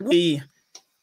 we 0.00 0.42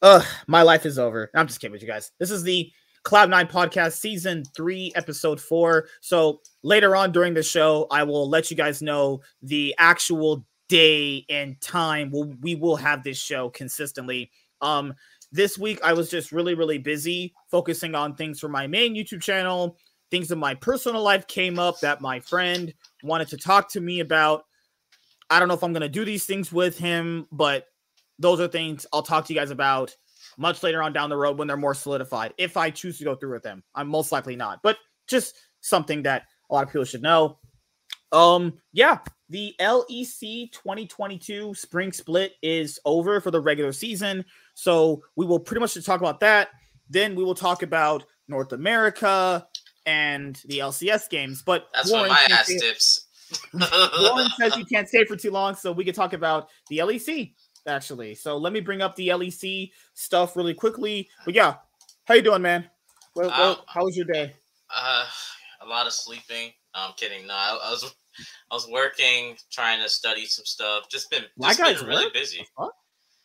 uh 0.02 0.22
my 0.46 0.62
life 0.62 0.86
is 0.86 0.98
over. 0.98 1.30
I'm 1.34 1.46
just 1.46 1.60
kidding 1.60 1.72
with 1.72 1.82
you 1.82 1.88
guys. 1.88 2.12
This 2.18 2.30
is 2.30 2.42
the 2.42 2.70
Cloud9 3.04 3.50
podcast 3.50 3.94
season 3.94 4.44
3 4.56 4.92
episode 4.94 5.40
4. 5.40 5.86
So 6.00 6.40
later 6.62 6.96
on 6.96 7.12
during 7.12 7.34
the 7.34 7.42
show 7.42 7.86
I 7.90 8.02
will 8.04 8.28
let 8.28 8.50
you 8.50 8.56
guys 8.56 8.82
know 8.82 9.20
the 9.42 9.74
actual 9.78 10.46
day 10.68 11.26
and 11.28 11.60
time 11.60 12.10
we'll, 12.10 12.32
we 12.40 12.54
will 12.54 12.76
have 12.76 13.02
this 13.02 13.18
show 13.18 13.50
consistently. 13.50 14.30
Um 14.60 14.94
this 15.32 15.58
week 15.58 15.80
I 15.82 15.92
was 15.92 16.10
just 16.10 16.32
really 16.32 16.54
really 16.54 16.78
busy 16.78 17.34
focusing 17.50 17.94
on 17.94 18.14
things 18.14 18.40
for 18.40 18.48
my 18.48 18.66
main 18.66 18.94
YouTube 18.94 19.22
channel. 19.22 19.76
Things 20.10 20.30
in 20.30 20.38
my 20.38 20.54
personal 20.54 21.02
life 21.02 21.26
came 21.26 21.58
up 21.58 21.80
that 21.80 22.00
my 22.00 22.20
friend 22.20 22.72
wanted 23.02 23.28
to 23.28 23.36
talk 23.36 23.70
to 23.70 23.80
me 23.80 24.00
about. 24.00 24.44
I 25.28 25.40
don't 25.40 25.48
know 25.48 25.54
if 25.54 25.64
I'm 25.64 25.72
going 25.72 25.80
to 25.80 25.88
do 25.88 26.04
these 26.04 26.26
things 26.26 26.52
with 26.52 26.78
him, 26.78 27.26
but 27.32 27.66
those 28.18 28.40
are 28.40 28.48
things 28.48 28.86
I'll 28.92 29.02
talk 29.02 29.26
to 29.26 29.32
you 29.32 29.38
guys 29.38 29.50
about 29.50 29.94
much 30.38 30.62
later 30.62 30.82
on 30.82 30.92
down 30.92 31.10
the 31.10 31.16
road 31.16 31.38
when 31.38 31.48
they're 31.48 31.56
more 31.56 31.74
solidified. 31.74 32.34
If 32.38 32.56
I 32.56 32.70
choose 32.70 32.98
to 32.98 33.04
go 33.04 33.14
through 33.14 33.32
with 33.32 33.42
them, 33.42 33.62
I'm 33.74 33.88
most 33.88 34.12
likely 34.12 34.36
not, 34.36 34.60
but 34.62 34.76
just 35.06 35.36
something 35.60 36.02
that 36.02 36.24
a 36.50 36.54
lot 36.54 36.64
of 36.64 36.70
people 36.70 36.84
should 36.84 37.02
know. 37.02 37.38
Um, 38.12 38.54
yeah, 38.72 38.98
the 39.28 39.54
LEC 39.60 40.52
2022 40.52 41.54
spring 41.54 41.92
split 41.92 42.34
is 42.42 42.78
over 42.84 43.20
for 43.20 43.30
the 43.30 43.40
regular 43.40 43.72
season. 43.72 44.24
So 44.54 45.02
we 45.16 45.26
will 45.26 45.40
pretty 45.40 45.60
much 45.60 45.82
talk 45.84 46.00
about 46.00 46.20
that. 46.20 46.48
Then 46.88 47.14
we 47.14 47.24
will 47.24 47.34
talk 47.34 47.62
about 47.62 48.04
North 48.28 48.52
America 48.52 49.46
and 49.86 50.40
the 50.46 50.58
LCS 50.58 51.08
games. 51.10 51.42
But 51.42 51.66
that's 51.74 51.90
Warren 51.90 52.08
what 52.08 52.30
my 52.30 52.34
ass 52.34 52.46
dips. 52.46 53.06
Warren 54.00 54.28
says 54.38 54.56
you 54.58 54.64
can't 54.66 54.88
stay 54.88 55.04
for 55.04 55.16
too 55.16 55.30
long, 55.30 55.54
so 55.54 55.72
we 55.72 55.84
can 55.84 55.94
talk 55.94 56.12
about 56.12 56.48
the 56.68 56.78
LEC 56.78 57.32
actually. 57.66 58.14
So 58.14 58.36
let 58.36 58.52
me 58.52 58.60
bring 58.60 58.82
up 58.82 58.94
the 58.96 59.08
LEC 59.08 59.70
stuff 59.94 60.36
really 60.36 60.54
quickly. 60.54 61.08
But 61.24 61.34
yeah, 61.34 61.56
how 62.04 62.14
you 62.14 62.22
doing, 62.22 62.42
man? 62.42 62.68
Well, 63.14 63.28
well 63.28 63.50
um, 63.52 63.56
how 63.66 63.84
was 63.84 63.96
your 63.96 64.06
day? 64.06 64.32
Uh, 64.74 65.06
a 65.62 65.66
lot 65.66 65.86
of 65.86 65.92
sleeping. 65.92 66.52
No, 66.74 66.82
I'm 66.82 66.92
kidding. 66.96 67.26
No, 67.26 67.34
I, 67.34 67.58
I, 67.64 67.70
was 67.70 67.94
I 68.50 68.54
was 68.54 68.68
working, 68.70 69.36
trying 69.50 69.82
to 69.82 69.88
study 69.88 70.26
some 70.26 70.44
stuff. 70.44 70.88
Just 70.90 71.10
been, 71.10 71.22
just 71.22 71.58
Black 71.58 71.76
been 71.78 71.86
really 71.86 72.06
work? 72.06 72.14
busy. 72.14 72.46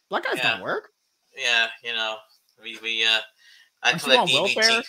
Black 0.10 0.24
guys 0.24 0.36
yeah. 0.38 0.52
don't 0.52 0.62
work. 0.62 0.90
Yeah, 1.38 1.68
you 1.84 1.94
know, 1.94 2.18
we 2.62 2.78
we 2.82 3.06
uh, 3.06 3.20
I 3.84 3.92
Aren't 3.92 4.02
collect 4.02 4.30
EBT. 4.30 4.56
Welfare? 4.56 4.84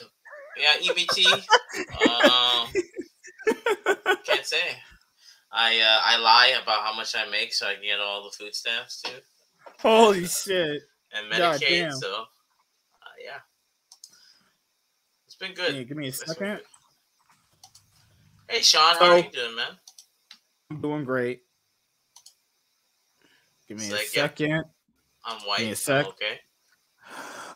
Yeah, 0.59 0.93
EBT. 0.93 1.33
um, 2.21 2.69
can't 4.25 4.47
say. 4.47 4.77
I 5.53 5.81
uh, 5.81 6.01
I 6.03 6.19
lie 6.19 6.59
about 6.63 6.83
how 6.83 6.95
much 6.95 7.15
I 7.17 7.29
make 7.31 7.53
so 7.53 7.67
I 7.67 7.75
can 7.75 7.83
get 7.83 8.01
all 8.01 8.25
the 8.25 8.37
food 8.37 8.55
stamps 8.55 9.03
too. 9.03 9.11
Holy 9.81 10.27
shit. 10.27 10.83
And 11.13 11.33
Medicaid, 11.33 11.93
so 11.93 12.13
uh, 12.13 12.25
yeah. 13.25 13.39
It's 15.27 15.35
been 15.37 15.55
good. 15.55 15.75
Yeah, 15.75 15.83
give 15.83 15.97
me 15.97 16.09
a 16.09 16.13
second. 16.13 16.61
Hey 18.49 18.61
Sean, 18.61 18.97
how 18.97 19.13
are 19.13 19.19
you 19.19 19.31
doing, 19.31 19.57
man? 19.57 19.79
I'm 20.71 20.81
doing 20.81 21.05
great. 21.05 21.43
Give 23.69 23.79
me 23.79 23.91
a 23.91 23.97
second. 23.99 24.65
I'm 25.25 25.41
white. 25.47 25.59
Give 25.59 25.67
me 25.67 25.73
a 25.73 25.77
sec. 25.77 26.07
okay. 26.07 26.41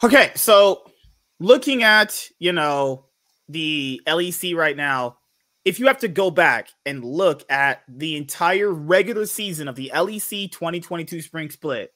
Okay, 0.03 0.33
so 0.35 0.85
looking 1.41 1.83
at, 1.83 2.29
you 2.39 2.53
know, 2.53 3.07
the 3.49 4.01
LEC 4.07 4.55
right 4.55 4.77
now, 4.77 5.19
if 5.65 5.79
you 5.81 5.87
have 5.87 5.99
to 5.99 6.09
go 6.09 6.31
back 6.31 6.69
and 6.85 7.05
look 7.05 7.43
at 7.51 7.83
the 7.89 8.17
entire 8.17 8.71
regular 8.71 9.27
season 9.27 9.67
of 9.67 9.77
the 9.77 9.91
LEC 9.95 10.51
2022 10.53 11.23
spring 11.23 11.51
split, 11.51 11.94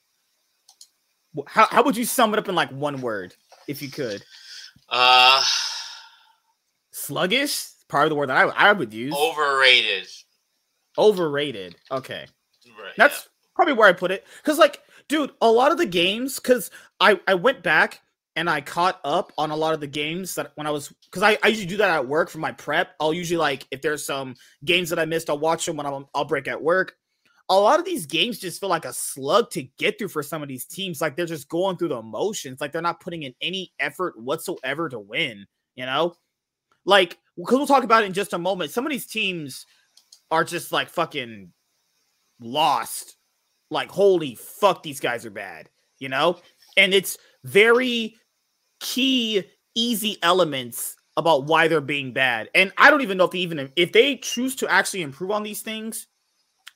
how, 1.46 1.66
how 1.66 1.82
would 1.82 1.96
you 1.96 2.04
sum 2.04 2.32
it 2.32 2.38
up 2.38 2.48
in 2.48 2.54
like 2.54 2.70
one 2.70 3.00
word, 3.00 3.34
if 3.66 3.82
you 3.82 3.90
could? 3.90 4.22
Uh, 4.88 5.42
sluggish. 6.90 7.68
Part 7.88 8.04
of 8.04 8.10
the 8.10 8.16
word 8.16 8.28
that 8.28 8.36
I, 8.36 8.70
I 8.70 8.72
would 8.72 8.92
use. 8.92 9.14
Overrated. 9.14 10.06
Overrated. 10.98 11.76
Okay, 11.90 12.26
right, 12.66 12.92
that's 12.96 13.24
yeah. 13.24 13.30
probably 13.54 13.74
where 13.74 13.88
I 13.88 13.92
put 13.92 14.10
it. 14.10 14.26
Because 14.42 14.58
like, 14.58 14.82
dude, 15.08 15.32
a 15.40 15.50
lot 15.50 15.72
of 15.72 15.78
the 15.78 15.86
games. 15.86 16.38
Because 16.38 16.70
I 17.00 17.18
I 17.26 17.34
went 17.34 17.62
back 17.62 18.00
and 18.36 18.48
I 18.48 18.60
caught 18.60 19.00
up 19.04 19.32
on 19.38 19.50
a 19.50 19.56
lot 19.56 19.74
of 19.74 19.80
the 19.80 19.86
games 19.86 20.34
that 20.34 20.52
when 20.56 20.66
I 20.66 20.70
was 20.70 20.92
because 21.04 21.22
I, 21.22 21.38
I 21.42 21.48
usually 21.48 21.66
do 21.66 21.78
that 21.78 21.90
at 21.90 22.06
work 22.06 22.28
for 22.28 22.38
my 22.38 22.52
prep. 22.52 22.94
I'll 23.00 23.14
usually 23.14 23.38
like 23.38 23.66
if 23.70 23.80
there's 23.80 24.04
some 24.04 24.34
games 24.64 24.90
that 24.90 24.98
I 24.98 25.06
missed, 25.06 25.30
I'll 25.30 25.38
watch 25.38 25.64
them 25.64 25.76
when 25.76 25.86
I'm, 25.86 26.06
I'll 26.14 26.24
break 26.24 26.46
at 26.46 26.62
work 26.62 26.97
a 27.50 27.58
lot 27.58 27.78
of 27.78 27.84
these 27.84 28.06
games 28.06 28.38
just 28.38 28.60
feel 28.60 28.68
like 28.68 28.84
a 28.84 28.92
slug 28.92 29.50
to 29.50 29.62
get 29.78 29.98
through 29.98 30.08
for 30.08 30.22
some 30.22 30.42
of 30.42 30.48
these 30.48 30.64
teams. 30.64 31.00
Like 31.00 31.16
they're 31.16 31.26
just 31.26 31.48
going 31.48 31.76
through 31.76 31.88
the 31.88 32.02
motions. 32.02 32.60
Like 32.60 32.72
they're 32.72 32.82
not 32.82 33.00
putting 33.00 33.22
in 33.22 33.34
any 33.40 33.72
effort 33.80 34.18
whatsoever 34.18 34.88
to 34.90 34.98
win, 34.98 35.46
you 35.74 35.86
know? 35.86 36.14
Like, 36.84 37.18
because 37.36 37.56
we'll 37.56 37.66
talk 37.66 37.84
about 37.84 38.02
it 38.02 38.06
in 38.06 38.12
just 38.12 38.34
a 38.34 38.38
moment. 38.38 38.70
Some 38.70 38.84
of 38.84 38.92
these 38.92 39.06
teams 39.06 39.64
are 40.30 40.44
just 40.44 40.72
like 40.72 40.88
fucking 40.90 41.52
lost. 42.40 43.16
Like, 43.70 43.90
holy 43.90 44.34
fuck, 44.34 44.82
these 44.82 45.00
guys 45.00 45.24
are 45.24 45.30
bad, 45.30 45.70
you 45.98 46.08
know? 46.08 46.38
And 46.76 46.92
it's 46.92 47.18
very 47.44 48.16
key, 48.80 49.44
easy 49.74 50.18
elements 50.22 50.96
about 51.16 51.44
why 51.44 51.66
they're 51.66 51.80
being 51.80 52.12
bad. 52.12 52.48
And 52.54 52.72
I 52.76 52.90
don't 52.90 53.00
even 53.00 53.18
know 53.18 53.24
if 53.24 53.32
they 53.32 53.38
even 53.38 53.72
if 53.74 53.92
they 53.92 54.16
choose 54.16 54.54
to 54.56 54.68
actually 54.68 55.02
improve 55.02 55.30
on 55.30 55.42
these 55.42 55.62
things, 55.62 56.06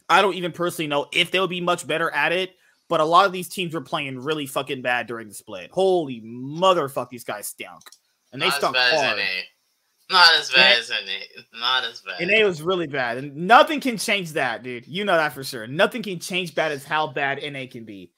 I 0.08 0.22
don't 0.22 0.34
even 0.34 0.52
personally 0.52 0.88
know 0.88 1.06
if 1.12 1.30
they'll 1.30 1.48
be 1.48 1.60
much 1.60 1.86
better 1.86 2.10
at 2.10 2.32
it, 2.32 2.50
but 2.88 3.00
a 3.00 3.04
lot 3.04 3.26
of 3.26 3.32
these 3.32 3.48
teams 3.48 3.74
were 3.74 3.80
playing 3.80 4.18
really 4.18 4.46
fucking 4.46 4.82
bad 4.82 5.06
during 5.06 5.28
the 5.28 5.34
split. 5.34 5.70
Holy 5.72 6.20
motherfuck, 6.20 7.08
these 7.08 7.24
guys 7.24 7.46
stunk. 7.46 7.82
And 8.32 8.40
they 8.40 8.46
Not 8.46 8.54
stunk 8.54 8.76
hard. 8.76 9.20
Not 10.10 10.30
as 10.38 10.50
bad 10.50 10.78
as 10.78 10.90
NA. 10.90 11.58
Not 11.58 11.84
as 11.84 12.02
bad. 12.02 12.26
NA 12.26 12.46
was 12.46 12.60
really 12.60 12.86
bad. 12.86 13.18
And 13.18 13.34
nothing 13.34 13.80
can 13.80 13.96
change 13.96 14.32
that, 14.32 14.62
dude. 14.62 14.86
You 14.86 15.04
know 15.04 15.16
that 15.16 15.32
for 15.32 15.42
sure. 15.42 15.66
Nothing 15.66 16.02
can 16.02 16.18
change 16.18 16.54
bad 16.54 16.70
as 16.72 16.84
how 16.84 17.06
bad 17.06 17.40
NA 17.42 17.64
can 17.70 17.84
be. 17.84 18.10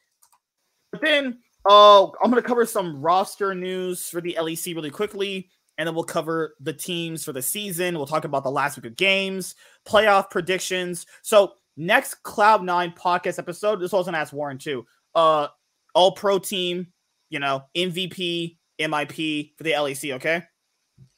But 0.91 1.03
then 1.03 1.39
uh, 1.69 2.05
I'm 2.05 2.31
going 2.31 2.43
to 2.43 2.49
cover 2.49 2.67
some 2.67 3.01
roster 3.01 3.55
news 3.55 4.09
for 4.09 4.21
the 4.21 4.37
LEC 4.41 4.75
really 4.75 4.91
quickly. 4.91 5.51
And 5.79 5.87
then 5.87 5.95
we'll 5.95 6.05
cover 6.05 6.55
the 6.61 6.73
teams 6.73 7.25
for 7.25 7.33
the 7.33 7.43
season. 7.43 7.97
We'll 7.97 8.07
talk 8.07 8.25
about 8.25 8.45
the 8.45 8.51
last 8.51 8.77
week 8.77 8.87
of 8.87 8.97
games, 8.97 9.55
playoff 9.87 10.31
predictions. 10.31 11.07
So 11.23 11.55
next 11.77 12.23
Cloud9 12.23 12.97
podcast 12.97 13.39
episode, 13.39 13.81
this 13.81 13.93
was 13.93 14.07
going 14.07 14.15
to 14.15 14.19
ask 14.19 14.33
Warren 14.33 14.59
too. 14.59 14.87
Uh, 15.15 15.49
all 15.95 16.13
pro 16.13 16.39
team, 16.39 16.89
you 17.31 17.39
know, 17.39 17.65
MVP, 17.77 18.57
MIP 18.81 19.57
for 19.57 19.65
the 19.65 19.73
LEC, 19.73 20.15
okay? 20.15 20.43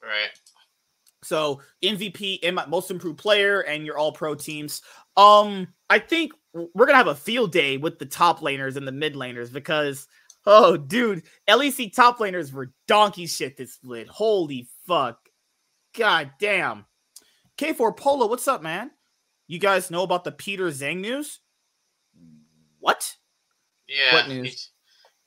Right. 0.03 0.31
So 1.25 1.61
MVP, 1.83 2.69
most 2.69 2.91
improved 2.91 3.19
player, 3.19 3.61
and 3.61 3.85
your 3.85 3.99
all 3.99 4.13
pro 4.13 4.35
teams. 4.35 4.83
Um, 5.17 5.69
I 5.91 5.99
think 5.99 6.33
we're 6.53 6.87
gonna 6.87 6.97
have 6.99 7.09
a 7.09 7.15
field 7.15 7.53
day 7.53 7.77
with 7.79 7.99
the 7.99 8.07
top 8.07 8.41
laners 8.41 8.77
and 8.77 8.87
the 8.87 8.93
mid 8.93 9.15
laners 9.15 9.53
because 9.53 10.07
oh 10.47 10.77
dude, 10.77 11.25
LEC 11.49 11.93
top 11.93 12.19
laners 12.19 12.53
were 12.53 12.73
donkey 12.87 13.27
shit 13.27 13.57
this 13.57 13.75
split. 13.75 14.09
Holy 14.09 14.69
fuck. 14.87 15.19
God 15.97 16.31
damn. 16.39 16.87
K4 17.59 17.97
Polo, 17.97 18.27
what's 18.27 18.47
up, 18.47 18.63
man? 18.63 18.91
You 19.47 19.59
guys 19.59 19.91
know 19.91 20.03
about 20.03 20.25
the 20.25 20.33
Peter 20.33 20.67
Zhang 20.67 21.01
news? 21.01 21.41
What? 22.81 23.15
Yeah. 23.89 24.15
What 24.15 24.29
news? 24.29 24.71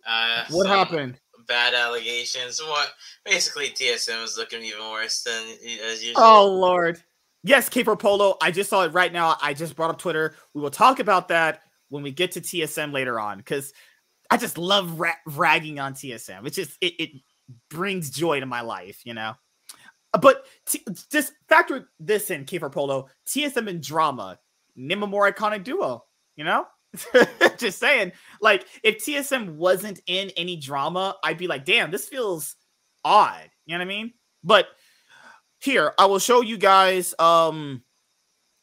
Uh, 0.05 0.45
what 0.49 0.67
happened? 0.67 1.19
Bad 1.47 1.73
allegations. 1.73 2.61
What? 2.61 2.91
Basically, 3.25 3.69
TSM 3.69 4.23
is 4.23 4.37
looking 4.37 4.63
even 4.63 4.89
worse 4.91 5.23
than 5.23 5.43
as 5.89 6.03
usual. 6.03 6.23
Oh 6.23 6.47
Lord. 6.47 7.01
Yes, 7.43 7.69
Caper 7.69 7.95
Polo. 7.95 8.35
I 8.41 8.51
just 8.51 8.69
saw 8.69 8.83
it 8.83 8.93
right 8.93 9.13
now. 9.13 9.37
I 9.41 9.53
just 9.53 9.75
brought 9.75 9.89
up 9.89 9.99
Twitter. 9.99 10.35
We 10.53 10.61
will 10.61 10.69
talk 10.69 10.99
about 10.99 11.29
that 11.29 11.61
when 11.87 12.03
we 12.03 12.11
get 12.11 12.33
to 12.33 12.41
TSM 12.41 12.91
later 12.91 13.19
on 13.19 13.37
because 13.37 13.71
I 14.29 14.37
just 14.37 14.57
love 14.57 14.99
ra- 14.99 15.13
ragging 15.25 15.79
on 15.79 15.93
TSM. 15.93 16.45
It 16.45 16.51
just 16.51 16.77
it, 16.81 16.93
it 16.99 17.09
brings 17.69 18.09
joy 18.09 18.41
to 18.41 18.45
my 18.45 18.61
life, 18.61 19.01
you 19.05 19.13
know. 19.13 19.33
But 20.21 20.45
t- 20.65 20.85
just 21.11 21.33
factor 21.47 21.89
this 21.99 22.31
in, 22.31 22.45
Kiefer 22.45 22.71
Polo, 22.71 23.07
TSM 23.27 23.67
and 23.67 23.81
drama, 23.81 24.39
name 24.75 25.03
a 25.03 25.07
more 25.07 25.31
iconic 25.31 25.63
duo, 25.63 26.03
you 26.35 26.43
know? 26.43 26.65
just 27.57 27.79
saying. 27.79 28.11
Like, 28.41 28.65
if 28.83 28.97
TSM 28.97 29.55
wasn't 29.55 30.01
in 30.07 30.31
any 30.37 30.55
drama, 30.55 31.15
I'd 31.23 31.37
be 31.37 31.47
like, 31.47 31.65
damn, 31.65 31.91
this 31.91 32.07
feels 32.07 32.55
odd. 33.03 33.49
You 33.65 33.73
know 33.73 33.79
what 33.79 33.85
I 33.85 33.87
mean? 33.87 34.13
But 34.43 34.67
here, 35.59 35.93
I 35.97 36.05
will 36.05 36.19
show 36.19 36.41
you 36.41 36.57
guys 36.57 37.13
um 37.19 37.83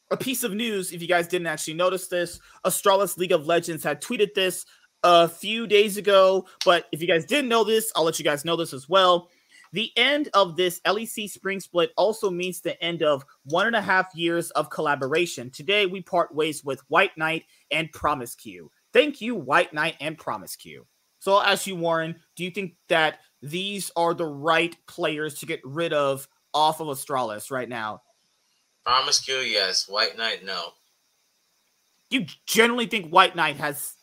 a 0.09 0.17
piece 0.17 0.43
of 0.43 0.53
news 0.53 0.91
if 0.91 1.01
you 1.01 1.07
guys 1.07 1.27
didn't 1.27 1.47
actually 1.47 1.73
notice 1.73 2.07
this. 2.07 2.39
Astralis 2.65 3.17
League 3.17 3.31
of 3.31 3.45
Legends 3.45 3.83
had 3.83 4.01
tweeted 4.01 4.33
this 4.33 4.65
a 5.03 5.27
few 5.27 5.67
days 5.67 5.97
ago, 5.97 6.47
but 6.65 6.85
if 6.91 7.01
you 7.01 7.07
guys 7.07 7.25
didn't 7.25 7.49
know 7.49 7.63
this, 7.63 7.91
I'll 7.95 8.03
let 8.03 8.17
you 8.17 8.25
guys 8.25 8.45
know 8.45 8.55
this 8.55 8.73
as 8.73 8.89
well. 8.89 9.29
The 9.73 9.91
end 9.97 10.29
of 10.33 10.55
this 10.55 10.79
LEC 10.81 11.29
spring 11.29 11.59
split 11.59 11.91
also 11.97 12.29
means 12.29 12.61
the 12.61 12.81
end 12.83 13.03
of 13.03 13.25
one 13.45 13.67
and 13.67 13.75
a 13.75 13.81
half 13.81 14.13
years 14.15 14.51
of 14.51 14.69
collaboration. 14.69 15.49
Today, 15.49 15.85
we 15.85 16.01
part 16.01 16.33
ways 16.33 16.63
with 16.63 16.81
White 16.89 17.17
Knight 17.17 17.45
and 17.71 17.91
Promisq. 17.91 18.69
Thank 18.93 19.21
you, 19.21 19.35
White 19.35 19.73
Knight 19.73 19.95
and 19.99 20.17
Promisq. 20.17 20.77
So 21.19 21.33
I'll 21.33 21.41
ask 21.41 21.67
you, 21.67 21.75
Warren, 21.75 22.15
do 22.35 22.43
you 22.43 22.51
think 22.51 22.75
that 22.89 23.19
these 23.41 23.91
are 23.95 24.13
the 24.13 24.25
right 24.25 24.75
players 24.87 25.35
to 25.39 25.45
get 25.45 25.61
rid 25.63 25.93
of 25.93 26.27
off 26.53 26.79
of 26.79 26.87
Astralis 26.87 27.51
right 27.51 27.69
now? 27.69 28.01
Promisq, 28.85 29.27
yes. 29.51 29.87
White 29.89 30.17
Knight, 30.17 30.45
no. 30.45 30.69
You 32.09 32.25
genuinely 32.45 32.85
think 32.85 33.11
White 33.11 33.35
Knight 33.35 33.57
has. 33.57 33.93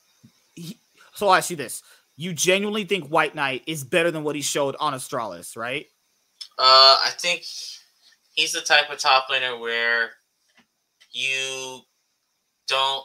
He, 0.54 0.78
so 1.14 1.28
I'll 1.28 1.36
ask 1.36 1.50
you 1.50 1.56
this. 1.56 1.82
You 2.16 2.32
genuinely 2.32 2.84
think 2.84 3.08
White 3.08 3.34
Knight 3.34 3.62
is 3.66 3.82
better 3.82 4.10
than 4.10 4.22
what 4.22 4.36
he 4.36 4.42
showed 4.42 4.76
on 4.78 4.94
Astralis, 4.94 5.56
right? 5.56 5.86
Uh, 6.58 6.96
I 7.04 7.10
think 7.18 7.44
he's 8.34 8.52
the 8.52 8.60
type 8.60 8.90
of 8.90 8.98
top 8.98 9.28
laner 9.28 9.58
where 9.58 10.10
you 11.10 11.80
don't 12.66 13.04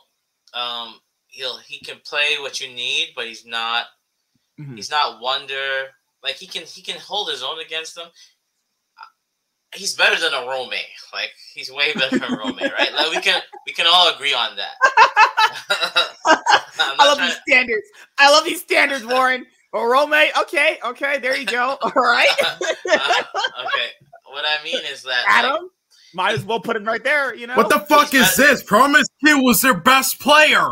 um 0.54 1.00
he'll 1.28 1.58
he 1.58 1.80
can 1.80 1.98
play 2.06 2.38
what 2.40 2.60
you 2.60 2.68
need, 2.68 3.10
but 3.16 3.26
he's 3.26 3.46
not 3.46 3.86
mm-hmm. 4.60 4.76
he's 4.76 4.92
not 4.92 5.22
wonder 5.22 5.88
like 6.24 6.36
he 6.36 6.48
can 6.48 6.64
he 6.64 6.82
can 6.82 7.00
hold 7.00 7.30
his 7.30 7.44
own 7.44 7.60
against 7.60 7.96
them. 7.96 8.08
He's 9.76 9.96
better 9.96 10.20
than 10.20 10.34
a 10.34 10.48
Rome. 10.48 10.70
Like 11.14 11.32
he's 11.54 11.72
way 11.72 11.94
better 11.94 12.18
than 12.18 12.32
Rome, 12.32 12.58
right? 12.58 12.94
Like 12.94 13.12
we 13.12 13.22
can 13.22 13.42
we 13.66 13.74
can 13.74 13.86
all 13.88 14.14
agree 14.14 14.34
on 14.34 14.56
that. 14.56 14.72
I 16.80 16.96
love 17.00 17.18
these 17.18 17.36
to... 17.36 17.42
standards. 17.48 17.88
I 18.18 18.32
love 18.32 18.46
these 18.46 18.62
standards, 18.62 19.06
Warren. 19.06 19.46
Or 19.72 19.92
Rome, 19.92 20.14
okay, 20.42 20.80
okay, 20.84 21.20
there 21.20 21.38
you 21.38 21.46
go. 21.46 21.78
All 21.82 21.92
right. 21.96 22.28
uh, 22.44 22.58
okay. 22.60 23.90
What 24.26 24.44
I 24.46 24.64
mean 24.64 24.80
is 24.92 25.04
that 25.04 25.26
Adam, 25.28 25.52
like, 25.52 25.62
might 26.14 26.34
as 26.34 26.44
well 26.44 26.60
put 26.60 26.76
him 26.76 26.86
right 26.86 27.04
there. 27.04 27.36
You 27.36 27.48
know 27.48 27.56
what 27.56 27.70
the 27.70 27.80
fuck 27.80 28.14
is 28.14 28.36
this? 28.36 28.64
Promise 28.64 29.08
Q 29.24 29.44
was 29.44 29.62
their 29.62 29.76
best 29.76 30.20
player. 30.20 30.66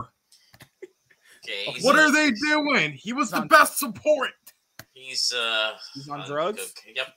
Okay, 1.45 1.79
what 1.81 1.97
are 1.97 2.11
they 2.11 2.31
doing? 2.31 2.93
He 2.93 3.13
was 3.13 3.31
the 3.31 3.41
on, 3.41 3.47
best 3.47 3.77
support. 3.77 4.31
He's 4.93 5.31
uh 5.31 5.73
he's 5.93 6.09
on 6.09 6.25
drugs. 6.27 6.73
Yep. 6.95 7.07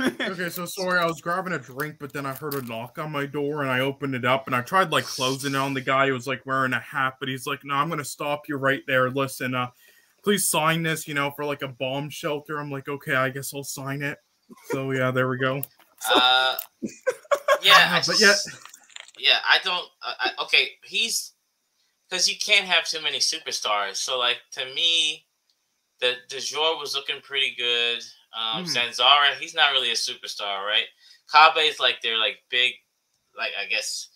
Okay, 0.00 0.48
so 0.48 0.64
sorry, 0.66 0.98
I 0.98 1.06
was 1.06 1.20
grabbing 1.20 1.52
a 1.52 1.58
drink, 1.58 1.96
but 2.00 2.12
then 2.12 2.26
I 2.26 2.32
heard 2.32 2.54
a 2.54 2.62
knock 2.62 2.98
on 2.98 3.12
my 3.12 3.26
door 3.26 3.62
and 3.62 3.70
I 3.70 3.80
opened 3.80 4.14
it 4.14 4.24
up 4.24 4.46
and 4.46 4.56
I 4.56 4.62
tried 4.62 4.90
like 4.90 5.04
closing 5.04 5.54
it 5.54 5.58
on 5.58 5.74
the 5.74 5.80
guy 5.80 6.06
who 6.06 6.12
was 6.12 6.26
like 6.26 6.44
wearing 6.46 6.72
a 6.72 6.80
hat, 6.80 7.14
but 7.20 7.28
he's 7.28 7.46
like, 7.46 7.60
No, 7.64 7.74
I'm 7.74 7.88
gonna 7.88 8.04
stop 8.04 8.48
you 8.48 8.56
right 8.56 8.82
there. 8.86 9.10
Listen, 9.10 9.54
uh, 9.54 9.68
please 10.22 10.48
sign 10.48 10.82
this, 10.82 11.06
you 11.06 11.14
know, 11.14 11.30
for 11.30 11.44
like 11.44 11.62
a 11.62 11.68
bomb 11.68 12.10
shelter. 12.10 12.58
I'm 12.58 12.70
like, 12.70 12.88
okay, 12.88 13.14
I 13.14 13.30
guess 13.30 13.52
I'll 13.54 13.64
sign 13.64 14.02
it. 14.02 14.18
So 14.70 14.90
yeah, 14.90 15.10
there 15.10 15.28
we 15.28 15.38
go. 15.38 15.62
Uh 16.14 16.56
yeah, 17.62 18.02
but 18.06 18.20
yeah. 18.20 18.34
Yeah, 19.18 19.38
I 19.48 19.58
don't 19.64 19.86
uh, 20.02 20.12
I, 20.20 20.42
okay, 20.42 20.72
he's 20.82 21.32
because 22.10 22.28
you 22.28 22.34
can't 22.36 22.66
have 22.66 22.84
too 22.84 23.00
many 23.00 23.18
superstars. 23.18 23.96
So 23.96 24.18
like 24.18 24.36
to 24.52 24.66
me, 24.74 25.24
the 26.00 26.14
the 26.28 26.40
jour 26.40 26.78
was 26.78 26.94
looking 26.94 27.22
pretty 27.22 27.54
good. 27.56 28.02
Um, 28.34 28.64
mm. 28.64 28.68
Zanzarah, 28.68 29.36
he's 29.38 29.54
not 29.54 29.72
really 29.72 29.90
a 29.90 29.94
superstar, 29.94 30.64
right? 30.64 30.86
Kobbe 31.32 31.68
is 31.68 31.80
like 31.80 31.96
they're 32.02 32.18
like 32.18 32.38
big, 32.50 32.72
like 33.36 33.52
I 33.60 33.68
guess 33.68 34.08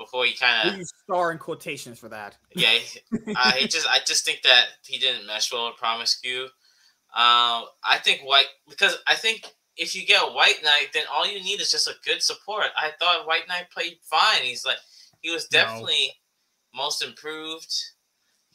before 0.00 0.24
he 0.24 0.34
kind 0.34 0.80
of 0.80 0.86
star 1.04 1.30
in 1.30 1.38
quotations 1.38 1.98
for 1.98 2.08
that. 2.08 2.36
Yeah, 2.54 2.78
I 3.36 3.66
just 3.68 3.86
I 3.86 3.98
just 4.04 4.24
think 4.24 4.42
that 4.42 4.64
he 4.86 4.98
didn't 4.98 5.26
mesh 5.26 5.52
well 5.52 5.66
with 5.66 5.76
Promisq. 5.76 6.42
Um, 7.12 7.66
I 7.84 7.98
think 8.02 8.20
White 8.22 8.46
because 8.68 8.96
I 9.06 9.14
think 9.14 9.46
if 9.76 9.94
you 9.94 10.06
get 10.06 10.22
a 10.22 10.32
White 10.32 10.62
Knight, 10.64 10.88
then 10.92 11.04
all 11.12 11.26
you 11.26 11.42
need 11.42 11.60
is 11.60 11.70
just 11.70 11.88
a 11.88 11.94
good 12.04 12.22
support. 12.22 12.66
I 12.76 12.90
thought 12.98 13.26
White 13.26 13.48
Knight 13.48 13.70
played 13.72 13.98
fine. 14.02 14.42
He's 14.42 14.64
like 14.64 14.78
he 15.20 15.30
was 15.30 15.46
definitely 15.46 16.14
no. 16.74 16.82
most 16.82 17.02
improved. 17.02 17.72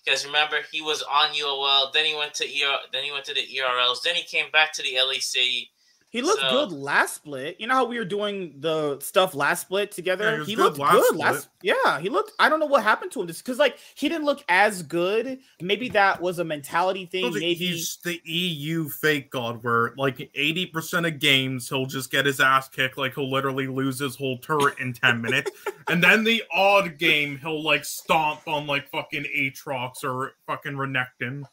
Because 0.06 0.26
remember, 0.26 0.58
he 0.72 0.82
was 0.82 1.02
on 1.02 1.32
UOL, 1.32 1.92
then 1.92 2.06
he 2.06 2.16
went 2.16 2.36
to 2.36 2.46
ER, 2.46 2.78
then 2.94 3.04
he 3.04 3.12
went 3.12 3.26
to 3.26 3.34
the 3.34 3.42
ERLs, 3.42 4.04
then 4.04 4.16
he 4.16 4.24
came 4.24 4.52
back 4.52 4.72
to 4.74 4.84
the 4.84 4.94
LEC. 4.94 5.70
He 6.16 6.22
looked 6.22 6.40
so, 6.40 6.50
good 6.50 6.72
last 6.72 7.16
split. 7.16 7.58
You 7.60 7.68
know 7.68 7.74
how 7.74 7.84
we 7.84 8.00
were 8.00 8.06
doing 8.06 8.56
the 8.60 8.98
stuff 9.02 9.36
last 9.36 9.64
split 9.64 9.92
together. 9.92 10.38
Yeah, 10.38 10.46
he, 10.46 10.52
he 10.52 10.56
looked 10.56 10.78
last 10.78 10.94
good 10.94 11.18
last. 11.18 11.50
Yeah, 11.62 12.00
he 12.00 12.08
looked. 12.08 12.32
I 12.40 12.48
don't 12.48 12.62
know 12.62 12.68
what 12.68 12.84
happened 12.84 13.12
to 13.12 13.22
him. 13.22 13.28
Just 13.28 13.44
because 13.44 13.60
like 13.60 13.80
he 13.96 14.08
didn't 14.08 14.24
look 14.24 14.42
as 14.48 14.82
good. 14.82 15.40
Maybe 15.60 15.90
that 15.90 16.22
was 16.22 16.40
a 16.40 16.46
mentality 16.46 17.06
thing. 17.06 17.34
Maybe 17.34 17.54
he's 17.56 17.98
the 17.98 18.22
EU 18.24 18.88
fake 18.88 19.30
god, 19.30 19.62
where 19.62 19.94
like 19.98 20.30
eighty 20.36 20.66
percent 20.66 21.06
of 21.06 21.20
games 21.20 21.68
he'll 21.68 21.86
just 21.86 22.12
get 22.12 22.26
his 22.26 22.40
ass 22.40 22.70
kicked. 22.70 22.98
Like 22.98 23.16
he'll 23.16 23.30
literally 23.30 23.68
lose 23.68 24.00
his 24.00 24.16
whole 24.16 24.38
turret 24.38 24.80
in 24.80 24.94
ten 24.94 25.22
minutes, 25.22 25.52
and 25.90 26.02
then 26.02 26.24
the 26.24 26.42
odd 26.54 26.98
game 26.98 27.38
he'll 27.40 27.62
like 27.62 27.84
stomp 27.84 28.48
on 28.48 28.68
like 28.68 28.88
fucking 28.88 29.26
Aatrox 29.36 30.06
or 30.06 30.32
fucking 30.48 30.76
Renekton. 30.76 31.44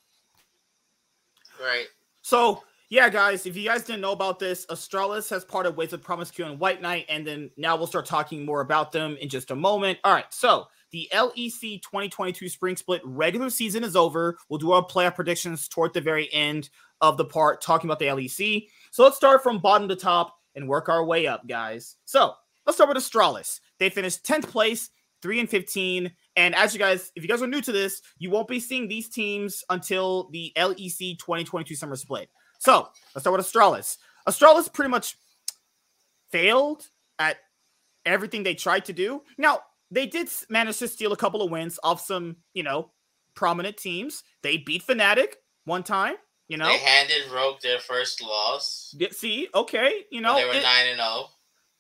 Right. 1.61 1.89
So 2.23 2.63
yeah, 2.93 3.09
guys, 3.09 3.47
if 3.47 3.57
you 3.57 3.67
guys 3.67 3.85
didn't 3.85 4.03
know 4.03 4.13
about 4.13 4.39
this, 4.39 4.67
Astralis 4.67 5.31
has 5.31 5.47
parted 5.47 5.79
ways 5.79 5.93
with 5.93 6.03
Promisq 6.03 6.47
and 6.47 6.61
White 6.61 6.83
Knight, 6.83 7.07
and 7.09 7.27
then 7.27 7.51
now 7.57 7.75
we'll 7.75 7.87
start 7.87 8.05
talking 8.05 8.45
more 8.45 8.61
about 8.61 8.93
them 8.93 9.17
in 9.19 9.31
just 9.31 9.51
a 9.51 9.57
moment. 9.57 9.99
All 10.05 10.13
right, 10.13 10.27
so 10.29 10.67
the 10.91 11.09
LEC 11.11 11.81
2022 11.81 12.51
Spring 12.51 12.77
Split 12.77 13.01
regular 13.03 13.49
season 13.49 13.83
is 13.83 13.97
over. 13.97 14.37
We'll 14.51 14.59
do 14.59 14.73
our 14.73 14.85
playoff 14.85 15.15
predictions 15.15 15.69
toward 15.69 15.95
the 15.95 16.03
very 16.03 16.31
end 16.35 16.69
of 17.01 17.17
the 17.17 17.25
part, 17.25 17.63
talking 17.63 17.89
about 17.89 17.99
the 17.99 18.09
LEC. 18.09 18.69
So 18.91 19.05
let's 19.05 19.17
start 19.17 19.43
from 19.43 19.59
bottom 19.59 19.89
to 19.89 19.97
top 19.97 20.37
and 20.55 20.69
work 20.69 20.91
our 20.91 21.03
way 21.03 21.27
up, 21.27 21.49
guys. 21.49 21.97
So 22.05 22.35
let's 22.67 22.77
start 22.77 22.95
with 22.95 23.03
Astralis. 23.03 23.61
They 23.79 23.89
finished 23.89 24.27
10th 24.27 24.49
place, 24.49 24.91
3 25.23 25.41
and 25.41 25.49
15. 25.49 26.13
And 26.37 26.55
as 26.55 26.75
you 26.75 26.79
guys, 26.79 27.11
if 27.17 27.23
you 27.23 27.29
guys 27.31 27.41
are 27.41 27.47
new 27.47 27.63
to 27.63 27.73
this, 27.73 28.03
you 28.19 28.29
won't 28.29 28.49
be 28.49 28.61
seeing 28.61 28.87
these 28.87 29.09
teams 29.09 29.65
until 29.71 30.29
the 30.31 30.53
LEC 30.59 31.19
2022 31.19 31.75
Summer 31.75 31.97
Split. 31.97 32.29
So 32.63 32.89
let's 33.13 33.25
start 33.25 33.37
with 33.37 33.45
Astralis. 33.45 33.97
Astralis 34.29 34.73
pretty 34.73 34.89
much 34.89 35.17
failed 36.31 36.87
at 37.19 37.39
everything 38.07 38.45
they 38.45 38.55
tried 38.55 38.85
to 38.85 38.93
do. 38.93 39.23
Now, 39.37 39.63
they 39.91 40.07
did 40.07 40.29
manage 40.49 40.79
to 40.79 40.87
steal 40.87 41.13
a 41.13 41.17
couple 41.17 41.43
of 41.43 41.51
wins 41.51 41.81
off 41.83 42.01
some, 42.01 42.37
you 42.55 42.63
know, 42.63 42.93
prominent 43.35 43.79
teams. 43.79 44.23
They 44.45 44.59
beat 44.59 44.87
Fnatic 44.87 45.35
one 45.65 45.83
time, 45.83 46.15
you 46.47 46.57
know. 46.57 46.69
They 46.69 46.79
handed 46.79 47.33
Rogue 47.35 47.61
their 47.63 47.81
first 47.81 48.23
loss. 48.23 48.95
Yeah, 48.97 49.09
see, 49.11 49.49
okay, 49.53 50.05
you 50.13 50.21
know. 50.21 50.37
They 50.37 50.45
were 50.45 50.53
9 50.53 50.63
and 50.87 51.01
0. 51.01 51.25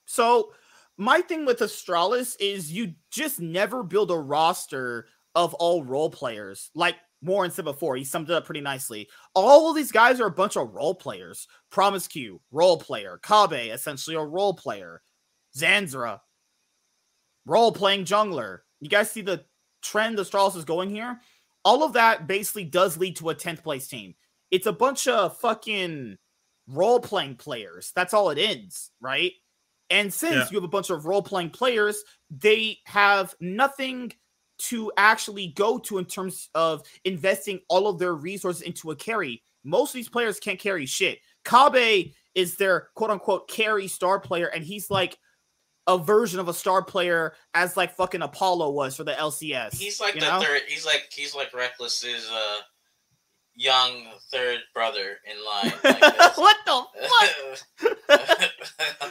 So, 0.06 0.52
my 0.98 1.20
thing 1.20 1.46
with 1.46 1.60
Astralis 1.60 2.34
is 2.40 2.72
you 2.72 2.94
just 3.12 3.38
never 3.38 3.84
build 3.84 4.10
a 4.10 4.18
roster 4.18 5.06
of 5.36 5.54
all 5.54 5.84
role 5.84 6.10
players. 6.10 6.72
Like 6.74 6.96
Warren 7.22 7.50
said 7.50 7.64
before, 7.64 7.96
he 7.96 8.04
summed 8.04 8.30
it 8.30 8.34
up 8.34 8.44
pretty 8.44 8.60
nicely. 8.60 9.08
All 9.34 9.70
of 9.70 9.76
these 9.76 9.92
guys 9.92 10.20
are 10.20 10.26
a 10.26 10.30
bunch 10.30 10.56
of 10.56 10.74
role 10.74 10.94
players. 10.94 11.46
Promisq, 11.72 12.38
role 12.50 12.78
player. 12.78 13.20
Kobbe, 13.22 13.72
essentially 13.72 14.16
a 14.16 14.20
role 14.20 14.54
player. 14.54 15.02
Zanzarah, 15.56 16.20
role 17.46 17.72
playing 17.72 18.04
jungler. 18.04 18.58
You 18.80 18.88
guys 18.88 19.10
see 19.10 19.22
the 19.22 19.44
trend 19.82 20.18
the 20.18 20.22
Astralis 20.22 20.56
is 20.56 20.64
going 20.64 20.90
here? 20.90 21.20
All 21.64 21.84
of 21.84 21.92
that 21.92 22.26
basically 22.26 22.64
does 22.64 22.96
lead 22.96 23.16
to 23.16 23.30
a 23.30 23.34
10th 23.34 23.62
place 23.62 23.86
team. 23.86 24.14
It's 24.50 24.66
a 24.66 24.72
bunch 24.72 25.06
of 25.06 25.38
fucking 25.38 26.16
role 26.66 27.00
playing 27.00 27.36
players. 27.36 27.92
That's 27.94 28.14
all 28.14 28.30
it 28.30 28.38
is, 28.38 28.90
right? 29.00 29.32
And 29.90 30.12
since 30.12 30.34
yeah. 30.34 30.46
you 30.50 30.56
have 30.56 30.64
a 30.64 30.68
bunch 30.68 30.90
of 30.90 31.06
role 31.06 31.22
playing 31.22 31.50
players, 31.50 32.02
they 32.30 32.78
have 32.86 33.34
nothing 33.40 34.12
to 34.68 34.92
actually 34.96 35.48
go 35.48 35.78
to 35.78 35.98
in 35.98 36.04
terms 36.04 36.48
of 36.54 36.82
investing 37.04 37.60
all 37.68 37.88
of 37.88 37.98
their 37.98 38.14
resources 38.14 38.62
into 38.62 38.90
a 38.90 38.96
carry. 38.96 39.42
Most 39.64 39.90
of 39.90 39.94
these 39.94 40.08
players 40.08 40.38
can't 40.38 40.58
carry 40.58 40.86
shit. 40.86 41.18
Kobbe 41.44 42.14
is 42.34 42.56
their 42.56 42.88
quote 42.94 43.10
unquote 43.10 43.48
carry 43.48 43.88
star 43.88 44.20
player, 44.20 44.46
and 44.46 44.64
he's 44.64 44.90
like 44.90 45.18
a 45.86 45.98
version 45.98 46.38
of 46.38 46.48
a 46.48 46.54
star 46.54 46.82
player 46.82 47.34
as 47.54 47.76
like 47.76 47.94
fucking 47.96 48.22
Apollo 48.22 48.70
was 48.70 48.96
for 48.96 49.04
the 49.04 49.12
LCS. 49.12 49.76
He's 49.76 50.00
like 50.00 50.14
the 50.14 50.20
know? 50.20 50.40
third. 50.40 50.62
He's 50.68 50.86
like 50.86 51.08
he's 51.12 51.34
like 51.34 51.52
Reckless's 51.52 52.30
uh 52.30 52.58
young 53.54 54.06
third 54.30 54.60
brother 54.74 55.18
in 55.28 55.36
line. 55.44 55.72
Like 55.84 56.36
what 56.36 56.56
the 56.66 56.84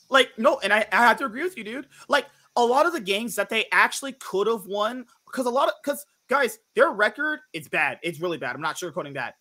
Like, 0.10 0.30
no, 0.38 0.60
and 0.60 0.72
I, 0.72 0.86
I 0.92 0.98
have 0.98 1.18
to 1.18 1.26
agree 1.26 1.44
with 1.44 1.58
you, 1.58 1.64
dude. 1.64 1.88
Like, 2.08 2.28
a 2.56 2.66
lot 2.66 2.86
of 2.86 2.94
the 2.94 3.00
games 3.00 3.36
that 3.36 3.50
they 3.50 3.66
actually 3.72 4.14
could 4.14 4.48
have 4.48 4.66
won, 4.66 5.06
because 5.26 5.46
a 5.46 5.50
lot 5.50 5.68
of, 5.68 5.76
because 5.84 6.06
guys, 6.28 6.60
their 6.76 6.90
record, 6.92 7.40
is 7.54 7.68
bad. 7.68 8.00
It's 8.04 8.20
really 8.20 8.38
bad. 8.38 8.56
I'm 8.56 8.62
not 8.62 8.78
sure 8.78 8.92
sugarcoating 8.92 9.14
that. 9.14 9.36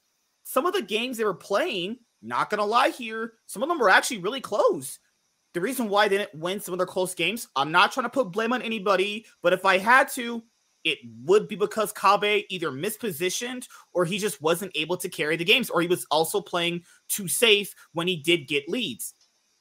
Some 0.45 0.67
of 0.67 0.75
the 0.75 0.83
games 0.83 1.17
they 1.17 1.25
were 1.25 1.35
playing, 1.35 1.99
not 2.23 2.51
gonna 2.51 2.67
lie 2.67 2.91
here, 2.91 3.35
some 3.47 3.63
of 3.63 3.69
them 3.69 3.79
were 3.79 3.91
actually 3.91 4.19
really 4.19 4.41
close. 4.41 4.99
The 5.55 5.61
reason 5.61 5.89
why 5.89 6.09
they 6.09 6.19
didn't 6.19 6.39
win 6.39 6.61
some 6.61 6.75
of 6.75 6.79
their 6.79 6.87
close 6.87 7.15
games, 7.15 7.49
I'm 7.57 7.73
not 7.73 7.91
trying 7.91 8.05
to 8.05 8.11
put 8.11 8.33
blame 8.33 8.53
on 8.53 8.61
anybody, 8.61 9.25
but 9.43 9.55
if 9.55 9.65
I 9.65 9.79
had 9.79 10.09
to, 10.13 10.43
it 10.85 10.99
would 11.25 11.49
be 11.49 11.57
because 11.57 11.93
Kobbe 11.93 12.45
either 12.51 12.71
mispositioned 12.71 13.67
or 13.93 14.05
he 14.05 14.19
just 14.19 14.41
wasn't 14.43 14.73
able 14.75 14.97
to 14.99 15.09
carry 15.09 15.37
the 15.37 15.45
games, 15.45 15.71
or 15.71 15.81
he 15.81 15.89
was 15.89 16.07
also 16.11 16.41
playing 16.41 16.83
too 17.09 17.27
safe 17.27 17.75
when 17.93 18.07
he 18.07 18.17
did 18.17 18.47
get 18.47 18.69
leads. 18.69 19.15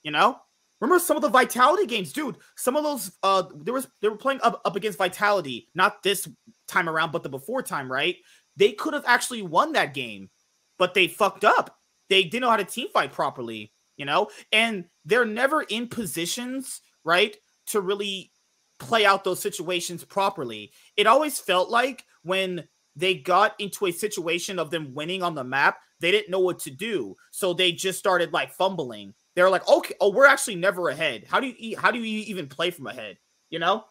You 0.03 0.12
know? 0.12 0.38
Remember 0.82 1.00
some 1.00 1.15
of 1.15 1.24
the 1.24 1.29
Vitality 1.29 1.86
games, 1.86 2.12
dude. 2.12 2.38
Some 2.58 2.75
of 2.75 2.84
those, 2.84 3.12
uh, 3.24 3.44
there 3.55 3.74
was 3.74 3.88
they 4.01 4.10
were 4.10 4.17
playing 4.17 4.41
up, 4.44 4.62
up 4.65 4.75
against 4.75 4.98
Vitality, 4.98 5.70
not 5.74 6.03
this 6.03 6.27
time 6.67 6.89
around, 6.89 7.12
but 7.12 7.24
the 7.24 7.29
before 7.29 7.62
time, 7.62 7.91
right? 7.91 8.17
They 8.58 8.72
could 8.74 8.94
have 8.94 9.05
actually 9.05 9.41
won 9.41 9.74
that 9.74 9.94
game, 9.94 10.29
but 10.77 10.94
they 10.94 11.08
fucked 11.08 11.44
up. 11.44 11.77
They 12.10 12.24
didn't 12.24 12.41
know 12.41 12.50
how 12.50 12.58
to 12.58 12.65
team 12.65 12.89
fight 12.94 13.13
properly, 13.13 13.72
you 13.98 14.05
know, 14.05 14.29
and 14.51 14.86
they're 15.05 15.25
never 15.25 15.62
in 15.63 15.88
positions, 15.88 16.82
right, 17.03 17.36
to 17.67 17.82
really 17.82 18.32
play 18.79 19.05
out 19.05 19.24
those 19.24 19.39
situations 19.39 20.03
properly. 20.03 20.72
It 20.98 21.08
always 21.08 21.39
felt 21.39 21.70
like 21.70 22.03
when 22.24 22.67
they 22.96 23.15
got 23.15 23.55
into 23.60 23.86
a 23.86 23.91
situation 23.91 24.60
of 24.60 24.72
them 24.72 24.94
winning 24.94 25.24
on 25.24 25.36
the 25.36 25.44
map, 25.44 25.77
they 26.00 26.12
didn't 26.12 26.32
know 26.32 26.39
what 26.39 26.60
to 26.60 26.72
do. 26.72 27.15
So 27.32 27.53
they 27.53 27.72
just 27.72 28.00
started 28.00 28.34
like 28.34 28.51
fumbling. 28.53 29.13
They're 29.36 29.50
like, 29.50 29.68
okay, 29.68 29.94
oh, 30.00 30.10
we're 30.12 30.25
actually 30.27 30.56
never 30.56 30.89
ahead. 30.89 31.25
How 31.27 31.39
do 31.39 31.48
you 31.48 31.77
how 31.77 31.92
do 31.92 32.00
you 32.00 32.20
even 32.27 32.48
play 32.48 32.72
from 32.72 32.88
ahead? 32.88 33.18
You 33.50 33.60
know? 33.60 33.86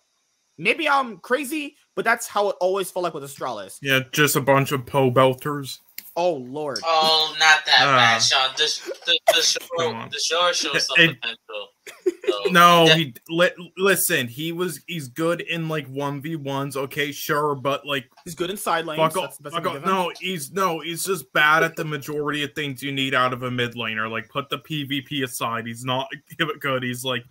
Maybe 0.56 0.88
I'm 0.88 1.18
crazy, 1.18 1.76
but 1.96 2.04
that's 2.04 2.28
how 2.28 2.48
it 2.50 2.56
always 2.60 2.88
felt 2.90 3.02
like 3.02 3.12
with 3.14 3.24
Astralis. 3.24 3.78
Yeah, 3.82 4.00
just 4.12 4.36
a 4.36 4.40
bunch 4.40 4.70
of 4.70 4.86
po 4.86 5.10
belters. 5.10 5.80
Oh 6.16 6.34
lord. 6.34 6.78
Oh, 6.84 7.34
not 7.40 7.66
that 7.66 7.80
Uh, 7.82 7.96
bad, 7.96 8.18
Sean. 8.22 8.50
The, 8.56 8.92
the, 9.04 9.18
the 9.34 9.42
show, 9.42 10.08
the 10.10 10.18
show 10.20 10.52
shows 10.52 10.86
some 10.86 10.96
It- 10.98 11.20
potential. 11.20 11.68
So, 12.26 12.50
No, 12.50 12.86
that- 12.86 12.96
he 12.98 13.14
li- 13.28 13.72
listen. 13.76 14.28
He 14.28 14.52
was 14.52 14.80
he's 14.86 15.08
good 15.08 15.40
in 15.40 15.68
like 15.68 15.86
one 15.88 16.20
v 16.20 16.36
ones. 16.36 16.76
Okay, 16.76 17.12
sure, 17.12 17.54
but 17.54 17.86
like 17.86 18.06
He's 18.24 18.34
good 18.34 18.50
in 18.50 18.56
side 18.56 18.84
lanes. 18.86 18.98
fuck 18.98 19.16
off. 19.16 19.22
That's, 19.38 19.38
that's 19.38 19.54
fuck 19.54 19.66
off. 19.76 19.84
No, 19.84 20.12
he's 20.20 20.52
no, 20.52 20.80
he's 20.80 21.04
just 21.04 21.32
bad 21.32 21.62
at 21.62 21.76
the 21.76 21.84
majority 21.84 22.42
of 22.44 22.52
things 22.54 22.82
you 22.82 22.92
need 22.92 23.14
out 23.14 23.32
of 23.32 23.42
a 23.42 23.50
mid 23.50 23.74
laner. 23.74 24.10
Like 24.10 24.28
put 24.28 24.48
the 24.48 24.58
PvP 24.58 25.22
aside, 25.24 25.66
he's 25.66 25.84
not 25.84 26.08
good. 26.60 26.82
He's 26.82 27.04
like 27.04 27.24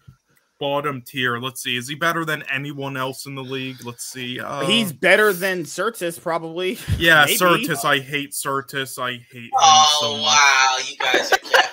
bottom 0.60 1.02
tier. 1.02 1.40
Let's 1.40 1.62
see, 1.62 1.76
is 1.76 1.88
he 1.88 1.96
better 1.96 2.24
than 2.26 2.44
anyone 2.44 2.96
else 2.96 3.26
in 3.26 3.36
the 3.36 3.44
league? 3.44 3.84
Let's 3.84 4.06
see. 4.06 4.40
Uh, 4.40 4.66
He's 4.66 4.94
better 4.94 5.34
than 5.34 5.64
Sertuss, 5.64 6.22
probably. 6.22 6.78
yeah, 6.98 7.26
maybe. 7.26 7.38
Sertuss. 7.38 7.84
I 7.84 8.00
hate 8.00 8.32
Sertuss. 8.32 9.02
I 9.02 9.14
hate 9.32 9.44
him 9.46 9.50
Oh 9.56 9.98
so 10.00 10.18
much. 10.18 10.26
wow, 10.26 10.78
you 10.90 10.98
guys 10.98 11.32
are 11.34 11.38
captains. 11.40 11.73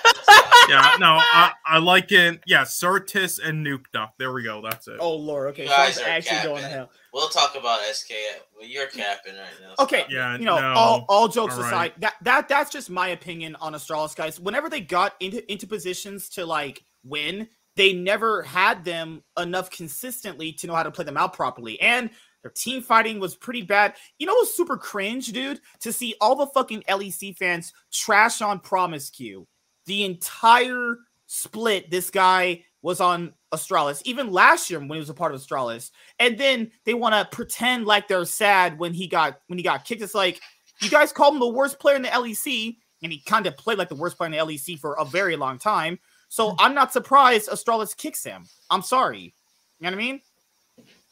Yeah, 0.69 0.95
no, 0.99 1.17
I, 1.19 1.51
I 1.65 1.77
like 1.79 2.11
it. 2.11 2.41
Yeah, 2.45 2.61
Sertuss 2.61 3.39
and 3.43 3.65
Nukeduck. 3.65 4.09
There 4.17 4.31
we 4.31 4.43
go. 4.43 4.61
That's 4.61 4.87
it. 4.87 4.97
Oh 4.99 5.15
lord. 5.15 5.49
Okay, 5.49 5.63
You 5.63 5.69
guys 5.69 5.95
Sean's 5.95 6.07
are 6.07 6.09
actually 6.09 6.43
going 6.43 6.55
to 6.57 6.61
capping. 6.61 6.77
hell. 6.77 6.91
We'll 7.13 7.29
talk 7.29 7.55
about 7.55 7.81
SK. 7.93 8.11
Well, 8.57 8.67
you're 8.67 8.87
capping 8.87 9.33
right 9.35 9.45
now. 9.61 9.83
Okay, 9.83 10.05
Yeah, 10.09 10.37
you 10.37 10.45
know, 10.45 10.59
no. 10.59 10.73
all, 10.73 11.05
all 11.09 11.27
jokes 11.27 11.55
All 11.55 11.61
aside, 11.61 11.93
that 11.99 12.13
that 12.21 12.47
that's 12.47 12.71
just 12.71 12.89
my 12.89 13.09
opinion 13.09 13.55
on 13.59 13.73
Astralis 13.73 14.15
guys. 14.15 14.39
Whenever 14.39 14.69
they 14.69 14.81
got 14.81 15.15
into 15.19 15.49
into 15.51 15.67
positions 15.67 16.29
to 16.29 16.45
like 16.45 16.83
win, 17.03 17.47
they 17.75 17.93
never 17.93 18.43
had 18.43 18.85
them 18.85 19.23
enough 19.39 19.71
consistently 19.71 20.53
to 20.53 20.67
know 20.67 20.75
how 20.75 20.83
to 20.83 20.91
play 20.91 21.05
them 21.05 21.17
out 21.17 21.33
properly. 21.33 21.79
And 21.81 22.09
their 22.43 22.51
team 22.51 22.81
fighting 22.81 23.19
was 23.19 23.35
pretty 23.35 23.61
bad. 23.61 23.93
You 24.17 24.25
know 24.25 24.33
what's 24.33 24.55
super 24.55 24.77
cringe, 24.77 25.27
dude? 25.27 25.59
To 25.81 25.93
see 25.93 26.15
all 26.19 26.35
the 26.35 26.47
fucking 26.47 26.83
LEC 26.89 27.37
fans 27.37 27.71
trash 27.91 28.41
on 28.41 28.59
Promisq. 28.59 29.45
The 29.91 30.05
entire 30.05 30.95
split, 31.27 31.91
this 31.91 32.09
guy 32.09 32.63
was 32.81 33.01
on 33.01 33.33
Astralis, 33.53 34.01
even 34.05 34.31
last 34.31 34.69
year 34.69 34.79
when 34.79 34.89
he 34.89 34.97
was 34.99 35.09
a 35.09 35.13
part 35.13 35.33
of 35.35 35.41
Astralis. 35.41 35.91
And 36.17 36.37
then 36.37 36.71
they 36.85 36.93
want 36.93 37.13
to 37.13 37.35
pretend 37.35 37.85
like 37.85 38.07
they're 38.07 38.23
sad 38.23 38.79
when 38.79 38.93
he 38.93 39.07
got 39.07 39.41
when 39.47 39.59
he 39.59 39.63
got 39.63 39.83
kicked. 39.83 40.01
It's 40.01 40.15
like 40.15 40.39
you 40.81 40.89
guys 40.89 41.11
called 41.11 41.33
him 41.33 41.41
the 41.41 41.47
worst 41.49 41.77
player 41.77 41.97
in 41.97 42.03
the 42.03 42.07
LEC, 42.07 42.77
and 43.03 43.11
he 43.11 43.19
kind 43.19 43.45
of 43.47 43.57
played 43.57 43.77
like 43.77 43.89
the 43.89 43.95
worst 43.95 44.15
player 44.15 44.27
in 44.27 44.31
the 44.31 44.37
LEC 44.37 44.79
for 44.79 44.93
a 44.97 45.03
very 45.03 45.35
long 45.35 45.57
time. 45.59 45.99
So 46.29 46.55
I'm 46.57 46.73
not 46.73 46.93
surprised 46.93 47.49
Astralis 47.49 47.95
kicks 47.97 48.23
him. 48.23 48.45
I'm 48.69 48.81
sorry. 48.81 49.19
You 49.19 49.33
know 49.81 49.89
what 49.89 49.93
I 49.95 49.97
mean? 49.97 50.21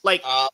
Like 0.03 0.21
Uh, 0.23 0.47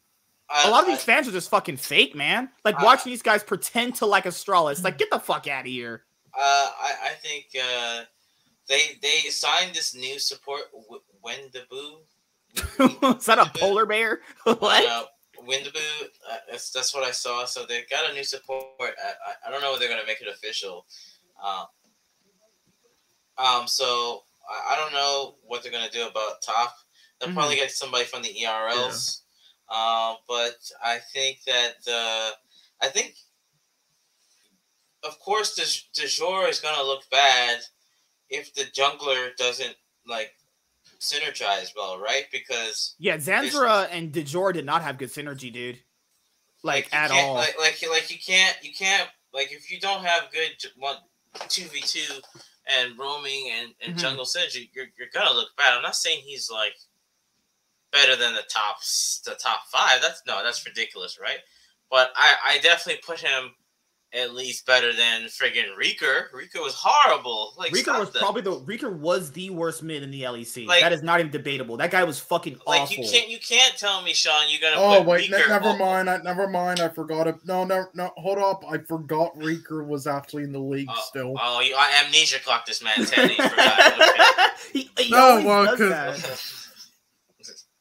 I, 0.49 0.67
a 0.67 0.71
lot 0.71 0.81
of 0.81 0.89
I- 0.89 0.93
these 0.93 1.03
fans 1.03 1.27
are 1.27 1.31
just 1.31 1.51
fucking 1.51 1.77
fake, 1.77 2.15
man. 2.15 2.49
Like 2.63 2.79
I- 2.79 2.83
watching 2.83 3.11
these 3.11 3.21
guys 3.21 3.43
pretend 3.43 3.93
to 3.97 4.07
like 4.07 4.23
Astralis. 4.23 4.83
Like 4.83 4.97
get 4.97 5.11
the 5.11 5.19
fuck 5.19 5.47
out 5.47 5.61
of 5.61 5.67
here. 5.67 6.05
Uh, 6.33 6.71
I, 6.81 6.93
I 7.03 7.09
think 7.21 7.45
uh, 7.55 8.01
they 8.67 8.97
they 9.01 9.19
signed 9.29 9.75
this 9.75 9.93
new 9.95 10.19
support 10.19 10.61
Wendaboo. 11.23 11.99
Is 13.19 13.25
that 13.25 13.37
a 13.39 13.51
polar 13.59 13.85
bear? 13.85 14.21
what? 14.43 14.85
Uh, 14.85 15.03
Windaboo. 15.47 16.03
Uh, 16.31 16.37
that's 16.49 16.71
that's 16.71 16.93
what 16.93 17.03
I 17.03 17.11
saw. 17.11 17.45
So 17.45 17.65
they 17.65 17.83
got 17.89 18.09
a 18.09 18.13
new 18.13 18.23
support. 18.23 18.65
I, 18.81 18.87
I, 18.87 19.47
I 19.47 19.51
don't 19.51 19.61
know 19.61 19.73
if 19.73 19.79
they're 19.79 19.89
gonna 19.89 20.05
make 20.07 20.21
it 20.21 20.27
official. 20.27 20.85
Um. 21.43 21.65
Um. 23.37 23.67
So 23.67 24.23
I, 24.49 24.73
I 24.73 24.77
don't 24.77 24.93
know 24.93 25.35
what 25.43 25.61
they're 25.63 25.71
gonna 25.71 25.89
do 25.91 26.07
about 26.07 26.41
top. 26.41 26.75
They'll 27.19 27.29
Mm-hmm. 27.29 27.37
probably 27.37 27.55
get 27.55 27.71
somebody 27.71 28.05
from 28.05 28.21
the 28.23 28.33
ERLs. 28.43 29.21
Um. 29.69 30.17
But 30.27 30.57
I 30.83 30.99
think 31.13 31.39
that 31.45 31.75
uh, 31.87 32.31
I 32.81 32.87
think. 32.89 33.15
Of 35.03 35.19
course, 35.19 35.53
the 35.55 36.01
the 36.01 36.07
jour 36.07 36.47
is 36.47 36.59
gonna 36.59 36.81
look 36.81 37.07
bad 37.11 37.59
if 38.29 38.53
the 38.53 38.63
jungler 38.63 39.35
doesn't 39.37 39.75
like 40.07 40.31
synergize 40.99 41.73
well, 41.75 41.99
right? 41.99 42.25
Because 42.31 42.95
Yeah, 42.99 43.17
Zanzarah 43.17 43.87
and 43.91 44.11
Dajor 44.11 44.53
did 44.53 44.65
not 44.65 44.81
have 44.81 44.97
good 44.97 45.09
synergy, 45.09 45.51
dude. 45.51 45.79
Like, 46.63 46.85
you 46.91 46.97
at 46.97 47.11
all. 47.11 47.35
Like, 47.35 47.57
like, 47.59 47.83
like 47.89 48.11
you 48.11 48.17
can't, 48.17 48.57
you 48.63 48.73
can't, 48.73 49.09
like 49.33 49.51
if 49.51 49.71
you 49.71 49.79
don't 49.79 50.03
have 50.03 50.31
good 50.31 50.51
one, 50.77 50.97
two 51.47 51.65
v 51.65 51.81
two, 51.81 52.21
and 52.79 52.97
roaming 52.97 53.51
and, 53.53 53.73
and 53.81 53.95
Mhm. 53.95 53.99
jungle 53.99 54.25
synergy, 54.25 54.69
you're, 54.73 54.87
you're 54.97 55.09
gonna 55.13 55.33
look 55.33 55.55
bad. 55.57 55.73
I'm 55.73 55.83
not 55.83 55.95
saying 55.95 56.21
he's 56.25 56.49
like 56.49 56.75
better 57.91 58.15
than 58.15 58.33
the 58.33 58.43
top, 58.49 58.77
the 59.25 59.35
top 59.35 59.67
five. 59.71 60.01
That's 60.01 60.21
no, 60.25 60.43
that's 60.43 60.65
ridiculous, 60.65 61.19
right? 61.21 61.39
But 61.91 62.11
I, 62.15 62.35
I 62.43 62.57
definitely 62.59 63.01
put 63.05 63.19
him 63.19 63.51
at 64.15 64.33
least 64.33 64.65
better 64.65 64.93
than 64.93 65.23
friggin' 65.23 65.75
Reeker. 65.77 66.31
Reeker 66.33 66.61
was 66.61 66.73
horrible. 66.77 67.53
Like 67.57 67.71
Reeker 67.73 67.99
was 67.99 68.11
that. 68.11 68.19
probably 68.19 68.41
the 68.41 68.59
Reeker 68.61 68.97
was 68.97 69.31
the 69.31 69.49
worst 69.49 69.83
mid 69.83 70.03
in 70.03 70.11
the 70.11 70.21
LEC. 70.23 70.65
Like- 70.67 70.81
that 70.81 70.93
is 70.93 71.03
not 71.03 71.19
even 71.19 71.31
debatable. 71.31 71.77
That 71.77 71.91
guy 71.91 72.03
was 72.03 72.19
fucking 72.19 72.59
like 72.65 72.81
awful. 72.81 73.03
you 73.03 73.11
can't 73.11 73.29
you 73.29 73.39
can't 73.39 73.77
tell 73.77 74.01
me, 74.01 74.13
Sean, 74.13 74.45
you're 74.49 74.61
gonna 74.61 74.81
Oh 74.81 74.99
put 74.99 75.07
wait, 75.07 75.29
ne- 75.31 75.37
never 75.47 75.69
over- 75.69 75.77
mind. 75.77 76.09
I 76.09 76.17
never 76.17 76.47
mind. 76.47 76.79
I 76.79 76.89
forgot 76.89 77.27
it. 77.27 77.35
No, 77.45 77.63
no, 77.65 77.85
no. 77.93 78.11
Hold 78.17 78.37
up. 78.37 78.63
I 78.69 78.77
forgot 78.79 79.35
Reeker 79.37 79.85
was 79.85 80.07
actually 80.07 80.43
in 80.43 80.51
the 80.51 80.59
league 80.59 80.87
Oh, 80.89 81.03
still. 81.07 81.33
Oh, 81.41 81.59
you, 81.59 81.75
I 81.77 82.03
amnesia 82.05 82.39
clocked 82.39 82.67
this 82.67 82.81
man 82.83 83.05
ten. 83.05 83.29
He 83.29 83.35
forgot. 83.41 84.51
he, 84.73 84.89
he 84.97 85.09
No, 85.11 85.41
well, 85.45 85.65
does 85.65 85.77
'cause- 85.77 85.89
that. 85.89 86.51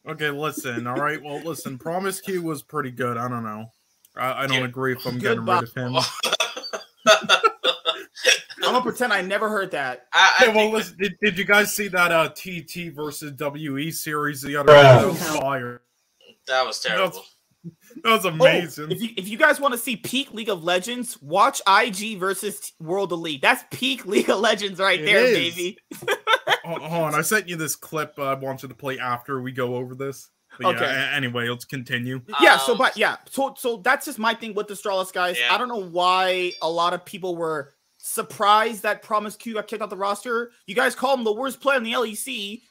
Okay, 0.06 0.28
listen. 0.30 0.86
All 0.86 0.96
right. 0.96 1.22
Well, 1.22 1.40
listen. 1.42 1.78
Promisq 1.78 2.38
was 2.42 2.62
pretty 2.62 2.90
good. 2.90 3.16
I 3.16 3.26
don't 3.26 3.42
know. 3.42 3.70
I, 4.16 4.44
I 4.44 4.46
don't 4.46 4.58
Yeah. 4.60 4.64
agree 4.64 4.92
if 4.92 5.04
I'm 5.06 5.18
getting 5.18 5.44
rid 5.44 5.62
of 5.64 5.74
him. 5.74 5.96
I'm 7.06 8.72
gonna 8.72 8.82
pretend 8.82 9.12
I 9.12 9.20
never 9.20 9.48
heard 9.48 9.70
that. 9.72 10.06
I, 10.12 10.34
I 10.40 10.44
Hey, 10.44 10.48
well, 10.48 10.56
think- 10.64 10.74
listen, 10.74 10.96
did, 10.98 11.12
did 11.20 11.38
you 11.38 11.44
guys 11.44 11.72
see 11.74 11.88
that 11.88 12.12
uh, 12.12 12.28
TT 12.30 12.94
versus 12.94 13.32
WE 13.38 13.90
series 13.90 14.40
the 14.42 14.56
other 14.56 14.72
day? 14.72 14.82
That 14.82 15.06
was 15.06 15.22
fire. 15.38 15.82
that 16.46 16.66
was 16.66 16.80
terrible. 16.80 17.22
That 18.02 18.10
was 18.10 18.26
Oh, 18.26 18.28
amazing. 18.28 18.90
if 18.90 19.00
you 19.00 19.08
if 19.16 19.26
you 19.26 19.38
guys 19.38 19.58
want 19.58 19.72
to 19.72 19.78
see 19.78 19.96
peak 19.96 20.34
League 20.34 20.50
of 20.50 20.62
Legends, 20.64 21.16
watch 21.22 21.62
IG 21.66 22.18
versus 22.18 22.72
World 22.78 23.10
Elite. 23.10 23.40
That's 23.40 23.64
peak 23.70 24.04
League 24.06 24.28
of 24.28 24.40
Legends 24.40 24.78
right 24.78 25.00
It 25.00 25.06
there, 25.06 25.24
is. 25.24 25.32
baby. 25.54 25.78
hold, 26.62 26.82
hold 26.82 27.02
on, 27.04 27.14
I 27.14 27.22
sent 27.22 27.48
you 27.48 27.56
this 27.56 27.74
clip. 27.74 28.12
uh, 28.18 28.24
I 28.24 28.34
want 28.34 28.62
you 28.62 28.68
to 28.68 28.74
play 28.74 28.98
after 28.98 29.40
we 29.40 29.50
go 29.50 29.76
over 29.76 29.94
this. 29.94 30.28
But 30.60 30.76
Okay. 30.76 30.84
Yeah, 30.84 31.10
anyway, 31.14 31.48
let's 31.48 31.64
continue. 31.64 32.20
Yeah, 32.40 32.58
so 32.58 32.72
Um, 32.72 32.78
but 32.78 32.96
yeah, 32.96 33.16
so 33.30 33.54
so 33.58 33.78
that's 33.78 34.06
just 34.06 34.18
my 34.18 34.34
thing 34.34 34.54
with 34.54 34.68
the 34.68 34.74
Stralis 34.74 35.12
guys. 35.12 35.36
Yeah. 35.38 35.54
I 35.54 35.58
don't 35.58 35.68
know 35.68 35.82
why 35.82 36.52
a 36.62 36.70
lot 36.70 36.92
of 36.94 37.04
people 37.04 37.36
were 37.36 37.72
surprised 37.98 38.82
that 38.82 39.02
Promisq 39.02 39.52
got 39.54 39.66
kicked 39.66 39.82
off 39.82 39.90
the 39.90 39.96
roster. 39.96 40.52
You 40.66 40.74
guys 40.74 40.94
call 40.94 41.16
him 41.16 41.24
the 41.24 41.32
worst 41.32 41.60
player 41.60 41.78
in 41.78 41.84
the 41.84 41.92
LEC. 41.92 42.62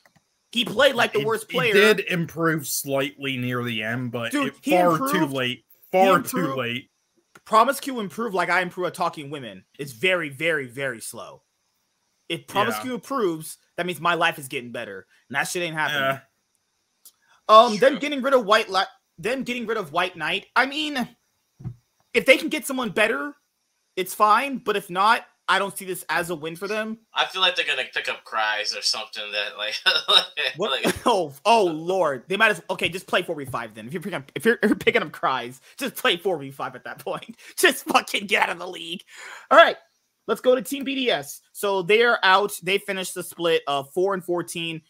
He 0.52 0.66
played 0.66 0.94
like 0.96 1.14
the 1.14 1.20
He- 1.20 1.26
worst 1.26 1.50
player. 1.50 1.74
he 1.74 1.80
did 1.80 2.00
improve 2.02 2.68
slightly 2.68 3.38
near 3.38 3.64
the 3.64 3.82
end, 3.82 4.12
but 4.12 4.32
Dude, 4.32 4.48
it, 4.48 4.54
he 4.62 4.72
far 4.72 4.98
too 4.98 5.26
late. 5.26 5.66
Far 5.92 6.22
too 6.22 6.54
late. 6.56 6.90
Promisq 7.46 8.00
improved 8.00 8.36
like 8.36 8.50
I 8.50 8.62
improve 8.62 8.88
at 8.88 8.94
talking 8.94 9.30
women. 9.30 9.66
It's 9.78 9.92
very, 9.92 10.30
very, 10.30 10.68
very 10.68 11.02
slow. 11.02 11.42
If 12.30 12.48
Promise 12.48 12.76
Yeah. 12.78 12.82
Q 12.84 12.94
improves, 12.96 13.58
that 13.76 13.86
means 13.86 14.00
my 14.00 14.14
life 14.14 14.40
is 14.40 14.48
getting 14.48 14.72
better, 14.72 15.06
and 15.30 15.36
that 15.36 15.48
shit 15.48 15.62
ain't 15.64 15.76
happening. 15.76 16.22
Um, 17.50 17.78
them 17.78 18.00
getting 18.00 18.22
rid 18.22 18.34
of 18.34 18.46
White 18.46 18.70
Li- 18.70 18.84
them 19.18 19.44
getting 19.44 19.66
rid 19.66 19.78
of 19.78 19.92
White 19.92 20.16
Knight. 20.16 20.48
I 20.56 20.66
mean, 20.66 21.08
if 22.14 22.26
they 22.26 22.38
can 22.38 22.50
get 22.50 22.66
someone 22.66 22.90
better, 22.90 23.34
it's 23.96 24.14
fine. 24.14 24.58
But 24.58 24.76
if 24.76 24.90
not, 24.90 25.26
I 25.48 25.60
don't 25.60 25.78
see 25.78 25.86
this 25.86 26.06
as 26.10 26.30
a 26.30 26.36
win 26.36 26.56
for 26.56 26.68
them. 26.68 27.00
I 27.14 27.26
feel 27.26 27.42
like 27.42 27.56
they're 27.56 27.66
gonna 27.66 27.84
pick 27.94 28.08
up 28.08 28.24
cries 28.24 28.76
or 28.76 28.82
something 28.82 29.24
that 29.32 29.58
like, 29.58 29.76
What? 30.58 30.72
like 30.72 30.96
oh, 31.06 31.34
oh 31.46 31.66
Lord! 31.66 32.24
They 32.28 32.38
might 32.38 32.52
as 32.52 32.62
okay. 32.70 32.88
Just 32.88 33.08
play 33.08 33.24
four 33.24 33.36
v 33.36 33.46
five 33.46 33.74
then. 33.74 33.88
If 33.88 33.94
you're 33.94 34.02
picking 34.02 34.18
up, 34.18 34.32
if 34.36 34.46
you're, 34.46 34.58
if 34.64 34.70
you're 34.70 34.76
picking 34.76 35.02
up 35.02 35.12
cries, 35.12 35.60
just 35.78 35.96
play 35.96 36.18
four 36.18 36.38
v 36.38 36.50
five 36.52 36.76
at 36.76 36.86
that 36.86 37.00
point. 37.06 37.36
Just 37.58 37.86
fucking 37.86 38.28
get 38.28 38.44
out 38.44 38.50
of 38.50 38.60
the 38.60 38.68
league. 38.68 39.02
All 39.52 39.58
right, 39.58 39.76
let's 40.28 40.42
go 40.42 40.56
to 40.56 40.62
Team 40.62 40.86
BDS. 40.86 41.42
So 41.52 41.82
they 41.82 42.04
are 42.04 42.20
out. 42.24 42.58
They 42.64 42.78
finished 42.78 43.14
the 43.14 43.24
split 43.24 43.64
of 43.68 43.92
four 43.92 44.14
and 44.14 44.24
fourteen. 44.24 44.82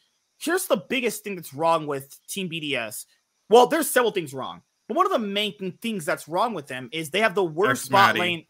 Here's 0.44 0.66
the 0.66 0.78
biggest 0.78 1.24
thing 1.24 1.36
that's 1.36 1.54
wrong 1.54 1.88
with 1.88 2.18
Team 2.28 2.50
BDS. 2.50 3.06
Well, 3.50 3.68
there's 3.68 3.90
several 3.90 4.12
things 4.12 4.34
wrong, 4.34 4.62
but 4.88 4.98
one 4.98 5.06
of 5.06 5.12
the 5.12 5.20
main 5.20 5.78
things 5.82 6.06
that's 6.06 6.28
wrong 6.28 6.54
with 6.54 6.68
them 6.68 6.90
is 6.92 7.10
they 7.10 7.22
have 7.22 7.36
the 7.36 7.44
worst 7.44 7.90
bot 7.90 8.18
lane. 8.18 8.46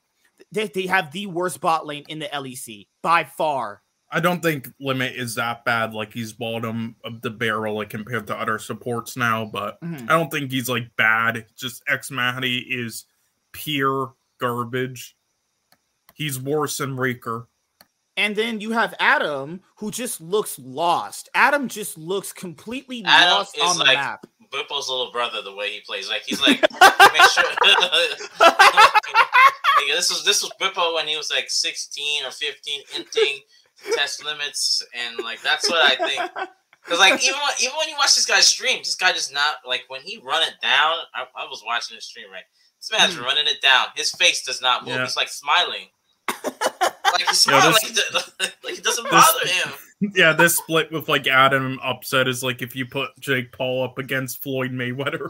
They, 0.51 0.67
they 0.67 0.87
have 0.87 1.11
the 1.11 1.27
worst 1.27 1.61
bot 1.61 1.85
lane 1.85 2.05
in 2.07 2.19
the 2.19 2.25
LEC 2.25 2.87
by 3.01 3.23
far. 3.23 3.81
I 4.11 4.19
don't 4.19 4.41
think 4.41 4.69
Limit 4.79 5.15
is 5.15 5.35
that 5.35 5.65
bad. 5.65 5.93
Like 5.93 6.13
he's 6.13 6.33
bottom 6.33 6.95
of 7.03 7.21
the 7.21 7.31
barrel, 7.31 7.75
like 7.75 7.89
compared 7.89 8.27
to 8.27 8.39
other 8.39 8.59
supports 8.59 9.17
now. 9.17 9.45
But 9.45 9.81
mm-hmm. 9.81 10.05
I 10.09 10.13
don't 10.13 10.31
think 10.31 10.51
he's 10.51 10.69
like 10.69 10.95
bad. 10.95 11.45
Just 11.55 11.85
xMatty 11.87 12.63
is 12.67 13.05
pure 13.53 14.13
garbage. 14.39 15.15
He's 16.13 16.39
worse 16.39 16.77
than 16.77 16.95
Reeker. 16.95 17.47
And 18.15 18.35
then 18.35 18.61
you 18.61 18.71
have 18.71 18.93
Adam, 18.99 19.61
who 19.77 19.89
just 19.89 20.21
looks 20.21 20.59
lost. 20.59 21.29
Adam 21.33 21.67
just 21.67 21.97
looks 21.97 22.31
completely 22.31 23.03
Adam 23.05 23.37
lost 23.37 23.59
on 23.59 23.77
the 23.77 23.85
like 23.85 23.97
map. 23.97 24.27
Bwipo's 24.51 24.87
little 24.87 25.11
brother, 25.11 25.41
the 25.41 25.55
way 25.55 25.71
he 25.71 25.79
plays, 25.81 26.09
like 26.09 26.21
he's 26.25 26.39
like, 26.39 26.61
make 26.61 27.29
sure. 27.31 27.43
like, 28.39 28.61
this 29.87 30.11
was 30.11 30.23
this 30.25 30.43
was 30.43 30.51
Bwipo 30.61 30.93
when 30.93 31.07
he 31.07 31.17
was 31.17 31.31
like 31.31 31.49
16 31.49 32.25
or 32.25 32.31
15, 32.31 32.81
inting 32.93 33.39
test 33.95 34.23
limits, 34.23 34.85
and 34.93 35.23
like 35.23 35.41
that's 35.41 35.67
what 35.67 35.79
I 35.83 35.95
think. 36.07 36.49
Because 36.83 36.99
like 36.99 37.23
even 37.23 37.39
when, 37.39 37.53
even 37.61 37.75
when 37.77 37.89
you 37.89 37.95
watch 37.97 38.13
this 38.15 38.25
guy 38.25 38.41
stream, 38.41 38.79
this 38.79 38.95
guy 38.95 39.11
does 39.11 39.31
not 39.31 39.55
like 39.65 39.85
when 39.87 40.01
he 40.01 40.21
run 40.23 40.43
it 40.43 40.55
down. 40.61 40.93
I, 41.15 41.25
I 41.35 41.45
was 41.45 41.63
watching 41.65 41.95
the 41.97 42.01
stream 42.01 42.29
right. 42.31 42.43
This 42.79 42.91
man's 42.91 43.15
mm. 43.15 43.23
running 43.23 43.47
it 43.47 43.61
down. 43.61 43.87
His 43.95 44.11
face 44.11 44.43
does 44.43 44.61
not 44.61 44.83
move. 44.83 44.95
Yeah. 44.95 45.03
He's 45.03 45.15
like 45.15 45.29
smiling. 45.29 45.87
Like 46.27 47.27
he's 47.27 47.41
smiling 47.41 47.75
yeah, 47.83 47.89
this, 48.11 48.31
like, 48.39 48.57
like, 48.63 48.77
it 48.77 48.83
doesn't 48.83 49.09
bother 49.09 49.39
this, 49.43 49.63
him. 49.63 49.73
Yeah, 50.15 50.33
this 50.33 50.57
split 50.57 50.91
with 50.91 51.07
like 51.07 51.27
Adam 51.27 51.79
upset 51.81 52.27
is 52.27 52.43
like 52.43 52.61
if 52.61 52.75
you 52.75 52.85
put 52.85 53.11
Jake 53.21 53.53
Paul 53.53 53.83
up 53.83 53.97
against 53.97 54.43
Floyd 54.43 54.71
Mayweather. 54.71 55.29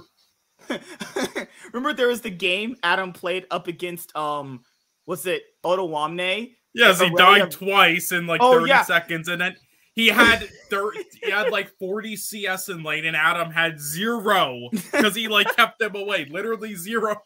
Remember 1.73 1.93
there 1.93 2.07
was 2.07 2.21
the 2.21 2.31
game 2.31 2.75
Adam 2.81 3.13
played 3.13 3.45
up 3.51 3.67
against 3.67 4.15
um 4.15 4.63
was 5.05 5.27
it 5.27 5.43
Odoamne? 5.63 6.55
Yes, 6.73 6.99
he 6.99 7.09
died 7.11 7.51
twice 7.51 8.11
in 8.11 8.25
like 8.25 8.41
oh, 8.41 8.53
30 8.61 8.69
yeah. 8.69 8.83
seconds 8.83 9.27
and 9.27 9.41
then 9.41 9.55
he 9.93 10.07
had 10.07 10.49
30, 10.71 10.99
he 11.21 11.29
had 11.29 11.51
like 11.51 11.69
40 11.77 12.15
CS 12.15 12.69
in 12.69 12.81
lane 12.81 13.05
and 13.05 13.15
Adam 13.15 13.51
had 13.51 13.79
zero 13.79 14.69
because 14.71 15.13
he 15.13 15.27
like 15.27 15.55
kept 15.55 15.77
them 15.77 15.95
away. 15.95 16.25
Literally 16.31 16.73
zero. 16.73 17.21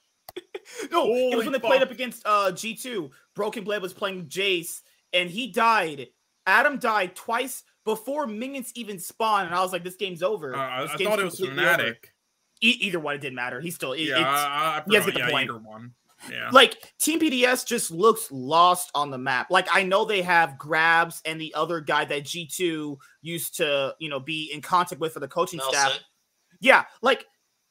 no, 0.91 1.03
Holy 1.03 1.31
it 1.31 1.36
was 1.38 1.45
when 1.45 1.53
they 1.53 1.59
fuck. 1.59 1.69
played 1.69 1.81
up 1.81 1.91
against 1.91 2.24
uh 2.25 2.51
G2. 2.51 3.09
Broken 3.38 3.63
Blade 3.63 3.82
was 3.82 3.94
playing 3.94 4.25
Jace 4.25 4.82
and 5.13 5.29
he 5.29 5.48
died. 5.48 6.08
Adam 6.46 6.77
died 6.79 7.15
twice 7.15 7.63
before 7.86 8.25
minions 8.27 8.72
even 8.75 9.00
spawned, 9.00 9.48
and 9.48 9.56
I 9.56 9.62
was 9.62 9.72
like, 9.72 9.84
"This 9.84 9.96
game's 9.96 10.24
over." 10.24 10.56
Uh, 10.56 10.82
this 10.82 10.91
I 10.91 11.03
thought 11.03 11.20
it 11.20 11.25
was 11.25 11.39
Fnatic. 11.39 11.98
E- 12.62 12.77
either 12.82 13.00
one, 13.00 13.15
it 13.15 13.22
didn't 13.22 13.36
matter. 13.36 13.62
He 13.62 13.70
still, 13.70 13.96
yeah, 13.96 14.17
I, 14.17 14.79
I 14.79 14.84
you 14.88 14.94
guys 14.94 15.06
get 15.06 15.13
the 15.13 15.20
yeah, 15.22 15.29
point. 15.29 15.50
Either 15.50 15.60
one. 15.60 15.94
Yeah. 16.32 16.50
Like 16.51 16.94
Team 17.00 17.20
BDS 17.20 17.65
just 17.65 17.91
looks 17.91 18.32
lost 18.32 18.89
on 18.96 19.12
the 19.12 19.20
map. 19.20 19.51
Like 19.51 19.67
I 19.72 19.84
know 19.84 20.03
they 20.03 20.24
have 20.24 20.56
GrabbZ 20.58 21.22
and 21.25 21.39
the 21.39 21.53
other 21.53 21.79
guy 21.79 22.06
that 22.06 22.24
G2 22.24 22.98
used 23.22 23.58
to, 23.58 23.94
you 24.00 24.10
know, 24.10 24.20
be 24.20 24.51
in 24.51 24.62
contact 24.62 25.00
with 25.00 25.13
for 25.13 25.20
the 25.20 25.27
coaching 25.27 25.58
Nelson. 25.58 25.79
staff. 25.79 26.00
Yeah, 26.60 26.86
like 27.03 27.27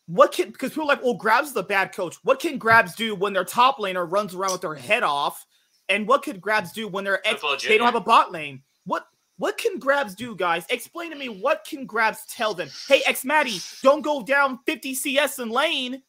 what 0.07 0.31
can 0.33 0.51
because 0.51 0.71
people 0.71 0.85
are 0.85 0.95
like, 0.95 1.03
well, 1.03 1.19
GrabbZ 1.19 1.43
is 1.45 1.57
a 1.57 1.63
bad 1.63 1.93
coach. 1.93 2.17
What 2.23 2.39
can 2.39 2.59
GrabbZ 2.59 2.95
do 2.95 3.15
when 3.17 3.33
their 3.33 3.45
top 3.45 3.79
laner 3.79 4.11
runs 4.11 4.35
around 4.35 4.53
with 4.53 4.61
their 4.61 4.75
head 4.75 5.03
off? 5.03 5.45
And 5.88 6.07
what 6.09 6.23
could 6.23 6.40
GrabbZ 6.40 6.73
do 6.73 6.88
when 6.88 7.05
they're 7.05 7.26
ex- 7.26 7.43
they 7.66 7.78
don't 7.78 7.87
have 7.87 7.95
a 7.95 8.00
bot 8.00 8.33
lane? 8.33 8.62
What 8.85 9.07
what 9.38 9.59
can 9.59 9.78
GrabbZ 9.78 10.16
do, 10.16 10.35
guys? 10.35 10.64
Explain 10.71 11.11
to 11.11 11.16
me 11.16 11.28
what 11.28 11.66
can 11.69 11.87
GrabbZ 11.87 12.21
tell 12.28 12.55
them? 12.55 12.69
Hey, 12.88 13.02
xMatty, 13.02 13.83
don't 13.83 14.02
go 14.02 14.23
down 14.23 14.59
50 14.66 14.95
CS 14.95 15.38
in 15.38 15.50
lane. 15.50 16.02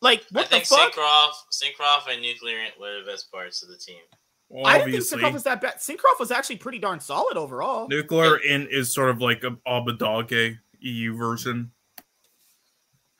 Like 0.00 0.24
what 0.30 0.46
I 0.46 0.48
think 0.48 0.64
the 0.64 0.74
fuck? 0.74 0.92
Cinkrof, 0.92 1.30
Cinkrof 1.52 2.12
and 2.12 2.22
Nuclear 2.22 2.58
were 2.80 3.00
the 3.00 3.10
best 3.10 3.30
parts 3.32 3.62
of 3.62 3.68
the 3.68 3.76
team. 3.76 4.00
Well, 4.48 4.66
I 4.66 4.78
didn't 4.78 5.02
think 5.02 5.22
Cinkrof 5.22 5.32
was 5.32 5.42
that 5.44 5.60
bad. 5.60 5.76
Cinkrof 5.76 6.18
was 6.18 6.30
actually 6.30 6.56
pretty 6.56 6.78
darn 6.78 7.00
solid 7.00 7.36
overall. 7.36 7.88
NUCLEARINT 7.88 8.68
is 8.70 8.92
sort 8.92 9.10
of 9.10 9.20
like 9.20 9.44
a 9.44 9.50
Abbedagge 9.66 10.58
EU 10.80 11.16
version. 11.16 11.70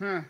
Hmm. 0.00 0.20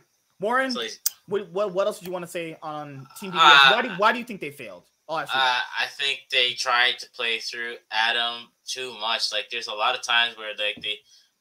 Warren, 0.40 0.72
like, 0.74 0.92
what, 1.26 1.50
what, 1.50 1.72
what 1.72 1.86
else 1.86 1.98
did 1.98 2.06
you 2.06 2.12
want 2.12 2.24
to 2.24 2.30
say 2.30 2.56
on 2.62 3.06
Team 3.20 3.32
BDS? 3.32 3.36
Uh, 3.36 3.72
why 3.72 3.82
do 3.82 3.88
why 3.90 4.12
do 4.12 4.18
you 4.18 4.24
think 4.24 4.40
they 4.40 4.50
failed? 4.50 4.84
Oh, 5.08 5.16
I, 5.16 5.22
uh, 5.22 5.26
I 5.32 5.86
think 5.98 6.24
they 6.30 6.52
tried 6.52 6.98
to 6.98 7.10
play 7.10 7.38
through 7.38 7.76
Adam 7.90 8.48
too 8.66 8.92
much. 9.00 9.32
Like, 9.32 9.48
there's 9.50 9.68
a 9.68 9.74
lot 9.74 9.94
of 9.94 10.02
times 10.02 10.36
where 10.36 10.50
like 10.50 10.76
the 10.82 10.96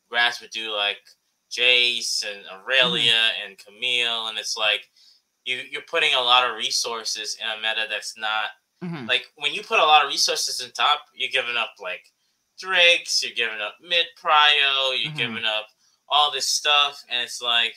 grass 0.09 0.41
would 0.41 0.51
do 0.51 0.73
like 0.73 0.99
Jace 1.51 2.25
and 2.25 2.45
Aurelion 2.45 3.11
mm-hmm. 3.11 3.49
and 3.49 3.57
Camille, 3.57 4.27
and 4.27 4.37
it's 4.37 4.57
like 4.57 4.89
you 5.45 5.61
you're 5.69 5.81
putting 5.89 6.13
a 6.13 6.21
lot 6.21 6.49
of 6.49 6.57
resources 6.57 7.37
in 7.41 7.47
a 7.47 7.61
meta 7.61 7.87
that's 7.89 8.17
not 8.17 8.45
mm-hmm. 8.83 9.05
like 9.05 9.25
when 9.35 9.53
you 9.53 9.63
put 9.63 9.79
a 9.79 9.85
lot 9.85 10.03
of 10.03 10.09
resources 10.09 10.63
in 10.63 10.71
top, 10.71 11.01
you're 11.13 11.29
giving 11.31 11.57
up 11.57 11.71
like 11.81 12.11
Drakes, 12.59 13.23
you're 13.23 13.35
giving 13.35 13.61
up 13.61 13.75
mid 13.81 14.05
prio, 14.21 14.91
you're 14.91 15.09
mm-hmm. 15.09 15.17
giving 15.17 15.45
up 15.45 15.67
all 16.09 16.31
this 16.31 16.47
stuff, 16.47 17.03
and 17.09 17.23
it's 17.23 17.41
like 17.41 17.75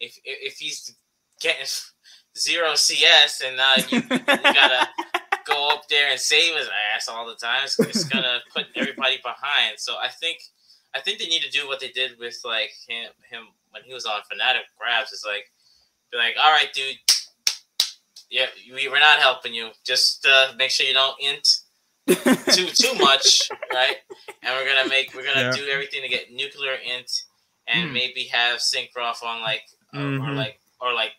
if 0.00 0.18
if 0.24 0.56
he's 0.58 0.94
getting 1.40 1.66
zero 2.38 2.74
CS 2.74 3.42
and 3.46 3.56
now 3.56 3.74
you, 3.88 3.98
you 3.98 4.18
gotta 4.26 4.88
go 5.46 5.70
up 5.70 5.88
there 5.88 6.10
and 6.10 6.20
save 6.20 6.56
his 6.56 6.68
ass 6.94 7.08
all 7.08 7.26
the 7.26 7.34
time, 7.34 7.60
it's, 7.64 7.78
it's 7.78 8.04
gonna 8.12 8.40
put 8.54 8.66
everybody 8.74 9.18
behind. 9.22 9.78
So 9.78 9.94
I 9.96 10.08
think 10.08 10.38
I 10.94 11.00
think 11.00 11.18
they 11.18 11.26
need 11.26 11.42
to 11.42 11.50
do 11.50 11.66
what 11.66 11.80
they 11.80 11.88
did 11.88 12.18
with 12.18 12.40
like 12.44 12.70
him 12.88 13.10
him 13.30 13.44
when 13.70 13.82
he 13.84 13.92
was 13.92 14.06
on 14.06 14.20
Fnatic 14.20 14.66
GrabbZ. 14.80 15.12
Is 15.12 15.24
like 15.26 15.50
be 16.10 16.18
like, 16.18 16.34
all 16.42 16.52
right, 16.52 16.72
dude, 16.72 16.96
yeah, 18.30 18.46
we, 18.72 18.88
we're 18.88 19.00
not 19.00 19.18
helping 19.18 19.54
you. 19.54 19.70
Just 19.84 20.26
uh, 20.26 20.52
make 20.56 20.70
sure 20.70 20.86
you 20.86 20.94
don't 20.94 21.20
int 21.20 21.48
too 22.52 22.66
too 22.66 22.94
much, 22.98 23.48
right? 23.72 23.96
And 24.42 24.54
we're 24.54 24.66
gonna 24.66 24.88
make 24.88 25.14
we're 25.14 25.24
gonna 25.24 25.48
yeah. 25.48 25.56
do 25.56 25.66
everything 25.68 26.02
to 26.02 26.08
get 26.08 26.32
NUCLEARINT 26.32 27.22
and 27.68 27.90
mm. 27.90 27.92
maybe 27.92 28.24
have 28.24 28.58
Cinkrof 28.58 29.22
on 29.22 29.42
like 29.42 29.62
mm-hmm. 29.94 30.24
or 30.24 30.32
like 30.32 30.60
or 30.80 30.92
like 30.92 31.12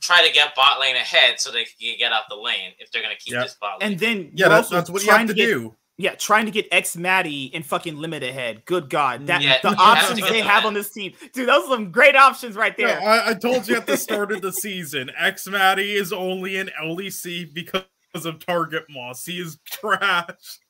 try 0.00 0.26
to 0.26 0.32
get 0.32 0.54
bot 0.54 0.80
lane 0.80 0.96
ahead 0.96 1.40
so 1.40 1.50
they 1.50 1.64
can 1.64 1.98
get 1.98 2.12
out 2.12 2.24
the 2.28 2.36
lane 2.36 2.72
if 2.78 2.90
they're 2.90 3.02
gonna 3.02 3.14
keep 3.16 3.34
yep. 3.34 3.44
this 3.44 3.56
bot 3.60 3.80
lane. 3.80 3.92
And 3.92 4.00
then 4.00 4.30
yeah, 4.34 4.48
that's, 4.48 4.68
that's 4.68 4.90
what 4.90 5.02
you 5.02 5.10
have 5.10 5.22
to, 5.22 5.28
to 5.28 5.34
get, 5.34 5.46
do. 5.46 5.74
Yeah, 6.00 6.14
trying 6.14 6.44
to 6.44 6.52
get 6.52 6.70
xMatty 6.70 7.50
and 7.54 7.66
fucking 7.66 7.96
limit 7.96 8.22
ahead. 8.22 8.64
Good 8.64 8.88
God, 8.88 9.26
that 9.26 9.42
yeah, 9.42 9.58
the 9.60 9.70
options 9.70 10.20
they 10.28 10.40
have 10.40 10.64
on 10.64 10.72
this 10.72 10.90
team, 10.90 11.12
dude. 11.32 11.48
Those 11.48 11.64
are 11.64 11.70
some 11.70 11.90
great 11.90 12.14
options 12.14 12.54
right 12.54 12.76
there. 12.76 13.00
Yeah, 13.00 13.22
I, 13.26 13.30
I, 13.30 13.34
told 13.34 13.66
you 13.66 13.74
at 13.74 13.86
the 13.86 13.96
start 13.96 14.30
of 14.30 14.40
the 14.40 14.52
season, 14.52 15.10
xMatty 15.20 15.96
is 15.96 16.12
only 16.12 16.56
an 16.56 16.70
LEC 16.80 17.52
because 17.52 17.82
of 18.14 18.38
target 18.38 18.84
moss. 18.88 19.24
He 19.24 19.40
is 19.40 19.58
trash. 19.66 20.60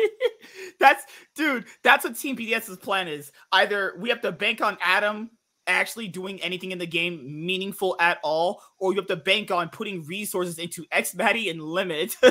that's 0.80 1.04
dude. 1.34 1.64
That's 1.82 2.04
what 2.04 2.18
Team 2.18 2.36
BDS's 2.36 2.76
plan 2.76 3.08
is. 3.08 3.32
Either 3.52 3.94
we 3.98 4.10
have 4.10 4.20
to 4.20 4.32
bank 4.32 4.60
on 4.60 4.76
Adam 4.82 5.30
actually 5.68 6.08
doing 6.08 6.40
anything 6.42 6.72
in 6.72 6.78
the 6.78 6.86
game 6.86 7.46
meaningful 7.46 7.96
at 8.00 8.18
all, 8.22 8.62
or 8.78 8.92
you 8.92 8.98
have 8.98 9.08
to 9.08 9.16
bank 9.16 9.50
on 9.50 9.68
putting 9.68 10.04
resources 10.06 10.58
into 10.58 10.84
xMatty 10.86 11.50
and 11.50 11.62
limit. 11.62 12.16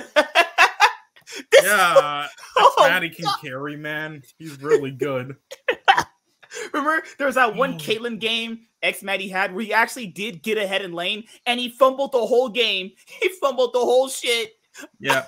yeah, 1.54 2.28
oh 2.58 2.76
Maddie 2.80 3.10
can 3.10 3.28
carry, 3.42 3.76
man. 3.78 4.22
He's 4.38 4.62
really 4.62 4.92
good. 4.92 5.36
Remember, 6.74 7.04
there 7.18 7.28
was 7.28 7.36
that 7.36 7.56
one 7.56 7.74
oh. 7.74 7.78
Caitlyn 7.78 8.20
game 8.20 8.62
xMatty 8.84 9.30
had 9.30 9.54
where 9.54 9.64
he 9.64 9.74
actually 9.74 10.08
did 10.08 10.42
get 10.42 10.58
ahead 10.58 10.82
in 10.82 10.94
lane 10.94 11.24
and 11.46 11.60
he 11.60 11.70
fumbled 11.70 12.12
the 12.14 12.26
whole 12.26 12.50
game. 12.50 12.92
He 13.22 13.30
fumbled 13.30 13.74
the 13.74 13.80
whole 13.80 14.08
shit. 14.08 14.54
Yeah. 15.00 15.26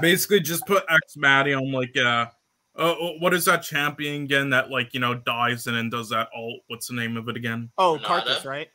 Basically, 0.00 0.40
just 0.40 0.66
put 0.66 0.84
xMatty 0.88 1.56
on 1.56 1.72
like 1.72 1.96
uh, 1.96 2.26
uh, 2.76 2.94
what 3.18 3.34
is 3.34 3.44
that 3.46 3.62
champion 3.62 4.22
again 4.22 4.50
that 4.50 4.70
like 4.70 4.94
you 4.94 5.00
know 5.00 5.14
dies 5.14 5.66
and 5.66 5.76
then 5.76 5.90
does 5.90 6.08
that 6.10 6.28
alt? 6.34 6.60
What's 6.68 6.88
the 6.88 6.94
name 6.94 7.16
of 7.16 7.28
it 7.28 7.36
again? 7.36 7.70
Oh, 7.78 7.98
Karthus, 8.02 8.44
right? 8.44 8.68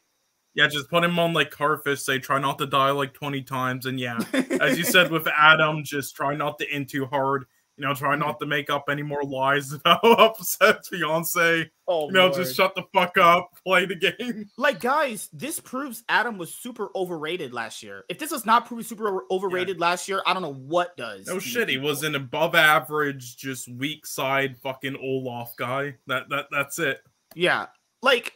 Yeah, 0.54 0.68
just 0.68 0.90
put 0.90 1.04
him 1.04 1.18
on 1.20 1.34
like 1.34 1.52
Karthus. 1.52 2.00
Say 2.00 2.20
try 2.20 2.40
not 2.40 2.58
to 2.60 2.66
die 2.66 2.92
like 2.92 3.14
twenty 3.14 3.42
times, 3.42 3.86
and 3.86 4.00
yeah, 4.00 4.20
as 4.62 4.78
you 4.78 4.84
said 4.84 5.12
with 5.12 5.28
Adam, 5.28 5.84
just 5.84 6.16
try 6.16 6.36
not 6.36 6.60
to 6.60 6.76
in 6.76 6.86
too 6.86 7.06
hard. 7.06 7.46
You 7.78 7.86
know, 7.86 7.94
try 7.94 8.16
not 8.16 8.40
to 8.40 8.46
make 8.46 8.70
up 8.70 8.86
any 8.90 9.04
more 9.04 9.24
lies 9.24 9.74
about 9.86 10.04
upset 10.04 10.86
fiance. 10.86 11.70
Oh, 11.88 12.08
you 12.08 12.14
know, 12.14 12.28
Lord. 12.28 12.34
just 12.34 12.56
shut 12.56 12.74
the 12.74 12.84
fuck 12.94 13.18
up, 13.18 13.50
play 13.66 13.86
the 13.86 13.96
game. 13.96 14.48
Like, 14.58 14.80
guys, 14.80 15.30
this 15.34 15.60
proves 15.60 16.04
Adam 16.10 16.38
was 16.38 16.54
super 16.54 16.90
overrated 16.96 17.54
last 17.54 17.84
year. 17.84 18.06
If 18.10 18.18
this 18.18 18.32
was 18.32 18.46
not 18.46 18.66
proved 18.66 18.86
super 18.86 19.24
overrated 19.30 19.78
yeah. 19.78 19.86
last 19.86 20.08
year, 20.08 20.22
I 20.26 20.34
don't 20.34 20.42
know 20.42 20.54
what 20.54 20.96
does. 20.98 21.28
No 21.28 21.40
shit, 21.40 21.70
he 21.70 21.78
was 21.78 22.04
an 22.04 22.16
above 22.16 22.56
average, 22.56 23.38
just 23.38 23.68
weak 23.68 24.06
side 24.06 24.58
fucking 24.58 24.98
Olaf 25.02 25.56
guy. 25.58 25.96
That 26.08 26.30
that 26.30 26.46
that's 26.52 26.80
it. 26.80 27.00
Yeah, 27.36 27.68
like 28.02 28.34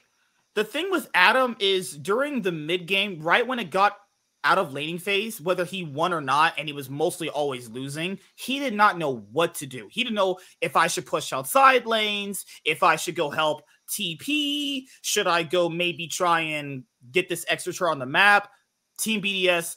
the 0.55 0.63
thing 0.63 0.91
with 0.91 1.09
Adam 1.13 1.55
is 1.59 1.97
during 1.97 2.41
the 2.41 2.51
mid 2.51 2.85
game, 2.85 3.21
right 3.21 3.47
when 3.47 3.59
it 3.59 3.71
got 3.71 3.97
out 4.43 4.57
of 4.57 4.73
laning 4.73 4.97
phase, 4.97 5.41
whether 5.41 5.65
he 5.65 5.83
won 5.83 6.13
or 6.13 6.21
not, 6.21 6.53
and 6.57 6.67
he 6.67 6.73
was 6.73 6.89
mostly 6.89 7.29
always 7.29 7.69
losing, 7.69 8.17
he 8.35 8.59
did 8.59 8.73
not 8.73 8.97
know 8.97 9.25
what 9.31 9.55
to 9.55 9.65
do. 9.65 9.87
He 9.91 10.03
didn't 10.03 10.15
know 10.15 10.39
if 10.61 10.75
I 10.75 10.87
should 10.87 11.05
push 11.05 11.33
outside 11.33 11.85
lanes, 11.85 12.45
if 12.63 12.83
I 12.83 12.95
should 12.95 13.15
go 13.15 13.29
help 13.29 13.63
TP, 13.89 14.83
should 15.01 15.27
I 15.27 15.43
go 15.43 15.67
maybe 15.67 16.07
try 16.07 16.41
and 16.41 16.83
get 17.11 17.27
this 17.27 17.45
extra 17.49 17.73
turn 17.73 17.91
on 17.91 17.99
the 17.99 18.05
map. 18.05 18.49
Team 18.97 19.21
BDS, 19.21 19.75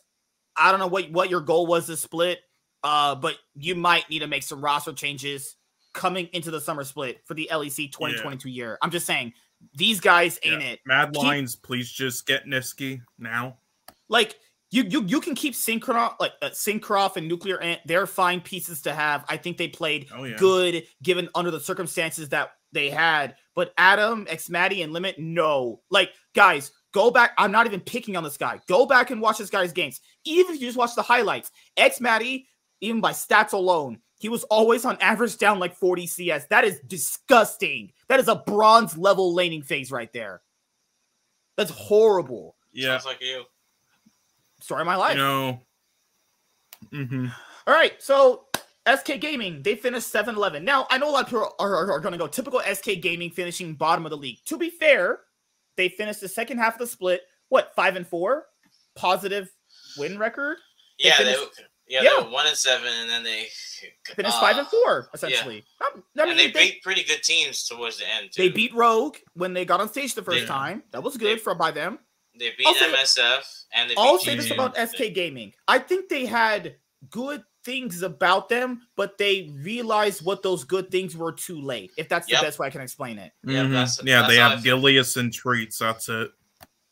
I 0.56 0.70
don't 0.70 0.80
know 0.80 0.86
what, 0.86 1.10
what 1.10 1.30
your 1.30 1.40
goal 1.40 1.66
was 1.66 1.86
to 1.86 1.96
split, 1.96 2.40
uh, 2.84 3.14
but 3.14 3.36
you 3.54 3.74
might 3.74 4.08
need 4.10 4.20
to 4.20 4.26
make 4.26 4.42
some 4.42 4.60
roster 4.60 4.92
changes 4.92 5.56
coming 5.92 6.28
into 6.32 6.50
the 6.50 6.60
summer 6.60 6.84
split 6.84 7.20
for 7.24 7.34
the 7.34 7.48
LEC 7.52 7.92
2022 7.92 8.48
yeah. 8.48 8.54
year. 8.54 8.78
I'm 8.82 8.90
just 8.90 9.06
saying 9.06 9.32
these 9.74 10.00
guys 10.00 10.38
ain't 10.42 10.62
yeah. 10.62 10.68
it. 10.70 10.80
Mad 10.86 11.12
Keep, 11.12 11.22
Lions, 11.22 11.56
please 11.56 11.90
just 11.90 12.26
get 12.26 12.46
Nisqy 12.46 13.00
now. 13.18 13.58
Like 14.08 14.36
you 14.72 14.84
you 14.84 15.04
you 15.06 15.20
can 15.20 15.34
keep 15.34 15.54
Cinkrof 15.54 16.14
like 16.18 16.32
uh, 16.40 16.48
Cinkrof 16.48 17.16
and 17.16 17.30
NUCLEARINT. 17.30 17.80
They're 17.84 18.06
fine 18.06 18.40
pieces 18.40 18.82
to 18.82 18.94
have. 18.94 19.24
I 19.28 19.36
think 19.36 19.58
they 19.58 19.68
played 19.68 20.08
oh, 20.16 20.24
yeah. 20.24 20.36
good 20.36 20.84
given 21.02 21.28
under 21.34 21.50
the 21.50 21.60
circumstances 21.60 22.30
that 22.30 22.52
they 22.72 22.88
had. 22.88 23.36
But 23.54 23.74
Adam, 23.76 24.24
Xmatty, 24.24 24.82
and 24.82 24.94
Limit, 24.94 25.18
no. 25.18 25.82
Like 25.90 26.10
guys, 26.34 26.72
go 26.92 27.10
back. 27.10 27.32
I'm 27.36 27.52
not 27.52 27.66
even 27.66 27.80
picking 27.80 28.16
on 28.16 28.24
this 28.24 28.38
guy. 28.38 28.60
Go 28.66 28.86
back 28.86 29.10
and 29.10 29.20
watch 29.20 29.38
this 29.38 29.50
guy's 29.50 29.72
games. 29.72 30.00
Even 30.24 30.54
if 30.54 30.60
you 30.60 30.66
just 30.66 30.78
watch 30.78 30.94
the 30.94 31.02
highlights, 31.02 31.50
Xmatty, 31.78 32.46
even 32.80 33.02
by 33.02 33.12
stats 33.12 33.52
alone, 33.52 33.98
he 34.18 34.30
was 34.30 34.44
always 34.44 34.86
on 34.86 34.96
average 35.02 35.36
down 35.36 35.58
like 35.58 35.76
40 35.76 36.06
CS. 36.06 36.46
That 36.46 36.64
is 36.64 36.80
disgusting. 36.86 37.92
That 38.08 38.20
is 38.20 38.28
a 38.28 38.36
bronze 38.36 38.96
level 38.96 39.34
laning 39.34 39.62
phase 39.62 39.92
right 39.92 40.12
there. 40.14 40.40
That's 41.58 41.70
horrible. 41.70 42.56
Yeah. 42.72 42.92
Sounds 42.92 43.04
like 43.04 43.20
you 43.20 43.44
story 44.62 44.80
of 44.80 44.86
my 44.86 44.96
life. 44.96 45.16
No. 45.16 45.60
Mm-hmm. 46.92 47.26
All 47.66 47.74
right, 47.74 48.00
so 48.02 48.46
SK 48.88 49.20
Gaming, 49.20 49.62
they 49.62 49.76
finished 49.76 50.08
7 50.08 50.34
11. 50.34 50.64
Now, 50.64 50.86
I 50.90 50.98
know 50.98 51.10
a 51.10 51.12
lot 51.12 51.24
of 51.24 51.26
people 51.28 51.52
are, 51.58 51.74
are, 51.74 51.92
are 51.92 52.00
going 52.00 52.12
to 52.12 52.18
go 52.18 52.26
typical 52.26 52.60
SK 52.60 53.00
Gaming 53.00 53.30
finishing 53.30 53.74
bottom 53.74 54.04
of 54.04 54.10
the 54.10 54.16
league. 54.16 54.38
To 54.46 54.58
be 54.58 54.70
fair, 54.70 55.20
they 55.76 55.88
finished 55.88 56.20
the 56.20 56.28
second 56.28 56.58
half 56.58 56.74
of 56.74 56.80
the 56.80 56.86
split, 56.86 57.22
what, 57.48 57.72
5 57.76 57.96
and 57.96 58.06
4? 58.06 58.44
Positive 58.96 59.50
win 59.96 60.18
record? 60.18 60.58
They 60.98 61.08
yeah, 61.08 61.16
finished, 61.16 61.38
they, 61.38 61.94
yeah, 61.94 62.02
yeah. 62.02 62.24
They 62.24 62.30
1 62.30 62.46
and 62.46 62.56
7, 62.56 62.88
and 63.00 63.10
then 63.10 63.22
they 63.22 63.46
finished 64.14 64.36
uh, 64.36 64.40
5 64.40 64.58
and 64.58 64.66
4, 64.66 65.08
essentially. 65.14 65.64
Yeah. 65.80 66.22
I, 66.22 66.22
I 66.22 66.26
mean, 66.26 66.36
they, 66.36 66.50
they, 66.50 66.70
beat 66.70 66.82
pretty 66.82 67.04
good 67.04 67.22
teams 67.22 67.64
towards 67.64 67.98
the 67.98 68.04
end, 68.08 68.30
too. 68.32 68.42
They 68.42 68.48
beat 68.48 68.74
Rogue 68.74 69.16
when 69.34 69.52
they 69.52 69.64
got 69.64 69.80
on 69.80 69.88
stage 69.88 70.14
the 70.14 70.22
first 70.22 70.46
time. 70.46 70.82
That 70.90 71.02
was 71.02 71.16
good 71.16 71.38
they, 71.38 71.40
for 71.40 71.54
by 71.54 71.70
them. 71.70 72.00
They 72.38 72.50
beat 72.56 72.66
also, 72.66 72.86
MSF. 72.86 73.64
And 73.74 73.92
I'll 73.96 74.18
say 74.18 74.34
this 74.34 74.50
about 74.50 74.76
SK 74.76 75.14
Gaming. 75.14 75.52
I 75.68 75.78
think 75.78 76.08
they 76.08 76.26
had 76.26 76.76
good 77.10 77.42
things 77.64 78.02
about 78.02 78.48
them, 78.48 78.82
but 78.96 79.18
they 79.18 79.52
realized 79.60 80.24
what 80.24 80.42
those 80.42 80.64
good 80.64 80.90
things 80.90 81.16
were 81.16 81.32
too 81.32 81.60
late. 81.60 81.92
If 81.96 82.08
that's 82.08 82.28
yep. 82.28 82.40
the 82.40 82.46
best 82.46 82.58
way 82.58 82.66
I 82.66 82.70
can 82.70 82.80
explain 82.80 83.18
it. 83.18 83.32
Mm-hmm. 83.46 84.06
Yeah, 84.06 84.22
yeah, 84.22 84.28
they 84.28 84.36
have 84.36 84.60
Gilius 84.60 85.16
and 85.16 85.32
Treatz. 85.32 85.78
That's 85.78 86.08
it. 86.08 86.30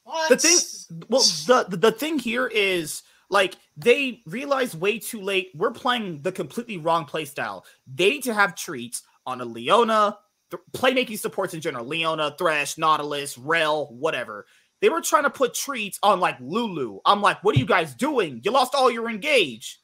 What? 0.05 0.29
The 0.29 0.37
thing, 0.37 1.05
well, 1.09 1.21
the 1.21 1.77
the 1.77 1.93
thing 1.93 2.19
here 2.19 2.47
is 2.47 3.03
like 3.29 3.55
they 3.77 4.23
realized 4.27 4.81
way 4.81 4.99
too 4.99 5.21
late. 5.21 5.51
We're 5.55 5.71
playing 5.71 6.23
the 6.23 6.33
completely 6.33 6.79
wrong 6.79 7.05
play 7.05 7.25
style. 7.25 7.65
They 7.87 8.11
need 8.11 8.25
to 8.25 8.35
have 8.35 8.55
Treatz 8.55 9.03
on 9.27 9.41
a 9.41 9.45
Leona, 9.45 10.19
th- 10.51 10.63
playmaking 10.73 11.19
supports 11.19 11.55
in 11.55 11.61
general. 11.61 11.87
Leona, 11.87 12.35
Thresh, 12.37 12.77
Nautilus, 12.77 13.39
Rell, 13.39 13.87
whatever. 13.87 14.47
They 14.81 14.89
were 14.89 15.01
trying 15.01 15.25
to 15.25 15.31
put 15.31 15.55
Treatz 15.55 15.99
on 16.03 16.21
like 16.21 16.37
Lulu. 16.41 17.01
I'm 17.05 17.21
like, 17.21 17.43
what 17.45 17.55
are 17.55 17.59
you 17.59 17.67
guys 17.67 17.95
doing? 17.95 18.41
You 18.45 18.51
lost 18.51 18.75
all 18.75 18.91
your 18.91 19.11
engage. 19.11 19.79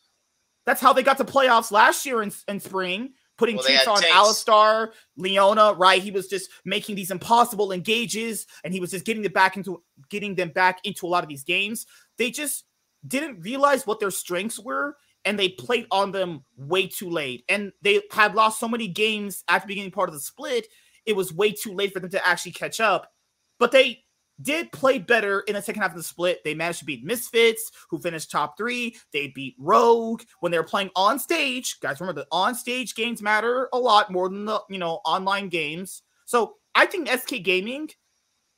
That's 0.64 0.80
how 0.80 0.92
they 0.92 1.02
got 1.02 1.18
to 1.18 1.24
playoffs 1.24 1.70
last 1.70 2.04
year 2.06 2.22
in, 2.22 2.32
in 2.48 2.60
spring, 2.60 3.12
putting 3.36 3.56
well, 3.56 3.66
Treatz 3.66 3.86
on. 3.86 4.02
Alistar, 4.02 4.88
Leona, 5.16 5.74
right? 5.74 6.02
He 6.02 6.10
was 6.10 6.28
just 6.28 6.50
making 6.64 6.96
these 6.96 7.10
impossible 7.10 7.72
engages 7.72 8.46
and 8.64 8.74
he 8.74 8.80
was 8.80 8.90
just 8.90 9.04
getting 9.04 9.22
them 9.22 9.32
back 9.32 9.56
into 9.56 9.82
getting 10.08 10.34
them 10.34 10.48
back 10.48 10.80
into 10.84 11.06
a 11.06 11.08
lot 11.08 11.22
of 11.22 11.28
these 11.28 11.44
games. 11.44 11.86
They 12.18 12.30
just 12.30 12.64
didn't 13.06 13.40
realize 13.40 13.86
what 13.86 14.00
their 14.00 14.10
strengths 14.10 14.58
were 14.58 14.96
and 15.24 15.38
they 15.38 15.48
played 15.50 15.86
on 15.90 16.12
them 16.12 16.44
way 16.56 16.86
too 16.86 17.10
late. 17.10 17.44
And 17.48 17.72
they 17.82 18.00
had 18.12 18.34
lost 18.34 18.58
so 18.58 18.68
many 18.68 18.88
games 18.88 19.44
at 19.48 19.62
the 19.62 19.68
beginning 19.68 19.90
part 19.90 20.08
of 20.08 20.14
the 20.14 20.20
split, 20.20 20.68
it 21.04 21.14
was 21.14 21.32
way 21.32 21.52
too 21.52 21.72
late 21.72 21.92
for 21.92 22.00
them 22.00 22.10
to 22.10 22.26
actually 22.26 22.52
catch 22.52 22.80
up. 22.80 23.12
But 23.58 23.72
they 23.72 24.04
did 24.40 24.70
play 24.72 24.98
better 24.98 25.40
in 25.40 25.54
the 25.54 25.62
second 25.62 25.82
half 25.82 25.92
of 25.92 25.96
the 25.96 26.02
split. 26.02 26.44
They 26.44 26.54
managed 26.54 26.80
to 26.80 26.84
beat 26.84 27.04
Misfits, 27.04 27.70
who 27.90 27.98
finished 27.98 28.30
top 28.30 28.56
three. 28.56 28.96
They 29.12 29.28
beat 29.28 29.56
Rogue 29.58 30.22
when 30.40 30.52
they 30.52 30.58
were 30.58 30.64
playing 30.64 30.90
on 30.94 31.18
stage. 31.18 31.80
Guys, 31.80 32.00
remember 32.00 32.20
the 32.20 32.28
on 32.30 32.54
stage 32.54 32.94
games 32.94 33.22
matter 33.22 33.68
a 33.72 33.78
lot 33.78 34.10
more 34.10 34.28
than 34.28 34.44
the 34.44 34.60
you 34.68 34.78
know 34.78 35.00
online 35.04 35.48
games. 35.48 36.02
So 36.26 36.54
I 36.74 36.86
think 36.86 37.08
SK 37.08 37.42
Gaming 37.42 37.88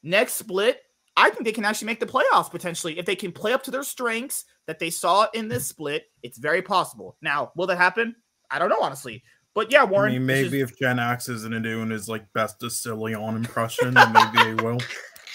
next 0.02 0.34
split, 0.34 0.80
I 1.16 1.30
think 1.30 1.44
they 1.44 1.52
can 1.52 1.64
actually 1.64 1.86
make 1.86 2.00
the 2.00 2.06
playoffs 2.06 2.50
potentially 2.50 2.98
if 2.98 3.06
they 3.06 3.16
can 3.16 3.32
play 3.32 3.52
up 3.52 3.62
to 3.64 3.70
their 3.70 3.82
strengths 3.82 4.44
that 4.66 4.78
they 4.78 4.90
saw 4.90 5.28
in 5.34 5.48
this 5.48 5.66
split. 5.66 6.04
It's 6.22 6.38
very 6.38 6.62
possible. 6.62 7.16
Now, 7.22 7.52
will 7.56 7.66
that 7.66 7.78
happen? 7.78 8.16
I 8.50 8.58
don't 8.58 8.68
know 8.68 8.80
honestly. 8.80 9.22
But 9.54 9.72
yeah, 9.72 9.82
Warren. 9.84 10.10
I 10.14 10.18
mean, 10.18 10.26
maybe 10.26 10.60
if 10.60 10.78
Jenax 10.78 11.28
isn't 11.28 11.62
doing 11.62 11.90
his 11.90 12.08
like 12.08 12.24
best 12.32 12.60
Distilleon 12.60 13.34
impression, 13.34 13.94
then 13.94 14.12
maybe 14.12 14.38
they 14.44 14.62
will. 14.62 14.78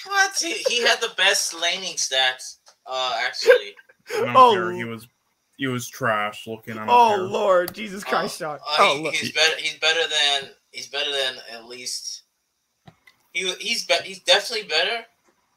What? 0.06 0.38
He, 0.38 0.54
he 0.68 0.82
had 0.82 1.00
the 1.02 1.12
best 1.18 1.54
laning 1.54 1.96
stats. 1.96 2.58
Uh, 2.86 3.14
actually. 3.26 3.76
oh, 4.36 4.54
care. 4.54 4.72
he 4.72 4.84
was 4.84 5.08
he 5.58 5.68
was 5.68 5.88
trash 5.88 6.48
looking. 6.48 6.78
on. 6.78 6.88
Oh 6.90 7.24
Lord, 7.24 7.74
Jesus 7.74 8.04
uh, 8.04 8.08
Christ, 8.08 8.40
Sean. 8.40 8.56
Uh, 8.56 8.76
oh, 8.80 9.10
he, 9.12 9.18
he's 9.18 9.32
better. 9.32 9.56
He's 9.58 9.78
better 9.78 10.02
than. 10.02 10.50
He's 10.72 10.88
better 10.88 11.12
than 11.12 11.36
at 11.52 11.66
least. 11.66 12.24
He 13.32 13.52
he's 13.60 13.86
be, 13.86 13.96
He's 14.04 14.20
definitely 14.20 14.68
better. 14.68 15.06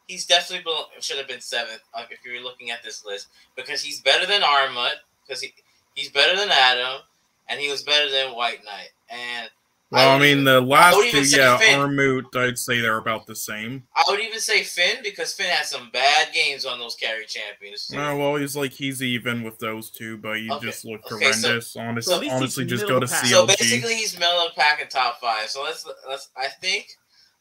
He's 0.07 0.27
definitely 0.27 0.73
should 1.01 1.19
have 1.19 1.27
been 1.27 1.41
seventh 1.41 1.83
uh, 1.93 2.05
if 2.11 2.25
you 2.25 2.39
were 2.39 2.45
looking 2.45 2.71
at 2.71 2.83
this 2.85 3.05
list 3.05 3.29
because 3.57 3.83
he's 3.83 4.01
better 4.01 4.27
than 4.27 4.43
Armut 4.43 4.95
because 5.27 5.43
he 5.43 5.53
he's 5.95 6.11
better 6.11 6.37
than 6.37 6.51
Adam 6.51 7.01
and 7.49 7.61
he 7.61 7.71
was 7.71 7.83
better 7.83 8.11
than 8.11 8.37
White 8.37 8.65
Knight 8.65 8.91
and 9.11 9.51
well, 9.91 10.11
I, 10.11 10.15
I 10.17 10.19
mean, 10.19 10.43
the 10.43 10.61
last 10.61 10.97
two, 11.13 11.23
yeah, 11.37 11.59
Finn. 11.59 11.79
Armut, 11.79 12.35
I'd 12.35 12.59
say 12.59 12.81
they're 12.81 12.99
about 12.99 13.27
the 13.27 13.37
same. 13.37 13.85
I 13.95 14.03
would 14.09 14.19
even 14.19 14.41
say 14.41 14.65
Finn 14.65 14.97
because 15.05 15.33
Finn 15.33 15.47
had 15.47 15.65
some 15.65 15.91
bad 15.93 16.33
games 16.35 16.65
on 16.65 16.81
those 16.81 16.97
carry 16.97 17.25
champions. 17.25 17.87
Too. 17.87 17.99
Uh, 17.99 18.17
well, 18.17 18.35
he's 18.35 18.57
like 18.57 18.73
he's 18.73 19.01
even 19.01 19.45
with 19.45 19.61
those 19.61 19.91
two, 19.91 20.17
but 20.19 20.39
he 20.39 20.51
okay. 20.51 20.67
just 20.67 20.85
looked 20.85 21.11
okay, 21.13 21.27
horrendous. 21.27 21.69
So, 21.69 21.81
honestly, 21.81 22.29
so 22.29 22.35
honestly, 22.35 22.65
just 22.65 22.89
go 22.89 22.99
to 22.99 23.07
pack. 23.07 23.25
CLG. 23.25 23.29
So 23.29 23.47
basically, 23.47 23.95
he's 23.95 24.19
middle 24.19 24.45
of 24.45 24.57
pack 24.57 24.83
in 24.83 24.89
top 24.89 25.21
five. 25.21 25.49
So 25.49 25.63
let's 25.63 25.89
let's. 26.09 26.31
I 26.37 26.49
think 26.49 26.89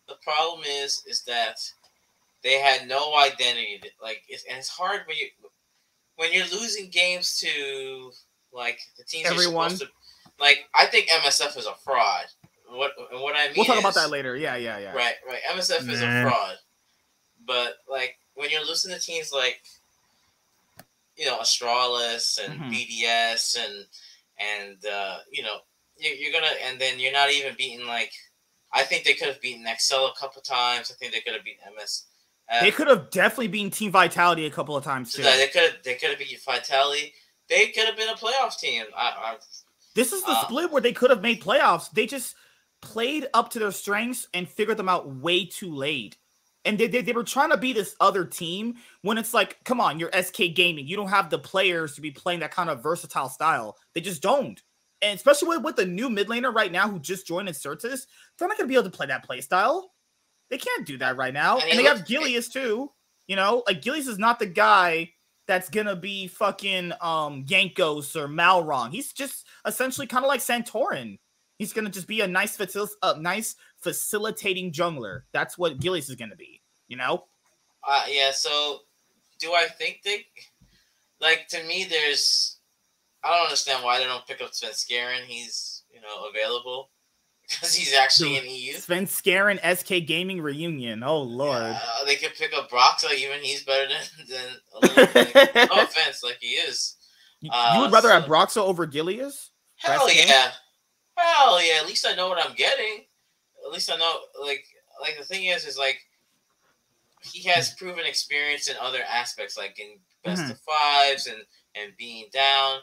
the 0.08 0.16
problem 0.24 0.64
is 0.68 1.02
is 1.08 1.24
that 1.24 1.58
they 2.44 2.60
had 2.60 2.88
no 2.88 3.18
identity. 3.18 3.82
Like, 4.00 4.22
it's, 4.30 4.46
and 4.48 4.60
it's 4.60 4.70
hard 4.70 5.02
when 5.08 5.18
you 5.18 5.28
when 6.18 6.32
you're 6.32 6.46
losing 6.48 6.90
games 6.92 7.40
to 7.40 8.12
like 8.54 8.80
the 9.00 9.04
teams 9.04 9.28
everyone. 9.28 9.72
To, 9.78 9.88
like 10.40 10.66
I 10.76 10.86
think 10.86 11.10
MSF 11.10 11.58
is 11.58 11.66
a 11.66 11.74
fraud. 11.84 12.26
What 12.70 12.92
what 13.12 13.36
I 13.36 13.48
mean 13.48 13.54
We'll 13.58 13.66
talk 13.66 13.78
is, 13.78 13.82
about 13.82 13.96
that 13.96 14.10
later. 14.10 14.36
Yeah, 14.36 14.56
yeah, 14.56 14.80
yeah. 14.80 14.94
Right, 14.94 15.16
right. 15.28 15.40
MSF 15.52 15.86
nah. 15.86 15.94
is 15.94 16.02
a 16.02 16.22
fraud. 16.24 16.56
But 17.46 17.76
like 17.90 18.18
when 18.34 18.50
you're 18.50 18.66
losing 18.66 18.92
to 18.92 19.00
teams 19.00 19.32
like 19.32 19.62
you 21.16 21.26
know 21.26 21.40
Astralis 21.40 22.44
and 22.44 22.60
mm-hmm. 22.60 22.72
BDS 22.72 23.58
and 23.58 23.86
and 24.40 24.78
uh, 24.86 25.18
you 25.32 25.44
know 25.44 25.58
you're 25.98 26.34
gonna 26.34 26.52
and 26.66 26.80
then 26.80 27.00
you're 27.00 27.14
not 27.14 27.32
even 27.32 27.56
beating 27.58 27.86
like 27.86 28.12
I 28.74 28.84
think 28.84 29.06
they 29.06 29.14
could 29.14 29.28
have 29.28 29.42
beaten 29.42 29.66
Excel 29.68 30.08
a 30.08 30.14
couple 30.20 30.42
times. 30.42 30.92
I 30.92 30.96
think 30.96 31.14
they 31.14 31.22
could 31.22 31.34
have 31.34 31.44
beaten 31.44 31.62
MS. 31.78 32.04
They 32.62 32.72
could 32.72 32.88
have 32.88 33.10
definitely 33.10 33.48
beaten 33.48 33.72
Team 33.72 33.92
Vitality 33.92 34.46
a 34.46 34.52
couple 34.52 34.76
of 34.76 34.84
times 34.84 35.14
too. 35.14 35.24
They 35.24 35.48
could 35.52 35.64
have, 35.64 35.74
they 35.84 35.96
could 35.96 36.10
have 36.10 36.20
beaten 36.20 36.38
Vitality. 36.46 37.14
They 37.50 37.68
could 37.68 37.86
have 37.86 37.98
been 37.98 38.10
a 38.10 38.14
playoff 38.14 38.60
team. 38.60 38.86
I, 38.96 39.02
I 39.02 39.36
this 39.96 40.12
is 40.12 40.22
the 40.24 40.32
uh, 40.32 40.44
split 40.44 40.72
where 40.72 40.82
they 40.82 40.92
could 40.92 41.10
have 41.10 41.22
made 41.22 41.42
playoffs. 41.42 41.90
They 41.92 42.06
just 42.06 42.36
played 42.82 43.28
up 43.34 43.50
to 43.52 43.60
their 43.60 43.72
strengths 43.72 44.28
and 44.34 44.48
figured 44.48 44.78
them 44.78 44.90
out 44.90 45.16
way 45.16 45.46
too 45.46 45.74
late. 45.74 46.18
And 46.64 46.80
they, 46.80 46.88
they, 46.88 47.02
they, 47.02 47.14
were 47.14 47.24
trying 47.24 47.52
to 47.52 47.58
be 47.58 47.74
this 47.74 47.96
other 48.00 48.26
team 48.26 48.76
when 49.04 49.20
it's 49.20 49.36
like, 49.36 49.64
come 49.66 49.80
on, 49.80 50.00
you're 50.00 50.12
SK 50.12 50.56
Gaming. 50.56 50.88
You 50.88 50.96
don't 50.96 51.10
have 51.10 51.30
the 51.30 51.38
players 51.38 51.94
to 51.94 52.02
be 52.02 52.10
playing 52.10 52.40
that 52.40 52.52
kind 52.52 52.72
of 52.72 52.82
versatile 52.82 53.30
style. 53.30 53.78
They 53.94 54.02
just 54.02 54.24
don't. 54.24 54.62
And 55.02 55.16
especially 55.16 55.50
with, 55.50 55.64
with 55.64 55.76
the 55.76 55.86
new 55.86 56.10
mid 56.10 56.28
laner 56.28 56.54
right 56.54 56.72
now 56.72 56.90
who 56.90 56.98
just 56.98 57.28
joined 57.28 57.48
Incertus, 57.48 58.08
they're 58.38 58.48
not 58.48 58.58
going 58.58 58.68
to 58.68 58.72
be 58.72 58.76
able 58.76 58.90
to 58.90 58.98
play 58.98 59.06
that 59.06 59.24
play 59.24 59.42
style. 59.42 59.92
They 60.50 60.58
can't 60.58 60.88
do 60.88 60.98
that 60.98 61.18
right 61.18 61.34
now. 61.34 61.60
And, 61.60 61.70
and 61.70 61.80
they 61.80 61.84
have 61.84 62.06
Gilius 62.06 62.52
too. 62.52 62.92
You 63.28 63.36
know, 63.36 63.64
like 63.68 63.82
Gilius 63.82 64.08
is 64.08 64.20
not 64.20 64.40
the 64.40 64.46
guy 64.46 65.12
that's 65.48 65.70
gonna 65.70 65.96
be 65.96 66.28
fucking 66.28 66.92
um 67.02 67.46
Jankos 67.46 68.16
or 68.16 68.28
Malrang. 68.28 68.92
He's 68.92 69.14
just 69.14 69.46
essentially 69.66 70.08
kind 70.08 70.24
of 70.24 70.30
like 70.30 70.42
Santorin. 70.42 71.18
He's 71.58 71.74
gonna 71.74 71.90
just 71.90 72.08
be 72.08 72.22
a 72.22 72.28
nice 72.28 72.58
facil- 72.58 72.90
a 73.02 73.20
nice 73.20 73.56
facilitating 73.82 74.72
jungler. 74.74 75.22
That's 75.32 75.58
what 75.58 75.80
Gilius 75.80 76.10
is 76.10 76.16
gonna 76.16 76.36
be, 76.36 76.62
you 76.88 76.98
know? 76.98 77.26
Uh 77.88 78.04
yeah, 78.10 78.32
so 78.32 78.80
do 79.40 79.54
I 79.54 79.68
think 79.68 80.02
they 80.04 80.26
like 81.22 81.48
to 81.50 81.64
me, 81.64 81.86
there's 81.90 82.58
I 83.24 83.30
don't 83.36 83.46
understand 83.46 83.84
why 83.84 83.98
they 84.00 84.06
don't 84.06 84.26
pick 84.28 84.42
up 84.42 84.52
Svenskeren. 84.52 85.22
He's 85.28 85.84
you 85.94 86.02
know 86.02 86.28
available 86.30 86.92
because 87.48 87.74
he's 87.74 87.94
actually 87.94 88.38
in 88.38 88.44
EU. 88.46 88.74
Svenskeren 88.74 89.60
SK 89.78 90.06
Gaming 90.08 90.42
reunion. 90.42 91.04
Oh 91.04 91.22
lord. 91.22 91.62
Uh, 91.62 92.06
they 92.06 92.16
could 92.16 92.34
pick 92.36 92.54
up 92.54 92.70
Broxah. 92.70 93.14
Even 93.16 93.40
he's 93.42 93.64
better 93.64 93.88
than 93.88 94.28
than. 94.30 94.96
Like, 95.14 95.36
no 95.56 95.62
offense, 95.84 96.22
like 96.24 96.38
he 96.42 96.48
is. 96.56 96.98
You, 97.40 97.50
Uh, 97.54 97.74
you 97.76 97.82
would 97.82 97.92
rather 97.94 98.10
have 98.10 98.24
so- 98.24 98.30
Broxah 98.30 98.58
over 98.62 98.86
Gilius? 98.88 99.50
Hell 99.78 100.08
game? 100.08 100.28
Hell 101.18 101.62
yeah. 101.64 101.80
At 101.82 101.88
least 101.88 102.06
I 102.08 102.16
know 102.16 102.30
what 102.30 102.44
I'm 102.44 102.56
getting. 102.56 103.06
At 103.66 103.72
least 103.72 103.92
I 103.92 103.98
know 103.98 104.20
like 104.42 104.66
like 105.02 105.18
the 105.18 105.26
thing 105.26 105.46
is 105.46 105.66
is 105.66 105.78
like 105.78 106.00
he 107.22 107.42
has 107.50 107.74
proven 107.74 108.06
experience 108.06 108.68
in 108.68 108.76
other 108.80 109.02
aspects, 109.10 109.58
like 109.58 109.80
in 109.80 109.98
best 110.24 110.44
Mhm. 110.44 110.52
of 110.52 110.60
fives 110.62 111.28
and 111.28 111.42
and 111.76 111.96
being 111.98 112.26
down. 112.32 112.80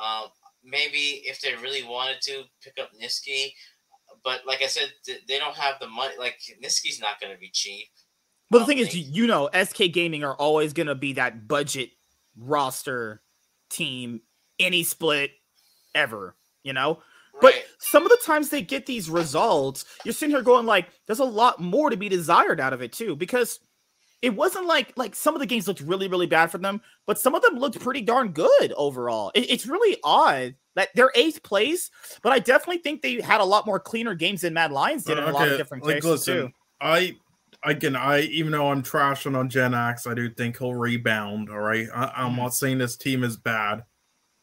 Um 0.00 0.28
maybe 0.64 1.22
if 1.26 1.40
they 1.40 1.54
really 1.56 1.82
wanted 1.84 2.20
to 2.22 2.44
pick 2.62 2.78
up 2.80 2.90
Nisqy, 3.00 3.52
but 4.24 4.46
like 4.46 4.62
I 4.62 4.66
said, 4.66 4.92
th- 5.04 5.20
they 5.28 5.38
don't 5.38 5.54
have 5.56 5.78
the 5.78 5.86
money. 5.86 6.14
Like 6.18 6.40
Nisqy's 6.62 7.00
not 7.00 7.20
going 7.20 7.32
to 7.34 7.38
be 7.38 7.50
cheap. 7.50 7.88
But 8.50 8.60
the 8.60 8.64
thing 8.66 8.78
is, 8.78 8.88
think- 8.90 9.06
you, 9.08 9.22
you 9.24 9.26
know, 9.26 9.50
SK 9.52 9.92
Gaming 9.92 10.24
are 10.24 10.34
always 10.34 10.72
going 10.72 10.86
to 10.86 10.94
be 10.94 11.12
that 11.14 11.46
budget 11.46 11.90
roster 12.36 13.22
team, 13.68 14.22
any 14.58 14.84
split 14.84 15.32
ever, 15.94 16.34
you 16.62 16.72
know? 16.72 17.02
But 17.40 17.54
Right. 17.54 17.64
some 17.78 18.04
of 18.04 18.10
the 18.10 18.18
times 18.24 18.48
they 18.50 18.62
get 18.62 18.86
these 18.86 19.10
results, 19.10 19.84
you're 20.04 20.14
sitting 20.14 20.34
here 20.34 20.42
going 20.42 20.66
like, 20.66 20.88
there's 21.06 21.18
a 21.18 21.24
lot 21.24 21.60
more 21.60 21.90
to 21.90 21.96
be 21.96 22.08
desired 22.08 22.60
out 22.60 22.72
of 22.72 22.80
it 22.82 22.92
too, 22.92 23.16
because 23.16 23.60
it 24.22 24.34
wasn't 24.34 24.64
like 24.66 24.92
like 24.96 25.14
some 25.14 25.34
of 25.34 25.40
the 25.40 25.46
games 25.46 25.68
looked 25.68 25.80
really 25.82 26.08
really 26.08 26.26
bad 26.26 26.50
for 26.50 26.58
them, 26.58 26.80
but 27.06 27.18
some 27.18 27.34
of 27.34 27.42
them 27.42 27.58
looked 27.58 27.78
pretty 27.80 28.00
darn 28.00 28.28
good 28.28 28.72
overall. 28.76 29.30
It- 29.34 29.50
it's 29.50 29.66
really 29.66 29.98
odd 30.02 30.54
that 30.76 30.88
they're 30.94 31.12
eighth 31.14 31.42
place, 31.42 31.90
but 32.22 32.32
I 32.32 32.38
definitely 32.38 32.78
think 32.78 33.02
they 33.02 33.20
had 33.20 33.40
a 33.40 33.44
lot 33.44 33.66
more 33.66 33.78
cleaner 33.78 34.14
games 34.14 34.40
than 34.40 34.54
Mad 34.54 34.72
Lions 34.72 35.04
did 35.04 35.18
in 35.18 35.24
a 35.24 35.30
lot 35.30 35.48
of 35.48 35.58
different 35.58 35.84
like, 35.84 35.96
cases 35.96 36.10
listen, 36.10 36.36
too. 36.36 36.50
I 36.80 37.16
again, 37.64 37.96
I 37.96 38.20
even 38.22 38.52
though 38.52 38.70
I'm 38.70 38.82
trashing 38.82 39.36
on 39.36 39.50
Jenax, 39.50 40.06
I 40.10 40.14
do 40.14 40.30
think 40.30 40.58
he'll 40.58 40.74
rebound. 40.74 41.50
All 41.50 41.60
right, 41.60 41.86
I, 41.94 42.12
I'm 42.16 42.32
Mhm. 42.32 42.36
not 42.38 42.54
saying 42.54 42.78
this 42.78 42.96
team 42.96 43.22
is 43.24 43.36
bad. 43.36 43.84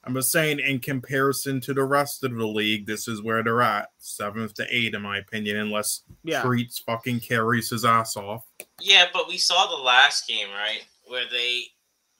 I'm 0.04 0.16
just 0.16 0.32
saying, 0.32 0.60
in 0.60 0.80
comparison 0.80 1.62
to 1.62 1.74
the 1.76 1.84
rest 1.84 2.24
of 2.24 2.34
the 2.34 2.48
league, 2.48 2.88
this 2.88 3.08
is 3.08 3.22
where 3.22 3.44
they're 3.44 3.62
at, 3.62 3.90
seventh 4.00 4.56
to 4.56 4.66
eight, 4.70 4.96
in 4.96 5.02
my 5.04 5.20
opinion, 5.20 5.58
unless 5.58 6.02
Yeah. 6.24 6.42
Treatz 6.42 6.82
fucking 6.84 7.20
carries 7.20 7.70
his 7.70 7.86
ass 7.86 8.18
off. 8.18 8.44
Yeah, 8.80 9.06
but 9.14 9.28
we 9.28 9.38
saw 9.38 9.68
the 9.68 9.76
last 9.84 10.28
game, 10.28 10.50
right? 10.50 10.84
Where 11.08 11.26
they 11.30 11.66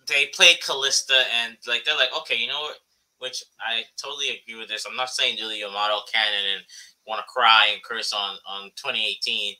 they 0.08 0.28
played 0.28 0.60
Kalista 0.62 1.24
and 1.44 1.58
like 1.68 1.84
they're 1.86 1.96
like, 1.96 2.16
okay, 2.18 2.36
you 2.36 2.48
know 2.48 2.62
what? 2.62 2.78
Which 3.20 3.44
I 3.60 3.84
totally 4.02 4.30
agree 4.30 4.60
with 4.60 4.68
this. 4.70 4.86
I'm 4.86 4.96
not 4.96 5.10
saying 5.10 5.38
do 5.38 5.48
the 5.48 5.58
Yamato 5.58 6.02
canon 6.12 6.40
and 6.56 6.64
want 7.08 7.20
to 7.20 7.26
cry 7.32 7.70
and 7.74 7.82
curse 7.84 8.12
on 8.14 8.38
on 8.48 8.72
2018, 8.76 9.56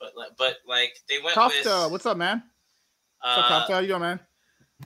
but 0.00 0.16
like- 0.16 0.36
but 0.38 0.56
like 0.66 0.96
they 1.08 1.18
went 1.18 1.36
with 1.36 1.52
Kafka, 1.66 1.90
what's 1.90 2.06
up, 2.06 2.16
man? 2.16 2.42
What's 3.20 3.38
up, 3.38 3.50
uh, 3.68 3.72
How 3.72 3.78
you 3.80 3.88
doing, 3.88 4.00
man? 4.00 4.20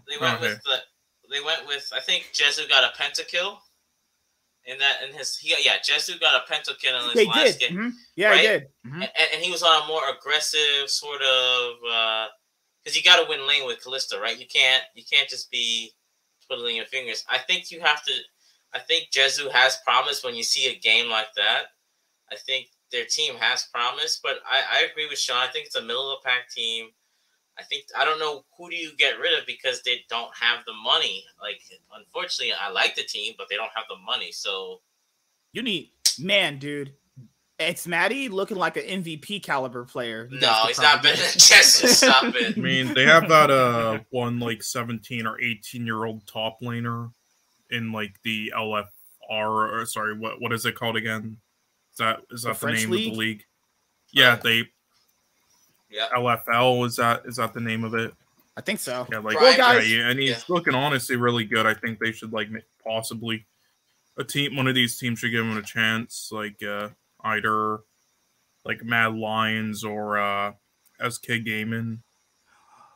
they 0.08 0.16
went 0.18 0.34
Okay. 0.36 0.48
with 0.54 0.62
the 0.64 0.82
they 1.30 1.40
went 1.40 1.66
with 1.66 1.90
I 1.94 2.00
think 2.00 2.30
Jezu 2.34 2.68
got 2.68 2.84
a 2.84 2.96
pentakill 3.00 3.58
in 4.66 4.78
that 4.78 4.96
in 5.08 5.14
his 5.14 5.36
he 5.38 5.50
got, 5.50 5.64
yeah 5.64 5.78
Jezu 5.78 6.20
got 6.20 6.42
a 6.42 6.52
pentakill 6.52 6.98
in 7.00 7.04
his 7.06 7.14
They 7.14 7.26
last 7.26 7.58
did. 7.58 7.70
game 7.70 7.78
Mhm. 7.78 7.92
Yeah, 8.16 8.34
he 8.34 8.48
right? 8.48 8.60
did. 8.60 8.68
Mhm. 8.86 9.02
and, 9.02 9.28
and 9.34 9.42
he 9.42 9.50
was 9.50 9.62
on 9.62 9.82
a 9.82 9.86
more 9.86 10.02
aggressive 10.10 10.90
sort 10.90 11.22
of 11.22 11.74
because 12.82 12.96
you 12.96 13.02
got 13.02 13.22
to 13.22 13.28
win 13.28 13.46
lane 13.46 13.66
with 13.66 13.82
Kalista, 13.82 14.20
right? 14.20 14.38
You 14.38 14.46
can't 14.46 14.82
you 14.94 15.04
can't 15.10 15.28
just 15.28 15.50
be 15.50 15.92
twiddling 16.46 16.76
your 16.76 16.86
fingers. 16.86 17.24
I 17.28 17.38
think 17.38 17.70
you 17.70 17.80
have 17.80 18.02
to. 18.04 18.12
I 18.72 18.78
think 18.78 19.10
Jezu 19.10 19.50
has 19.50 19.78
promise 19.84 20.22
when 20.22 20.34
you 20.36 20.42
see 20.44 20.66
a 20.66 20.78
game 20.78 21.08
like 21.10 21.32
that. 21.36 21.64
I 22.30 22.36
think 22.36 22.68
their 22.92 23.04
team 23.04 23.34
has 23.36 23.64
promise, 23.74 24.20
but 24.22 24.40
I, 24.48 24.62
I 24.78 24.86
agree 24.90 25.08
with 25.08 25.18
Sean. 25.18 25.38
I 25.38 25.48
think 25.48 25.66
it's 25.66 25.74
a 25.76 25.82
middle 25.82 26.12
of 26.12 26.18
the 26.22 26.28
pack 26.28 26.48
team. 26.50 26.90
I 27.60 27.64
think 27.64 27.84
I 27.98 28.04
don't 28.04 28.18
know 28.18 28.44
who 28.56 28.70
do 28.70 28.76
you 28.76 28.96
get 28.96 29.18
rid 29.18 29.38
of 29.38 29.46
because 29.46 29.82
they 29.82 30.04
don't 30.08 30.34
have 30.34 30.64
the 30.66 30.72
money. 30.72 31.24
Like 31.40 31.60
unfortunately, 31.94 32.54
I 32.58 32.70
like 32.70 32.94
the 32.94 33.02
team, 33.02 33.34
but 33.36 33.48
they 33.50 33.56
don't 33.56 33.70
have 33.74 33.84
the 33.88 33.96
money. 33.96 34.32
So 34.32 34.80
You 35.52 35.62
need 35.62 35.90
man, 36.18 36.58
dude. 36.58 36.94
It's 37.58 37.86
Maddie 37.86 38.30
looking 38.30 38.56
like 38.56 38.78
an 38.78 39.02
MVP 39.02 39.42
caliber 39.42 39.84
player. 39.84 40.28
No, 40.32 40.60
could 40.62 40.68
he's 40.68 40.78
not 40.78 41.02
probably 41.02 41.10
better 41.10 41.22
get. 41.22 41.32
than 41.32 41.40
Jezu. 41.40 41.86
Stop 41.88 42.34
it. 42.34 42.56
I 42.56 42.60
mean, 42.60 42.94
they 42.94 43.04
have 43.04 43.28
that 43.28 43.50
uh 43.50 43.98
one 44.08 44.40
like 44.40 44.62
17 44.62 45.26
or 45.26 45.38
18 45.38 45.84
year 45.84 46.04
old 46.04 46.26
top 46.26 46.60
laner 46.62 47.10
in 47.70 47.92
like 47.92 48.14
the 48.24 48.52
LFR 48.56 48.86
or 49.30 49.84
sorry, 49.86 50.18
what 50.18 50.40
what 50.40 50.52
is 50.52 50.64
it 50.64 50.74
called 50.74 50.96
again? 50.96 51.36
Is 51.92 51.98
that 51.98 52.20
is 52.30 52.42
that 52.42 52.50
the, 52.50 52.54
French 52.54 52.80
name 52.80 52.90
league? 52.90 53.08
of 53.08 53.12
the 53.12 53.18
league? 53.18 53.44
Yeah, 54.12 54.36
they 54.36 54.64
Yeah. 55.90 56.08
LFL 56.16 56.86
is 56.86 56.96
that 56.96 57.22
is 57.26 57.36
that 57.36 57.52
the 57.52 57.60
name 57.60 57.84
of 57.84 57.94
it? 57.94 58.12
I 58.56 58.60
think 58.60 58.78
so. 58.80 59.06
Yeah, 59.10 59.18
like 59.18 59.40
Well, 59.40 59.56
guys- 59.56 59.88
yeah, 59.90 59.98
yeah, 60.04 60.08
and 60.10 60.18
he's 60.18 60.30
Yeah. 60.30 60.38
looking 60.48 60.74
honestly 60.74 61.16
really 61.16 61.44
good. 61.44 61.66
I 61.66 61.74
think 61.74 61.98
they 61.98 62.12
should 62.12 62.32
like 62.32 62.48
possibly 62.84 63.46
a 64.16 64.24
team. 64.24 64.56
One 64.56 64.66
of 64.68 64.74
these 64.74 64.98
teams 64.98 65.18
should 65.18 65.30
give 65.30 65.44
him 65.44 65.56
a 65.56 65.62
chance, 65.62 66.30
like 66.32 66.62
uh 66.62 66.88
either 67.24 67.80
like 68.64 68.84
Mad 68.84 69.14
Lions 69.14 69.84
or 69.84 70.18
uh 70.18 70.52
SK 71.08 71.38
Gaming. 71.44 72.02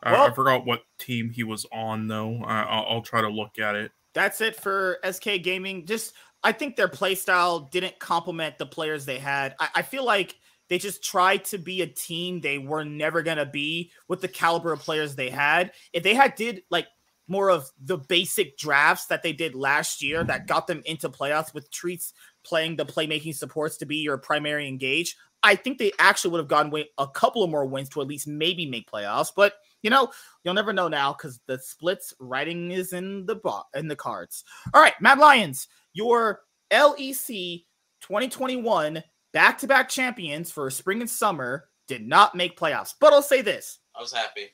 I, 0.03 0.27
I 0.27 0.31
forgot 0.31 0.65
what 0.65 0.83
team 0.99 1.31
he 1.31 1.43
was 1.43 1.65
on 1.71 2.07
though. 2.07 2.43
I, 2.45 2.61
I'll, 2.63 2.85
I'll 2.89 3.01
try 3.01 3.21
to 3.21 3.29
look 3.29 3.57
at 3.57 3.75
it. 3.75 3.91
That's 4.13 4.39
it 4.39 4.55
for 4.55 4.99
SK 5.09 5.41
Gaming. 5.41 5.85
Just 5.85 6.13
I 6.43 6.51
think 6.51 6.75
their 6.75 6.87
playstyle 6.87 7.71
didn't 7.71 7.97
complement 7.97 8.59
the 8.59 8.67
players 8.67 9.05
they 9.05 9.17
had. 9.17 9.55
I, 9.59 9.69
I 9.75 9.81
feel 9.81 10.05
like 10.05 10.35
they 10.69 10.77
just 10.77 11.03
tried 11.03 11.45
to 11.45 11.57
be 11.57 11.81
a 11.81 11.87
team 11.87 12.41
they 12.41 12.57
were 12.57 12.83
never 12.83 13.21
gonna 13.21 13.45
be 13.45 13.91
with 14.07 14.21
the 14.21 14.27
caliber 14.27 14.71
of 14.73 14.79
players 14.79 15.15
they 15.15 15.29
had. 15.29 15.71
If 15.93 16.03
they 16.03 16.13
had 16.13 16.35
did 16.35 16.63
like 16.69 16.87
more 17.27 17.49
of 17.49 17.69
the 17.81 17.97
basic 17.97 18.57
drafts 18.57 19.07
that 19.07 19.23
they 19.23 19.33
did 19.33 19.55
last 19.55 20.01
year 20.01 20.23
that 20.23 20.47
got 20.47 20.67
them 20.67 20.81
into 20.85 21.09
playoffs 21.09 21.53
with 21.53 21.71
Treatz 21.71 22.13
playing 22.43 22.75
the 22.75 22.85
playmaking 22.85 23.35
supports 23.35 23.77
to 23.77 23.85
be 23.85 23.97
your 23.97 24.17
primary 24.17 24.67
engage, 24.67 25.15
I 25.41 25.55
think 25.55 25.77
they 25.77 25.91
actually 25.99 26.31
would 26.31 26.39
have 26.39 26.47
gotten 26.47 26.71
way, 26.71 26.89
a 26.97 27.07
couple 27.07 27.43
of 27.43 27.49
more 27.49 27.65
wins 27.65 27.89
to 27.89 28.01
at 28.01 28.07
least 28.07 28.27
maybe 28.27 28.65
make 28.65 28.89
playoffs. 28.89 29.31
But 29.35 29.53
you 29.81 29.91
know, 29.91 30.09
you'll 30.43 30.55
never 30.55 30.73
know 30.73 30.87
now 30.87 31.13
because 31.13 31.39
the 31.45 31.59
splits 31.59 32.13
writing 32.19 32.71
is 32.71 32.93
in 32.93 33.27
the 33.27 33.35
bo- 33.35 33.65
in 33.75 33.87
the 33.87 33.95
cards. 33.95 34.43
All 34.73 34.81
right, 34.81 34.99
Mad 34.99 35.19
Lions, 35.19 35.67
your 35.93 36.41
LEC 36.71 37.65
2021 38.01 39.03
back-to-back 39.35 39.89
champions 39.89 40.49
for 40.49 40.69
spring 40.71 41.01
and 41.01 41.09
summer 41.09 41.65
did 41.87 42.07
not 42.07 42.33
make 42.33 42.57
playoffs. 42.59 42.93
But 42.99 43.13
I'll 43.13 43.21
say 43.21 43.41
this: 43.43 43.77
I 43.95 44.01
was 44.01 44.13
happy. 44.13 44.47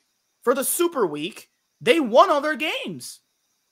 for 0.44 0.54
the 0.54 0.63
Super 0.65 1.06
Week, 1.08 1.50
they 1.80 2.00
won 2.02 2.30
all 2.30 2.41
their 2.41 2.56
games. 2.58 3.20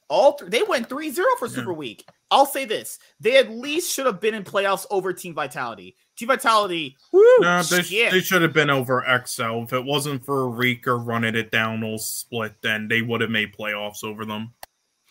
All 0.08 0.34
th- 0.34 0.50
they 0.50 0.64
went 0.64 0.90
3-0 0.90 1.18
for 1.38 1.48
Yeah. 1.48 1.54
Super 1.54 1.74
Week. 1.74 2.06
I'll 2.32 2.46
say 2.46 2.64
this: 2.66 3.00
they 3.20 3.38
at 3.38 3.50
least 3.50 3.92
should 3.94 4.06
have 4.06 4.22
been 4.22 4.34
in 4.36 4.44
playoffs 4.44 4.86
over 4.92 5.12
Team 5.12 5.34
Vitality. 5.34 5.96
Team 6.16 6.28
Vitality, 6.28 6.96
woo, 7.12 7.24
No, 7.40 7.64
they, 7.64 7.82
sh- 7.82 8.12
they 8.12 8.20
should 8.20 8.42
have 8.42 8.54
been 8.54 8.70
over 8.70 9.04
XL. 9.26 9.64
If 9.64 9.74
it 9.74 9.84
wasn't 9.86 10.24
for 10.26 10.50
Reeker 10.50 10.98
running 10.98 11.36
it 11.36 11.50
down 11.52 11.84
all 11.84 11.98
split, 11.98 12.54
then 12.62 12.88
they 12.88 13.02
would 13.02 13.22
have 13.22 13.30
made 13.32 13.56
playoffs 13.56 14.04
over 14.04 14.26
them. 14.26 14.54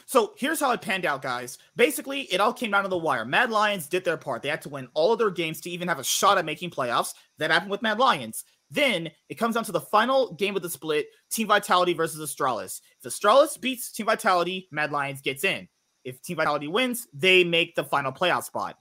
So 0.08 0.32
here's 0.38 0.58
how 0.58 0.72
it 0.72 0.80
panned 0.80 1.04
out, 1.04 1.20
guys. 1.20 1.58
Basically, 1.76 2.22
it 2.22 2.40
all 2.40 2.54
came 2.54 2.70
down 2.70 2.84
to 2.84 2.88
the 2.88 2.96
wire. 2.96 3.26
Mad 3.26 3.50
Lions 3.50 3.88
did 3.88 4.06
their 4.06 4.16
part. 4.16 4.40
They 4.40 4.48
had 4.48 4.62
to 4.62 4.70
win 4.70 4.88
all 4.94 5.12
of 5.12 5.18
their 5.18 5.28
games 5.28 5.60
to 5.60 5.70
even 5.70 5.86
have 5.86 5.98
a 5.98 6.04
shot 6.04 6.38
at 6.38 6.46
making 6.46 6.70
playoffs. 6.70 7.12
That 7.36 7.50
happened 7.50 7.70
with 7.70 7.82
Mad 7.82 7.98
Lions. 7.98 8.46
Then 8.70 9.10
it 9.28 9.34
comes 9.34 9.54
down 9.54 9.64
to 9.64 9.72
the 9.72 9.82
final 9.82 10.32
game 10.32 10.56
of 10.56 10.62
the 10.62 10.70
split 10.70 11.08
Team 11.30 11.48
Vitality 11.48 11.92
versus 11.92 12.26
Astralis. 12.26 12.80
If 13.04 13.12
Astralis 13.12 13.60
beats 13.60 13.92
Team 13.92 14.06
Vitality, 14.06 14.66
Mad 14.70 14.92
Lions 14.92 15.20
gets 15.20 15.44
in. 15.44 15.68
If 16.04 16.22
Team 16.22 16.38
Vitality 16.38 16.68
wins, 16.68 17.06
they 17.12 17.44
make 17.44 17.74
the 17.74 17.84
final 17.84 18.10
playoff 18.10 18.44
spot. 18.44 18.78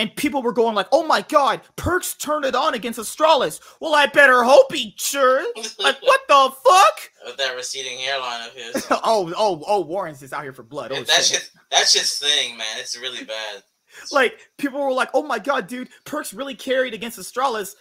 And 0.00 0.16
people 0.16 0.42
were 0.42 0.54
going 0.54 0.74
like, 0.74 0.88
"Oh 0.92 1.06
my 1.06 1.20
God, 1.20 1.60
Perkz 1.76 2.18
turned 2.18 2.46
it 2.46 2.54
on 2.54 2.72
against 2.72 2.98
Astralis." 2.98 3.60
Well, 3.80 3.94
I 3.94 4.06
better 4.06 4.42
hope 4.42 4.72
he 4.72 4.94
sure. 4.96 5.44
Like, 5.78 5.98
what 6.00 6.20
the 6.26 6.50
fuck? 6.64 7.10
With 7.26 7.36
that 7.36 7.54
receding 7.54 7.98
hairline 7.98 8.48
of 8.48 8.54
his. 8.54 8.86
oh, 8.90 9.30
oh, 9.36 9.62
oh! 9.66 9.80
Warren's 9.80 10.20
just 10.20 10.32
out 10.32 10.42
here 10.42 10.54
for 10.54 10.62
blood. 10.62 10.90
Oh, 10.90 11.02
that's 11.02 11.28
shit. 11.28 11.40
just 11.40 11.52
that's 11.70 11.92
just 11.92 12.18
thing, 12.18 12.56
man. 12.56 12.78
It's 12.78 12.98
really 12.98 13.24
bad. 13.24 13.62
like 14.10 14.38
people 14.56 14.80
were 14.80 14.90
like, 14.90 15.10
"Oh 15.12 15.22
my 15.22 15.38
god, 15.38 15.66
dude, 15.66 15.90
Perkz 16.06 16.34
really 16.34 16.54
carried 16.54 16.94
against 16.94 17.18
Astralis." 17.18 17.74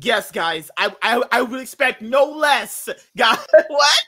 Yes, 0.00 0.32
guys, 0.32 0.72
I 0.76 0.92
I, 1.02 1.22
I 1.30 1.42
would 1.42 1.60
expect 1.60 2.02
no 2.02 2.24
less. 2.24 2.88
Guys, 3.16 3.38
what? 3.68 4.04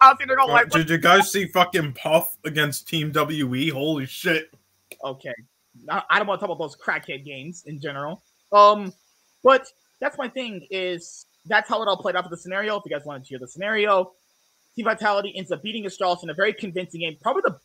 I 0.00 0.08
was 0.08 0.16
sitting 0.18 0.26
there 0.26 0.36
going 0.36 0.50
Uh, 0.50 0.52
like, 0.52 0.70
did 0.70 0.90
you 0.90 0.98
guys 0.98 1.30
see 1.30 1.46
fucking 1.46 1.92
Puff 1.92 2.36
against 2.44 2.88
Team 2.88 3.12
WE? 3.14 3.68
Holy 3.68 4.06
shit! 4.06 4.50
okay, 5.04 5.34
I, 5.88 6.18
don't 6.18 6.26
want 6.26 6.40
to 6.40 6.46
talk 6.46 6.54
about 6.54 6.62
those 6.62 6.76
crackhead 6.76 7.24
games 7.24 7.64
in 7.66 7.80
general. 7.80 8.22
Um, 8.52 8.92
but 9.42 9.66
that's 10.00 10.18
my 10.18 10.28
thing 10.28 10.66
is 10.70 11.26
that's 11.46 11.68
how 11.68 11.82
it 11.82 11.88
all 11.88 11.96
played 11.96 12.16
out 12.16 12.24
for 12.24 12.30
the 12.30 12.36
scenario. 12.36 12.76
If 12.76 12.82
you 12.86 12.90
guys 12.90 13.04
wanted 13.04 13.24
to 13.24 13.28
hear 13.28 13.38
the 13.38 13.48
scenario, 13.48 14.12
Team 14.76 14.84
Vitality 14.84 15.32
ends 15.36 15.50
up 15.50 15.62
beating 15.62 15.84
Astralis 15.84 16.22
in 16.22 16.30
a 16.30 16.34
very 16.34 16.52
convincing 16.52 17.00
game. 17.00 17.16
Probably 17.20 17.42
the 17.44 17.58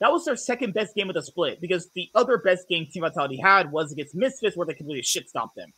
that 0.00 0.10
was 0.10 0.24
their 0.24 0.34
second 0.34 0.74
best 0.74 0.96
game 0.96 1.08
of 1.08 1.14
the 1.14 1.22
split 1.22 1.60
because 1.60 1.88
the 1.94 2.08
other 2.14 2.38
best 2.38 2.68
game 2.68 2.86
Team 2.90 3.02
Vitality 3.02 3.38
had 3.38 3.70
was 3.70 3.92
against 3.92 4.16
Misfits 4.16 4.56
where 4.56 4.66
they 4.66 4.74
completely 4.74 5.02
shit 5.02 5.28
stomped 5.28 5.54
them. 5.54 5.72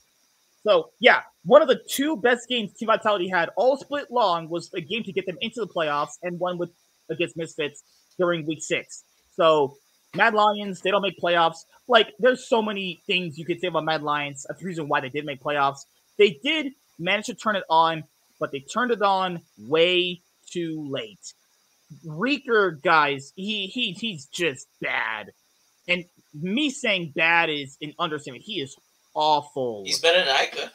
So 0.66 0.90
yeah, 0.98 1.20
one 1.44 1.60
of 1.60 1.68
the 1.68 1.80
two 1.90 2.16
best 2.16 2.48
games 2.48 2.72
Team 2.72 2.86
Vitality 2.86 3.28
had 3.28 3.50
all 3.56 3.76
split 3.76 4.10
long 4.10 4.48
was 4.48 4.72
a 4.74 4.80
game 4.80 5.02
to 5.04 5.12
get 5.12 5.26
them 5.26 5.36
into 5.40 5.60
the 5.60 5.66
playoffs 5.66 6.12
and 6.22 6.38
one 6.38 6.56
with 6.56 6.70
against 7.10 7.36
Misfits 7.36 7.82
during 8.18 8.46
week 8.46 8.62
six. 8.62 9.04
So 9.32 9.76
Mad 10.14 10.34
Lions, 10.34 10.80
they 10.80 10.90
don't 10.90 11.02
make 11.02 11.18
playoffs. 11.18 11.64
Like 11.88 12.12
there's 12.18 12.48
so 12.48 12.62
many 12.62 13.02
things 13.06 13.38
you 13.38 13.44
could 13.44 13.60
say 13.60 13.68
about 13.68 13.84
Mad 13.84 14.02
Lions. 14.02 14.46
That's 14.48 14.60
the 14.60 14.66
reason 14.66 14.88
why 14.88 15.00
they 15.00 15.08
did 15.08 15.24
make 15.24 15.42
playoffs. 15.42 15.80
They 16.16 16.38
did 16.42 16.72
manage 16.98 17.26
to 17.26 17.34
turn 17.34 17.56
it 17.56 17.64
on, 17.68 18.04
but 18.38 18.52
they 18.52 18.60
turned 18.60 18.90
it 18.90 19.02
on 19.02 19.42
way 19.58 20.20
too 20.50 20.86
late. 20.90 21.34
Reeker, 22.06 22.80
guys, 22.82 23.32
he 23.36 23.66
he 23.66 23.92
he's 23.92 24.26
just 24.26 24.66
bad. 24.80 25.32
And 25.86 26.04
me 26.32 26.70
saying 26.70 27.12
bad 27.14 27.50
is 27.50 27.76
an 27.82 27.94
understatement. 27.98 28.44
He 28.44 28.60
is 28.60 28.76
awful. 29.14 29.82
He's 29.84 30.00
better 30.00 30.24
than 30.24 30.34
Eika. 30.34 30.70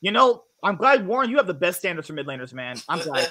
You 0.00 0.12
know, 0.12 0.44
I'm 0.62 0.76
glad 0.76 1.06
Warren, 1.06 1.30
you 1.30 1.36
have 1.36 1.46
the 1.46 1.54
best 1.54 1.80
standards 1.80 2.06
for 2.06 2.14
mid 2.14 2.26
laners, 2.26 2.52
man. 2.52 2.76
I'm 2.88 3.00
glad. 3.00 3.30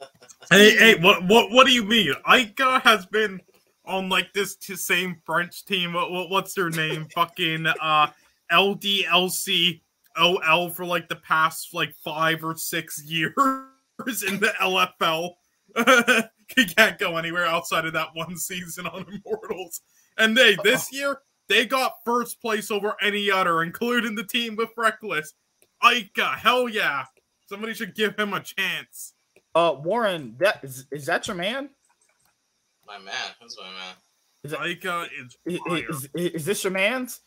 hey, 0.50 0.76
hey, 0.76 0.94
what 1.00 1.24
what 1.24 1.50
what 1.50 1.66
do 1.66 1.72
you 1.72 1.84
mean? 1.84 2.14
Eika 2.26 2.82
has 2.82 3.06
been 3.06 3.40
on 3.88 4.08
like 4.08 4.32
this 4.32 4.56
t- 4.56 4.76
same 4.76 5.20
French 5.24 5.64
team. 5.64 5.92
What, 5.92 6.12
what 6.12 6.30
what's 6.30 6.54
their 6.54 6.70
name? 6.70 7.08
Fucking 7.14 7.66
uh 7.66 8.08
LDLC 8.52 9.80
OL 10.16 10.70
for 10.70 10.84
like 10.84 11.08
the 11.08 11.16
past 11.16 11.74
like 11.74 11.94
five 12.04 12.44
or 12.44 12.56
six 12.56 13.02
years 13.06 13.32
in 14.26 14.38
the 14.38 14.52
LFL. 14.60 15.34
he 16.56 16.64
can't 16.76 16.98
go 16.98 17.16
anywhere 17.16 17.46
outside 17.46 17.84
of 17.84 17.92
that 17.92 18.08
one 18.14 18.36
season 18.36 18.86
on 18.86 19.06
Immortals. 19.08 19.80
And 20.18 20.36
they 20.36 20.56
this 20.62 20.92
year 20.92 21.20
they 21.48 21.66
got 21.66 21.94
first 22.04 22.40
place 22.40 22.70
over 22.70 22.94
any 23.00 23.30
other, 23.30 23.62
including 23.62 24.14
the 24.14 24.24
team 24.24 24.56
with 24.56 24.74
Rekkles. 24.76 25.32
Eika, 25.82 26.36
hell 26.36 26.68
yeah! 26.68 27.04
Somebody 27.46 27.72
should 27.74 27.94
give 27.94 28.18
him 28.18 28.34
a 28.34 28.40
chance. 28.40 29.14
Uh, 29.54 29.74
Warren, 29.78 30.34
that 30.38 30.60
is, 30.62 30.86
is 30.90 31.06
that 31.06 31.26
your 31.26 31.36
man? 31.36 31.70
My 32.88 32.98
man, 32.98 33.14
who's 33.40 33.56
my 33.58 33.70
man? 33.70 33.94
Is 34.44 34.52
it, 34.52 34.58
Eika 34.58 35.08
is 35.20 35.36
is, 35.46 35.58
fire. 35.66 35.90
is, 35.90 36.08
is 36.34 36.44
this 36.44 36.62
your 36.64 36.72
man's? 36.72 37.20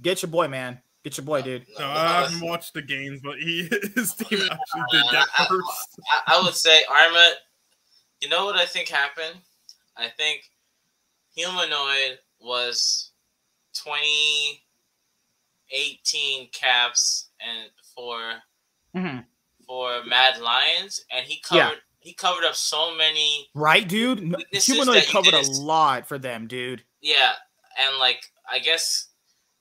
Get 0.00 0.22
your 0.22 0.30
boy, 0.30 0.48
man. 0.48 0.80
Get 1.02 1.16
your 1.16 1.24
boy, 1.26 1.42
dude. 1.42 1.66
No, 1.78 1.86
I 1.86 2.22
haven't 2.22 2.40
watched 2.46 2.74
the 2.74 2.82
games, 2.82 3.20
but 3.22 3.38
he 3.38 3.62
his 3.94 4.14
team 4.14 4.40
actually 4.50 4.82
did 4.92 5.04
get 5.10 5.26
first. 5.48 6.00
I, 6.26 6.34
I 6.36 6.40
would 6.42 6.54
say 6.54 6.82
Armut. 6.90 7.34
You 8.20 8.28
know 8.28 8.44
what 8.44 8.56
I 8.56 8.66
think 8.66 8.88
happened? 8.88 9.36
I 9.96 10.08
think 10.08 10.42
Humanoid 11.36 12.18
was 12.40 13.12
2018 13.74 16.48
caps 16.52 17.30
and 17.40 17.70
for 17.94 18.42
Mhm. 18.94 19.24
for 19.66 20.02
Mad 20.04 20.38
Lions, 20.40 21.00
and 21.10 21.26
he 21.26 21.40
covered 21.40 21.60
Yeah. 21.60 21.74
He 22.08 22.14
covered 22.14 22.46
up 22.46 22.54
so 22.54 22.96
many 22.96 23.50
Right, 23.54 23.86
dude? 23.86 24.34
Humanoid 24.50 25.04
covered 25.08 25.34
a 25.34 25.42
lot 25.42 26.08
for 26.08 26.16
them, 26.16 26.46
dude. 26.46 26.82
Yeah, 27.02 27.32
and 27.78 27.98
like 27.98 28.22
I 28.50 28.60
guess 28.60 29.08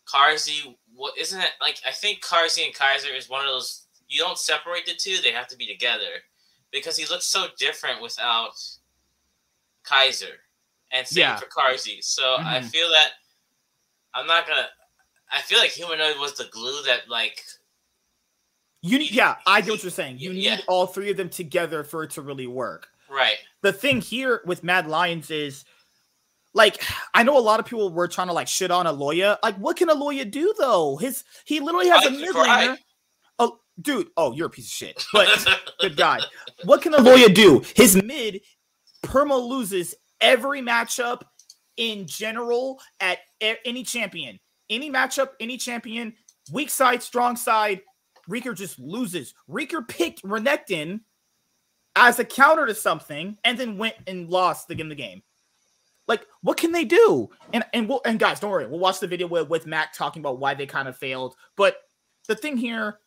Carzzy, 0.07 0.77
what 0.93 1.17
isn't 1.17 1.41
it? 1.41 1.49
Like 1.59 1.81
I 1.85 1.91
think 1.91 2.23
Carzzy 2.23 2.63
and 2.63 2.73
Kaiser 2.73 3.13
is 3.13 3.27
one 3.27 3.41
of 3.41 3.47
those 3.47 3.87
you 4.07 4.21
don't 4.21 4.37
separate 4.37 4.85
the 4.85 4.93
two; 4.93 5.17
they 5.21 5.33
have 5.33 5.49
to 5.49 5.57
be 5.57 5.67
together 5.67 6.23
because 6.71 6.95
he 6.95 7.05
looks 7.07 7.25
so 7.25 7.47
different 7.59 8.01
without 8.01 8.53
Kaiser, 9.83 10.39
and 10.93 11.05
same 11.05 11.23
Yeah. 11.23 11.35
for 11.35 11.47
Carzzy. 11.47 12.01
So 12.01 12.37
I 12.39 12.59
Mhm. 12.59 12.69
feel 12.71 12.89
that 12.91 13.11
I'm 14.13 14.25
not 14.25 14.47
gonna. 14.47 14.69
I 15.29 15.41
feel 15.41 15.59
like 15.59 15.71
Humanoid 15.71 16.17
was 16.17 16.35
the 16.35 16.45
glue 16.45 16.81
that 16.83 17.09
like 17.09 17.43
You 18.87 18.99
need, 18.99 19.11
yeah, 19.11 19.35
I 19.45 19.61
get 19.61 19.71
what 19.71 19.83
you're 19.83 19.91
saying. 19.91 20.19
You 20.19 20.31
Yeah. 20.31 20.55
need 20.55 20.65
all 20.67 20.87
three 20.87 21.11
of 21.11 21.17
them 21.17 21.29
together 21.29 21.83
for 21.83 22.03
it 22.03 22.11
to 22.11 22.21
really 22.21 22.47
work. 22.47 22.87
right. 23.09 23.37
the 23.61 23.71
thing 23.73 24.01
here 24.01 24.41
with 24.45 24.63
Mad 24.63 24.87
Lions 24.87 25.31
is 25.31 25.65
like 26.53 26.81
I 27.13 27.23
know 27.23 27.37
a 27.37 27.39
lot 27.41 27.59
of 27.59 27.65
people 27.65 27.89
were 27.91 28.07
trying 28.07 28.27
to 28.27 28.33
like 28.33 28.47
shit 28.47 28.71
on 28.71 28.85
Elyoya. 28.85 29.37
Like, 29.43 29.55
what 29.57 29.77
can 29.77 29.89
Elyoya 29.89 30.29
do 30.29 30.53
though? 30.57 30.97
His 30.97 31.23
he 31.45 31.59
literally 31.59 31.87
has 31.89 32.05
a 32.05 32.09
Try- 32.09 32.17
mid 32.19 32.35
laner. 32.35 32.77
Oh, 33.39 33.59
dude. 33.81 34.07
Oh, 34.17 34.33
you're 34.33 34.47
a 34.47 34.49
piece 34.49 34.65
of 34.65 34.71
shit. 34.71 35.05
But 35.13 35.27
good 35.79 35.95
guy. 35.97 36.19
What 36.63 36.81
can 36.81 36.93
Elyoya 36.93 37.33
do? 37.33 37.63
His 37.75 38.01
mid 38.01 38.41
perma 39.03 39.39
loses 39.47 39.93
every 40.21 40.61
matchup 40.61 41.21
in 41.77 42.07
general 42.07 42.79
at 42.99 43.19
a- 43.41 43.57
any 43.65 43.83
champion. 43.83 44.39
Any 44.69 44.91
matchup, 44.91 45.29
any 45.39 45.57
champion, 45.57 46.13
weak 46.51 46.69
side, 46.69 47.01
strong 47.03 47.35
side, 47.37 47.81
Reeker 48.27 48.53
just 48.53 48.79
loses. 48.79 49.33
Reeker 49.49 49.87
picked 49.87 50.23
Renekton 50.23 51.01
as 51.95 52.19
a 52.19 52.25
counter 52.25 52.65
to 52.65 52.75
something 52.75 53.37
and 53.43 53.57
then 53.57 53.77
went 53.77 53.95
and 54.05 54.29
lost 54.29 54.67
the 54.67 54.75
game 54.75 54.89
the 54.89 54.95
game. 54.95 55.23
Like, 56.07 56.25
what 56.41 56.57
can 56.57 56.71
they 56.71 56.85
do? 56.85 57.29
And 57.53 57.65
and 57.73 57.89
we'll 57.89 58.01
and 58.05 58.19
guys, 58.19 58.39
don't 58.39 58.51
worry, 58.51 58.67
we'll 58.67 58.79
watch 58.79 58.99
the 58.99 59.07
video 59.07 59.27
with, 59.27 59.49
with 59.49 59.67
Mac 59.67 59.93
talking 59.93 60.21
about 60.21 60.39
why 60.39 60.53
they 60.53 60.65
kind 60.65 60.87
of 60.87 60.97
failed. 60.97 61.35
But 61.55 61.77
the 62.27 62.35
thing 62.35 62.57
here, 62.57 62.99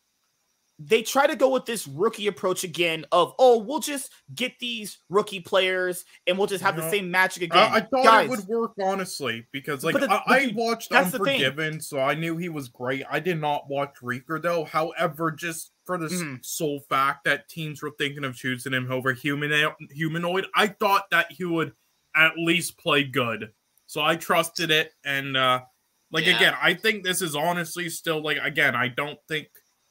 they 0.82 1.02
try 1.02 1.26
to 1.26 1.36
go 1.36 1.50
with 1.50 1.66
this 1.66 1.86
rookie 1.86 2.26
approach 2.26 2.64
again 2.64 3.04
of 3.12 3.34
oh, 3.38 3.58
we'll 3.58 3.80
just 3.80 4.10
get 4.34 4.58
these 4.60 4.96
rookie 5.10 5.40
players 5.40 6.06
and 6.26 6.38
we'll 6.38 6.46
just 6.46 6.64
have 6.64 6.76
You 6.76 6.80
the 6.82 6.90
same 6.90 7.10
magic 7.10 7.42
again. 7.42 7.70
I 7.70 7.80
thought 7.80 8.02
Guys, 8.04 8.24
it 8.26 8.30
would 8.30 8.46
work 8.48 8.72
honestly 8.82 9.46
because 9.52 9.84
like 9.84 9.94
the- 9.94 10.10
I, 10.10 10.22
but 10.26 10.40
I 10.40 10.52
watched 10.54 10.88
the. 10.88 10.96
Unforgiven, 10.98 11.80
so 11.82 12.00
I 12.00 12.14
knew 12.14 12.38
he 12.38 12.48
was 12.48 12.68
great. 12.68 13.04
I 13.10 13.20
did 13.20 13.38
not 13.38 13.68
watch 13.68 13.96
Reeker 14.02 14.40
though. 14.40 14.64
However, 14.64 15.30
just 15.30 15.72
for 15.84 15.98
the 15.98 16.06
Mhm. 16.06 16.42
sole 16.44 16.80
fact 16.88 17.24
that 17.24 17.48
teams 17.48 17.82
were 17.82 17.92
thinking 17.98 18.24
of 18.24 18.34
choosing 18.34 18.72
him 18.72 18.90
over 18.90 19.12
humanoid, 19.12 19.74
humanoid, 19.90 20.46
I 20.54 20.68
thought 20.68 21.10
that 21.10 21.30
he 21.30 21.44
would 21.44 21.72
at 22.16 22.38
least 22.38 22.78
play 22.78 23.04
good. 23.04 23.52
So 23.86 24.00
I 24.00 24.16
trusted 24.16 24.70
it, 24.70 24.94
and 25.04 25.36
uh 25.36 25.60
like 26.10 26.24
Yeah. 26.24 26.36
again, 26.36 26.54
I 26.60 26.72
think 26.72 27.04
this 27.04 27.20
is 27.20 27.36
honestly 27.36 27.90
still 27.90 28.22
like 28.22 28.38
again, 28.42 28.74
I 28.74 28.88
don't 28.88 29.18
think 29.28 29.48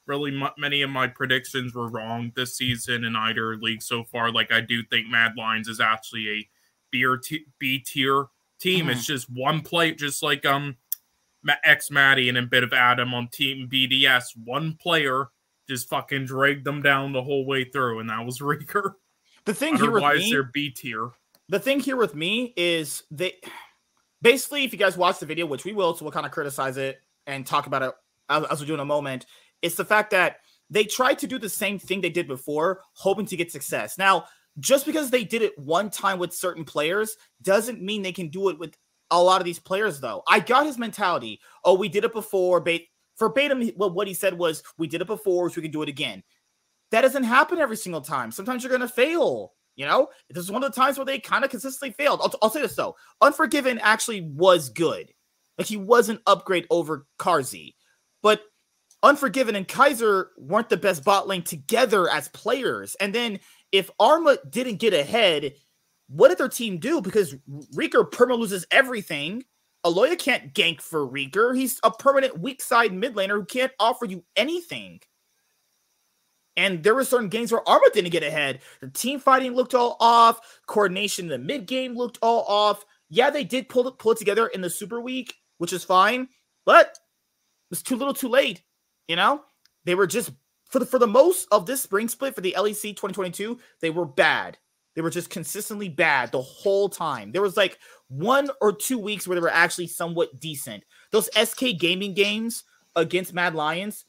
really 0.09 0.31
mu- 0.31 0.47
many 0.57 0.81
of 0.81 0.89
my 0.89 1.07
predictions 1.07 1.73
were 1.73 1.87
wrong 1.87 2.33
this 2.35 2.57
season 2.57 3.05
in 3.05 3.15
either 3.15 3.55
league 3.57 3.81
so 3.81 4.03
far. 4.03 4.31
Like 4.31 4.51
I 4.51 4.59
do 4.59 4.83
think 4.83 5.07
Mad 5.07 5.33
Lions 5.37 5.67
is 5.69 5.79
actually 5.79 6.27
a 6.29 6.49
B 6.91 7.05
or 7.05 7.15
T- 7.17 7.45
B 7.59 7.79
tier 7.79 8.25
team. 8.59 8.87
Mhm. 8.87 8.91
It's 8.91 9.05
just 9.05 9.29
one 9.29 9.61
play, 9.61 9.93
just 9.93 10.21
like 10.21 10.45
um 10.45 10.75
Xmatty 11.65 12.27
and 12.27 12.37
a 12.37 12.41
bit 12.41 12.63
of 12.63 12.73
Adam 12.73 13.13
on 13.13 13.29
Team 13.29 13.69
BDS. 13.71 14.35
One 14.43 14.73
player 14.73 15.27
just 15.69 15.87
fucking 15.87 16.25
dragged 16.25 16.65
them 16.65 16.81
down 16.81 17.13
the 17.13 17.21
whole 17.23 17.45
way 17.45 17.63
through, 17.63 17.99
and 17.99 18.09
that 18.09 18.25
was 18.25 18.39
Reeker. 18.41 18.95
the 19.45 19.53
thing 19.53 19.75
here 19.77 19.91
with 19.91 20.03
Otherwise, 20.03 20.19
me, 20.25 20.31
they're 20.31 20.43
B 20.43 20.69
tier. 20.71 21.11
the 21.47 21.59
thing 21.59 21.79
here 21.79 21.95
with 21.95 22.13
me 22.15 22.53
is 22.57 23.03
they 23.11 23.35
basically 24.21 24.63
if 24.65 24.73
you 24.73 24.79
guys 24.79 24.97
watch 24.97 25.19
the 25.19 25.25
video 25.25 25.45
which 25.45 25.63
we 25.63 25.71
will 25.73 25.95
so 25.95 26.03
we'll 26.03 26.11
kind 26.11 26.25
of 26.25 26.31
criticize 26.33 26.75
it 26.75 27.01
and 27.25 27.45
talk 27.47 27.67
about 27.67 27.81
it 27.81 27.91
as, 28.29 28.43
as 28.51 28.59
we 28.61 28.67
do 28.67 28.73
in 28.73 28.79
a 28.81 28.85
moment 28.85 29.25
it's 29.61 29.75
the 29.75 29.85
fact 29.85 30.11
that 30.11 30.37
they 30.69 30.83
tried 30.83 31.19
to 31.19 31.27
do 31.27 31.39
the 31.39 31.49
same 31.49 31.79
thing 31.79 32.01
they 32.01 32.09
did 32.09 32.27
before 32.27 32.81
hoping 32.93 33.25
to 33.27 33.37
get 33.37 33.51
success. 33.51 33.97
Now 33.97 34.25
just 34.59 34.85
because 34.85 35.09
they 35.09 35.23
did 35.23 35.41
it 35.41 35.57
one 35.57 35.89
time 35.89 36.19
with 36.19 36.33
certain 36.33 36.65
players 36.65 37.15
doesn't 37.41 37.81
mean 37.81 38.01
they 38.01 38.11
can 38.11 38.29
do 38.29 38.49
it 38.49 38.59
with 38.59 38.75
a 39.11 39.21
lot 39.21 39.41
of 39.41 39.45
these 39.45 39.59
players 39.59 39.99
though. 39.99 40.23
I 40.27 40.39
got 40.39 40.65
his 40.65 40.77
mentality. 40.77 41.39
Oh 41.63 41.75
we 41.75 41.89
did 41.89 42.03
it 42.03 42.13
before. 42.13 42.63
Verbatim 43.17 43.71
well, 43.75 43.91
what 43.91 44.07
he 44.07 44.13
said 44.13 44.37
was 44.37 44.63
we 44.77 44.87
did 44.87 45.01
it 45.01 45.07
before 45.07 45.49
so 45.49 45.55
we 45.57 45.63
can 45.63 45.71
do 45.71 45.81
it 45.81 45.89
again. 45.89 46.23
That 46.91 47.01
doesn't 47.01 47.23
happen 47.23 47.59
every 47.59 47.77
single 47.77 48.01
time. 48.01 48.31
Sometimes 48.31 48.63
you're 48.63 48.69
going 48.69 48.81
to 48.81 48.87
fail 48.87 49.53
you 49.79 49.85
know, 49.85 50.09
this 50.29 50.43
is 50.43 50.51
one 50.51 50.61
of 50.61 50.73
the 50.73 50.75
times 50.75 50.97
where 50.97 51.05
they 51.05 51.19
kind 51.19 51.45
of 51.45 51.49
consistently 51.49 51.93
failed. 51.97 52.19
I'll, 52.21 52.33
I'll 52.41 52.49
say 52.49 52.61
this 52.61 52.75
though: 52.75 52.97
Unforgiven 53.21 53.79
actually 53.79 54.19
was 54.19 54.67
good. 54.67 55.13
Like 55.57 55.67
he 55.67 55.77
was 55.77 56.09
an 56.09 56.19
upgrade 56.27 56.67
over 56.69 57.07
Carzzy, 57.17 57.75
but 58.21 58.41
Unforgiven 59.01 59.55
and 59.55 59.67
Kaiser 59.67 60.31
weren't 60.37 60.69
the 60.69 60.77
best 60.77 61.03
bot 61.03 61.27
lane 61.27 61.43
together 61.43 62.09
as 62.09 62.27
players. 62.29 62.95
And 62.99 63.15
then 63.15 63.39
if 63.71 63.89
Armut 63.99 64.51
didn't 64.51 64.77
get 64.77 64.93
ahead, 64.93 65.53
what 66.07 66.29
did 66.29 66.37
their 66.37 66.49
team 66.49 66.79
do? 66.79 67.01
Because 67.01 67.35
Reeker 67.75 68.09
perma 68.09 68.37
loses 68.37 68.65
everything. 68.71 69.45
Elyoya 69.85 70.19
can't 70.19 70.53
gank 70.53 70.81
for 70.81 71.07
Reeker. 71.07 71.55
He's 71.55 71.79
a 71.83 71.91
permanent 71.91 72.39
weak 72.39 72.61
side 72.61 72.93
mid 72.93 73.15
laner 73.15 73.35
who 73.35 73.45
can't 73.45 73.71
offer 73.79 74.05
you 74.05 74.23
anything. 74.35 74.99
And 76.57 76.83
there 76.83 76.95
were 76.95 77.05
certain 77.05 77.29
games 77.29 77.53
where 77.53 77.63
Armut 77.63 77.93
didn't 77.93 78.11
get 78.11 78.23
ahead. 78.23 78.59
The 78.81 78.89
team 78.89 79.19
fighting 79.19 79.53
looked 79.53 79.73
all 79.73 79.95
off. 80.01 80.59
Coordination 80.67 81.25
in 81.25 81.29
the 81.29 81.37
mid 81.37 81.67
game 81.67 81.95
looked 81.95 82.17
all 82.21 82.43
off. 82.43 82.83
Yeah, 83.09 83.29
they 83.29 83.45
did 83.45 83.69
pull 83.69 83.87
it, 83.87 83.97
pull 83.97 84.11
it 84.11 84.17
together 84.17 84.47
in 84.47 84.59
the 84.59 84.69
Super 84.69 84.99
Week, 84.99 85.33
which 85.57 85.71
is 85.71 85.85
fine, 85.85 86.27
but 86.65 86.87
it 86.87 86.97
was 87.69 87.81
too 87.81 87.95
little, 87.95 88.13
too 88.13 88.27
late. 88.27 88.61
You 89.09 89.15
know, 89.15 89.41
they 89.85 89.95
were 89.95 90.05
just 90.05 90.31
for 90.69 90.77
the 90.77 90.85
for 90.85 90.99
the 90.99 91.07
most 91.07 91.47
of 91.51 91.65
this 91.65 91.81
spring 91.81 92.07
split 92.07 92.35
for 92.35 92.41
the 92.41 92.53
LEC 92.55 92.95
2022, 92.95 93.59
they 93.81 93.89
were 93.89 94.05
bad. 94.05 94.55
They 94.95 95.01
were 95.01 95.09
just 95.09 95.31
consistently 95.31 95.89
bad 95.89 96.31
the 96.31 96.41
whole 96.41 96.89
time. 96.89 97.31
There 97.31 97.41
was 97.41 97.57
like 97.57 97.79
one 98.07 98.51
or 98.61 98.71
two 98.71 98.99
weeks 98.99 99.27
where 99.27 99.33
they 99.33 99.41
were 99.41 99.49
actually 99.49 99.87
somewhat 99.87 100.39
decent. 100.39 100.83
Those 101.11 101.27
SK 101.35 101.79
Gaming 101.79 102.13
games 102.13 102.65
against 102.95 103.33
Mad 103.33 103.55
Lions, 103.55 104.05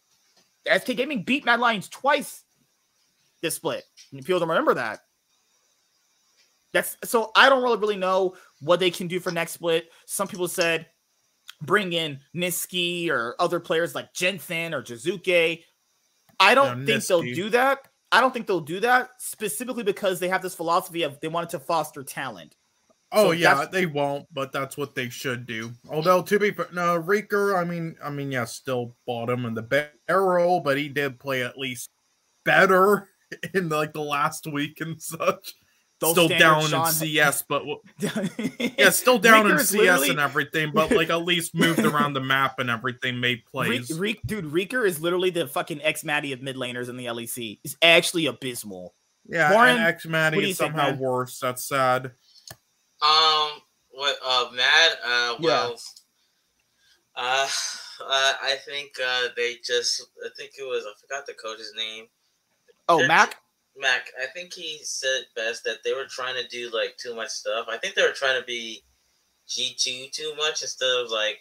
SK 0.67 0.97
Gaming 0.97 1.23
beat 1.23 1.47
Mad 1.47 1.61
Lions 1.61 1.89
twice 1.89 2.45
this 3.41 3.55
split. 3.55 3.85
People 4.13 4.39
don't 4.39 4.51
remember 4.51 4.75
that. 4.75 5.01
That's 6.73 6.99
so 7.05 7.31
I 7.35 7.49
don't 7.49 7.63
really 7.63 7.79
really 7.79 7.97
know 7.97 8.35
what 8.61 8.81
they 8.81 8.91
can 8.91 9.09
do 9.09 9.19
for 9.19 9.31
next 9.31 9.53
split. 9.53 9.91
Some 10.05 10.29
people 10.29 10.47
said 10.47 10.89
bring 11.63 11.93
in 11.93 12.21
Nisqy 12.35 13.11
or 13.11 13.35
other 13.39 13.61
players 13.61 13.95
like 13.95 14.13
Jensen 14.13 14.75
or 14.75 14.83
Jizuke. 14.83 15.63
I 16.39 16.55
don't 16.55 16.81
yeah, 16.81 16.87
think 16.87 17.07
they'll 17.07 17.23
do 17.23 17.51
that. 17.51 17.87
I 18.13 18.21
don't 18.21 18.33
think 18.33 18.47
they'll 18.47 18.61
do 18.61 18.81
that 18.81 19.11
specifically 19.19 19.85
because 19.85 20.19
they 20.19 20.29
have 20.29 20.43
this 20.43 20.55
philosophy 20.55 21.03
of 21.03 21.21
they 21.21 21.29
wanted 21.29 21.51
to 21.51 21.59
foster 21.61 22.03
talent. 22.03 22.57
Oh 23.13 23.29
so 23.29 23.31
yeah, 23.33 23.67
they 23.71 23.87
won't, 23.87 24.27
but 24.33 24.53
that's 24.53 24.77
what 24.77 24.95
they 24.95 25.09
should 25.09 25.45
do. 25.45 25.73
Although 25.89 26.23
to 26.23 26.39
be 26.39 26.55
no, 26.73 27.01
Reeker, 27.01 27.57
I 27.57 27.65
mean, 27.65 27.97
I 28.03 28.11
mean, 28.11 28.31
yeah, 28.31 28.45
still 28.45 28.97
bottom 29.07 29.47
in 29.47 29.55
the 29.55 29.91
barrel, 30.07 30.61
but 30.61 30.79
he 30.79 30.89
did 30.89 31.19
play 31.19 31.43
at 31.43 31.59
least 31.59 31.91
better 32.45 33.09
in 33.55 33.69
like 33.69 33.93
the 33.93 34.01
last 34.01 34.47
week 34.47 34.81
and 34.81 35.01
such. 35.01 35.55
Those 36.01 36.13
still 36.13 36.29
down 36.29 36.63
Sean... 36.63 36.87
in 36.87 36.93
CS, 36.93 37.43
but 37.43 37.63
yeah, 37.99 38.89
still 38.89 39.19
down 39.19 39.51
in 39.51 39.59
CS 39.59 39.73
literally... 39.75 40.09
and 40.11 40.19
everything, 40.19 40.73
but 40.73 40.91
like 40.91 41.11
at 41.11 41.25
least 41.25 41.55
moved 41.55 41.81
around 41.81 42.15
the 42.15 42.21
map 42.21 42.59
and 42.59 42.71
everything, 42.71 43.21
made 43.21 43.45
plays. 43.45 43.91
Re- 43.93 44.13
Re- 44.15 44.21
dude, 44.25 44.47
Reeker 44.47 44.87
is 44.87 45.01
literally 45.01 45.29
the 45.29 45.47
fucking 45.47 45.81
Xmatty 45.81 46.33
of 46.33 46.41
mid 46.41 46.57
laners 46.57 46.89
in 46.89 46.97
the 46.97 47.05
LEC. 47.05 47.61
It's 47.65 47.77
actually 47.83 48.27
abysmal. 48.27 48.95
Yeah, 49.29 49.53
Warren, 49.53 49.77
and 49.77 49.99
Xmatty 49.99 50.43
is 50.49 50.57
somehow 50.57 50.87
think, 50.87 51.01
worse. 51.01 51.39
That's 51.39 51.67
sad. 51.67 52.13
Um, 53.03 53.51
what? 53.91 54.17
Uh, 54.25 54.49
Matt? 54.55 54.93
Uh, 55.05 55.37
well, 55.39 55.71
yeah. 55.71 57.23
uh, 57.23 57.49
uh, 58.07 58.33
I 58.43 58.57
think 58.65 58.93
uh, 59.05 59.29
they 59.37 59.57
just. 59.63 60.03
I 60.25 60.31
think 60.35 60.53
it 60.59 60.63
was. 60.63 60.87
I 60.87 60.99
forgot 60.99 61.27
the 61.27 61.35
coach's 61.35 61.75
name. 61.77 62.07
Oh, 62.89 62.99
They're, 62.99 63.09
Mac. 63.09 63.37
Mac, 63.77 64.09
I 64.21 64.27
think 64.27 64.53
he 64.53 64.79
said 64.83 65.23
best 65.35 65.65
that 65.65 65.79
they 65.85 65.93
were 65.93 66.07
trying 66.07 66.35
to 66.35 66.49
do 66.49 66.71
like 66.73 66.97
too 66.97 67.15
much 67.15 67.29
stuff. 67.29 67.67
I 67.71 67.77
think 67.79 67.95
they 67.95 68.03
were 68.03 68.13
trying 68.13 68.39
to 68.41 68.47
be 68.47 68.83
G 69.49 69.75
two 69.79 70.07
too 70.13 70.35
much 70.37 70.63
instead 70.63 70.91
of 71.03 71.11
like 71.11 71.41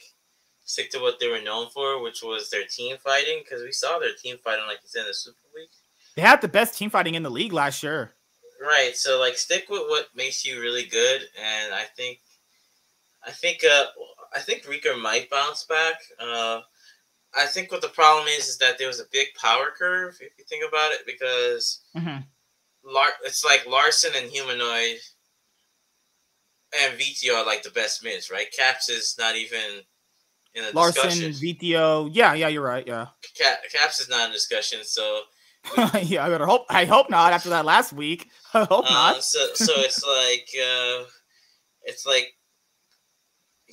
stick 0.65 0.91
to 0.91 0.99
what 0.99 1.19
they 1.19 1.27
were 1.27 1.41
known 1.41 1.69
for, 1.69 2.01
which 2.01 2.21
was 2.23 2.49
their 2.49 2.65
team 2.65 2.97
fighting. 3.03 3.41
Because 3.43 3.63
we 3.63 3.71
saw 3.71 3.99
their 3.99 4.13
team 4.21 4.37
fighting, 4.43 4.65
like 4.67 4.79
you 4.83 4.89
said, 4.89 5.01
in 5.01 5.07
the 5.07 5.13
Super 5.13 5.37
League. 5.55 5.69
They 6.15 6.21
had 6.21 6.41
the 6.41 6.47
best 6.47 6.77
team 6.77 6.89
fighting 6.89 7.15
in 7.15 7.23
the 7.23 7.29
league 7.29 7.53
last 7.53 7.83
year. 7.83 8.13
Right. 8.61 8.95
So 8.95 9.19
like, 9.19 9.37
stick 9.37 9.65
with 9.69 9.83
what 9.87 10.07
makes 10.15 10.45
you 10.45 10.61
really 10.61 10.85
good, 10.85 11.21
and 11.41 11.73
I 11.73 11.83
think, 11.95 12.19
I 13.25 13.31
think, 13.31 13.63
uh, 13.63 13.85
I 14.35 14.39
think 14.39 14.63
Reeker 14.63 15.01
might 15.01 15.29
bounce 15.29 15.63
back. 15.63 15.95
Uh, 16.19 16.61
I 17.37 17.45
think 17.45 17.71
what 17.71 17.81
the 17.81 17.89
problem 17.89 18.27
is 18.27 18.47
is 18.47 18.57
that 18.57 18.77
there 18.77 18.87
was 18.87 18.99
a 18.99 19.05
big 19.11 19.27
power 19.39 19.71
curve 19.77 20.17
if 20.19 20.31
you 20.37 20.43
think 20.45 20.63
about 20.67 20.91
it 20.91 21.01
because 21.05 21.81
mm-hmm. 21.95 22.21
Lar- 22.83 23.19
it's 23.23 23.45
like 23.45 23.67
Larssen 23.67 24.11
and 24.15 24.31
Humanoid 24.31 24.97
and 26.81 26.99
Vetheo 26.99 27.35
are 27.35 27.45
like 27.45 27.63
the 27.63 27.69
best 27.69 28.03
mids, 28.03 28.31
right? 28.31 28.51
Caps 28.51 28.89
is 28.89 29.15
not 29.19 29.35
even 29.35 29.81
in 30.55 30.63
a 30.63 30.71
Larssen, 30.71 31.09
discussion. 31.09 31.31
Vetheo, 31.33 32.09
yeah, 32.11 32.33
yeah, 32.33 32.47
you're 32.47 32.63
right, 32.63 32.87
yeah. 32.87 33.07
Caps 33.71 33.99
is 33.99 34.09
not 34.09 34.27
in 34.27 34.31
discussion, 34.31 34.79
so 34.83 35.21
yeah, 36.03 36.25
I 36.25 36.29
better 36.29 36.45
hope. 36.45 36.65
I 36.69 36.85
hope 36.85 37.09
not 37.09 37.33
after 37.33 37.49
that 37.49 37.65
last 37.65 37.93
week. 37.93 38.29
I 38.53 38.63
hope 38.63 38.85
uh, 38.85 38.93
not. 38.93 39.23
so, 39.23 39.39
so 39.53 39.73
it's 39.77 40.05
like, 40.07 40.47
uh, 40.55 41.05
it's 41.83 42.05
like 42.05 42.33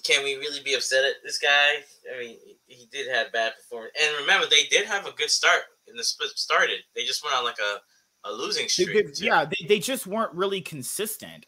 can 0.06 0.22
we 0.24 0.36
really 0.36 0.62
be 0.62 0.74
upset 0.74 1.04
at 1.04 1.22
this 1.24 1.38
guy? 1.38 1.82
I 2.14 2.18
mean, 2.20 2.36
he 2.66 2.86
did 2.92 3.08
have 3.12 3.32
bad 3.32 3.54
performance. 3.56 3.92
And 4.00 4.16
remember, 4.20 4.46
they 4.48 4.64
did 4.64 4.86
have 4.86 5.06
a 5.06 5.12
good 5.12 5.30
start 5.30 5.62
in 5.88 5.96
the 5.96 6.04
split 6.04 6.30
started. 6.36 6.78
They 6.94 7.04
just 7.04 7.24
went 7.24 7.36
on 7.36 7.44
like 7.44 7.58
a, 7.58 8.28
a 8.28 8.32
losing 8.32 8.68
streak. 8.68 9.18
They 9.18 9.26
yeah, 9.26 9.44
they, 9.44 9.66
they 9.66 9.78
just 9.78 10.06
weren't 10.06 10.32
really 10.34 10.60
consistent, 10.60 11.46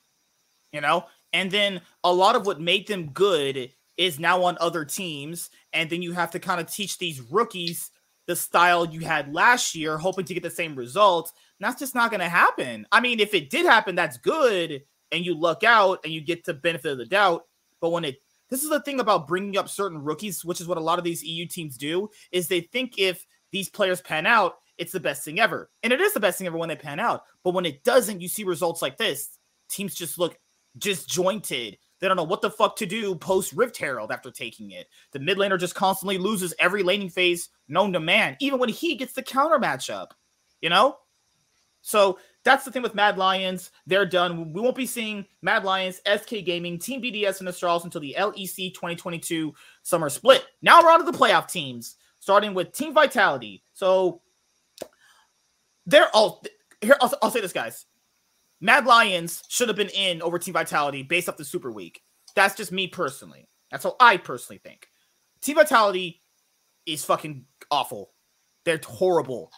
you 0.72 0.80
know? 0.80 1.06
And 1.32 1.50
then 1.50 1.80
a 2.04 2.12
lot 2.12 2.36
of 2.36 2.46
what 2.46 2.60
made 2.60 2.88
them 2.88 3.10
good 3.10 3.70
is 3.96 4.18
now 4.18 4.42
on 4.44 4.56
other 4.60 4.84
teams. 4.84 5.50
And 5.72 5.90
then 5.90 6.02
you 6.02 6.12
have 6.12 6.30
to 6.32 6.38
kind 6.38 6.60
of 6.60 6.72
teach 6.72 6.98
these 6.98 7.20
rookies 7.20 7.90
the 8.26 8.36
style 8.36 8.86
you 8.86 9.00
had 9.00 9.32
last 9.32 9.74
year, 9.74 9.98
hoping 9.98 10.24
to 10.26 10.34
get 10.34 10.42
the 10.42 10.50
same 10.50 10.74
results. 10.74 11.32
And 11.58 11.66
that's 11.66 11.80
just 11.80 11.94
not 11.94 12.10
going 12.10 12.20
to 12.20 12.28
happen. 12.28 12.86
I 12.92 13.00
mean, 13.00 13.20
if 13.20 13.34
it 13.34 13.50
did 13.50 13.66
happen, 13.66 13.94
that's 13.94 14.18
good. 14.18 14.82
And 15.10 15.24
you 15.24 15.34
luck 15.34 15.64
out 15.64 16.00
and 16.04 16.12
you 16.12 16.20
get 16.20 16.44
the 16.44 16.54
benefit 16.54 16.92
of 16.92 16.98
the 16.98 17.06
doubt. 17.06 17.44
But 17.80 17.90
when 17.90 18.04
it 18.04 18.16
this 18.50 18.62
is 18.62 18.70
the 18.70 18.80
thing 18.80 19.00
about 19.00 19.28
bringing 19.28 19.56
up 19.56 19.68
certain 19.68 20.02
rookies, 20.02 20.44
which 20.44 20.60
is 20.60 20.66
what 20.66 20.78
a 20.78 20.82
lot 20.82 20.98
of 20.98 21.04
these 21.04 21.22
EU 21.22 21.46
teams 21.46 21.76
do, 21.76 22.08
is 22.32 22.48
they 22.48 22.60
think 22.60 22.98
if 22.98 23.26
these 23.52 23.68
players 23.68 24.00
pan 24.00 24.26
out, 24.26 24.54
it's 24.76 24.92
the 24.92 25.00
best 25.00 25.24
thing 25.24 25.40
ever. 25.40 25.70
And 25.82 25.92
it 25.92 26.00
is 26.00 26.14
the 26.14 26.20
best 26.20 26.38
thing 26.38 26.46
ever 26.46 26.56
when 26.56 26.68
they 26.68 26.76
pan 26.76 27.00
out. 27.00 27.24
But 27.42 27.54
when 27.54 27.66
it 27.66 27.84
doesn't, 27.84 28.20
you 28.20 28.28
see 28.28 28.44
results 28.44 28.80
like 28.80 28.96
this. 28.96 29.38
Teams 29.68 29.94
just 29.94 30.18
look 30.18 30.38
disjointed. 30.78 31.78
They 32.00 32.06
don't 32.06 32.16
know 32.16 32.24
what 32.24 32.42
the 32.42 32.50
fuck 32.50 32.76
to 32.76 32.86
do 32.86 33.16
post 33.16 33.52
Rift 33.52 33.76
Herald 33.76 34.12
after 34.12 34.30
taking 34.30 34.70
it. 34.70 34.86
The 35.12 35.18
mid 35.18 35.36
laner 35.36 35.58
just 35.58 35.74
constantly 35.74 36.16
loses 36.16 36.54
every 36.58 36.82
laning 36.82 37.10
phase 37.10 37.48
known 37.66 37.92
to 37.92 38.00
man, 38.00 38.36
even 38.40 38.60
when 38.60 38.68
he 38.68 38.94
gets 38.94 39.14
the 39.14 39.22
counter 39.22 39.58
matchup. 39.58 40.12
You 40.60 40.70
know? 40.70 40.96
So 41.82 42.18
that's 42.48 42.64
the 42.64 42.72
thing 42.72 42.82
with 42.82 42.94
Mad 42.94 43.18
Lions. 43.18 43.70
They're 43.86 44.06
done. 44.06 44.54
We 44.54 44.62
won't 44.62 44.74
be 44.74 44.86
seeing 44.86 45.26
Mad 45.42 45.64
Lions, 45.64 46.00
SK 46.10 46.44
Gaming, 46.46 46.78
Team 46.78 47.02
BDS, 47.02 47.40
and 47.40 47.48
Astralis 47.48 47.84
until 47.84 48.00
the 48.00 48.16
LEC 48.18 48.72
2022 48.72 49.52
summer 49.82 50.08
split. 50.08 50.46
Now 50.62 50.82
we're 50.82 50.90
on 50.90 51.04
to 51.04 51.10
the 51.10 51.16
playoff 51.16 51.46
teams, 51.50 51.96
starting 52.20 52.54
with 52.54 52.72
Team 52.72 52.94
Vitality. 52.94 53.62
So 53.74 54.22
they're 55.84 56.08
all 56.14 56.42
here. 56.80 56.96
I'll, 57.02 57.12
I'll 57.20 57.30
say 57.30 57.42
this, 57.42 57.52
guys. 57.52 57.84
Mad 58.62 58.86
Lions 58.86 59.42
should 59.48 59.68
have 59.68 59.76
been 59.76 59.90
in 59.90 60.22
over 60.22 60.38
Team 60.38 60.54
Vitality 60.54 61.02
based 61.02 61.28
off 61.28 61.36
the 61.36 61.44
Super 61.44 61.70
Week. 61.70 62.00
That's 62.34 62.54
just 62.54 62.72
me 62.72 62.86
personally. 62.86 63.46
That's 63.70 63.84
how 63.84 63.94
I 64.00 64.16
personally 64.16 64.58
think. 64.64 64.88
Team 65.42 65.56
Vitality 65.56 66.22
is 66.86 67.04
fucking 67.04 67.44
awful. 67.70 68.12
They're 68.64 68.80
horrible. 68.82 69.52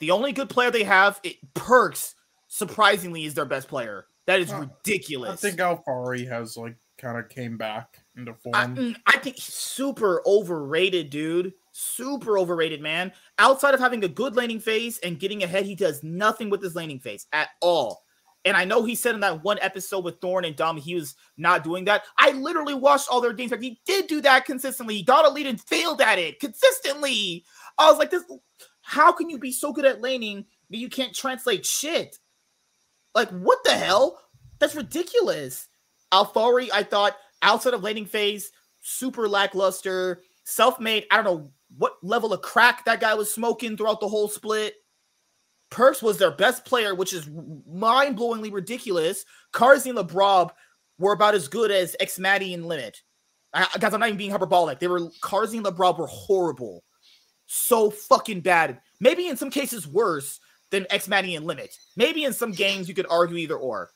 The 0.00 0.10
only 0.10 0.32
good 0.32 0.48
player 0.48 0.70
they 0.70 0.84
have, 0.84 1.20
it, 1.22 1.36
Perkz, 1.54 2.14
surprisingly, 2.48 3.24
is 3.24 3.34
their 3.34 3.44
best 3.44 3.68
player. 3.68 4.06
That 4.26 4.40
is 4.40 4.52
uh, 4.52 4.60
ridiculous. 4.60 5.32
I 5.32 5.36
think 5.36 5.58
Alphari 5.58 6.28
has 6.28 6.56
like 6.56 6.76
kind 6.98 7.18
of 7.18 7.28
came 7.30 7.56
back 7.56 7.98
into 8.16 8.34
form. 8.34 8.54
I, 8.54 8.66
mm, 8.66 8.96
I, 9.06 9.18
think 9.18 9.36
he's 9.36 9.54
super 9.54 10.22
overrated, 10.26 11.10
dude. 11.10 11.54
Super 11.72 12.38
overrated, 12.38 12.82
man. 12.82 13.12
Outside 13.38 13.72
of 13.72 13.80
having 13.80 14.04
a 14.04 14.08
good 14.08 14.36
laning 14.36 14.60
phase 14.60 14.98
and 14.98 15.18
getting 15.18 15.42
ahead, 15.42 15.64
he 15.64 15.74
does 15.74 16.02
nothing 16.02 16.50
with 16.50 16.62
his 16.62 16.74
laning 16.74 17.00
phase 17.00 17.26
at 17.32 17.48
all. 17.62 18.02
And 18.44 18.56
I 18.56 18.64
know 18.64 18.84
he 18.84 18.94
said 18.94 19.14
in 19.14 19.20
that 19.20 19.42
one 19.42 19.58
episode 19.60 20.04
with 20.04 20.20
Thorin 20.20 20.46
and 20.46 20.56
Dom, 20.56 20.76
he 20.76 20.94
was 20.94 21.14
not 21.36 21.64
doing 21.64 21.84
that. 21.86 22.04
I 22.18 22.32
literally 22.32 22.74
watched 22.74 23.08
all 23.10 23.20
their 23.20 23.32
games. 23.32 23.50
Like 23.50 23.62
he 23.62 23.80
did 23.86 24.06
do 24.06 24.20
that 24.22 24.44
consistently. 24.44 24.96
He 24.96 25.02
got 25.02 25.26
a 25.26 25.30
lead 25.30 25.46
and 25.46 25.60
failed 25.60 26.00
at 26.00 26.18
it 26.18 26.38
consistently. 26.40 27.44
I 27.78 27.90
was 27.90 27.98
like, 27.98 28.10
this 28.10 28.24
how 28.88 29.12
can 29.12 29.28
you 29.28 29.36
be 29.38 29.52
so 29.52 29.70
good 29.70 29.84
at 29.84 30.00
laning 30.00 30.46
that 30.70 30.78
you 30.78 30.88
can't 30.88 31.14
translate 31.14 31.66
shit? 31.66 32.16
Like, 33.14 33.28
what 33.28 33.58
the 33.62 33.72
hell? 33.72 34.18
That's 34.60 34.74
ridiculous. 34.74 35.68
Alphari, 36.10 36.70
I 36.72 36.84
thought, 36.84 37.14
outside 37.42 37.74
of 37.74 37.82
laning 37.82 38.06
phase, 38.06 38.50
super 38.80 39.28
lackluster, 39.28 40.22
Selfmade. 40.46 41.04
I 41.10 41.16
don't 41.16 41.26
know 41.26 41.50
what 41.76 41.98
level 42.02 42.32
of 42.32 42.40
crack 42.40 42.86
that 42.86 42.98
guy 42.98 43.12
was 43.12 43.30
smoking 43.30 43.76
throughout 43.76 44.00
the 44.00 44.08
whole 44.08 44.26
split. 44.26 44.76
Perkz 45.70 46.02
was 46.02 46.16
their 46.16 46.30
best 46.30 46.64
player, 46.64 46.94
which 46.94 47.12
is 47.12 47.28
mind-blowingly 47.70 48.50
ridiculous. 48.50 49.26
Carzzy 49.52 49.90
and 49.90 49.98
Labrov 49.98 50.52
were 50.98 51.12
about 51.12 51.34
as 51.34 51.46
good 51.46 51.70
as 51.70 51.94
Xmatty 52.00 52.54
and 52.54 52.64
Limit. 52.64 53.02
I, 53.52 53.66
guys, 53.78 53.92
I'm 53.92 54.00
not 54.00 54.08
even 54.08 54.16
being 54.16 54.30
hyperbolic. 54.30 54.78
They 54.78 54.88
were 54.88 55.10
Carzzy 55.22 55.58
and 55.58 55.66
Labrov 55.66 55.98
were 55.98 56.06
horrible 56.06 56.84
so 57.48 57.90
fucking 57.90 58.40
bad. 58.40 58.80
Maybe 59.00 59.26
in 59.26 59.36
some 59.36 59.50
cases 59.50 59.88
worse 59.88 60.38
than 60.70 60.84
Xmatty 60.84 61.36
and 61.36 61.46
Limit. 61.46 61.76
Maybe 61.96 62.24
in 62.24 62.32
some 62.32 62.52
games 62.52 62.88
you 62.88 62.94
could 62.94 63.06
argue 63.10 63.36
either 63.38 63.56
or. 63.56 63.90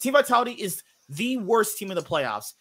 Team 0.00 0.12
Vitality 0.12 0.52
is 0.52 0.82
the 1.08 1.38
worst 1.38 1.78
team 1.78 1.90
in 1.90 1.94
the 1.94 2.02
playoffs. 2.02 2.52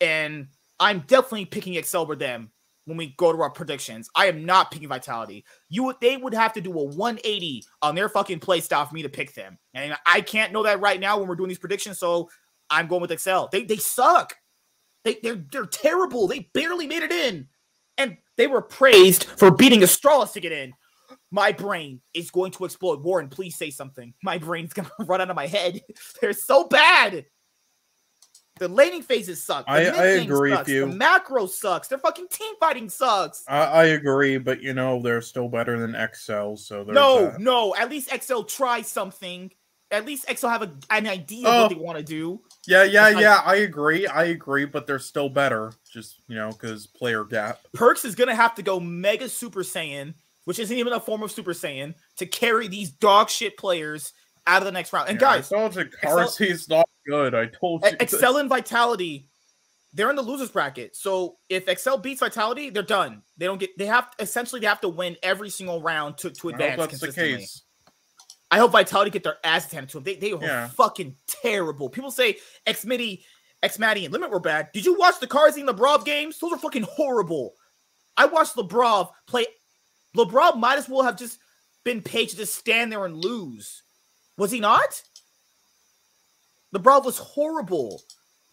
And 0.00 0.48
I'm 0.80 1.00
definitely 1.00 1.44
picking 1.44 1.74
Excel 1.74 2.02
over 2.02 2.16
them 2.16 2.50
when 2.86 2.96
we 2.96 3.14
go 3.18 3.32
to 3.32 3.40
our 3.40 3.50
predictions. 3.50 4.10
I 4.16 4.26
am 4.26 4.44
not 4.44 4.70
picking 4.70 4.88
Vitality. 4.88 5.44
You 5.68 5.94
they 6.00 6.16
would 6.16 6.34
have 6.34 6.54
to 6.54 6.60
do 6.60 6.72
a 6.72 6.84
180 6.84 7.64
on 7.82 7.94
their 7.94 8.08
fucking 8.08 8.40
play 8.40 8.60
style 8.60 8.86
for 8.86 8.94
me 8.94 9.02
to 9.02 9.08
pick 9.08 9.34
them. 9.34 9.58
And 9.74 9.96
I 10.06 10.22
can't 10.22 10.52
know 10.52 10.62
that 10.64 10.80
right 10.80 10.98
now 10.98 11.18
when 11.18 11.28
we're 11.28 11.36
doing 11.36 11.48
these 11.48 11.58
predictions. 11.58 11.98
So 11.98 12.30
I'm 12.70 12.88
going 12.88 13.02
with 13.02 13.12
Excel. 13.12 13.48
They 13.52 13.64
they 13.64 13.76
suck. 13.76 14.36
They 15.04 15.18
they're 15.22 15.44
they're 15.52 15.66
terrible. 15.66 16.26
They 16.26 16.50
barely 16.54 16.86
made 16.86 17.02
it 17.02 17.12
in. 17.12 17.48
And 17.98 18.16
they 18.36 18.46
were 18.46 18.62
praised 18.62 19.24
for 19.24 19.50
beating 19.50 19.80
Astralis 19.80 20.32
to 20.32 20.40
get 20.40 20.52
in. 20.52 20.72
my 21.30 21.52
brain 21.52 22.00
is 22.14 22.30
going 22.30 22.52
to 22.52 22.64
explode. 22.64 23.02
Warren, 23.02 23.28
please 23.28 23.56
say 23.56 23.70
something. 23.70 24.14
My 24.22 24.38
brain's 24.38 24.72
gonna 24.74 24.90
run 25.00 25.20
out 25.20 25.30
of 25.30 25.36
my 25.36 25.46
head. 25.46 25.80
They're 26.20 26.32
so 26.32 26.64
bad. 26.68 27.26
The 28.58 28.68
laning 28.68 29.02
phases 29.02 29.42
suck. 29.42 29.66
The 29.66 29.72
I- 29.72 29.78
I 29.84 30.06
agree 30.20 30.50
with 30.52 30.68
you. 30.68 30.80
The 30.86 30.94
macro 30.94 31.46
sucks. 31.46 31.88
Their 31.88 31.98
fucking 31.98 32.28
team 32.28 32.54
fighting 32.60 32.88
sucks. 32.88 33.42
I, 33.48 33.58
I 33.64 33.84
agree, 33.86 34.38
but 34.38 34.60
you 34.62 34.74
know 34.74 35.00
they're 35.00 35.22
still 35.22 35.48
better 35.48 35.80
than 35.80 35.96
XL. 36.14 36.54
So 36.56 36.84
no, 36.84 37.24
that. 37.30 37.40
no. 37.40 37.74
At 37.74 37.90
least 37.90 38.10
XL 38.22 38.42
try 38.42 38.82
something. 38.82 39.50
At 39.92 40.06
least 40.06 40.24
XL 40.34 40.48
have 40.48 40.62
a, 40.62 40.72
an 40.90 41.06
idea 41.06 41.46
Oh. 41.46 41.50
of 41.50 41.56
what 41.62 41.64
oh. 41.64 41.68
they 41.74 41.80
want 41.80 41.98
to 41.98 42.04
do. 42.04 42.40
yeah, 42.66 42.82
yeah, 42.82 43.04
like- 43.04 43.18
yeah. 43.18 43.42
I 43.44 43.56
agree, 43.56 44.06
I 44.06 44.24
agree, 44.24 44.64
but 44.64 44.86
they're 44.86 44.98
still 44.98 45.28
better. 45.28 45.72
Just 45.92 46.20
you 46.26 46.34
know, 46.34 46.50
because 46.50 46.86
player 46.86 47.24
gap. 47.24 47.60
Perkz 47.76 48.04
is 48.04 48.14
gonna 48.14 48.34
have 48.34 48.54
to 48.56 48.62
go 48.62 48.80
Mega 48.80 49.28
Super 49.28 49.62
Saiyan, 49.62 50.14
which 50.46 50.58
isn't 50.58 50.76
even 50.76 50.94
a 50.94 51.00
form 51.00 51.22
of 51.22 51.30
Super 51.30 51.52
Saiyan, 51.52 51.94
to 52.16 52.26
carry 52.26 52.68
these 52.68 52.90
dog 52.90 53.28
shit 53.28 53.56
players 53.58 54.12
out 54.46 54.62
of 54.62 54.66
the 54.66 54.72
next 54.72 54.92
round. 54.92 55.08
And 55.08 55.20
Yeah, 55.20 55.36
guys, 55.36 55.52
I 55.52 55.56
told 55.56 55.76
you, 55.76 55.84
Carzzy's 56.02 56.68
not 56.68 56.88
good. 57.06 57.34
I 57.34 57.46
told 57.46 57.84
you. 57.84 57.90
Excel 58.00 58.38
and 58.38 58.48
Vitality, 58.48 59.28
they're 59.92 60.10
in 60.10 60.16
the 60.16 60.22
losers 60.22 60.50
bracket. 60.50 60.96
So 60.96 61.36
if 61.48 61.68
Excel 61.68 61.98
beats 61.98 62.20
Vitality, 62.20 62.70
they're 62.70 62.82
done. 62.82 63.22
They 63.36 63.46
don't 63.46 63.58
get. 63.58 63.76
They 63.78 63.86
have 63.86 64.08
essentially 64.18 64.60
they 64.60 64.66
have 64.66 64.80
to 64.80 64.88
win 64.88 65.16
every 65.22 65.50
single 65.50 65.82
round 65.82 66.18
to 66.18 66.30
to 66.30 66.48
advance. 66.48 66.80
that's 66.80 67.00
the 67.00 67.12
case. 67.12 67.62
I 68.52 68.58
hope 68.58 68.72
Vitality 68.72 69.10
get 69.10 69.22
their 69.24 69.38
ass 69.44 69.72
handed 69.72 69.88
to 69.90 69.96
them. 69.96 70.04
They 70.04 70.14
they 70.16 70.32
are 70.32 70.40
Yeah. 70.42 70.68
fucking 70.68 71.16
terrible. 71.26 71.88
People 71.88 72.10
say 72.10 72.36
X 72.66 72.84
Midi, 72.84 73.24
Xmatty, 73.62 74.04
and 74.04 74.12
Limit 74.12 74.30
were 74.30 74.40
bad. 74.40 74.68
Did 74.72 74.84
you 74.84 74.94
watch 74.98 75.18
the 75.20 75.26
Carzzy 75.26 75.60
and 75.60 75.68
Labrov 75.68 76.04
games? 76.04 76.38
Those 76.38 76.52
are 76.52 76.58
fucking 76.58 76.82
horrible. 76.82 77.54
I 78.16 78.26
watched 78.26 78.54
Labrov 78.56 79.10
play. 79.26 79.46
Labrov 80.14 80.58
might 80.58 80.76
as 80.78 80.86
well 80.88 81.02
have 81.02 81.16
just 81.16 81.38
been 81.82 82.02
paid 82.02 82.28
to 82.28 82.36
just 82.36 82.54
stand 82.54 82.92
there 82.92 83.06
and 83.06 83.16
lose. 83.16 83.82
Was 84.36 84.50
he 84.50 84.60
not? 84.60 85.02
Labrov 86.74 87.04
was 87.04 87.18
horrible. 87.18 88.02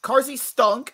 Carzzy 0.01 0.37
stunk. 0.37 0.93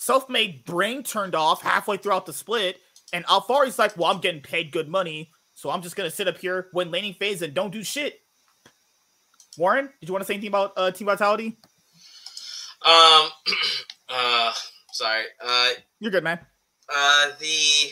Selfmade 0.00 0.64
brain 0.64 1.02
turned 1.02 1.34
off 1.34 1.62
halfway 1.62 1.96
throughout 1.96 2.26
the 2.26 2.32
split, 2.32 2.78
and 3.12 3.24
Alphari's 3.26 3.78
like, 3.78 3.96
"Well, 3.96 4.10
I'm 4.10 4.20
getting 4.20 4.42
paid 4.42 4.70
good 4.70 4.88
money, 4.88 5.30
so 5.56 5.70
I'm 5.70 5.82
just 5.82 5.96
gonna 5.96 6.10
sit 6.10 6.28
up 6.28 6.38
here, 6.38 6.68
win 6.72 6.92
laning 6.92 7.14
phase, 7.14 7.42
and 7.42 7.52
don't 7.52 7.72
do 7.72 7.82
shit." 7.82 8.20
Warren, 9.58 9.90
did 10.00 10.08
you 10.08 10.12
want 10.12 10.22
to 10.22 10.26
say 10.26 10.34
anything 10.34 10.48
about 10.48 10.72
uh, 10.76 10.90
Team 10.92 11.06
Vitality? 11.06 11.56
Um, 12.84 13.28
uh, 14.08 14.52
sorry. 14.92 15.24
Uh, 15.44 15.70
You're 15.98 16.10
good, 16.12 16.22
man. 16.24 16.38
uh, 16.94 17.30
the 17.40 17.90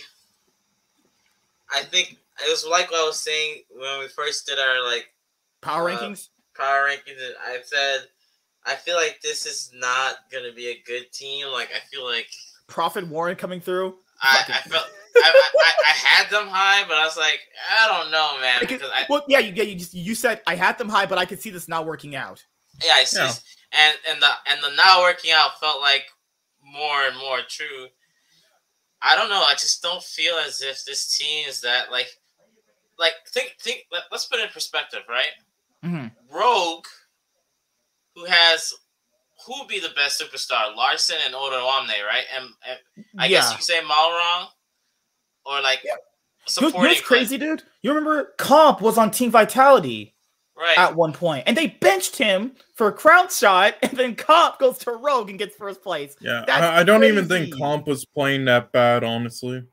I 1.72 1.82
think 1.82 2.12
it 2.44 2.50
was 2.50 2.66
like 2.66 2.90
what 2.90 3.00
I 3.00 3.06
was 3.06 3.18
saying 3.18 3.62
when 3.70 3.98
we 4.00 4.08
first 4.08 4.46
did 4.46 4.58
our 4.58 4.84
like 4.84 5.08
Power 5.62 5.90
Uh, 5.90 5.96
rankings. 5.98 6.28
power 6.56 6.86
rankings. 6.88 7.16
and 7.26 7.34
I 7.44 7.58
said 7.64 8.00
I 8.66 8.74
feel 8.76 8.96
like 8.96 9.20
this 9.22 9.46
is 9.46 9.70
not 9.74 10.16
gonna 10.30 10.52
be 10.52 10.68
a 10.68 10.82
good 10.86 11.10
team. 11.12 11.46
Like 11.48 11.70
I 11.74 11.80
feel 11.90 12.04
like 12.04 12.28
Prophet 12.66 13.06
Warren 13.08 13.36
coming 13.36 13.60
through. 13.60 13.96
I, 14.22 14.44
I 14.48 14.68
felt 14.68 14.86
I, 15.16 15.20
I, 15.20 15.50
I, 15.60 15.72
I 15.86 15.90
had 15.90 16.30
them 16.30 16.48
high, 16.48 16.84
but 16.88 16.96
I 16.96 17.04
was 17.04 17.16
like 17.16 17.40
I 17.78 17.86
don't 17.88 18.10
know, 18.10 18.38
man. 18.40 18.58
Because- 18.60 18.78
Because 18.80 18.92
I 18.94 19.06
well, 19.08 19.24
yeah, 19.28 19.38
you, 19.38 19.52
yeah, 19.54 19.62
you 19.64 19.76
just 19.76 19.94
you 19.94 20.14
said 20.14 20.40
I 20.46 20.54
had 20.56 20.78
them 20.78 20.88
high, 20.88 21.06
but 21.06 21.18
I 21.18 21.24
could 21.24 21.40
see 21.40 21.50
this 21.50 21.68
not 21.68 21.86
working 21.86 22.16
out. 22.16 22.44
yeah 22.84 22.94
I 22.94 23.04
see, 23.04 23.18
Yeah. 23.20 23.32
and 23.72 23.96
and 24.10 24.22
the 24.22 24.30
and 24.50 24.62
the 24.62 24.74
not 24.76 25.00
working 25.02 25.30
out 25.32 25.58
felt 25.60 25.80
like 25.80 26.04
more 26.62 27.04
and 27.06 27.16
more 27.18 27.40
true. 27.48 27.86
I 29.02 29.16
don't 29.16 29.28
know. 29.28 29.42
I 29.42 29.52
just 29.52 29.82
don't 29.82 30.02
feel 30.02 30.34
as 30.36 30.62
if 30.62 30.84
this 30.84 31.16
team 31.18 31.46
is 31.46 31.60
that 31.60 31.90
like 31.92 32.08
like 32.98 33.12
think 33.28 33.54
think. 33.60 33.84
Let, 33.92 34.04
let's 34.10 34.24
put 34.26 34.38
it 34.40 34.44
in 34.44 34.48
perspective, 34.48 35.00
right? 35.08 35.28
Mhm. 35.84 36.10
Rogue, 36.32 36.86
who 38.14 38.24
has 38.24 38.72
who 39.46 39.58
would 39.58 39.68
be 39.68 39.80
the 39.80 39.90
best 39.94 40.20
superstar? 40.20 40.74
Larssen 40.74 41.16
and 41.24 41.34
Odoamne, 41.34 41.88
right? 42.06 42.24
And, 42.36 42.48
and 42.68 43.04
I 43.18 43.28
guess 43.28 43.50
you 43.50 43.56
could 43.56 43.64
say 43.64 43.80
Malrang, 43.80 44.46
or 45.46 45.60
like 45.60 45.80
Yeah. 45.84 45.92
You 45.92 45.96
know- 45.96 46.68
supporting. 46.70 46.90
you 46.90 46.96
know 46.96 47.02
crazy, 47.02 47.38
dude? 47.38 47.62
You 47.82 47.90
remember 47.90 48.34
Comp 48.38 48.80
was 48.80 48.98
on 48.98 49.10
Team 49.10 49.30
Vitality 49.30 50.14
right? 50.56 50.76
at 50.78 50.94
one 50.94 51.12
point, 51.12 51.44
and 51.46 51.56
they 51.56 51.68
benched 51.68 52.16
him 52.16 52.52
for 52.74 52.88
a 52.88 52.92
Crownshot, 52.92 53.74
and 53.82 53.92
then 53.92 54.14
Comp 54.14 54.58
goes 54.58 54.78
to 54.78 54.92
Rogue 54.92 55.30
and 55.30 55.38
gets 55.38 55.56
first 55.56 55.82
place. 55.82 56.16
Yeah, 56.20 56.44
That's 56.46 56.62
I, 56.62 56.80
I 56.80 56.82
don't 56.84 57.04
even 57.04 57.26
think. 57.28 57.56
Comp 57.56 57.86
was 57.86 58.04
playing 58.04 58.44
that 58.46 58.72
bad, 58.72 59.04
honestly. 59.04 59.64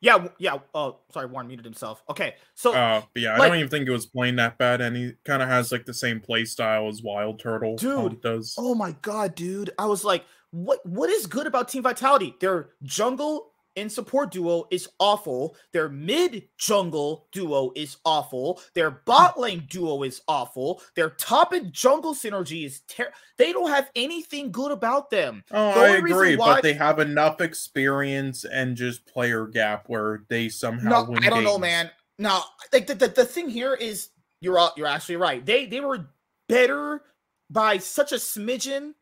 Yeah, 0.00 0.28
yeah. 0.38 0.58
Oh, 0.74 0.98
sorry, 1.12 1.26
Warren 1.26 1.46
muted 1.46 1.64
himself. 1.64 2.02
Okay, 2.08 2.34
so 2.54 2.74
Uh, 2.74 3.02
but 3.12 3.22
yeah, 3.22 3.34
I 3.34 3.48
don't 3.48 3.58
even 3.58 3.68
think 3.68 3.86
it 3.86 3.92
was 3.92 4.06
playing 4.06 4.36
that 4.36 4.56
bad, 4.56 4.80
and 4.80 4.96
he 4.96 5.12
kind 5.24 5.42
of 5.42 5.48
has 5.48 5.70
like 5.70 5.84
the 5.84 5.94
same 5.94 6.20
play 6.20 6.44
style 6.44 6.88
as 6.88 7.02
WildTurtle. 7.02 7.78
Dude, 7.78 8.22
does. 8.22 8.54
Oh 8.58 8.74
my 8.74 8.92
god, 9.02 9.34
dude! 9.34 9.70
I 9.78 9.86
was 9.86 10.02
like, 10.04 10.24
what? 10.52 10.84
What 10.86 11.10
is 11.10 11.26
good 11.26 11.46
about 11.46 11.68
Team 11.68 11.82
Vitality? 11.82 12.34
Their 12.40 12.70
jungle 12.82 13.52
and 13.76 13.90
support 13.90 14.30
duo 14.32 14.66
is 14.70 14.88
awful. 14.98 15.56
Their 15.72 15.88
mid 15.88 16.48
jungle 16.58 17.28
duo 17.32 17.72
is 17.76 17.96
awful. 18.04 18.60
Their 18.74 18.90
bot 18.90 19.38
lane 19.38 19.66
duo 19.68 20.02
is 20.02 20.20
awful. 20.26 20.82
Their 20.96 21.10
top 21.10 21.52
and 21.52 21.72
jungle 21.72 22.14
synergy 22.14 22.64
is 22.64 22.80
terrible. 22.88 23.16
They 23.38 23.52
don't 23.52 23.70
have 23.70 23.90
anything 23.94 24.50
good 24.52 24.72
about 24.72 25.10
them. 25.10 25.44
Oh, 25.50 25.74
The 25.74 25.80
I 25.80 25.96
agree, 25.96 26.36
why- 26.36 26.54
but 26.54 26.62
they 26.62 26.74
have 26.74 26.98
enough 26.98 27.40
experience 27.40 28.44
and 28.44 28.76
just 28.76 29.06
player 29.06 29.46
gap 29.46 29.84
where 29.88 30.24
they 30.28 30.48
somehow 30.48 30.88
No, 31.04 31.10
win 31.10 31.24
I 31.24 31.30
don't 31.30 31.44
know, 31.44 31.58
man. 31.58 31.90
No, 32.18 32.42
like 32.72 32.86
the, 32.86 32.94
the, 32.94 33.08
the 33.08 33.24
thing 33.24 33.48
here 33.48 33.74
is 33.74 34.10
you're 34.40 34.58
all, 34.58 34.72
you're 34.76 34.86
actually 34.86 35.16
right. 35.16 35.44
They 35.44 35.66
they 35.66 35.80
were 35.80 36.10
better 36.48 37.02
by 37.48 37.78
such 37.78 38.12
a 38.12 38.16
smidgen 38.16 38.92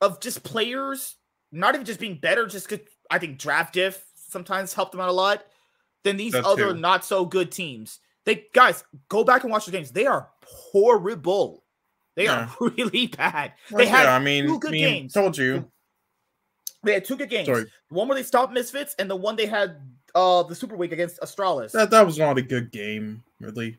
of 0.00 0.20
just 0.20 0.42
players, 0.42 1.16
not 1.52 1.74
even 1.74 1.86
just 1.86 2.00
being 2.00 2.18
better, 2.20 2.46
just 2.46 2.68
because 2.68 2.86
I 3.10 3.18
think 3.18 3.38
draft 3.38 3.74
diff 3.74 4.04
sometimes 4.16 4.74
helped 4.74 4.92
them 4.92 5.00
out 5.00 5.08
a 5.08 5.12
lot 5.12 5.44
than 6.04 6.16
these 6.16 6.34
other 6.34 6.72
too. 6.72 6.78
not 6.78 7.04
so 7.04 7.24
good 7.24 7.50
teams. 7.50 8.00
They 8.24 8.44
guys 8.54 8.84
go 9.08 9.24
back 9.24 9.42
and 9.42 9.50
watch 9.50 9.64
the 9.66 9.72
games. 9.72 9.90
They 9.90 10.06
are 10.06 10.28
horrible. 10.44 11.64
They 12.16 12.24
Yeah. 12.24 12.48
are 12.60 12.68
really 12.76 13.06
bad. 13.06 13.52
Well, 13.70 13.78
They 13.78 13.86
had 13.86 14.04
yeah, 14.04 14.14
I 14.16 14.18
mean, 14.18 14.46
two 14.46 14.58
good 14.58 14.68
I 14.68 14.72
mean, 14.72 14.84
games. 14.84 15.12
told 15.14 15.38
you. 15.38 15.70
They 16.84 16.92
had 16.94 17.04
two 17.04 17.16
good 17.16 17.30
games. 17.30 17.46
Sorry. 17.46 17.64
One 17.88 18.06
where 18.08 18.16
they 18.16 18.22
stopped 18.22 18.52
Misfits, 18.52 18.94
and 18.98 19.10
the 19.10 19.16
one 19.16 19.36
they 19.36 19.46
had 19.46 19.76
uh 20.14 20.42
the 20.44 20.54
Super 20.54 20.76
Week 20.76 20.92
against 20.92 21.20
Astralis. 21.20 21.72
That 21.72 21.90
that 21.90 22.04
was 22.06 22.18
not 22.18 22.38
a 22.38 22.42
good 22.42 22.70
game, 22.70 23.22
really. 23.40 23.78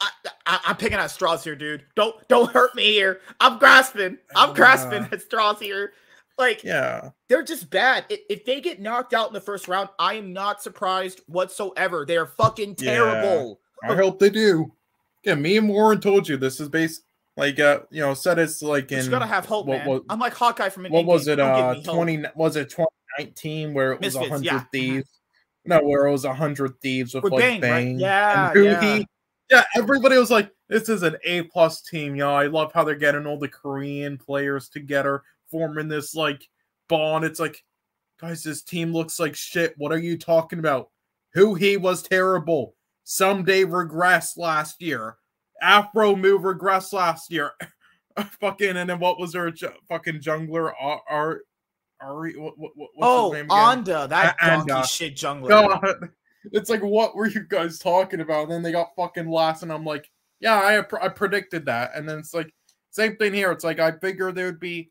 I, 0.00 0.10
I, 0.46 0.60
I'm 0.66 0.76
picking 0.76 0.96
at 0.98 1.10
straws 1.10 1.42
here, 1.44 1.56
dude. 1.56 1.84
Don't 1.96 2.16
don't 2.28 2.50
hurt 2.50 2.74
me 2.74 2.84
here. 2.92 3.20
I'm 3.40 3.58
grasping. 3.58 4.18
I'm 4.36 4.54
grasping 4.54 5.02
Uh, 5.04 5.08
at 5.12 5.22
straws 5.22 5.58
here. 5.60 5.92
Like 6.38 6.62
Yeah. 6.62 7.10
they're 7.28 7.42
just 7.42 7.68
bad. 7.68 8.04
If 8.08 8.44
they 8.44 8.60
get 8.60 8.80
knocked 8.80 9.12
out 9.12 9.28
in 9.28 9.34
the 9.34 9.40
first 9.40 9.66
round, 9.68 9.88
I 9.98 10.14
am 10.14 10.32
not 10.32 10.62
surprised 10.62 11.20
whatsoever. 11.26 12.04
They're 12.06 12.26
fucking 12.26 12.76
terrible. 12.76 13.60
Yeah. 13.82 13.92
I 13.92 13.96
hope 13.96 14.18
they 14.18 14.30
do. 14.30 14.72
Yeah, 15.24 15.34
me 15.34 15.56
and 15.56 15.68
Warren 15.68 16.00
told 16.00 16.28
you 16.28 16.36
this 16.36 16.60
is 16.60 16.68
based 16.68 17.02
like 17.36 17.60
uh 17.60 17.80
you 17.90 18.00
know 18.00 18.14
said 18.14 18.38
it's 18.38 18.62
like 18.62 18.90
in 18.90 19.04
you 19.04 19.10
gotta 19.10 19.26
have 19.26 19.46
hope, 19.46 19.66
what- 19.66 19.84
man. 19.84 20.00
I'm 20.08 20.18
like 20.18 20.34
Hawkeye 20.34 20.68
from 20.70 20.86
what 20.86 21.04
was 21.04 21.28
it 21.28 21.38
uh 21.38 21.74
20 21.84 22.24
was 22.34 22.56
it 22.56 22.70
2019 22.70 23.74
where 23.74 23.92
it 23.92 24.00
was 24.00 24.14
a 24.16 24.28
hundred 24.28 24.44
yeah. 24.44 24.64
Thieves 24.72 25.08
no 25.64 25.78
where 25.80 26.06
it 26.06 26.12
was 26.12 26.24
a 26.24 26.34
hundred 26.34 26.80
thieves 26.80 27.14
with, 27.14 27.24
With 27.24 27.32
like 27.34 27.42
Bang, 27.42 27.60
bang, 27.60 27.92
right? 27.94 28.00
Yeah, 28.00 28.50
and 28.52 28.64
yeah. 28.64 29.04
yeah 29.50 29.64
everybody 29.76 30.16
was 30.16 30.30
like 30.30 30.50
this 30.68 30.88
is 30.88 31.02
an 31.02 31.16
a 31.24 31.42
plus 31.42 31.82
team 31.82 32.16
y'all." 32.16 32.34
i 32.34 32.46
love 32.46 32.72
how 32.72 32.82
they're 32.84 32.94
getting 32.94 33.26
all 33.26 33.38
the 33.38 33.48
korean 33.48 34.16
players 34.18 34.68
together 34.68 35.22
forming 35.50 35.88
this 35.88 36.14
like 36.14 36.46
bond 36.88 37.24
it's 37.24 37.40
like 37.40 37.62
guys 38.20 38.42
this 38.42 38.62
team 38.62 38.92
looks 38.92 39.18
like 39.20 39.34
shit 39.34 39.74
what 39.76 39.92
are 39.92 39.98
you 39.98 40.16
talking 40.18 40.58
about 40.58 40.90
who 41.34 41.54
he 41.54 41.76
was 41.76 42.02
terrible 42.02 42.74
Ssumday 43.06 43.64
regressed 43.64 44.36
last 44.36 44.80
year 44.82 45.16
Aphromoo 45.62 46.38
regressed 46.40 46.92
last 46.92 47.30
year 47.32 47.52
fucking 48.40 48.76
and 48.76 48.88
then 48.90 48.98
what 48.98 49.18
was 49.18 49.32
their 49.32 49.50
ju- 49.50 49.70
fucking 49.88 50.20
jungler 50.20 50.70
uh, 50.70 50.84
Ar- 50.84 51.02
Ar- 51.08 51.40
Ari 52.00 52.36
what, 52.38 52.58
what, 52.58 52.72
what- 52.76 52.90
what's 52.94 53.08
Oh, 53.10 53.30
his 53.32 53.42
name 53.42 53.50
again? 53.50 53.58
Anda, 53.78 54.06
that 54.08 54.36
A- 54.40 54.46
donkey 54.46 54.72
Anda. 54.72 54.86
shit 54.86 55.16
jungler. 55.16 55.48
God, 55.48 56.10
it's 56.52 56.70
like 56.70 56.82
what 56.82 57.16
were 57.16 57.28
you 57.28 57.44
guys 57.48 57.78
talking 57.78 58.20
about? 58.20 58.44
And 58.44 58.52
then 58.52 58.62
they 58.62 58.70
got 58.72 58.94
fucking 58.96 59.28
last, 59.28 59.62
and 59.64 59.72
I'm 59.72 59.84
like, 59.84 60.08
yeah, 60.40 60.54
I 60.56 61.04
I 61.04 61.08
predicted 61.08 61.66
that. 61.66 61.92
And 61.96 62.08
then 62.08 62.18
it's 62.20 62.32
like 62.34 62.52
same 62.90 63.16
thing 63.16 63.34
here. 63.34 63.50
It's 63.50 63.64
like 63.64 63.80
I 63.80 63.90
figured 63.92 64.36
they 64.36 64.44
would 64.44 64.60
be 64.60 64.90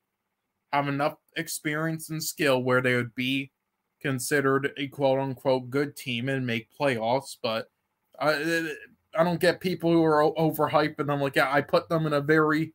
have 0.73 0.87
enough 0.87 1.15
experience 1.35 2.09
and 2.09 2.23
skill 2.23 2.61
where 2.61 2.81
they 2.81 2.95
would 2.95 3.15
be 3.15 3.51
considered 4.01 4.71
a 4.77 4.87
quote 4.87 5.19
unquote 5.19 5.69
good 5.69 5.95
team 5.95 6.29
and 6.29 6.45
make 6.45 6.69
playoffs, 6.79 7.37
but 7.41 7.67
I 8.19 8.69
I 9.17 9.23
don't 9.23 9.39
get 9.39 9.59
people 9.59 9.91
who 9.91 10.03
are 10.03 10.31
overhyped, 10.35 10.99
and 10.99 11.11
I'm 11.11 11.21
like, 11.21 11.35
yeah, 11.35 11.51
I 11.51 11.61
put 11.61 11.89
them 11.89 12.05
in 12.05 12.13
a 12.13 12.21
very 12.21 12.73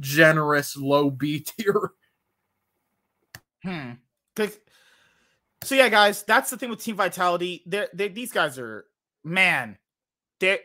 generous 0.00 0.76
low 0.76 1.10
B 1.10 1.40
tier. 1.58 1.90
Hmm. 3.62 3.92
So 5.64 5.76
yeah, 5.76 5.88
guys, 5.88 6.22
that's 6.24 6.50
the 6.50 6.56
thing 6.56 6.70
with 6.70 6.82
Team 6.82 6.96
Vitality. 6.96 7.62
They're, 7.66 7.88
they 7.94 8.08
these 8.08 8.32
guys 8.32 8.58
are 8.58 8.86
man. 9.22 9.78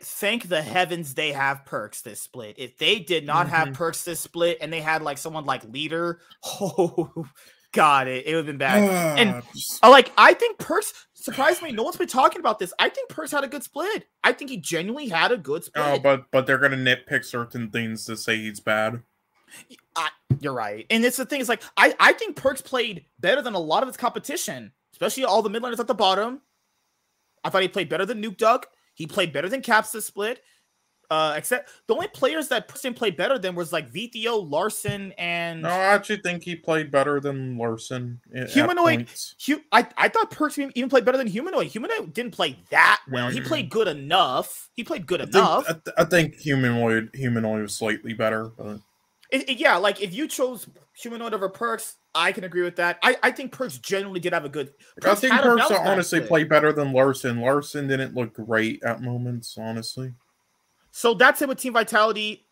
Thank 0.02 0.48
the 0.48 0.62
heavens 0.62 1.14
they 1.14 1.32
have 1.32 1.64
Perkz 1.64 2.02
this 2.02 2.20
split. 2.20 2.56
If 2.58 2.76
they 2.78 2.98
did 2.98 3.24
not 3.26 3.48
have 3.48 3.68
Mhm. 3.68 3.76
Perkz 3.76 4.04
this 4.04 4.20
split 4.20 4.58
and 4.60 4.72
they 4.72 4.80
had 4.80 5.02
like 5.02 5.18
someone 5.18 5.44
like 5.44 5.62
leader, 5.64 6.20
oh 6.44 7.26
god, 7.72 8.08
it, 8.08 8.26
it 8.26 8.30
would 8.34 8.38
have 8.38 8.46
been 8.46 8.58
bad. 8.58 9.18
And- 9.18 9.30
Ah, 9.36 9.42
just- 9.54 9.84
Uh, 9.84 9.90
like 9.90 10.10
I 10.18 10.34
think 10.34 10.58
Perkz 10.58 10.92
surprisingly, 11.14 11.72
no 11.72 11.82
one's 11.82 11.96
been 11.96 12.08
talking 12.08 12.40
about 12.40 12.58
this. 12.58 12.72
I 12.78 12.88
think 12.88 13.10
Perkz 13.10 13.30
had 13.32 13.44
a 13.44 13.48
good 13.48 13.62
split. 13.62 14.06
I 14.24 14.32
think 14.32 14.50
he 14.50 14.56
genuinely 14.56 15.08
had 15.08 15.32
a 15.32 15.36
good 15.36 15.64
split. 15.64 15.84
oh, 15.86 15.98
but 15.98 16.24
but 16.30 16.46
they're 16.46 16.58
gonna 16.58 16.76
nitpick 16.76 17.24
certain 17.24 17.70
things 17.70 18.04
to 18.06 18.16
say 18.16 18.36
he's 18.36 18.60
bad. 18.60 19.02
You're 20.40 20.52
right. 20.52 20.86
And 20.90 21.04
it's 21.04 21.16
the 21.16 21.24
thing 21.26 21.40
is 21.40 21.48
like 21.48 21.62
I 21.76 21.94
I 21.98 22.12
think 22.12 22.36
Perkz 22.36 22.62
played 22.64 23.06
better 23.18 23.42
than 23.42 23.54
a 23.54 23.58
lot 23.58 23.82
of 23.82 23.88
his 23.88 23.96
competition, 23.96 24.72
especially 24.92 25.24
all 25.24 25.42
the 25.42 25.50
mid 25.50 25.62
laners 25.62 25.80
at 25.80 25.86
the 25.86 25.94
bottom. 25.94 26.42
I 27.44 27.50
thought 27.50 27.62
he 27.62 27.68
played 27.68 27.88
better 27.88 28.04
than 28.06 28.22
Nukeduck. 28.22 28.64
He 28.98 29.06
played 29.06 29.32
better 29.32 29.48
than 29.48 29.62
Caps 29.62 29.92
this 29.92 30.04
split. 30.06 30.42
Uh, 31.10 31.32
except 31.38 31.70
the 31.86 31.94
only 31.94 32.08
players 32.08 32.48
that 32.48 32.68
Perkz 32.68 32.82
didn't 32.82 32.96
play 32.98 33.10
better 33.10 33.38
than 33.38 33.54
was 33.54 33.72
like 33.72 33.90
Vetheo, 33.90 34.46
Larssen, 34.46 35.12
and 35.16 35.62
No, 35.62 35.70
I 35.70 35.94
actually 35.94 36.18
think 36.18 36.42
he 36.42 36.54
played 36.54 36.90
better 36.90 37.18
than 37.18 37.56
Larssen. 37.56 38.20
Humanoid- 38.50 39.08
Hu- 39.46 39.62
I, 39.72 39.86
I 39.96 40.08
thought 40.08 40.30
Perkz 40.30 40.58
even 40.74 40.90
played 40.90 41.06
better 41.06 41.16
than 41.16 41.26
Humanoid. 41.28 41.68
Humanoid 41.68 42.12
didn't 42.12 42.32
play 42.32 42.58
that 42.70 43.00
well. 43.10 43.30
He 43.30 43.40
played 43.40 43.70
good 43.70 43.88
enough. 43.88 44.68
He 44.74 44.84
played 44.84 45.06
good 45.06 45.22
I 45.22 45.24
think, 45.24 45.36
enough. 45.36 45.64
I, 45.66 45.72
th- 45.72 45.94
I 45.96 46.04
think 46.04 46.34
humanoid 46.34 47.08
humanoid 47.14 47.62
was 47.62 47.74
slightly 47.74 48.12
better, 48.12 48.50
but 48.58 48.80
It- 49.30 49.48
it- 49.48 49.58
yeah, 49.58 49.76
like 49.76 50.02
if 50.02 50.12
you 50.12 50.28
chose 50.28 50.66
humanoid 50.94 51.32
over 51.32 51.48
Perkz, 51.48 51.94
I 52.18 52.32
can 52.32 52.44
agree 52.44 52.62
with 52.62 52.76
that. 52.76 52.98
I, 53.02 53.16
I 53.22 53.30
think 53.30 53.52
Perkz 53.52 53.80
generally 53.80 54.20
did 54.20 54.32
have 54.32 54.44
a 54.44 54.48
good. 54.48 54.72
Perkz 55.00 55.10
I 55.10 55.14
think 55.14 55.34
Perkz 55.34 55.86
honestly 55.86 56.20
played 56.20 56.48
better 56.48 56.72
than 56.72 56.92
Larssen. 56.92 57.40
Larssen 57.40 57.86
didn't 57.86 58.14
look 58.14 58.34
great 58.34 58.82
at 58.82 59.00
moments, 59.00 59.56
honestly. 59.58 60.12
So 60.90 61.14
that's 61.14 61.40
it 61.42 61.48
with 61.48 61.58
Team 61.58 61.74
Vitality. 61.74 62.44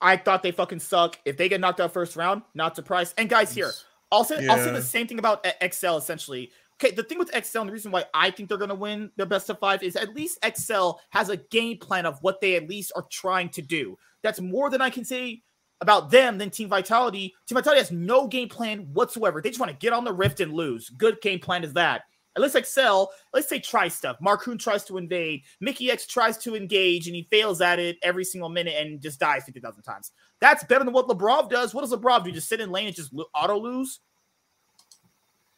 I 0.00 0.16
thought 0.16 0.42
they 0.42 0.52
fucking 0.52 0.78
suck. 0.78 1.18
If 1.24 1.36
they 1.36 1.48
get 1.48 1.60
knocked 1.60 1.80
out 1.80 1.92
first 1.92 2.16
round, 2.16 2.42
not 2.54 2.76
surprised. 2.76 3.14
And 3.18 3.28
guys, 3.28 3.52
here 3.52 3.72
I'll 4.12 4.24
say 4.24 4.46
I'll 4.46 4.58
say 4.58 4.70
the 4.72 4.82
same 4.82 5.06
thing 5.06 5.18
about 5.18 5.46
XL 5.72 5.96
essentially. 5.96 6.50
Okay, 6.80 6.94
the 6.94 7.02
thing 7.02 7.18
with 7.18 7.30
XL 7.30 7.60
and 7.60 7.68
the 7.68 7.72
reason 7.72 7.90
why 7.90 8.04
I 8.14 8.30
think 8.30 8.48
they're 8.48 8.58
gonna 8.58 8.74
win 8.74 9.10
their 9.16 9.26
best 9.26 9.50
of 9.50 9.58
five 9.58 9.82
is 9.82 9.96
at 9.96 10.14
least 10.14 10.38
XL 10.56 10.92
has 11.10 11.28
a 11.28 11.36
game 11.36 11.78
plan 11.78 12.06
of 12.06 12.18
what 12.22 12.40
they 12.40 12.54
at 12.54 12.68
least 12.68 12.92
are 12.94 13.06
trying 13.10 13.48
to 13.50 13.62
do. 13.62 13.98
That's 14.22 14.40
more 14.40 14.70
than 14.70 14.80
I 14.80 14.90
can 14.90 15.04
say 15.04 15.42
about 15.80 16.10
them 16.10 16.38
than 16.38 16.50
Team 16.50 16.68
Vitality. 16.68 17.34
Team 17.46 17.56
Vitality 17.56 17.80
has 17.80 17.92
no 17.92 18.26
game 18.26 18.48
plan 18.48 18.88
whatsoever. 18.92 19.40
They 19.40 19.50
just 19.50 19.60
want 19.60 19.70
to 19.70 19.78
get 19.78 19.92
on 19.92 20.04
the 20.04 20.12
rift 20.12 20.40
and 20.40 20.52
lose. 20.52 20.90
Good 20.90 21.20
game 21.20 21.38
plan 21.38 21.64
is 21.64 21.72
that. 21.74 22.02
At 22.36 22.42
least 22.42 22.56
Excel, 22.56 23.10
let's 23.34 23.48
say 23.48 23.58
try 23.58 23.88
stuff. 23.88 24.16
Markoon 24.24 24.60
tries 24.60 24.84
to 24.84 24.96
invade. 24.96 25.42
Mikyx 25.60 26.06
tries 26.06 26.38
to 26.38 26.54
engage 26.54 27.08
and 27.08 27.16
he 27.16 27.26
fails 27.30 27.60
at 27.60 27.80
it 27.80 27.96
every 28.02 28.24
single 28.24 28.48
minute 28.48 28.74
and 28.76 29.00
just 29.00 29.18
dies 29.18 29.42
50,000 29.44 29.82
times. 29.82 30.12
That's 30.40 30.62
better 30.62 30.84
than 30.84 30.94
what 30.94 31.08
Labrov 31.08 31.50
does. 31.50 31.74
What 31.74 31.80
does 31.80 31.92
Labrov 31.92 32.24
do? 32.24 32.30
Just 32.30 32.48
sit 32.48 32.60
in 32.60 32.70
lane 32.70 32.86
and 32.86 32.94
just 32.94 33.12
auto 33.34 33.58
lose? 33.58 33.98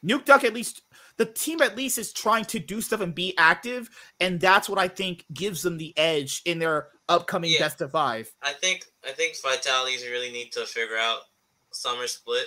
Nukeduck, 0.03 0.45
at 0.45 0.55
least, 0.55 0.81
the 1.21 1.27
team 1.27 1.61
at 1.61 1.77
least 1.77 1.99
is 1.99 2.15
trying 2.15 2.47
to 2.47 2.59
do 2.59 2.81
stuff 2.81 3.03
and 3.03 3.15
be 3.15 3.37
active. 3.37 3.91
And 4.21 4.41
that's 4.41 4.71
what 4.71 4.79
I 4.79 4.89
think 4.89 5.27
gives 5.35 5.61
them 5.61 5.77
the 5.77 5.93
edge 5.99 6.41
in 6.47 6.59
their 6.59 6.89
upcoming 7.11 7.51
Yeah. 7.51 7.59
best 7.59 7.83
of 7.83 7.91
five. 7.93 8.33
I 8.41 8.55
think 8.55 8.87
I 9.07 9.13
think 9.13 9.37
Vitalities 9.43 10.03
really 10.07 10.33
need 10.33 10.51
to 10.53 10.65
figure 10.65 10.97
out 10.97 11.21
summer 11.73 12.07
split 12.07 12.47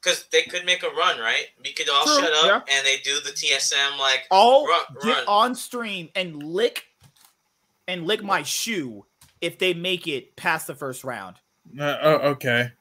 because 0.00 0.24
they 0.32 0.44
could 0.44 0.64
make 0.64 0.82
a 0.82 0.88
run, 0.88 1.18
right? 1.18 1.44
We 1.62 1.74
could 1.74 1.90
all 1.90 2.06
True, 2.06 2.20
shut 2.20 2.32
up 2.50 2.66
and 2.72 2.86
they 2.86 2.96
do 3.04 3.20
the 3.20 3.32
TSM 3.32 3.98
like 3.98 4.24
All 4.30 4.66
Run- 4.66 4.80
get 5.02 5.16
run. 5.18 5.24
on 5.28 5.54
stream 5.54 6.08
and 6.14 6.42
lick 6.42 6.86
and 7.86 8.06
lick 8.06 8.22
my 8.22 8.42
shoe 8.42 9.04
if 9.42 9.58
they 9.58 9.74
make 9.74 10.06
it 10.08 10.36
past 10.36 10.66
the 10.68 10.74
first 10.74 11.04
round. 11.04 11.36
Uh, 11.78 11.96
oh, 12.00 12.14
okay. 12.30 12.72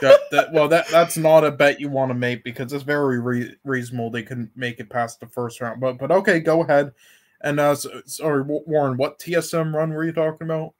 That, 0.00 0.20
that 0.30 0.52
well, 0.52 0.68
that 0.68 0.88
that's 0.88 1.16
not 1.16 1.44
a 1.44 1.50
bet 1.50 1.80
you 1.80 1.88
want 1.88 2.10
to 2.10 2.14
make 2.14 2.44
because 2.44 2.72
it's 2.72 2.84
very 2.84 3.20
re- 3.20 3.56
reasonable 3.64 4.10
they 4.10 4.22
couldn't 4.22 4.50
make 4.56 4.80
it 4.80 4.90
past 4.90 5.20
the 5.20 5.26
first 5.26 5.60
round. 5.60 5.80
But 5.80 5.98
but 5.98 6.10
okay, 6.10 6.40
go 6.40 6.62
ahead. 6.62 6.92
And 7.40 7.60
uh, 7.60 7.74
so, 7.74 8.02
sorry, 8.06 8.42
Warren, 8.42 8.96
what 8.96 9.18
TSM 9.18 9.74
run 9.74 9.92
were 9.92 10.04
you 10.04 10.12
talking 10.12 10.46
about? 10.46 10.74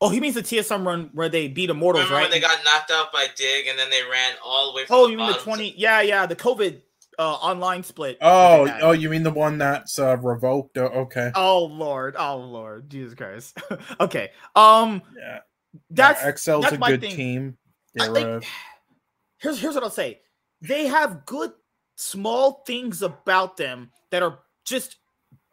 Oh, 0.00 0.08
he 0.08 0.20
means 0.20 0.34
the 0.34 0.42
TSM 0.42 0.84
run 0.84 1.10
where 1.14 1.28
they 1.28 1.48
beat 1.48 1.70
Immortals, 1.70 2.04
remember 2.04 2.16
right? 2.16 2.22
when 2.24 2.30
they 2.30 2.40
got 2.40 2.58
knocked 2.64 2.90
out 2.90 3.12
by 3.12 3.26
Dig 3.36 3.66
and 3.68 3.78
then 3.78 3.88
they 3.88 4.02
ran 4.02 4.34
all 4.44 4.70
the 4.70 4.76
way 4.76 4.86
from 4.86 4.96
oh, 4.96 5.06
the 5.06 5.12
you 5.12 5.18
mean 5.18 5.26
the 5.28 5.32
bottom 5.34 5.44
to- 5.44 5.56
20? 5.56 5.74
Yeah, 5.76 6.00
yeah, 6.02 6.26
the 6.26 6.36
COVID 6.36 6.80
uh, 7.18 7.34
online 7.34 7.82
split. 7.82 8.18
Oh, 8.20 8.68
oh, 8.80 8.92
you 8.92 9.10
mean 9.10 9.22
the 9.22 9.30
one 9.30 9.58
that's 9.58 9.98
uh, 9.98 10.16
revoked? 10.16 10.78
Oh, 10.78 10.86
okay. 10.86 11.30
Oh 11.34 11.66
Lord, 11.66 12.16
oh 12.18 12.38
Lord, 12.38 12.88
Jesus 12.90 13.14
Christ. 13.14 13.58
okay, 14.00 14.30
um, 14.56 15.02
Yeah, 15.16 15.40
that's 15.90 16.22
yeah, 16.22 16.28
Excel's 16.28 16.62
that's 16.64 16.76
a 16.76 16.78
my 16.78 16.90
good 16.90 17.00
thing. 17.00 17.16
team. 17.16 17.58
I 17.98 18.04
They're, 18.06 18.14
think- 18.14 18.44
uh, 18.44 18.46
here's 19.38 19.60
here's 19.60 19.74
what 19.74 19.84
I'll 19.84 19.90
say. 19.90 20.20
They 20.62 20.86
have 20.86 21.24
good 21.26 21.52
small 21.96 22.62
things 22.66 23.02
about 23.02 23.56
them 23.56 23.90
that 24.10 24.22
are 24.22 24.40
just 24.64 24.96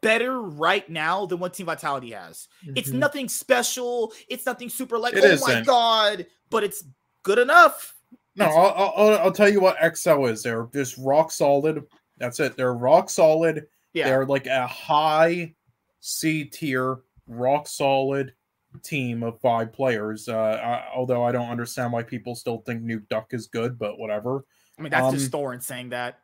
better 0.01 0.41
right 0.41 0.88
now 0.89 1.26
than 1.26 1.39
what 1.39 1.53
Team 1.53 1.65
Vitality 1.65 2.11
has. 2.11 2.47
It's 2.76 2.89
mhm. 2.89 2.95
nothing 2.99 3.30
special. 3.30 4.13
It's 4.30 4.45
nothing 4.45 4.70
super 4.70 4.97
like 4.97 5.13
It 5.13 5.24
oh 5.24 5.28
my 5.28 5.51
isn't. 5.51 5.65
god, 5.65 6.26
but 6.49 6.63
it's 6.63 6.84
good 7.24 7.39
enough. 7.39 7.95
No, 8.36 8.45
I'll, 8.45 8.74
I'll, 8.76 8.93
I'll- 8.95 9.20
I'll 9.20 9.32
tell 9.32 9.49
you 9.49 9.59
what 9.59 9.78
XL 9.97 10.26
is. 10.28 10.43
They're 10.43 10.68
just 10.74 10.95
rock 10.99 11.32
solid. 11.32 11.84
That's 12.18 12.39
it. 12.39 12.55
They're 12.55 12.74
rock 12.74 13.09
solid. 13.09 13.68
Yeah, 13.93 14.09
They're 14.09 14.26
like 14.26 14.45
a 14.47 14.68
high 14.68 15.55
C 16.01 16.43
tier, 16.45 16.99
rock 17.28 17.68
solid 17.68 18.34
team 18.84 19.24
of 19.24 19.40
five 19.42 19.74
players. 19.74 20.28
Uh, 20.28 20.38
I, 20.38 20.96
although 20.96 21.24
I 21.24 21.32
don't 21.32 21.50
understand 21.50 21.92
why 21.92 22.04
people 22.04 22.36
still 22.36 22.60
think 22.60 22.84
Nukeduck 22.84 23.34
is 23.34 23.48
good, 23.48 23.78
but 23.78 23.98
whatever. 23.98 24.44
I 24.78 24.82
mean 24.82 24.92
that's 24.92 25.14
just 25.14 25.34
um, 25.34 25.42
Thorin 25.42 25.64
saying 25.64 25.90
that. 25.90 26.20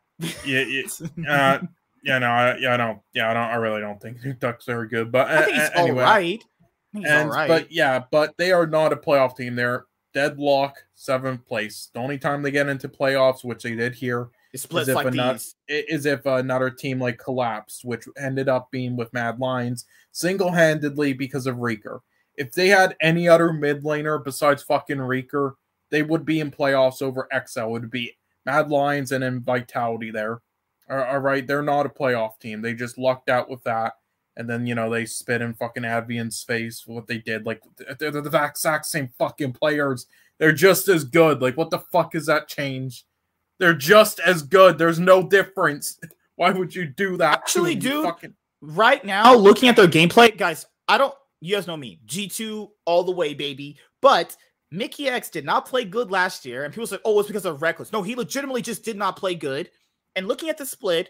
Yeah, 0.45 0.61
yeah, 0.61 0.83
uh, 1.29 1.59
yeah, 2.03 2.19
no, 2.19 2.27
I, 2.27 2.57
yeah, 2.57 2.73
I 2.73 2.77
don't, 2.77 2.99
yeah, 3.13 3.31
I 3.31 3.33
don't, 3.33 3.43
I 3.43 3.55
really 3.55 3.81
don't 3.81 4.01
think 4.01 4.21
Nukeduck's 4.21 4.65
very 4.65 4.87
good. 4.87 5.11
But 5.11 5.29
I 5.29 5.45
think 5.45 5.57
uh, 5.57 5.61
he's 5.61 5.69
anyway, 5.75 6.03
all 6.03 6.09
right. 6.09 6.43
I 6.43 6.93
think 6.93 7.05
he's 7.05 7.13
and 7.13 7.29
all 7.29 7.35
right. 7.35 7.47
but 7.47 7.71
yeah, 7.71 8.03
but 8.11 8.37
they 8.37 8.51
are 8.51 8.67
not 8.67 8.93
a 8.93 8.97
playoff 8.97 9.35
team. 9.35 9.55
They're 9.55 9.85
deadlock 10.13 10.77
seventh 10.93 11.45
place. 11.45 11.89
The 11.93 11.99
only 11.99 12.17
time 12.17 12.41
they 12.41 12.51
get 12.51 12.69
into 12.69 12.87
playoffs, 12.87 13.43
which 13.43 13.63
they 13.63 13.75
did 13.75 13.95
here, 13.95 14.29
is 14.53 14.65
if 14.65 14.87
like 14.87 15.07
ano- 15.07 15.33
these. 15.33 15.55
i- 15.69 15.85
is 15.87 16.05
if 16.05 16.25
another 16.25 16.69
team 16.69 16.99
like 16.99 17.17
collapsed, 17.17 17.83
which 17.83 18.07
ended 18.17 18.47
up 18.47 18.69
being 18.71 18.95
with 18.95 19.11
Mad 19.13 19.39
Lions 19.39 19.85
single 20.11 20.51
handedly 20.51 21.13
because 21.13 21.47
of 21.47 21.57
Reeker. 21.57 22.01
If 22.35 22.51
they 22.53 22.67
had 22.67 22.95
any 23.01 23.27
other 23.27 23.53
mid 23.53 23.83
laner 23.83 24.23
besides 24.23 24.63
fucking 24.63 24.97
Reeker, 24.97 25.53
they 25.91 26.01
would 26.03 26.25
be 26.25 26.39
in 26.39 26.51
playoffs 26.51 27.01
over 27.01 27.27
XL. 27.47 27.59
It 27.61 27.69
would 27.69 27.91
be 27.91 28.17
Mad 28.45 28.69
Lions 28.69 29.11
and 29.11 29.23
then 29.23 29.41
Vitality 29.41 30.11
there. 30.11 30.41
All- 30.89 31.03
All 31.03 31.19
right, 31.19 31.45
they're 31.45 31.61
not 31.61 31.85
a 31.85 31.89
playoff 31.89 32.39
team. 32.39 32.61
They 32.61 32.73
just 32.73 32.97
lucked 32.97 33.29
out 33.29 33.49
with 33.49 33.63
that. 33.63 33.93
And 34.35 34.49
then, 34.49 34.65
you 34.65 34.73
know, 34.73 34.89
they 34.89 35.05
spit 35.05 35.43
in 35.43 35.53
fucking 35.53 35.85
Advienne's 35.85 36.41
face 36.43 36.81
for 36.81 36.93
what 36.95 37.05
they 37.05 37.19
did. 37.19 37.45
Like, 37.45 37.61
they're 37.99 38.09
the 38.09 38.43
exact 38.43 38.87
same 38.87 39.09
fucking 39.19 39.53
players. 39.53 40.07
They're 40.39 40.51
just 40.51 40.87
as 40.87 41.03
good. 41.03 41.39
Like, 41.39 41.55
what 41.55 41.69
the 41.69 41.77
fuck 41.77 42.15
is 42.15 42.25
that 42.25 42.47
change? 42.47 43.05
They're 43.59 43.75
just 43.75 44.19
as 44.19 44.41
good. 44.41 44.79
There's 44.79 44.99
no 44.99 45.21
difference. 45.21 45.99
Why 46.35 46.49
would 46.49 46.73
you 46.73 46.85
do 46.87 47.15
that? 47.17 47.41
Actually, 47.41 47.75
them, 47.75 47.83
you 47.83 47.89
dude, 47.91 48.05
fucking- 48.05 48.33
right 48.61 49.05
now, 49.05 49.35
looking 49.35 49.69
at 49.69 49.75
their 49.75 49.87
gameplay, 49.87 50.35
guys, 50.35 50.65
I 50.87 50.97
don't. 50.97 51.13
You 51.43 51.55
guys 51.55 51.67
know 51.67 51.77
me, 51.77 51.99
G2 52.05 52.69
all 52.85 53.03
the 53.03 53.11
way, 53.11 53.33
baby. 53.33 53.77
But 54.01 54.35
Mikyx 54.73 55.29
did 55.29 55.45
not 55.45 55.65
play 55.67 55.83
good 55.83 56.09
last 56.09 56.45
year, 56.45 56.63
and 56.63 56.73
people 56.73 56.87
said, 56.87 56.99
"Oh, 57.05 57.19
it's 57.19 57.27
because 57.27 57.45
of 57.45 57.59
Rekkles." 57.59 57.91
No, 57.91 58.01
he 58.01 58.15
legitimately 58.15 58.61
just 58.61 58.83
did 58.85 58.97
not 58.97 59.17
play 59.17 59.35
good. 59.35 59.69
And 60.15 60.27
looking 60.27 60.49
at 60.49 60.57
the 60.57 60.65
split, 60.65 61.09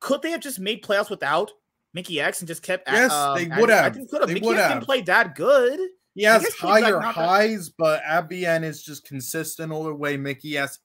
could 0.00 0.22
they 0.22 0.30
have 0.32 0.40
just 0.40 0.60
made 0.60 0.82
playoffs 0.84 1.08
without 1.10 1.50
Mikyx 1.96 2.40
and 2.40 2.48
just 2.48 2.62
kept? 2.62 2.88
Yes, 2.88 3.10
um, 3.10 3.36
they 3.36 3.48
would 3.60 3.70
I 3.70 3.84
have. 3.84 3.94
think 3.94 4.10
could 4.10 4.20
have. 4.20 4.30
Mikyx 4.30 4.68
didn't 4.68 4.84
play 4.84 5.00
that 5.02 5.34
good. 5.34 5.80
He 6.14 6.24
has 6.24 6.42
he's, 6.42 6.62
like, 6.62 6.84
higher 6.84 7.00
that- 7.00 7.14
highs, 7.14 7.68
but 7.70 8.02
Advienne 8.02 8.64
is 8.64 8.82
just 8.82 9.04
consistent 9.06 9.72
all 9.72 9.84
the 9.84 9.94
way. 9.94 10.16
Mickey 10.16 10.58
S 10.58 10.78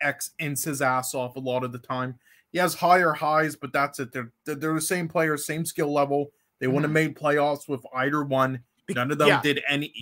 X 0.00 0.32
ins 0.38 0.64
his 0.64 0.82
ass 0.82 1.14
off 1.14 1.36
a 1.36 1.40
lot 1.40 1.64
of 1.64 1.72
the 1.72 1.78
time. 1.78 2.18
He 2.50 2.58
has 2.58 2.74
higher 2.74 3.12
highs, 3.12 3.56
but 3.56 3.72
that's 3.72 3.98
it. 3.98 4.12
They're 4.12 4.30
they're 4.44 4.74
the 4.74 4.80
same 4.80 5.08
players, 5.08 5.46
same 5.46 5.64
skill 5.64 5.92
level. 5.92 6.32
They 6.62 6.68
wouldn't 6.68 6.84
have 6.84 6.92
made 6.92 7.16
playoffs 7.16 7.68
with 7.68 7.84
either 7.92 8.22
one. 8.22 8.62
None 8.88 9.10
of 9.10 9.18
them 9.18 9.26
yeah. 9.26 9.42
did 9.42 9.64
any. 9.68 9.92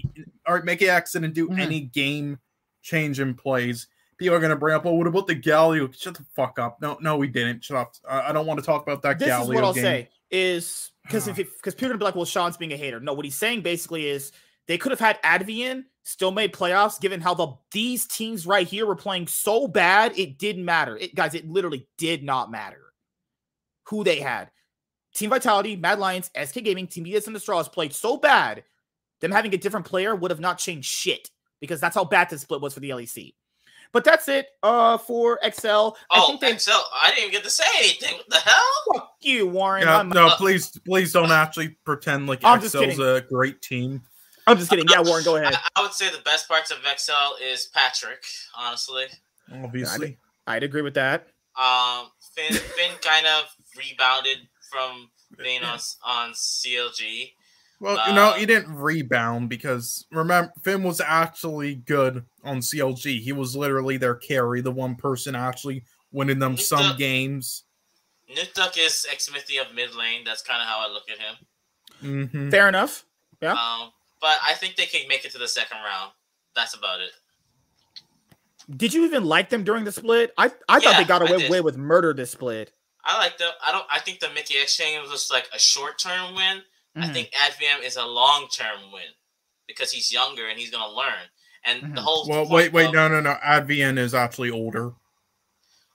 All 0.46 0.54
right, 0.54 0.64
make 0.64 0.82
X 0.82 1.12
didn't 1.12 1.32
do 1.32 1.48
Mhm. 1.48 1.58
any 1.58 1.80
game 1.80 2.38
change 2.82 3.16
changing 3.16 3.34
plays. 3.34 3.86
People 4.18 4.36
are 4.36 4.40
gonna 4.40 4.56
bring 4.56 4.76
up, 4.76 4.84
oh, 4.84 4.92
what 4.92 5.06
about 5.06 5.26
the 5.26 5.34
Galio? 5.34 5.90
Shut 5.98 6.18
the 6.18 6.24
fuck 6.36 6.58
up. 6.58 6.82
No, 6.82 6.98
no, 7.00 7.16
we 7.16 7.28
didn't. 7.28 7.64
Shut 7.64 7.78
up. 7.78 7.94
I, 8.06 8.28
I 8.28 8.32
don't 8.32 8.46
want 8.46 8.60
to 8.60 8.66
talk 8.66 8.82
about 8.82 9.00
that 9.00 9.18
this 9.18 9.28
is 9.28 9.48
what 9.48 9.64
I'll 9.64 9.72
game. 9.72 9.82
say 9.82 10.08
is 10.30 10.92
because 11.04 11.28
if 11.28 11.36
because 11.36 11.74
people 11.74 11.86
are 11.86 11.88
gonna 11.92 11.98
be 11.98 12.04
like, 12.04 12.14
well, 12.14 12.26
Sean's 12.26 12.58
being 12.58 12.74
a 12.74 12.76
hater. 12.76 13.00
No, 13.00 13.14
what 13.14 13.24
he's 13.24 13.36
saying 13.36 13.62
basically 13.62 14.06
is 14.06 14.32
they 14.66 14.76
could 14.76 14.92
have 14.92 15.00
had 15.00 15.18
Advienne 15.22 15.86
still 16.02 16.30
made 16.30 16.52
playoffs, 16.52 17.00
given 17.00 17.22
how 17.22 17.32
the 17.32 17.54
these 17.72 18.06
teams 18.06 18.46
right 18.46 18.66
here 18.68 18.84
were 18.84 18.96
playing 18.96 19.28
so 19.28 19.66
bad, 19.66 20.18
it 20.18 20.36
didn't 20.36 20.66
matter. 20.66 20.98
It 20.98 21.14
guys, 21.14 21.34
it 21.34 21.48
literally 21.48 21.88
did 21.96 22.22
not 22.22 22.50
matter 22.50 22.92
who 23.84 24.04
they 24.04 24.20
had. 24.20 24.50
Team 25.14 25.30
Vitality, 25.30 25.76
Mad 25.76 25.98
Lions, 25.98 26.30
SK 26.40 26.62
Gaming, 26.62 26.86
Team 26.86 27.04
BS 27.04 27.26
and 27.26 27.34
the 27.34 27.40
Straws 27.40 27.68
played 27.68 27.92
so 27.92 28.16
bad, 28.16 28.64
them 29.20 29.32
having 29.32 29.52
a 29.54 29.58
different 29.58 29.86
player 29.86 30.14
would 30.14 30.30
have 30.30 30.40
not 30.40 30.58
changed 30.58 30.88
shit 30.88 31.30
because 31.60 31.80
that's 31.80 31.94
how 31.94 32.04
bad 32.04 32.30
the 32.30 32.38
split 32.38 32.60
was 32.60 32.74
for 32.74 32.80
the 32.80 32.90
LEC. 32.90 33.34
But 33.92 34.04
that's 34.04 34.28
it 34.28 34.46
uh, 34.62 34.98
for 34.98 35.40
Excel. 35.42 35.96
Oh, 36.10 36.22
I 36.22 36.26
think 36.28 36.40
they... 36.40 36.52
Excel! 36.52 36.84
I 36.94 37.08
didn't 37.08 37.24
even 37.24 37.32
get 37.32 37.44
to 37.44 37.50
say 37.50 37.64
anything. 37.78 38.16
What 38.18 38.28
the 38.28 38.36
hell? 38.36 38.94
Fuck 38.94 39.16
you, 39.20 39.48
Warren. 39.48 39.82
Yeah, 39.82 40.02
no, 40.02 40.28
uh, 40.28 40.36
please, 40.36 40.70
please 40.84 41.12
don't 41.12 41.32
actually 41.32 41.76
pretend 41.84 42.28
like 42.28 42.40
I'm 42.44 42.60
Excel's 42.60 43.00
a 43.00 43.24
great 43.28 43.60
team. 43.62 44.02
I'm 44.46 44.56
just 44.58 44.70
kidding. 44.70 44.86
Yeah, 44.88 45.00
Warren, 45.00 45.24
go 45.24 45.36
ahead. 45.42 45.54
I, 45.54 45.68
I, 45.76 45.82
would 45.82 45.92
say 45.92 46.10
the 46.10 46.22
best 46.22 46.48
parts 46.48 46.70
of 46.70 46.78
Excel 46.90 47.36
is 47.42 47.68
Patrik, 47.74 48.24
honestly. 48.56 49.06
Obviously. 49.52 50.18
I'd, 50.46 50.56
I'd 50.56 50.62
agree 50.62 50.82
with 50.82 50.94
that. 50.94 51.26
Um, 51.60 52.06
Finn, 52.34 52.54
Finn 52.54 52.92
kind 53.02 53.26
of 53.26 53.44
rebounded 53.76 54.38
from 54.70 55.10
being 55.38 55.62
on 55.62 55.78
on 56.04 56.32
CLG. 56.32 57.32
Well, 57.80 57.98
you 58.08 58.14
know, 58.14 58.34
he 58.34 58.44
uh, 58.44 58.46
didn't 58.46 58.76
rebound 58.76 59.48
because 59.48 60.06
remember 60.12 60.52
Finn 60.62 60.82
was 60.82 61.00
actually 61.00 61.76
good 61.76 62.24
on 62.44 62.58
CLG. 62.58 63.20
He 63.20 63.32
was 63.32 63.56
literally 63.56 63.96
their 63.96 64.16
carry, 64.16 64.60
the 64.60 64.70
one 64.70 64.96
person 64.96 65.34
actually 65.34 65.84
winning 66.12 66.38
them 66.38 66.56
Nuke 66.56 66.60
some 66.60 66.80
Duck, 66.80 66.98
games. 66.98 67.64
Nuke 68.30 68.78
is 68.78 69.06
Xmithie 69.10 69.60
of 69.60 69.74
mid 69.74 69.94
lane. 69.94 70.24
That's 70.24 70.42
kind 70.42 70.60
of 70.60 70.68
how 70.68 70.86
I 70.86 70.92
look 70.92 71.04
at 71.10 71.18
him. 71.18 71.36
Mm-hmm. 72.02 72.50
Fair 72.50 72.68
enough. 72.68 73.06
Yeah. 73.40 73.52
Um, 73.52 73.90
but 74.20 74.36
I 74.46 74.52
think 74.54 74.76
they 74.76 74.86
can 74.86 75.08
make 75.08 75.24
it 75.24 75.32
to 75.32 75.38
the 75.38 75.48
second 75.48 75.78
round. 75.78 76.12
That's 76.54 76.74
about 76.74 77.00
it. 77.00 77.12
Did 78.76 78.92
you 78.92 79.04
even 79.04 79.24
like 79.24 79.48
them 79.48 79.64
during 79.64 79.84
the 79.84 79.92
split? 79.92 80.32
I 80.36 80.50
I 80.68 80.76
yeah, 80.76 80.78
thought 80.80 80.96
they 80.98 81.04
got 81.04 81.22
away, 81.22 81.46
away 81.46 81.60
with 81.60 81.76
murder 81.76 82.12
this 82.12 82.30
split. 82.30 82.72
I 83.04 83.18
like 83.18 83.38
them. 83.38 83.50
I 83.66 83.72
don't. 83.72 83.84
I 83.90 84.00
think 84.00 84.20
the 84.20 84.30
Mickey 84.34 84.54
exchange 84.60 85.08
was 85.08 85.30
like 85.30 85.48
a 85.54 85.58
short 85.58 85.98
term 85.98 86.34
win. 86.34 86.62
Mm-hmm. 86.96 87.02
I 87.02 87.08
think 87.08 87.30
Advienne 87.46 87.84
is 87.84 87.96
a 87.96 88.04
long 88.04 88.48
term 88.52 88.92
win 88.92 89.02
because 89.66 89.90
he's 89.90 90.12
younger 90.12 90.48
and 90.48 90.58
he's 90.58 90.70
gonna 90.70 90.92
learn. 90.92 91.28
And 91.64 91.82
mm-hmm. 91.82 91.94
the 91.94 92.00
whole 92.00 92.26
well, 92.28 92.48
wait, 92.48 92.72
wait, 92.72 92.86
of, 92.86 92.94
no, 92.94 93.08
no, 93.08 93.20
no. 93.20 93.36
Advienne 93.44 93.98
is 93.98 94.14
actually 94.14 94.50
older. 94.50 94.92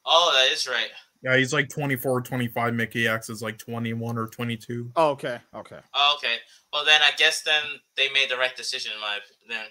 Oh, 0.06 0.32
that 0.36 0.54
is 0.54 0.68
right. 0.68 0.90
Yeah, 1.24 1.38
he's 1.38 1.54
like 1.54 1.70
24 1.70 2.22
25. 2.22 2.74
Mikyx 2.74 3.30
is 3.32 3.42
like 3.42 3.58
21 3.58 4.18
or 4.18 4.28
22. 4.28 4.92
Oh, 4.96 5.10
okay. 5.10 5.40
Okay. 5.56 5.80
Oh, 5.94 6.16
okay. 6.18 6.36
Well, 6.72 6.86
then 6.86 7.02
I 7.02 7.10
guess 7.18 7.42
then 7.42 7.64
they 7.98 8.10
made 8.12 8.30
the 8.30 8.38
right 8.38 8.56
decision 8.56 8.92
in 8.94 9.02
my 9.02 9.20
then. 9.50 9.66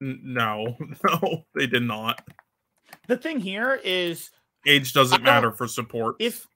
No, 0.00 0.76
no, 1.04 1.44
they 1.54 1.66
did 1.66 1.82
not. 1.82 2.20
The 3.06 3.16
thing 3.16 3.40
here 3.40 3.80
is 3.82 4.30
age 4.66 4.92
doesn't 4.92 5.22
matter 5.22 5.52
for 5.52 5.68
support. 5.68 6.16
If 6.18 6.46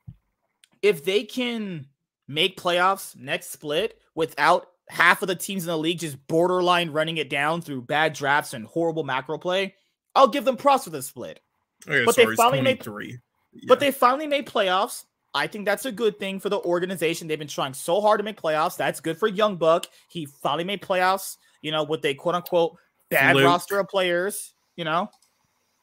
if 0.83 1.05
they 1.05 1.25
can 1.25 1.87
make 2.29 2.61
playoffs 2.61 3.17
next 3.17 3.51
split 3.51 3.99
without 4.15 4.69
half 4.89 5.23
of 5.23 5.29
the 5.29 5.35
teams 5.35 5.63
in 5.65 5.69
the 5.69 5.79
league 5.79 6.01
just 6.01 6.27
borderline 6.27 6.91
running 6.91 7.17
it 7.17 7.31
down 7.31 7.63
through 7.63 7.83
bad 7.83 8.13
drafts 8.13 8.53
and 8.53 8.67
horrible 8.67 9.05
macro 9.05 9.39
play, 9.39 9.75
I'll 10.15 10.29
give 10.29 10.45
them 10.45 10.57
props 10.57 10.85
for 10.85 10.91
the 10.91 11.03
split. 11.03 11.41
Okay, 11.89 12.05
but 12.05 12.15
sorry, 12.15 12.29
they 12.29 12.37
finally 12.37 12.63
made 12.63 12.83
three. 12.83 13.19
Yeah. 13.53 13.65
But 13.69 13.81
they 13.81 13.91
finally 13.91 14.27
made 14.27 14.47
playoffs. 14.47 15.05
I 15.35 15.47
think 15.47 15.65
that's 15.65 15.87
a 15.87 15.93
good 15.93 16.19
thing 16.19 16.41
for 16.41 16.51
the 16.51 16.61
organization. 16.61 17.27
They've 17.27 17.39
been 17.39 17.49
trying 17.49 17.75
so 17.75 18.01
hard 18.01 18.19
to 18.19 18.25
make 18.25 18.41
playoffs. 18.41 18.77
That's 18.77 19.01
good 19.01 19.17
for 19.17 19.31
YoungBuck. 19.31 19.87
He 20.09 20.27
finally 20.27 20.65
made 20.65 20.83
playoffs, 20.83 21.39
you 21.63 21.71
know, 21.71 21.85
with 21.85 22.05
a 22.05 22.15
quote 22.15 22.35
unquote 22.35 22.77
bad 23.09 23.33
Fluke. 23.33 23.47
roster 23.47 23.79
of 23.79 23.89
players, 23.89 24.53
you 24.77 24.85
know. 24.85 25.11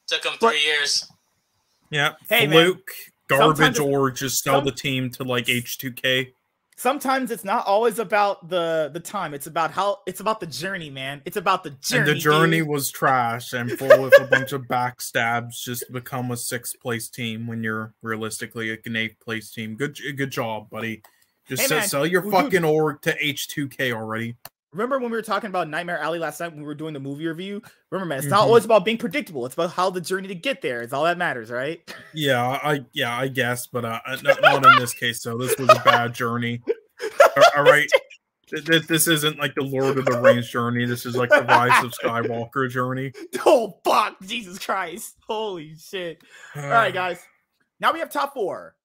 Took 0.08 0.26
him 0.26 0.34
three 0.40 0.62
years. 0.64 1.12
Yeah. 1.90 2.14
Hey, 2.28 2.48
Fluke, 2.48 2.92
man, 3.30 3.40
garbage, 3.40 3.80
or 3.80 4.12
just 4.12 4.44
sell 4.44 4.60
some, 4.60 4.66
the 4.66 4.72
team 4.72 5.10
to 5.12 5.24
like 5.24 5.46
H2K 5.46 6.34
sometimes 6.80 7.30
it's 7.30 7.44
not 7.44 7.68
always 7.68 8.00
about 8.00 8.50
the 8.50 8.90
the 8.94 9.00
time. 9.00 9.34
It's 9.34 9.48
about 9.48 9.72
how 9.72 10.00
it's 10.08 10.22
about 10.22 10.40
the 10.40 10.48
journey, 10.48 10.90
man. 10.90 11.22
It's 11.26 11.38
about 11.38 11.64
the 11.64 11.72
journey. 11.72 12.00
And 12.00 12.08
the 12.10 12.20
journey 12.20 12.60
dude. 12.60 12.68
was 12.68 12.90
trash 12.90 13.54
and 13.54 13.72
full 13.78 14.06
of 14.06 14.14
a 14.20 14.26
bunch 14.26 14.54
of 14.54 14.64
backstabs 14.64 15.62
just 15.62 15.92
become 15.92 16.32
a 16.32 16.38
sixth 16.38 16.80
place 16.80 17.10
team 17.10 17.46
when 17.46 17.62
you're 17.62 17.94
realistically 18.02 18.72
an 18.86 18.96
eighth 18.96 19.20
place 19.20 19.52
team. 19.52 19.76
Good 19.76 20.00
good 20.16 20.32
job, 20.32 20.70
buddy. 20.70 21.04
Just 21.48 21.72
hey, 21.72 21.82
sell 21.82 22.06
your 22.06 22.30
fucking 22.32 22.64
org 22.64 23.02
to 23.02 23.18
H2K 23.18 23.92
already. 23.92 24.36
Remember 24.72 25.00
when 25.00 25.10
we 25.10 25.18
were 25.18 25.24
talking 25.24 25.50
about 25.50 25.68
Nightmare 25.68 25.98
Alley 25.98 26.20
last 26.20 26.40
night 26.40 26.52
when 26.52 26.60
we 26.60 26.66
were 26.66 26.76
doing 26.76 26.94
the 26.94 27.00
movie 27.00 27.26
review? 27.26 27.62
Remember, 27.90 28.08
man, 28.08 28.20
it's 28.20 28.26
mm-hmm. 28.26 28.36
not 28.36 28.42
always 28.42 28.66
about 28.66 28.86
being 28.86 29.00
predictable. 29.00 29.46
It's 29.46 29.56
about 29.56 29.72
how 29.72 29.90
the 29.90 30.02
journey 30.02 30.28
to 30.28 30.36
get 30.36 30.62
there. 30.62 30.84
It's 30.84 30.94
all 30.94 31.06
that 31.06 31.18
matters, 31.18 31.50
right? 31.50 31.82
Yeah, 32.14 32.44
I 32.46 32.86
yeah, 32.94 33.18
I 33.18 33.30
guess, 33.30 33.66
but 33.66 33.84
uh, 33.84 34.00
not, 34.22 34.42
not 34.42 34.66
in 34.66 34.80
this 34.80 34.94
case. 34.94 35.22
So 35.22 35.38
this 35.38 35.58
was 35.58 35.70
a 35.70 35.82
bad 35.84 36.14
journey. 36.14 36.62
all 37.58 37.64
right, 37.64 37.90
this, 38.52 38.86
this 38.86 39.08
isn't 39.08 39.40
like 39.40 39.56
the 39.56 39.64
Lord 39.64 39.98
of 39.98 40.06
the 40.06 40.22
Rings 40.22 40.50
journey. 40.50 40.86
This 40.86 41.06
is 41.06 41.16
like 41.16 41.30
the 41.30 41.44
Rise 41.44 41.84
of 41.84 41.92
Skywalker 41.92 42.70
journey. 42.70 43.12
Oh 43.46 43.80
fuck, 43.84 44.18
Jesus 44.22 44.60
Christ! 44.60 45.16
Holy 45.28 45.76
shit! 45.76 46.22
all 46.56 46.64
right, 46.64 46.94
guys. 46.94 47.20
Now 47.80 47.92
we 47.92 48.00
have 48.00 48.12
top 48.12 48.36
four. 48.36 48.76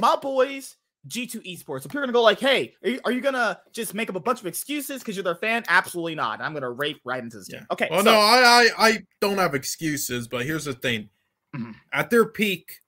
My 0.00 0.16
boys 0.16 0.76
G2 1.08 1.44
Esports. 1.44 1.84
If 1.84 1.92
you're 1.92 2.02
gonna 2.02 2.12
go 2.12 2.22
like, 2.22 2.38
hey, 2.38 2.74
are 2.82 2.88
you, 2.90 3.00
are 3.04 3.12
you 3.12 3.20
gonna 3.20 3.60
just 3.72 3.94
make 3.94 4.08
up 4.08 4.16
a 4.16 4.20
bunch 4.20 4.40
of 4.40 4.46
excuses 4.46 5.00
because 5.00 5.16
you're 5.16 5.24
their 5.24 5.34
fan? 5.34 5.64
Absolutely 5.68 6.14
not. 6.14 6.40
I'm 6.40 6.52
gonna 6.52 6.70
rape 6.70 7.00
right 7.04 7.22
into 7.22 7.38
this 7.38 7.48
yeah. 7.50 7.58
game. 7.58 7.66
Okay. 7.72 7.88
Well, 7.90 8.04
so, 8.04 8.12
no, 8.12 8.18
I, 8.18 8.68
I, 8.78 8.86
I 8.88 8.98
don't 9.20 9.38
have 9.38 9.54
excuses, 9.54 10.28
but 10.28 10.46
here's 10.46 10.64
the 10.64 10.74
thing: 10.74 11.08
mm-hmm. 11.54 11.72
at 11.92 12.10
their 12.10 12.24
peak, 12.24 12.80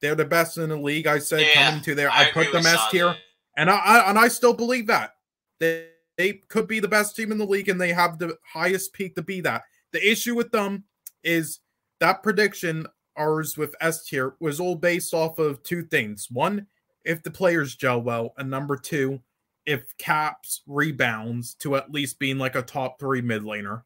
they're 0.00 0.14
the 0.14 0.24
best 0.24 0.58
in 0.58 0.68
the 0.68 0.76
league. 0.76 1.06
I 1.06 1.18
said 1.18 1.40
yeah, 1.40 1.68
coming 1.68 1.82
to 1.82 1.94
there, 1.94 2.10
I, 2.10 2.24
I 2.24 2.30
put 2.32 2.52
them 2.52 2.66
S 2.66 2.90
tier, 2.90 3.14
and 3.56 3.70
I, 3.70 3.76
I, 3.76 4.10
and 4.10 4.18
I 4.18 4.28
still 4.28 4.54
believe 4.54 4.86
that 4.88 5.14
they 5.58 5.86
they 6.18 6.34
could 6.48 6.68
be 6.68 6.80
the 6.80 6.88
best 6.88 7.16
team 7.16 7.32
in 7.32 7.38
the 7.38 7.46
league, 7.46 7.68
and 7.68 7.80
they 7.80 7.92
have 7.92 8.18
the 8.18 8.36
highest 8.52 8.92
peak 8.92 9.14
to 9.14 9.22
be 9.22 9.40
that. 9.40 9.62
The 9.92 10.10
issue 10.10 10.34
with 10.34 10.50
them 10.50 10.84
is 11.24 11.60
that 12.00 12.22
prediction 12.22 12.86
ours 13.16 13.56
with 13.56 13.74
S 13.80 14.04
tier 14.04 14.34
was 14.40 14.60
all 14.60 14.74
based 14.74 15.14
off 15.14 15.38
of 15.38 15.62
two 15.62 15.82
things. 15.82 16.28
One 16.30 16.66
if 17.04 17.22
the 17.22 17.30
players 17.30 17.76
gel 17.76 18.00
well, 18.00 18.34
and 18.36 18.50
number 18.50 18.76
two, 18.76 19.20
if 19.66 19.96
Caps 19.98 20.62
rebounds 20.66 21.54
to 21.54 21.76
at 21.76 21.92
least 21.92 22.18
being 22.18 22.38
like 22.38 22.56
a 22.56 22.62
top 22.62 22.98
three 22.98 23.20
mid 23.20 23.42
laner. 23.42 23.82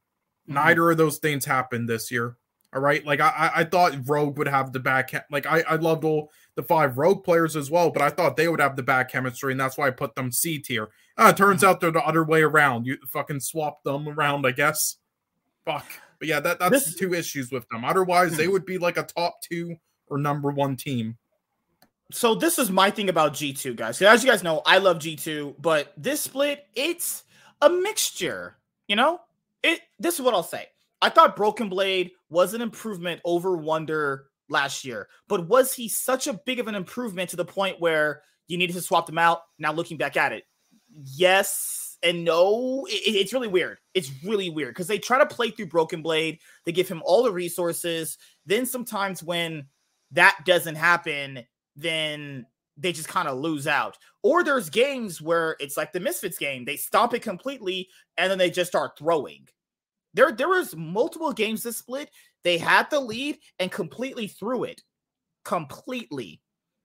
Mm-hmm. 0.49 0.55
Neither 0.55 0.91
of 0.91 0.97
those 0.97 1.19
things 1.19 1.45
happened 1.45 1.89
this 1.89 2.11
year. 2.11 2.37
All 2.75 2.81
right. 2.81 3.05
Like 3.05 3.21
I, 3.21 3.51
I 3.57 3.65
thought 3.65 3.97
Rogue 4.07 4.39
would 4.39 4.49
have 4.49 4.73
the 4.73 4.81
back 4.81 5.13
like 5.31 5.47
I, 5.47 5.63
I 5.63 5.77
loved 5.77 6.05
all 6.05 6.31
the 6.57 6.63
five 6.63 6.99
Rogue 6.99 7.25
players 7.25 7.57
as 7.57 7.71
well, 7.71 7.91
but 7.91 8.03
I 8.03 8.11
thought 8.11 8.37
they 8.37 8.49
would 8.49 8.61
have 8.61 8.77
the 8.77 8.83
back 8.83 9.11
chemistry, 9.11 9.53
and 9.53 9.61
that's 9.61 9.79
why 9.79 9.87
I 9.87 9.91
put 9.91 10.15
them 10.15 10.33
C 10.33 10.59
tier. 10.59 10.89
Uh, 11.17 11.33
turns 11.33 11.61
mm-hmm. 11.61 11.71
out 11.71 11.81
they're 11.81 11.91
the 11.91 12.05
other 12.05 12.25
way 12.25 12.43
around. 12.43 12.87
You 12.87 12.99
fucking 13.07 13.41
swap 13.41 13.83
them 13.83 14.09
around, 14.09 14.47
I 14.47 14.51
guess. 14.51 14.97
Fuck. 15.65 15.87
But 16.19 16.29
yeah, 16.29 16.41
that 16.41 16.59
that's 16.59 16.87
this... 16.87 16.95
two 16.95 17.15
issues 17.15 17.51
with 17.51 17.69
them. 17.69 17.85
Otherwise, 17.85 18.37
they 18.37 18.47
hmm. 18.47 18.53
would 18.53 18.67
be 18.67 18.79
like 18.79 18.97
a 18.97 19.05
top 19.05 19.41
two 19.43 19.77
or 20.09 20.19
number 20.19 20.51
one 20.51 20.77
team 20.77 21.17
so 22.13 22.35
this 22.35 22.59
is 22.59 22.71
my 22.71 22.91
thing 22.91 23.09
about 23.09 23.35
G2, 23.35 23.77
guys. 23.77 24.01
As 24.01 24.23
you 24.23 24.31
guys 24.31 24.43
know, 24.43 24.63
I 24.65 24.79
love 24.79 24.99
G2, 24.99 25.57
but 25.61 25.93
this 25.97 26.21
split, 26.21 26.67
it's 26.75 27.25
a 27.61 27.69
mixture. 27.69 28.57
You 28.89 28.97
know, 28.97 29.21
it. 29.63 29.81
This 29.99 30.15
is 30.15 30.21
what 30.21 30.35
I'll 30.35 30.43
say. 30.43 30.67
I 31.03 31.09
thought 31.09 31.37
Broken 31.37 31.69
Blade 31.69 32.13
was 32.31 32.55
an 32.55 32.63
improvement 32.63 33.21
over 33.25 33.57
Wonder 33.57 34.27
last 34.49 34.85
year, 34.85 35.09
but 35.29 35.49
was 35.49 35.75
he 35.75 35.89
such 35.89 36.27
a 36.27 36.33
big 36.33 36.61
of 36.61 36.69
an 36.69 36.75
improvement 36.75 37.31
to 37.31 37.37
the 37.37 37.45
point 37.45 37.81
where 37.81 38.23
you 38.47 38.57
needed 38.57 38.75
to 38.75 38.83
swap 38.83 39.07
them 39.07 39.19
out? 39.19 39.41
Now 39.59 39.73
looking 39.73 39.97
back 39.97 40.17
at 40.17 40.33
it, 40.33 40.45
yes 41.03 41.99
and 42.03 42.25
no. 42.25 42.87
It, 42.89 43.17
it's 43.17 43.33
really 43.33 43.49
weird. 43.49 43.79
It's 43.95 44.13
really 44.23 44.51
weird 44.51 44.75
because 44.75 44.87
they 44.87 44.99
try 44.99 45.19
to 45.19 45.27
play 45.27 45.51
through 45.51 45.67
Broken 45.67 46.03
Blade. 46.03 46.39
They 46.65 46.73
give 46.73 46.89
him 46.89 47.03
all 47.05 47.25
the 47.25 47.33
resources. 47.33 48.19
Then 48.47 48.67
sometimes 48.67 49.23
when 49.23 49.67
that 50.13 50.39
doesn't 50.45 50.77
happen, 50.77 51.45
then 51.77 52.47
they 52.77 52.93
just 52.93 53.09
kind 53.09 53.29
of 53.29 53.39
lose 53.39 53.67
out. 53.67 53.97
Or 54.23 54.43
there's 54.43 54.71
games 54.71 55.23
where 55.23 55.57
it's 55.61 55.77
like 55.77 55.93
the 55.93 56.01
Misfits 56.01 56.39
game, 56.39 56.65
they 56.65 56.77
stop 56.77 57.15
it 57.15 57.23
completely 57.23 57.89
and 58.17 58.31
then 58.31 58.39
they 58.39 58.51
just 58.51 58.71
start 58.71 58.99
throwing. 58.99 59.47
There, 60.15 60.33
there 60.33 60.49
was 60.49 60.75
multiple 60.75 61.33
games 61.33 61.63
this 61.63 61.77
split. 61.79 62.11
They 62.43 62.59
had 62.59 62.91
the 62.91 63.01
lead 63.01 63.39
and 63.59 63.71
completely 63.71 64.27
threw 64.27 64.65
it. 64.65 64.83
Completely. 65.45 66.41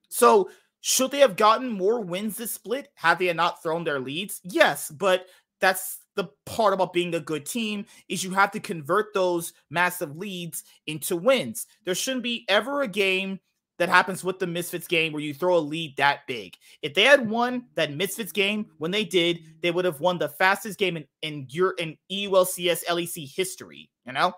So 0.09 0.49
should 0.81 1.11
they 1.11 1.19
have 1.19 1.35
gotten 1.35 1.69
more 1.69 2.01
wins 2.01 2.37
this 2.37 2.51
split 2.51 2.89
had 2.95 3.19
they 3.19 3.31
not 3.33 3.61
thrown 3.63 3.83
their 3.83 3.99
leads? 3.99 4.41
Yes, 4.43 4.89
but 4.89 5.27
that's 5.59 5.99
the 6.15 6.29
part 6.45 6.73
about 6.73 6.93
being 6.93 7.15
a 7.15 7.19
good 7.19 7.45
team 7.45 7.85
is 8.09 8.23
you 8.23 8.31
have 8.31 8.51
to 8.51 8.59
convert 8.59 9.13
those 9.13 9.53
massive 9.69 10.17
leads 10.17 10.63
into 10.87 11.15
wins. 11.15 11.67
There 11.85 11.95
shouldn't 11.95 12.23
be 12.23 12.45
ever 12.49 12.81
a 12.81 12.87
game 12.87 13.39
that 13.81 13.89
happens 13.89 14.23
with 14.23 14.37
the 14.37 14.45
Misfits 14.45 14.87
game 14.87 15.11
where 15.11 15.23
you 15.23 15.33
throw 15.33 15.57
a 15.57 15.59
lead 15.59 15.97
that 15.97 16.27
big. 16.27 16.55
If 16.83 16.93
they 16.93 17.01
had 17.01 17.27
won 17.27 17.65
that 17.73 17.91
Misfits 17.91 18.31
game 18.31 18.67
when 18.77 18.91
they 18.91 19.03
did, 19.03 19.39
they 19.63 19.71
would 19.71 19.85
have 19.85 19.99
won 19.99 20.19
the 20.19 20.29
fastest 20.29 20.77
game 20.77 20.97
in 20.97 21.05
in 21.23 21.47
your 21.49 21.71
in 21.79 21.97
EULCS 22.11 22.85
LEC 22.85 23.35
history. 23.35 23.89
You 24.05 24.13
know, 24.13 24.33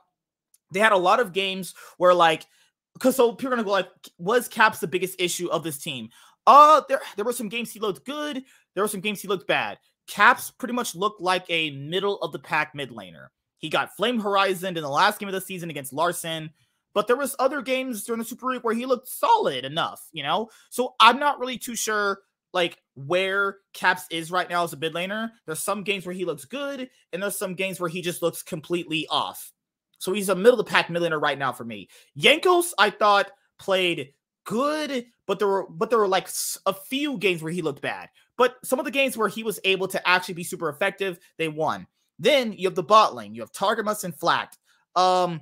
they 0.72 0.80
had 0.80 0.94
a 0.94 0.98
lot 0.98 1.20
of 1.20 1.34
games 1.34 1.74
where 1.98 2.14
like 2.14 2.46
because 2.94 3.18
so 3.18 3.34
people 3.34 3.52
are 3.52 3.58
gonna 3.58 3.66
go 3.66 3.72
like, 3.72 3.90
was 4.18 4.48
Caps 4.48 4.80
the 4.80 4.88
biggest 4.88 5.20
issue 5.20 5.50
of 5.50 5.62
this 5.62 5.78
team? 5.78 6.08
Uh, 6.48 6.80
there 6.88 7.02
there 7.18 7.26
were 7.26 7.34
some 7.34 7.50
games 7.50 7.70
he 7.70 7.82
looked 7.82 8.06
good. 8.06 8.46
There 8.76 8.84
were 8.86 8.88
some 8.88 9.02
games 9.02 9.22
he 9.22 9.28
looked 9.28 9.46
bad. 9.46 9.78
Caps 10.08 10.52
pretty 10.52 10.74
much 10.74 10.96
looked 10.96 11.20
like 11.20 11.44
a 11.50 11.72
middle 11.72 12.16
of 12.20 12.32
the 12.32 12.40
pack 12.40 12.74
mid 12.74 12.92
laner. 12.92 13.28
He 13.58 13.68
got 13.68 13.94
Flame 13.98 14.22
Horizon 14.22 14.78
in 14.78 14.84
the 14.84 14.90
last 14.90 15.20
game 15.20 15.28
of 15.28 15.34
the 15.34 15.42
season 15.42 15.70
against 15.70 15.92
Larssen, 15.92 16.50
but 16.94 17.08
there 17.08 17.16
was 17.16 17.36
other 17.40 17.62
games 17.62 18.04
during 18.04 18.20
the 18.20 18.26
Super 18.26 18.48
League 18.48 18.64
where 18.64 18.76
he 18.76 18.86
looked 18.86 19.08
solid 19.08 19.66
enough, 19.66 20.08
you 20.12 20.24
know. 20.24 20.50
So 20.70 20.96
I'm 21.00 21.20
not 21.20 21.40
really 21.40 21.58
too 21.58 21.76
sure 21.76 22.20
like 22.54 22.78
where 22.96 23.58
Caps 23.74 24.06
is 24.12 24.32
right 24.32 24.50
now 24.50 24.64
as 24.64 24.74
a 24.74 24.78
mid 24.78 24.94
laner. 24.94 25.32
There's 25.46 25.60
some 25.60 25.84
games 25.84 26.06
where 26.06 26.16
he 26.16 26.26
looks 26.26 26.46
good, 26.46 26.90
and 27.12 27.22
there's 27.22 27.38
some 27.38 27.56
games 27.56 27.80
where 27.80 27.90
he 27.90 28.02
just 28.02 28.22
looks 28.22 28.44
completely 28.44 29.08
off. 29.10 29.52
So 29.98 30.14
he's 30.14 30.30
a 30.30 30.36
middle 30.36 30.60
of 30.60 30.66
the 30.66 30.72
pack 30.72 30.90
mid 30.90 31.02
laner 31.02 31.22
right 31.22 31.38
now 31.38 31.52
for 31.52 31.66
me. 31.66 31.90
Jankos, 32.18 32.72
I 32.78 32.90
thought 32.90 33.32
played 33.60 34.14
good, 34.46 35.06
but 35.26 35.40
there 35.40 35.48
were 35.48 35.68
but 35.70 35.90
there 35.90 36.00
were 36.00 36.08
like 36.08 36.30
a 36.66 36.74
few 36.74 37.18
games 37.18 37.42
where 37.42 37.52
he 37.52 37.62
looked 37.62 37.82
bad. 37.82 38.10
But 38.38 38.56
some 38.64 38.80
of 38.80 38.86
the 38.86 38.92
games 38.92 39.18
where 39.18 39.28
he 39.28 39.44
was 39.44 39.60
able 39.64 39.88
to 39.90 40.08
actually 40.08 40.34
be 40.36 40.44
super 40.44 40.70
effective, 40.70 41.20
they 41.38 41.48
won. 41.48 41.88
Then 42.20 42.54
you 42.54 42.68
have 42.68 42.76
the 42.76 42.84
bot 42.84 43.16
lane. 43.16 43.36
You 43.36 43.42
have 43.42 43.52
Targamas 43.52 44.04
and 44.04 44.16
Flakked. 44.16 44.58
Um, 44.96 45.42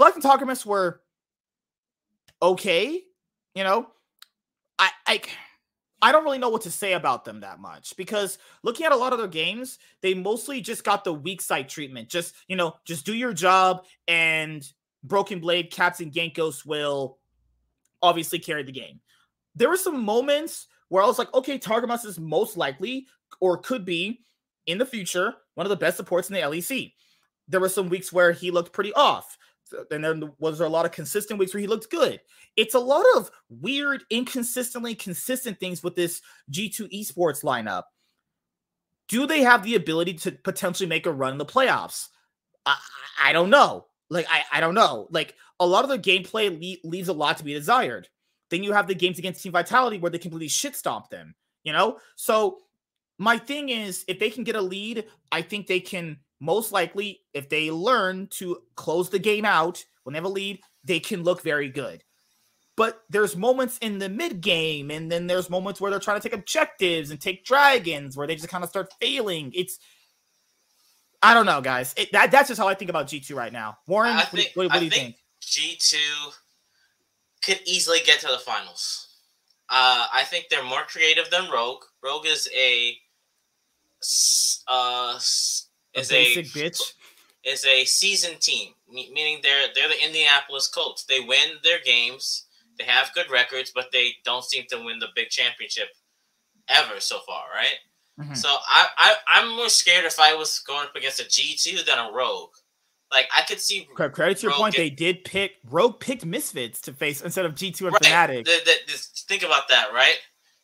Flakked 0.00 0.16
and 0.16 0.24
Targamas 0.24 0.64
were 0.64 1.02
okay. 2.40 3.02
You 3.54 3.64
know, 3.64 3.88
I 4.78 4.90
I 5.06 5.20
I 6.00 6.10
don't 6.10 6.24
really 6.24 6.38
know 6.38 6.48
what 6.48 6.62
to 6.62 6.70
say 6.70 6.94
about 6.94 7.26
them 7.26 7.40
that 7.40 7.60
much 7.60 7.94
because 7.98 8.38
looking 8.62 8.86
at 8.86 8.92
a 8.92 8.96
lot 8.96 9.12
of 9.12 9.18
their 9.18 9.28
games, 9.28 9.78
they 10.00 10.14
mostly 10.14 10.62
just 10.62 10.84
got 10.84 11.04
the 11.04 11.12
weak 11.12 11.42
side 11.42 11.68
treatment. 11.68 12.08
Just 12.08 12.34
you 12.48 12.56
know, 12.56 12.76
just 12.86 13.04
do 13.04 13.12
your 13.12 13.34
job, 13.34 13.84
and 14.08 14.66
Broken 15.04 15.38
Blade, 15.38 15.70
Caps, 15.70 16.00
and 16.00 16.10
Jankos 16.10 16.64
will 16.64 17.18
obviously 18.00 18.38
carry 18.38 18.62
the 18.62 18.72
game. 18.72 19.00
There 19.54 19.68
were 19.68 19.76
some 19.76 20.02
moments 20.02 20.66
where 20.88 21.02
I 21.02 21.06
was 21.06 21.18
like, 21.18 21.34
okay, 21.34 21.58
Targamas 21.58 22.06
is 22.06 22.18
most 22.18 22.56
likely 22.56 23.06
or 23.38 23.58
could 23.58 23.84
be 23.84 24.22
in 24.64 24.78
the 24.78 24.86
future 24.86 25.34
one 25.56 25.66
of 25.66 25.70
the 25.70 25.76
best 25.76 25.98
supports 25.98 26.30
in 26.30 26.34
the 26.36 26.40
LEC. 26.40 26.94
There 27.48 27.60
were 27.60 27.68
some 27.68 27.90
weeks 27.90 28.14
where 28.14 28.32
he 28.32 28.50
looked 28.50 28.72
pretty 28.72 28.94
off. 28.94 29.36
And 29.90 30.04
then 30.04 30.32
was 30.38 30.58
there 30.58 30.66
a 30.66 30.70
lot 30.70 30.86
of 30.86 30.92
consistent 30.92 31.38
weeks 31.38 31.54
where 31.54 31.60
he 31.60 31.66
looked 31.66 31.90
good? 31.90 32.20
It's 32.56 32.74
a 32.74 32.80
lot 32.80 33.04
of 33.16 33.30
weird, 33.48 34.04
inconsistently 34.10 34.94
consistent 34.94 35.60
things 35.60 35.82
with 35.82 35.94
this 35.94 36.22
G2 36.50 36.90
esports 36.92 37.44
lineup. 37.44 37.84
Do 39.08 39.26
they 39.26 39.40
have 39.42 39.62
the 39.62 39.74
ability 39.74 40.14
to 40.14 40.32
potentially 40.32 40.88
make 40.88 41.06
a 41.06 41.12
run 41.12 41.32
in 41.32 41.38
the 41.38 41.44
playoffs? 41.44 42.08
I, 42.66 42.78
I 43.22 43.32
don't 43.32 43.50
know. 43.50 43.86
Like, 44.08 44.26
I, 44.30 44.42
I 44.52 44.60
don't 44.60 44.74
know. 44.74 45.08
Like, 45.10 45.34
a 45.58 45.66
lot 45.66 45.84
of 45.84 45.90
the 45.90 45.98
gameplay 45.98 46.50
le- 46.50 46.88
leaves 46.88 47.08
a 47.08 47.12
lot 47.12 47.38
to 47.38 47.44
be 47.44 47.52
desired. 47.52 48.08
Then 48.50 48.64
you 48.64 48.72
have 48.72 48.86
the 48.86 48.94
games 48.94 49.18
against 49.18 49.42
Team 49.42 49.52
Vitality 49.52 49.98
where 49.98 50.10
they 50.10 50.18
completely 50.18 50.48
shit 50.48 50.74
stomp 50.74 51.08
them, 51.10 51.34
you 51.62 51.72
know? 51.72 51.98
So 52.16 52.58
my 53.18 53.38
thing 53.38 53.68
is, 53.68 54.04
if 54.08 54.18
they 54.18 54.30
can 54.30 54.44
get 54.44 54.56
a 54.56 54.62
lead, 54.62 55.04
I 55.30 55.42
think 55.42 55.66
they 55.66 55.80
can 55.80 56.18
most 56.40 56.72
likely, 56.72 57.20
if 57.34 57.48
they 57.48 57.70
learn 57.70 58.28
to 58.32 58.62
close 58.74 59.10
the 59.10 59.18
game 59.18 59.44
out 59.44 59.84
when 60.02 60.14
they 60.14 60.18
have 60.18 60.24
a 60.24 60.28
lead, 60.28 60.60
they 60.84 60.98
can 60.98 61.22
look 61.22 61.42
very 61.42 61.68
good. 61.68 62.02
But 62.76 63.02
there's 63.10 63.36
moments 63.36 63.76
in 63.78 63.98
the 63.98 64.08
mid 64.08 64.40
game, 64.40 64.90
and 64.90 65.12
then 65.12 65.26
there's 65.26 65.50
moments 65.50 65.80
where 65.80 65.90
they're 65.90 66.00
trying 66.00 66.18
to 66.18 66.26
take 66.26 66.38
objectives 66.38 67.10
and 67.10 67.20
take 67.20 67.44
dragons 67.44 68.16
where 68.16 68.26
they 68.26 68.36
just 68.36 68.48
kind 68.48 68.64
of 68.64 68.70
start 68.70 68.92
failing. 69.00 69.52
It's 69.54 69.78
I 71.22 71.34
don't 71.34 71.46
know, 71.46 71.60
guys. 71.60 71.92
It, 71.96 72.12
that 72.12 72.30
that's 72.30 72.48
just 72.48 72.58
how 72.58 72.68
I 72.68 72.74
think 72.74 72.88
about 72.88 73.06
G 73.06 73.20
two 73.20 73.36
right 73.36 73.52
now. 73.52 73.78
Warren, 73.86 74.16
think, 74.30 74.52
what, 74.54 74.64
what, 74.64 74.72
what 74.72 74.78
do 74.78 74.84
you 74.86 74.90
think? 74.90 75.16
G 75.42 75.76
two 75.78 76.30
could 77.44 77.60
easily 77.66 77.98
get 78.04 78.20
to 78.20 78.28
the 78.28 78.38
finals. 78.38 79.08
Uh, 79.68 80.06
I 80.12 80.24
think 80.24 80.46
they're 80.48 80.64
more 80.64 80.82
creative 80.82 81.30
than 81.30 81.50
Rogue. 81.50 81.82
Rogue 82.02 82.26
is 82.26 82.48
a 82.56 82.96
uh, 84.66 85.18
is 85.94 86.10
a, 86.12 86.34
basic 86.34 86.46
bitch. 86.46 86.80
Is 87.42 87.64
a 87.64 87.84
seasoned 87.84 88.40
team, 88.40 88.72
meaning 88.90 89.40
they're 89.42 89.68
they're 89.74 89.88
the 89.88 90.04
Indianapolis 90.04 90.68
Colts. 90.68 91.04
They 91.04 91.20
win 91.20 91.56
their 91.64 91.80
games. 91.84 92.46
They 92.78 92.84
have 92.84 93.14
good 93.14 93.30
records, 93.30 93.72
but 93.74 93.86
they 93.92 94.12
don't 94.24 94.44
seem 94.44 94.64
to 94.70 94.84
win 94.84 94.98
the 94.98 95.08
big 95.14 95.30
championship 95.30 95.88
ever 96.68 97.00
so 97.00 97.20
far, 97.26 97.44
right? 97.54 97.78
Mm-hmm. 98.20 98.34
So 98.34 98.48
I, 98.48 98.86
I 98.98 99.14
I'm 99.34 99.56
more 99.56 99.68
scared 99.68 100.04
if 100.04 100.20
I 100.20 100.34
was 100.34 100.58
going 100.60 100.86
up 100.86 100.96
against 100.96 101.20
a 101.20 101.28
G 101.28 101.56
two 101.56 101.82
than 101.84 101.98
a 101.98 102.12
Rogue. 102.12 102.50
Like 103.10 103.28
I 103.36 103.42
could 103.42 103.60
see. 103.60 103.88
Credit 103.94 104.36
to 104.38 104.42
your 104.42 104.52
point, 104.52 104.74
get, 104.74 104.82
they 104.82 104.90
did 104.90 105.24
pick 105.24 105.52
Rogue 105.68 105.98
picked 105.98 106.24
Misfits 106.24 106.80
to 106.82 106.92
face 106.92 107.22
instead 107.22 107.44
of 107.44 107.54
G 107.54 107.70
two 107.70 107.86
and 107.86 107.94
right. 107.94 108.02
Fnatic. 108.02 108.44
The, 108.44 108.60
the, 108.64 108.72
the, 108.86 109.08
think 109.26 109.42
about 109.42 109.68
that, 109.68 109.92
right? 109.92 110.18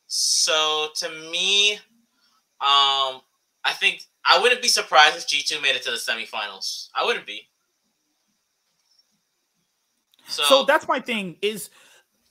So 0.06 0.88
to 0.96 1.08
me, 1.30 1.72
um, 2.60 3.20
I 3.64 3.72
think 3.72 4.02
I 4.28 4.40
wouldn't 4.40 4.62
be 4.62 4.68
surprised 4.68 5.16
if 5.16 5.26
G 5.26 5.42
two 5.42 5.60
made 5.60 5.76
it 5.76 5.82
to 5.82 5.90
the 5.90 5.96
semifinals. 5.96 6.88
I 6.94 7.04
wouldn't 7.04 7.26
be. 7.26 7.48
So, 10.26 10.42
so 10.42 10.64
that's 10.64 10.88
my 10.88 10.98
thing 10.98 11.36
is 11.40 11.70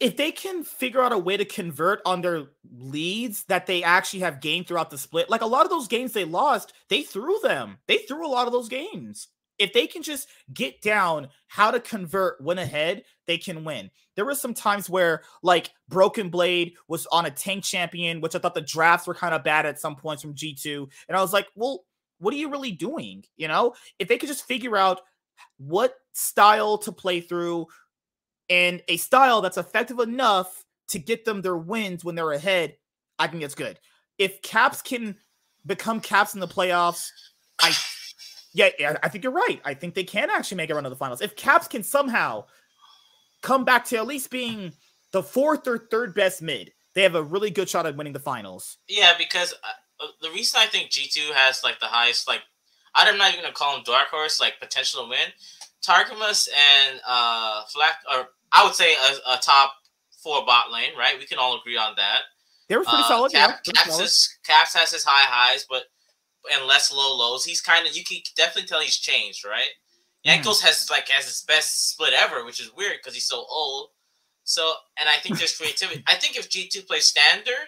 if 0.02 0.18
they 0.18 0.32
can 0.32 0.64
figure 0.64 1.02
out 1.02 1.14
a 1.14 1.18
way 1.18 1.38
to 1.38 1.46
convert 1.46 2.02
on 2.06 2.22
their 2.22 2.48
leads 2.78 3.46
that 3.46 3.66
they 3.66 3.84
actually 3.84 4.20
have 4.20 4.42
gained 4.42 4.68
throughout 4.68 4.90
the 4.90 4.98
split, 4.98 5.30
like 5.30 5.42
a 5.42 5.46
lot 5.46 5.64
of 5.64 5.70
those 5.70 5.88
games 5.88 6.12
they 6.12 6.26
lost, 6.26 6.74
they 6.90 7.04
threw 7.04 7.40
them. 7.42 7.78
They 7.88 8.00
threw 8.00 8.26
a 8.26 8.28
lot 8.28 8.48
of 8.48 8.54
those 8.54 8.68
games 8.68 9.30
if 9.58 9.74
they 9.74 9.88
can 9.88 10.04
just 10.04 10.28
get 10.54 10.82
down 10.82 11.30
how 11.48 11.72
to 11.72 11.80
convert 11.80 12.42
when 12.42 12.58
ahead, 12.58 13.04
they 13.28 13.38
can 13.38 13.64
win. 13.64 13.90
There 14.16 14.26
were 14.26 14.36
some 14.36 14.54
times 14.54 14.90
where 14.90 15.24
like 15.44 15.72
Broken 15.90 16.30
Blade 16.30 16.74
was 16.88 17.06
on 17.08 17.26
a 17.26 17.32
tank 17.32 17.64
champion, 17.64 18.22
which 18.22 18.36
I 18.36 18.40
thought 18.40 18.54
the 18.54 18.62
drafts 18.62 19.08
were 19.08 19.16
kind 19.16 19.34
of 19.34 19.44
bad 19.44 19.66
at 19.66 19.80
some 19.80 19.96
points 19.96 20.22
from 20.22 20.36
G2. 20.36 20.88
And 21.08 21.18
I 21.18 21.22
was 21.22 21.34
like, 21.34 21.48
well, 21.56 21.86
what 22.20 22.34
are 22.34 22.38
you 22.38 22.50
really 22.50 22.72
doing? 22.72 23.24
You 23.38 23.48
know, 23.48 23.76
if 24.00 24.08
they 24.08 24.18
could 24.18 24.30
just 24.30 24.48
figure 24.48 24.78
out 24.78 25.02
what 25.58 25.96
style 26.14 26.78
to 26.80 26.92
play 26.92 27.22
through 27.22 27.68
and 28.50 28.82
a 28.88 28.98
style 28.98 29.42
that's 29.42 29.58
effective 29.58 30.00
enough 30.00 30.64
to 30.90 31.00
get 31.00 31.26
them 31.26 31.42
their 31.42 31.58
wins 31.58 32.06
when 32.06 32.16
they're 32.16 32.32
ahead, 32.32 32.78
I 33.20 33.28
think 33.28 33.44
it's 33.44 33.56
good. 33.56 33.80
If 34.18 34.42
Caps 34.42 34.82
can 34.82 35.18
become 35.66 36.00
Caps 36.00 36.34
in 36.34 36.40
the 36.40 36.48
playoffs, 36.48 37.10
I 37.60 37.74
yeah, 38.54 38.70
yeah, 38.80 38.98
I 39.04 39.10
think 39.10 39.24
you're 39.24 39.34
right. 39.34 39.60
I 39.66 39.74
think 39.74 39.96
they 39.96 40.06
can 40.06 40.30
actually 40.30 40.58
make 40.58 40.70
a 40.70 40.76
run 40.76 40.86
to 40.86 40.90
the 40.90 40.96
finals. 40.96 41.22
If 41.22 41.36
Caps 41.36 41.68
can 41.68 41.84
somehow 41.84 42.46
come 43.46 43.64
back 43.64 43.86
to 43.86 43.98
at 43.98 44.08
least 44.08 44.32
being 44.32 44.74
the 45.12 45.24
fourth 45.24 45.68
or 45.68 45.78
third 45.78 46.14
best 46.14 46.42
mid, 46.42 46.74
they 46.96 47.04
have 47.04 47.16
a 47.16 47.24
really 47.24 47.52
good 47.52 47.70
shot 47.70 47.86
at 47.86 47.96
winning 47.96 48.14
the 48.14 48.20
finals. 48.20 48.78
Yeah, 48.90 49.14
because 49.18 49.54
uh, 49.64 50.04
uh 50.04 50.08
the 50.22 50.30
reason 50.32 50.60
I 50.62 50.66
think 50.66 50.90
G2 50.90 51.32
has 51.34 51.64
like 51.64 51.80
the 51.80 51.86
highest, 51.86 52.28
like, 52.28 52.42
I'm 52.94 53.18
not 53.18 53.32
even 53.32 53.44
gonna 53.44 53.54
call 53.54 53.76
them 53.76 53.84
dark 53.86 54.08
horse, 54.08 54.42
like 54.42 54.60
potential 54.60 55.04
to 55.04 55.10
win. 55.10 55.28
Targamas 55.86 56.50
and 56.50 57.00
uh 57.08 57.64
Flakked, 57.66 58.04
or 58.12 58.30
I 58.52 58.66
would 58.66 58.76
say 58.76 58.96
a, 58.96 59.34
a, 59.34 59.38
top 59.38 59.74
four 60.24 60.46
bot 60.46 60.72
lane, 60.72 60.92
right? 60.98 61.20
We 61.20 61.26
can 61.26 61.38
all 61.38 61.60
agree 61.60 61.78
on 61.78 61.94
that. 61.98 62.22
They 62.68 62.78
were 62.78 62.84
pretty 62.84 63.04
uh, 63.04 63.08
solid. 63.08 63.32
Cap, 63.32 63.60
yeah, 63.66 63.74
Caps, 63.74 63.90
solid. 63.92 64.06
Is, 64.06 64.38
Caps 64.44 64.74
has 64.74 64.92
his 64.92 65.04
high 65.04 65.30
highs, 65.30 65.66
but 65.70 65.84
and 66.52 66.66
less 66.66 66.92
low 66.92 67.16
lows. 67.16 67.46
He's 67.46 67.62
kind 67.62 67.86
of 67.86 67.96
you 67.96 68.04
can 68.04 68.20
definitely 68.36 68.68
tell 68.68 68.80
he's 68.80 68.98
changed, 68.98 69.46
right? 69.46 69.70
Jankos 70.26 70.60
mm. 70.60 70.64
has 70.64 70.88
like 70.90 71.08
has 71.10 71.26
his 71.26 71.42
best 71.48 71.92
split 71.92 72.14
ever, 72.14 72.46
which 72.46 72.60
is 72.60 72.76
weird 72.76 72.98
because 72.98 73.14
he's 73.14 73.28
so 73.28 73.46
old. 73.50 73.90
So, 74.44 74.74
and 75.00 75.08
I 75.08 75.16
think 75.16 75.38
there's 75.38 75.58
creativity. 75.58 76.04
I 76.08 76.16
think 76.16 76.38
if 76.38 76.50
G 76.50 76.68
two 76.68 76.82
plays 76.82 77.06
standard, 77.06 77.68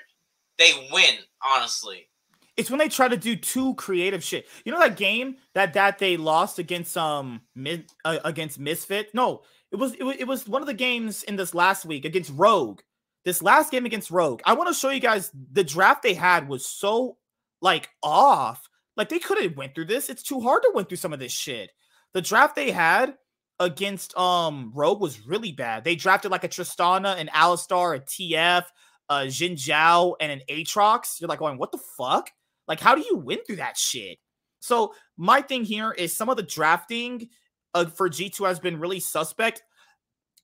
they 0.57 0.71
win. 0.91 1.15
Honestly, 1.41 2.07
it's 2.55 2.71
when 2.71 2.79
they 2.79 2.89
try 2.89 3.07
to 3.07 3.17
do 3.17 3.35
too 3.35 3.75
creative 3.75 4.23
shit. 4.23 4.47
You 4.65 4.71
know 4.71 4.79
that 4.79 4.97
game 4.97 5.37
that 5.53 5.73
that 5.73 5.99
they 5.99 6.17
lost 6.17 6.59
against 6.59 6.97
um 6.97 7.41
mid 7.55 7.85
uh, 8.03 8.19
against 8.25 8.59
Misfit. 8.59 9.13
No, 9.13 9.43
it 9.71 9.75
was, 9.75 9.93
it 9.93 10.03
was 10.03 10.15
it 10.17 10.27
was 10.27 10.47
one 10.47 10.61
of 10.61 10.67
the 10.67 10.73
games 10.73 11.23
in 11.23 11.35
this 11.35 11.53
last 11.53 11.85
week 11.85 12.05
against 12.05 12.31
Rogue. 12.33 12.81
This 13.25 13.41
last 13.41 13.71
game 13.71 13.85
against 13.85 14.09
Rogue. 14.09 14.41
I 14.45 14.53
want 14.53 14.69
to 14.69 14.73
show 14.73 14.89
you 14.89 15.01
guys 15.01 15.31
the 15.51 15.63
draft 15.63 16.01
they 16.01 16.13
had 16.13 16.47
was 16.47 16.65
so 16.65 17.17
like 17.61 17.89
off. 18.01 18.69
Like 18.95 19.09
they 19.09 19.19
could 19.19 19.41
have 19.41 19.57
went 19.57 19.75
through 19.75 19.85
this. 19.85 20.09
It's 20.09 20.23
too 20.23 20.39
hard 20.39 20.63
to 20.63 20.71
went 20.73 20.87
through 20.87 20.97
some 20.97 21.13
of 21.13 21.19
this 21.19 21.33
shit. 21.33 21.71
The 22.13 22.21
draft 22.21 22.55
they 22.55 22.71
had 22.71 23.15
against 23.59 24.15
um 24.17 24.71
Rogue 24.73 25.01
was 25.01 25.25
really 25.25 25.51
bad. 25.51 25.83
They 25.83 25.95
drafted 25.95 26.31
like 26.31 26.43
a 26.43 26.49
Tristana, 26.49 27.19
an 27.19 27.29
Alistar, 27.33 27.95
a 27.95 27.99
TF, 27.99 28.63
a 29.09 29.15
Xin 29.27 29.53
Zhao, 29.53 30.15
and 30.19 30.31
an 30.31 30.41
Aatrox. 30.49 31.19
You're 31.19 31.29
like 31.29 31.39
going, 31.39 31.57
what 31.57 31.71
the 31.71 31.79
fuck? 31.97 32.29
Like, 32.67 32.79
how 32.79 32.95
do 32.95 33.01
you 33.01 33.17
win 33.17 33.39
through 33.45 33.57
that 33.57 33.77
shit? 33.77 34.17
So 34.59 34.93
my 35.15 35.41
thing 35.41 35.63
here 35.63 35.91
is 35.91 36.15
some 36.15 36.29
of 36.29 36.37
the 36.37 36.43
drafting 36.43 37.29
uh, 37.73 37.85
for 37.85 38.09
G2 38.09 38.45
has 38.47 38.59
been 38.59 38.79
really 38.79 38.99
suspect. 38.99 39.63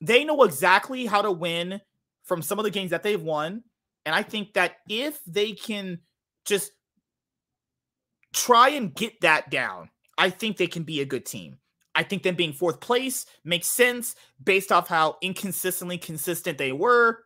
They 0.02 0.24
know 0.24 0.44
exactly 0.44 1.06
how 1.06 1.22
to 1.22 1.32
win 1.32 1.82
from 2.24 2.42
some 2.42 2.60
of 2.60 2.64
the 2.64 2.72
games 2.72 2.92
that 2.92 3.04
they've 3.04 3.22
won. 3.22 3.64
And 4.06 4.14
I 4.14 4.24
think 4.24 4.54
that 4.54 4.78
if 4.90 5.20
they 5.26 5.54
can 5.54 6.00
just 6.46 6.72
try 8.34 8.70
and 8.70 8.94
get 8.94 9.22
that 9.22 9.50
down, 9.50 9.90
I 10.18 10.30
think 10.30 10.58
they 10.58 10.68
can 10.68 10.84
be 10.84 11.02
a 11.02 11.06
good 11.06 11.26
team. 11.26 11.58
I 11.96 12.04
think 12.04 12.24
them 12.24 12.36
being 12.36 12.54
fourth 12.54 12.80
place 12.80 13.26
makes 13.44 13.68
sense 13.68 14.16
based 14.44 14.72
off 14.72 14.88
how 14.88 15.18
inconsistently 15.22 15.98
consistent 15.98 16.58
they 16.58 16.72
were. 16.72 17.20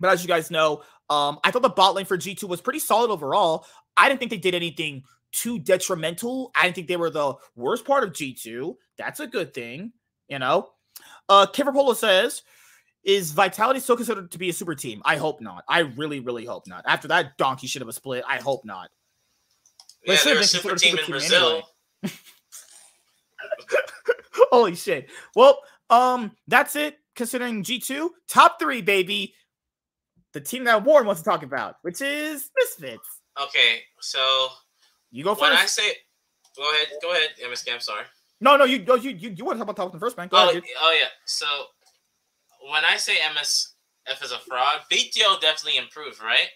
But 0.00 0.10
as 0.10 0.22
you 0.22 0.28
guys 0.28 0.50
know, 0.50 0.82
um, 1.10 1.38
I 1.44 1.50
thought 1.50 1.62
the 1.62 1.68
bot 1.68 1.94
lane 1.94 2.06
for 2.06 2.16
G2 2.16 2.44
was 2.44 2.60
pretty 2.60 2.78
solid 2.78 3.10
overall. 3.10 3.66
I 3.96 4.08
didn't 4.08 4.20
think 4.20 4.30
they 4.30 4.38
did 4.38 4.54
anything 4.54 5.04
too 5.32 5.58
detrimental. 5.58 6.50
I 6.54 6.64
didn't 6.64 6.76
think 6.76 6.88
they 6.88 6.96
were 6.96 7.10
the 7.10 7.34
worst 7.56 7.84
part 7.84 8.04
of 8.04 8.12
G2. 8.12 8.74
That's 8.96 9.20
a 9.20 9.26
good 9.26 9.52
thing, 9.52 9.92
you 10.28 10.38
know. 10.38 10.70
Uh 11.28 11.46
Kiverpolo 11.46 11.94
says, 11.94 12.42
is 13.04 13.32
Vitality 13.32 13.80
still 13.80 13.96
considered 13.96 14.30
to 14.30 14.38
be 14.38 14.48
a 14.48 14.52
super 14.52 14.74
team? 14.74 15.02
I 15.04 15.16
hope 15.16 15.40
not. 15.40 15.64
I 15.68 15.80
really, 15.80 16.20
really 16.20 16.44
hope 16.44 16.66
not. 16.66 16.84
After 16.86 17.08
that 17.08 17.36
donkey 17.38 17.66
shit 17.66 17.82
of 17.82 17.88
a 17.88 17.92
split, 17.92 18.24
I 18.28 18.38
hope 18.38 18.64
not. 18.64 18.90
Yeah, 20.04 20.16
they're 20.24 20.38
a 20.38 20.44
super 20.44 20.76
team 20.76 20.98
in 20.98 21.06
Brazil. 21.06 21.48
Anyway. 21.48 21.62
Holy 24.50 24.74
shit. 24.74 25.08
Well, 25.34 25.60
um, 25.90 26.32
that's 26.46 26.76
it. 26.76 26.98
Considering 27.16 27.62
G2, 27.62 28.08
top 28.28 28.58
three, 28.60 28.82
baby. 28.82 29.34
The 30.32 30.40
team 30.40 30.64
that 30.64 30.84
Warren 30.84 31.06
wants 31.06 31.22
to 31.22 31.28
talk 31.28 31.42
about, 31.42 31.76
which 31.82 32.00
is 32.00 32.50
Misfits. 32.56 33.20
Okay, 33.40 33.80
so 34.00 34.48
you 35.10 35.24
go 35.24 35.34
first. 35.34 35.50
When 35.50 35.52
I 35.52 35.66
say, 35.66 35.92
go 36.56 36.70
ahead, 36.72 36.88
go 37.02 37.10
ahead, 37.10 37.30
MSK. 37.44 37.74
I'm 37.74 37.80
sorry. 37.80 38.04
No, 38.40 38.56
no, 38.56 38.64
you, 38.64 38.78
you, 38.78 39.10
you, 39.10 39.30
you 39.30 39.44
want 39.44 39.58
to 39.58 39.64
talk 39.64 39.70
about 39.70 39.76
top 39.76 39.92
the 39.92 39.98
first 39.98 40.16
man? 40.16 40.28
Go 40.28 40.38
oh, 40.38 40.50
ahead, 40.50 40.62
oh 40.80 40.96
yeah. 40.98 41.08
So 41.26 41.46
when 42.70 42.84
I 42.84 42.96
say 42.96 43.16
MSF 43.16 44.22
is 44.22 44.32
a 44.32 44.38
fraud, 44.38 44.80
BTO 44.90 45.40
definitely 45.40 45.78
improved, 45.78 46.22
right? 46.22 46.48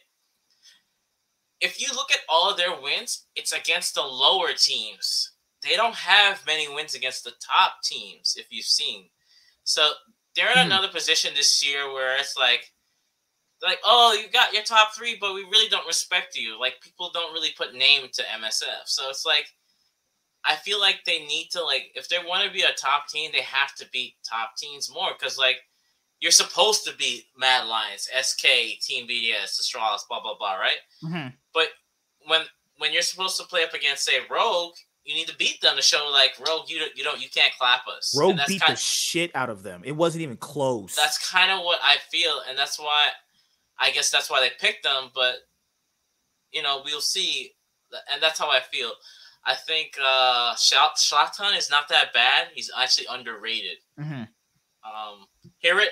If 1.61 1.81
you 1.81 1.89
look 1.95 2.11
at 2.13 2.21
all 2.29 2.51
of 2.51 2.57
their 2.57 2.81
wins, 2.81 3.27
it's 3.37 3.53
against 3.53 3.95
the 3.95 4.03
lower 4.03 4.53
teams 4.57 5.33
they 5.65 5.77
don't 5.77 5.95
have 5.95 6.47
many 6.47 6.73
wins 6.73 6.95
against 6.95 7.25
the 7.25 7.33
top 7.41 7.83
teams, 7.83 8.37
if 8.39 8.47
you've 8.51 8.65
seen. 8.65 9.07
So 9.65 9.91
they're 10.37 10.51
in 10.51 10.59
hmm. 10.59 10.67
another 10.67 10.89
position 10.89 11.33
this 11.35 11.67
year 11.67 11.93
where 11.93 12.17
it's 12.19 12.37
like, 12.37 12.71
like, 13.63 13.79
oh, 13.85 14.13
you 14.13 14.31
got 14.31 14.53
your 14.53 14.63
top 14.63 14.95
three, 14.95 15.17
but 15.19 15.35
we 15.35 15.43
really 15.45 15.69
don't 15.69 15.87
respect 15.87 16.37
you. 16.37 16.61
Like 16.61 16.75
people 16.83 17.11
don't 17.15 17.33
really 17.33 17.51
put 17.57 17.75
name 17.75 18.09
to 18.13 18.23
MSF. 18.23 18.87
So 18.87 19.09
it's 19.09 19.25
like, 19.25 19.47
I 20.45 20.57
feel 20.57 20.79
like 20.79 21.01
they 21.07 21.21
need 21.21 21.49
to 21.53 21.65
like, 21.65 21.93
if 21.95 22.09
they 22.09 22.19
want 22.19 22.45
to 22.45 22.53
be 22.53 22.63
a 22.63 22.73
top 22.77 23.09
team, 23.09 23.31
they 23.33 23.41
have 23.41 23.75
to 23.77 23.87
beat 23.91 24.17
top 24.29 24.57
teams 24.59 24.93
more 24.93 25.11
because 25.19 25.39
like 25.39 25.57
you're 26.21 26.31
supposed 26.31 26.85
to 26.85 26.97
beat 26.97 27.25
Mad 27.37 27.67
Lions, 27.67 28.09
SK, 28.23 28.47
Team 28.81 29.07
BDS, 29.07 29.57
the 29.57 29.63
Straws, 29.63 30.05
blah 30.09 30.23
blah 30.23 30.37
blah, 30.39 30.57
right? 30.57 30.81
Mm-hmm. 31.03 31.29
But 31.53 31.69
when 32.27 32.43
when 32.79 32.93
you're 32.93 33.03
supposed 33.03 33.37
to 33.39 33.47
play 33.47 33.63
up 33.65 33.75
against 33.75 34.05
say 34.05 34.19
Rogue, 34.31 34.75
you 35.05 35.15
need 35.15 35.29
to 35.29 35.37
beat 35.37 35.61
them 35.61 35.77
to 35.77 35.83
show 35.83 36.09
like 36.11 36.33
Rogue, 36.47 36.69
you 36.69 36.79
don't, 36.79 36.97
you 36.97 37.05
don't, 37.05 37.21
you 37.21 37.29
can't 37.29 37.53
clap 37.59 37.83
us. 37.87 38.17
Rogue 38.19 38.39
beat 38.49 38.63
the 38.67 38.73
of, 38.73 38.79
shit 38.79 39.31
out 39.35 39.51
of 39.51 39.63
them. 39.63 39.83
It 39.85 39.93
wasn't 39.93 40.23
even 40.23 40.37
close. 40.37 40.97
That's 40.97 41.31
kind 41.31 41.51
of 41.51 41.61
what 41.61 41.79
I 41.83 41.97
feel, 42.11 42.41
and 42.49 42.57
that's 42.57 42.79
why 42.79 43.09
I 43.79 43.91
guess 43.91 44.11
that's 44.11 44.31
why 44.31 44.41
they 44.41 44.51
picked 44.59 44.85
them. 44.85 45.11
But 45.15 45.37
you 46.53 46.63
know, 46.63 46.83
we'll 46.85 47.01
see, 47.01 47.53
and 48.13 48.23
that's 48.23 48.39
how 48.39 48.51
I 48.51 48.61
feel. 48.61 48.93
I 49.47 49.55
think 49.55 49.99
uh 50.03 50.55
Shlatan 50.55 51.57
is 51.57 51.71
not 51.71 51.89
that 51.91 52.15
bad. 52.15 52.49
He's 52.55 52.71
actually 52.77 53.07
underrated. 53.11 53.79
Mm-hmm. 54.01 54.23
Um, 54.85 55.27
Hirit, 55.63 55.89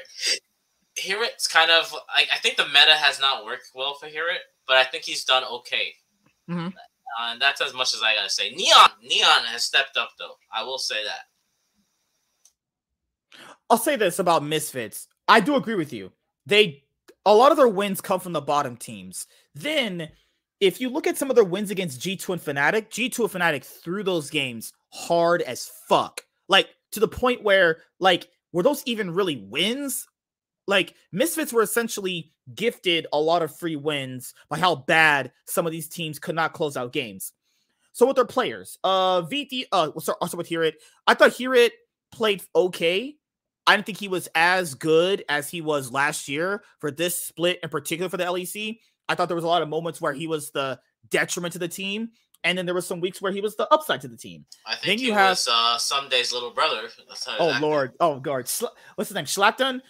Hirit's 0.99 1.47
kind 1.49 1.71
of 1.71 1.95
I, 2.09 2.25
I 2.33 2.39
think 2.39 2.57
the 2.57 2.67
meta 2.67 2.95
has 2.95 3.21
not 3.21 3.45
worked 3.45 3.73
well 3.75 3.95
for 3.95 4.07
Hirit, 4.07 4.41
but 4.67 4.79
I 4.79 4.85
think 4.85 5.05
he's 5.05 5.25
done 5.25 5.45
okay. 5.45 5.95
Mm-hmm. 6.49 6.69
Uh, 7.21 7.33
and 7.33 7.41
that's 7.41 7.61
as 7.61 7.75
much 7.75 7.95
as 7.95 8.03
I 8.03 8.15
gotta 8.15 8.31
say. 8.31 8.51
Neon, 8.51 8.91
Neon 9.03 9.45
has 9.45 9.65
stepped 9.65 9.97
up 9.97 10.11
though. 10.19 10.37
I 10.53 10.63
will 10.63 10.79
say 10.79 11.05
that. 11.05 11.27
I'll 13.71 13.79
say 13.79 13.97
this 13.97 14.19
about 14.19 14.45
Misfits. 14.45 15.09
I 15.29 15.41
do 15.41 15.57
agree 15.57 15.75
with 15.77 15.93
you. 15.93 16.13
They 16.47 16.85
a 17.25 17.35
lot 17.35 17.53
of 17.53 17.59
their 17.59 17.69
wins 17.69 18.01
come 18.01 18.21
from 18.21 18.33
the 18.33 18.41
bottom 18.41 18.77
teams. 18.77 19.27
Then, 19.55 20.09
if 20.61 20.81
you 20.81 20.89
look 20.89 21.07
at 21.07 21.17
some 21.17 21.31
of 21.31 21.37
their 21.37 21.45
wins 21.45 21.71
against 21.71 22.01
G2 22.01 22.29
and 22.31 22.43
Fnatic, 22.43 22.89
G2 22.89 23.21
and 23.21 23.43
Fnatic 23.43 23.65
threw 23.65 24.03
those 24.03 24.31
games 24.31 24.73
hard 24.91 25.43
as 25.43 25.71
fuck. 25.89 26.23
Like 26.49 26.69
to 26.93 27.01
the 27.01 27.09
point 27.09 27.43
where, 27.43 27.79
like, 27.99 28.29
were 28.53 28.63
those 28.63 28.83
even 28.87 29.13
really 29.13 29.37
wins? 29.37 30.07
Like 30.67 30.95
Misfits 31.13 31.53
were 31.53 31.63
essentially 31.63 32.32
gifted 32.55 33.07
a 33.13 33.21
lot 33.21 33.43
of 33.43 33.57
free 33.57 33.77
wins 33.77 34.35
by 34.49 34.59
how 34.59 34.75
bad 34.75 35.33
some 35.47 35.67
of 35.67 35.73
these 35.73 35.89
teams 35.89 36.19
could 36.19 36.35
not 36.35 36.53
close 36.53 36.77
out 36.77 36.93
games. 36.93 37.33
So 37.93 38.07
with 38.07 38.17
their 38.17 38.25
players, 38.25 38.79
uh, 38.85 39.23
VT, 39.23 39.67
uh, 39.71 39.91
we'll 39.95 40.17
also 40.21 40.37
with 40.37 40.49
Hirit. 40.49 40.75
I 41.07 41.15
thought 41.15 41.33
Hirit 41.33 41.71
played 42.11 42.43
okay. 42.55 43.17
I 43.67 43.77
didn't 43.77 43.87
think 43.87 43.99
he 43.99 44.09
was 44.09 44.29
as 44.35 44.75
good 44.75 45.25
as 45.29 45.49
he 45.49 45.61
was 45.61 45.93
last 45.93 46.29
year 46.29 46.63
for 46.79 46.91
this 46.91 47.21
split 47.21 47.61
in 47.63 47.69
particular 47.69 48.09
for 48.09 48.17
the 48.17 48.25
LEC. 48.25 48.79
I 49.09 49.15
thought 49.15 49.29
there 49.29 49.37
was 49.37 49.45
a 49.45 49.49
lot 49.49 49.63
of 49.63 49.69
moments 49.69 50.01
where 50.01 50.13
he 50.13 50.27
was 50.27 50.51
the 50.51 50.81
detriment 51.11 51.53
to 51.53 51.59
the 51.59 51.69
team, 51.69 52.11
and 52.45 52.57
then 52.57 52.67
there 52.67 52.75
was 52.75 52.87
some 52.87 53.01
weeks 53.01 53.21
where 53.21 53.31
he 53.31 53.41
was 53.41 53.57
the 53.57 53.73
upside 53.73 54.01
to 54.01 54.09
the 54.09 54.17
team. 54.17 54.45
I 54.67 54.75
think 54.77 54.87
then 54.87 55.07
you 55.07 55.13
have 55.13 55.31
was, 55.31 55.49
uh, 55.51 55.77
Ssumday's 55.77 56.33
little 56.33 56.51
brother. 56.51 56.89
oh 57.39 57.59
Lord, 57.61 57.93
oh 58.01 58.19
God, 58.19 58.51
what's 58.95 59.09
his 59.09 59.15
name? 59.15 59.27
Shlatan. 59.27 59.81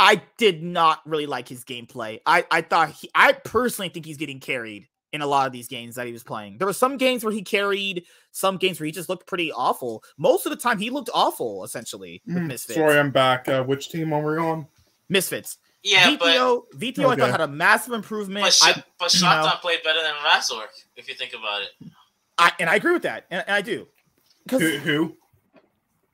I 0.00 0.22
did 0.38 0.62
not 0.62 1.00
really 1.04 1.26
like 1.26 1.46
his 1.46 1.62
gameplay. 1.62 2.20
I 2.24 2.44
I 2.50 2.62
thought 2.62 2.90
he, 2.90 3.10
I 3.14 3.32
personally 3.32 3.90
think 3.90 4.06
he's 4.06 4.16
getting 4.16 4.40
carried 4.40 4.88
in 5.12 5.20
a 5.20 5.26
lot 5.26 5.46
of 5.46 5.52
these 5.52 5.68
games 5.68 5.96
that 5.96 6.06
he 6.06 6.12
was 6.12 6.22
playing. 6.22 6.56
There 6.56 6.66
were 6.66 6.72
some 6.72 6.96
games 6.96 7.22
where 7.22 7.32
he 7.32 7.42
carried, 7.42 8.04
some 8.30 8.56
games 8.56 8.80
where 8.80 8.86
he 8.86 8.92
just 8.92 9.08
looked 9.08 9.26
pretty 9.26 9.52
awful. 9.52 10.02
Most 10.16 10.46
of 10.46 10.50
the 10.50 10.56
time, 10.56 10.78
he 10.78 10.88
looked 10.88 11.10
awful 11.12 11.64
essentially 11.64 12.22
with 12.26 12.36
mm, 12.36 12.46
Misfits. 12.46 12.78
Sorry, 12.78 12.98
I'm 12.98 13.10
back. 13.10 13.46
Uh, 13.46 13.62
which 13.62 13.90
team 13.90 14.12
are 14.12 14.22
we 14.22 14.38
on? 14.38 14.66
Misfits. 15.10 15.58
Yeah, 15.82 16.06
Vetheo, 16.06 16.62
but 16.70 16.80
Vetheo, 16.80 17.04
okay. 17.04 17.12
I 17.12 17.16
thought 17.16 17.30
had 17.30 17.40
a 17.40 17.48
massive 17.48 17.92
improvement. 17.92 18.44
But, 18.44 18.52
Sh- 18.52 18.62
I, 18.64 18.84
but 18.98 19.08
Shlatan 19.08 19.60
played 19.60 19.82
better 19.82 20.00
than 20.02 20.12
Razork, 20.24 20.68
if 20.96 21.08
you 21.08 21.14
think 21.14 21.32
about 21.34 21.62
it. 21.62 21.90
I 22.38 22.52
and 22.58 22.70
I 22.70 22.76
agree 22.76 22.92
with 22.92 23.02
that, 23.02 23.26
and, 23.30 23.44
and 23.46 23.54
I 23.54 23.60
do. 23.60 23.86
Who? 24.50 24.58
who? 24.58 25.16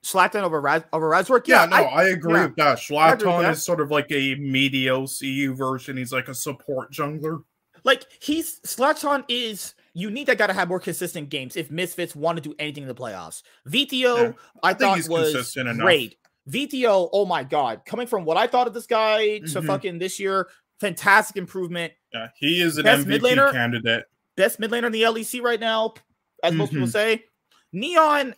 Shlatan 0.07 0.42
over 0.42 0.61
Raz- 0.61 0.84
over 0.92 1.11
Razork. 1.11 1.48
Yeah, 1.48 1.62
yeah 1.62 1.66
no, 1.66 1.76
I, 1.76 1.80
I 1.82 2.09
agree 2.09 2.34
yeah, 2.34 2.46
with 2.46 2.57
that. 2.57 2.78
Shlatan 2.78 3.50
is 3.50 3.64
sort 3.64 3.80
of 3.80 3.90
like 3.90 4.11
a 4.11 4.36
medio 4.36 5.07
CU 5.07 5.54
version. 5.54 5.96
He's 5.96 6.12
like 6.12 6.28
a 6.28 6.34
support 6.34 6.92
jungler. 6.92 7.42
Like 7.84 8.04
he's 8.20 8.61
Shlatan 8.61 9.24
is 9.28 9.74
you 9.94 10.11
need 10.11 10.26
that 10.26 10.38
guy 10.38 10.46
to 10.46 10.52
have 10.52 10.68
more 10.68 10.80
consistent 10.80 11.28
games 11.28 11.57
if 11.57 11.70
Misfits 11.70 12.14
want 12.14 12.36
to 12.36 12.42
do 12.42 12.54
anything 12.59 12.84
in 12.84 12.88
the 12.88 12.94
playoffs. 12.94 13.42
Vetheo, 13.68 13.92
yeah, 14.22 14.32
I, 14.62 14.70
I 14.70 14.74
thought 14.74 15.09
was 15.09 15.57
great. 15.78 16.18
Vetheo, 16.48 17.09
oh 17.12 17.26
my 17.26 17.42
god, 17.42 17.82
coming 17.84 18.07
from 18.07 18.24
what 18.24 18.36
I 18.36 18.46
thought 18.46 18.68
of 18.68 18.74
this 18.74 18.86
guy 18.86 19.40
mm-hmm. 19.40 19.52
to 19.52 19.62
fucking 19.62 19.98
this 19.98 20.20
year, 20.20 20.48
fantastic 20.80 21.36
improvement. 21.36 21.92
Yeah, 22.12 22.28
he 22.36 22.61
is 22.61 22.78
an 22.78 22.84
best 22.84 23.07
MVP 23.07 23.09
mid-laner, 23.09 23.50
candidate. 23.50 24.04
Best 24.36 24.61
mid 24.61 24.70
laner 24.70 24.86
in 24.86 24.92
the 24.92 25.02
LEC 25.02 25.42
right 25.42 25.59
now, 25.59 25.94
as 26.44 26.50
mm-hmm. 26.50 26.59
most 26.59 26.70
people 26.70 26.86
mm-hmm. 26.86 26.92
say. 26.92 27.24
Neon, 27.72 28.34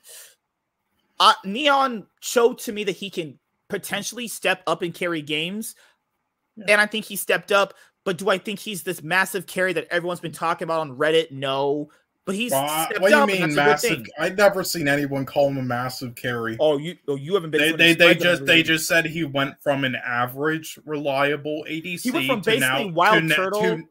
uh, 1.21 1.35
Neon 1.45 2.07
showed 2.21 2.59
to 2.59 2.73
me 2.73 2.85
that 2.85 2.97
he 2.97 3.11
can 3.11 3.39
potentially 3.69 4.29
step 4.29 4.63
up 4.67 4.83
and 4.83 4.95
carry 4.95 5.23
games. 5.23 5.75
Yeah. 6.57 6.67
And 6.69 6.81
I 6.81 6.87
think 6.87 7.05
he 7.05 7.17
stepped 7.17 7.53
up. 7.53 7.75
But 8.05 8.19
do 8.19 8.31
I 8.31 8.39
think 8.39 8.59
he's 8.59 8.85
this 8.85 9.03
massive 9.03 9.47
carry 9.47 9.73
that 9.75 9.87
everyone's 9.91 10.21
been 10.21 10.33
talking 10.33 10.65
about 10.65 10.81
on 10.81 10.97
Reddit? 10.97 11.31
No. 11.31 11.91
But 12.25 12.35
he's 12.35 12.53
uh, 12.53 12.87
what 12.99 13.11
do 13.11 13.17
you 13.17 13.27
mean 13.27 13.55
massive? 13.55 14.07
I've 14.19 14.37
never 14.37 14.63
seen 14.63 14.87
anyone 14.87 15.25
call 15.25 15.49
him 15.49 15.57
a 15.57 15.63
massive 15.63 16.15
carry. 16.15 16.59
Oh, 16.61 16.77
you 16.77 16.95
oh 17.09 17.17
you 17.17 17.35
haven't 17.35 17.53
been. 17.53 17.61
They 17.61 17.73
they, 17.73 17.95
they 17.95 18.15
just 18.15 18.45
they 18.45 18.63
just 18.63 18.87
said 18.87 19.07
he 19.07 19.25
went 19.25 19.59
from 19.63 19.83
an 19.85 19.97
average 19.97 20.79
reliable 20.85 21.65
ADC. 21.67 22.03
He 22.03 22.11
went 22.11 22.27
from 22.27 22.41
basically 22.43 22.91
now, 22.91 22.95
WildTurtle. 22.95 23.79
To, 23.79 23.89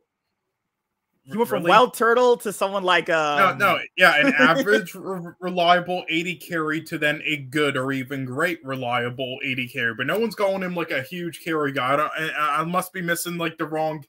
you 1.29 1.37
went 1.39 1.49
from 1.49 1.63
really? 1.63 1.77
WildTurtle 1.77 2.41
to 2.43 2.53
someone 2.53 2.83
like 2.83 3.09
um... 3.09 3.57
no, 3.59 3.73
no, 3.73 3.79
yeah, 3.97 4.15
an 4.25 4.33
average 4.39 4.95
re- 4.95 5.33
reliable 5.41 6.05
80 6.07 6.35
carry 6.35 6.81
to 6.83 6.97
then 6.97 7.21
a 7.25 7.37
good 7.37 7.75
or 7.75 7.91
even 7.91 8.23
great 8.23 8.63
reliable 8.63 9.37
80 9.43 9.67
carry, 9.67 9.93
but 9.93 10.07
no 10.07 10.17
one's 10.17 10.35
calling 10.35 10.61
him 10.61 10.73
like 10.73 10.91
a 10.91 11.01
huge 11.01 11.43
carry 11.43 11.73
guy. 11.73 11.95
I, 11.95 12.29
I, 12.29 12.61
I 12.61 12.63
must 12.63 12.93
be 12.93 13.01
missing 13.01 13.37
like 13.37 13.57
the 13.57 13.65
wrong, 13.65 14.05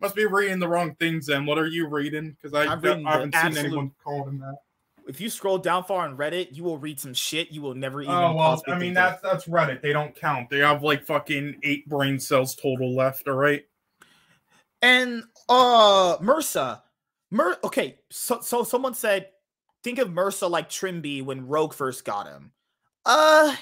must 0.00 0.16
be 0.16 0.26
reading 0.26 0.58
the 0.58 0.68
wrong 0.68 0.96
things. 0.96 1.26
Then 1.26 1.46
what 1.46 1.58
are 1.58 1.66
you 1.66 1.88
reading? 1.88 2.36
Because 2.40 2.54
I, 2.54 2.72
I 2.72 2.76
haven't 2.76 3.34
seen 3.34 3.56
anyone 3.56 3.92
call 4.02 4.26
him 4.26 4.40
that. 4.40 4.56
If 5.06 5.22
you 5.22 5.30
scroll 5.30 5.56
down 5.56 5.84
far 5.84 6.06
on 6.06 6.18
Reddit, 6.18 6.54
you 6.54 6.64
will 6.64 6.76
read 6.76 7.00
some 7.00 7.14
shit 7.14 7.50
you 7.50 7.62
will 7.62 7.74
never 7.74 8.02
even. 8.02 8.14
Oh 8.14 8.34
well, 8.34 8.62
I 8.66 8.78
mean 8.78 8.92
that's 8.92 9.22
that's 9.22 9.46
Reddit. 9.46 9.80
They 9.80 9.94
don't 9.94 10.14
count. 10.14 10.50
They 10.50 10.58
have 10.58 10.82
like 10.82 11.06
fucking 11.06 11.60
eight 11.62 11.88
brain 11.88 12.18
cells 12.18 12.54
total 12.54 12.94
left. 12.94 13.26
All 13.26 13.34
right. 13.34 13.64
And 14.82 15.24
uh 15.48 16.18
Mersa. 16.18 16.82
Mer 17.30 17.56
okay, 17.64 17.98
so 18.10 18.40
so 18.40 18.64
someone 18.64 18.94
said 18.94 19.28
think 19.84 19.98
of 19.98 20.08
Mersa 20.08 20.50
like 20.50 20.68
Trymbi 20.68 21.22
when 21.24 21.46
Rogue 21.46 21.74
first 21.74 22.04
got 22.04 22.26
him. 22.26 22.52
Uh 23.04 23.54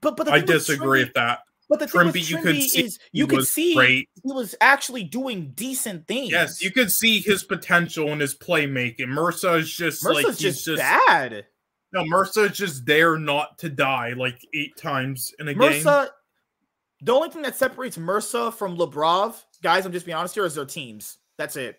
but 0.00 0.16
but 0.16 0.28
I 0.28 0.40
disagree 0.40 1.02
Trymbi, 1.02 1.06
with 1.06 1.14
that. 1.14 1.40
But 1.68 1.78
the 1.78 1.86
thing 1.86 2.06
with 2.06 2.14
Trymbi, 2.16 2.28
you 2.28 2.36
Trymbi 2.38 2.42
could 2.42 2.62
see 2.62 2.84
is 2.84 2.98
you 3.12 3.24
he 3.24 3.28
could 3.28 3.36
was 3.36 3.50
see 3.50 3.74
great. 3.74 4.08
he 4.22 4.32
was 4.32 4.54
actually 4.60 5.04
doing 5.04 5.52
decent 5.54 6.06
things. 6.06 6.30
Yes, 6.30 6.62
you 6.62 6.70
could 6.70 6.92
see 6.92 7.20
his 7.20 7.44
potential 7.44 8.08
in 8.08 8.20
his 8.20 8.34
playmaking. 8.34 9.06
Mersa 9.06 9.58
is 9.58 9.72
just 9.72 10.04
like 10.04 10.26
Mersa's 10.26 10.38
he's 10.38 10.64
just, 10.64 10.64
just 10.64 10.82
bad. 11.08 11.46
no 11.92 12.04
Mersa 12.04 12.50
is 12.50 12.58
just 12.58 12.84
there 12.84 13.16
not 13.16 13.58
to 13.58 13.70
die 13.70 14.12
like 14.16 14.38
eight 14.52 14.76
times 14.76 15.32
in 15.38 15.48
a 15.48 15.54
game. 15.54 15.82
Mersa, 15.82 16.08
the 17.00 17.12
only 17.12 17.30
thing 17.30 17.42
that 17.42 17.56
separates 17.56 17.96
Mersa 17.96 18.52
from 18.52 18.76
Labrov, 18.76 19.42
guys, 19.62 19.86
I'm 19.86 19.92
just 19.92 20.04
being 20.06 20.16
honest 20.16 20.34
here, 20.34 20.44
is 20.44 20.54
their 20.54 20.64
teams. 20.66 21.18
That's 21.38 21.56
it. 21.56 21.78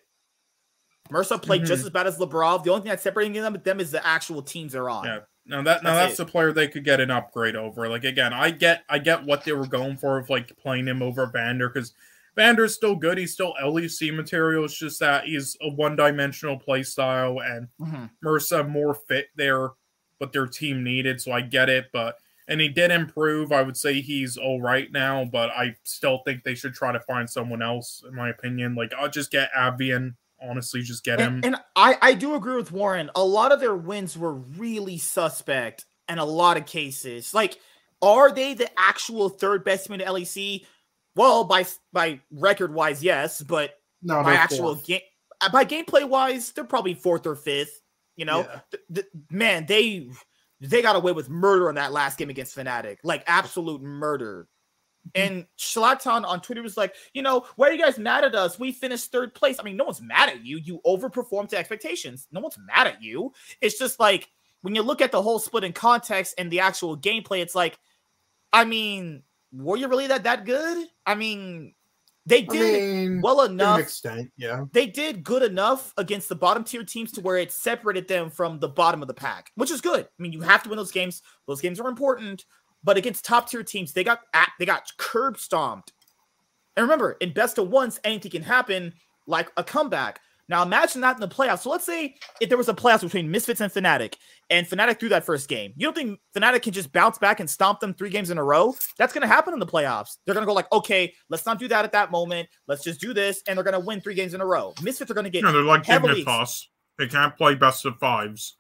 Mersa 1.10 1.42
played 1.42 1.64
Mhm. 1.64 1.68
just 1.68 1.84
as 1.84 1.90
bad 1.90 2.08
as 2.08 2.18
Labrov. 2.18 2.64
The 2.64 2.70
only 2.72 2.84
thing 2.84 2.90
that's 2.90 3.04
separating 3.04 3.34
them 3.34 3.58
them 3.64 3.80
is 3.80 3.92
the 3.92 4.06
actual 4.06 4.42
teams 4.42 4.72
they're 4.74 4.90
on. 4.90 5.06
Yeah. 5.06 5.20
Now 5.46 5.62
that 5.64 5.84
now 5.84 5.94
That's 5.96 6.12
that's, 6.12 6.18
the 6.18 6.26
player 6.26 6.54
they 6.54 6.70
could 6.70 6.86
get 6.86 7.02
an 7.02 7.12
upgrade 7.12 7.58
over. 7.58 7.90
Like 7.90 8.06
again, 8.06 8.32
I 8.32 8.52
get 8.52 8.84
I 8.88 9.00
get 9.00 9.24
what 9.26 9.44
they 9.44 9.52
were 9.52 9.68
going 9.68 9.98
for 9.98 10.18
of 10.18 10.30
like 10.30 10.56
playing 10.58 10.88
him 10.88 11.02
over 11.04 11.26
Vander 11.26 11.68
because 11.68 11.94
Vander's 12.38 12.74
still 12.74 12.96
good. 12.96 13.18
He's 13.18 13.34
still 13.34 13.54
LEC 13.62 14.10
material. 14.16 14.64
It's 14.64 14.78
just 14.78 15.02
that 15.02 15.26
he's 15.26 15.58
a 15.62 15.68
one 15.70 15.98
dimensional 15.98 16.58
play 16.58 16.82
style 16.84 17.40
and 17.42 17.68
Mhm. 17.82 18.10
Mersa 18.24 18.68
more 18.68 18.94
fit 18.96 19.28
there, 19.36 19.72
what 20.20 20.32
their 20.32 20.48
team 20.48 20.82
needed. 20.84 21.20
So 21.22 21.34
I 21.34 21.42
get 21.42 21.70
it, 21.70 21.90
but 21.92 22.18
and 22.48 22.60
he 22.60 22.70
did 22.70 22.92
improve. 22.92 23.52
I 23.52 23.62
would 23.62 23.78
say 23.78 24.02
he's 24.02 24.38
all 24.38 24.62
right 24.62 24.92
now, 24.92 25.26
but 25.26 25.50
I 25.52 25.76
still 25.84 26.20
think 26.26 26.44
they 26.44 26.56
should 26.56 26.74
try 26.74 26.92
to 26.92 27.00
find 27.00 27.30
someone 27.30 27.62
else. 27.62 28.04
In 28.08 28.16
my 28.16 28.30
opinion, 28.30 28.76
like 28.76 28.94
I'll 28.98 29.10
just 29.10 29.32
get 29.32 29.50
Advienne. 29.56 30.16
Honestly, 30.42 30.82
just 30.82 31.06
get 31.06 31.20
him. 31.20 31.36
And, 31.36 31.46
and 31.46 31.56
I, 31.78 31.98
I 32.02 32.14
do 32.16 32.36
agree 32.36 32.58
with 32.58 32.72
Warren. 32.72 33.10
A 33.16 33.24
lot 33.24 33.54
of 33.54 33.62
their 33.62 33.76
wins 33.76 34.18
were 34.18 34.34
really 34.34 34.98
suspect 34.98 35.86
in 36.10 36.18
a 36.18 36.26
lot 36.26 36.58
of 36.58 36.66
cases. 36.66 37.34
Like, 37.34 37.60
are 38.02 38.30
they 38.30 38.54
the 38.54 38.70
actual 38.78 39.30
third 39.30 39.64
best 39.64 39.88
team 39.88 39.94
in 39.94 40.06
the 40.06 40.06
LEC? 40.06 40.66
Well, 41.16 41.46
by 41.46 41.66
by 41.94 42.20
record 42.32 42.74
wise, 42.74 43.02
yes, 43.02 43.42
but 43.42 43.76
No, 44.02 44.22
by 44.22 44.34
actual 44.34 44.76
game 44.76 45.02
uh, 45.42 45.50
by 45.50 45.66
gameplay 45.66 46.08
wise, 46.08 46.52
they're 46.52 46.64
probably 46.64 46.94
fourth 46.94 47.26
or 47.26 47.36
fifth. 47.36 47.82
You 48.16 48.26
know, 48.26 48.40
Yeah. 48.40 48.60
Th- 48.72 48.84
th- 48.94 49.08
man, 49.30 49.66
they 49.66 50.10
they 50.64 50.82
got 50.82 50.96
away 50.96 51.12
with 51.12 51.30
murder 51.30 51.70
in 51.70 51.76
that 51.76 51.92
last 51.92 52.18
game 52.18 52.30
against 52.30 52.56
Fnatic, 52.56 52.98
like 53.04 53.24
absolute 53.28 53.82
murder. 53.82 54.48
Hmm. 55.16 55.22
And 55.22 55.46
Shlatan 55.58 56.26
on 56.26 56.42
Twitter 56.42 56.64
was 56.64 56.78
like, 56.78 56.96
you 57.14 57.22
know, 57.22 57.46
why 57.58 57.68
are 57.68 57.74
you 57.74 57.82
guys 57.82 58.00
mad 58.00 58.24
at 58.24 58.34
us? 58.34 58.58
We 58.58 58.72
finished 58.72 59.12
third 59.12 59.36
place. 59.36 59.58
I 59.60 59.64
mean, 59.64 59.76
no 59.76 59.84
one's 59.84 60.02
mad 60.02 60.30
at 60.30 60.46
you. 60.46 60.58
You 60.58 60.80
overperformed 60.86 61.50
to 61.50 61.58
expectations. 61.58 62.28
No 62.32 62.40
one's 62.40 62.58
mad 62.58 62.88
at 62.88 63.04
you. 63.04 63.34
It's 63.62 63.78
just 63.78 64.00
like 64.00 64.30
when 64.62 64.74
you 64.74 64.82
look 64.82 65.02
at 65.02 65.12
the 65.12 65.22
whole 65.22 65.40
split 65.40 65.66
in 65.66 65.74
context 65.74 66.36
and 66.38 66.50
the 66.50 66.62
actual 66.62 66.98
gameplay, 66.98 67.42
it's 67.42 67.56
like, 67.56 67.78
I 68.54 68.64
mean, 68.64 69.24
were 69.52 69.76
you 69.76 69.88
really 69.90 70.08
that 70.08 70.24
that 70.24 70.46
good? 70.46 70.88
I 71.06 71.16
mean, 71.16 71.74
they 72.26 72.40
I 72.40 72.46
did 72.46 73.10
mean, 73.10 73.22
well 73.22 73.42
enough 73.42 73.80
extent, 73.80 74.32
yeah. 74.38 74.66
they 74.72 74.86
did 74.86 75.24
good 75.24 75.44
enough 75.44 75.94
against 75.98 76.30
the 76.30 76.36
bottom 76.36 76.64
tier 76.64 76.84
teams 76.84 77.12
to 77.14 77.22
where 77.22 77.38
it 77.38 77.52
separated 77.52 78.08
them 78.08 78.30
from 78.30 78.60
the 78.60 78.70
bottom 78.70 79.02
of 79.02 79.08
the 79.08 79.14
pack, 79.14 79.52
which 79.56 79.72
is 79.72 79.82
good. 79.82 80.06
I 80.06 80.22
mean, 80.22 80.32
you 80.32 80.42
have 80.42 80.64
to 80.64 80.70
win 80.70 80.78
those 80.78 80.92
games. 80.92 81.22
Those 81.48 81.60
games 81.60 81.80
are 81.80 81.90
important, 81.90 82.46
but 82.84 82.96
against 82.98 83.26
top 83.26 83.50
tier 83.50 83.64
teams, 83.64 83.92
they 83.92 84.04
got 84.04 84.22
they 84.58 84.66
got 84.66 84.90
curb 84.98 85.38
stomped. 85.38 85.92
And 86.76 86.84
remember, 86.84 87.18
in 87.20 87.34
best 87.34 87.58
of 87.58 87.70
ones, 87.70 88.00
anything 88.04 88.32
can 88.32 88.44
happen, 88.44 88.94
like 89.28 89.52
a 89.58 89.64
comeback. 89.64 90.20
Now 90.50 90.62
imagine 90.64 91.02
that 91.02 91.16
in 91.16 91.22
the 91.22 91.28
playoffs. 91.28 91.60
So 91.60 91.70
let's 91.70 91.86
say 91.86 92.16
if 92.42 92.50
there 92.50 92.58
was 92.58 92.70
a 92.70 92.74
playoffs 92.74 93.02
between 93.02 93.32
Misfits 93.32 93.62
and 93.62 93.72
Fnatic, 93.72 94.16
and 94.50 94.68
Fnatic 94.68 95.00
threw 95.00 95.10
that 95.10 95.26
first 95.26 95.48
game. 95.48 95.74
You 95.78 95.88
don't 95.88 95.96
think 95.96 96.20
Fnatic 96.36 96.64
can 96.64 96.74
just 96.74 96.92
bounce 96.92 97.18
back 97.18 97.40
and 97.40 97.50
stomp 97.50 97.80
them 97.80 97.94
three 97.94 98.10
games 98.10 98.30
in 98.30 98.38
a 98.38 98.44
row? 98.44 98.76
That's 98.98 99.14
going 99.14 99.22
to 99.22 99.28
happen 99.28 99.54
in 99.54 99.60
the 99.60 99.66
playoffs. 99.66 100.18
They're 100.26 100.36
going 100.36 100.44
to 100.44 100.48
go 100.48 100.54
like, 100.54 100.72
okay, 100.72 101.14
let's 101.30 101.46
not 101.46 101.60
do 101.60 101.68
that 101.70 101.86
at 101.86 101.94
that 101.94 102.12
moment. 102.12 102.50
Let's 102.68 102.84
just 102.84 103.00
do 103.00 103.14
this, 103.14 103.42
and 103.48 103.58
they're 103.58 103.64
going 103.64 103.74
to 103.74 103.80
win 103.80 104.02
three 104.02 104.14
games 104.16 104.34
in 104.34 104.42
a 104.42 104.46
row. 104.46 104.74
Misfits 104.84 105.10
are 105.10 105.14
going 105.14 105.24
to 105.24 105.30
get 105.30 105.44
No, 105.44 105.52
they're 105.52 105.62
like 105.64 105.86
heavily- 105.86 106.24
Dignitas. 106.26 106.66
They 107.00 107.08
can't 107.08 107.36
play 107.38 107.56
best 107.56 107.86
of 107.86 107.98
fives. 108.00 108.58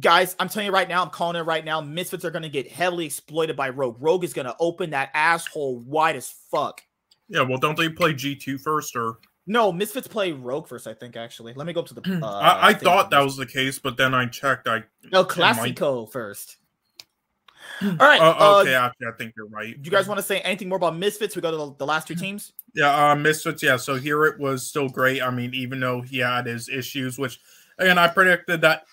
guys, 0.00 0.36
I'm 0.38 0.48
telling 0.48 0.66
you 0.66 0.72
right 0.72 0.88
now, 0.88 1.02
I'm 1.02 1.10
calling 1.10 1.36
it 1.36 1.44
right 1.46 1.64
now. 1.64 1.80
Misfits 1.80 2.24
are 2.24 2.30
going 2.30 2.42
to 2.42 2.48
get 2.50 2.70
heavily 2.70 3.06
exploited 3.06 3.56
by 3.56 3.70
Rogue. 3.70 3.96
Rogue 4.00 4.24
is 4.24 4.32
going 4.34 4.46
to 4.46 4.56
open 4.60 4.90
that 4.90 5.10
asshole 5.14 5.78
wide 5.80 6.16
as 6.16 6.34
fuck. 6.50 6.82
Yeah, 7.28 7.42
well, 7.42 7.58
don't 7.58 7.76
they 7.78 7.88
play 7.88 8.12
G2 8.12 8.60
first 8.60 8.96
or 8.96 9.18
No, 9.50 9.72
Misfits 9.72 10.06
play 10.06 10.30
Rogue 10.30 10.68
first, 10.68 10.86
I 10.86 10.94
think, 10.94 11.16
actually. 11.16 11.54
Let 11.54 11.66
me 11.66 11.72
go 11.72 11.80
up 11.80 11.88
to 11.88 11.94
the. 11.94 12.20
Uh, 12.22 12.38
I, 12.38 12.68
I 12.68 12.72
thought 12.72 13.10
that 13.10 13.18
was 13.18 13.36
the 13.36 13.44
case, 13.44 13.80
but 13.80 13.96
then 13.96 14.14
I 14.14 14.26
checked. 14.26 14.68
I 14.68 14.84
No, 15.10 15.22
it 15.22 15.36
might- 15.36 16.08
first. 16.12 16.58
All 17.82 17.90
right. 17.96 18.20
Oh, 18.22 18.58
uh, 18.58 18.60
okay, 18.60 18.74
actually, 18.74 19.08
I 19.08 19.12
think 19.18 19.34
you're 19.36 19.48
right. 19.48 19.74
do 19.74 19.84
you 19.84 19.90
guys 19.90 20.06
want 20.06 20.18
to 20.18 20.22
say 20.22 20.38
anything 20.42 20.68
more 20.68 20.76
about 20.76 20.96
Misfits? 20.96 21.34
We 21.34 21.42
go 21.42 21.50
to 21.50 21.56
the, 21.56 21.74
the 21.78 21.86
last 21.86 22.06
two 22.06 22.14
teams. 22.14 22.52
Yeah, 22.74 23.10
uh, 23.10 23.16
Misfits. 23.16 23.60
Yeah, 23.60 23.76
so 23.76 23.98
Hirit 23.98 24.38
was 24.38 24.64
still 24.64 24.88
great. 24.88 25.20
I 25.20 25.30
mean, 25.30 25.52
even 25.52 25.80
though 25.80 26.00
he 26.00 26.18
had 26.18 26.46
his 26.46 26.68
issues, 26.68 27.18
which 27.18 27.40
again 27.76 27.98
I 27.98 28.06
predicted 28.06 28.60
that 28.60 28.84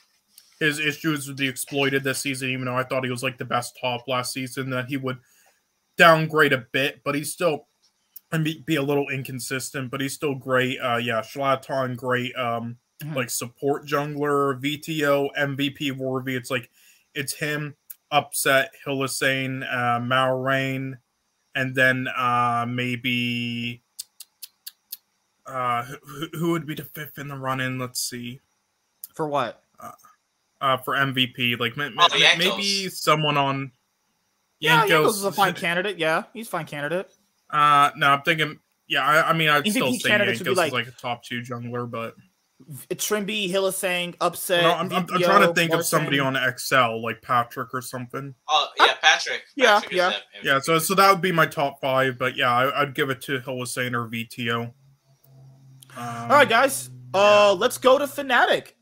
his 0.60 0.80
issues 0.80 1.28
would 1.28 1.38
be 1.38 1.48
exploited 1.48 2.04
this 2.04 2.18
season. 2.18 2.50
Even 2.50 2.66
though 2.66 2.76
I 2.76 2.84
thought 2.84 3.04
he 3.04 3.12
was 3.12 3.22
like 3.22 3.38
the 3.38 3.46
best 3.46 3.78
top 3.80 4.08
last 4.08 4.34
season, 4.34 4.72
that 4.72 4.88
he 4.88 4.98
would 4.98 5.20
downgrade 5.98 6.54
a 6.54 6.66
bit, 6.72 7.02
but 7.06 7.14
he's 7.14 7.32
still 7.32 7.68
and 8.32 8.44
be, 8.44 8.64
be 8.66 8.76
a 8.76 8.82
little 8.82 9.10
inconsistent. 9.10 9.90
But 9.92 10.02
he's 10.02 10.14
still 10.14 10.36
great. 10.36 10.80
Uh, 10.80 10.98
yeah, 10.98 11.22
Shlatan, 11.22 11.96
great. 11.96 12.36
Um, 12.36 12.78
Mhm. 13.04 13.16
like 13.16 13.30
support 13.30 13.86
jungler, 13.86 14.60
Vetheo, 14.60 15.30
MVP 15.38 15.92
worthy. 15.92 16.36
It's 16.36 16.50
like 16.50 16.70
it's 17.14 17.34
him, 17.34 17.76
upset 18.10 18.72
Hylissang, 18.86 19.62
uh, 19.72 20.00
Malrang, 20.00 20.98
and 21.54 21.76
then 21.76 22.08
uh 22.08 22.66
maybe 22.68 23.84
uh 25.46 25.84
who, 25.84 26.28
who 26.34 26.52
would 26.52 26.66
be 26.66 26.74
the 26.76 26.84
fifth 26.84 27.18
in 27.20 27.28
the 27.28 27.36
run 27.38 27.60
in 27.62 27.80
let's 27.80 28.00
see 28.02 28.40
For 29.14 29.28
what? 29.28 29.64
uh 30.60 30.78
for 30.78 30.96
mvp 30.96 31.60
like 31.60 31.78
ma- 31.78 31.86
Oh, 31.86 31.92
ma- 31.96 32.08
Jankos. 32.08 32.38
maybe 32.38 32.90
someone 32.90 33.38
on 33.38 33.72
Yeah, 34.60 34.86
Jankos- 34.86 34.90
Jankos 34.90 35.10
is 35.10 35.24
a 35.24 35.32
fine 35.32 35.54
candidate. 35.66 35.98
Yeah, 36.00 36.24
he's 36.34 36.48
a 36.48 36.50
fine 36.50 36.66
candidate. 36.66 37.12
Uh 37.50 37.92
no 37.96 38.08
i'm 38.12 38.22
thinking 38.24 38.60
yeah 38.88 39.06
i, 39.06 39.30
I 39.30 39.34
mean 39.34 39.50
i'd 39.50 39.64
MVP 39.66 39.72
still 39.72 39.94
say 39.94 40.10
candidates 40.10 40.40
would 40.40 40.46
be 40.46 40.54
like- 40.56 40.68
is 40.68 40.74
like 40.74 40.88
a 40.88 40.92
top 40.92 41.24
two 41.24 41.42
jungler 41.42 41.90
but 41.90 42.16
Trymbi, 42.90 43.52
Hylissang, 43.52 44.16
Upset. 44.20 44.64
no, 44.64 44.72
I'm, 44.74 44.92
I'm, 44.92 45.06
I'm 45.14 45.22
trying 45.22 45.48
to 45.48 45.54
think 45.54 45.74
of 45.74 45.86
somebody 45.86 46.20
on 46.20 46.34
XL 46.58 47.04
like 47.04 47.22
Patrik 47.22 47.68
or 47.72 47.82
something 47.84 48.34
Oh 48.50 48.68
yeah, 48.80 48.96
Patrik. 49.04 49.42
Yeah, 49.56 49.80
Patrik 49.80 49.92
yeah. 49.92 50.10
that 50.10 50.22
yeah 50.44 50.60
so 50.60 50.80
so 50.80 50.96
that 50.96 51.12
would 51.12 51.22
be 51.22 51.32
my 51.32 51.46
top 51.46 51.80
five 51.80 52.18
but 52.18 52.36
yeah 52.36 52.52
I, 52.52 52.82
i'd 52.82 52.96
give 52.96 53.12
it 53.12 53.22
to 53.22 53.40
Hylissang 53.40 53.94
or 53.94 54.08
Vetheo 54.10 54.72
um, 55.96 56.04
All 56.06 56.30
right, 56.30 56.48
guys. 56.50 56.90
Uh, 57.14 57.54
let's 57.58 57.78
go 57.80 57.98
to 57.98 58.06
Fnatic. 58.06 58.74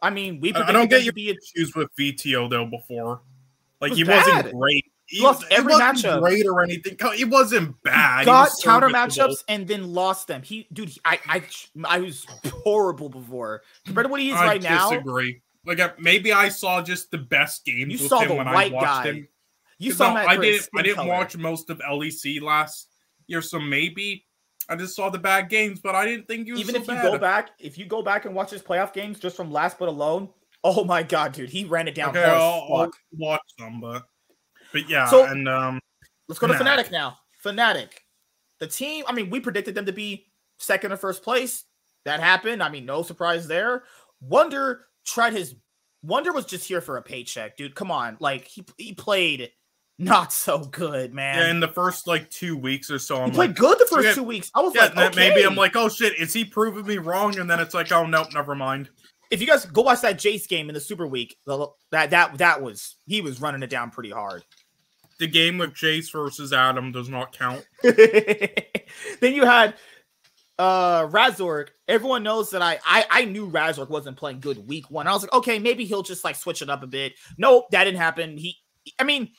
I 0.00 0.08
mean, 0.10 0.40
we 0.40 0.52
I- 0.54 0.68
I 0.68 0.72
don't 0.72 0.88
get 0.88 0.98
to 0.98 1.04
your 1.04 1.12
be 1.12 1.30
a 1.30 1.34
issues 1.34 1.74
with 1.74 1.88
Vetheo 1.98 2.48
though 2.48 2.66
before. 2.66 3.20
Like 3.80 3.90
was 3.90 3.98
he 3.98 4.04
bad. 4.04 4.26
wasn't 4.26 4.54
great. 4.54 4.83
He, 5.14 5.22
Lost 5.22 5.42
was- 5.42 5.48
every 5.52 5.72
wasn't 5.74 5.98
matchup. 5.98 6.20
great 6.22 6.44
or 6.44 6.62
anything. 6.62 6.96
He 7.14 7.24
wasn't 7.24 7.80
bad. 7.84 8.20
He 8.20 8.24
got 8.24 8.48
was 8.50 8.60
counter 8.64 8.88
matchups 8.88 9.44
and 9.48 9.68
then 9.68 9.92
lost 9.94 10.26
them. 10.26 10.42
He, 10.42 10.66
dude, 10.72 10.88
he, 10.88 11.00
I, 11.04 11.20
I, 11.28 11.42
I 11.84 11.98
was 12.00 12.26
horrible 12.64 13.08
before 13.08 13.62
compared 13.86 14.06
to 14.06 14.10
what 14.10 14.20
he 14.20 14.30
is 14.30 14.36
I 14.36 14.46
right 14.46 14.62
now. 14.62 14.90
disagree. 14.90 15.40
Like 15.64 15.78
uh, 15.78 15.90
maybe 16.00 16.32
I 16.32 16.48
saw 16.48 16.82
just 16.82 17.12
the 17.12 17.18
best 17.18 17.64
games. 17.64 17.92
You 17.92 17.98
with 17.98 18.08
saw 18.08 18.18
him 18.20 18.28
the 18.30 18.34
when 18.34 18.46
white 18.46 18.72
I 18.72 18.74
watched 18.74 18.86
guy. 19.04 19.12
him. 19.12 19.28
You 19.78 19.92
saw 19.92 20.12
no, 20.14 20.20
I 20.20 20.36
didn't. 20.36 20.68
I 20.76 20.82
didn't 20.82 20.96
color. 20.96 21.08
watch 21.10 21.36
most 21.36 21.70
of 21.70 21.78
LEC 21.78 22.42
last 22.42 22.88
year, 23.28 23.40
so 23.40 23.58
maybe 23.60 24.26
I 24.68 24.76
just 24.76 24.96
saw 24.96 25.10
the 25.10 25.18
bad 25.18 25.48
games. 25.48 25.80
But 25.80 25.94
I 25.94 26.06
didn't 26.06 26.26
think 26.26 26.46
you 26.48 26.56
Even 26.56 26.74
so 26.74 26.80
if 26.80 26.86
you 26.88 26.94
bad. 26.94 27.02
go 27.12 27.18
back, 27.18 27.50
if 27.58 27.78
you 27.78 27.86
go 27.86 28.02
back 28.02 28.24
and 28.24 28.34
watch 28.34 28.50
his 28.50 28.62
playoff 28.62 28.92
games 28.92 29.18
just 29.20 29.36
from 29.36 29.52
last 29.52 29.78
but 29.78 29.88
alone, 29.88 30.28
oh 30.64 30.84
my 30.84 31.02
god, 31.04 31.32
dude, 31.32 31.50
he 31.50 31.64
ran 31.64 31.86
it 31.88 31.94
down 31.94 32.10
Okay, 32.10 32.24
I'll, 32.24 32.66
I'll 32.72 32.90
watch 33.12 33.40
them, 33.58 33.80
but 33.80 34.04
but 34.74 34.90
yeah, 34.90 35.06
So- 35.08 35.24
and 35.24 35.48
um, 35.48 35.80
Let's 36.28 36.38
go 36.38 36.46
to 36.48 36.52
Fnatic. 36.54 36.88
Fnatic 36.88 36.90
now. 36.90 37.16
Fnatic, 37.42 37.88
the 38.60 38.66
team. 38.66 39.04
I 39.08 39.12
mean, 39.12 39.30
we 39.30 39.40
predicted 39.40 39.74
them 39.74 39.86
to 39.86 39.92
be 39.92 40.26
second 40.58 40.92
or 40.92 40.96
first 40.98 41.22
place. 41.22 41.64
That 42.04 42.20
happened. 42.20 42.62
I 42.62 42.68
mean, 42.68 42.84
no 42.84 43.02
surprise 43.02 43.46
there. 43.48 43.84
Wunder 44.20 44.86
tried 45.06 45.32
his. 45.32 45.54
Wunder 46.02 46.32
was 46.32 46.44
just 46.44 46.66
here 46.68 46.80
for 46.82 46.96
a 46.98 47.02
paycheck, 47.02 47.56
dude. 47.56 47.74
Come 47.74 47.90
on, 47.90 48.16
like 48.20 48.46
he 48.46 48.64
he 48.78 48.92
played 48.94 49.50
not 49.98 50.32
so 50.44 50.58
good, 50.58 51.12
man. 51.14 51.38
yeah, 51.38 51.50
in 51.50 51.60
the 51.60 51.68
first 51.68 52.06
like 52.06 52.28
two 52.30 52.56
weeks 52.56 52.90
or 52.90 52.98
so, 52.98 53.22
I'm 53.22 53.30
played 53.30 53.50
like, 53.50 53.56
good 53.56 53.78
the 53.78 53.86
first 53.86 54.08
yeah, 54.08 54.14
two 54.14 54.22
weeks. 54.22 54.50
I 54.54 54.60
was 54.60 54.74
Yeah, 54.74 54.90
like, 54.94 55.12
okay. 55.12 55.28
maybe 55.30 55.42
I'm 55.46 55.54
like, 55.54 55.76
oh 55.76 55.88
shit, 55.88 56.18
is 56.18 56.32
he 56.32 56.44
proving 56.44 56.86
me 56.86 56.98
wrong? 56.98 57.38
And 57.38 57.48
then 57.50 57.60
it's 57.60 57.74
like, 57.74 57.92
oh 57.92 58.04
nope, 58.06 58.28
never 58.34 58.54
mind. 58.54 58.90
if 59.30 59.40
you 59.40 59.46
guys 59.46 59.64
go 59.66 59.82
watch 59.82 60.00
that 60.02 60.16
Jace 60.18 60.46
game 60.48 60.68
in 60.68 60.74
the 60.74 60.80
Super 60.80 61.06
Week, 61.06 61.36
the- 61.46 61.68
that 61.92 62.10
that 62.10 62.38
that 62.38 62.60
was 62.62 62.96
he 63.06 63.20
was 63.20 63.40
running 63.40 63.62
it 63.62 63.70
down 63.70 63.90
pretty 63.90 64.10
hard. 64.10 64.42
The 65.18 65.26
game 65.26 65.58
with 65.58 65.74
Jace 65.74 66.10
versus 66.10 66.52
Adam 66.52 66.92
does 66.92 67.08
not 67.08 67.36
count. 67.36 67.66
then 67.82 69.32
you 69.32 69.44
had 69.44 69.74
uh 70.58 71.06
Razork. 71.06 71.68
Everyone 71.88 72.22
knows 72.22 72.50
that 72.50 72.62
I, 72.62 72.78
I 72.84 73.06
I 73.10 73.24
knew 73.24 73.50
Razork 73.50 73.90
wasn't 73.90 74.16
playing 74.16 74.40
good 74.40 74.66
week 74.68 74.90
one. 74.90 75.06
I 75.06 75.12
was 75.12 75.22
like, 75.22 75.32
okay, 75.32 75.58
maybe 75.58 75.84
he'll 75.84 76.02
just 76.02 76.24
like 76.24 76.36
switch 76.36 76.62
it 76.62 76.70
up 76.70 76.82
a 76.82 76.86
bit. 76.86 77.14
Nope, 77.38 77.66
that 77.70 77.84
didn't 77.84 78.00
happen. 78.00 78.36
He 78.36 78.58
I 78.98 79.04
mean, 79.04 79.30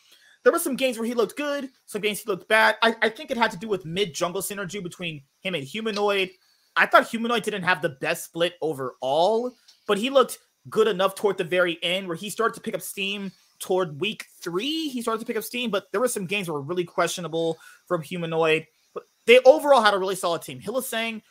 there 0.44 0.54
were 0.54 0.60
some 0.60 0.76
games 0.76 0.98
where 0.98 1.08
he 1.08 1.14
looked 1.14 1.38
good, 1.38 1.70
some 1.86 2.02
games 2.02 2.20
he 2.20 2.30
looked 2.30 2.48
bad. 2.48 2.76
I, 2.82 2.96
I 3.02 3.10
think 3.10 3.32
it 3.32 3.38
had 3.38 3.52
to 3.52 3.58
do 3.58 3.68
with 3.68 3.86
mid 3.86 4.14
jungle 4.14 4.42
synergy 4.42 4.82
between 4.82 5.24
him 5.42 5.56
and 5.56 5.64
Humanoid. 5.64 6.30
I 6.76 6.86
thought 6.86 7.08
Humanoid 7.08 7.44
didn't 7.44 7.64
have 7.64 7.82
the 7.82 7.90
best 7.90 8.26
split 8.26 8.54
overall, 8.62 9.54
but 9.88 9.98
he 9.98 10.10
looked 10.10 10.38
good 10.70 10.88
enough 10.88 11.16
toward 11.16 11.38
the 11.38 11.44
very 11.44 11.80
end 11.84 12.08
where 12.08 12.18
he 12.18 12.30
started 12.30 12.56
to 12.56 12.62
pick 12.62 12.76
up 12.76 12.82
steam 12.82 13.32
toward 13.60 14.00
week 14.00 14.26
three. 14.40 14.90
He 14.90 15.02
started 15.02 15.20
to 15.20 15.26
pick 15.26 15.38
up 15.38 15.44
steam, 15.44 15.72
but 15.72 15.92
there 15.92 16.02
were 16.02 16.08
some 16.08 16.26
games 16.26 16.48
that 16.48 16.54
were 16.54 16.62
really 16.62 16.84
questionable 16.84 17.58
from 17.88 18.02
Humanoid. 18.02 18.68
But 18.94 19.04
they 19.26 19.40
overall 19.40 19.82
had 19.82 19.94
a 19.94 19.98
really 19.98 20.16
solid 20.16 20.42
team. 20.42 20.60
Hylissang, 20.60 21.22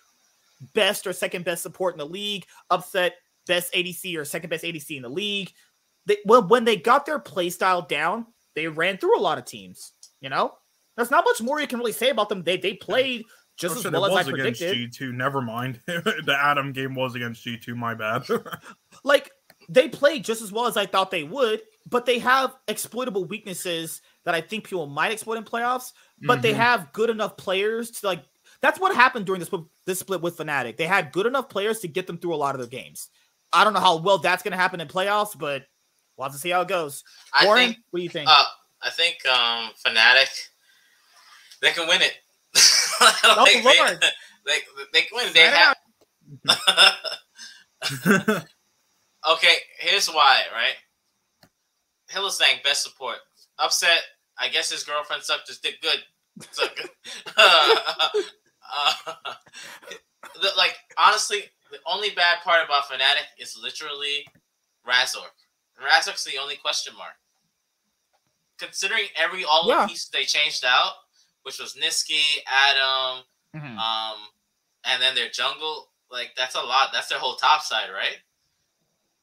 best 0.73 1.07
or 1.07 1.13
second 1.13 1.45
best 1.45 1.63
support 1.63 1.95
in 1.95 1.99
the 1.99 2.07
league. 2.07 2.47
Upset, 2.71 3.15
best 3.47 3.73
ADC 3.73 4.17
or 4.17 4.25
second 4.25 4.51
best 4.51 4.65
ADC 4.65 4.97
in 4.97 5.03
the 5.03 5.09
league. 5.09 5.53
They, 6.07 6.19
well, 6.25 6.47
when 6.47 6.65
they 6.65 6.77
got 6.77 7.07
their 7.07 7.19
play 7.19 7.51
style 7.51 7.83
down, 7.83 8.27
they 8.55 8.69
ran 8.69 8.99
through 8.99 9.19
a 9.19 9.21
lot 9.21 9.39
of 9.39 9.45
teams. 9.45 9.93
You 10.21 10.29
know, 10.31 10.55
there's 10.97 11.11
not 11.11 11.25
much 11.25 11.41
more 11.43 11.61
you 11.61 11.67
can 11.67 11.79
really 11.79 11.93
say 11.93 12.11
about 12.11 12.29
them. 12.29 12.43
They 12.43 12.57
they 12.57 12.75
played 12.75 13.25
just 13.57 13.77
oh, 13.77 13.89
as 13.89 13.93
well 13.93 14.07
as 14.07 14.27
I 14.27 14.31
predicted. 14.31 14.93
G2, 14.93 15.13
never 15.13 15.41
mind. 15.41 15.81
the 15.87 16.37
Adam 16.39 16.73
game 16.73 16.95
was 16.95 17.15
against 17.15 17.45
G2, 17.45 17.77
my 17.77 17.95
bad. 17.95 18.25
like 19.05 19.31
they 19.69 19.89
played 19.89 20.25
just 20.25 20.43
as 20.43 20.53
well 20.53 20.67
as 20.67 20.77
I 20.77 20.87
thought 20.87 21.11
they 21.11 21.25
would, 21.25 21.63
but 21.89 22.07
they 22.07 22.19
have 22.19 22.55
exploitable 22.69 23.25
weaknesses 23.25 24.01
that 24.25 24.35
I 24.35 24.41
think 24.41 24.65
people 24.65 24.87
might 24.87 25.13
exploit 25.13 25.39
in 25.39 25.45
playoffs, 25.45 25.93
but 26.23 26.35
mm-hmm. 26.35 26.43
they 26.43 26.53
have 26.55 26.93
good 26.93 27.11
enough 27.11 27.37
players 27.37 27.91
to 27.93 28.07
like 28.07 28.25
that's 28.61 28.81
what 28.81 28.95
happened 28.95 29.27
during 29.27 29.41
this 29.41 29.51
this 29.85 29.99
split 29.99 30.23
with 30.23 30.39
Fnatic. 30.39 30.77
They 30.77 30.87
had 30.87 31.13
good 31.13 31.27
enough 31.27 31.49
players 31.49 31.81
to 31.81 31.89
get 31.89 32.07
them 32.07 32.19
through 32.19 32.35
a 32.35 32.37
lot 32.37 32.55
of 32.55 32.61
their 32.61 32.69
games. 32.69 33.11
I 33.53 33.65
don't 33.65 33.73
know 33.73 33.81
how 33.81 33.99
well 33.99 34.19
that's 34.19 34.43
going 34.43 34.53
to 34.53 34.59
happen 34.59 34.81
in 34.81 34.89
playoffs, 34.89 35.39
but 35.39 35.65
we'll 36.17 36.25
have 36.25 36.33
to 36.33 36.39
see 36.39 36.51
how 36.51 36.63
it 36.63 36.69
goes. 36.69 37.05
Warren, 37.45 37.69
think, 37.69 37.79
what 37.91 37.99
do 37.99 38.03
you 38.03 38.09
think? 38.09 38.29
Uh, 38.29 38.45
I 38.83 38.91
think 38.91 39.25
um, 39.27 39.71
Fnatic 39.87 40.49
they 41.65 41.73
can 41.73 41.89
win 41.89 42.03
it. 42.03 42.13
like, 43.01 43.47
they, 43.47 43.63
they, 44.47 44.59
they, 44.93 45.01
can 45.03 45.17
win. 45.17 45.33
They 45.33 45.41
have. 45.41 45.77
okay, 49.31 49.57
here's 49.79 50.09
why. 50.09 50.43
Right, 50.53 50.75
Hylissang 52.15 52.63
best 52.63 52.83
support. 52.83 53.17
Upset. 53.59 54.03
I 54.39 54.49
guess 54.49 54.71
his 54.71 54.83
girlfriend 54.83 55.23
sucked 55.23 55.49
his 55.49 55.59
dick 55.59 55.81
good. 55.81 56.03
So, 56.51 56.65
uh, 57.37 57.77
uh, 58.77 58.93
the, 60.43 60.49
like 60.57 60.77
honestly, 60.99 61.45
the 61.71 61.79
only 61.87 62.11
bad 62.11 62.39
part 62.43 62.65
about 62.65 62.85
Fnatic 62.85 63.27
is 63.39 63.59
literally 63.61 64.27
Razork. 64.87 65.35
Razork's 65.81 66.25
the 66.25 66.39
only 66.39 66.57
question 66.57 66.95
mark. 66.97 67.15
Considering 68.59 69.05
every 69.17 69.45
all 69.45 69.69
yeah. 69.69 69.83
the 69.83 69.89
pieces 69.89 70.09
they 70.13 70.25
changed 70.25 70.65
out, 70.65 70.93
which 71.43 71.59
was 71.59 71.75
Nisqy, 71.75 72.23
Adam, 72.47 73.25
mm-hmm. 73.55 73.79
um, 73.79 74.19
and 74.85 75.03
then 75.03 75.15
their 75.15 75.29
jungle, 75.29 75.91
like 76.11 76.31
that's 76.37 76.55
a 76.55 76.61
lot. 76.61 76.91
That's 76.93 77.09
their 77.09 77.19
whole 77.19 77.37
top 77.37 77.63
side, 77.63 77.89
right? 77.93 78.19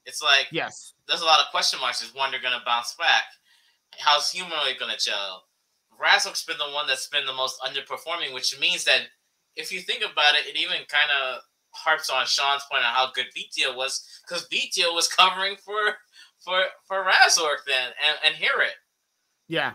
It's 0.06 0.22
like 0.22 0.48
yes, 0.52 0.94
there's 1.07 1.22
a 1.22 1.26
lot 1.26 1.40
of 1.40 1.52
question 1.52 1.80
marks. 1.80 2.02
Is 2.02 2.14
one 2.14 2.32
they're 2.32 2.41
gonna 2.41 2.64
bounce 2.65 2.95
back? 2.95 3.23
How's 3.98 4.32
Humanoid 4.32 4.78
gonna 4.80 4.98
gel? 4.98 5.44
Razork's 6.02 6.44
been 6.44 6.57
the 6.57 6.73
one 6.73 6.88
that's 6.88 7.07
been 7.07 7.26
the 7.26 7.34
most 7.34 7.61
underperforming, 7.61 8.34
which 8.34 8.60
means 8.60 8.84
that 8.86 9.02
if 9.56 9.72
you 9.72 9.82
think 9.82 10.03
about 10.03 10.36
it, 10.36 10.48
it 10.48 10.57
even 10.57 10.78
kind 10.88 11.10
of 11.22 11.41
harps 11.72 12.10
on 12.10 12.26
Sean's 12.26 12.64
point 12.69 12.84
on 12.84 12.94
how 12.94 13.11
good 13.14 13.28
Vetheo 13.36 13.76
was, 13.76 14.06
because 14.28 14.48
Vetheo 14.48 14.94
was 14.94 15.07
covering 15.19 15.56
for 15.57 15.95
for 16.44 16.64
for 16.88 17.06
Razork 17.06 17.65
then 17.68 17.91
and, 18.06 18.18
and 18.26 18.36
Hirit. 18.36 18.76
Yeah. 19.48 19.73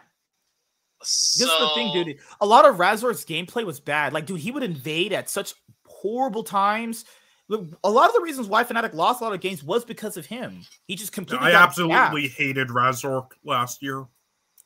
So... 1.03 1.45
This 1.45 1.53
is 1.53 1.61
the 1.61 1.69
thing, 1.75 1.93
dude. 1.93 2.19
A 2.41 2.47
lot 2.47 2.67
of 2.67 2.77
Razork's 2.77 3.25
gameplay 3.25 3.65
was 3.65 3.81
bad. 3.81 4.13
Like, 4.13 4.27
dude, 4.27 4.41
he 4.41 4.51
would 4.51 4.63
invade 4.63 5.13
at 5.13 5.29
such 5.29 5.55
horrible 5.87 6.43
times. 6.43 7.05
A 7.49 7.91
lot 7.91 8.09
of 8.09 8.15
the 8.15 8.23
reasons 8.23 8.49
why 8.49 8.65
Fnatic 8.65 8.93
lost 8.93 9.21
a 9.21 9.25
lot 9.25 9.33
of 9.33 9.41
games 9.41 9.63
was 9.63 9.85
because 9.85 10.17
of 10.17 10.27
him. 10.27 10.63
He 10.87 10.97
just 10.97 11.13
completely. 11.13 11.53
I 11.53 11.63
absolutely 11.63 12.29
hated 12.29 12.69
Razork 12.69 13.33
last 13.45 13.83
year. 13.83 14.05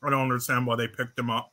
I 0.03 0.09
don't 0.09 0.21
understand 0.21 0.65
why 0.65 0.75
they 0.77 0.87
picked 0.87 1.17
him 1.17 1.29
up. 1.29 1.51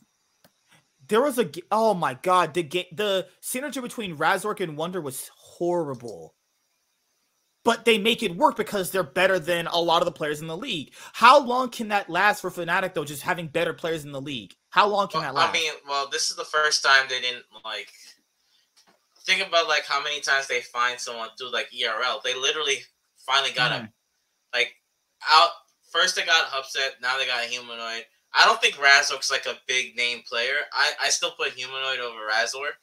There 1.09 1.22
was 1.22 1.38
a 1.38 1.50
oh 1.70 1.94
my 1.94 2.14
god 2.14 2.55
the 2.55 2.62
game 2.62 2.84
the 2.92 3.26
synergy 3.42 3.80
between 3.82 4.16
Razork 4.16 4.60
and 4.60 4.76
Wunder 4.76 5.00
was 5.00 5.30
horrible. 5.36 6.34
But 7.64 7.84
they 7.84 7.98
make 7.98 8.22
it 8.22 8.34
work 8.34 8.56
because 8.56 8.90
they're 8.90 9.02
better 9.02 9.38
than 9.38 9.66
a 9.66 9.78
lot 9.78 10.00
of 10.00 10.06
the 10.06 10.12
players 10.12 10.40
in 10.40 10.46
the 10.46 10.56
league. 10.56 10.94
How 11.12 11.38
long 11.38 11.68
can 11.68 11.88
that 11.88 12.09
last 12.09 12.40
for 12.40 12.50
Fnatic 12.50 12.94
though? 12.94 13.05
Just 13.05 13.22
having 13.22 13.48
better 13.48 13.74
players 13.74 14.06
in 14.06 14.12
the 14.12 14.20
league. 14.20 14.55
How 14.70 14.86
long 14.86 15.09
can 15.09 15.20
well, 15.20 15.34
that 15.34 15.38
last? 15.38 15.50
I 15.50 15.52
mean, 15.52 15.72
well, 15.86 16.09
this 16.10 16.30
is 16.30 16.36
the 16.36 16.44
first 16.44 16.82
time 16.82 17.06
they 17.10 17.20
didn't 17.20 17.44
like 17.64 17.92
think 19.28 19.46
about 19.46 19.68
like 19.68 19.84
how 19.84 20.02
many 20.02 20.20
times 20.20 20.46
they 20.46 20.60
find 20.60 20.98
someone 20.98 21.28
through 21.38 21.52
like 21.52 21.68
ERL. 21.74 22.20
They 22.24 22.34
literally 22.34 22.78
finally 23.26 23.52
got 23.52 23.72
mm. 23.72 23.80
him. 23.80 23.88
Like 24.55 24.74
out 25.30 25.50
first 25.92 26.16
they 26.16 26.24
got 26.24 26.48
upset, 26.56 26.96
now 27.02 27.18
they 27.18 27.26
got 27.26 27.44
a 27.44 27.48
humanoid. 27.48 28.05
I 28.34 28.46
don't 28.46 28.60
think 28.60 28.74
Razork's 28.74 29.30
like 29.30 29.46
a 29.46 29.59
big 29.66 29.96
name 29.96 30.22
player. 30.28 30.56
I, 30.72 30.90
I 31.05 31.09
still 31.09 31.32
put 31.32 31.52
humanoid 31.52 32.00
over 32.00 32.20
Razork. 32.30 32.76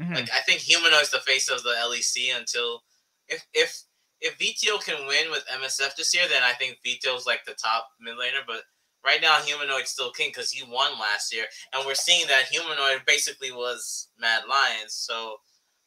Mm-hmm. 0.00 0.14
Like 0.14 0.30
I 0.30 0.40
think 0.40 0.60
humanoid's 0.60 1.10
the 1.10 1.18
face 1.20 1.48
of 1.48 1.62
the 1.62 1.70
LEC 1.70 2.36
until 2.36 2.82
if 3.28 3.46
if 3.52 3.82
if 4.20 4.38
Vetheo 4.38 4.82
can 4.82 5.06
win 5.06 5.30
with 5.30 5.44
MSF 5.62 5.94
this 5.96 6.14
year, 6.14 6.24
then 6.28 6.42
I 6.42 6.52
think 6.52 6.78
Vetheo's 6.86 7.26
like 7.26 7.44
the 7.44 7.54
top 7.54 7.88
mid 8.00 8.14
laner. 8.14 8.46
But 8.46 8.62
right 9.04 9.20
now, 9.20 9.38
humanoid's 9.40 9.90
still 9.90 10.10
king 10.10 10.30
because 10.30 10.50
he 10.50 10.62
won 10.62 10.98
last 10.98 11.34
year, 11.34 11.44
and 11.74 11.84
we're 11.84 11.94
seeing 11.94 12.26
that 12.28 12.44
humanoid 12.44 13.02
basically 13.06 13.52
was 13.52 14.08
Mad 14.18 14.42
Lions. 14.48 14.94
So 14.94 15.36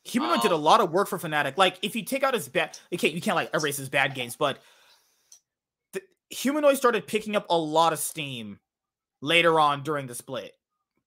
Humanoid 0.09 0.37
um, 0.37 0.41
did 0.41 0.51
a 0.51 0.57
lot 0.57 0.81
of 0.81 0.91
work 0.91 1.07
for 1.07 1.17
Fnatic. 1.17 1.57
Like, 1.57 1.77
if 1.81 1.95
you 1.95 2.03
take 2.03 2.23
out 2.23 2.33
his 2.33 2.47
bad, 2.47 2.77
okay, 2.93 3.09
you 3.09 3.21
can't 3.21 3.35
like 3.35 3.49
erase 3.53 3.77
his 3.77 3.89
bad 3.89 4.13
games, 4.15 4.35
but 4.35 4.59
the, 5.93 6.01
Humanoid 6.29 6.77
started 6.77 7.07
picking 7.07 7.35
up 7.35 7.45
a 7.49 7.57
lot 7.57 7.93
of 7.93 7.99
steam 7.99 8.59
later 9.21 9.59
on 9.59 9.83
during 9.83 10.07
the 10.07 10.15
split. 10.15 10.53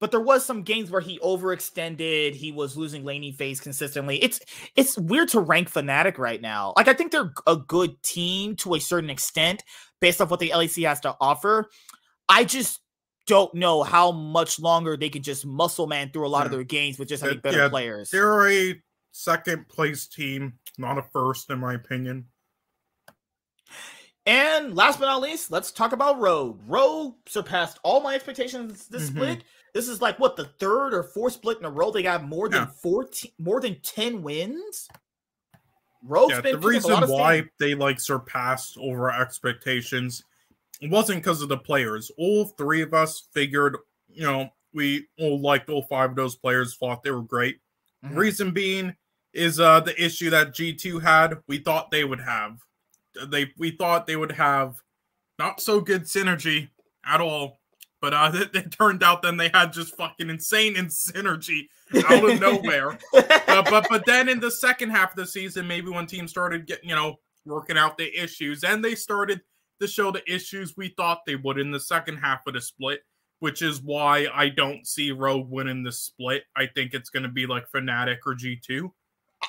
But 0.00 0.10
there 0.10 0.20
was 0.20 0.44
some 0.44 0.62
games 0.62 0.90
where 0.90 1.00
he 1.00 1.20
overextended. 1.20 2.34
He 2.34 2.50
was 2.50 2.76
losing 2.76 3.04
laning 3.04 3.34
phase 3.34 3.60
consistently. 3.60 4.20
It's 4.20 4.40
it's 4.74 4.98
weird 4.98 5.28
to 5.28 5.38
rank 5.38 5.70
Fnatic 5.70 6.18
right 6.18 6.40
now. 6.40 6.72
Like 6.76 6.88
I 6.88 6.92
think 6.92 7.12
they're 7.12 7.32
a 7.46 7.54
good 7.54 8.02
team 8.02 8.56
to 8.56 8.74
a 8.74 8.80
certain 8.80 9.10
extent 9.10 9.62
based 10.00 10.20
off 10.20 10.28
what 10.28 10.40
the 10.40 10.50
LEC 10.50 10.84
has 10.88 10.98
to 11.00 11.14
offer. 11.20 11.70
I 12.28 12.42
just 12.42 12.80
don't 13.26 13.54
know 13.54 13.84
how 13.84 14.10
much 14.10 14.58
longer 14.58 14.96
they 14.96 15.08
can 15.08 15.22
just 15.22 15.46
muscle 15.46 15.86
man 15.86 16.10
through 16.10 16.26
a 16.26 16.28
lot 16.28 16.40
yeah. 16.40 16.44
of 16.46 16.50
their 16.50 16.64
games 16.64 16.98
with 16.98 17.08
just 17.08 17.22
having 17.22 17.38
better 17.38 17.58
yeah, 17.58 17.68
players. 17.68 18.10
They're 18.10 18.48
a 18.48 18.74
second 19.12 19.68
place 19.68 20.06
team, 20.06 20.54
not 20.78 20.98
a 20.98 21.02
first, 21.12 21.50
in 21.50 21.60
my 21.60 21.74
opinion. 21.74 22.26
And 24.24 24.74
last 24.74 25.00
but 25.00 25.06
not 25.06 25.22
least, 25.22 25.50
let's 25.50 25.72
talk 25.72 25.92
about 25.92 26.20
Rogue. 26.20 26.60
Rogue 26.66 27.14
surpassed 27.26 27.78
all 27.82 28.00
my 28.00 28.14
expectations 28.14 28.86
this 28.86 29.08
mm-hmm. 29.08 29.16
split. 29.16 29.44
This 29.74 29.88
is 29.88 30.00
like 30.00 30.18
what 30.18 30.36
the 30.36 30.44
third 30.44 30.94
or 30.94 31.02
fourth 31.02 31.32
split 31.34 31.58
in 31.58 31.64
a 31.64 31.70
row. 31.70 31.90
They 31.90 32.02
got 32.02 32.24
more 32.24 32.48
than 32.48 32.62
yeah. 32.62 32.70
14, 32.82 33.32
more 33.38 33.60
than 33.60 33.80
10 33.82 34.22
wins. 34.22 34.88
Rogue's 36.04 36.34
yeah, 36.34 36.40
the 36.40 36.58
reason 36.58 37.08
why 37.08 37.44
they 37.58 37.74
like 37.74 38.00
surpassed 38.00 38.76
over 38.76 39.10
expectations 39.12 40.24
it 40.82 40.90
wasn't 40.90 41.22
because 41.22 41.40
of 41.42 41.48
the 41.48 41.56
players. 41.56 42.10
All 42.18 42.44
three 42.44 42.82
of 42.82 42.92
us 42.92 43.28
figured, 43.32 43.76
you 44.08 44.24
know, 44.24 44.48
we 44.74 45.06
all 45.16 45.40
liked 45.40 45.70
all 45.70 45.82
five 45.82 46.10
of 46.10 46.16
those 46.16 46.34
players, 46.34 46.74
thought 46.74 47.04
they 47.04 47.12
were 47.12 47.22
great. 47.22 47.60
Mm-hmm. 48.04 48.16
Reason 48.16 48.50
being 48.50 48.96
is 49.32 49.60
uh 49.60 49.80
the 49.80 50.02
issue 50.02 50.30
that 50.30 50.54
G2 50.54 51.02
had, 51.02 51.38
we 51.48 51.58
thought 51.58 51.90
they 51.90 52.04
would 52.04 52.20
have. 52.20 52.58
They 53.28 53.52
we 53.58 53.72
thought 53.72 54.06
they 54.06 54.16
would 54.16 54.32
have 54.32 54.76
not 55.38 55.60
so 55.60 55.80
good 55.80 56.04
synergy 56.04 56.68
at 57.04 57.20
all. 57.20 57.60
But 58.00 58.14
uh 58.14 58.30
it, 58.34 58.54
it 58.54 58.70
turned 58.72 59.02
out 59.02 59.22
then 59.22 59.36
they 59.36 59.50
had 59.52 59.72
just 59.72 59.96
fucking 59.96 60.30
insane 60.30 60.76
in 60.76 60.86
synergy 60.86 61.68
out 62.08 62.28
of 62.28 62.40
nowhere. 62.40 62.98
uh, 63.14 63.62
but 63.70 63.86
but 63.88 64.06
then 64.06 64.28
in 64.28 64.40
the 64.40 64.50
second 64.50 64.90
half 64.90 65.10
of 65.10 65.16
the 65.16 65.26
season, 65.26 65.66
maybe 65.66 65.90
when 65.90 66.06
teams 66.06 66.30
started 66.30 66.66
getting, 66.66 66.88
you 66.88 66.94
know, 66.94 67.16
working 67.44 67.78
out 67.78 67.98
the 67.98 68.22
issues 68.22 68.64
and 68.64 68.84
they 68.84 68.94
started 68.94 69.40
to 69.80 69.88
show 69.88 70.10
the 70.12 70.32
issues 70.32 70.76
we 70.76 70.88
thought 70.96 71.22
they 71.26 71.36
would 71.36 71.58
in 71.58 71.70
the 71.70 71.80
second 71.80 72.16
half 72.16 72.46
of 72.46 72.54
the 72.54 72.60
split, 72.60 73.00
which 73.40 73.62
is 73.62 73.82
why 73.82 74.28
I 74.32 74.48
don't 74.48 74.86
see 74.86 75.10
Rogue 75.10 75.50
winning 75.50 75.82
the 75.82 75.92
split. 75.92 76.44
I 76.56 76.66
think 76.66 76.94
it's 76.94 77.10
going 77.10 77.24
to 77.24 77.28
be 77.28 77.46
like 77.46 77.70
Fnatic 77.74 78.18
or 78.24 78.34
G2. 78.34 78.90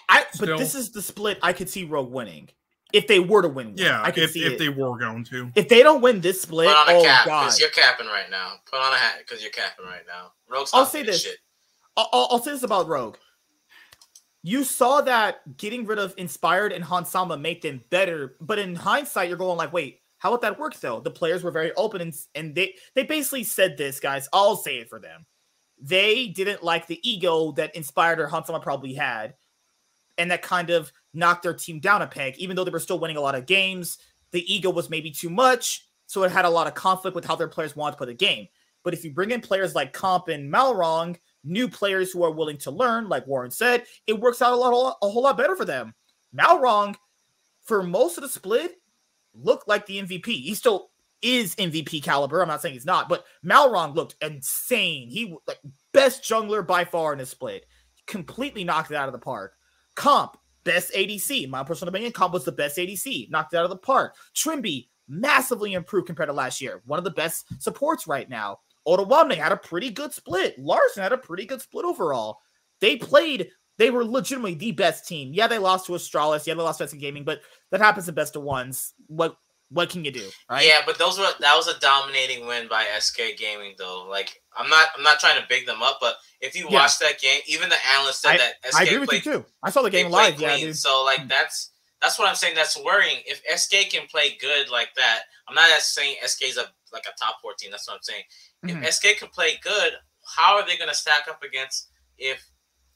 I 0.10 0.26
but 0.40 0.58
this 0.58 0.76
is 0.76 0.92
the 0.92 1.02
split 1.02 1.40
I 1.42 1.54
could 1.54 1.70
see 1.70 1.84
Rogue 1.84 2.12
winning. 2.12 2.50
If 2.94 3.08
they 3.08 3.20
were 3.20 3.42
to 3.42 3.48
win, 3.48 3.70
one. 3.70 3.78
yeah, 3.78 4.04
I 4.04 4.12
could 4.12 4.24
if, 4.24 4.32
see 4.34 4.44
if 4.46 4.54
it. 4.54 4.60
they 4.60 4.70
were 4.70 4.98
going 5.00 5.24
to. 5.26 5.52
If 5.56 5.68
they 5.68 5.82
don't 5.82 6.02
win 6.02 6.22
this 6.22 6.44
split, 6.44 6.68
Put 6.68 6.78
on 6.78 6.90
a 6.90 7.00
oh 7.00 7.04
cap, 7.04 7.26
god, 7.26 7.60
you're 7.60 7.70
capping 7.70 8.06
right 8.06 8.30
now. 8.30 8.54
Put 8.70 8.80
on 8.80 8.94
a 8.94 8.98
hat 8.98 9.16
because 9.18 9.42
you're 9.42 9.52
capping 9.52 9.86
right 9.86 10.04
now. 10.08 10.32
Rogue's 10.48 10.70
I'll 10.74 10.86
say 10.86 11.02
this. 11.02 11.28
I'll, 11.98 12.08
I'll, 12.14 12.40
say 12.40 12.52
this 12.52 12.64
about 12.64 12.88
Rogue. 12.88 13.18
You 14.44 14.64
saw 14.64 15.02
that 15.02 15.58
getting 15.58 15.86
rid 15.86 15.98
of 15.98 16.14
Inspired 16.18 16.72
and 16.72 16.84
Hans 16.84 17.10
Sama 17.10 17.38
make 17.38 17.62
them 17.62 17.82
better, 17.90 18.36
but 18.42 18.60
in 18.60 18.76
hindsight, 18.76 19.30
you're 19.30 19.38
going 19.38 19.58
like, 19.58 19.74
wait, 19.74 20.02
How 20.24 20.32
would 20.32 20.42
that 20.42 20.58
work 20.58 20.80
though? 20.80 21.00
The 21.00 21.12
players 21.12 21.44
were 21.44 21.52
very 21.52 21.74
open 21.74 22.00
and, 22.00 22.14
and 22.34 22.56
they 22.56 22.76
they 22.96 23.04
basically 23.04 23.44
said 23.44 23.76
this, 23.76 24.00
guys. 24.00 24.30
I'll 24.32 24.56
say 24.56 24.78
it 24.78 24.90
for 24.90 25.00
them. 25.00 25.26
They 25.82 26.28
didn't 26.28 26.64
like 26.64 26.88
the 26.88 27.00
ego 27.08 27.52
that 27.54 27.76
inspired 27.76 28.20
or 28.20 28.28
Hansama 28.28 28.62
probably 28.62 28.94
had, 28.94 29.34
and 30.18 30.32
that 30.32 30.42
kind 30.42 30.70
of 30.70 30.92
knocked 31.14 31.44
their 31.44 31.54
team 31.54 31.80
down 31.80 32.02
a 32.02 32.08
peg, 32.08 32.38
even 32.38 32.56
though 32.56 32.64
they 32.64 32.72
were 32.72 32.80
still 32.80 33.00
winning 33.00 33.18
a 33.18 33.22
lot 33.22 33.36
of 33.36 33.46
games. 33.46 33.98
The 34.32 34.54
ego 34.54 34.70
was 34.70 34.90
maybe 34.90 35.12
too 35.12 35.30
much, 35.30 35.88
so 36.08 36.24
it 36.24 36.32
had 36.32 36.46
a 36.46 36.50
lot 36.50 36.68
of 36.68 36.74
conflict 36.74 37.16
with 37.16 37.26
how 37.26 37.36
their 37.36 37.48
players 37.48 37.76
wanted 37.76 37.94
to 37.94 37.98
play 37.98 38.08
the 38.08 38.14
game. 38.14 38.48
But 38.84 38.94
if 38.94 39.04
you 39.04 39.12
bring 39.12 39.32
in 39.32 39.42
players 39.42 39.76
like 39.76 39.94
Comp 39.94 40.28
and 40.28 40.52
Malrang, 40.52 41.18
new 41.44 41.68
players 41.68 42.12
who 42.12 42.24
are 42.24 42.32
willing 42.32 42.58
to 42.58 42.72
learn, 42.72 43.08
like 43.10 43.28
Warren 43.28 43.52
said, 43.52 43.86
it 44.08 44.20
works 44.20 44.42
out 44.42 44.54
a 44.54 44.56
lot, 44.56 44.98
a 45.02 45.10
whole 45.10 45.24
lot 45.24 45.38
better 45.38 45.56
for 45.56 45.66
them. 45.66 45.94
Malrang, 46.36 46.96
for 47.64 47.84
most 47.84 48.18
of 48.18 48.24
the 48.24 48.30
split, 48.30 48.76
looked 49.34 49.68
like 49.68 49.86
the 49.86 50.02
MVP. 50.02 50.26
He 50.26 50.54
still 50.54 50.90
is 51.22 51.56
MVP 51.56 52.04
caliber. 52.04 52.42
I'm 52.42 52.50
not 52.50 52.62
saying 52.62 52.74
he's 52.74 52.86
not, 52.86 53.08
but 53.08 53.26
Malrang 53.46 53.96
looked 53.96 54.16
insane. 54.22 55.10
He 55.10 55.36
like 55.48 55.60
best 55.94 56.24
jungler 56.24 56.66
by 56.66 56.84
far 56.84 57.14
in 57.14 57.20
his 57.20 57.30
split. 57.30 57.66
Completely 58.06 58.64
knocked 58.66 58.92
it 58.92 58.98
out 58.98 59.08
of 59.08 59.14
the 59.14 59.20
park. 59.20 59.54
Comp, 59.96 60.38
best 60.64 60.94
ADC. 60.94 61.50
My 61.50 61.64
personal 61.64 61.90
opinion, 61.90 62.12
Comp 62.12 62.34
was 62.34 62.46
the 62.46 62.52
best 62.52 62.78
ADC. 62.78 63.30
Knocked 63.30 63.54
it 63.54 63.58
out 63.58 63.64
of 63.66 63.70
the 63.70 63.78
park. 63.78 64.16
Trymbi, 64.36 64.88
massively 65.08 65.74
improved 65.74 66.08
compared 66.08 66.30
to 66.30 66.34
last 66.34 66.62
year. 66.62 66.82
One 66.86 66.98
of 66.98 67.04
the 67.04 67.12
best 67.12 67.46
supports 67.62 68.08
right 68.08 68.30
now. 68.30 68.60
Odoamne 68.88 69.36
had 69.36 69.52
a 69.52 69.58
pretty 69.58 69.90
good 69.90 70.14
split. 70.14 70.58
Larssen 70.60 71.04
had 71.04 71.14
a 71.14 71.18
pretty 71.18 71.46
good 71.46 71.62
split 71.62 71.86
overall. 71.86 72.40
They 72.82 72.98
played, 72.98 73.50
they 73.78 73.90
were 73.90 74.04
legitimately 74.04 74.56
the 74.56 74.72
best 74.72 75.08
team. 75.08 75.32
Yeah, 75.34 75.48
they 75.48 75.58
lost 75.58 75.86
to 75.86 75.94
Astralis. 75.94 76.46
Yeah, 76.46 76.56
they 76.56 76.62
lost 76.62 76.80
to 76.80 76.98
Gaming, 76.98 77.24
but 77.24 77.42
that 77.72 77.80
happens 77.80 78.10
in 78.10 78.16
best 78.16 78.36
of 78.36 78.44
ones. 78.44 78.94
What 79.08 79.38
what 79.74 79.90
can 79.90 80.06
you 80.06 80.12
do? 80.12 80.30
Right? 80.50 80.66
Yeah, 80.66 80.82
but 80.86 80.98
those 80.98 81.18
were 81.18 81.28
that 81.40 81.56
was 81.56 81.68
a 81.68 81.80
dominating 81.80 82.46
win 82.46 82.68
by 82.68 82.86
SK 83.00 83.38
Gaming 83.38 83.74
though. 83.78 84.06
Like 84.10 84.42
I'm 84.56 84.70
not 84.70 84.90
I'm 84.96 85.04
not 85.04 85.20
trying 85.20 85.42
to 85.42 85.48
big 85.50 85.66
them 85.66 85.82
up, 85.82 85.98
but 86.00 86.16
if 86.40 86.56
you 86.56 86.68
yeah. 86.70 86.82
watch 86.82 87.00
that 87.00 87.20
game, 87.20 87.42
even 87.48 87.70
the 87.70 87.76
analyst 87.98 88.22
said 88.22 88.36
I, 88.36 88.38
that 88.38 88.54
SK 88.66 88.80
I 88.80 88.84
agree 88.84 89.00
with 89.00 89.10
played, 89.10 89.26
you 89.26 89.32
too. 89.34 89.46
I 89.64 89.70
saw 89.72 89.82
the 89.82 89.90
game 89.90 90.12
live. 90.12 90.40
Yeah, 90.40 90.58
dude. 90.58 90.78
So 90.78 91.04
like 91.04 91.28
that's 91.28 91.72
that's 92.02 92.20
what 92.20 92.30
I'm 92.30 92.36
saying. 92.36 92.56
That's 92.56 92.82
worrying. 92.84 93.20
If 93.26 93.42
SK 93.60 93.90
can 93.92 94.08
play 94.08 94.38
good 94.40 94.70
like 94.70 94.90
that, 94.96 95.22
I'm 95.48 95.56
not 95.56 95.70
saying 95.82 96.18
SK 96.24 96.44
is 96.44 96.58
a 96.58 96.66
like 96.92 97.06
a 97.08 97.18
top 97.18 97.38
14. 97.42 97.72
That's 97.72 97.88
what 97.88 97.96
I'm 97.96 98.04
saying. 98.04 98.24
Mm-hmm. 98.66 98.84
If 98.84 98.94
SK 98.94 99.20
can 99.20 99.30
play 99.30 99.60
good, 99.64 99.94
how 100.36 100.56
are 100.56 100.66
they 100.66 100.78
going 100.78 100.90
to 100.90 100.96
stack 100.96 101.28
up 101.30 101.42
against 101.44 101.90
if 102.18 102.46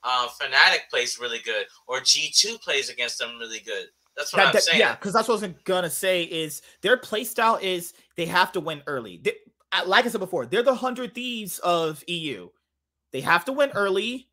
uh, 0.04 0.28
Fnatic 0.40 0.90
plays 0.90 1.20
really 1.20 1.40
good 1.44 1.66
or 1.88 2.00
G2 2.00 2.62
plays 2.62 2.90
against 2.90 3.18
them 3.18 3.38
really 3.40 3.60
good? 3.60 3.88
That's 4.18 4.34
what 4.34 4.40
that, 4.40 4.48
I'm 4.48 4.54
that, 4.54 4.64
saying. 4.64 4.80
Yeah, 4.80 4.96
because 4.96 5.14
that's 5.14 5.28
what 5.28 5.42
I 5.42 5.48
was 5.48 5.56
gonna 5.64 5.90
say. 5.90 6.24
Is 6.24 6.64
their 6.82 6.98
play 6.98 7.24
style 7.24 7.60
is 7.62 7.94
they 8.16 8.26
have 8.26 8.52
to 8.54 8.60
win 8.60 8.82
early. 8.88 9.22
They, 9.24 9.36
like 9.86 10.06
I 10.06 10.10
said 10.10 10.20
before, 10.20 10.48
they're 10.48 10.64
the 10.64 10.74
hundred 10.74 11.14
thieves 11.14 11.60
of 11.60 12.04
EU. 12.08 12.50
They 13.12 13.22
have 13.22 13.46
to 13.46 13.54
win 13.54 13.70
early, 13.76 14.28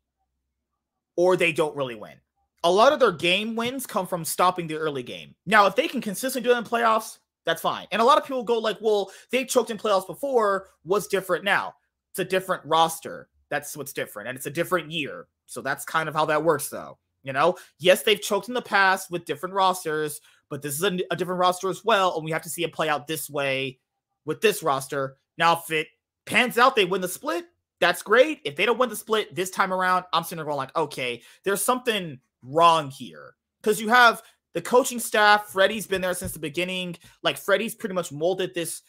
or 1.15 1.37
they 1.37 1.53
don't 1.53 1.75
really 1.75 1.95
win. 1.95 2.15
A 2.63 2.71
lot 2.71 2.93
of 2.93 2.99
their 2.99 3.11
game 3.11 3.55
wins 3.55 3.85
come 3.85 4.07
from 4.07 4.25
stopping 4.25 4.65
the 4.65 4.75
early 4.75 5.03
game. 5.03 5.35
Now, 5.45 5.67
if 5.67 5.75
they 5.75 5.87
can 5.87 6.01
consistently 6.01 6.49
do 6.49 6.55
it 6.55 6.57
in 6.57 6.63
playoffs, 6.63 7.19
that's 7.45 7.61
fine. 7.61 7.85
And 7.91 8.01
a 8.01 8.05
lot 8.05 8.17
of 8.17 8.25
people 8.25 8.43
go 8.43 8.57
like, 8.57 8.77
"Well, 8.81 9.11
they 9.29 9.45
choked 9.45 9.69
in 9.69 9.77
playoffs 9.77 10.07
before. 10.07 10.69
What's 10.83 11.05
different 11.05 11.43
now? 11.43 11.75
It's 12.09 12.19
a 12.19 12.25
different 12.25 12.65
roster. 12.65 13.29
That's 13.49 13.77
what's 13.77 13.93
different, 13.93 14.29
and 14.29 14.35
it's 14.35 14.47
a 14.47 14.51
different 14.51 14.91
year. 14.91 15.27
So 15.45 15.61
that's 15.61 15.85
kind 15.85 16.09
of 16.09 16.15
how 16.15 16.25
that 16.25 16.43
works, 16.43 16.69
though." 16.69 16.97
You 17.25 17.33
know, 17.33 17.57
yes, 17.79 18.03
they've 18.03 18.21
choked 18.21 18.47
in 18.47 18.53
the 18.53 18.61
past 18.61 19.09
with 19.09 19.25
different 19.25 19.55
rosters, 19.55 20.21
but 20.49 20.61
this 20.61 20.75
is 20.75 20.83
a, 20.83 20.99
a 21.09 21.15
different 21.15 21.39
roster 21.39 21.69
as 21.69 21.83
well, 21.83 22.15
and 22.15 22.23
we 22.23 22.31
have 22.31 22.43
to 22.43 22.49
see 22.49 22.63
it 22.63 22.71
play 22.71 22.87
out 22.87 23.07
this 23.07 23.29
way 23.29 23.79
with 24.25 24.41
this 24.41 24.61
roster. 24.61 25.17
Now, 25.37 25.53
if 25.53 25.71
it 25.71 25.87
pans 26.27 26.59
out, 26.59 26.75
they 26.75 26.85
win 26.85 27.01
the 27.01 27.07
split. 27.07 27.45
That's 27.81 28.03
great. 28.03 28.41
If 28.45 28.55
they 28.55 28.65
don't 28.65 28.77
win 28.77 28.89
the 28.89 28.95
split 28.95 29.35
this 29.35 29.49
time 29.49 29.73
around, 29.73 30.05
I'm 30.13 30.23
sitting 30.23 30.37
there 30.37 30.45
going 30.45 30.57
like, 30.57 30.75
okay, 30.77 31.23
there's 31.43 31.63
something 31.63 32.19
wrong 32.43 32.91
here 32.91 33.33
because 33.61 33.81
you 33.81 33.89
have 33.89 34.21
the 34.53 34.61
coaching 34.61 34.99
staff. 34.99 35.47
Freddie's 35.47 35.87
been 35.87 36.01
there 36.01 36.13
since 36.13 36.31
the 36.31 36.39
beginning. 36.39 36.95
Like 37.23 37.37
Freddie's 37.37 37.75
pretty 37.75 37.95
much 37.95 38.11
molded 38.11 38.53
this 38.53 38.81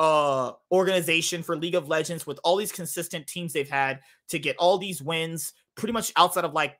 uh 0.00 0.50
organization 0.72 1.40
for 1.44 1.56
League 1.56 1.76
of 1.76 1.86
Legends 1.86 2.26
with 2.26 2.40
all 2.42 2.56
these 2.56 2.72
consistent 2.72 3.28
teams 3.28 3.52
they've 3.52 3.70
had 3.70 4.00
to 4.28 4.40
get 4.40 4.56
all 4.56 4.76
these 4.76 5.00
wins 5.00 5.52
pretty 5.76 5.92
much 5.92 6.12
outside 6.16 6.44
of 6.44 6.52
like 6.52 6.76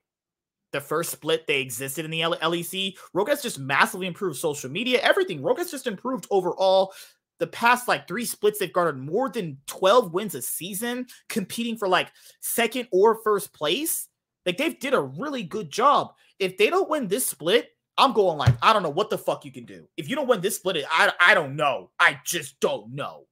the 0.75 0.81
first 0.81 1.13
split 1.13 1.47
they 1.47 1.61
existed 1.61 2.05
in 2.05 2.11
the 2.11 2.21
LEC. 2.21 2.99
Rogue 3.15 3.29
has 3.29 3.41
just 3.41 3.61
massively 3.61 4.09
improved 4.09 4.37
social 4.37 4.69
media, 4.69 5.01
everything. 5.03 5.41
Rogue 5.41 5.59
has 5.59 5.71
just 5.71 5.87
improved 5.87 6.27
overall. 6.31 6.93
The 7.39 7.47
past 7.47 7.87
like 7.87 8.09
three 8.09 8.25
splits, 8.25 8.59
they've 8.59 8.73
garnered 8.73 8.99
more 8.99 9.29
than 9.29 9.59
12 9.69 10.13
wins 10.13 10.35
a 10.35 10.43
season, 10.43 11.07
competing 11.29 11.79
for 11.79 11.87
like 11.87 12.11
second 12.41 12.89
or 12.91 13.21
first 13.23 13.55
place. 13.55 14.09
Like 14.45 14.57
they've 14.57 14.79
did 14.79 14.95
a 14.95 15.01
really 15.01 15.45
good 15.45 15.71
job. 15.71 16.13
If 16.41 16.59
they 16.59 16.71
don't 16.71 16.91
win 16.91 17.07
this 17.07 17.27
split, 17.27 17.71
I'm 17.97 18.13
going 18.13 18.37
like, 18.37 18.55
I 18.61 18.73
don't 18.73 18.83
know 18.83 18.91
what 18.91 19.11
the 19.11 19.19
fuck 19.19 19.45
you 19.45 19.53
can 19.53 19.65
do. 19.65 19.87
If 19.97 20.09
you 20.09 20.17
don't 20.17 20.29
win 20.29 20.41
this 20.41 20.57
split, 20.57 20.85
I, 20.91 21.13
I 21.21 21.35
don't 21.35 21.55
know. 21.55 21.91
I 22.01 22.19
just 22.25 22.59
don't 22.59 22.93
know. 22.95 23.27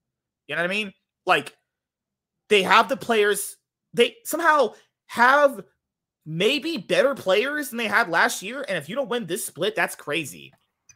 You 0.46 0.54
know 0.54 0.62
what 0.62 0.70
I 0.70 0.74
mean? 0.74 0.92
Like 1.26 1.56
they 2.48 2.62
have 2.62 2.88
the 2.88 2.96
players, 2.96 3.56
they 3.94 4.14
somehow 4.24 4.74
have 5.06 5.60
maybe 6.24 6.76
better 6.76 7.14
players 7.14 7.70
than 7.70 7.78
they 7.78 7.88
had 7.88 8.08
last 8.08 8.42
year. 8.42 8.64
And 8.68 8.78
if 8.78 8.88
you 8.88 8.94
don't 8.94 9.08
win 9.08 9.26
this 9.26 9.44
split, 9.44 9.74
that's 9.74 9.94
crazy. 9.94 10.52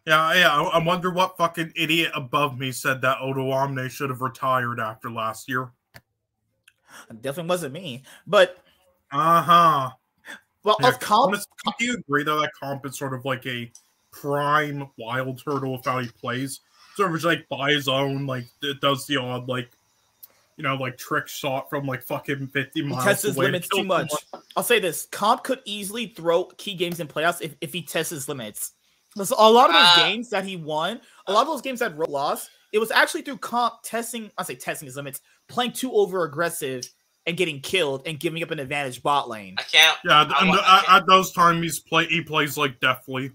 Yeah, 0.07 0.35
yeah. 0.35 0.53
I 0.53 0.79
wonder 0.79 1.11
what 1.11 1.37
fucking 1.37 1.73
idiot 1.75 2.13
above 2.15 2.59
me 2.59 2.71
said 2.71 3.01
that 3.03 3.19
Odo 3.21 3.41
Odoamne 3.41 3.91
should 3.91 4.11
have 4.11 4.21
retired 4.21 4.79
after 4.79 5.11
last 5.11 5.49
year. 5.49 5.73
It 7.11 7.21
definitely 7.23 7.51
wasn't 7.51 7.75
me, 7.75 8.05
but 8.27 8.63
uh 9.13 9.43
huh. 9.43 9.91
Well, 10.63 10.77
yeah, 10.81 10.93
comp, 10.93 11.37
do 11.79 11.85
you 11.85 11.95
agree 11.95 12.25
though 12.25 12.41
that 12.41 12.53
comp 12.61 12.87
is 12.87 12.99
sort 12.99 13.15
of 13.15 13.25
like 13.25 13.47
a 13.47 13.71
prime 14.11 14.89
WildTurtle 14.99 15.79
of 15.79 15.85
how 15.85 15.99
he 15.99 16.09
plays? 16.09 16.61
Sort 16.97 17.15
of 17.15 17.25
like 17.25 17.49
by 17.49 17.73
his 17.73 17.89
own, 17.89 18.27
like 18.27 18.47
it 18.63 18.81
does 18.81 19.07
the 19.07 19.17
odd 19.17 19.49
like 19.49 19.71
you 20.57 20.63
know, 20.63 20.75
like 20.77 20.97
trick 20.97 21.29
shot 21.29 21.69
from 21.69 21.87
like 21.87 22.03
fucking 22.03 22.49
50 22.49 22.83
miles. 22.83 23.03
He 23.03 23.09
tests 23.09 23.23
his 23.25 23.37
limits 23.37 23.69
too 23.69 23.85
much. 23.85 24.11
I'll 24.57 24.63
say 24.63 24.79
this 24.79 25.07
comp 25.11 25.45
could 25.45 25.61
easily 25.65 26.07
throw 26.07 26.45
key 26.45 26.75
games 26.75 26.99
in 27.01 27.09
playoffs 27.09 27.43
if, 27.43 27.55
if 27.61 27.73
he 27.73 27.83
tests 27.83 28.11
his 28.11 28.29
limits. 28.29 28.73
Because 29.15 29.31
a 29.31 29.35
lot 29.35 29.71
of 29.71 29.75
those 29.75 30.05
uh, 30.05 30.09
games 30.09 30.31
that 30.31 30.45
he 30.45 30.57
won, 30.57 31.01
a 31.27 31.33
lot 31.33 31.43
of 31.43 31.49
those 31.49 31.63
games 31.63 31.81
that 31.81 31.99
lost, 31.99 32.51
it 32.73 32.79
was 32.79 32.91
actually 32.91 33.23
through 33.23 33.39
comp 33.39 33.75
testing, 33.83 34.31
I 34.37 34.43
say 34.43 34.55
testing 34.55 34.87
his 34.87 34.97
limits, 34.97 35.21
playing 35.49 35.73
too 35.73 35.93
over 35.93 36.25
aggressive 36.25 36.87
and 37.27 37.37
getting 37.37 37.61
killed 37.61 38.03
and 38.07 38.21
giving 38.21 38.43
up 38.43 38.51
an 38.51 38.59
advantage 38.59 39.03
bot 39.03 39.29
lane. 39.29 39.55
I 39.59 39.63
can't. 39.63 39.99
Yeah, 40.05 40.23
and 40.23 40.33
I, 40.33 40.39
I 40.39 40.81
can't. 40.81 40.93
at 40.93 41.07
those 41.07 41.33
times 41.33 41.63
he's 41.63 41.81
play 41.81 42.07
he 42.07 42.23
plays 42.23 42.57
like 42.57 42.79
deathly. 42.81 43.33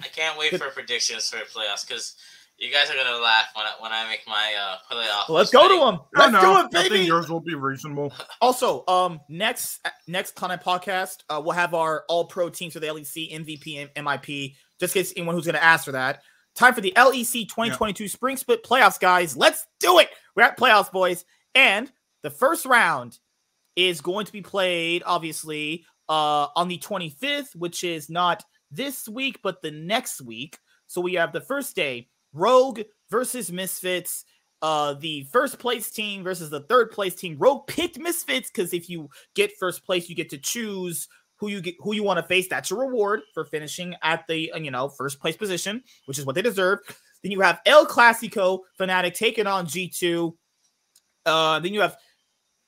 I 0.00 0.08
can't 0.08 0.38
wait 0.38 0.56
for 0.56 0.68
predictions 0.70 1.28
for 1.30 1.36
playoffs 1.38 1.86
because 1.86 2.16
you 2.62 2.70
guys 2.70 2.88
are 2.88 2.94
gonna 2.94 3.20
laugh 3.20 3.46
when 3.54 3.66
I, 3.66 3.72
when 3.80 3.92
I 3.92 4.08
make 4.08 4.20
my 4.28 4.54
uh 4.58 4.76
playoff. 4.90 5.28
Let's 5.28 5.50
go 5.50 5.68
to 5.68 5.84
them. 5.84 6.00
Let's 6.14 6.44
do 6.44 6.58
it, 6.60 6.70
baby. 6.70 6.86
I 6.86 6.88
think 6.96 7.08
yours 7.08 7.28
will 7.28 7.40
be 7.40 7.54
reasonable. 7.54 8.12
Also, 8.40 8.84
um, 8.88 9.20
next 9.28 9.86
next 10.06 10.34
content 10.34 10.62
podcast, 10.62 11.18
uh, 11.28 11.40
we'll 11.44 11.54
have 11.54 11.74
our 11.74 12.04
all 12.08 12.24
pro 12.24 12.48
teams 12.48 12.72
for 12.72 12.80
the 12.80 12.86
LEC 12.86 13.32
MVP 13.32 13.88
and 13.94 14.06
MIP. 14.06 14.54
Just 14.80 14.96
in 14.96 15.02
case 15.02 15.12
anyone 15.16 15.34
who's 15.34 15.46
gonna 15.46 15.58
ask 15.58 15.84
for 15.84 15.92
that. 15.92 16.22
Time 16.54 16.74
for 16.74 16.80
the 16.80 16.92
LEC 16.96 17.48
2022 17.48 18.04
yeah. 18.04 18.10
Spring 18.10 18.36
Split 18.36 18.62
playoffs, 18.62 19.00
guys. 19.00 19.36
Let's 19.36 19.66
do 19.80 19.98
it. 19.98 20.08
We're 20.36 20.44
at 20.44 20.58
playoffs, 20.58 20.92
boys, 20.92 21.24
and 21.54 21.90
the 22.22 22.30
first 22.30 22.66
round 22.66 23.18
is 23.74 24.00
going 24.00 24.26
to 24.26 24.32
be 24.32 24.42
played, 24.42 25.02
obviously, 25.06 25.84
uh, 26.08 26.48
on 26.54 26.68
the 26.68 26.78
25th, 26.78 27.56
which 27.56 27.84
is 27.84 28.10
not 28.10 28.44
this 28.70 29.08
week, 29.08 29.40
but 29.42 29.62
the 29.62 29.70
next 29.70 30.20
week. 30.20 30.58
So 30.88 31.00
we 31.00 31.14
have 31.14 31.32
the 31.32 31.40
first 31.40 31.74
day 31.74 32.08
Rogue 32.32 32.80
versus 33.10 33.50
Misfits. 33.52 34.24
Uh, 34.60 34.94
the 34.94 35.24
first 35.32 35.58
place 35.58 35.90
team 35.90 36.22
versus 36.22 36.48
the 36.48 36.60
third 36.60 36.92
place 36.92 37.16
team. 37.16 37.36
Rogue 37.38 37.66
picked 37.66 37.98
Misfits 37.98 38.48
because 38.48 38.72
if 38.72 38.88
you 38.88 39.10
get 39.34 39.56
first 39.58 39.84
place, 39.84 40.08
you 40.08 40.14
get 40.14 40.30
to 40.30 40.38
choose 40.38 41.08
who 41.42 41.48
you 41.48 41.60
get 41.60 41.74
who 41.80 41.92
you 41.92 42.04
want 42.04 42.18
to 42.18 42.22
face. 42.22 42.46
That's 42.46 42.70
your 42.70 42.78
reward 42.78 43.22
for 43.34 43.44
finishing 43.44 43.96
at 44.02 44.24
the 44.28 44.52
uh, 44.52 44.58
you 44.58 44.70
know 44.70 44.88
first 44.88 45.18
place 45.18 45.36
position, 45.36 45.82
which 46.06 46.16
is 46.16 46.24
what 46.24 46.36
they 46.36 46.42
deserve. 46.42 46.78
Then 47.22 47.32
you 47.32 47.40
have 47.40 47.60
El 47.66 47.86
Clasico 47.86 48.60
Fnatic 48.78 49.14
taking 49.14 49.48
on 49.48 49.66
G2. 49.66 50.32
Uh, 51.26 51.58
then 51.58 51.74
you 51.74 51.80
have 51.80 51.96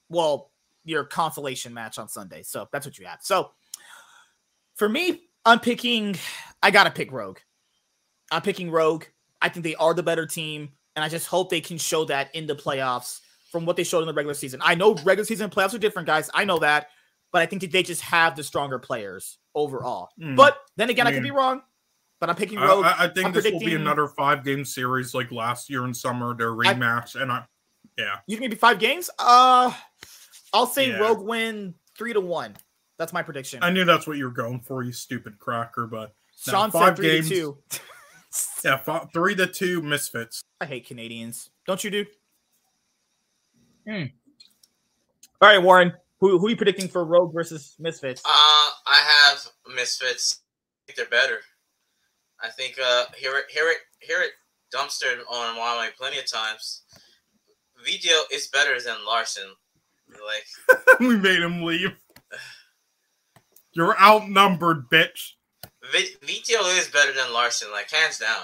well 0.08 0.50
your 0.84 1.04
consolation 1.04 1.72
match 1.72 1.98
on 1.98 2.08
Sunday. 2.08 2.42
So 2.42 2.68
that's 2.72 2.84
what 2.84 2.98
you 2.98 3.06
have. 3.06 3.20
So 3.22 3.52
for 4.74 4.88
me, 4.88 5.28
I'm 5.44 5.60
picking. 5.60 6.16
I 6.60 6.72
gotta 6.72 6.90
pick 6.90 7.12
Rogue. 7.12 7.38
I'm 8.32 8.42
picking 8.42 8.72
Rogue. 8.72 9.04
I 9.44 9.50
think 9.50 9.62
they 9.62 9.74
are 9.74 9.92
the 9.92 10.02
better 10.02 10.24
team, 10.24 10.70
and 10.96 11.04
I 11.04 11.10
just 11.10 11.26
hope 11.26 11.50
they 11.50 11.60
can 11.60 11.76
show 11.76 12.06
that 12.06 12.34
in 12.34 12.46
the 12.46 12.54
playoffs 12.54 13.20
from 13.52 13.66
what 13.66 13.76
they 13.76 13.84
showed 13.84 14.00
in 14.00 14.06
the 14.06 14.14
regular 14.14 14.32
season. 14.32 14.60
I 14.64 14.74
know 14.74 14.94
regular 15.04 15.26
season 15.26 15.50
playoffs 15.50 15.74
are 15.74 15.78
different, 15.78 16.06
guys. 16.06 16.30
I 16.32 16.46
know 16.46 16.60
that, 16.60 16.88
but 17.30 17.42
I 17.42 17.46
think 17.46 17.60
that 17.60 17.70
they 17.70 17.82
just 17.82 18.00
have 18.00 18.36
the 18.36 18.42
stronger 18.42 18.78
players 18.78 19.36
overall. 19.54 20.08
Mm. 20.18 20.34
But 20.34 20.56
then 20.78 20.88
again, 20.88 21.06
I, 21.06 21.10
mean, 21.10 21.16
I 21.16 21.18
could 21.18 21.24
be 21.24 21.30
wrong. 21.30 21.60
but 22.20 22.30
I'm 22.30 22.36
picking 22.36 22.56
I, 22.56 22.66
Rogue. 22.66 22.86
I, 22.86 23.04
I 23.04 23.08
think 23.08 23.26
I'm 23.26 23.32
this 23.34 23.44
will 23.44 23.60
be 23.60 23.74
another 23.74 24.08
five 24.08 24.44
game 24.44 24.64
series 24.64 25.12
like 25.12 25.30
last 25.30 25.68
year 25.68 25.84
in 25.84 25.92
summer, 25.92 26.34
their 26.34 26.52
rematch. 26.52 27.20
and 27.20 27.30
I, 27.30 27.44
yeah, 27.98 28.16
you 28.26 28.36
think 28.36 28.46
it'd 28.46 28.52
be 28.52 28.60
five 28.60 28.78
games? 28.78 29.10
Uh, 29.18 29.74
I'll 30.54 30.66
say 30.66 30.88
Yeah. 30.88 31.00
Rogue 31.00 31.20
win 31.20 31.74
three 31.98 32.14
to 32.14 32.20
one. 32.20 32.56
That's 32.96 33.12
my 33.12 33.22
prediction. 33.22 33.62
I 33.62 33.68
knew 33.68 33.84
that's 33.84 34.06
what 34.06 34.16
you 34.16 34.24
were 34.24 34.30
going 34.30 34.60
for, 34.60 34.82
you 34.82 34.92
stupid 34.92 35.38
cracker. 35.38 35.86
But 35.86 36.14
no, 36.46 36.52
Sean 36.52 36.72
said 36.72 36.96
three 36.96 37.10
games. 37.10 37.28
to 37.28 37.34
two. 37.34 37.58
yeah, 38.64 38.78
fi- 38.78 39.06
three 39.12 39.34
to 39.36 39.46
two 39.46 39.82
misfits. 39.82 40.42
I 40.60 40.66
hate 40.66 40.86
Canadians. 40.86 41.50
Don't 41.66 41.82
you, 41.82 41.90
dude? 41.90 42.08
Hmm. 43.88 44.04
All 45.40 45.48
right, 45.48 45.62
Warren. 45.62 45.92
Who 46.20 46.38
who 46.38 46.46
are 46.46 46.50
you 46.50 46.56
predicting 46.56 46.88
for 46.88 47.04
Rogue 47.04 47.34
versus 47.34 47.74
Misfits? 47.78 48.22
Uh, 48.24 48.28
I 48.28 49.00
have 49.30 49.46
Misfits. 49.74 50.40
I 50.40 50.80
think 50.86 50.96
they're 50.96 51.20
better. 51.20 51.40
I 52.42 52.48
think 52.50 52.78
uh, 52.82 53.04
Hirit, 53.12 53.50
hear 53.50 53.68
it, 53.68 53.78
Hirit, 54.06 54.30
dumpstered 54.74 55.20
on 55.30 55.56
Huawei 55.56 55.94
plenty 55.96 56.18
of 56.18 56.30
times. 56.30 56.82
Vetheo 57.86 58.20
is 58.32 58.48
better 58.48 58.80
than 58.80 58.96
Larssen. 59.06 59.50
Like 60.08 60.98
we 61.00 61.16
made 61.16 61.40
him 61.40 61.62
leave. 61.62 61.92
You're 63.72 63.98
outnumbered, 64.00 64.88
bitch. 64.88 65.33
Vi- 65.92 66.16
Vetheo 66.22 66.78
is 66.78 66.88
better 66.88 67.12
than 67.12 67.32
Larssen, 67.32 67.70
like 67.72 67.90
hands 67.90 68.18
down. 68.18 68.42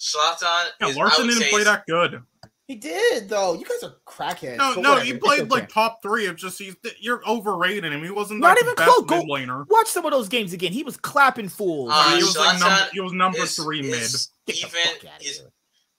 Shlatan 0.00 0.66
Yeah, 0.80 0.88
is, 0.88 0.96
I 0.96 1.00
Larssen 1.00 1.26
would 1.26 1.32
didn't 1.32 1.44
say 1.44 1.50
play 1.50 1.64
that 1.64 1.84
good. 1.86 2.22
He 2.68 2.74
did 2.74 3.28
though. 3.28 3.54
You 3.54 3.64
guys 3.64 3.82
are 3.84 3.94
crackheads. 4.06 4.56
No, 4.56 4.72
but 4.74 4.80
no, 4.82 4.90
whatever. 4.90 5.06
he 5.06 5.16
played 5.18 5.40
okay. 5.42 5.48
like 5.50 5.68
top 5.68 6.02
three. 6.02 6.26
It's 6.26 6.42
just 6.42 6.58
he's 6.58 6.74
you're 7.00 7.22
overrating 7.28 7.92
him. 7.92 8.02
He 8.02 8.10
wasn't 8.10 8.40
Not 8.40 8.48
like 8.56 8.58
even 8.58 8.70
the 8.70 8.76
best 8.76 8.90
close. 8.90 9.06
Go- 9.06 9.16
mid 9.24 9.48
laner. 9.48 9.64
Watch 9.70 9.86
some 9.86 10.04
of 10.04 10.10
those 10.10 10.28
games 10.28 10.52
again. 10.52 10.72
He 10.72 10.82
was 10.82 10.96
clapping 10.96 11.48
fools. 11.48 11.92
Uh, 11.94 12.16
he 12.16 12.24
was 12.24 12.36
like 12.36 12.58
number 12.58 12.88
he 12.92 13.00
was 13.00 13.12
number 13.12 13.38
is- 13.38 13.54
three 13.56 13.82
mid. 13.82 13.94
is 13.94 14.30
Get 14.46 14.54
the 14.56 14.58
even 14.60 14.70
fuck 14.70 15.12
outta 15.14 15.24
is. 15.24 15.42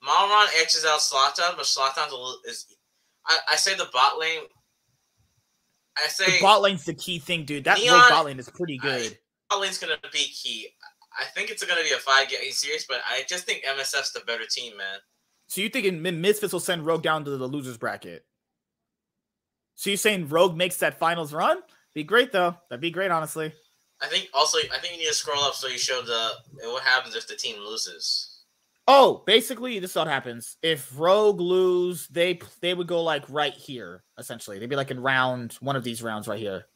Malrang 0.06 0.46
edges 0.60 0.84
out 0.86 1.00
Shlatan, 1.00 1.56
but 1.56 1.64
Shlatan's 1.64 2.12
a 2.12 2.16
little, 2.16 2.36
is. 2.46 2.66
I, 3.26 3.36
I 3.52 3.56
say 3.56 3.74
the 3.74 3.88
bot 3.92 4.18
lane. 4.18 4.42
I 5.96 6.08
say 6.08 6.26
The 6.26 6.30
say 6.32 6.40
bot 6.42 6.60
lane's 6.62 6.84
the 6.84 6.94
key 6.94 7.18
thing, 7.18 7.44
dude. 7.44 7.64
That 7.64 7.78
Neon- 7.78 8.08
bot 8.10 8.26
lane 8.26 8.38
is 8.38 8.48
pretty 8.50 8.76
good. 8.78 9.18
bot 9.50 9.60
lane's 9.60 9.78
gonna 9.78 9.96
be 10.12 10.18
key. 10.28 10.68
I 11.18 11.24
think 11.24 11.50
it's 11.50 11.64
gonna 11.64 11.82
be 11.82 11.90
a 11.90 11.98
five 11.98 12.28
game 12.28 12.50
series, 12.50 12.86
but 12.86 13.00
I 13.08 13.24
just 13.28 13.44
think 13.44 13.64
MSF's 13.64 14.12
the 14.12 14.20
better 14.20 14.44
team, 14.48 14.76
man. 14.76 14.98
So 15.48 15.60
you 15.60 15.68
thinking 15.68 16.00
Mi- 16.00 16.10
Misfits 16.10 16.52
will 16.52 16.60
send 16.60 16.86
Rogue 16.86 17.02
down 17.02 17.24
to 17.24 17.36
the 17.36 17.46
losers 17.46 17.76
bracket? 17.78 18.24
So 19.74 19.90
you're 19.90 19.96
saying 19.96 20.28
Rogue 20.28 20.56
makes 20.56 20.76
that 20.78 20.98
finals 20.98 21.32
run? 21.32 21.60
Be 21.94 22.04
great 22.04 22.32
though. 22.32 22.56
That'd 22.68 22.80
be 22.80 22.90
great, 22.90 23.10
honestly. 23.10 23.52
I 24.00 24.06
think 24.06 24.28
also 24.32 24.58
I 24.58 24.78
think 24.78 24.94
you 24.94 25.00
need 25.00 25.08
to 25.08 25.14
scroll 25.14 25.42
up 25.42 25.54
so 25.54 25.66
you 25.68 25.78
show 25.78 26.02
the 26.02 26.30
what 26.68 26.82
happens 26.82 27.16
if 27.16 27.26
the 27.26 27.34
team 27.34 27.60
loses. 27.60 28.34
Oh, 28.90 29.22
basically, 29.26 29.78
this 29.80 29.90
is 29.90 29.96
what 29.96 30.06
happens. 30.06 30.56
If 30.62 30.98
Rogue 30.98 31.40
lose, 31.40 32.06
they 32.08 32.40
they 32.60 32.74
would 32.74 32.86
go 32.86 33.02
like 33.02 33.24
right 33.28 33.52
here. 33.52 34.02
Essentially, 34.18 34.58
they'd 34.58 34.70
be 34.70 34.76
like 34.76 34.90
in 34.90 35.00
round 35.00 35.54
one 35.60 35.76
of 35.76 35.84
these 35.84 36.02
rounds 36.02 36.26
right 36.28 36.38
here. 36.38 36.66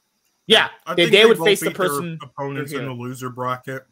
Yeah, 0.46 0.68
I 0.84 0.94
they, 0.94 1.04
think 1.04 1.12
they 1.12 1.24
would 1.26 1.38
face 1.38 1.60
the 1.60 1.70
beat 1.70 1.78
their 1.78 1.88
person. 1.88 2.18
opponents 2.22 2.72
in 2.72 2.84
the 2.84 2.92
loser 2.92 3.30
bracket. 3.30 3.84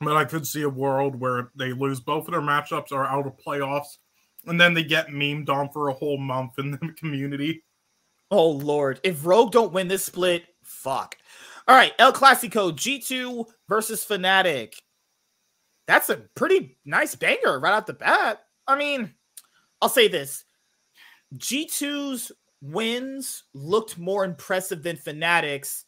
But 0.00 0.16
I 0.16 0.24
could 0.24 0.46
see 0.46 0.62
a 0.62 0.68
world 0.68 1.18
where 1.18 1.50
they 1.56 1.72
lose 1.72 2.00
both 2.00 2.28
of 2.28 2.32
their 2.32 2.42
matchups 2.42 2.92
are 2.92 3.06
out 3.06 3.26
of 3.26 3.38
playoffs, 3.38 3.96
and 4.46 4.60
then 4.60 4.74
they 4.74 4.84
get 4.84 5.08
memed 5.08 5.48
on 5.48 5.70
for 5.70 5.88
a 5.88 5.94
whole 5.94 6.18
month 6.18 6.58
in 6.58 6.70
the 6.70 6.78
community. 6.98 7.64
Oh 8.30 8.50
lord, 8.50 9.00
if 9.02 9.24
Rogue 9.24 9.52
don't 9.52 9.72
win 9.72 9.88
this 9.88 10.04
split, 10.04 10.44
fuck. 10.62 11.16
All 11.68 11.76
right, 11.76 11.92
El 11.98 12.12
Clasico 12.12 12.72
G2 12.72 13.46
versus 13.68 14.04
Fnatic. 14.04 14.74
That's 15.86 16.10
a 16.10 16.16
pretty 16.16 16.76
nice 16.84 17.14
banger 17.14 17.58
right 17.58 17.72
out 17.72 17.86
the 17.86 17.92
bat. 17.92 18.42
I 18.66 18.76
mean, 18.76 19.14
I'll 19.80 19.88
say 19.88 20.08
this. 20.08 20.44
G2's 21.36 22.32
wins 22.60 23.44
looked 23.54 23.98
more 23.98 24.24
impressive 24.24 24.82
than 24.82 24.96
Fnatic's 24.96 25.84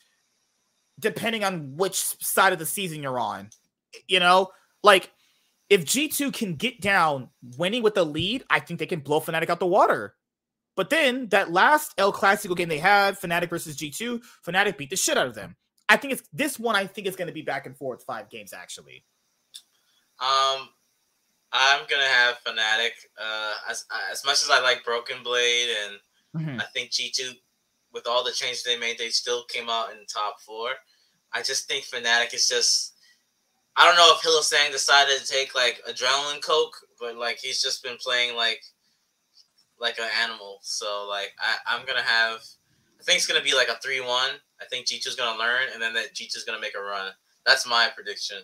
depending 1.00 1.44
on 1.44 1.76
which 1.76 1.96
side 1.96 2.52
of 2.52 2.58
the 2.58 2.66
season 2.66 3.02
you're 3.02 3.20
on. 3.20 3.50
You 4.06 4.20
know, 4.20 4.48
like 4.82 5.10
if 5.70 5.84
G2 5.84 6.32
can 6.32 6.54
get 6.54 6.80
down 6.80 7.30
winning 7.56 7.82
with 7.82 7.94
the 7.94 8.04
lead, 8.04 8.44
I 8.50 8.60
think 8.60 8.80
they 8.80 8.86
can 8.86 9.00
blow 9.00 9.20
Fnatic 9.20 9.50
out 9.50 9.60
the 9.60 9.66
water. 9.66 10.14
But 10.76 10.90
then 10.90 11.28
that 11.30 11.50
last 11.50 11.92
El 11.98 12.12
Clasico 12.12 12.56
game 12.56 12.68
they 12.68 12.78
had, 12.78 13.18
Fnatic 13.18 13.50
versus 13.50 13.76
G2, 13.76 14.22
Fnatic 14.46 14.76
beat 14.76 14.90
the 14.90 14.96
shit 14.96 15.18
out 15.18 15.26
of 15.26 15.34
them. 15.34 15.56
I 15.88 15.96
think 15.96 16.12
it's 16.12 16.22
this 16.32 16.58
one. 16.58 16.76
I 16.76 16.86
think 16.86 17.06
it's 17.06 17.16
going 17.16 17.28
to 17.28 17.34
be 17.34 17.42
back 17.42 17.66
and 17.66 17.76
forth 17.76 18.04
five 18.04 18.30
games 18.30 18.52
actually. 18.52 19.04
Um, 20.20 20.68
I'm 21.52 21.80
gonna 21.88 22.02
have 22.02 22.38
Fnatic. 22.44 22.90
Uh, 23.20 23.54
as 23.68 23.84
as 24.10 24.24
much 24.24 24.42
as 24.42 24.50
I 24.50 24.60
like 24.60 24.84
Broken 24.84 25.22
Blade, 25.22 25.68
and 25.84 26.60
I 26.60 26.64
think 26.74 26.90
G2, 26.90 27.32
with 27.92 28.06
all 28.06 28.24
the 28.24 28.32
changes 28.32 28.64
they 28.64 28.76
made, 28.76 28.98
they 28.98 29.08
still 29.08 29.44
came 29.44 29.70
out 29.70 29.92
in 29.92 29.98
the 29.98 30.06
top 30.06 30.40
four. 30.40 30.70
I 31.32 31.42
just 31.42 31.68
think 31.68 31.84
Fnatic 31.84 32.34
is 32.34 32.48
just. 32.48 32.94
I 33.78 33.86
don't 33.86 33.96
know 33.96 34.12
if 34.12 34.22
Hylissang 34.22 34.72
decided 34.72 35.20
to 35.20 35.26
take 35.26 35.54
like 35.54 35.80
adrenaline 35.88 36.42
coke, 36.42 36.76
but 37.00 37.16
like 37.16 37.38
he's 37.38 37.62
just 37.62 37.82
been 37.82 37.96
playing 37.96 38.36
like 38.36 38.62
like 39.80 39.98
an 39.98 40.08
animal. 40.22 40.58
So 40.62 41.06
like 41.08 41.32
I, 41.40 41.76
I'm 41.76 41.86
gonna 41.86 42.02
have. 42.02 42.40
I 43.00 43.04
think 43.04 43.18
it's 43.18 43.26
gonna 43.26 43.42
be 43.42 43.54
like 43.54 43.68
a 43.68 43.76
three-one. 43.76 44.30
I 44.60 44.64
think 44.68 44.86
G2's 44.86 45.14
gonna 45.14 45.38
learn, 45.38 45.68
and 45.72 45.80
then 45.80 45.94
that 45.94 46.12
G2's 46.14 46.44
gonna 46.44 46.60
make 46.60 46.74
a 46.76 46.82
run. 46.82 47.12
That's 47.46 47.66
my 47.66 47.88
prediction. 47.94 48.38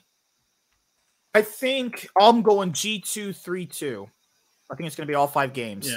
I 1.35 1.43
think 1.43 2.09
I'm 2.19 2.43
going 2.43 2.73
G2 2.73 3.35
3 3.35 3.67
2. 3.67 4.09
I 4.71 4.77
think 4.77 4.87
it's 4.87 4.97
going 4.97 5.07
to 5.07 5.11
be 5.11 5.17
all 5.17 5.27
five 5.27 5.53
games. 5.53 5.91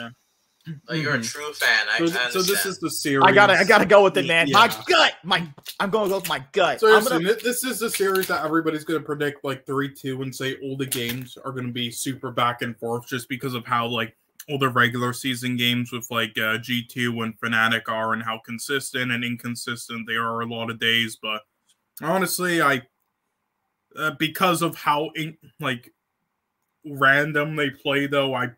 Oh, 0.87 0.93
you're 0.93 1.15
a 1.15 1.19
Mhm. 1.19 1.31
true 1.31 1.53
fan. 1.53 1.87
I, 1.89 2.05
So, 2.05 2.19
I 2.19 2.29
so 2.29 2.41
this 2.41 2.65
is 2.65 2.79
the 2.79 2.89
series. 2.89 3.23
I 3.25 3.31
gotta, 3.31 3.53
I 3.53 3.63
gotta 3.63 3.85
go 3.85 4.03
with 4.03 4.17
it, 4.17 4.25
man. 4.27 4.49
My 4.51 4.67
gut, 4.87 5.13
my, 5.23 5.47
I'm 5.79 5.89
going 5.89 6.05
to 6.05 6.09
go 6.09 6.15
with 6.17 6.29
my 6.29 6.43
gut. 6.51 6.79
So 6.79 6.87
listen, 6.87 7.23
gonna, 7.23 7.35
this 7.35 7.63
is 7.63 7.79
the 7.79 7.89
series 7.89 8.27
that 8.27 8.43
everybody's 8.43 8.83
going 8.83 8.99
to 8.99 9.05
predict 9.05 9.43
like 9.43 9.65
three 9.65 9.93
two 9.93 10.21
and 10.21 10.35
say 10.35 10.55
all 10.63 10.77
the 10.77 10.85
games 10.85 11.37
are 11.43 11.51
going 11.51 11.67
to 11.67 11.73
be 11.73 11.91
super 11.91 12.31
back 12.31 12.61
and 12.61 12.77
forth 12.77 13.07
just 13.07 13.29
because 13.29 13.53
of 13.53 13.65
how 13.65 13.87
like 13.87 14.15
all 14.49 14.57
the 14.57 14.69
regular 14.69 15.11
season 15.13 15.57
games 15.57 15.91
with 15.91 16.09
like 16.09 16.37
uh, 16.37 16.57
G 16.57 16.83
two 16.85 17.21
and 17.21 17.39
Fnatic 17.39 17.89
are 17.89 18.13
and 18.13 18.23
how 18.23 18.39
consistent 18.39 19.11
and 19.11 19.23
inconsistent 19.23 20.07
they 20.07 20.15
are 20.15 20.41
a 20.41 20.45
lot 20.45 20.69
of 20.69 20.79
days. 20.79 21.17
But 21.21 21.41
honestly, 22.01 22.61
I 22.61 22.81
uh, 23.97 24.11
because 24.19 24.61
of 24.61 24.75
how 24.75 25.09
in, 25.15 25.37
like 25.59 25.93
random 26.85 27.55
they 27.55 27.69
play 27.69 28.07
though, 28.07 28.33
I 28.33 28.51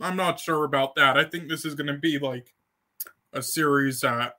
I'm 0.00 0.16
not 0.16 0.40
sure 0.40 0.64
about 0.64 0.94
that. 0.96 1.16
I 1.16 1.24
think 1.24 1.48
this 1.48 1.64
is 1.64 1.74
going 1.74 1.86
to 1.86 1.94
be 1.98 2.18
like 2.18 2.52
a 3.32 3.42
series 3.42 4.00
that 4.00 4.36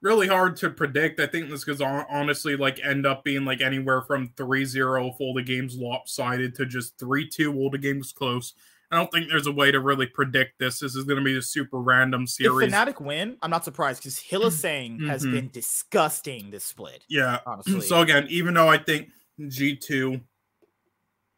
really 0.00 0.26
hard 0.28 0.56
to 0.56 0.70
predict. 0.70 1.20
I 1.20 1.26
think 1.26 1.48
this 1.50 1.64
could 1.64 1.80
hon- 1.80 2.06
honestly 2.10 2.56
like 2.56 2.80
end 2.82 3.06
up 3.06 3.22
being 3.24 3.44
like 3.44 3.60
anywhere 3.60 4.02
from 4.02 4.28
3-0 4.30 5.10
if 5.10 5.20
all 5.20 5.34
the 5.34 5.42
games 5.42 5.76
lopsided 5.76 6.54
to 6.56 6.66
just 6.66 6.98
3-2 6.98 7.54
all 7.54 7.70
the 7.70 7.78
games 7.78 8.12
close. 8.12 8.54
I 8.90 8.96
don't 8.96 9.10
think 9.10 9.30
there's 9.30 9.46
a 9.46 9.52
way 9.52 9.70
to 9.70 9.80
really 9.80 10.06
predict 10.06 10.58
this. 10.58 10.80
This 10.80 10.94
is 10.96 11.04
going 11.04 11.16
to 11.18 11.24
be 11.24 11.36
a 11.38 11.42
super 11.42 11.78
random 11.80 12.26
series. 12.26 12.68
if. 12.68 12.74
Fnatic 12.74 13.00
win, 13.00 13.36
I'm 13.40 13.48
not 13.50 13.64
surprised 13.64 14.00
because 14.02 14.18
Hylissang 14.18 15.06
has 15.08 15.24
Mhm. 15.24 15.32
been 15.32 15.48
disgusting 15.50 16.50
this 16.50 16.64
split. 16.64 17.04
yeah. 17.08 17.38
Honestly, 17.46 17.80
So 17.80 18.00
again, 18.02 18.26
even 18.28 18.52
though 18.54 18.68
I 18.68 18.76
think 18.78 19.08
G2 19.40 20.20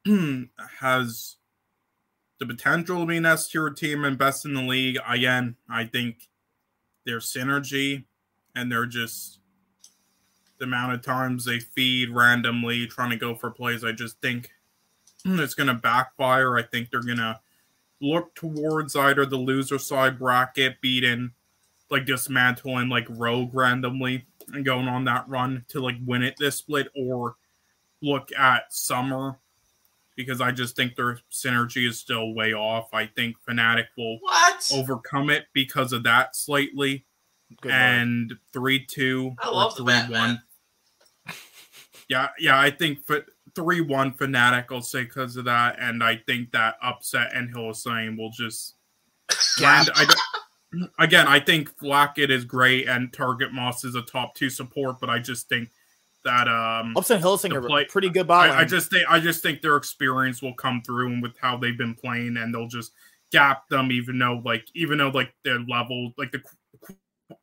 has 0.81 1.37
the 2.39 2.47
potential 2.47 3.01
to 3.01 3.07
be 3.07 3.17
an 3.17 3.27
S 3.27 3.49
tier 3.49 3.71
team 3.71 4.05
and 4.05 4.19
best 4.19 4.45
in 4.45 4.55
the 4.55 4.63
league, 4.63 4.99
again, 5.07 5.57
I 5.69 5.85
think 5.85 6.29
their 7.05 7.19
synergy 7.19 8.05
and 8.55 8.71
they're 8.71 8.87
just 8.87 9.39
the 10.59 10.65
amount 10.65 10.93
of 10.93 11.03
times 11.03 11.45
they 11.45 11.59
feed 11.59 12.11
randomly 12.11 12.87
trying 12.87 13.11
to 13.11 13.17
go 13.17 13.35
for 13.35 13.51
plays, 13.51 13.85
I 13.85 13.93
just 13.93 14.21
think 14.21 14.51
it's 15.25 15.55
going 15.55 15.67
to 15.69 15.75
backfire. 15.75 16.57
I 16.57 16.63
think 16.63 16.91
they're 16.91 17.03
going 17.03 17.19
to 17.19 17.41
look 18.01 18.35
towards 18.35 18.97
either 18.97 19.27
the 19.27 19.37
loser 19.37 19.79
side 19.79 20.19
bracket, 20.19 20.81
beating 20.81 21.33
like 21.91 22.07
dismantling 22.07 22.89
like 22.89 23.07
Rogue 23.09 23.55
randomly 23.55 24.25
and 24.53 24.65
going 24.65 24.89
on 24.89 25.05
that 25.05 25.29
run 25.29 25.65
to 25.69 25.81
like 25.81 25.97
win 26.05 26.23
it 26.23 26.35
this 26.39 26.57
split, 26.57 26.89
or 26.97 27.37
look 28.03 28.31
at 28.33 28.73
Summer 28.73 29.39
because 30.17 30.41
I 30.41 30.51
just 30.53 30.77
think 30.77 30.95
their 30.97 31.19
synergy 31.31 31.89
is 31.89 31.99
still 31.99 32.35
way 32.35 32.53
off. 32.53 32.93
I 32.93 33.07
think 33.07 33.37
Fnatic 33.49 33.87
will 33.97 34.19
what? 34.21 34.71
overcome 34.75 35.31
it 35.31 35.47
because 35.53 35.93
of 35.93 36.03
that 36.05 36.37
slightly 36.37 37.05
Good 37.61 37.71
word. 37.71 37.75
and 37.75 38.35
three 38.53 38.85
two 38.85 39.35
I 39.43 39.49
or 39.49 39.55
love 39.55 39.77
three 39.77 39.87
Batman. 39.87 40.21
one. 40.21 40.43
Yeah, 42.07 42.29
yeah, 42.39 42.61
I 42.61 42.71
think 42.71 43.07
for 43.07 43.25
three 43.55 43.81
one 43.81 44.13
Fnatic, 44.13 44.67
I'll 44.71 44.83
say 44.83 45.05
because 45.05 45.37
of 45.39 45.47
that, 45.47 45.77
and 45.81 46.05
I 46.05 46.17
think 46.27 46.53
that 46.53 46.75
upset 46.83 47.31
and 47.35 47.53
Hylissang 47.55 48.19
will 48.19 48.31
just 48.31 48.75
land. 49.63 49.89
I 49.97 50.05
don't, 50.05 50.91
again, 50.99 51.27
I 51.27 51.41
think 51.41 51.75
Flakked 51.79 52.19
is 52.19 52.45
great 52.45 52.89
and 52.89 53.11
Targamas 53.11 53.87
is 53.87 53.95
a 53.95 54.03
top 54.03 54.35
two 54.35 54.51
support, 54.51 55.01
but 55.01 55.09
I 55.09 55.19
just 55.19 55.49
think 55.49 55.71
that 56.25 56.49
um 56.49 56.97
Upson 56.97 57.21
Hillsinger, 57.21 57.67
play- 57.67 57.87
pretty 57.87 58.11
good 58.11 58.27
bot 58.27 58.51
I, 58.51 58.61
I 58.61 58.65
just 58.65 58.91
think 58.91 59.05
I 59.09 59.21
just 59.21 59.43
think 59.43 59.63
their 59.63 59.77
experience 59.77 60.43
will 60.43 60.55
come 60.55 60.83
through 60.83 61.09
and 61.09 61.23
with 61.23 61.37
how 61.39 61.57
they've 61.57 61.77
been 61.77 61.95
playing, 61.95 62.37
and 62.37 62.55
they'll 62.55 62.69
just 62.69 62.93
gap 63.31 63.69
them, 63.69 63.91
even 63.93 64.19
though 64.19 64.41
like 64.45 64.67
even 64.75 64.99
though 64.99 65.09
like 65.09 65.35
their 65.45 65.61
level, 65.61 66.13
like 66.17 66.33
the 66.33 66.43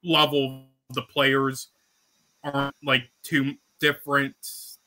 level 0.04 0.66
of 0.90 0.96
the 0.96 1.02
players 1.02 1.70
aren't 2.44 2.76
like 2.84 3.10
too 3.24 3.54
different. 3.80 4.36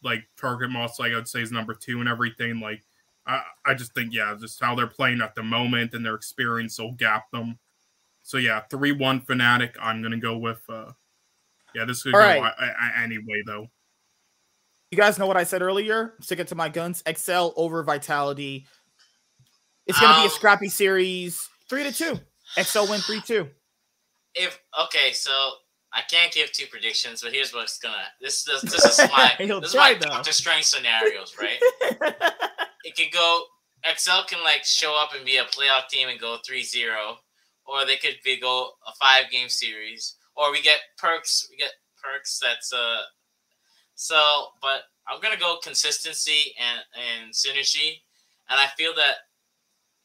Like 0.02 0.24
Targamas, 0.38 0.98
like 0.98 1.12
I'd 1.12 1.28
say, 1.28 1.40
is 1.40 1.52
number 1.52 1.74
two 1.74 2.00
and 2.00 2.08
everything. 2.08 2.60
Like 2.60 2.82
I, 3.26 3.42
I 3.64 3.74
just 3.74 3.94
think 3.94 4.12
yeah, 4.12 4.34
just 4.38 4.62
how 4.62 4.74
they're 4.74 4.86
playing 4.86 5.20
at 5.20 5.34
the 5.34 5.42
moment 5.42 5.94
and 5.94 6.04
their 6.04 6.14
experience 6.14 6.78
will 6.78 6.92
gap 6.92 7.30
them. 7.30 7.58
So 8.22 8.38
yeah, 8.38 8.60
three 8.70 8.92
one 8.92 9.20
Fnatic. 9.20 9.72
I'm 9.80 10.02
gonna 10.02 10.18
go 10.18 10.36
with. 10.36 10.62
uh 10.68 10.92
Yeah, 11.74 11.84
this 11.84 12.02
could 12.02 12.14
All 12.14 12.20
go 12.20 12.26
right. 12.26 12.52
I, 12.58 12.66
I, 12.66 13.02
anyway 13.02 13.42
though. 13.46 13.68
You 14.94 15.02
guys 15.02 15.18
know 15.18 15.26
what 15.26 15.36
I 15.36 15.42
said 15.42 15.60
earlier? 15.60 16.14
Stick 16.20 16.38
it 16.38 16.46
to 16.48 16.54
my 16.54 16.68
guns. 16.68 17.02
Excel 17.04 17.52
over 17.56 17.82
Vitality. 17.82 18.64
It's 19.86 19.98
gonna 19.98 20.14
be 20.14 20.20
Um, 20.20 20.26
a 20.28 20.30
scrappy 20.30 20.68
series. 20.68 21.48
Three 21.68 21.82
to 21.82 21.90
two. 21.92 22.20
Excel 22.56 22.86
win 22.86 23.00
three 23.00 23.20
two. 23.20 23.50
If 24.36 24.56
okay, 24.82 25.12
so 25.12 25.32
I 25.92 26.02
can't 26.02 26.32
give 26.32 26.52
two 26.52 26.66
predictions, 26.66 27.22
but 27.22 27.32
here's 27.32 27.52
what's 27.52 27.76
gonna. 27.76 28.06
This 28.20 28.44
this, 28.44 28.62
this 28.62 28.84
is 28.84 29.10
my 29.10 29.32
He'll 29.38 29.60
this 29.60 29.70
is 29.70 29.74
my 29.74 29.94
try, 29.94 29.98
though. 29.98 30.14
Doctor 30.14 30.30
Strange 30.30 30.64
scenarios, 30.64 31.34
right? 31.40 31.58
it 32.84 32.94
could 32.96 33.10
go 33.12 33.42
Excel 33.82 34.22
can 34.26 34.44
like 34.44 34.64
show 34.64 34.94
up 34.96 35.10
and 35.12 35.26
be 35.26 35.38
a 35.38 35.44
playoff 35.46 35.88
team 35.88 36.08
and 36.08 36.20
go 36.20 36.38
3-0 36.48 37.16
or 37.66 37.84
they 37.84 37.96
could 37.96 38.14
be 38.24 38.38
go 38.38 38.70
a 38.86 38.92
five 39.00 39.28
game 39.32 39.48
series 39.48 40.14
or 40.36 40.52
we 40.52 40.62
get 40.62 40.78
Perkz 41.02 41.50
we 41.50 41.56
get 41.56 41.72
Perkz 41.98 42.38
that's 42.38 42.72
uh 42.72 43.02
so 43.94 44.46
but 44.60 44.82
I'm 45.08 45.20
gonna 45.20 45.38
go 45.38 45.58
consistency 45.62 46.54
and 46.58 46.80
and 46.94 47.32
synergy 47.32 48.00
and 48.48 48.58
I 48.60 48.66
feel 48.76 48.94
that 48.96 49.14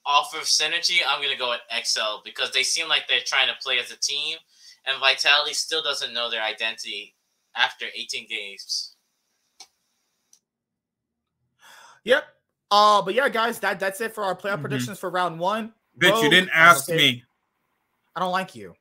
off 0.06 0.34
of 0.34 0.42
synergy 0.44 1.00
I'm 1.08 1.22
gonna 1.22 1.38
go 1.38 1.54
at 1.54 1.62
Excel 1.72 2.22
because 2.24 2.52
they 2.52 2.64
seem 2.64 2.88
like 2.88 3.08
they're 3.08 3.20
trying 3.26 3.48
to 3.48 3.56
play 3.62 3.80
as 3.80 3.92
a 3.92 3.98
team 3.98 4.38
and 4.86 5.00
Vitality 5.00 5.54
still 5.54 5.84
doesn't 5.84 6.14
know 6.14 6.30
their 6.30 6.44
identity 6.44 7.16
after 7.56 7.86
18 7.96 8.28
games. 8.28 8.96
Yep. 12.04 12.24
Uh, 12.72 13.02
but 13.02 13.14
yeah, 13.14 13.30
guys, 13.30 13.60
that 13.60 13.80
that's 13.80 14.00
it 14.02 14.14
for 14.14 14.24
our 14.24 14.36
playoff 14.36 14.58
Mhm. 14.58 14.62
predictions 14.62 15.00
for 15.00 15.10
round 15.10 15.40
one. 15.40 15.74
Bitch, 16.00 16.24
you 16.24 16.30
didn't 16.30 16.52
ask 16.52 16.88
me. 16.90 17.24
I 18.16 18.20
don't 18.20 18.32
like 18.32 18.56
you. 18.56 18.76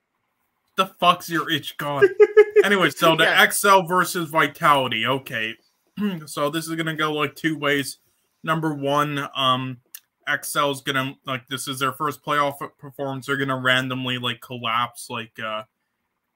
The 0.78 0.86
fuck's 0.98 1.28
your 1.28 1.50
itch 1.50 1.76
god? 1.76 2.04
anyway, 2.64 2.88
so 2.88 3.14
the 3.14 3.24
Yeah. 3.24 3.46
XL 3.50 3.80
versus 3.82 4.30
Vitality. 4.30 5.06
Okay, 5.06 5.54
so 6.26 6.48
this 6.48 6.66
is 6.66 6.74
gonna 6.76 6.96
go 6.96 7.12
like 7.12 7.34
two 7.34 7.58
ways. 7.58 7.98
Number 8.42 8.72
one, 8.74 9.28
um, 9.36 9.78
XL's 10.26 10.80
gonna 10.80 11.14
like 11.26 11.46
this 11.48 11.68
is 11.68 11.78
their 11.78 11.92
first 11.92 12.24
playoff 12.24 12.56
performance. 12.78 13.26
They're 13.26 13.36
gonna 13.36 13.58
randomly 13.60 14.16
like 14.18 14.40
collapse, 14.40 15.08
like 15.10 15.38
uh, 15.38 15.64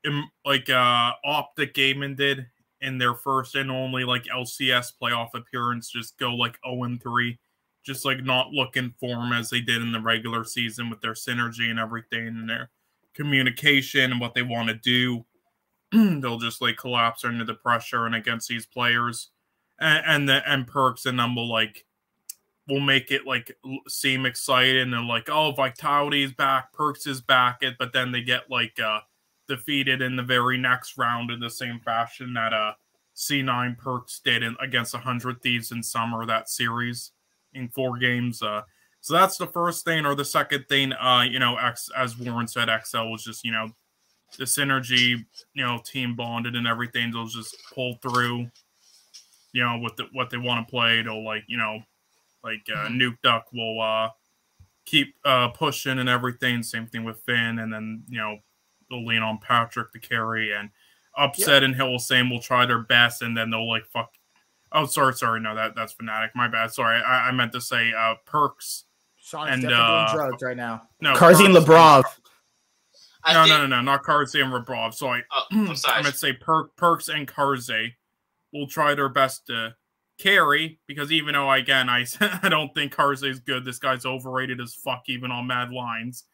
im- 0.05 0.31
like 0.45 0.69
uh, 0.69 1.13
Optic 1.25 1.73
Gaming 1.75 2.15
did 2.17 2.47
in 2.81 2.99
their 2.99 3.15
first 3.15 3.55
and 3.55 3.71
only 3.71 4.05
like 4.05 4.25
LCS 4.25 4.93
playoff 5.01 5.35
appearance. 5.35 5.91
Just 5.91 6.19
go 6.19 6.35
like 6.35 6.59
zero 6.67 6.83
and 6.85 7.01
three. 7.03 7.39
Just 7.85 8.05
like 8.05 8.23
not 8.23 8.51
looking 8.51 8.95
for 9.01 9.09
them 9.09 9.33
as 9.33 9.51
they 9.51 9.61
did 9.61 9.83
in 9.83 9.91
the 9.93 10.01
regular 10.01 10.45
season 10.45 10.89
with 10.91 11.01
their 11.01 11.15
synergy 11.15 11.69
and 11.71 11.79
everything 11.81 12.27
and 12.29 12.49
their 12.49 12.71
communication 13.15 14.13
and 14.13 14.21
what 14.21 14.35
they 14.35 14.43
want 14.43 14.69
to 14.69 14.75
do. 14.75 15.25
They'll 16.21 16.39
just 16.39 16.63
like 16.63 16.77
collapse 16.77 17.25
under 17.25 17.45
the 17.45 17.55
pressure 17.55 18.07
and 18.07 18.15
against 18.15 18.49
these 18.49 18.67
players, 18.67 19.31
and 19.81 20.05
and 20.07 20.29
the 20.29 20.43
and 20.51 20.67
Perkz 20.67 21.07
and 21.07 21.19
them 21.19 21.35
will 21.35 21.51
like 21.51 21.85
will 22.69 22.81
make 22.81 23.11
it 23.11 23.27
like 23.27 23.57
seem 23.89 24.25
exciting 24.25 24.95
and 24.95 25.09
like, 25.09 25.29
oh, 25.29 25.53
Vitality 25.53 26.23
is 26.23 26.33
back, 26.33 26.73
Perkz 26.73 27.07
is 27.07 27.21
back, 27.21 27.59
it, 27.63 27.75
but 27.79 27.93
then 27.93 28.13
they 28.13 28.23
get 28.23 28.51
like 28.51 28.79
uh 28.81 29.01
defeated 29.49 30.01
in 30.01 30.17
the 30.17 30.23
very 30.23 30.57
next 30.57 30.97
round 30.97 31.31
in 31.31 31.41
the 31.41 31.51
same 31.51 31.81
fashion 31.81 32.33
that 32.35 32.53
uh 32.53 32.73
C9 33.15 33.77
Perkz 33.77 34.23
did 34.23 34.43
in, 34.43 34.57
against 34.61 34.95
100 34.95 35.43
Thieves 35.43 35.73
in 35.73 35.83
summer 35.83 36.25
that 36.27 36.49
series 36.49 37.13
in 37.55 37.69
four 37.69 37.99
games. 37.99 38.43
Uh, 38.43 38.63
so 39.03 39.15
that's 39.15 39.37
the 39.37 39.49
first 39.49 39.85
thing, 39.85 40.07
or 40.07 40.15
the 40.15 40.25
second 40.25 40.67
thing. 40.69 40.93
Uh, 40.93 41.25
you 41.29 41.41
know, 41.41 41.57
X 41.57 41.91
as 41.97 42.17
Warren 42.17 42.47
said, 42.47 42.69
XL 42.85 43.11
was 43.11 43.25
just 43.25 43.45
you 43.45 43.51
know 43.51 43.69
the 44.39 44.45
synergy, 44.45 45.25
you 45.55 45.65
know, 45.65 45.81
team 45.85 46.15
bonded 46.15 46.55
and 46.57 46.67
everything. 46.67 47.11
They'll 47.11 47.27
just 47.27 47.57
pull 47.75 47.97
through. 48.01 48.49
You 49.53 49.63
know, 49.63 49.79
with 49.83 49.97
the, 49.97 50.05
what 50.13 50.31
they 50.31 50.39
want 50.39 50.67
to 50.67 50.71
play, 50.71 51.03
they'll 51.03 51.25
like 51.25 51.45
you 51.49 51.59
know, 51.59 51.81
like 52.45 52.63
uh, 52.75 52.87
Nukeduck 52.89 53.43
will 53.53 53.81
uh 53.83 54.11
keep 54.87 55.15
uh 55.25 55.49
pushing 55.49 55.99
and 55.99 56.09
everything. 56.09 56.63
Same 56.63 56.87
thing 56.87 57.05
with 57.05 57.21
Finn, 57.27 57.59
and 57.59 57.73
then 57.73 58.05
you 58.09 58.19
know 58.19 58.39
they'll 58.89 59.05
lean 59.05 59.23
on 59.23 59.39
Patrik 59.39 59.91
to 59.93 59.99
carry 59.99 60.53
and 60.55 60.71
upset 61.17 61.63
and 61.63 61.75
Hylissang 61.75 62.31
will 62.31 62.41
try 62.41 62.67
their 62.67 62.79
best, 62.79 63.21
and 63.21 63.37
then 63.37 63.51
they'll 63.51 63.69
like 63.69 63.85
fuck. 63.87 64.13
Oh, 64.71 64.87
sorry, 64.87 65.13
sorry. 65.15 65.41
No, 65.41 65.55
that 65.55 65.75
that's 65.75 65.95
Fnatic. 65.95 66.31
My 66.35 66.49
bad. 66.49 66.73
Sorry, 66.73 67.03
I, 67.03 67.29
I 67.29 67.33
meant 67.33 67.53
to 67.53 67.61
say 67.61 67.93
uh 67.93 68.15
Perkz. 68.27 68.85
Sean 69.33 69.49
is 69.49 69.55
And, 69.55 69.63
definitely 69.63 69.85
uh, 69.85 70.07
doing 70.13 70.17
drugs 70.29 70.43
right 70.43 70.57
now. 70.57 70.83
No, 71.01 71.15
Carzzy 71.15 71.47
and 71.47 71.55
Perkz- 71.55 71.65
Labrov. 71.67 72.05
No, 73.27 73.33
think, 73.45 73.49
no, 73.49 73.59
no, 73.61 73.67
no, 73.67 73.81
not 73.81 74.03
Carzzy 74.03 74.43
and 74.43 74.53
Labrov. 74.53 74.95
Sorry, 74.95 75.23
Oh, 75.33 75.43
I'm 75.53 75.69
I 75.71 75.75
sorry. 75.75 76.03
meant 76.03 76.15
to 76.15 76.19
say 76.19 76.33
per- 76.35 76.69
Perkz 76.77 77.09
and 77.09 77.27
Carzzy 77.27 77.93
will 78.53 78.67
try 78.67 78.95
their 78.95 79.09
best 79.09 79.47
to 79.47 79.75
carry 80.19 80.79
because 80.87 81.11
even 81.11 81.33
though 81.33 81.51
again 81.51 81.89
I 81.89 82.05
I 82.43 82.49
don't 82.49 82.73
think 82.75 82.95
Carzzy 82.95 83.31
is 83.31 83.41
good, 83.41 83.65
this 83.65 83.79
guy's 83.79 84.05
overrated 84.05 84.61
as 84.61 84.75
fuck 84.75 85.05
even 85.07 85.31
on 85.31 85.47
Mad 85.47 85.71
Lions. 85.73 86.25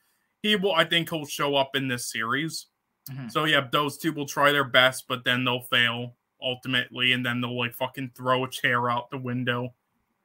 He 0.42 0.56
will, 0.56 0.74
I 0.74 0.84
think, 0.84 1.10
he'll 1.10 1.26
show 1.26 1.56
up 1.56 1.74
in 1.76 1.88
this 1.88 2.10
series. 2.10 2.66
Mhm. 3.10 3.30
So 3.30 3.44
yeah, 3.44 3.66
those 3.70 3.98
two 3.98 4.12
will 4.12 4.26
try 4.26 4.50
their 4.52 4.64
best, 4.64 5.04
but 5.08 5.24
then 5.24 5.44
they'll 5.44 5.62
fail 5.62 6.16
ultimately, 6.40 7.12
and 7.12 7.24
then 7.24 7.40
they'll 7.40 7.56
like 7.58 7.74
fucking 7.74 8.12
throw 8.16 8.44
a 8.44 8.50
chair 8.50 8.88
out 8.90 9.10
the 9.10 9.18
window 9.18 9.74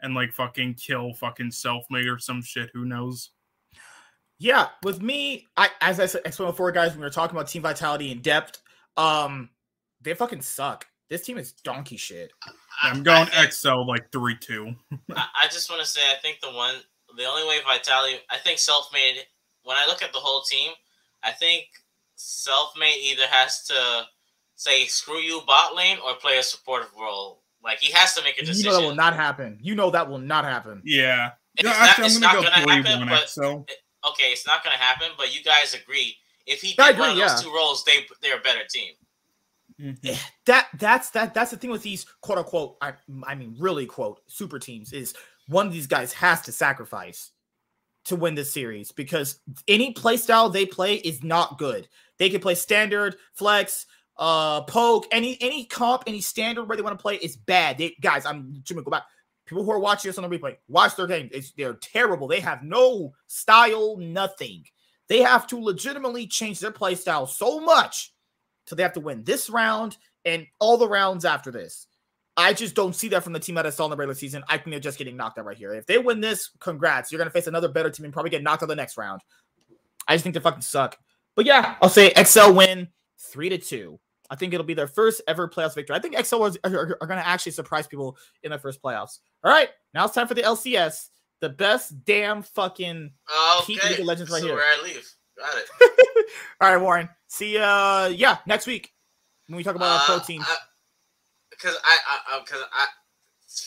and 0.03 0.13
like 0.13 0.31
fucking 0.33 0.75
kill 0.75 1.13
fucking 1.13 1.49
Selfmade 1.49 2.13
or 2.13 2.19
some 2.19 2.41
shit. 2.41 2.69
Who 2.73 2.85
knows? 2.85 3.31
Yeah, 4.39 4.67
with 4.83 5.01
me, 5.01 5.47
I 5.57 5.69
as 5.81 5.99
I 5.99 6.05
said, 6.05 6.21
explained 6.25 6.51
before, 6.51 6.71
guys, 6.71 6.91
when 6.91 6.99
we 6.99 7.05
were 7.05 7.09
talking 7.09 7.35
about 7.35 7.47
team 7.47 7.61
vitality 7.61 8.11
in 8.11 8.19
depth, 8.21 8.61
um, 8.97 9.49
they 10.01 10.13
fucking 10.13 10.41
suck. 10.41 10.85
This 11.09 11.21
team 11.21 11.37
is 11.37 11.51
donkey 11.51 11.97
shit. 11.97 12.31
I- 12.43 12.51
I'm 12.89 13.03
going 13.03 13.29
I 13.33 13.47
XL 13.47 13.85
like 13.87 14.11
three 14.11 14.35
two. 14.35 14.75
I, 15.15 15.25
I 15.43 15.47
just 15.47 15.69
want 15.69 15.81
to 15.81 15.87
say, 15.87 16.01
I 16.11 16.19
think 16.21 16.39
the 16.41 16.51
one, 16.51 16.75
the 17.15 17.23
only 17.23 17.47
way 17.47 17.59
Vitality, 17.63 18.17
I 18.29 18.37
think 18.37 18.57
Selfmade. 18.57 19.19
When 19.63 19.77
I 19.77 19.85
look 19.87 20.01
at 20.01 20.11
the 20.11 20.19
whole 20.19 20.41
team, 20.41 20.71
I 21.23 21.31
think 21.31 21.67
Selfmade 22.17 22.97
either 23.01 23.27
has 23.29 23.63
to 23.67 24.07
say 24.55 24.85
"screw 24.85 25.19
you" 25.19 25.41
bot 25.47 25.75
lane 25.75 25.97
or 26.05 26.15
play 26.15 26.37
a 26.37 26.43
supportive 26.43 26.89
role. 26.99 27.42
Like 27.63 27.79
he 27.79 27.91
has 27.93 28.13
to 28.15 28.23
make 28.23 28.37
a 28.37 28.45
decision. 28.45 28.65
You 28.65 28.71
know 28.71 28.81
that 28.81 28.87
will 28.87 28.95
not 28.95 29.15
happen. 29.15 29.57
You 29.61 29.75
know 29.75 29.89
that 29.91 30.09
will 30.09 30.19
not 30.19 30.43
happen. 30.45 30.81
Yeah. 30.85 31.31
It's 31.55 31.63
Yeah, 31.65 31.71
not- 31.71 31.89
actually, 31.89 32.05
it's 32.07 32.15
I'm 32.17 32.21
gonna 32.21 32.33
gonna 32.35 32.49
go 32.49 32.63
three 32.63 32.73
happen, 32.83 32.99
one 32.99 33.09
but- 33.09 33.29
XL. 33.29 34.09
okay, 34.09 34.31
it's 34.31 34.45
not 34.47 34.63
going 34.63 34.75
to 34.75 34.81
happen, 34.81 35.09
but 35.17 35.33
you 35.35 35.43
guys 35.43 35.73
agree. 35.73 36.17
If 36.45 36.61
he 36.61 36.75
I 36.77 36.91
did 36.91 36.99
one 36.99 37.09
of 37.11 37.15
those 37.15 37.31
yeah. 37.31 37.37
two 37.41 37.53
roles, 37.53 37.83
they 37.85 38.05
they're 38.21 38.37
a 38.37 38.41
better 38.41 38.63
team. 38.69 38.93
Mhm. 39.81 40.19
That 40.45 40.67
that's 40.77 41.09
that 41.11 41.33
that's 41.33 41.51
the 41.51 41.57
thing 41.57 41.69
with 41.71 41.81
these 41.83 42.05
quote 42.21 42.37
unquote 42.37 42.77
I 42.81 42.93
I 43.25 43.33
mean 43.35 43.55
really 43.57 43.85
quote 43.85 44.21
super 44.27 44.59
teams 44.59 44.93
is 44.93 45.15
one 45.47 45.65
of 45.67 45.73
these 45.73 45.87
guys 45.87 46.13
has 46.13 46.41
to 46.41 46.51
sacrifice 46.51 47.31
to 48.05 48.15
win 48.15 48.35
this 48.35 48.51
series 48.51 48.91
because 48.91 49.39
any 49.67 49.93
play 49.93 50.17
style 50.17 50.49
they 50.49 50.65
play 50.65 50.95
is 50.95 51.23
not 51.23 51.57
good. 51.57 51.87
They 52.19 52.29
can 52.29 52.41
play 52.41 52.55
standard, 52.55 53.15
flex, 53.33 53.85
uh 54.17 54.61
poke, 54.63 55.07
any 55.11 55.37
any 55.41 55.65
comp, 55.65 56.03
any 56.07 56.21
standard 56.21 56.65
where 56.65 56.75
they 56.75 56.83
want 56.83 56.97
to 56.97 57.01
play 57.01 57.15
is 57.15 57.35
bad. 57.35 57.77
They 57.77 57.95
guys, 58.01 58.25
I'm 58.25 58.53
Jimmy 58.63 58.83
go 58.83 58.91
back. 58.91 59.03
People 59.45 59.63
who 59.63 59.71
are 59.71 59.79
watching 59.79 60.09
this 60.09 60.17
on 60.17 60.29
the 60.29 60.37
replay, 60.37 60.55
watch 60.67 60.95
their 60.95 61.07
game. 61.07 61.29
It's, 61.33 61.51
they're 61.51 61.73
terrible. 61.73 62.27
They 62.27 62.39
have 62.39 62.63
no 62.63 63.13
style, 63.27 63.97
nothing. 63.97 64.63
They 65.09 65.19
have 65.19 65.47
to 65.47 65.59
legitimately 65.59 66.27
change 66.27 66.59
their 66.59 66.71
play 66.71 66.95
style 66.95 67.27
so 67.27 67.59
much 67.59 68.13
so 68.65 68.75
they 68.75 68.83
have 68.83 68.93
to 68.93 69.01
win 69.01 69.23
this 69.23 69.49
round 69.49 69.97
and 70.25 70.47
all 70.59 70.77
the 70.77 70.87
rounds 70.87 71.25
after 71.25 71.51
this. 71.51 71.87
I 72.35 72.53
just 72.53 72.73
don't 72.73 72.95
see 72.95 73.09
that 73.09 73.23
from 73.23 73.33
the 73.33 73.39
team 73.39 73.55
that 73.55 73.67
I 73.67 73.69
saw 73.69 73.85
in 73.85 73.91
the 73.91 73.97
regular 73.97 74.15
season. 74.15 74.43
I 74.47 74.57
think 74.57 74.71
they're 74.71 74.79
just 74.79 74.97
getting 74.97 75.15
knocked 75.15 75.37
out 75.37 75.45
right 75.45 75.57
here. 75.57 75.73
If 75.73 75.85
they 75.85 75.99
win 75.99 76.19
this, 76.19 76.49
congrats. 76.59 77.11
You're 77.11 77.19
gonna 77.19 77.29
face 77.29 77.47
another 77.47 77.67
better 77.67 77.89
team 77.89 78.05
and 78.05 78.13
probably 78.13 78.31
get 78.31 78.41
knocked 78.41 78.63
out 78.63 78.69
the 78.69 78.75
next 78.75 78.97
round. 78.97 79.21
I 80.07 80.15
just 80.15 80.23
think 80.23 80.33
they 80.33 80.41
fucking 80.41 80.61
suck. 80.61 80.97
But 81.35 81.45
yeah, 81.45 81.75
I'll 81.81 81.89
say 81.89 82.11
XL 82.11 82.53
win 82.53 82.87
three 83.19 83.49
to 83.49 83.57
two. 83.57 83.99
I 84.33 84.35
think 84.35 84.51
it'll 84.51 84.65
be 84.65 84.73
their 84.73 84.87
first 84.87 85.21
ever 85.27 85.47
playoffs 85.47 85.75
victory. 85.75 85.95
I 85.95 85.99
think 85.99 86.17
XL 86.25 86.43
are, 86.43 86.51
are, 86.65 86.97
are 87.01 87.07
gonna 87.07 87.21
actually 87.23 87.51
surprise 87.51 87.85
people 87.85 88.17
in 88.41 88.49
their 88.49 88.57
first 88.57 88.81
playoffs. 88.81 89.19
All 89.43 89.51
right, 89.51 89.69
now 89.93 90.05
it's 90.05 90.15
time 90.15 90.27
for 90.27 90.33
the 90.33 90.41
LCS. 90.41 91.09
The 91.39 91.49
best 91.49 92.03
damn 92.03 92.41
fucking. 92.41 93.11
Peak 93.67 93.79
Okay, 93.79 93.89
League 93.91 93.99
of 93.99 94.05
Legends 94.07 94.31
right 94.31 94.39
so 94.41 94.47
here. 94.47 94.55
where 94.55 94.63
I 94.65 94.81
leave. 94.83 95.07
Got 95.37 95.53
it. 95.57 96.25
All 96.61 96.73
right, 96.73 96.81
Warren. 96.81 97.09
See 97.27 97.57
uh 97.59 98.07
yeah, 98.07 98.37
next 98.47 98.65
week 98.65 98.91
when 99.47 99.57
we 99.57 99.63
talk 99.63 99.75
about 99.75 99.91
our 99.91 99.99
Uh, 100.01 100.17
protein. 100.17 100.41
I- 100.41 100.57
because 101.51 101.75
I, 101.85 101.97
I, 102.35 102.39
because 102.39 102.61
I, 102.73 102.87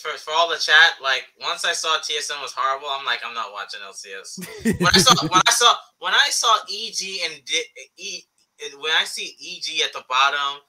for, 0.02 0.10
for 0.18 0.32
all 0.34 0.51
the 0.51 0.56
chat, 0.56 0.94
like 1.01 1.24
once 1.40 1.64
I 1.64 1.72
saw 1.72 1.97
TSM 1.98 2.43
was 2.43 2.52
horrible, 2.55 2.88
I'm 2.90 3.05
like, 3.06 3.20
I'm 3.24 3.32
not 3.32 3.52
watching 3.52 3.78
LCS. 3.80 4.44
when 4.80 4.88
I 4.93 4.98
saw, 4.98 5.14
when 5.28 5.40
I 5.47 5.51
saw, 5.52 5.74
when 6.01 6.12
I 6.12 6.28
saw 6.30 6.56
EG 6.68 7.20
and 7.30 7.44
di- 7.44 7.64
E, 7.97 8.22
when 8.78 8.93
I 8.99 9.05
see 9.05 9.37
EG 9.41 9.83
at 9.85 9.93
the 9.93 10.05
bottom, 10.09 10.61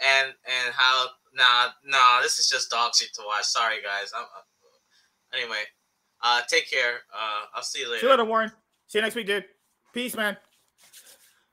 and 0.00 0.28
and 0.28 0.74
how 0.74 1.06
nah 1.34 1.70
nah, 1.84 2.22
this 2.22 2.38
is 2.38 2.48
just 2.48 2.70
dog 2.70 2.92
shit 2.94 3.12
to 3.14 3.22
watch. 3.26 3.44
Sorry 3.44 3.76
guys. 3.82 4.12
I'm, 4.16 4.24
uh, 4.24 5.36
anyway, 5.38 5.62
uh, 6.22 6.42
take 6.48 6.70
care. 6.70 7.00
Uh, 7.14 7.46
I'll 7.54 7.62
see 7.62 7.80
you 7.80 7.86
later. 7.90 8.00
See 8.00 8.06
you 8.06 8.10
later, 8.10 8.24
Warren. 8.24 8.50
See 8.88 8.98
you 8.98 9.02
next 9.02 9.14
week, 9.14 9.26
dude. 9.26 9.44
Peace, 9.92 10.16
man. 10.16 10.36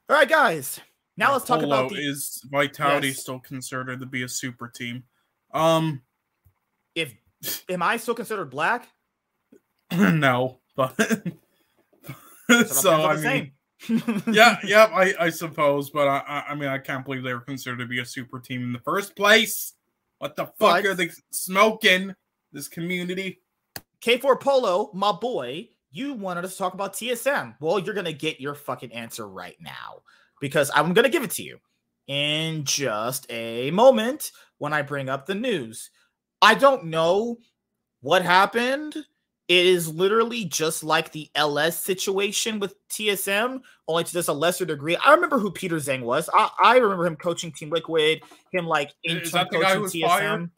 All 0.09 0.17
right, 0.17 0.27
guys. 0.29 0.79
Now 1.15 1.33
let's 1.33 1.45
talk 1.45 1.59
Polo 1.61 1.85
about 1.85 1.91
the 1.91 1.97
is 1.97 2.41
Vitality 2.51 3.09
Yes. 3.09 3.19
still 3.19 3.39
considered 3.39 3.99
to 3.99 4.05
be 4.05 4.23
a 4.23 4.27
super 4.27 4.67
team? 4.67 5.03
Um, 5.53 6.01
if 6.95 7.13
am 7.69 7.83
I 7.83 7.97
still 7.97 8.15
considered 8.15 8.49
black? 8.49 8.87
no, 9.91 10.59
but 10.75 10.95
But 12.47 12.69
so 12.69 12.91
I'm 12.91 13.01
I 13.09 13.15
the 13.15 13.21
mean, 13.21 13.23
same. 13.23 13.51
yeah, 14.27 14.57
yeah, 14.63 14.85
I, 14.93 15.13
I 15.19 15.29
suppose, 15.29 15.89
but 15.89 16.07
I, 16.07 16.17
I, 16.27 16.43
I 16.51 16.55
mean, 16.55 16.69
I 16.69 16.77
can't 16.77 17.03
believe 17.03 17.23
they 17.23 17.33
were 17.33 17.41
considered 17.41 17.79
to 17.79 17.85
be 17.85 17.99
a 17.99 18.05
super 18.05 18.39
team 18.39 18.63
in 18.63 18.73
the 18.73 18.79
first 18.79 19.15
place. 19.15 19.73
What 20.19 20.35
the 20.35 20.45
fuck 20.45 20.55
But- 20.57 20.85
are 20.85 20.95
they 20.95 21.09
smoking? 21.31 22.15
This 22.51 22.67
community. 22.67 23.39
K4 24.01 24.39
Polo, 24.39 24.91
my 24.93 25.11
boy, 25.11 25.69
you 25.91 26.13
wanted 26.13 26.45
us 26.45 26.51
to 26.53 26.57
talk 26.57 26.73
about 26.73 26.93
TSM. 26.93 27.55
Well, 27.59 27.79
you're 27.79 27.95
gonna 27.95 28.13
get 28.13 28.39
your 28.39 28.53
fucking 28.53 28.93
answer 28.93 29.27
right 29.27 29.57
now 29.59 30.01
because 30.39 30.69
I'm 30.75 30.93
gonna 30.93 31.09
give 31.09 31.23
it 31.23 31.31
to 31.31 31.43
you 31.43 31.57
in 32.07 32.63
just 32.63 33.25
a 33.31 33.71
moment 33.71 34.31
when 34.57 34.73
I 34.73 34.81
bring 34.81 35.09
up 35.09 35.25
the 35.25 35.35
news. 35.35 35.89
I 36.41 36.53
don't 36.55 36.85
know 36.85 37.37
what 38.01 38.21
happened. 38.21 38.97
It 39.49 39.65
is 39.65 39.93
literally 39.93 40.45
just 40.45 40.83
like 40.83 41.11
the 41.11 41.29
LS 41.35 41.77
situation 41.77 42.59
with 42.59 42.75
TSM, 42.87 43.61
only 43.87 44.03
to 44.05 44.11
just 44.11 44.29
a 44.29 44.33
lesser 44.33 44.65
degree. 44.65 44.95
I 44.95 45.13
remember 45.13 45.37
who 45.37 45.51
Peter 45.51 45.75
Zhang 45.75 46.03
was. 46.03 46.29
I, 46.33 46.49
I 46.63 46.77
remember 46.77 47.05
him 47.05 47.17
coaching 47.17 47.51
Team 47.51 47.69
Liquid, 47.69 48.21
him 48.53 48.65
like 48.65 48.93
interim 49.03 49.31
that 49.33 49.49
the 49.51 49.59
guy 49.59 49.63
coaching 49.63 49.77
who 49.77 49.81
was 49.81 49.93
TSM. 49.93 50.07
fired? 50.07 50.49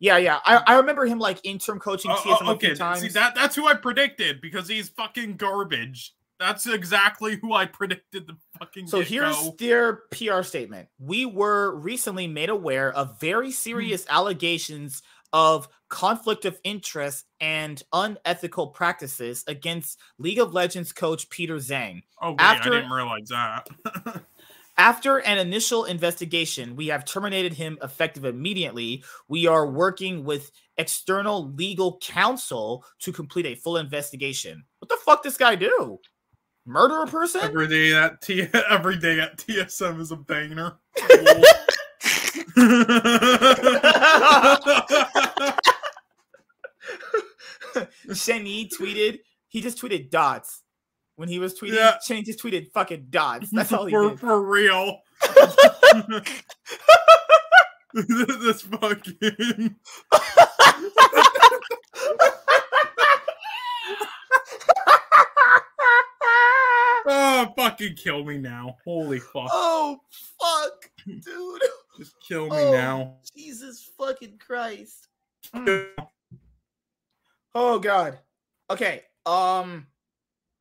Yeah, 0.00 0.16
yeah. 0.18 0.38
I, 0.44 0.62
I 0.66 0.76
remember 0.76 1.06
him 1.06 1.18
like 1.18 1.40
interim 1.44 1.78
coaching 1.78 2.10
Oh, 2.10 2.16
TSM 2.16 2.36
oh, 2.42 2.52
a 2.52 2.58
few 2.58 2.70
okay, 2.70 2.74
times. 2.74 3.00
see 3.00 3.08
that 3.08 3.34
that's 3.34 3.56
who 3.56 3.66
I 3.66 3.74
predicted 3.74 4.40
because 4.40 4.68
he's 4.68 4.90
fucking 4.90 5.36
garbage. 5.36 6.14
That's 6.38 6.66
exactly 6.66 7.36
who 7.36 7.52
I 7.52 7.66
predicted 7.66 8.26
the 8.26 8.36
fucking. 8.58 8.86
So 8.86 9.00
get-go. 9.02 9.14
here's 9.14 9.52
their 9.58 9.92
PR 10.10 10.42
statement. 10.42 10.88
We 10.98 11.26
were 11.26 11.74
recently 11.76 12.26
made 12.26 12.48
aware 12.48 12.92
of 12.92 13.20
very 13.20 13.48
hmm. 13.48 13.52
serious 13.52 14.06
allegations 14.08 15.02
of 15.32 15.68
conflict 15.88 16.44
of 16.44 16.58
interest 16.64 17.26
and 17.40 17.82
unethical 17.92 18.68
practices 18.68 19.44
against 19.46 19.98
League 20.18 20.38
of 20.38 20.54
Legends 20.54 20.92
coach 20.92 21.28
Peter 21.30 21.56
Zhang. 21.56 22.02
Oh, 22.20 22.30
wait, 22.30 22.40
after- 22.40 22.72
I 22.72 22.76
didn't 22.76 22.90
realize 22.90 23.28
that. 23.28 23.68
After 24.80 25.18
an 25.18 25.36
initial 25.36 25.84
investigation, 25.84 26.74
we 26.74 26.86
have 26.86 27.04
terminated 27.04 27.52
him 27.52 27.76
effective 27.82 28.24
immediately. 28.24 29.04
We 29.28 29.46
are 29.46 29.66
working 29.66 30.24
with 30.24 30.50
external 30.78 31.52
legal 31.52 31.98
counsel 31.98 32.86
to 33.00 33.12
complete 33.12 33.44
a 33.44 33.56
full 33.56 33.76
investigation. 33.76 34.64
What 34.78 34.88
the 34.88 34.96
fuck 35.04 35.22
this 35.22 35.36
guy 35.36 35.56
do? 35.56 36.00
Murder 36.64 37.02
a 37.02 37.06
person? 37.06 37.42
every 37.42 37.68
day 37.68 37.92
at 37.92 38.22
T 38.22 38.46
every 38.70 38.96
day 38.96 39.20
at 39.20 39.36
TSM 39.36 40.00
is 40.00 40.12
a 40.12 40.16
banger. 40.16 40.78
Shani 48.08 48.68
tweeted, 48.72 49.18
he 49.48 49.60
just 49.60 49.80
tweeted 49.80 50.10
dots. 50.10 50.62
When 51.16 51.28
he 51.28 51.38
was 51.38 51.58
tweeting, 51.58 51.74
Yeah. 51.74 51.96
Shani 52.08 52.24
just 52.24 52.42
tweeted 52.42 52.70
fucking 52.72 53.06
dots. 53.10 53.50
That's 53.52 53.72
all 53.72 53.86
he 53.86 53.92
for, 53.92 54.10
did. 54.10 54.20
for 54.20 54.42
real. 54.42 55.00
this 57.92 58.62
fucking 58.62 59.74
oh 67.06 67.52
fucking 67.56 67.94
kill 67.96 68.24
me 68.24 68.38
now. 68.38 68.76
Holy 68.84 69.18
fuck. 69.18 69.48
oh 69.52 69.98
fuck, 70.40 70.90
dude. 71.06 71.62
Just 72.00 72.18
kill 72.26 72.44
me 72.48 72.56
Oh, 72.56 72.72
now. 72.72 73.16
Jesus 73.36 73.90
fucking 73.98 74.38
Christ. 74.38 75.08
Mm. 75.54 75.86
Oh 77.54 77.78
god. 77.78 78.18
Okay. 78.70 79.02
Um 79.26 79.86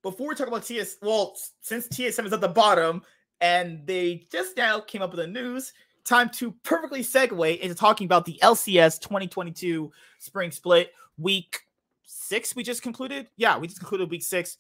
before 0.03 0.27
we 0.27 0.35
talk 0.35 0.47
about 0.49 0.63
TS 0.65 0.97
well, 1.01 1.37
since 1.61 1.87
TSM 1.87 2.25
is 2.25 2.33
at 2.33 2.41
the 2.41 2.49
bottom 2.49 3.03
and 3.39 3.87
they 3.87 4.27
just 4.29 4.57
now 4.57 4.81
came 4.81 5.01
up 5.01 5.11
with 5.11 5.21
the 5.21 5.27
news, 5.27 5.71
time 6.03 6.29
to 6.31 6.51
perfectly 6.63 7.01
segue 7.01 7.59
into 7.59 7.73
talking 7.73 8.03
about 8.03 8.25
the 8.25 8.37
LCS 8.43 8.99
2022 8.99 9.89
spring 10.19 10.51
split 10.51 10.91
week 11.17 11.61
6 12.03 12.53
we 12.57 12.63
just 12.63 12.81
concluded. 12.81 13.29
Yeah, 13.37 13.57
we 13.57 13.67
just 13.67 13.79
concluded 13.79 14.09
week 14.11 14.23
6. 14.23 14.57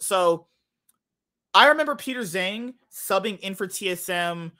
So 0.00 0.46
I 1.52 1.68
remember 1.68 1.94
Peter 1.94 2.20
Zhang 2.20 2.72
subbing 2.90 3.38
in 3.40 3.54
for 3.54 3.66
TSM 3.66 4.52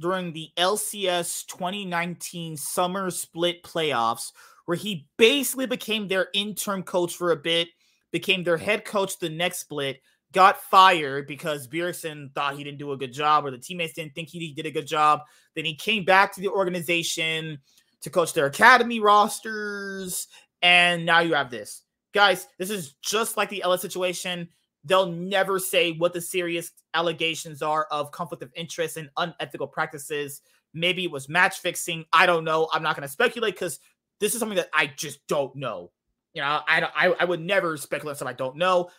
during 0.00 0.32
the 0.32 0.50
LCS 0.56 1.46
2019 1.46 2.56
summer 2.56 3.10
split 3.10 3.62
playoffs, 3.62 4.32
where 4.66 4.76
he 4.76 5.08
basically 5.16 5.66
became 5.66 6.08
their 6.08 6.28
interim 6.34 6.82
coach 6.82 7.14
for 7.14 7.32
a 7.32 7.36
bit, 7.36 7.68
became 8.10 8.44
their 8.44 8.56
head 8.56 8.84
coach 8.84 9.18
the 9.18 9.28
next 9.28 9.58
split, 9.58 10.00
got 10.32 10.62
fired 10.62 11.26
because 11.26 11.68
Bjergsen 11.68 12.34
thought 12.34 12.56
he 12.56 12.64
didn't 12.64 12.78
do 12.78 12.92
a 12.92 12.96
good 12.96 13.12
job, 13.12 13.44
or 13.44 13.50
the 13.50 13.58
teammates 13.58 13.94
didn't 13.94 14.14
think 14.14 14.28
he 14.28 14.52
did 14.52 14.66
a 14.66 14.70
good 14.70 14.86
job. 14.86 15.20
Then 15.54 15.64
he 15.64 15.74
came 15.74 16.04
back 16.04 16.34
to 16.34 16.40
the 16.40 16.48
organization 16.48 17.58
to 18.00 18.10
coach 18.10 18.32
their 18.32 18.46
academy 18.46 19.00
rosters, 19.00 20.28
and 20.62 21.06
now 21.06 21.20
you 21.20 21.34
have 21.34 21.50
this. 21.50 21.82
Guys, 22.12 22.46
this 22.58 22.70
is 22.70 22.94
just 23.02 23.36
like 23.36 23.48
the 23.48 23.62
Ella 23.62 23.78
situation. 23.78 24.48
They'll 24.84 25.10
never 25.10 25.58
say 25.58 25.92
what 25.92 26.12
the 26.12 26.20
serious 26.20 26.72
allegations 26.94 27.62
are 27.62 27.86
of 27.90 28.10
conflict 28.10 28.42
of 28.42 28.50
interest 28.54 28.96
and 28.96 29.10
unethical 29.16 29.68
practices. 29.68 30.42
Maybe 30.74 31.04
it 31.04 31.10
was 31.10 31.28
match 31.28 31.60
fixing. 31.60 32.04
I 32.12 32.26
don't 32.26 32.44
know. 32.44 32.68
I'm 32.72 32.82
not 32.82 32.96
going 32.96 33.06
to 33.06 33.12
speculate 33.12 33.54
because 33.54 33.78
this 34.20 34.34
is 34.34 34.40
something 34.40 34.56
that 34.56 34.70
I 34.74 34.86
just 34.86 35.26
don't 35.28 35.54
know. 35.54 35.92
You 36.34 36.42
know, 36.42 36.60
I 36.66 36.88
I, 36.96 37.14
I 37.20 37.24
would 37.24 37.40
never 37.40 37.76
speculate 37.76 38.16
stuff 38.16 38.28
I 38.28 38.32
don't 38.32 38.56
know. 38.56 38.90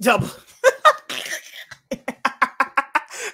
Double, 0.00 0.28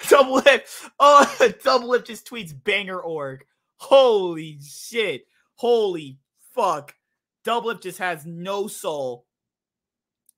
Doublelift. 0.07 0.89
Oh, 0.99 1.37
Doublelift 1.41 2.07
just 2.07 2.29
tweets 2.29 2.55
banger 2.65 3.01
org. 3.01 3.45
Holy 3.79 4.59
shit. 4.63 5.27
Holy 5.57 6.19
fuck. 6.55 6.95
Doublelift 7.45 7.83
just 7.83 7.99
has 7.99 8.25
no 8.25 8.67
soul. 8.67 9.26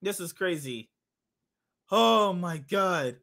This 0.02 0.20
is 0.20 0.32
crazy. 0.32 0.90
Oh 1.90 2.32
my 2.32 2.58
god. 2.58 3.16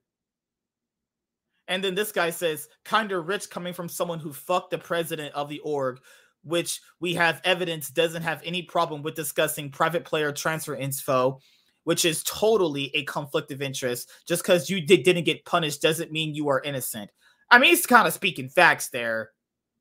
And 1.68 1.84
then 1.84 1.96
this 1.96 2.12
guy 2.12 2.30
says, 2.30 2.68
kind 2.84 3.12
of 3.12 3.28
rich 3.28 3.50
coming 3.50 3.74
from 3.74 3.90
someone 3.90 4.20
who 4.20 4.34
fucked 4.34 4.72
the 4.72 4.78
president 4.78 5.34
of 5.34 5.50
the 5.50 5.60
org, 5.60 6.00
which 6.44 6.80
we 7.00 7.16
have 7.16 7.42
evidence 7.44 7.90
doesn't 7.90 8.22
have 8.22 8.42
any 8.46 8.62
problem 8.62 9.02
with 9.02 9.16
discussing 9.16 9.72
private 9.72 10.06
player 10.06 10.32
transfer 10.32 10.76
info, 10.76 11.40
which 11.86 12.06
is 12.06 12.24
totally 12.24 12.92
a 12.94 13.04
conflict 13.06 13.52
of 13.52 13.64
interest. 13.64 14.12
Just 14.28 14.44
because 14.44 14.70
you 14.70 14.80
did, 14.80 15.04
didn't 15.04 15.24
get 15.24 15.46
punished 15.46 15.82
doesn't 15.82 16.12
mean 16.12 16.36
you 16.36 16.50
are 16.50 16.62
innocent. 16.62 17.10
I 17.50 17.58
mean, 17.58 17.72
he's 17.72 17.88
kind 17.88 18.08
of 18.08 18.14
speaking 18.14 18.50
facts 18.50 18.90
there. 18.90 19.32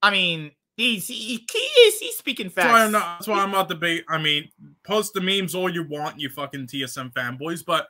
I 0.02 0.10
mean, 0.10 0.52
he's 0.76 1.06
he, 1.06 1.46
he 1.50 1.58
is 1.58 1.98
he's 1.98 2.13
speaking 2.24 2.50
That's 2.54 2.66
why 2.66 2.84
I'm 2.84 2.92
not. 2.92 3.18
That's 3.18 3.28
why 3.28 3.42
I'm 3.42 3.50
not 3.50 3.68
debate. 3.68 4.04
I 4.08 4.16
mean, 4.16 4.48
post 4.82 5.12
the 5.12 5.20
memes 5.20 5.54
all 5.54 5.68
you 5.68 5.82
want, 5.86 6.18
you 6.18 6.30
fucking 6.30 6.68
TSM 6.68 7.12
fanboys, 7.12 7.62
but 7.64 7.88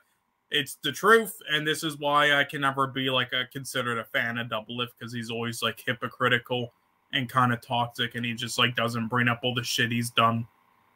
it's 0.51 0.77
the 0.83 0.91
truth, 0.91 1.33
and 1.51 1.65
this 1.65 1.83
is 1.83 1.97
why 1.97 2.33
I 2.33 2.43
can 2.43 2.61
never 2.61 2.85
be 2.85 3.09
like 3.09 3.31
a 3.31 3.45
considered 3.51 3.97
a 3.97 4.03
fan 4.03 4.37
of 4.37 4.47
Doublelift 4.47 4.89
because 4.99 5.13
he's 5.13 5.31
always 5.31 5.61
like 5.61 5.81
hypocritical 5.85 6.73
and 7.13 7.29
kind 7.29 7.53
of 7.53 7.61
toxic, 7.61 8.15
and 8.15 8.25
he 8.25 8.33
just 8.33 8.59
like 8.59 8.75
doesn't 8.75 9.07
bring 9.07 9.29
up 9.29 9.39
all 9.43 9.55
the 9.55 9.63
shit 9.63 9.89
he's 9.89 10.09
done 10.11 10.45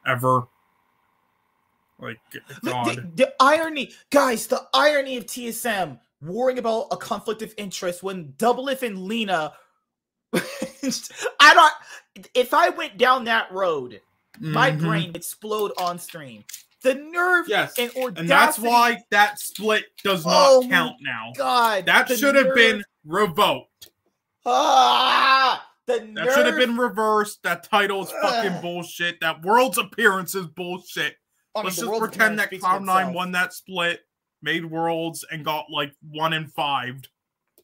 ever. 0.06 0.46
Like 1.98 2.18
The- 2.32 2.70
God, 2.70 2.96
The, 2.96 3.24
the 3.24 3.34
irony, 3.40 3.92
guys, 4.10 4.46
the 4.48 4.66
irony 4.74 5.16
of 5.16 5.24
TSM 5.24 5.98
worrying 6.20 6.58
about 6.58 6.88
a 6.90 6.96
conflict 6.98 7.40
of 7.40 7.54
interest 7.56 8.02
when 8.02 8.34
Doublelift 8.36 8.82
and 8.82 8.98
Leena. 9.04 9.54
I 10.32 11.54
don't. 11.54 11.72
If 12.34 12.52
I 12.54 12.70
went 12.70 12.98
down 12.98 13.24
that 13.24 13.50
road, 13.52 14.00
my 14.40 14.70
Mhm. 14.70 14.78
brain 14.80 15.06
would 15.08 15.16
explode 15.16 15.72
on 15.78 15.98
stream. 15.98 16.44
The 16.82 16.94
nerve 16.94 17.46
Yes, 17.48 17.78
and 17.78 17.90
audacity. 17.90 18.20
and 18.20 18.28
that's 18.28 18.58
why 18.58 19.02
that 19.10 19.38
split 19.38 19.84
does 20.02 20.24
not 20.24 20.34
Oh 20.48 20.66
count 20.68 20.96
now. 21.00 21.32
God, 21.36 21.84
That 21.86 22.08
should 22.08 22.34
have 22.34 22.54
been 22.54 22.82
revoked. 23.04 23.90
Ah, 24.46 25.66
The 25.86 25.98
That 26.14 26.32
should 26.32 26.46
have 26.46 26.56
been 26.56 26.76
reversed. 26.76 27.42
That 27.42 27.64
title 27.64 28.04
is 28.04 28.12
fucking 28.22 28.52
Ugh. 28.52 28.62
bullshit. 28.62 29.18
That 29.20 29.42
world's 29.42 29.76
appearance 29.76 30.34
is 30.36 30.46
bullshit. 30.46 31.16
I 31.54 31.60
mean, 31.60 31.64
Let's 31.66 31.76
just 31.78 31.98
pretend 31.98 32.38
that 32.38 32.46
speaks 32.48 32.62
Cloud9 32.64 33.12
won 33.12 33.32
that 33.32 33.52
split, 33.52 34.06
made 34.40 34.64
worlds, 34.64 35.24
and 35.32 35.44
got 35.44 35.66
like 35.68 35.92
one 36.00 36.32
in 36.32 36.46
five. 36.46 37.02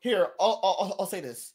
Here, 0.00 0.32
I'll, 0.40 0.60
I'll, 0.62 0.96
I'll 0.98 1.06
say 1.06 1.20
this: 1.20 1.54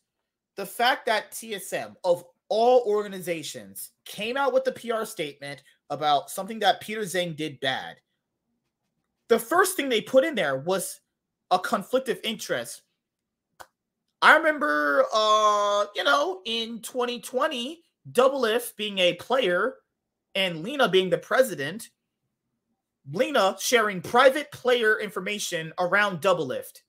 the 0.55 0.65
fact 0.65 1.05
that 1.07 1.31
TSM 1.31 1.95
of 2.05 2.23
all 2.51 2.83
organizations 2.85 3.91
came 4.03 4.35
out 4.35 4.51
with 4.51 4.65
the 4.65 4.73
PR 4.73 5.05
statement 5.05 5.63
about 5.89 6.29
something 6.29 6.59
that 6.59 6.81
Peter 6.81 7.01
Zhang 7.01 7.35
did 7.35 7.59
bad. 7.61 7.95
The 9.29 9.39
first 9.39 9.77
thing 9.77 9.87
they 9.87 10.01
put 10.01 10.25
in 10.25 10.35
there 10.35 10.57
was 10.57 10.99
a 11.49 11.57
conflict 11.57 12.09
of 12.09 12.19
interest. 12.25 12.81
I 14.21 14.35
remember, 14.35 15.05
uh, 15.13 15.85
you 15.95 16.03
know, 16.03 16.41
in 16.45 16.81
2020, 16.81 17.81
Doublelift 18.11 18.75
being 18.75 18.99
a 18.99 19.13
player 19.13 19.75
and 20.35 20.61
Leena 20.61 20.89
being 20.89 21.09
the 21.09 21.17
president, 21.17 21.89
Leena 23.09 23.55
sharing 23.59 24.01
private 24.01 24.51
player 24.51 24.99
information 24.99 25.71
around 25.79 26.21
Doublelift 26.21 26.81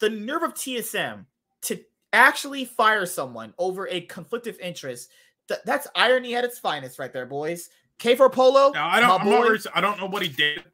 the 0.00 0.10
nerve 0.10 0.42
of 0.42 0.54
TSM 0.54 1.24
to 1.62 1.80
actually 2.14 2.64
fire 2.64 3.06
someone 3.06 3.54
over 3.58 3.88
a 3.88 4.02
conflict 4.02 4.46
of 4.46 4.58
interest. 4.60 5.10
th- 5.48 5.60
that's 5.64 5.86
irony 5.94 6.34
at 6.34 6.44
its 6.44 6.58
finest, 6.58 6.98
right 6.98 7.12
there, 7.12 7.26
boys. 7.26 7.68
K 7.98 8.16
for 8.16 8.28
Polo. 8.30 8.70
Now, 8.72 8.88
I 8.88 9.00
don't. 9.00 9.24
my 9.24 9.36
I'm 9.36 9.52
not 9.52 9.66
I 9.74 9.80
don't 9.80 10.00
know 10.00 10.06
what 10.06 10.22
he 10.22 10.28
did 10.28 10.64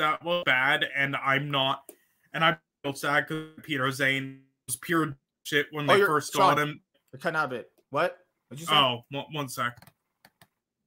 that 0.00 0.24
was 0.24 0.42
bad, 0.44 0.84
and 0.96 1.14
I'm 1.16 1.50
not. 1.50 1.82
And 2.32 2.44
I 2.44 2.56
feel 2.82 2.94
sad 2.94 3.26
because 3.28 3.48
Peter 3.62 3.84
Zhang 3.84 4.38
was 4.66 4.76
pure 4.76 5.16
shit 5.44 5.66
when 5.70 5.88
Oh, 5.88 5.96
they 5.96 6.04
first 6.04 6.34
got 6.34 6.58
him. 6.58 6.80
You're 7.12 7.20
cutting 7.20 7.36
out 7.36 7.46
a 7.46 7.48
bit. 7.48 7.70
What? 7.90 8.18
What'd 8.48 8.60
you 8.60 8.66
say? 8.66 8.74
Oh, 8.74 9.04
one, 9.10 9.26
one 9.32 9.48
sec. 9.48 9.76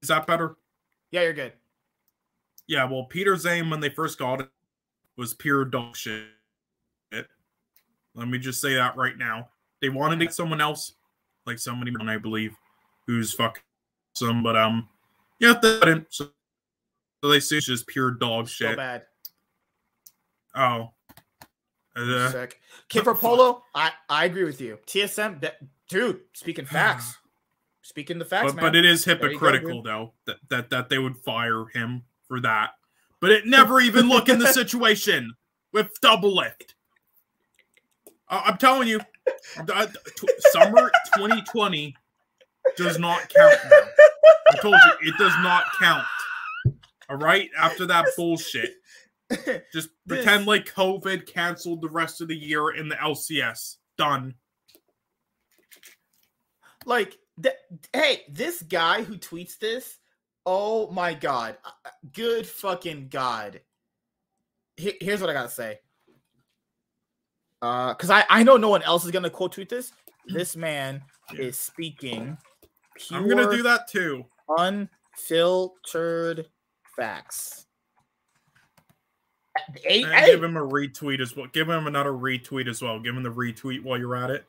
Is 0.01 0.09
that 0.09 0.27
better? 0.27 0.55
Yeah, 1.11 1.21
you're 1.21 1.33
good. 1.33 1.53
Yeah. 2.67 2.85
Well, 2.85 3.05
Peter 3.05 3.35
Zhang 3.35 3.69
when 3.69 3.79
they 3.79 3.89
first 3.89 4.17
got 4.19 4.41
it 4.41 4.49
was 5.17 5.33
pure 5.33 5.63
dog 5.65 5.95
shit. 5.95 6.25
Let 8.15 8.27
me 8.27 8.37
just 8.37 8.61
say 8.61 8.75
that 8.75 8.95
right 8.95 9.17
now. 9.17 9.49
They 9.83 9.89
wanted 9.89 10.19
to 10.19 10.25
get 10.25 10.33
someone 10.33 10.61
else, 10.61 10.93
like 11.45 11.59
somebody, 11.59 11.93
I 11.99 12.17
believe, 12.17 12.55
who's 13.05 13.33
fucking 13.33 13.61
some, 14.13 14.41
but 14.41 14.55
um, 14.55 14.87
yeah, 15.39 15.55
they 15.61 15.77
didn't. 15.81 16.07
So, 16.09 16.29
so 17.21 17.29
they 17.29 17.41
say 17.41 17.57
it's 17.57 17.65
just 17.65 17.85
pure 17.85 18.11
dog 18.11 18.47
So 18.47 18.67
shit. 18.67 18.77
bad. 18.77 19.03
Oh. 20.55 20.91
Uh, 21.97 22.31
Sick. 22.31 22.61
K 22.87 23.01
for 23.01 23.13
Polo. 23.13 23.61
I 23.75 23.91
I 24.07 24.23
agree 24.23 24.45
with 24.45 24.61
you. 24.61 24.79
TSM, 24.87 25.41
that, 25.41 25.57
dude. 25.89 26.21
Speaking 26.31 26.65
facts. 26.65 27.17
Speaking 27.81 28.17
the 28.17 28.23
facts, 28.23 28.53
but, 28.53 28.55
man. 28.55 28.63
but 28.63 28.75
it 28.77 28.85
is 28.85 29.05
you 29.05 29.15
go, 29.15 29.27
hypocritical 29.27 29.83
though 29.83 30.13
that, 30.25 30.37
that 30.49 30.69
that 30.69 30.87
they 30.87 30.97
would 30.97 31.17
fire 31.17 31.65
him 31.73 32.03
for 32.25 32.39
that. 32.39 32.71
But 33.19 33.31
it 33.31 33.45
never 33.45 33.81
even 33.81 34.07
look 34.07 34.29
in 34.29 34.39
the 34.39 34.47
situation 34.53 35.33
with 35.73 35.91
Doublelift. 36.01 36.75
Uh, 38.29 38.43
I'm 38.45 38.57
telling 38.57 38.87
you, 38.87 39.01
summer 40.51 40.91
2020 41.15 41.95
does 42.77 42.97
not 42.99 43.19
count. 43.29 43.57
Now. 43.69 43.77
I 44.51 44.57
told 44.61 44.75
you 44.75 45.09
it 45.09 45.17
does 45.17 45.33
not 45.41 45.63
count. 45.79 46.05
All 47.09 47.17
right, 47.17 47.49
after 47.57 47.85
that 47.87 48.05
bullshit, 48.15 48.75
just 49.73 49.89
pretend 50.07 50.45
like 50.45 50.73
COVID 50.73 51.27
canceled 51.27 51.81
the 51.81 51.89
rest 51.89 52.21
of 52.21 52.27
the 52.27 52.35
year 52.35 52.71
in 52.71 52.87
the 52.89 52.95
LCS. 52.95 53.77
Done. 53.97 54.33
like 56.85 57.17
th- 57.41 57.55
hey 57.93 58.23
this 58.27 58.61
guy 58.63 59.03
who 59.03 59.15
tweets 59.17 59.57
this 59.57 59.99
oh 60.45 60.89
my 60.91 61.13
god 61.13 61.57
Uh, 61.63 61.69
uh, 61.85 61.89
good 62.11 62.45
fucking 62.45 63.07
god 63.09 63.61
He- 64.75 64.97
here's 64.99 65.21
what 65.21 65.29
i 65.29 65.33
gotta 65.33 65.47
say 65.49 65.79
uh 67.63 67.93
because 67.93 68.11
i 68.11 68.23
i 68.29 68.43
know 68.43 68.57
no 68.57 68.69
one 68.69 68.83
else 68.83 69.05
is 69.05 69.11
gonna 69.11 69.29
quote 69.29 69.53
tweet 69.53 69.69
this 69.69 69.93
this 70.27 70.55
man 70.55 71.01
is 71.39 71.57
speaking 71.57 72.37
pure 72.95 73.19
I'm 73.19 73.27
gonna 73.27 73.49
do 73.49 73.63
that 73.63 73.87
too. 73.87 74.25
unfiltered 74.57 76.47
facts 76.95 77.65
Hey, 79.83 80.01
give 80.25 80.43
him 80.43 80.57
a 80.57 80.61
retweet 80.67 81.21
as 81.21 81.35
well. 81.35 81.45
Give 81.53 81.69
him 81.69 81.85
another 81.85 82.11
retweet 82.11 82.67
as 82.67 82.81
well. 82.81 82.99
Give 82.99 83.15
him 83.15 83.21
the 83.21 83.29
retweet 83.31 83.83
while 83.83 83.99
you're 83.99 84.15
at 84.15 84.31
it. 84.31 84.45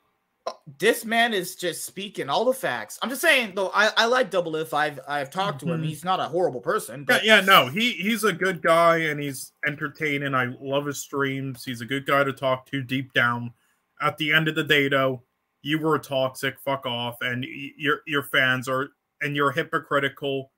This 0.77 1.05
man 1.05 1.33
is 1.33 1.55
just 1.55 1.85
speaking 1.85 2.29
all 2.29 2.45
the 2.45 2.53
facts. 2.53 2.99
I'm 3.01 3.09
just 3.09 3.21
saying 3.21 3.53
though, 3.55 3.71
I, 3.73 3.89
I 3.97 4.05
like 4.05 4.29
Doublelift. 4.29 4.73
I've 4.73 4.99
I've 5.07 5.29
talked 5.31 5.59
to 5.61 5.71
him. 5.71 5.81
Mhm. 5.81 5.85
He's 5.85 6.03
not 6.03 6.19
a 6.19 6.25
horrible 6.25 6.61
person, 6.61 6.99
Yeah, 7.01 7.05
but 7.07 7.23
yeah, 7.23 7.41
no, 7.41 7.67
he 7.67 7.93
he's 7.93 8.23
a 8.23 8.33
good 8.33 8.61
guy 8.61 8.97
and 8.97 9.19
he's 9.19 9.53
entertaining. 9.65 10.35
I 10.35 10.53
love 10.59 10.85
his 10.85 10.99
streams. 10.99 11.63
He's 11.63 11.81
a 11.81 11.85
good 11.85 12.05
guy 12.05 12.23
to 12.23 12.33
talk 12.33 12.65
to 12.71 12.81
deep 12.83 13.13
down. 13.13 13.53
At 14.01 14.17
the 14.17 14.33
end 14.33 14.47
of 14.47 14.55
the 14.55 14.63
day, 14.63 14.87
though, 14.89 15.23
you 15.61 15.79
were 15.79 15.97
toxic. 15.97 16.59
Fuck 16.59 16.85
off, 16.85 17.17
and 17.21 17.45
your 17.77 18.01
your 18.05 18.23
fans 18.23 18.67
are 18.67 18.89
and 19.21 19.35
you're 19.35 19.51
hypocritical. 19.51 20.51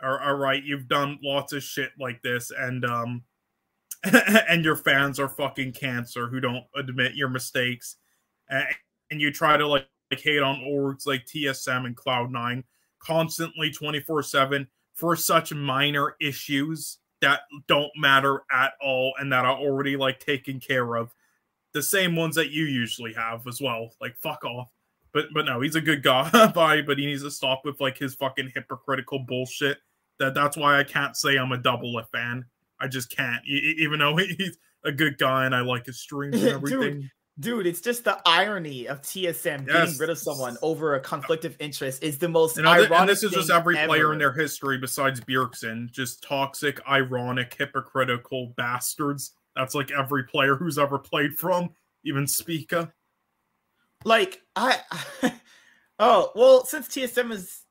Are 0.00 0.20
all 0.22 0.34
right. 0.34 0.62
You've 0.62 0.88
done 0.88 1.18
lots 1.22 1.52
of 1.52 1.62
shit 1.62 1.90
like 1.98 2.20
this, 2.22 2.52
and 2.56 2.84
um, 2.84 3.24
and 4.04 4.64
your 4.64 4.76
fans 4.76 5.18
are 5.18 5.28
fucking 5.28 5.72
cancer 5.72 6.28
who 6.28 6.38
don't 6.38 6.64
admit 6.76 7.14
your 7.14 7.28
mistakes, 7.30 7.96
and, 8.48 8.66
and 9.10 9.20
you 9.20 9.32
try 9.32 9.56
to 9.56 9.66
like, 9.66 9.86
like 10.10 10.20
hate 10.20 10.42
on 10.42 10.60
orgs 10.60 11.06
like 11.06 11.26
TSM 11.26 11.86
and 11.86 11.96
Cloud9 11.96 12.62
constantly 12.98 13.70
24 13.70 14.22
7 14.22 14.66
for 14.94 15.14
such 15.16 15.52
minor 15.52 16.16
issues 16.20 16.98
that 17.20 17.40
don't 17.66 17.90
matter 17.96 18.42
at 18.50 18.72
all 18.80 19.14
and 19.18 19.32
that 19.32 19.44
are 19.44 19.56
already 19.56 19.96
like 19.96 20.20
taken 20.20 20.60
care 20.60 20.96
of. 20.96 21.12
The 21.72 21.82
same 21.82 22.16
ones 22.16 22.34
that 22.36 22.50
you 22.50 22.64
usually 22.64 23.12
have 23.14 23.46
as 23.46 23.60
well 23.60 23.90
like 24.00 24.16
fuck 24.16 24.44
off. 24.44 24.68
But 25.12 25.26
but 25.34 25.44
no 25.46 25.60
he's 25.60 25.76
a 25.76 25.80
good 25.80 26.02
guy 26.02 26.28
but 26.54 26.98
he 26.98 27.06
needs 27.06 27.22
to 27.22 27.30
stop 27.30 27.62
with 27.64 27.80
like 27.80 27.98
his 27.98 28.14
fucking 28.14 28.52
hypocritical 28.54 29.20
bullshit. 29.20 29.78
That 30.18 30.34
that's 30.34 30.56
why 30.56 30.78
i 30.78 30.84
can't 30.84 31.16
say 31.16 31.36
i'm 31.36 31.52
a 31.52 31.58
double 31.58 31.98
a 31.98 32.04
fan. 32.04 32.44
I 32.80 32.88
just 32.88 33.14
can't 33.14 33.44
E- 33.46 33.76
even 33.78 33.98
though 33.98 34.16
he's 34.38 34.58
a 34.84 34.92
good 34.92 35.18
guy 35.18 35.46
and 35.46 35.54
i 35.54 35.60
like 35.60 35.86
his 35.86 36.00
streams 36.00 36.42
and 36.42 36.48
everything. 36.54 37.00
dude, 37.00 37.10
it's 37.42 37.80
just 37.80 38.04
the 38.04 38.18
irony 38.24 38.86
of 38.88 39.02
TSM 39.02 39.66
Yes. 39.66 39.66
getting 39.66 39.98
rid 39.98 40.10
of 40.10 40.18
someone 40.18 40.56
over 40.62 40.94
a 40.94 41.00
conflict 41.00 41.44
of 41.44 41.56
interest 41.58 42.02
is 42.02 42.18
the 42.18 42.28
most 42.28 42.54
th- 42.54 42.66
ironic. 42.66 42.90
and 42.92 43.08
this 43.08 43.22
is 43.22 43.32
just 43.32 43.50
every 43.50 43.76
player 43.76 44.12
in 44.12 44.18
their 44.18 44.32
history 44.32 44.78
besides 44.78 45.20
Bjergsen, 45.20 45.90
just 45.90 46.22
toxic, 46.22 46.80
ironic, 46.88 47.54
hypocritical 47.58 48.54
bastards. 48.56 49.32
That's 49.54 49.74
like 49.74 49.90
every 49.90 50.24
player 50.24 50.56
who's 50.56 50.78
ever 50.78 50.98
played 50.98 51.34
from, 51.38 51.70
even 52.04 52.26
Spica. 52.26 52.92
Like 54.04 54.40
I, 54.54 54.78
oh 55.98 56.30
well, 56.34 56.64
since 56.64 56.88
TSM 56.88 57.32
is 57.32 57.62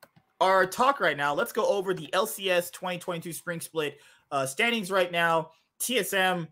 our 0.42 0.66
talk 0.66 1.00
right 1.00 1.18
now, 1.18 1.34
let's 1.34 1.52
go 1.54 1.66
over 1.66 1.94
the 1.94 2.08
LCS 2.08 2.72
2022 2.72 3.34
Spring 3.34 3.62
Split 3.62 4.00
uh, 4.32 4.46
standings 4.46 4.92
right 4.92 5.12
now. 5.12 5.52
TSM 5.80 6.48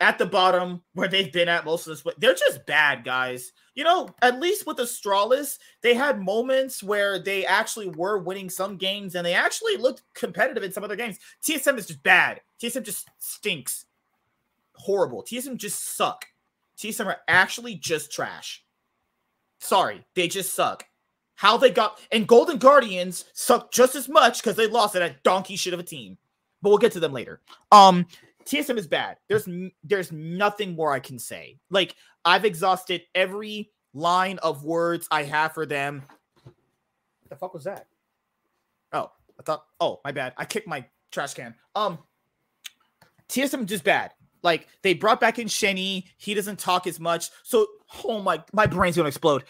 at 0.00 0.18
the 0.18 0.26
bottom 0.26 0.82
where 0.92 1.08
they've 1.08 1.32
been 1.32 1.48
at 1.48 1.64
most 1.64 1.86
of 1.86 1.90
this. 1.90 2.00
split. 2.00 2.20
They're 2.20 2.34
just 2.34 2.66
bad, 2.66 3.04
guys. 3.04 3.52
You 3.74 3.84
know, 3.84 4.08
at 4.22 4.40
least 4.40 4.66
with 4.66 4.76
Astralis, 4.78 5.58
they 5.82 5.94
had 5.94 6.20
moments 6.20 6.82
where 6.82 7.18
they 7.18 7.46
actually 7.46 7.88
were 7.88 8.18
winning 8.18 8.50
some 8.50 8.76
games 8.76 9.14
and 9.14 9.24
they 9.24 9.34
actually 9.34 9.76
looked 9.76 10.02
competitive 10.14 10.62
in 10.62 10.72
some 10.72 10.84
other 10.84 10.96
games. 10.96 11.18
TSM 11.42 11.78
is 11.78 11.86
just 11.86 12.02
bad. 12.02 12.40
TSM 12.62 12.82
just 12.82 13.08
stinks. 13.18 13.86
Horrible. 14.74 15.22
TSM 15.22 15.56
just 15.56 15.96
suck. 15.96 16.26
TSM 16.78 17.06
are 17.06 17.18
actually 17.28 17.74
just 17.74 18.12
trash. 18.12 18.64
Sorry, 19.58 20.04
they 20.14 20.28
just 20.28 20.54
suck. 20.54 20.84
How 21.34 21.56
they 21.56 21.70
got 21.70 22.00
and 22.12 22.26
Golden 22.26 22.56
Guardians 22.58 23.26
suck 23.34 23.70
just 23.70 23.94
as 23.94 24.08
much 24.08 24.42
because 24.42 24.56
they 24.56 24.66
lost 24.66 24.94
to 24.94 25.00
that 25.00 25.22
donkey 25.22 25.56
shit 25.56 25.74
of 25.74 25.80
a 25.80 25.82
team. 25.82 26.16
But 26.62 26.70
we'll 26.70 26.78
get 26.78 26.92
to 26.92 27.00
them 27.00 27.12
later. 27.12 27.40
Um, 27.70 28.06
TSM 28.46 28.78
is 28.78 28.86
bad. 28.86 29.16
There's 29.28 29.48
there's 29.82 30.12
nothing 30.12 30.76
more 30.76 30.92
I 30.92 31.00
can 31.00 31.18
say. 31.18 31.58
Like 31.70 31.94
I've 32.24 32.44
exhausted 32.44 33.02
every 33.14 33.70
line 33.92 34.38
of 34.38 34.64
words 34.64 35.08
I 35.10 35.24
have 35.24 35.52
for 35.52 35.66
them. 35.66 36.02
What 36.44 37.30
the 37.30 37.36
fuck 37.36 37.54
was 37.54 37.64
that? 37.64 37.86
Oh, 38.92 39.10
I 39.38 39.42
thought. 39.42 39.64
Oh, 39.80 40.00
my 40.04 40.12
bad. 40.12 40.34
I 40.36 40.44
kicked 40.44 40.68
my 40.68 40.84
trash 41.10 41.34
can. 41.34 41.54
Um, 41.74 41.98
TSM 43.28 43.62
is 43.62 43.66
just 43.66 43.84
bad. 43.84 44.12
Like 44.42 44.68
they 44.82 44.94
brought 44.94 45.20
back 45.20 45.38
in 45.38 45.48
Shenny. 45.48 46.04
He 46.18 46.34
doesn't 46.34 46.58
talk 46.58 46.86
as 46.86 47.00
much. 47.00 47.30
So, 47.42 47.66
oh 48.04 48.22
my, 48.22 48.42
my 48.52 48.66
brain's 48.66 48.96
gonna 48.96 49.08
explode. 49.08 49.44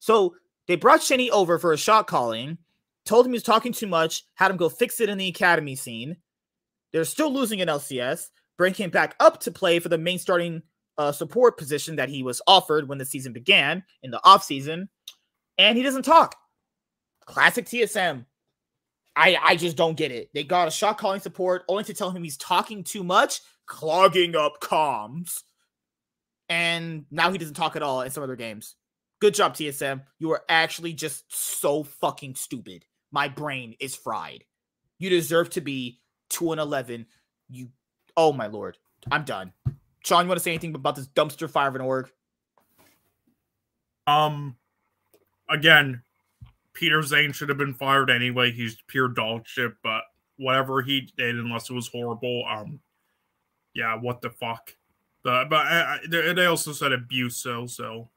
So 0.00 0.34
they 0.66 0.76
brought 0.76 1.00
Shenny 1.00 1.30
over 1.30 1.58
for 1.58 1.72
a 1.72 1.78
shot 1.78 2.06
calling. 2.08 2.58
Told 3.04 3.26
him 3.26 3.32
he 3.32 3.36
was 3.36 3.42
talking 3.42 3.72
too 3.72 3.86
much. 3.86 4.24
Had 4.34 4.50
him 4.50 4.56
go 4.56 4.68
fix 4.68 5.00
it 5.00 5.08
in 5.08 5.18
the 5.18 5.28
academy 5.28 5.76
scene. 5.76 6.16
They're 6.92 7.04
still 7.04 7.32
losing 7.32 7.60
in 7.60 7.68
LCS. 7.68 8.30
Bring 8.60 8.74
him 8.74 8.90
back 8.90 9.16
up 9.20 9.40
to 9.40 9.50
play 9.50 9.78
for 9.78 9.88
the 9.88 9.96
main 9.96 10.18
starting 10.18 10.60
uh, 10.98 11.12
support 11.12 11.56
position 11.56 11.96
that 11.96 12.10
he 12.10 12.22
was 12.22 12.42
offered 12.46 12.90
when 12.90 12.98
the 12.98 13.06
season 13.06 13.32
began 13.32 13.82
in 14.02 14.10
the 14.10 14.20
offseason. 14.22 14.88
and 15.56 15.78
he 15.78 15.82
doesn't 15.82 16.02
talk. 16.02 16.36
Classic 17.24 17.64
TSM. 17.64 18.26
I 19.16 19.34
I 19.42 19.56
just 19.56 19.78
don't 19.78 19.96
get 19.96 20.12
it. 20.12 20.28
They 20.34 20.44
got 20.44 20.68
a 20.68 20.70
shot 20.70 20.98
calling 20.98 21.22
support 21.22 21.62
only 21.68 21.84
to 21.84 21.94
tell 21.94 22.10
him 22.10 22.22
he's 22.22 22.36
talking 22.36 22.84
too 22.84 23.02
much, 23.02 23.40
clogging 23.64 24.36
up 24.36 24.60
comms. 24.60 25.40
And 26.50 27.06
now 27.10 27.32
he 27.32 27.38
doesn't 27.38 27.54
talk 27.54 27.76
at 27.76 27.82
all 27.82 28.02
in 28.02 28.10
some 28.10 28.22
other 28.22 28.36
games. 28.36 28.76
Good 29.22 29.32
job, 29.32 29.54
TSM. 29.54 30.02
You 30.18 30.32
are 30.32 30.42
actually 30.50 30.92
just 30.92 31.24
so 31.28 31.82
fucking 31.82 32.34
stupid. 32.34 32.84
My 33.10 33.26
brain 33.26 33.74
is 33.80 33.96
fried. 33.96 34.44
You 34.98 35.08
deserve 35.08 35.48
to 35.50 35.62
be 35.62 36.02
2 36.28 36.52
and 36.52 36.60
11. 36.60 37.06
You 37.48 37.70
Oh 38.22 38.34
my 38.34 38.48
lord. 38.48 38.76
I'm 39.10 39.24
done. 39.24 39.54
Sean, 40.04 40.26
you 40.26 40.28
want 40.28 40.38
to 40.38 40.44
say 40.44 40.50
anything 40.50 40.74
about 40.74 40.94
this 40.94 41.06
dumpster 41.06 41.48
fire 41.48 41.68
of 41.68 41.74
an 41.74 41.80
org? 41.80 42.10
Um, 44.06 44.56
again, 45.48 46.02
Peter 46.74 46.98
Zhang 46.98 47.34
should 47.34 47.48
have 47.48 47.56
been 47.56 47.72
fired 47.72 48.10
anyway. 48.10 48.52
He's 48.52 48.76
pure 48.88 49.08
dog 49.08 49.46
shit, 49.46 49.72
but 49.82 50.02
whatever 50.36 50.82
he 50.82 51.10
did, 51.16 51.36
unless 51.36 51.70
it 51.70 51.72
was 51.72 51.88
horrible, 51.88 52.44
um, 52.46 52.80
yeah, 53.74 53.96
what 53.96 54.20
the 54.20 54.28
fuck. 54.28 54.76
The, 55.24 55.46
but 55.48 55.66
uh, 55.66 56.34
they 56.34 56.44
also 56.44 56.72
said 56.72 56.92
abuse, 56.92 57.38
so 57.38 57.64
so. 57.64 58.10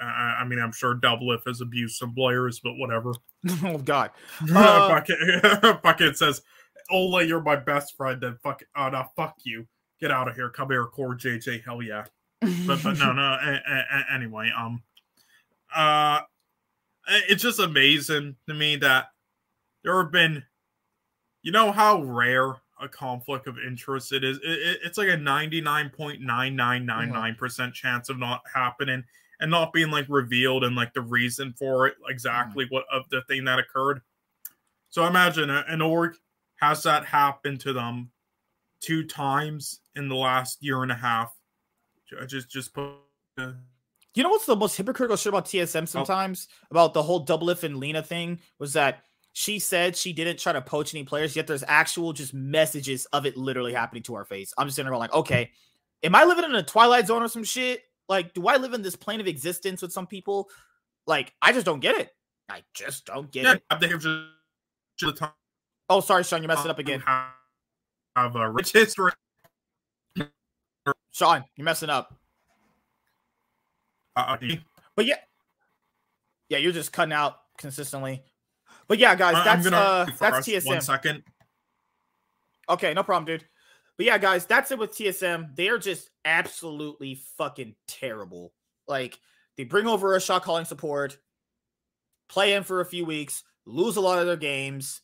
Uh, 0.00 0.04
I 0.04 0.44
mean, 0.44 0.60
I'm 0.60 0.70
sure 0.70 0.94
Doublelift 0.94 1.48
has 1.48 1.60
abused 1.60 1.96
some 1.96 2.14
players, 2.14 2.60
but 2.60 2.74
whatever. 2.76 3.14
oh 3.64 3.78
God. 3.78 4.12
Uh, 4.54 4.88
Bucket, 4.88 5.82
Bucket 5.82 6.16
says, 6.16 6.42
"Ola, 6.90 7.22
you're 7.24 7.42
my 7.42 7.56
best 7.56 7.96
friend." 7.96 8.22
And 8.22 8.38
fuck, 8.40 8.62
oh 8.76 8.88
no, 8.90 9.04
fuck 9.16 9.36
you. 9.44 9.66
Get 10.00 10.10
out 10.10 10.28
of 10.28 10.34
here. 10.34 10.48
Come 10.48 10.70
here, 10.70 10.86
CoreJJ. 10.86 11.64
Hell 11.64 11.82
yeah. 11.82 12.04
But 12.66 12.82
but 12.82 12.98
no 12.98 13.12
no. 13.12 13.22
A, 13.22 13.60
a, 13.68 14.14
anyway, 14.14 14.50
um, 14.56 14.82
uh, 15.74 16.20
it's 17.28 17.42
just 17.42 17.58
amazing 17.58 18.36
to 18.48 18.54
me 18.54 18.76
that 18.76 19.08
there 19.84 20.00
have 20.02 20.12
been, 20.12 20.42
you 21.42 21.52
know, 21.52 21.72
how 21.72 22.02
rare 22.02 22.56
a 22.80 22.88
conflict 22.88 23.46
of 23.46 23.58
interest 23.58 24.12
it 24.12 24.24
is. 24.24 24.38
It, 24.38 24.50
it, 24.50 24.78
it's 24.84 24.98
like 24.98 25.08
a 25.08 25.16
ninety 25.16 25.60
nine 25.60 25.90
point 25.90 26.20
nine 26.22 26.56
nine 26.56 26.86
nine 26.86 27.10
nine 27.10 27.34
percent 27.34 27.74
chance 27.74 28.08
of 28.08 28.18
not 28.18 28.42
happening 28.52 29.04
and 29.40 29.50
not 29.50 29.72
being 29.72 29.90
like 29.90 30.06
revealed 30.08 30.64
and 30.64 30.76
like 30.76 30.92
the 30.94 31.00
reason 31.00 31.54
for 31.58 31.86
it, 31.86 31.94
exactly 32.08 32.64
mm-hmm. 32.64 32.74
what 32.74 32.84
of 32.92 33.04
the 33.10 33.22
thing 33.22 33.44
that 33.44 33.58
occurred. 33.58 34.00
So 34.90 35.02
I 35.02 35.08
imagine 35.08 35.50
an 35.50 35.80
org 35.80 36.16
has 36.60 36.82
that 36.82 37.04
happened 37.04 37.60
to 37.60 37.72
them 37.72 38.10
two 38.80 39.04
times 39.04 39.80
in 39.96 40.08
the 40.08 40.14
last 40.14 40.62
year 40.62 40.82
and 40.82 40.92
a 40.92 40.96
half. 40.96 41.34
I 42.20 42.26
just 42.26 42.50
just 42.50 42.74
put. 42.74 42.90
Uh, 43.38 43.52
you 44.14 44.22
know 44.22 44.30
what's 44.30 44.46
the 44.46 44.56
most 44.56 44.76
hypocritical 44.76 45.16
shit 45.16 45.30
about 45.30 45.44
TSM 45.44 45.86
sometimes 45.86 46.48
oh. 46.50 46.66
about 46.72 46.94
the 46.94 47.02
whole 47.02 47.20
double 47.20 47.46
Doublelift 47.46 47.62
and 47.62 47.76
Leena 47.76 48.02
thing 48.02 48.40
was 48.58 48.72
that 48.72 49.04
she 49.32 49.60
said 49.60 49.96
she 49.96 50.12
didn't 50.12 50.40
try 50.40 50.52
to 50.52 50.60
poach 50.60 50.94
any 50.94 51.04
players, 51.04 51.36
yet 51.36 51.46
there's 51.46 51.62
actual 51.66 52.12
just 52.12 52.34
messages 52.34 53.06
of 53.06 53.26
it 53.26 53.36
literally 53.36 53.72
happening 53.72 54.02
to 54.04 54.14
our 54.14 54.24
face. 54.24 54.52
I'm 54.58 54.66
just 54.66 54.76
sitting 54.76 54.90
there 54.90 54.98
like, 54.98 55.14
okay, 55.14 55.52
am 56.02 56.14
I 56.14 56.24
living 56.24 56.44
in 56.44 56.54
a 56.54 56.62
twilight 56.62 57.06
zone 57.06 57.22
or 57.22 57.28
some 57.28 57.44
shit? 57.44 57.84
Like, 58.08 58.34
do 58.34 58.48
I 58.48 58.56
live 58.56 58.74
in 58.74 58.82
this 58.82 58.96
plane 58.96 59.20
of 59.20 59.28
existence 59.28 59.82
with 59.82 59.92
some 59.92 60.08
people? 60.08 60.50
Like, 61.06 61.32
I 61.40 61.52
just 61.52 61.64
don't 61.64 61.80
get 61.80 61.96
it. 61.96 62.10
I 62.48 62.62
just 62.74 63.06
don't 63.06 63.30
get 63.30 63.44
yeah, 63.44 63.54
it. 63.54 63.62
Oh, 65.90 66.00
sorry, 66.00 66.22
Sean, 66.22 66.40
you 66.40 66.48
messed 66.48 66.64
it 66.64 66.70
up 66.70 66.78
again. 66.78 67.02
Have 68.16 68.36
a 68.36 68.48
rich 68.48 68.72
history. 68.72 69.10
Sean, 71.10 71.44
you're 71.56 71.64
messing 71.64 71.90
up. 71.90 72.16
Uh, 74.14 74.36
but 74.94 75.04
yeah, 75.06 75.16
yeah, 76.48 76.58
you're 76.58 76.72
just 76.72 76.92
cutting 76.92 77.12
out 77.12 77.38
consistently. 77.58 78.22
But 78.86 78.98
yeah, 78.98 79.16
guys, 79.16 79.44
that's 79.44 79.66
uh, 79.66 80.06
that's 80.18 80.46
TSM. 80.48 80.66
One 80.66 80.80
second. 80.80 81.24
Okay, 82.68 82.94
no 82.94 83.02
problem, 83.02 83.26
dude. 83.26 83.44
But 83.96 84.06
yeah, 84.06 84.18
guys, 84.18 84.46
that's 84.46 84.70
it 84.70 84.78
with 84.78 84.92
TSM. 84.92 85.56
They 85.56 85.68
are 85.68 85.78
just 85.78 86.10
absolutely 86.24 87.20
fucking 87.36 87.74
terrible. 87.88 88.52
Like 88.86 89.18
they 89.56 89.64
bring 89.64 89.86
over 89.86 90.14
a 90.14 90.20
shot 90.20 90.44
calling 90.44 90.64
support, 90.64 91.18
play 92.28 92.54
him 92.54 92.62
for 92.62 92.80
a 92.80 92.86
few 92.86 93.04
weeks, 93.04 93.42
lose 93.66 93.96
a 93.96 94.00
lot 94.00 94.20
of 94.20 94.26
their 94.26 94.36
games, 94.36 95.00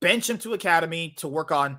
bench 0.00 0.28
him 0.28 0.38
to 0.38 0.54
academy 0.54 1.14
to 1.18 1.28
work 1.28 1.50
on 1.50 1.78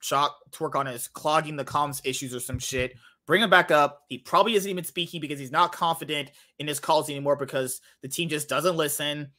shock 0.00 0.38
to 0.52 0.62
work 0.62 0.76
on 0.76 0.86
his 0.86 1.08
clogging 1.08 1.56
the 1.56 1.64
comms 1.64 2.00
issues 2.04 2.34
or 2.34 2.40
some 2.40 2.58
shit. 2.58 2.94
Bring 3.26 3.42
him 3.42 3.48
back 3.48 3.70
up. 3.70 4.02
He 4.08 4.18
probably 4.18 4.54
isn't 4.54 4.70
even 4.70 4.84
speaking 4.84 5.20
because 5.20 5.38
he's 5.38 5.50
not 5.50 5.72
confident 5.72 6.30
in 6.58 6.66
his 6.66 6.78
calls 6.78 7.08
anymore 7.08 7.36
because 7.36 7.80
the 8.02 8.08
team 8.08 8.28
just 8.28 8.48
doesn't 8.48 8.76
listen. 8.76 9.30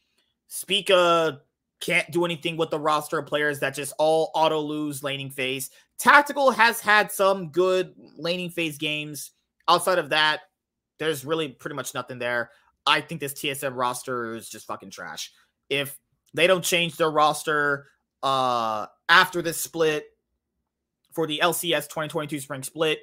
Spica 0.47 1.41
can't 1.81 2.09
do 2.09 2.25
anything 2.25 2.57
with 2.57 2.71
the 2.71 2.79
roster 2.79 3.19
of 3.19 3.27
players 3.27 3.59
that 3.59 3.75
just 3.75 3.93
all 3.99 4.31
auto 4.33 4.59
lose 4.59 5.03
laning 5.03 5.29
phase. 5.29 5.69
Tactical 5.99 6.49
has 6.49 6.79
had 6.79 7.11
some 7.11 7.49
good 7.49 7.93
laning 8.17 8.49
phase 8.49 8.79
games. 8.79 9.31
Outside 9.67 9.99
of 9.99 10.09
that, 10.09 10.41
there's 10.97 11.25
really 11.25 11.49
pretty 11.49 11.75
much 11.75 11.93
nothing 11.93 12.17
there. 12.17 12.49
I 12.87 13.01
think 13.01 13.21
this 13.21 13.33
TSM 13.33 13.75
roster 13.75 14.33
is 14.35 14.49
just 14.49 14.65
fucking 14.65 14.91
trash. 14.91 15.31
If 15.69 15.97
they 16.33 16.47
don't 16.47 16.63
change 16.63 16.97
their 16.97 17.11
roster 17.11 17.87
uh 18.25 18.87
after 19.07 19.41
this 19.41 19.61
split 19.61 20.07
for 21.13 21.27
the 21.27 21.39
LCS 21.41 21.83
2022 21.83 22.39
spring 22.41 22.63
split, 22.63 22.99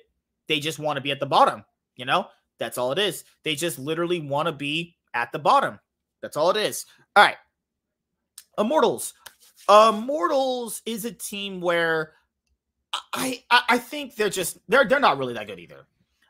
they 0.49 0.61
just 0.61 0.79
want 0.79 0.97
to 0.97 1.01
be 1.01 1.13
at 1.13 1.21
the 1.21 1.27
bottom. 1.27 1.65
You 1.97 2.05
know, 2.05 2.27
that's 2.59 2.77
all 2.77 2.93
it 2.93 2.99
is. 2.99 3.25
They 3.45 3.55
just 3.55 3.79
literally 3.79 4.21
want 4.21 4.47
to 4.47 4.53
be 4.53 4.97
at 5.15 5.33
the 5.33 5.39
bottom. 5.39 5.79
That's 6.21 6.37
all 6.37 6.51
it 6.51 6.57
is. 6.57 6.85
All 7.17 7.25
right. 7.25 7.37
Immortals. 8.59 9.15
Immortals 9.69 10.83
is 10.85 11.05
a 11.05 11.13
team 11.13 11.61
where 11.61 12.13
I, 13.15 13.43
I 13.51 13.63
I 13.71 13.79
think 13.79 14.17
they're 14.17 14.29
just 14.29 14.59
they're 14.69 14.87
they're 14.87 15.01
not 15.01 15.19
really 15.19 15.35
that 15.35 15.47
good 15.47 15.59
either. 15.59 15.87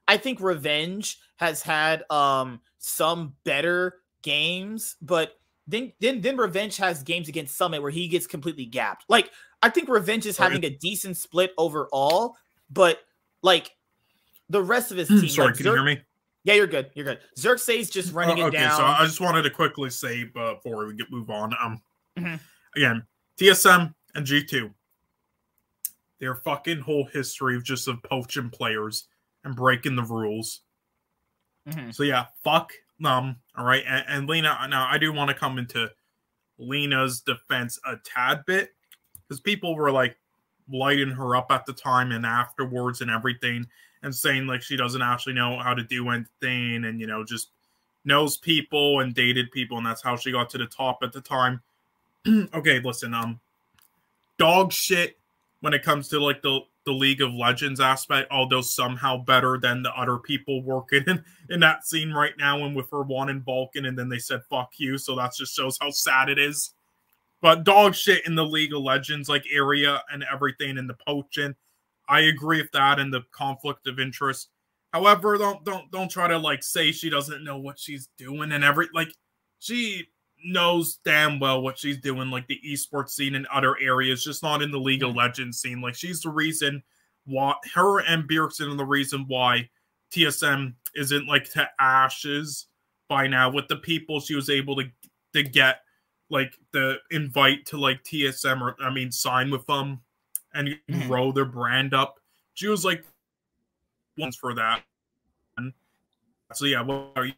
I 0.06 0.16
think 0.18 0.40
Revenge 0.40 1.18
has 1.36 1.62
had 1.62 2.04
um 2.10 2.60
some 2.78 3.34
better 3.44 4.00
games, 4.22 4.96
but 5.00 5.34
then 5.66 5.92
then 6.00 6.20
then 6.20 6.36
Revenge 6.36 6.76
has 6.78 7.02
games 7.02 7.28
against 7.28 7.56
Summit 7.56 7.82
where 7.82 7.90
he 7.90 8.08
gets 8.08 8.26
completely 8.26 8.64
gapped. 8.64 9.04
Like 9.08 9.30
I 9.62 9.68
think 9.68 9.88
Revenge 9.88 10.26
is 10.26 10.36
having 10.36 10.64
a 10.64 10.70
decent 10.70 11.16
split 11.16 11.52
overall, 11.56 12.36
but 12.70 13.00
like 13.42 13.70
the 14.48 14.62
rest 14.62 14.90
of 14.90 14.96
his 14.96 15.08
hmm, 15.08 15.20
team. 15.20 15.28
Sorry, 15.28 15.48
like 15.48 15.56
can 15.56 15.66
Zerk, 15.66 15.70
you 15.70 15.74
hear 15.74 15.84
me? 15.84 16.00
Yeah, 16.44 16.54
you're 16.54 16.66
good. 16.66 16.90
You're 16.94 17.04
good. 17.04 17.20
Xerxes 17.38 17.90
just 17.90 18.12
running 18.12 18.42
uh, 18.42 18.46
okay, 18.46 18.56
it 18.56 18.60
down. 18.60 18.76
So 18.76 18.84
I 18.84 19.04
just 19.04 19.20
wanted 19.20 19.42
to 19.42 19.50
quickly 19.50 19.90
say 19.90 20.24
before 20.24 20.86
we 20.86 20.94
get 20.94 21.10
move 21.10 21.30
on. 21.30 21.54
Um, 21.62 21.80
mm-hmm. 22.18 22.34
again, 22.76 23.04
TSM 23.38 23.94
and 24.14 24.26
G 24.26 24.44
two, 24.44 24.70
their 26.18 26.34
fucking 26.34 26.80
whole 26.80 27.04
history 27.04 27.56
of 27.56 27.64
just 27.64 27.86
of 27.86 28.02
poaching 28.02 28.50
players 28.50 29.06
and 29.44 29.54
breaking 29.54 29.94
the 29.94 30.02
rules. 30.02 30.62
Mm-hmm. 31.68 31.90
So 31.92 32.02
yeah, 32.02 32.26
fuck 32.42 32.72
them. 33.02 33.36
All 33.56 33.64
right, 33.64 33.84
and, 33.86 34.04
and 34.08 34.28
Leena. 34.28 34.66
Now 34.68 34.86
I 34.90 34.98
do 34.98 35.12
want 35.12 35.28
to 35.28 35.34
come 35.34 35.58
into 35.58 35.90
Leena's 36.58 37.20
defense 37.20 37.78
a 37.86 37.96
tad 38.04 38.44
bit 38.46 38.70
because 39.26 39.40
people 39.40 39.74
were 39.74 39.90
like 39.90 40.16
lighting 40.70 41.10
her 41.10 41.36
up 41.36 41.50
at 41.50 41.66
the 41.66 41.72
time 41.72 42.12
and 42.12 42.24
afterwards 42.24 43.00
and 43.00 43.10
everything 43.10 43.66
and 44.02 44.14
saying 44.14 44.46
like 44.46 44.62
she 44.62 44.76
doesn't 44.76 45.02
actually 45.02 45.32
know 45.32 45.58
how 45.58 45.74
to 45.74 45.82
do 45.82 46.08
anything 46.10 46.84
and 46.84 47.00
you 47.00 47.06
know 47.06 47.24
just 47.24 47.50
knows 48.04 48.36
people 48.36 49.00
and 49.00 49.14
dated 49.14 49.50
people 49.52 49.76
and 49.76 49.86
that's 49.86 50.02
how 50.02 50.16
she 50.16 50.32
got 50.32 50.50
to 50.50 50.58
the 50.58 50.66
top 50.66 50.98
at 51.02 51.12
the 51.12 51.20
time 51.20 51.60
okay 52.54 52.80
listen 52.80 53.14
um 53.14 53.40
dog 54.38 54.72
shit 54.72 55.18
when 55.62 55.74
it 55.74 55.82
comes 55.82 56.08
to 56.08 56.20
like 56.20 56.42
the 56.42 56.60
the 56.84 56.92
league 56.92 57.22
of 57.22 57.32
legends 57.32 57.80
aspect 57.80 58.30
although 58.30 58.60
somehow 58.60 59.16
better 59.16 59.56
than 59.56 59.82
the 59.82 59.92
other 59.96 60.18
people 60.18 60.62
working 60.62 61.04
in, 61.06 61.24
in 61.48 61.60
that 61.60 61.86
scene 61.86 62.12
right 62.12 62.34
now 62.38 62.64
and 62.64 62.76
with 62.76 62.90
her 62.90 63.02
one 63.02 63.28
in 63.28 63.40
balkan 63.40 63.86
and 63.86 63.98
then 63.98 64.08
they 64.08 64.18
said 64.18 64.40
fuck 64.50 64.70
you 64.78 64.98
so 64.98 65.16
that 65.16 65.32
just 65.34 65.54
shows 65.54 65.78
how 65.80 65.90
sad 65.90 66.28
it 66.28 66.38
is 66.38 66.74
but 67.42 67.64
dog 67.64 67.94
shit 67.94 68.24
in 68.24 68.36
the 68.36 68.44
League 68.44 68.72
of 68.72 68.82
Legends 68.82 69.28
like 69.28 69.44
area 69.52 70.00
and 70.10 70.24
everything 70.32 70.78
in 70.78 70.86
the 70.86 70.96
poaching. 71.06 71.54
I 72.08 72.20
agree 72.20 72.62
with 72.62 72.70
that 72.70 73.00
and 73.00 73.12
the 73.12 73.22
conflict 73.32 73.88
of 73.88 73.98
interest. 73.98 74.48
However, 74.92 75.36
don't 75.36 75.64
don't 75.64 75.90
don't 75.90 76.10
try 76.10 76.28
to 76.28 76.38
like 76.38 76.62
say 76.62 76.92
she 76.92 77.10
doesn't 77.10 77.42
know 77.44 77.58
what 77.58 77.80
she's 77.80 78.08
doing 78.16 78.52
and 78.52 78.62
every 78.62 78.88
like 78.94 79.12
she 79.58 80.06
knows 80.44 80.98
damn 81.04 81.38
well 81.38 81.62
what 81.62 81.78
she's 81.78 81.98
doing, 81.98 82.30
like 82.30 82.46
the 82.46 82.60
esports 82.66 83.10
scene 83.10 83.34
in 83.34 83.46
other 83.52 83.76
areas, 83.80 84.24
just 84.24 84.42
not 84.42 84.62
in 84.62 84.70
the 84.70 84.78
League 84.78 85.02
of 85.02 85.14
Legends 85.14 85.60
scene. 85.60 85.80
Like 85.80 85.94
she's 85.94 86.20
the 86.20 86.30
reason 86.30 86.82
why 87.26 87.54
her 87.74 88.00
and 88.00 88.28
Bjergsen 88.28 88.72
are 88.72 88.76
the 88.76 88.84
reason 88.84 89.24
why 89.28 89.68
TSM 90.10 90.74
isn't 90.94 91.26
like 91.26 91.50
to 91.52 91.68
ashes 91.80 92.66
by 93.08 93.26
now 93.26 93.50
with 93.50 93.68
the 93.68 93.76
people 93.76 94.20
she 94.20 94.34
was 94.34 94.50
able 94.50 94.76
to 94.76 94.84
to 95.32 95.42
get 95.42 95.80
like 96.30 96.54
the 96.72 96.96
invite 97.10 97.66
to 97.66 97.78
like 97.78 98.02
TSM 98.04 98.60
or 98.60 98.76
I 98.82 98.92
mean 98.92 99.12
sign 99.12 99.50
with 99.50 99.66
them 99.66 100.00
and 100.54 100.68
mm-hmm. 100.68 101.08
grow 101.08 101.32
their 101.32 101.44
brand 101.44 101.94
up. 101.94 102.20
She 102.54 102.68
was 102.68 102.84
like 102.84 103.04
once 104.18 104.36
for 104.36 104.54
that. 104.54 104.82
So 106.54 106.66
yeah, 106.66 106.82
well, 106.82 107.12
are 107.16 107.24
you 107.24 107.32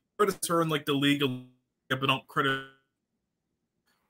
her 0.49 0.63
in 0.63 0.69
like 0.69 0.87
the 0.87 0.93
league 0.93 1.23
of 1.23 1.31
but 1.89 2.07
don't 2.07 2.27
criticize. 2.27 2.65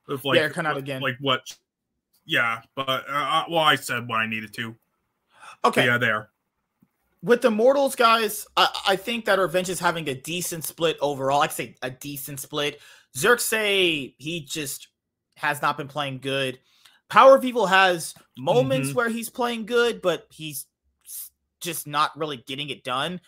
With 0.06 0.24
like, 0.24 0.38
yeah, 0.38 0.48
come 0.48 0.66
out 0.66 0.76
again. 0.76 1.00
Like 1.00 1.16
what? 1.20 1.40
Yeah, 2.26 2.62
but 2.74 2.88
uh, 2.88 3.12
uh, 3.12 3.44
well, 3.50 3.60
I 3.60 3.76
said 3.76 4.08
what 4.08 4.16
I 4.16 4.26
needed 4.26 4.52
to. 4.54 4.74
Okay. 5.64 5.82
But 5.82 5.84
yeah, 5.84 5.98
there. 5.98 6.30
With 7.22 7.40
the 7.40 7.50
Mortals 7.50 7.96
guys, 7.96 8.46
I, 8.56 8.68
I 8.88 8.96
think 8.96 9.24
that 9.24 9.38
Revenge 9.38 9.70
is 9.70 9.80
having 9.80 10.08
a 10.08 10.14
decent 10.14 10.64
split 10.64 10.98
overall. 11.00 11.40
I'd 11.40 11.52
say 11.52 11.74
a 11.82 11.90
decent 11.90 12.40
split. 12.40 12.80
Xerxes, 13.16 14.12
he 14.18 14.46
just 14.46 14.88
has 15.36 15.62
not 15.62 15.76
been 15.76 15.88
playing 15.88 16.18
good. 16.18 16.58
Power 17.08 17.36
of 17.36 17.44
Evil 17.44 17.66
has 17.66 18.14
moments 18.36 18.88
mm-hmm. 18.88 18.96
where 18.96 19.08
he's 19.08 19.30
playing 19.30 19.66
good, 19.66 20.02
but 20.02 20.26
he's 20.30 20.66
just 21.60 21.86
not 21.86 22.16
really 22.16 22.38
getting 22.46 22.70
it 22.70 22.84
done. 22.84 23.20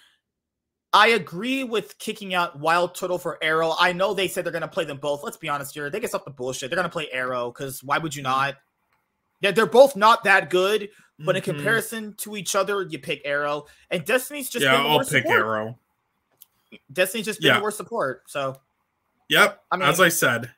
I 0.96 1.08
agree 1.08 1.62
with 1.62 1.98
kicking 1.98 2.32
out 2.32 2.58
WildTurtle 2.58 3.20
for 3.20 3.36
Arrow. 3.42 3.74
I 3.78 3.92
know 3.92 4.14
they 4.14 4.28
said 4.28 4.46
they're 4.46 4.52
going 4.52 4.62
to 4.62 4.68
play 4.68 4.86
them 4.86 4.96
both. 4.96 5.22
Let's 5.22 5.36
be 5.36 5.46
honest 5.46 5.74
here. 5.74 5.90
They 5.90 6.00
get 6.00 6.08
stop 6.08 6.24
the 6.24 6.30
bullshit. 6.30 6.70
They're 6.70 6.76
going 6.78 6.88
to 6.88 6.92
play 6.92 7.10
Arrow 7.12 7.52
because 7.52 7.84
why 7.84 7.98
would 7.98 8.16
you 8.16 8.22
mm-hmm. 8.22 8.30
not? 8.32 8.56
Yeah, 9.42 9.50
they're 9.50 9.66
both 9.66 9.94
not 9.94 10.24
that 10.24 10.48
good, 10.48 10.88
but 11.18 11.36
mm-hmm. 11.36 11.50
in 11.50 11.56
comparison 11.56 12.14
to 12.20 12.34
each 12.34 12.56
other, 12.56 12.80
you 12.80 12.98
pick 12.98 13.20
Arrow. 13.26 13.66
And 13.90 14.06
Destiny's 14.06 14.48
just 14.48 14.64
yeah, 14.64 14.74
I'll 14.74 15.00
pick 15.00 15.24
support. 15.24 15.38
Arrow. 15.38 15.78
Destiny's 16.90 17.26
just 17.26 17.42
been 17.42 17.56
yeah. 17.56 17.60
worse 17.60 17.76
support. 17.76 18.22
So, 18.28 18.56
yep. 19.28 19.62
I 19.70 19.76
mean, 19.76 19.86
as 19.86 20.00
I 20.00 20.08
said, 20.08 20.50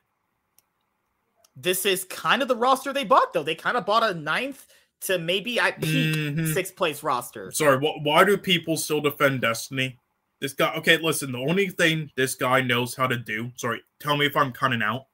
this 1.57 1.85
is 1.85 2.05
kind 2.05 2.41
of 2.41 2.47
the 2.47 2.55
roster 2.55 2.93
they 2.93 3.03
bought, 3.03 3.33
though. 3.33 3.43
They 3.43 3.55
kind 3.55 3.75
of 3.75 3.85
bought 3.85 4.09
a 4.09 4.13
ninth 4.13 4.65
to 5.01 5.19
maybe 5.19 5.59
at 5.59 5.81
peak 5.81 6.15
mm-hmm. 6.15 6.53
sixth 6.53 6.77
place 6.77 7.03
roster. 7.03 7.51
Sorry, 7.51 7.77
wh- 7.77 8.01
why 8.05 8.23
do 8.23 8.37
people 8.37 8.77
still 8.77 9.01
defend 9.01 9.41
Destiny? 9.41 9.99
This 10.41 10.53
guy, 10.53 10.73
okay, 10.75 10.97
listen, 10.97 11.31
the 11.33 11.39
only 11.39 11.69
thing 11.69 12.09
this 12.15 12.35
guy 12.35 12.61
knows 12.61 12.95
how 12.95 13.07
to 13.07 13.17
do, 13.17 13.51
sorry, 13.57 13.81
tell 13.99 14.15
me 14.15 14.25
if 14.25 14.37
I'm 14.37 14.53
cutting 14.53 14.81
out. 14.81 15.05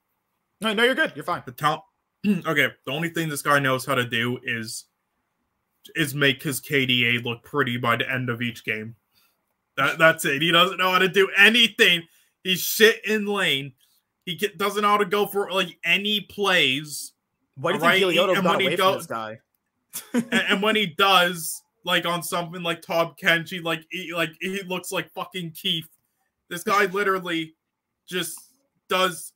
No, 0.62 0.74
no, 0.74 0.84
you're 0.84 0.96
good. 0.96 1.14
You're 1.16 1.26
fine. 1.26 1.44
The 1.46 1.52
top, 1.52 1.86
okay, 2.28 2.68
the 2.86 2.92
only 2.92 3.10
thing 3.10 3.30
this 3.30 3.42
guy 3.42 3.60
knows 3.60 3.86
how 3.86 3.96
to 3.96 4.06
do 4.06 4.40
is 4.44 4.86
is 5.96 6.16
make 6.16 6.42
his 6.42 6.62
KDA 6.62 7.24
look 7.24 7.44
pretty 7.44 7.78
by 7.78 7.96
the 7.96 8.12
end 8.12 8.30
of 8.30 8.42
each 8.42 8.66
game. 8.66 8.96
That 9.78 9.98
that's 9.98 10.26
it. 10.26 10.42
He 10.42 10.52
doesn't 10.52 10.78
know 10.78 10.92
how 10.92 11.00
to 11.00 11.08
do 11.08 11.30
anything. 11.38 12.04
He's 12.44 12.62
shit 12.62 13.04
in 13.06 13.26
lane. 13.26 13.74
He 14.26 14.36
get, 14.36 14.58
doesn't 14.58 14.82
know 14.82 14.90
how 14.90 14.98
to 14.98 15.06
go 15.06 15.28
for 15.28 15.52
like 15.52 15.78
any 15.84 16.22
plays. 16.22 17.14
Why 17.56 17.72
do 17.72 17.78
you 17.78 17.84
right? 17.84 18.00
think 18.00 18.16
Gilioto 18.16 18.42
got 18.42 18.56
away 18.62 18.76
go, 18.76 18.92
from 18.92 18.98
this 19.00 19.08
guy? 19.08 19.40
and, 20.14 20.34
and, 20.34 20.62
when 20.62 20.76
he 20.76 20.88
does, 20.88 21.62
like 21.86 22.06
on 22.06 22.24
something 22.24 22.64
like 22.64 22.82
Tahm 22.82 23.14
Kench, 23.22 23.64
like 23.64 23.86
he, 23.90 24.14
like 24.14 24.32
he 24.41 24.62
looks 24.64 24.91
like 24.91 25.14
fucking 25.14 25.52
Keith. 25.52 25.88
This 26.49 26.64
guy 26.64 26.86
literally 26.91 27.56
just 28.07 28.38
does. 28.90 29.32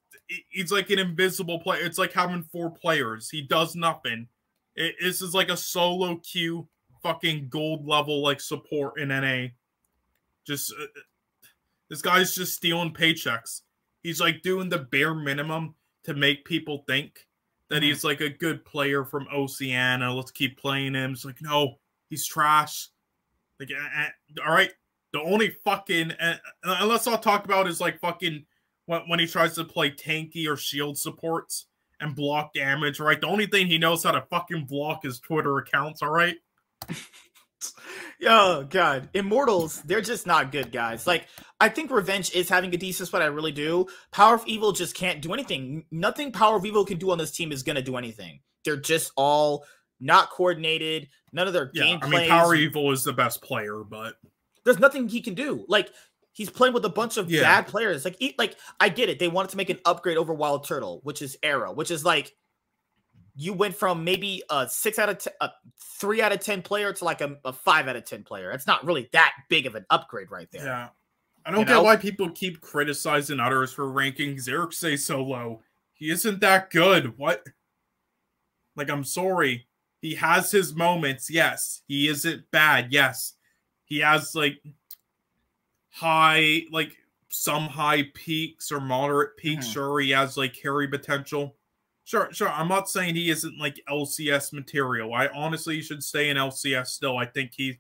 He's 0.50 0.72
like 0.72 0.90
an 0.90 1.00
invisible 1.00 1.60
player. 1.60 1.84
It's 1.84 1.98
like 1.98 2.12
having 2.12 2.44
four 2.44 2.70
players. 2.70 3.30
He 3.30 3.42
does 3.42 3.76
nothing. 3.76 4.28
It, 4.76 4.96
this 5.02 5.22
is 5.22 5.34
like 5.34 5.50
a 5.50 5.58
solo 5.58 6.18
queue, 6.18 6.68
fucking 7.02 7.48
gold 7.50 7.88
level 7.88 8.22
like 8.22 8.42
support 8.42 9.00
in 9.00 9.10
NA. 9.10 9.48
Just 10.46 10.74
uh, 10.80 10.86
this 11.90 12.02
guy's 12.02 12.36
just 12.36 12.54
stealing 12.54 12.94
paychecks. 12.94 13.62
He's 14.02 14.20
like 14.20 14.42
doing 14.42 14.70
the 14.70 14.80
bare 14.80 15.14
minimum 15.14 15.76
to 16.06 16.14
make 16.14 16.46
people 16.46 16.84
think 16.88 17.28
that 17.70 17.78
mm-hmm. 17.78 17.84
he's 17.86 18.04
like 18.04 18.22
a 18.22 18.30
good 18.30 18.66
player 18.66 19.06
from 19.06 19.28
Oceania. 19.34 20.12
Let's 20.12 20.32
keep 20.32 20.60
playing 20.60 20.96
him. 20.96 21.12
It's 21.12 21.26
like, 21.26 21.42
no, 21.42 21.78
he's 22.10 22.26
trash. 22.26 22.90
Like, 23.60 23.70
uh, 23.72 24.42
all 24.46 24.54
right, 24.54 24.72
the 25.14 25.22
only 25.22 25.50
fucking 25.50 26.12
uh, 26.12 26.38
unless 26.64 27.08
I'll 27.08 27.18
talk 27.18 27.46
about 27.46 27.68
is 27.68 27.82
like 27.82 28.00
fucking 28.00 28.46
when, 28.86 29.02
when 29.08 29.20
he 29.20 29.28
tries 29.28 29.56
to 29.56 29.64
play 29.64 29.92
tanky 29.92 30.48
or 30.48 30.56
shield 30.56 30.98
supports 30.98 31.66
and 32.00 32.16
block 32.16 32.54
damage. 32.54 33.00
Right, 33.00 33.20
the 33.20 33.28
only 33.28 33.48
thing 33.48 33.68
he 33.68 33.78
knows 33.78 34.04
how 34.04 34.12
to 34.12 34.22
fucking 34.30 34.66
block 34.66 35.06
is 35.06 35.20
Twitter 35.20 35.58
accounts. 35.58 36.02
All 36.02 36.12
right. 36.12 36.36
oh 38.28 38.64
god, 38.64 39.10
Immortals, 39.14 39.82
they're 39.84 40.02
just 40.02 40.26
not 40.26 40.52
good 40.52 40.72
guys. 40.72 41.06
Like 41.06 41.28
I 41.60 41.70
think 41.70 41.92
Revenge 41.92 42.34
is 42.34 42.50
having 42.50 42.74
a 42.74 42.78
decent 42.78 43.08
spot. 43.08 43.22
I 43.22 43.26
really 43.26 43.52
do. 43.52 43.88
Power 44.12 44.36
of 44.36 44.48
Evil 44.48 44.72
just 44.72 44.96
can't 44.96 45.22
do 45.22 45.34
anything. 45.34 45.86
Nothing 45.92 46.32
Power 46.32 46.58
of 46.58 46.66
Evil 46.66 46.86
can 46.86 46.98
do 46.98 47.12
on 47.12 47.18
this 47.18 47.32
team 47.32 47.52
is 47.52 47.64
gonna 47.64 47.82
do 47.82 47.98
anything. 47.98 48.40
They're 48.64 48.78
just 48.78 49.12
all 49.16 49.66
not 50.00 50.30
coordinated. 50.30 51.10
None 51.32 51.48
of 51.48 51.54
their 51.54 51.70
yeah, 51.74 51.84
game. 51.84 52.00
I 52.02 52.08
mean, 52.08 52.30
Power 52.30 52.56
Evil 52.56 52.92
is 52.92 53.04
the 53.04 53.14
best 53.14 53.42
player, 53.42 53.84
but 53.84 54.16
there's 54.64 54.80
nothing 54.80 55.08
he 55.08 55.22
can 55.22 55.34
do. 55.34 55.66
Like 55.68 55.92
he's 56.32 56.50
playing 56.50 56.74
with 56.74 56.86
a 56.86 56.90
bunch 56.90 57.18
of 57.18 57.30
yeah. 57.30 57.42
bad 57.42 57.68
players. 57.68 58.06
Like, 58.06 58.18
like 58.38 58.56
I 58.80 58.90
get 58.90 59.10
it. 59.10 59.20
They 59.20 59.28
wanted 59.28 59.52
to 59.52 59.58
make 59.58 59.70
an 59.70 59.80
upgrade 59.86 60.18
over 60.18 60.36
WildTurtle, 60.36 61.04
which 61.04 61.22
is 61.22 61.38
Arrow, 61.44 61.74
which 61.74 61.92
is 61.92 62.06
like 62.06 62.36
you 63.36 63.54
went 63.54 63.76
from 63.76 64.04
maybe 64.04 64.44
a 64.50 64.68
six 64.68 65.00
out 65.00 65.10
of 65.10 65.18
ten, 65.18 65.34
a 65.42 65.50
three 66.00 66.22
out 66.22 66.32
of 66.32 66.40
ten 66.40 66.62
player 66.62 66.92
to 66.94 67.06
like 67.06 67.22
a, 67.22 67.38
a 67.46 67.54
five 67.54 67.88
out 67.88 67.96
of 67.96 68.06
ten 68.06 68.24
player. 68.24 68.52
It's 68.52 68.68
not 68.68 68.86
really 68.86 69.10
that 69.14 69.34
big 69.50 69.66
of 69.66 69.76
an 69.76 69.86
upgrade 69.90 70.32
right 70.32 70.48
there. 70.52 70.66
Yeah, 70.66 70.90
I 71.46 71.52
don't 71.52 71.62
you 71.62 71.66
get 71.66 71.74
know? 71.74 71.84
why 71.84 71.96
people 71.96 72.30
keep 72.32 72.62
criticizing 72.62 73.40
others 73.40 73.72
for 73.72 73.90
ranking 73.92 74.40
Xerxes 74.40 75.06
so 75.06 75.24
low. 75.24 75.62
He 75.94 76.10
isn't 76.12 76.42
that 76.42 76.70
good. 76.70 77.18
What? 77.18 77.44
Like, 78.76 78.90
I'm 78.90 79.04
sorry. 79.04 79.68
He 80.02 80.16
has 80.16 80.52
his 80.52 80.74
moments. 80.76 81.30
Yes, 81.30 81.82
he 81.88 82.08
isn't 82.08 82.50
bad. 82.52 82.88
Yes, 82.92 83.34
he 83.86 84.00
has 84.00 84.34
like 84.34 84.62
high, 85.90 86.64
like 86.72 86.96
some 87.28 87.64
high 87.64 88.04
peaks 88.14 88.72
or 88.72 88.80
moderate 88.80 89.38
peaks. 89.38 89.66
Mm-hmm. 89.66 89.74
Sure, 89.74 90.00
he 90.00 90.12
has 90.12 90.38
like 90.38 90.54
carry 90.54 90.88
potential 90.88 91.56
Sure, 92.10 92.28
sure. 92.32 92.50
I'm 92.50 92.68
not 92.68 92.90
saying 92.90 93.14
he 93.14 93.30
isn't 93.30 93.60
like 93.60 93.80
LCS 93.88 94.52
material. 94.52 95.14
I 95.14 95.28
honestly 95.28 95.80
should 95.80 96.04
stay 96.04 96.32
in 96.32 96.38
LCS 96.38 96.88
still. 96.88 97.20
I 97.20 97.28
think 97.28 97.52
he 97.56 97.78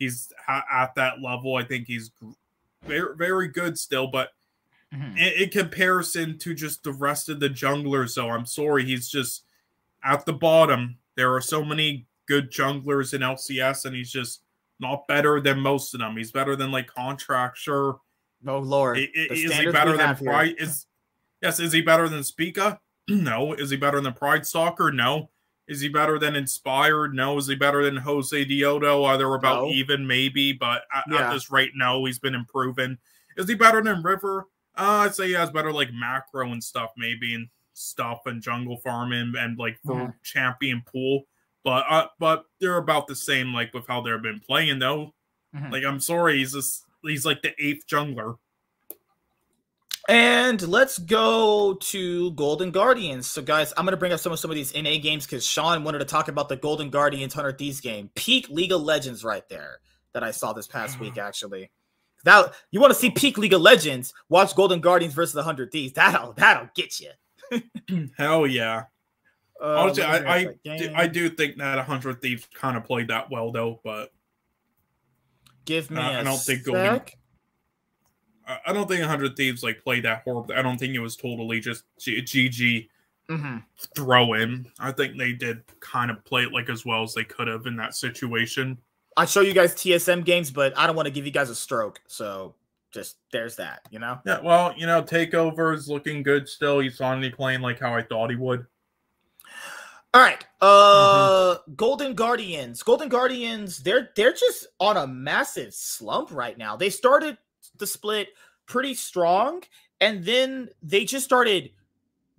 he's 0.00 0.32
ha- 0.44 0.64
at 0.68 0.96
that 0.96 1.22
level. 1.22 1.54
I 1.54 1.62
think 1.62 1.86
he's 1.86 2.10
very 2.82 3.14
very 3.14 3.46
good 3.46 3.78
still, 3.78 4.08
but 4.08 4.30
mm-hmm. 4.92 5.16
in, 5.16 5.44
in, 5.44 5.48
comparison 5.50 6.38
to 6.38 6.54
just 6.54 6.82
the 6.82 6.90
rest 6.90 7.28
of 7.28 7.38
the 7.38 7.48
junglers, 7.48 8.16
though, 8.16 8.30
I'm 8.30 8.46
sorry, 8.46 8.84
he's 8.84 9.08
just 9.08 9.44
at 10.02 10.26
the 10.26 10.32
bottom. 10.32 10.98
There 11.18 11.34
are 11.34 11.40
so 11.40 11.64
many 11.64 12.06
good 12.28 12.48
junglers 12.48 13.12
in 13.12 13.22
LCS, 13.22 13.86
and 13.86 13.96
he's 13.96 14.12
just 14.12 14.42
not 14.78 15.08
better 15.08 15.40
than 15.40 15.58
most 15.58 15.92
of 15.92 15.98
them. 15.98 16.16
He's 16.16 16.30
better 16.30 16.54
than 16.54 16.70
like 16.70 16.86
Contractz, 16.86 17.56
sure. 17.56 17.98
Oh 18.46 18.60
lord, 18.60 18.98
is 18.98 19.56
he 19.56 19.70
better 19.72 19.96
than 19.96 20.14
Pride? 20.14 20.54
Is 20.58 20.86
yes, 21.42 21.58
is 21.58 21.72
he 21.72 21.82
better 21.82 22.08
than 22.08 22.22
Spica? 22.22 22.80
No. 23.10 23.54
Is 23.54 23.70
he 23.70 23.76
better 23.78 24.02
than 24.02 24.12
Pridestalker? 24.12 24.94
No. 24.94 25.30
Is 25.66 25.80
he 25.80 25.88
better 25.88 26.18
than 26.18 26.36
Inspired? 26.36 27.14
No. 27.14 27.38
Is 27.38 27.48
he 27.48 27.54
better 27.54 27.82
than 27.82 28.04
Josedeodo? 28.04 29.02
Are 29.02 29.34
about 29.34 29.62
no. 29.62 29.70
even? 29.70 30.06
Maybe, 30.06 30.52
but 30.52 30.82
at, 30.94 31.04
yeah. 31.10 31.30
at, 31.30 31.32
this 31.32 31.50
rate, 31.50 31.70
no. 31.74 32.04
He's 32.04 32.18
been 32.18 32.34
improving. 32.34 32.98
Is 33.38 33.48
he 33.48 33.54
better 33.54 33.82
than 33.82 34.02
River? 34.02 34.46
Uh, 34.76 35.04
I'd 35.06 35.14
say 35.14 35.28
he 35.28 35.32
has 35.32 35.50
better 35.50 35.72
like 35.72 35.90
macro 35.90 36.52
and 36.52 36.62
stuff, 36.62 36.90
maybe 36.98 37.34
and 37.34 37.48
stuff 37.78 38.20
and 38.26 38.42
jungle 38.42 38.78
farming 38.78 39.34
and 39.38 39.58
like 39.58 39.78
for 39.84 39.94
mm-hmm. 39.94 40.10
champion 40.22 40.82
pool. 40.86 41.24
But 41.64 41.84
uh, 41.88 42.06
but 42.18 42.44
they're 42.60 42.76
about 42.76 43.06
the 43.06 43.16
same, 43.16 43.52
like 43.52 43.74
with 43.74 43.86
how 43.86 44.00
they've 44.00 44.22
been 44.22 44.40
playing 44.40 44.78
though. 44.78 45.14
Mm-hmm. 45.54 45.72
Like 45.72 45.84
I'm 45.84 46.00
sorry, 46.00 46.38
he's 46.38 46.52
just 46.52 46.84
he's 47.02 47.24
like 47.24 47.42
the 47.42 47.52
eighth 47.58 47.86
jungler. 47.86 48.36
And 50.08 50.66
let's 50.66 50.98
go 50.98 51.74
to 51.74 52.30
Golden 52.30 52.70
Guardians. 52.70 53.26
So, 53.26 53.42
guys, 53.42 53.74
I'm 53.76 53.84
going 53.84 53.90
to 53.90 53.98
bring 53.98 54.12
up 54.12 54.20
some 54.20 54.32
of 54.32 54.38
some 54.38 54.50
of 54.50 54.54
these 54.54 54.74
NA 54.74 54.96
games 55.02 55.26
because 55.26 55.46
Sean 55.46 55.84
wanted 55.84 55.98
to 55.98 56.06
talk 56.06 56.28
about 56.28 56.48
the 56.48 56.56
Golden 56.56 56.88
Guardians 56.88 57.36
100 57.36 57.58
Thieves 57.58 57.82
game. 57.82 58.08
Peak 58.14 58.48
League 58.48 58.72
of 58.72 58.80
Legends 58.80 59.22
right 59.22 59.46
there 59.50 59.80
that 60.14 60.24
I 60.24 60.30
saw 60.30 60.54
this 60.54 60.66
past 60.66 60.98
week, 60.98 61.18
actually. 61.18 61.70
That 62.24 62.54
you 62.70 62.80
want 62.80 62.92
to 62.92 62.98
see 62.98 63.10
peak 63.10 63.36
League 63.36 63.52
of 63.52 63.60
Legends? 63.60 64.14
Watch 64.30 64.56
Golden 64.56 64.80
Guardians 64.80 65.12
versus 65.12 65.34
the 65.34 65.42
Hundred 65.42 65.70
Thieves. 65.70 65.92
That'll 65.92 66.32
that'll 66.32 66.70
get 66.74 66.98
you. 67.00 67.10
Hell 68.18 68.46
yeah! 68.46 68.84
Uh, 69.60 69.76
Honestly, 69.76 70.04
I 70.04 70.38
I 70.38 70.76
do, 70.76 70.92
I 70.94 71.06
do 71.06 71.28
think 71.30 71.56
that 71.58 71.78
Hundred 71.84 72.20
Thieves 72.20 72.46
kind 72.54 72.76
of 72.76 72.84
played 72.84 73.08
that 73.08 73.30
well 73.30 73.52
though, 73.52 73.80
but 73.84 74.12
give 75.64 75.90
me 75.90 76.00
I 76.00 76.22
don't 76.22 76.38
think 76.38 76.64
Golden 76.64 77.00
I 78.66 78.72
don't 78.72 78.88
think 78.88 79.00
100 79.00 79.36
Thieves 79.36 79.62
like 79.62 79.82
played 79.82 80.04
that 80.04 80.22
horrible. 80.24 80.54
I 80.54 80.62
don't 80.62 80.78
think 80.78 80.94
it 80.94 81.00
was 81.00 81.16
totally 81.16 81.60
just 81.60 81.84
GG 82.00 82.88
mm-hmm. 83.30 83.56
throw 83.94 84.34
in. 84.34 84.66
I 84.80 84.92
think 84.92 85.18
they 85.18 85.32
did 85.32 85.62
kind 85.80 86.10
of 86.10 86.24
play 86.24 86.44
it 86.44 86.52
like 86.52 86.70
as 86.70 86.86
well 86.86 87.02
as 87.02 87.12
they 87.12 87.24
could 87.24 87.48
have 87.48 87.66
in 87.66 87.76
that 87.76 87.94
situation. 87.94 88.78
I 89.16 89.26
show 89.26 89.40
you 89.42 89.52
guys 89.52 89.74
TSM 89.74 90.24
games, 90.24 90.50
but 90.50 90.76
I 90.78 90.86
don't 90.86 90.96
want 90.96 91.06
to 91.06 91.12
give 91.12 91.26
you 91.26 91.32
guys 91.32 91.50
a 91.50 91.54
stroke. 91.54 92.00
So 92.06 92.54
just 92.92 93.16
there's 93.32 93.56
that, 93.56 93.80
you 93.90 93.98
know? 93.98 94.18
Yeah, 94.24 94.40
well, 94.40 94.74
you 94.76 94.86
know, 94.86 95.02
Takeover 95.02 95.74
is 95.74 95.88
looking 95.88 96.22
good 96.22 96.48
still. 96.48 96.80
He's 96.80 96.96
finally 96.96 97.30
playing 97.30 97.60
like 97.60 97.80
how 97.80 97.94
I 97.94 98.02
thought 98.02 98.30
he 98.30 98.36
would. 98.36 98.66
All 100.14 100.22
right. 100.22 100.44
Uh 100.60 101.56
mm-hmm. 101.56 101.74
Golden 101.74 102.14
Guardians. 102.14 102.82
Golden 102.82 103.08
Guardians, 103.08 103.78
they're 103.78 104.10
they're 104.16 104.32
just 104.32 104.66
on 104.80 104.96
a 104.96 105.06
massive 105.06 105.74
slump 105.74 106.32
right 106.32 106.56
now. 106.56 106.76
They 106.76 106.90
started 106.90 107.36
the 107.76 107.86
split 107.86 108.28
pretty 108.66 108.94
strong 108.94 109.62
and 110.00 110.24
then 110.24 110.68
they 110.82 111.04
just 111.04 111.24
started 111.24 111.70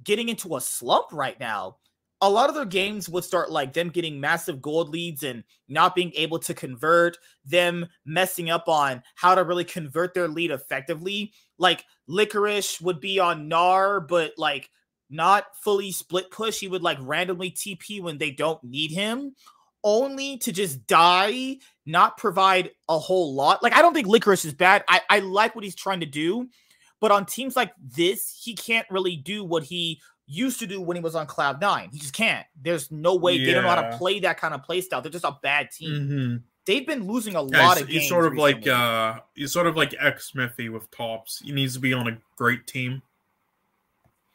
getting 0.03 0.29
into 0.29 0.55
a 0.55 0.61
slump 0.61 1.07
right 1.11 1.39
now. 1.39 1.77
A 2.21 2.29
lot 2.29 2.49
of 2.49 2.55
their 2.55 2.65
games 2.65 3.07
would 3.07 3.23
start 3.23 3.49
like 3.49 3.71
them 3.71 3.89
getting 3.89 4.19
massive 4.19 4.61
gold 4.61 4.89
leads 4.89 5.23
and 5.23 5.43
not 5.69 5.95
being 5.95 6.11
able 6.15 6.39
to 6.39 6.53
convert, 6.53 7.17
them 7.45 7.87
messing 8.05 8.49
up 8.49 8.67
on 8.67 9.01
how 9.15 9.35
to 9.35 9.43
really 9.43 9.63
convert 9.63 10.13
their 10.13 10.27
lead 10.27 10.51
effectively. 10.51 11.31
Like 11.57 11.85
Licorice 12.07 12.81
would 12.81 12.99
be 12.99 13.19
on 13.19 13.49
Gnar, 13.49 14.05
but 14.05 14.33
like 14.37 14.69
not 15.09 15.45
fully 15.55 15.91
split 15.91 16.29
push. 16.29 16.59
He 16.59 16.67
would 16.67 16.83
like 16.83 16.97
randomly 17.01 17.51
TP 17.51 18.01
when 18.01 18.17
they 18.17 18.31
don't 18.31 18.63
need 18.63 18.91
him, 18.91 19.35
only 19.83 20.37
to 20.39 20.51
just 20.51 20.85
die, 20.87 21.57
not 21.85 22.17
provide 22.17 22.71
a 22.87 22.99
whole 22.99 23.33
lot. 23.33 23.63
Like, 23.63 23.73
I 23.73 23.81
don't 23.81 23.93
think 23.93 24.07
Licorice 24.07 24.45
is 24.45 24.53
bad. 24.53 24.83
I, 24.87 25.01
I 25.09 25.19
like 25.19 25.55
what 25.55 25.63
he's 25.63 25.75
trying 25.75 26.01
to 26.01 26.05
do, 26.05 26.49
but 26.99 27.11
on 27.11 27.25
teams 27.25 27.55
like 27.55 27.71
this, 27.81 28.39
he 28.43 28.55
can't 28.55 28.87
really 28.89 29.15
do 29.15 29.43
what 29.43 29.63
he 29.63 30.01
used 30.29 30.59
to 30.59 30.67
do 30.67 30.79
when 30.79 30.95
he 30.95 31.01
was 31.03 31.15
on 31.15 31.25
Cloud 31.25 31.59
Nine. 31.59 31.89
He 31.91 31.99
just 31.99 32.13
can't. 32.13 32.45
There's 32.61 32.91
no 32.91 33.15
way 33.15 33.43
they 33.43 33.51
don't 33.51 33.63
know 33.63 33.69
how 33.69 33.81
to 33.89 33.97
play 33.97 34.19
that 34.21 34.39
kind 34.39 34.53
of 34.53 34.63
play 34.63 34.79
style. 34.81 35.01
They're 35.01 35.11
just 35.11 35.25
a 35.25 35.37
bad 35.41 35.71
team. 35.71 35.89
Mm-hmm. 35.91 36.35
They've 36.65 36.85
been 36.85 37.07
losing 37.07 37.35
a 37.35 37.43
Yeah, 37.43 37.65
lot 37.67 37.77
he's, 37.77 37.81
of 37.83 37.89
he's 37.89 37.99
games. 38.01 38.09
sort 38.09 38.25
of 38.27 38.35
like 38.35 38.67
uh 38.67 39.19
he's 39.33 39.51
sort 39.51 39.65
of 39.67 39.75
like 39.75 39.91
Xmithie 39.91 40.71
with 40.71 40.89
tops. 40.91 41.41
He 41.43 41.51
needs 41.51 41.73
to 41.73 41.79
be 41.79 41.93
on 41.93 42.07
a 42.07 42.17
great 42.37 42.67
team. 42.67 43.01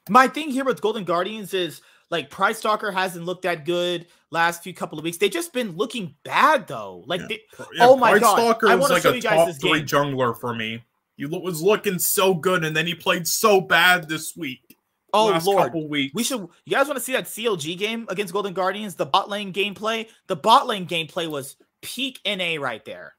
My 0.08 0.28
thing 0.28 0.50
here 0.50 0.64
with 0.64 0.80
Golden 0.80 1.04
Guardians 1.04 1.54
is 1.54 1.80
like 2.10 2.28
Pridestalker 2.30 2.92
hasn't 2.92 3.24
looked 3.24 3.42
that 3.42 3.64
good 3.64 4.06
last 4.30 4.62
few 4.62 4.74
couple 4.74 4.98
of 4.98 5.04
weeks. 5.04 5.16
They've 5.18 5.30
just 5.30 5.52
been 5.52 5.76
looking 5.76 6.14
bad 6.24 6.66
though. 6.66 7.04
Like 7.06 7.20
Yeah. 7.22 7.26
they, 7.28 7.40
Yeah, 7.74 7.86
Oh 7.86 7.96
my 7.96 8.10
Pride 8.10 8.22
God. 8.22 8.34
Stalker 8.38 8.68
I 8.68 8.74
wanna 8.74 8.94
like 8.94 9.02
show 9.02 9.12
you 9.12 9.22
guys 9.22 9.46
this 9.46 9.58
three 9.58 9.78
game. 9.80 9.86
jungler 9.86 10.38
for 10.38 10.54
me. 10.54 10.82
He 11.16 11.26
was 11.26 11.62
looking 11.62 12.00
so 12.00 12.34
good, 12.34 12.64
and 12.64 12.74
then 12.76 12.88
he 12.88 12.94
played 12.96 13.28
so 13.28 13.60
bad 13.60 14.08
this 14.08 14.36
week. 14.36 14.76
Oh 15.14 15.26
last 15.26 15.46
lord, 15.46 15.64
couple 15.64 15.88
weeks. 15.88 16.14
we 16.14 16.22
should. 16.24 16.40
You 16.64 16.76
guys 16.76 16.86
want 16.86 16.98
to 16.98 17.04
see 17.04 17.12
that 17.12 17.24
CLG 17.24 17.78
game 17.78 18.06
against 18.08 18.32
Golden 18.32 18.52
Guardians? 18.52 18.94
The 18.96 19.06
bot 19.06 19.28
lane 19.30 19.52
gameplay. 19.52 20.08
The 20.26 20.36
bot 20.36 20.66
lane 20.66 20.86
gameplay 20.86 21.28
was 21.28 21.56
peak 21.82 22.20
NA 22.26 22.56
right 22.60 22.84
there. 22.84 23.14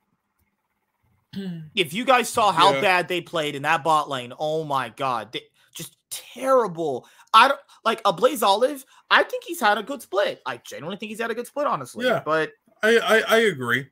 Hmm. 1.34 1.60
If 1.76 1.94
you 1.94 2.06
guys 2.06 2.30
saw 2.30 2.52
how 2.52 2.74
Yeah. 2.74 2.82
bad 2.82 3.08
they 3.08 3.22
played 3.22 3.56
in 3.56 3.64
that 3.64 3.84
bot 3.84 4.10
lane, 4.10 4.34
oh 4.40 4.64
my 4.64 4.90
god, 4.90 5.32
they, 5.34 5.42
just 5.76 5.98
terrible. 6.10 7.08
I 7.34 7.50
don't 7.50 7.60
like 7.84 8.02
a 8.06 8.14
Blaze 8.14 8.42
Olive. 8.44 8.86
I 9.12 9.24
think 9.24 9.44
he's 9.44 9.60
had 9.60 9.78
a 9.78 9.84
good 9.84 10.02
split. 10.02 10.42
I 10.46 10.58
genuinely 10.58 10.98
think 10.98 11.10
he's 11.10 11.20
had 11.22 11.32
a 11.32 11.36
good 11.36 11.48
split, 11.48 11.68
honestly. 11.68 12.06
Yeah. 12.06 12.22
but 12.26 12.52
I, 12.82 12.98
I 12.98 13.24
I 13.28 13.38
agree. 13.42 13.88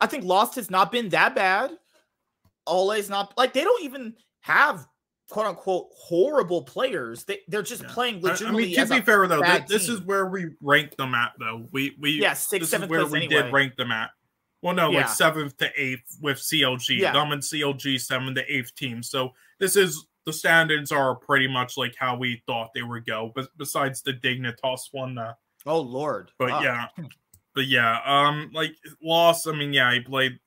I 0.00 0.06
think 0.06 0.24
Lost 0.24 0.56
has 0.56 0.70
not 0.70 0.92
been 0.92 1.08
that 1.10 1.34
bad. 1.34 1.70
Olleh's 2.66 3.08
not 3.08 3.36
like 3.38 3.52
they 3.54 3.64
don't 3.64 3.82
even 3.82 4.14
have 4.40 4.86
quote 5.32 5.46
unquote 5.46 5.88
horrible 5.94 6.62
players. 6.62 7.24
They 7.24 7.40
they're 7.48 7.62
just 7.62 7.82
Yeah. 7.82 7.88
playing 7.92 8.26
I, 8.26 8.32
I 8.46 8.50
mean, 8.50 8.74
to 8.76 8.86
be 8.86 9.00
fair 9.00 9.26
though, 9.26 9.42
thi- 9.42 9.64
this 9.66 9.88
is 9.88 10.00
where 10.02 10.26
we 10.26 10.50
ranked 10.60 10.98
them 10.98 11.14
at 11.14 11.32
though. 11.38 11.66
We 11.72 11.96
we 11.98 12.20
yeah, 12.20 12.32
is 12.32 12.38
seventh 12.68 12.90
where 12.90 13.06
we 13.06 13.24
anyway. 13.24 13.42
did 13.42 13.52
rank 13.52 13.76
them 13.76 13.90
at. 13.90 14.10
Well, 14.60 14.74
no, 14.74 14.90
Yeah. 14.90 14.98
like 14.98 15.08
seventh 15.08 15.56
to 15.56 15.70
eighth 15.74 16.18
with 16.20 16.36
CLG. 16.38 16.98
Yeah. 17.00 17.12
Them 17.12 17.32
and 17.32 17.42
CLG 17.42 17.98
seven 17.98 18.34
to 18.34 18.44
eighth 18.54 18.74
team. 18.74 19.02
So 19.02 19.32
this 19.58 19.74
is 19.74 20.06
the 20.26 20.32
standards 20.34 20.92
are 20.92 21.16
pretty 21.16 21.48
much 21.48 21.76
like 21.78 21.94
how 21.98 22.16
we 22.16 22.42
thought 22.46 22.68
they 22.74 22.82
would 22.82 23.06
go. 23.06 23.32
But 23.34 23.48
besides 23.56 24.02
the 24.02 24.12
Dignitas 24.12 24.88
one, 24.92 25.16
uh, 25.16 25.32
Oh 25.64 25.80
lord. 25.80 26.30
but 26.38 26.62
yeah, 26.62 26.88
but 27.54 27.66
yeah, 27.66 28.00
um, 28.04 28.50
like 28.52 28.74
lost. 29.02 29.48
I 29.48 29.52
mean, 29.52 29.72
yeah, 29.72 29.92
he 29.94 30.00
played. 30.00 30.38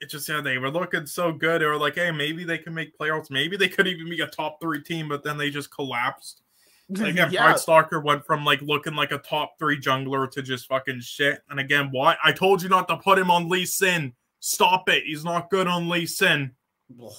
It 0.00 0.10
just 0.10 0.28
yeah, 0.28 0.40
they 0.42 0.58
were 0.58 0.70
looking 0.70 1.06
so 1.06 1.32
good. 1.32 1.62
They 1.62 1.66
were 1.66 1.78
like, 1.78 1.94
hey, 1.94 2.10
maybe 2.10 2.44
they 2.44 2.58
can 2.58 2.74
make 2.74 2.96
playoffs. 2.98 3.30
Maybe 3.30 3.56
they 3.56 3.68
could 3.68 3.86
even 3.86 4.10
be 4.10 4.20
a 4.20 4.26
top 4.26 4.60
three 4.60 4.82
team. 4.82 5.08
But 5.08 5.24
then 5.24 5.38
they 5.38 5.50
just 5.50 5.70
collapsed. 5.70 6.42
Again, 6.90 7.30
yeah. 7.32 7.52
Pridestalker 7.52 8.02
went 8.04 8.24
from 8.24 8.44
like 8.44 8.60
looking 8.62 8.94
like 8.94 9.10
a 9.10 9.18
top 9.18 9.58
three 9.58 9.80
jungler 9.80 10.30
to 10.30 10.42
just 10.42 10.68
fucking 10.68 11.00
shit. 11.00 11.42
And 11.50 11.58
again, 11.58 11.88
why? 11.90 12.16
I 12.22 12.30
told 12.30 12.62
you 12.62 12.68
not 12.68 12.86
to 12.88 12.96
put 12.96 13.18
him 13.18 13.28
on 13.28 13.48
Lee 13.48 13.66
Sin. 13.66 14.12
Stop 14.38 14.88
it. 14.88 15.02
He's 15.04 15.24
not 15.24 15.50
good 15.50 15.66
on 15.66 15.88
Lee 15.88 16.06
Sin. 16.06 16.52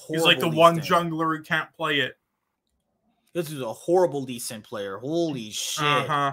He's 0.08 0.22
like 0.22 0.38
the 0.38 0.44
Horrible 0.46 0.58
one 0.58 0.82
Sin. 0.82 0.84
jungler 0.84 1.36
who 1.36 1.42
can't 1.42 1.70
play 1.74 2.00
it. 2.00 2.16
This 3.34 3.50
is 3.50 3.60
a 3.60 3.70
horrible 3.70 4.22
Lee 4.22 4.38
Sin 4.38 4.62
player. 4.62 4.96
Holy 4.96 5.50
shit. 5.50 5.84
Uh 5.84 6.06
huh. 6.06 6.32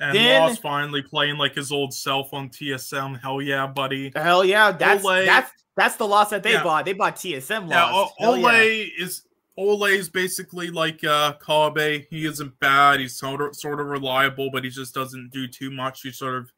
And 0.00 0.16
Then- 0.16 0.40
Lost 0.42 0.60
finally 0.60 1.02
playing 1.02 1.38
like 1.38 1.54
his 1.54 1.70
old 1.70 1.94
self 1.94 2.34
on 2.34 2.48
TSM. 2.50 3.20
Hell 3.20 3.40
yeah, 3.40 3.68
buddy. 3.68 4.10
Hell 4.14 4.44
yeah, 4.44 4.72
that's 4.72 5.04
Olleh- 5.04 5.24
that's 5.24 5.52
that's 5.76 5.96
the 5.96 6.06
loss 6.06 6.30
that 6.30 6.42
they 6.42 6.52
Yeah. 6.52 6.62
bought. 6.62 6.84
They 6.84 6.92
bought 6.94 7.16
TSM 7.16 7.68
Yeah, 7.70 7.84
loss. 7.90 8.12
O- 8.20 8.32
Olleh 8.32 8.78
yeah. 8.98 9.04
is 9.04 9.22
Olleh 9.58 9.92
is 9.96 10.08
basically 10.08 10.70
like 10.70 11.02
uh 11.04 11.34
Kabe. 11.34 12.06
He 12.10 12.26
isn't 12.26 12.58
bad. 12.60 13.00
He's 13.00 13.16
sort 13.16 13.40
of 13.40 13.54
sort 13.56 13.80
of 13.80 13.86
reliable, 13.86 14.50
but 14.52 14.64
he 14.64 14.70
just 14.70 14.94
doesn't 14.94 15.30
do 15.32 15.46
too 15.46 15.70
much. 15.70 16.02
He 16.02 16.10
sort 16.12 16.36
of 16.36 16.52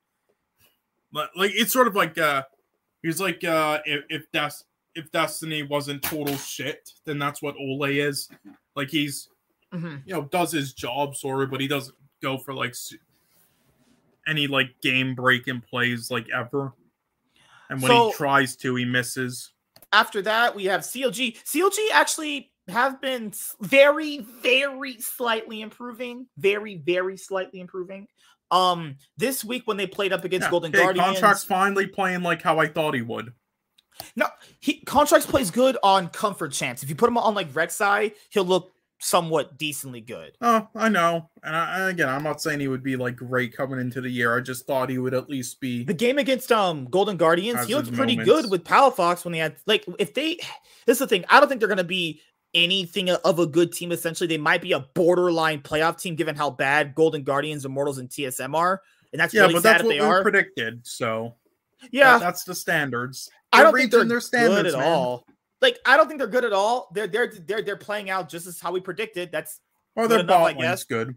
like 1.12 1.30
like 1.36 1.50
it's 1.54 1.72
sort 1.72 1.86
of 1.86 1.94
like 1.96 2.16
uh 2.18 2.42
he's 3.02 3.20
like 3.20 3.42
uh 3.44 3.80
if 3.84 4.04
if 4.08 4.22
that's 4.32 4.64
if 4.94 5.10
Destiny 5.12 5.62
wasn't 5.62 6.02
total 6.02 6.36
shit, 6.36 6.90
then 7.04 7.18
that's 7.18 7.40
what 7.40 7.54
Olleh 7.56 8.04
is. 8.08 8.28
Like 8.74 8.90
he's 8.90 9.28
Mhm. 9.72 10.02
you 10.06 10.14
know 10.14 10.22
does 10.22 10.52
his 10.52 10.72
job 10.72 11.14
sort 11.14 11.42
of, 11.42 11.50
but 11.50 11.60
he 11.60 11.68
doesn't 11.68 11.96
go 12.22 12.38
for 12.38 12.52
like 12.54 12.74
any 14.26 14.46
like 14.46 14.80
game 14.80 15.14
breaking 15.14 15.60
plays 15.62 16.10
like 16.10 16.26
ever. 16.30 16.72
And 17.70 17.82
when 17.82 17.90
So- 17.90 18.10
he 18.10 18.16
tries 18.16 18.56
to, 18.56 18.74
he 18.74 18.84
misses. 18.84 19.52
After 19.92 20.20
that, 20.22 20.54
we 20.54 20.66
have 20.66 20.82
CLG. 20.82 21.36
CLG 21.44 21.78
actually 21.92 22.52
have 22.68 23.00
been 23.00 23.32
very, 23.60 24.18
very 24.18 25.00
slightly 25.00 25.62
improving. 25.62 26.26
Very, 26.36 26.76
very 26.76 27.16
slightly 27.16 27.60
improving. 27.60 28.06
Um, 28.50 28.96
this 29.16 29.44
week 29.44 29.62
when 29.66 29.76
they 29.76 29.86
played 29.86 30.12
up 30.12 30.24
against 30.24 30.46
Yeah, 30.46 30.50
Golden 30.50 30.72
Guardians, 30.72 31.18
Contractz 31.18 31.46
finally 31.46 31.86
playing 31.86 32.22
like 32.22 32.42
how 32.42 32.58
I 32.58 32.66
thought 32.66 32.94
he 32.94 33.02
would. 33.02 33.32
No, 34.16 34.26
he 34.60 34.80
Contractz 34.84 35.26
plays 35.26 35.50
good 35.50 35.76
on 35.82 36.08
comfort 36.08 36.52
chance. 36.52 36.82
If 36.82 36.88
you 36.88 36.94
put 36.94 37.08
him 37.08 37.18
on 37.18 37.34
like 37.34 37.52
Rek'Sai, 37.52 38.14
he'll 38.30 38.44
look 38.44 38.72
somewhat 39.00 39.56
decently 39.58 40.00
good. 40.00 40.36
Oh, 40.40 40.66
I 40.74 40.88
know. 40.88 41.30
And, 41.44 41.54
I, 41.54 41.90
again, 41.90 42.08
I'm 42.08 42.22
not 42.22 42.40
saying 42.42 42.60
he 42.60 42.68
would 42.68 42.82
be 42.82 42.96
like 42.96 43.16
great 43.16 43.56
coming 43.56 43.78
into 43.80 44.00
the 44.00 44.10
year. 44.10 44.36
I 44.36 44.40
just 44.40 44.66
thought 44.66 44.90
he 44.90 44.98
would 44.98 45.14
at 45.14 45.30
least 45.30 45.60
be. 45.60 45.84
The 45.84 45.94
game 45.94 46.18
against 46.18 46.50
um 46.52 46.86
Golden 46.86 47.16
Guardians, 47.16 47.64
he 47.66 47.74
looked 47.74 47.92
pretty 47.94 48.16
moments. 48.16 48.30
good 48.42 48.50
with 48.50 48.64
Palafox 48.64 49.24
when 49.24 49.32
they 49.32 49.38
had 49.38 49.56
like 49.66 49.84
if 49.98 50.14
they 50.14 50.36
this 50.86 50.96
is 50.96 50.98
the 50.98 51.06
thing. 51.06 51.24
I 51.30 51.38
don't 51.40 51.48
think 51.48 51.60
they're 51.60 51.68
gonna 51.68 51.84
be 51.84 52.20
anything 52.54 53.10
of 53.10 53.38
a 53.38 53.46
good 53.46 53.72
team. 53.72 53.92
Essentially, 53.92 54.26
they 54.26 54.38
might 54.38 54.62
be 54.62 54.72
a 54.72 54.80
borderline 54.80 55.60
playoff 55.60 56.00
team 56.00 56.16
given 56.16 56.34
how 56.34 56.50
bad 56.50 56.94
Golden 56.94 57.22
Guardians, 57.22 57.64
Immortals, 57.64 57.98
and 57.98 58.08
TSM 58.08 58.54
are. 58.54 58.82
And 59.12 59.20
that's 59.20 59.32
Yeah, 59.32 59.42
really 59.42 59.54
but 59.54 59.62
sad 59.62 59.70
that's 59.74 59.80
if 59.82 59.86
what 59.86 59.92
they 59.94 60.00
we 60.00 60.06
are. 60.06 60.22
predicted. 60.22 60.86
So 60.86 61.36
yeah, 61.92 62.12
that- 62.14 62.20
that's 62.20 62.44
the 62.44 62.54
standards. 62.54 63.30
I 63.52 63.58
They're 63.58 63.64
don't 63.70 63.78
think 63.78 63.90
they're 63.92 64.04
their 64.04 64.20
standards, 64.20 64.74
at 64.74 64.80
man. 64.80 64.88
all. 64.88 65.24
Like 65.60 65.78
I 65.84 65.96
don't 65.96 66.06
think 66.08 66.18
they're 66.18 66.28
good 66.28 66.44
at 66.44 66.52
all. 66.52 66.88
They're 66.94 67.06
they're 67.08 67.32
they're 67.46 67.62
they're 67.62 67.76
playing 67.76 68.10
out 68.10 68.28
just 68.28 68.46
as 68.46 68.60
how 68.60 68.72
we 68.72 68.80
predicted. 68.80 69.30
That's 69.32 69.60
Or 69.96 70.06
their 70.08 70.20
enough, 70.20 70.36
I 70.36 70.52
bot 70.54 70.60
lane's 70.60 70.62
guess. 70.62 70.84
good. 70.84 71.14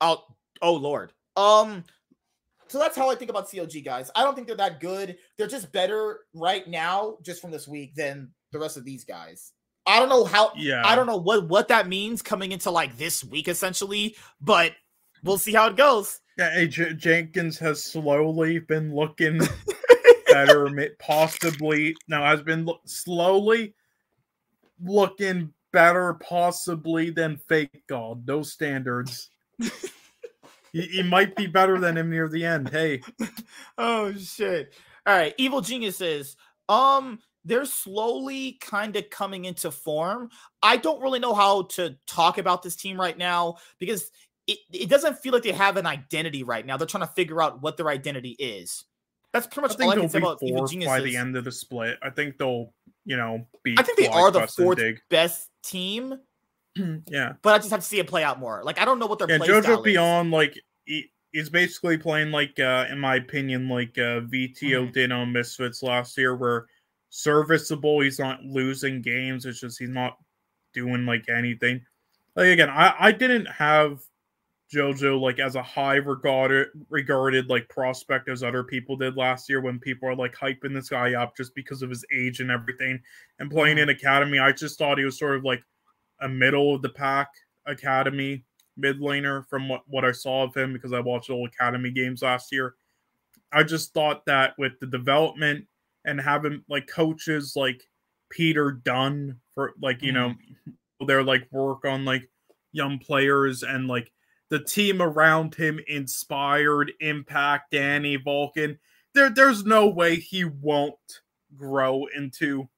Oh, 0.00 0.24
oh 0.62 0.74
lord. 0.74 1.12
Um, 1.36 1.84
so 2.68 2.78
that's 2.78 2.96
how 2.96 3.10
I 3.10 3.14
think 3.14 3.30
about 3.30 3.48
CLG 3.48 3.84
guys. 3.84 4.10
I 4.14 4.22
don't 4.22 4.34
think 4.34 4.46
they're 4.46 4.56
that 4.56 4.80
good. 4.80 5.16
They're 5.38 5.46
just 5.46 5.72
better 5.72 6.20
right 6.34 6.66
now, 6.68 7.16
just 7.22 7.40
from 7.40 7.50
this 7.50 7.66
week, 7.66 7.94
than 7.94 8.30
the 8.52 8.58
rest 8.58 8.76
of 8.76 8.84
these 8.84 9.04
guys. 9.04 9.52
I 9.86 9.98
don't 9.98 10.08
know 10.08 10.24
how. 10.24 10.52
Yeah. 10.56 10.82
I 10.84 10.94
don't 10.94 11.06
know 11.06 11.16
what 11.16 11.48
what 11.48 11.68
that 11.68 11.88
means 11.88 12.22
coming 12.22 12.52
into 12.52 12.70
like 12.70 12.96
this 12.98 13.24
week, 13.24 13.48
essentially. 13.48 14.16
But 14.40 14.72
we'll 15.24 15.38
see 15.38 15.52
how 15.52 15.68
it 15.68 15.76
goes. 15.76 16.20
Yeah, 16.38 16.52
hey, 16.52 16.68
J- 16.68 16.94
Jenkins 16.94 17.58
has 17.58 17.82
slowly 17.84 18.58
been 18.60 18.94
looking 18.94 19.40
better, 20.32 20.94
possibly. 20.98 21.96
Now 22.08 22.24
has 22.24 22.42
been 22.42 22.64
lo- 22.64 22.80
slowly 22.84 23.74
looking 24.82 25.52
better, 25.72 26.14
possibly 26.14 27.10
than 27.10 27.40
FakeGod. 27.48 28.26
Those 28.26 28.52
standards. 28.52 29.30
he, 30.72 30.82
he 30.82 31.02
might 31.02 31.36
be 31.36 31.46
better 31.46 31.78
than 31.78 31.96
him 31.96 32.10
near 32.10 32.28
the 32.28 32.44
end. 32.44 32.68
Hey, 32.68 33.00
Oh 33.78 34.12
shit! 34.14 34.74
All 35.06 35.16
right, 35.16 35.34
evil 35.38 35.60
geniuses. 35.60 36.36
Um, 36.68 37.18
they're 37.44 37.64
slowly 37.64 38.58
kind 38.60 38.96
of 38.96 39.10
coming 39.10 39.46
into 39.46 39.70
form. 39.70 40.30
I 40.62 40.76
don't 40.76 41.00
really 41.00 41.18
know 41.18 41.34
how 41.34 41.62
to 41.62 41.96
talk 42.06 42.38
about 42.38 42.62
this 42.62 42.76
team 42.76 43.00
right 43.00 43.16
now 43.16 43.56
because 43.78 44.10
it, 44.46 44.58
it 44.72 44.88
doesn't 44.88 45.18
feel 45.18 45.32
like 45.32 45.42
they 45.42 45.52
have 45.52 45.76
an 45.76 45.86
identity 45.86 46.42
right 46.42 46.64
now. 46.64 46.76
They're 46.76 46.86
trying 46.86 47.06
to 47.06 47.12
figure 47.14 47.42
out 47.42 47.62
what 47.62 47.76
their 47.76 47.88
identity 47.88 48.36
is. 48.38 48.84
That's 49.32 49.46
pretty 49.46 49.60
I 49.60 49.68
much 49.68 49.76
think 49.76 49.86
all 49.86 49.98
I 49.98 50.00
can 50.00 50.08
say 50.08 50.18
be 50.18 50.24
about 50.24 50.38
evil 50.42 50.58
fourth 50.58 50.70
geniuses. 50.72 50.90
by 50.92 51.00
the 51.00 51.16
end 51.16 51.36
of 51.36 51.44
the 51.44 51.52
split. 51.52 51.98
I 52.02 52.10
think 52.10 52.36
they'll, 52.38 52.72
you 53.04 53.16
know, 53.16 53.46
be. 53.62 53.76
I 53.78 53.82
think 53.82 53.98
they 53.98 54.08
are 54.08 54.30
the 54.30 54.46
fourth 54.46 54.80
best 55.08 55.48
team, 55.62 56.18
Yeah. 56.76 57.34
but 57.42 57.54
I 57.54 57.58
just 57.58 57.70
have 57.70 57.80
to 57.80 57.86
see 57.86 57.98
it 58.00 58.06
play 58.08 58.24
out 58.24 58.38
more. 58.40 58.62
Like 58.64 58.80
I 58.80 58.84
don't 58.84 58.98
know 58.98 59.06
what 59.06 59.18
their 59.18 59.30
Yeah, 59.30 59.38
play 59.38 59.48
Jojo. 59.48 59.84
Beyond, 59.84 60.30
like, 60.32 60.58
he, 60.84 61.10
he's 61.32 61.48
basically 61.48 61.96
playing 61.96 62.32
like, 62.32 62.58
uh, 62.58 62.86
in 62.90 62.98
my 62.98 63.16
opinion, 63.16 63.68
like 63.68 63.96
uh, 63.98 64.20
Vetheo 64.26 64.88
Mhm. 64.88 64.92
did 64.92 65.12
on 65.12 65.32
Misfits 65.32 65.82
last 65.82 66.18
year, 66.18 66.34
where 66.34 66.66
serviceable. 67.10 68.00
He's 68.00 68.18
not 68.18 68.42
losing 68.44 69.02
games. 69.02 69.46
It's 69.46 69.60
just 69.60 69.78
he's 69.78 69.88
not 69.90 70.16
doing 70.72 71.06
like 71.06 71.28
anything. 71.28 71.84
Like 72.36 72.46
again, 72.48 72.70
I 72.70 72.94
I 72.98 73.12
didn't 73.12 73.46
have 73.46 74.00
JoJo 74.72 75.20
like 75.20 75.40
as 75.40 75.56
a 75.56 75.62
high 75.62 75.96
regarded 75.96 76.68
regarded 76.90 77.48
like 77.48 77.68
prospect 77.68 78.28
as 78.28 78.42
other 78.42 78.62
people 78.62 78.96
did 78.96 79.16
last 79.16 79.48
year 79.48 79.60
when 79.60 79.80
people 79.80 80.08
are 80.08 80.14
like 80.14 80.34
hyping 80.34 80.72
this 80.72 80.88
guy 80.88 81.14
up 81.14 81.36
just 81.36 81.54
because 81.54 81.82
of 81.82 81.90
his 81.90 82.04
age 82.14 82.40
and 82.40 82.50
everything 82.50 83.00
and 83.40 83.50
playing 83.50 83.76
mm-hmm. 83.76 83.90
in 83.90 83.96
academy. 83.96 84.38
I 84.38 84.52
just 84.52 84.78
thought 84.78 84.98
he 84.98 85.04
was 85.04 85.18
sort 85.18 85.36
of 85.36 85.44
like 85.44 85.62
a 86.20 86.28
middle 86.28 86.74
of 86.74 86.82
the 86.82 86.88
pack 86.90 87.28
academy 87.66 88.44
mid 88.76 89.00
laner 89.00 89.46
from 89.48 89.68
what, 89.68 89.82
what 89.88 90.04
I 90.04 90.12
saw 90.12 90.44
of 90.44 90.56
him 90.56 90.72
because 90.72 90.92
I 90.92 91.00
watched 91.00 91.30
all 91.30 91.46
academy 91.46 91.90
games 91.90 92.22
last 92.22 92.52
year. 92.52 92.74
I 93.52 93.64
just 93.64 93.92
thought 93.92 94.24
that 94.26 94.54
with 94.56 94.78
the 94.80 94.86
development 94.86 95.66
and 96.04 96.20
having 96.20 96.62
like 96.68 96.86
coaches 96.86 97.54
like 97.56 97.82
Peter 98.30 98.70
Dun 98.70 99.36
for 99.52 99.72
like, 99.82 100.02
you 100.02 100.12
know, 100.12 100.30
mm-hmm. 100.30 101.06
their 101.06 101.24
like 101.24 101.48
work 101.50 101.84
on 101.84 102.04
like 102.04 102.30
young 102.72 102.98
players 102.98 103.64
and 103.64 103.88
like 103.88 104.12
the 104.50 104.62
team 104.62 105.00
around 105.00 105.54
him 105.54 105.80
inspired 105.86 106.92
impact 107.00 107.70
danny 107.72 108.16
vulcan. 108.16 108.78
There 109.14 109.30
there's 109.30 109.64
no 109.64 109.88
way 109.88 110.16
he 110.16 110.44
won't 110.44 111.22
grow 111.56 112.06
into 112.16 112.68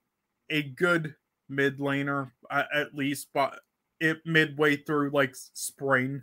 a 0.51 0.63
good 0.63 1.15
mid 1.49 1.79
laner 1.79 2.31
at 2.51 2.95
least 2.95 3.29
but 3.35 3.61
it 4.01 4.19
midway 4.25 4.77
through 4.77 5.11
like 5.11 5.35
spring. 5.35 6.23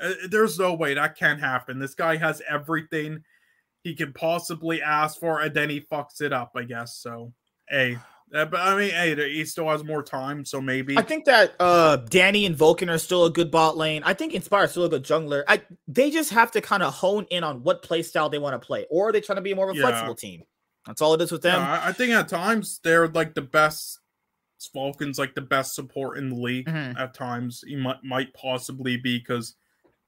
Uh, 0.00 0.12
there's 0.30 0.58
no 0.58 0.74
way 0.74 0.94
that 0.94 1.16
can't 1.16 1.40
happen. 1.40 1.78
This 1.78 1.94
guy 1.94 2.16
has 2.16 2.42
everything 2.48 3.22
he 3.82 3.94
can 3.94 4.12
possibly 4.12 4.80
ask 4.82 5.18
for 5.18 5.40
and 5.40 5.54
then 5.54 5.68
he 5.68 5.80
fucks 5.80 6.20
it 6.20 6.32
up 6.32 6.52
i 6.56 6.62
guess 6.62 6.96
so 6.96 7.32
hey 7.68 7.98
uh, 8.34 8.44
but 8.46 8.60
I 8.60 8.76
mean, 8.76 8.90
hey, 8.90 9.32
he 9.32 9.44
still 9.44 9.68
has 9.68 9.84
more 9.84 10.02
time, 10.02 10.44
so 10.44 10.60
maybe. 10.60 10.96
I 10.98 11.02
think 11.02 11.24
that 11.26 11.54
uh 11.60 11.96
Danny 11.96 12.46
and 12.46 12.56
Vulcan 12.56 12.88
are 12.90 12.98
still 12.98 13.24
a 13.24 13.30
good 13.30 13.50
bot 13.50 13.76
lane. 13.76 14.02
I 14.04 14.14
think 14.14 14.32
Inspire 14.34 14.64
is 14.64 14.70
still 14.72 14.84
a 14.84 14.88
good 14.88 15.04
jungler. 15.04 15.44
I 15.48 15.62
they 15.88 16.10
just 16.10 16.30
have 16.30 16.50
to 16.52 16.60
kind 16.60 16.82
of 16.82 16.94
hone 16.94 17.26
in 17.30 17.44
on 17.44 17.62
what 17.62 17.82
play 17.82 18.02
style 18.02 18.28
they 18.28 18.38
want 18.38 18.60
to 18.60 18.64
play, 18.66 18.86
or 18.90 19.08
are 19.08 19.12
they 19.12 19.20
trying 19.20 19.36
to 19.36 19.42
be 19.42 19.54
more 19.54 19.68
of 19.70 19.76
a 19.76 19.78
Yeah. 19.78 19.86
flexible 19.86 20.14
team? 20.14 20.42
That's 20.86 21.00
all 21.00 21.14
it 21.14 21.20
is 21.20 21.30
with 21.30 21.42
them. 21.42 21.60
Yeah, 21.60 21.80
I, 21.84 21.92
think 21.92 22.10
at 22.12 22.28
times 22.28 22.80
they're 22.82 23.06
like 23.08 23.34
the 23.34 23.42
best. 23.42 24.00
Vulcan's 24.74 25.18
like 25.18 25.34
the 25.34 25.40
best 25.40 25.74
support 25.74 26.18
in 26.18 26.28
the 26.28 26.36
league. 26.36 26.66
Mhm. 26.66 26.98
At 26.98 27.14
times, 27.14 27.64
he 27.66 27.76
might 27.76 28.02
might 28.04 28.32
possibly 28.34 28.96
be 28.96 29.18
because 29.18 29.56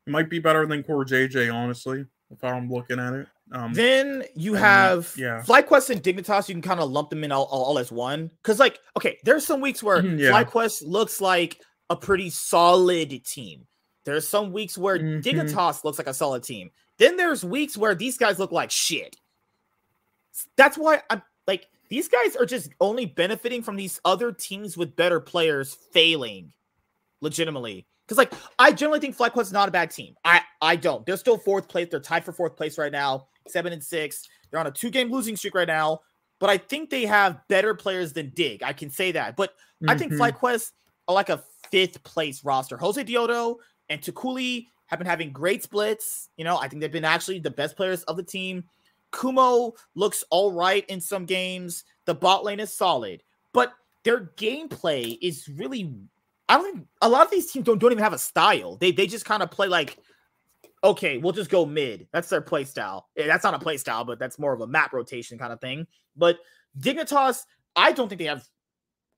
he 0.06 0.12
might 0.12 0.30
be 0.30 0.38
better 0.38 0.66
than 0.66 0.82
CoreJJ. 0.82 1.52
Honestly, 1.52 2.06
if 2.30 2.42
I'm 2.44 2.70
looking 2.70 2.98
at 3.00 3.14
it. 3.14 3.26
Um, 3.52 3.72
Then 3.74 4.24
you 4.34 4.54
Um, 4.54 4.60
have 4.60 5.14
yeah. 5.16 5.42
FlyQuest 5.46 5.90
and 5.90 6.02
Dignitas. 6.02 6.48
You 6.48 6.54
can 6.54 6.62
kind 6.62 6.80
of 6.80 6.90
lump 6.90 7.10
them 7.10 7.22
in 7.24 7.30
all, 7.30 7.44
all, 7.44 7.64
all 7.64 7.78
as 7.78 7.92
one. 7.92 8.28
Because, 8.42 8.58
like, 8.58 8.78
okay, 8.96 9.18
there's 9.24 9.46
some 9.46 9.60
weeks 9.60 9.82
where 9.82 10.02
Mhm, 10.02 10.18
yeah. 10.18 10.30
FlyQuest 10.30 10.82
looks 10.86 11.20
like 11.20 11.60
a 11.90 11.96
pretty 11.96 12.30
solid 12.30 13.10
team. 13.24 13.66
There's 14.04 14.26
some 14.28 14.52
weeks 14.52 14.76
where 14.78 14.98
Mhm. 14.98 15.22
Dignitas 15.22 15.84
looks 15.84 15.98
like 15.98 16.06
a 16.06 16.14
solid 16.14 16.42
team. 16.42 16.70
Then 16.98 17.16
there's 17.16 17.44
weeks 17.44 17.76
where 17.76 17.94
these 17.94 18.16
guys 18.16 18.38
look 18.38 18.50
like 18.52 18.70
shit. 18.70 19.16
That's 20.56 20.76
why 20.78 21.02
I'm 21.10 21.22
like, 21.46 21.68
these 21.90 22.08
guys 22.08 22.34
are 22.36 22.46
just 22.46 22.70
only 22.80 23.06
benefiting 23.06 23.62
from 23.62 23.76
these 23.76 24.00
other 24.04 24.32
teams 24.32 24.76
with 24.76 24.96
better 24.96 25.20
players 25.20 25.74
failing 25.92 26.52
legitimately. 27.20 27.86
Because 28.06 28.18
like 28.18 28.32
I 28.58 28.72
generally 28.72 29.00
think 29.00 29.16
FlyQuest 29.16 29.42
is 29.42 29.52
not 29.52 29.68
a 29.68 29.72
bad 29.72 29.90
team. 29.90 30.14
I 30.24 30.42
I 30.60 30.76
don't. 30.76 31.04
They're 31.06 31.16
still 31.16 31.38
fourth 31.38 31.68
place. 31.68 31.88
They're 31.90 32.00
tied 32.00 32.24
for 32.24 32.32
fourth 32.32 32.56
place 32.56 32.76
right 32.78 32.92
now, 32.92 33.28
seven 33.48 33.72
and 33.72 33.82
six. 33.82 34.28
They're 34.50 34.60
on 34.60 34.66
a 34.66 34.70
two 34.70 34.90
game 34.90 35.10
losing 35.10 35.36
streak 35.36 35.54
right 35.54 35.68
now. 35.68 36.00
But 36.40 36.50
I 36.50 36.58
think 36.58 36.90
they 36.90 37.06
have 37.06 37.40
better 37.48 37.74
players 37.74 38.12
than 38.12 38.30
Dig. 38.34 38.62
I 38.62 38.72
can 38.72 38.90
say 38.90 39.12
that. 39.12 39.36
But 39.36 39.54
I 39.88 39.96
think 39.96 40.12
mhm. 40.12 40.18
FlyQuest 40.18 40.72
are 41.08 41.14
like 41.14 41.28
a 41.28 41.42
fifth 41.70 42.02
place 42.02 42.44
roster. 42.44 42.76
Josedeodo 42.76 43.56
and 43.88 44.00
Toucouille 44.00 44.66
have 44.86 44.98
been 44.98 45.06
having 45.06 45.32
great 45.32 45.62
splits. 45.62 46.28
You 46.36 46.44
know, 46.44 46.58
I 46.58 46.68
think 46.68 46.80
they've 46.80 46.92
been 46.92 47.04
actually 47.04 47.38
the 47.38 47.50
best 47.50 47.76
players 47.76 48.02
of 48.04 48.16
the 48.16 48.22
team. 48.22 48.64
Kumo 49.12 49.74
looks 49.94 50.24
all 50.30 50.52
right 50.52 50.84
in 50.86 51.00
some 51.00 51.24
games. 51.24 51.84
The 52.04 52.14
bot 52.14 52.44
lane 52.44 52.60
is 52.60 52.72
solid, 52.72 53.22
but 53.52 53.72
their 54.04 54.26
gameplay 54.36 55.16
is 55.22 55.48
really. 55.48 55.94
I 56.48 56.56
don't 56.58 56.74
think 56.74 56.86
a 57.00 57.08
lot 57.08 57.24
of 57.24 57.30
these 57.30 57.50
teams 57.50 57.64
don't, 57.64 57.78
don't 57.78 57.92
even 57.92 58.04
have 58.04 58.12
a 58.12 58.18
style. 58.18 58.76
They 58.76 58.92
they 58.92 59.06
just 59.06 59.24
kind 59.24 59.42
of 59.42 59.50
play 59.50 59.68
like, 59.68 59.98
okay, 60.84 61.18
we'll 61.18 61.32
just 61.32 61.50
go 61.50 61.64
mid. 61.66 62.06
That's 62.12 62.28
their 62.28 62.40
play 62.42 62.64
style. 62.64 63.08
Eh, 63.16 63.26
That's 63.26 63.42
not 63.42 63.54
a 63.54 63.58
play 63.58 63.76
style, 63.78 64.04
but 64.04 64.18
that's 64.18 64.38
more 64.38 64.52
of 64.52 64.60
a 64.60 64.66
map 64.66 64.92
rotation 64.92 65.38
kind 65.38 65.52
of 65.52 65.60
thing. 65.60 65.86
But 66.16 66.38
Dignitas, 66.78 67.40
I 67.74 67.92
don't 67.92 68.08
think 68.08 68.18
they 68.20 68.26
have 68.26 68.46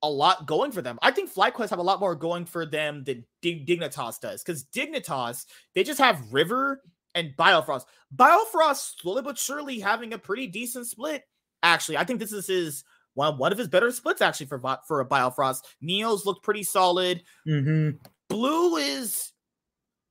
a 0.03 0.09
lot 0.11 0.47
going 0.47 0.73
for 0.73 0.83
them. 0.83 0.99
I 1.03 1.11
think 1.11 1.33
FlyQuest 1.33 1.71
have 1.71 1.79
a 1.79 1.83
lot 1.83 2.01
more 2.01 2.15
going 2.15 2.45
for 2.45 2.65
them 2.67 3.03
than 3.05 3.25
Dig- 3.43 3.67
Dignitas 3.67 4.21
does. 4.21 4.43
Because 4.43 4.65
Dignitas, 4.65 5.45
they 5.75 5.83
just 5.83 5.99
have 5.99 6.33
River 6.33 6.83
and 7.15 7.35
Biofrost. 7.37 7.87
Biofrost 8.15 9.01
slowly 9.01 9.23
but 9.23 9.39
surely 9.39 9.81
having 9.81 10.13
a 10.13 10.19
pretty 10.19 10.47
decent 10.47 10.87
split. 10.87 11.25
Actually, 11.63 11.97
I 11.97 12.05
think 12.05 12.21
this 12.21 12.33
is 12.33 12.47
his 12.47 12.85
one 13.15 13.39
one 13.39 13.51
of 13.51 13.59
his 13.59 13.69
better 13.69 13.91
splits 13.91 14.21
actually 14.21 14.47
for 14.47 14.61
for 14.87 15.01
a 15.01 15.07
Biofrost. 15.09 15.63
Neo's 15.81 16.27
looked 16.27 16.45
pretty 16.45 16.63
solid. 16.63 17.23
Mhm. 17.49 17.99
Blue 18.29 18.77
is 18.77 19.33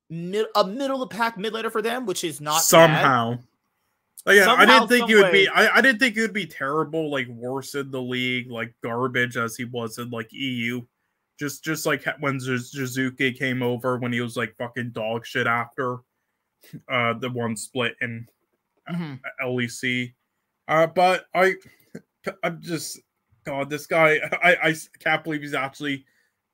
mid, 0.10 0.46
a 0.56 0.66
middle 0.66 1.02
of 1.02 1.10
the 1.10 1.16
pack 1.16 1.38
mid 1.38 1.54
laner 1.54 1.72
for 1.72 1.82
them, 1.82 2.06
which 2.06 2.24
is 2.24 2.42
not 2.42 2.56
bad. 2.58 2.62
somehow. 2.64 3.38
Like, 4.26 4.38
yeah, 4.38 4.52
I 4.54 4.66
didn't 4.66 4.88
think 4.88 5.02
some 5.02 5.10
he 5.10 5.16
would 5.16 5.32
be. 5.32 5.48
I, 5.48 5.78
I 5.78 5.82
didn't 5.82 6.00
think 6.00 6.16
he 6.16 6.22
would 6.22 6.34
be 6.34 6.48
terrible, 6.48 7.12
like 7.12 7.28
worse 7.28 7.76
in 7.76 7.92
the 7.92 8.02
league, 8.02 8.50
like 8.50 8.74
garbage 8.84 9.38
as 9.38 9.56
he 9.56 9.66
was 9.66 10.00
in 10.00 10.10
like 10.10 10.30
EU. 10.32 10.82
Just, 11.38 11.64
just 11.64 11.86
like 11.86 12.04
when 12.22 12.40
Jiz- 12.40 12.74
Jizuke 12.76 13.38
came 13.38 13.62
over, 13.62 13.98
when 13.98 14.12
he 14.14 14.22
was 14.22 14.36
like 14.38 14.56
fucking 14.58 14.92
dog 14.92 15.26
shit 15.26 15.46
after 15.48 15.98
uh 16.90 17.14
the 17.14 17.30
one 17.30 17.56
split 17.56 17.96
in 18.02 18.28
Mhm. 18.90 19.20
LEC. 19.44 20.14
Uh, 20.68 20.88
but 20.88 21.26
I, 21.36 21.54
I'm 22.44 22.60
just, 22.62 23.00
God, 23.46 23.70
this 23.70 23.86
guy, 23.86 24.20
I, 24.44 24.56
I 24.70 24.76
can't 25.00 25.24
believe 25.24 25.42
he's 25.42 25.54
actually 25.54 26.06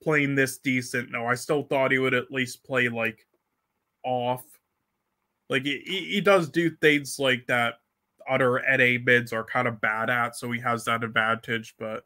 playing 0.03 0.35
this 0.35 0.57
decent. 0.57 1.11
No, 1.11 1.25
I 1.25 1.35
still 1.35 1.63
thought 1.63 1.91
he 1.91 1.99
would 1.99 2.13
at 2.13 2.31
least 2.31 2.63
play 2.65 2.89
like 2.89 3.25
off. 4.03 4.43
Like 5.49 5.65
he, 5.65 5.79
he 5.85 6.21
does 6.21 6.49
do 6.49 6.69
things 6.81 7.17
like 7.19 7.45
that 7.47 7.75
other 8.29 8.61
NA 8.77 8.97
bids 9.03 9.33
are 9.33 9.43
kind 9.43 9.67
of 9.67 9.81
bad 9.81 10.09
at, 10.09 10.35
so 10.35 10.51
he 10.51 10.59
has 10.61 10.85
that 10.85 11.03
advantage. 11.03 11.75
But 11.77 12.05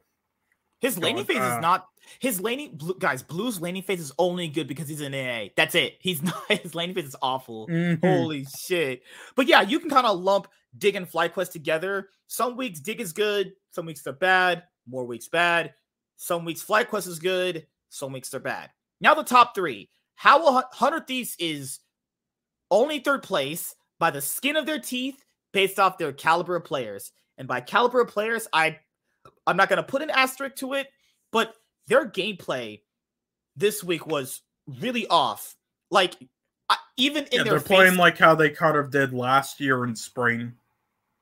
His 0.80 0.98
laning 0.98 1.24
phase 1.24 1.38
uh, 1.38 1.54
is 1.56 1.62
not 1.62 1.86
his 2.20 2.40
laning 2.40 2.76
blue, 2.76 2.96
guys. 2.98 3.22
Blue's 3.22 3.60
laning 3.60 3.82
phase 3.82 4.00
is 4.00 4.12
only 4.18 4.48
good 4.48 4.66
because 4.66 4.88
he's 4.88 5.00
an 5.00 5.14
AA. 5.14 5.48
That's 5.56 5.74
it. 5.74 5.96
He's 6.00 6.22
not 6.24 6.42
his 6.48 6.74
laning 6.74 6.94
phase 6.94 7.06
is 7.06 7.16
awful. 7.22 7.68
mhm. 7.68 8.00
Holy 8.00 8.44
shit! 8.44 9.02
But 9.36 9.46
yeah, 9.46 9.62
you 9.62 9.78
can 9.78 9.90
kind 9.90 10.06
of 10.06 10.18
lump 10.20 10.48
Dig 10.78 10.96
and 10.96 11.10
FlyQuest 11.10 11.52
together. 11.52 12.08
Some 12.26 12.56
weeks 12.56 12.80
Dig 12.80 13.00
is 13.00 13.12
good, 13.12 13.52
some 13.70 13.86
weeks 13.86 14.02
they're 14.02 14.12
bad. 14.12 14.64
More 14.88 15.04
weeks 15.04 15.28
bad. 15.28 15.74
Some 16.16 16.44
weeks 16.44 16.64
FlyQuest 16.64 17.06
is 17.08 17.18
good, 17.18 17.66
some 17.90 18.12
weeks 18.12 18.30
they're 18.30 18.40
bad. 18.40 18.70
Now 19.00 19.14
the 19.14 19.22
top 19.22 19.54
three. 19.54 19.90
How 20.14 20.62
Hundred 20.72 21.06
Thieves 21.06 21.36
is 21.38 21.80
only 22.70 22.98
third 23.00 23.22
place 23.22 23.74
by 23.98 24.10
the 24.10 24.20
skin 24.20 24.56
of 24.56 24.66
their 24.66 24.78
teeth, 24.80 25.24
based 25.52 25.78
off 25.78 25.98
their 25.98 26.12
caliber 26.12 26.56
of 26.56 26.64
players. 26.64 27.12
And 27.38 27.48
by 27.48 27.60
caliber 27.60 28.00
of 28.00 28.08
players, 28.08 28.48
I 28.52 28.78
I'm 29.46 29.56
not 29.56 29.68
gonna 29.68 29.82
put 29.82 30.02
an 30.02 30.10
asterisk 30.10 30.56
to 30.56 30.74
it, 30.74 30.88
but 31.32 31.54
their 31.86 32.08
gameplay 32.08 32.82
this 33.56 33.82
week 33.84 34.06
was 34.06 34.42
really 34.80 35.06
off. 35.08 35.56
Like 35.90 36.14
I, 36.68 36.76
even 36.96 37.24
in 37.26 37.30
yeah, 37.38 37.44
their 37.44 37.52
they're 37.54 37.60
playing 37.60 37.96
like 37.96 38.18
how 38.18 38.34
they 38.34 38.50
kind 38.50 38.76
of 38.76 38.90
did 38.90 39.12
last 39.12 39.60
year 39.60 39.84
in 39.84 39.94
spring. 39.96 40.52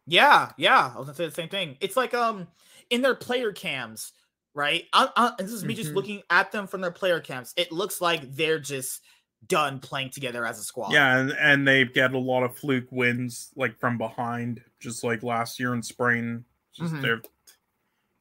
yeah, 0.07 0.51
yeah. 0.57 0.93
I 0.95 0.99
was 0.99 1.07
gonna 1.07 1.17
say 1.17 1.27
the 1.27 1.33
same 1.33 1.49
thing. 1.49 1.77
It's 1.81 1.97
like 1.97 2.15
um 2.15 2.47
in 2.91 3.03
their 3.03 3.15
player 3.15 3.53
cams, 3.53 4.13
right? 4.55 4.85
I, 4.93 5.09
I, 5.17 5.33
this 5.43 5.53
is 5.53 5.65
me 5.65 5.75
just 5.75 5.93
Mhm. 5.93 5.95
looking 5.95 6.23
at 6.31 6.53
them 6.53 6.67
from 6.67 6.81
their 6.81 6.91
player 6.91 7.21
cams. 7.21 7.55
It 7.57 7.73
looks 7.73 8.01
like 8.01 8.35
they're 8.35 8.59
just 8.61 9.01
done 9.49 9.79
playing 9.81 10.11
together 10.11 10.45
as 10.47 10.59
a 10.59 10.63
squad. 10.63 10.93
Yeah, 10.93 11.19
and, 11.19 11.33
and 11.33 11.69
they 11.69 11.85
get 11.85 12.13
a 12.13 12.19
lot 12.19 12.43
of 12.43 12.57
fluke 12.57 12.91
wins 12.91 13.51
like 13.57 13.79
from 13.79 13.99
behind, 13.99 14.63
just 14.81 15.05
like 15.05 15.23
last 15.23 15.59
year 15.61 15.75
in 15.75 15.83
spring. 15.83 16.45
Just 16.73 16.95
Mhm. 16.95 17.03
they're 17.03 17.23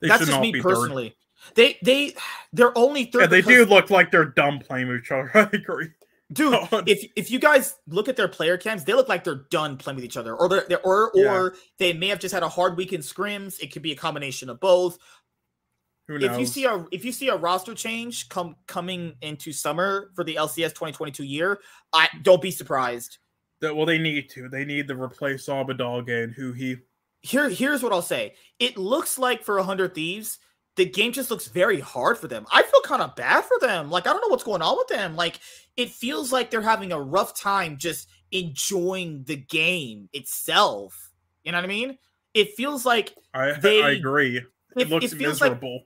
they 0.01 0.07
that's 0.09 0.19
just 0.21 0.31
not 0.31 0.41
me 0.41 0.51
be 0.51 0.61
third. 0.61 0.69
personally. 0.75 1.15
They 1.55 1.77
they 1.83 2.15
they're 2.53 2.77
only 2.77 3.05
third. 3.05 3.21
Yeah, 3.21 3.27
they 3.27 3.41
do 3.41 3.65
look 3.65 3.89
like 3.89 4.11
they're 4.11 4.25
dumb 4.25 4.59
playing 4.59 4.87
with 4.87 4.97
each 5.01 5.11
other. 5.11 5.29
I 5.33 5.49
agree. 5.53 5.89
dude. 6.31 6.51
God. 6.71 6.87
if 6.89 7.03
if 7.15 7.29
you 7.31 7.39
guys 7.39 7.75
look 7.87 8.07
at 8.07 8.15
their 8.15 8.27
player 8.27 8.57
cams, 8.57 8.83
they 8.85 8.93
look 8.93 9.09
like 9.09 9.23
they're 9.23 9.43
done 9.49 9.77
playing 9.77 9.95
with 9.97 10.05
each 10.05 10.17
other, 10.17 10.35
or 10.35 10.47
they're, 10.49 10.65
they're 10.69 10.81
or 10.81 11.11
Yeah. 11.15 11.33
or 11.33 11.55
they 11.79 11.93
may 11.93 12.07
have 12.07 12.19
just 12.19 12.33
had 12.33 12.43
a 12.43 12.49
hard 12.49 12.77
week 12.77 12.93
in 12.93 13.01
scrims. 13.01 13.59
It 13.61 13.71
could 13.73 13.81
be 13.81 13.91
a 13.91 13.95
combination 13.95 14.49
of 14.49 14.59
both. 14.59 14.97
If 16.07 16.37
you 16.37 16.45
see 16.45 16.65
a 16.65 16.85
if 16.91 17.05
you 17.05 17.11
see 17.11 17.29
a 17.29 17.35
roster 17.35 17.73
change 17.73 18.27
come 18.27 18.55
coming 18.67 19.15
into 19.21 19.53
summer 19.53 20.11
for 20.15 20.23
the 20.23 20.35
LCS 20.35 20.69
2022 20.69 21.23
year, 21.23 21.59
I 21.93 22.09
don't 22.23 22.41
be 22.41 22.51
surprised. 22.51 23.19
that, 23.61 23.75
well, 23.75 23.85
they 23.85 23.97
need 23.97 24.29
to. 24.31 24.49
They 24.49 24.65
need 24.65 24.89
to 24.89 25.01
replace 25.01 25.47
Abbedagge 25.47 26.23
and 26.23 26.33
who 26.33 26.51
he. 26.51 26.77
Here 27.21 27.47
here's 27.47 27.81
what 27.81 27.93
I'll 27.93 28.01
say. 28.01 28.33
It 28.59 28.77
looks 28.77 29.17
like 29.17 29.43
for 29.43 29.55
100 29.55 29.95
Thieves, 29.95 30.39
the 30.75 30.85
game 30.85 31.13
just 31.13 31.31
looks 31.31 31.47
very 31.47 31.79
hard 31.79 32.17
for 32.17 32.27
them. 32.27 32.45
I 32.51 32.63
feel 32.63 32.81
kind 32.81 33.01
of 33.01 33.15
bad 33.15 33.45
for 33.45 33.57
them. 33.61 33.89
Like 33.89 34.05
I 34.05 34.11
don't 34.11 34.21
know 34.21 34.27
what's 34.27 34.43
going 34.43 34.61
on 34.61 34.77
with 34.77 34.87
them. 34.87 35.15
Like 35.15 35.39
it 35.77 35.89
feels 35.89 36.33
like 36.33 36.51
they're 36.51 36.61
having 36.61 36.91
a 36.91 37.01
rough 37.01 37.33
time 37.39 37.77
just 37.77 38.09
enjoying 38.31 39.23
the 39.23 39.37
game 39.37 40.09
itself. 40.11 41.11
You 41.43 41.53
know 41.53 41.59
what 41.59 41.65
I 41.65 41.69
mean? 41.69 41.97
It 42.33 42.55
feels 42.55 42.85
like 42.85 43.15
I 43.33 43.53
they, 43.53 43.81
I 43.81 43.91
agree. 43.91 44.37
It, 44.37 44.43
it, 44.75 44.89
looks 44.89 45.05
it 45.05 45.17
feels 45.17 45.39
like 45.39 45.51
miserable. 45.51 45.83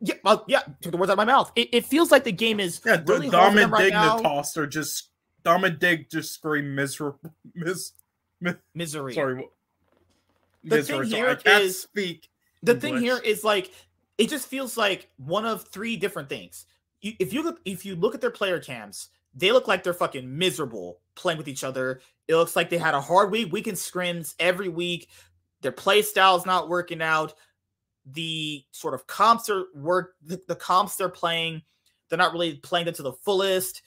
Yeah, 0.00 0.14
well, 0.24 0.44
yeah, 0.48 0.62
took 0.80 0.92
the 0.92 0.96
words 0.98 1.10
out 1.10 1.14
of 1.14 1.18
my 1.18 1.24
mouth. 1.24 1.52
It, 1.56 1.68
it 1.72 1.86
feels 1.86 2.10
like 2.10 2.24
the 2.24 2.32
game 2.32 2.60
is 2.60 2.80
yeah, 2.84 3.02
really 3.06 3.30
Dom 3.30 3.58
and 3.58 3.72
right 3.72 3.92
now. 3.92 4.18
Dignitas 4.18 4.56
are 4.56 4.66
just 4.66 5.10
Dom 5.44 5.64
and 5.64 5.78
Dig 5.78 6.10
just 6.10 6.34
scream 6.34 6.74
miserable. 6.74 7.18
Mis, 7.54 7.92
Misery. 8.74 9.14
sorry. 9.14 9.48
The 10.64 10.82
thing 10.82 10.98
misery. 10.98 11.10
So 11.10 11.16
here 11.16 11.28
I 11.28 11.34
can't 11.34 11.64
is- 11.64 11.80
speak. 11.80 12.28
the 12.62 12.74
thing 12.74 12.98
here 12.98 13.18
is 13.18 13.44
like 13.44 13.72
it 14.18 14.28
just 14.28 14.48
feels 14.48 14.76
like 14.76 15.10
one 15.16 15.44
of 15.44 15.68
three 15.68 15.96
different 15.96 16.28
things. 16.28 16.66
You, 17.00 17.14
if 17.18 17.32
you 17.32 17.42
look 17.42 17.60
if 17.64 17.84
you 17.84 17.96
look 17.96 18.14
at 18.14 18.20
their 18.20 18.30
player 18.30 18.60
cams, 18.60 19.08
they 19.34 19.52
look 19.52 19.68
like 19.68 19.82
they're 19.82 19.94
fucking 19.94 20.36
miserable 20.38 21.00
playing 21.14 21.38
with 21.38 21.48
each 21.48 21.64
other. 21.64 22.00
It 22.28 22.36
looks 22.36 22.54
like 22.54 22.70
they 22.70 22.78
had 22.78 22.94
a 22.94 23.00
hard 23.00 23.30
week, 23.30 23.52
weekend 23.52 23.76
scrims 23.76 24.34
every 24.38 24.68
week. 24.68 25.08
Their 25.62 25.72
play 25.72 26.02
style's 26.02 26.46
not 26.46 26.68
working 26.68 27.02
out. 27.02 27.34
The 28.06 28.64
sort 28.72 28.94
of 28.94 29.06
comps 29.06 29.48
are 29.48 29.64
work 29.74 30.14
the, 30.24 30.40
the 30.48 30.56
comps 30.56 30.96
they're 30.96 31.08
playing, 31.08 31.62
they're 32.08 32.18
not 32.18 32.32
really 32.32 32.56
playing 32.56 32.86
them 32.86 32.94
to 32.94 33.02
the 33.02 33.12
fullest. 33.12 33.82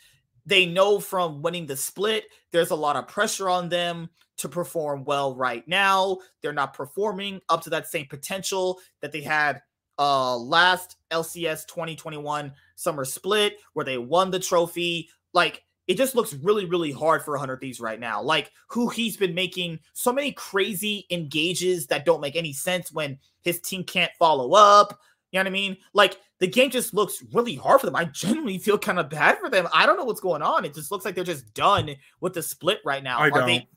They 0.48 0.66
know 0.66 1.00
from 1.00 1.42
winning 1.42 1.66
the 1.66 1.76
split, 1.76 2.26
there's 2.52 2.72
a 2.72 2.76
lot 2.76 2.96
of 2.96 3.08
pressure 3.08 3.50
on 3.50 3.68
them 3.70 4.10
to 4.38 4.50
perform 4.50 5.04
well 5.04 5.36
right 5.36 5.68
now. 5.68 6.20
They're 6.42 6.54
not 6.54 6.74
performing 6.74 7.42
up 7.50 7.62
to 7.64 7.70
that 7.72 7.88
same 7.88 8.08
potential 8.08 8.80
that 9.02 9.12
they 9.12 9.22
had 9.22 9.62
uh 9.98 10.36
last 10.38 10.98
LCS 11.12 11.68
2021 11.68 12.52
summer 12.76 13.06
split 13.06 13.58
where 13.74 13.86
they 13.86 13.98
won 13.98 14.32
the 14.32 14.40
trophy. 14.40 15.10
Like 15.34 15.64
it 15.88 15.98
just 15.98 16.16
looks 16.16 16.34
really 16.34 16.66
really 16.66 16.92
hard 16.92 17.24
for 17.24 17.32
100 17.32 17.60
Thieves 17.60 17.80
right 17.80 18.00
now. 18.00 18.22
Like 18.22 18.52
huhi's 18.70 19.18
been 19.18 19.36
making 19.36 19.80
so 19.94 20.12
many 20.12 20.32
crazy 20.32 21.06
engages 21.12 21.88
that 21.88 22.06
don't 22.06 22.22
make 22.22 22.36
any 22.36 22.54
sense 22.54 22.92
when 22.92 23.18
his 23.42 23.60
team 23.62 23.84
can't 23.84 24.12
follow 24.18 24.54
up. 24.54 25.00
You 25.32 25.40
know 25.40 25.44
what 25.44 25.48
I 25.48 25.52
mean? 25.52 25.78
Like 25.94 26.20
the 26.40 26.48
game 26.48 26.70
just 26.70 26.94
looks 26.94 27.24
really 27.34 27.56
hard 27.56 27.80
for 27.80 27.88
them. 27.88 27.96
I 27.96 28.06
genuinely 28.06 28.58
feel 28.58 28.78
kind 28.78 29.00
of 29.00 29.10
bad 29.10 29.38
for 29.38 29.50
them. 29.50 29.68
I 29.74 29.86
don't 29.86 29.98
know 29.98 30.06
what's 30.06 30.22
going 30.22 30.42
on. 30.42 30.66
It 30.66 30.74
just 30.74 30.92
looks 30.92 31.06
like 31.06 31.16
they're 31.16 31.24
just 31.24 31.54
done 31.54 31.96
with 32.20 32.34
the 32.34 32.42
split 32.42 32.80
right 32.86 33.04
now. 33.04 33.20
I 33.20 33.28
are 33.28 33.32
don't. 33.32 33.48
they 33.48 33.68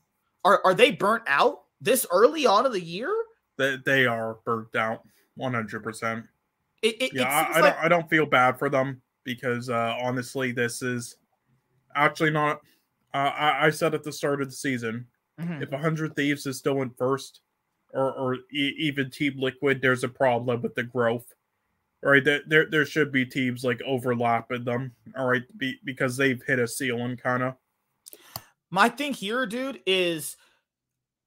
are 0.43 0.61
are 0.65 0.73
they 0.73 0.91
burnt 0.91 1.23
out 1.27 1.61
this 1.81 2.05
early 2.11 2.45
on 2.45 2.65
of 2.65 2.73
the 2.73 2.81
year? 2.81 3.13
They, 3.57 3.77
they 3.85 4.05
are 4.05 4.37
burnt 4.45 4.75
out 4.75 5.03
100%. 5.37 6.23
It, 6.81 7.01
it, 7.01 7.13
Yeah, 7.13 7.23
it 7.23 7.25
I, 7.25 7.59
I 7.59 7.61
like 7.61 7.75
don't 7.75 7.85
I 7.85 7.87
don't 7.87 8.09
feel 8.09 8.25
bad 8.25 8.57
for 8.57 8.69
them 8.69 9.01
because 9.25 9.69
uh 9.69 9.95
honestly 10.01 10.51
this 10.51 10.81
is 10.81 11.17
actually 11.95 12.31
not 12.31 12.61
uh, 13.13 13.17
I, 13.17 13.65
I 13.67 13.69
said 13.71 13.93
at 13.95 14.03
the 14.03 14.11
start 14.11 14.41
of 14.41 14.49
the 14.49 14.55
season 14.55 15.07
Mhm. 15.39 15.61
if 15.63 15.71
100 15.71 16.15
thieves 16.15 16.45
is 16.45 16.57
still 16.57 16.81
in 16.81 16.89
first 16.91 17.41
or 17.93 18.11
or 18.13 18.35
e- 18.51 18.75
even 18.77 19.09
team 19.09 19.33
liquid 19.37 19.81
there's 19.81 20.03
a 20.03 20.09
problem 20.09 20.61
with 20.61 20.75
the 20.75 20.83
growth 20.83 21.33
all 22.03 22.11
right? 22.11 22.23
There 22.23 22.41
there, 22.47 22.65
there 22.69 22.85
should 22.85 23.11
be 23.11 23.25
teams 23.25 23.63
like 23.63 23.81
overlapping 23.85 24.63
them 24.65 24.93
all 25.17 25.27
right 25.27 25.43
be, 25.57 25.79
because 25.83 26.15
they've 26.17 26.41
hit 26.45 26.59
a 26.59 26.67
ceiling 26.67 27.17
kind 27.17 27.43
of 27.43 27.55
my 28.71 28.87
thing 28.89 29.13
here, 29.13 29.45
dude, 29.47 29.81
is 29.87 30.37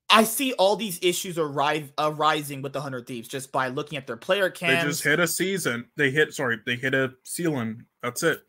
I 0.09 0.25
see 0.25 0.53
all 0.53 0.77
these 0.77 0.99
issues 1.03 1.39
arise 1.39 1.91
arising 1.99 2.61
with 2.63 2.73
the 2.75 2.81
hundred 2.81 3.07
thieves 3.07 3.29
just 3.29 3.51
by 3.51 3.69
looking 3.69 3.97
at 3.99 4.07
their 4.07 4.17
player 4.17 4.51
they 4.61 4.81
just 4.83 5.03
hit 5.03 5.19
a 5.21 5.27
season. 5.27 5.89
They 5.97 6.11
hit 6.11 6.35
sorry 6.35 6.61
they 6.67 6.77
hit 6.77 6.95
a 6.95 7.15
ceiling. 7.25 7.87
That's 8.03 8.23
it. 8.23 8.43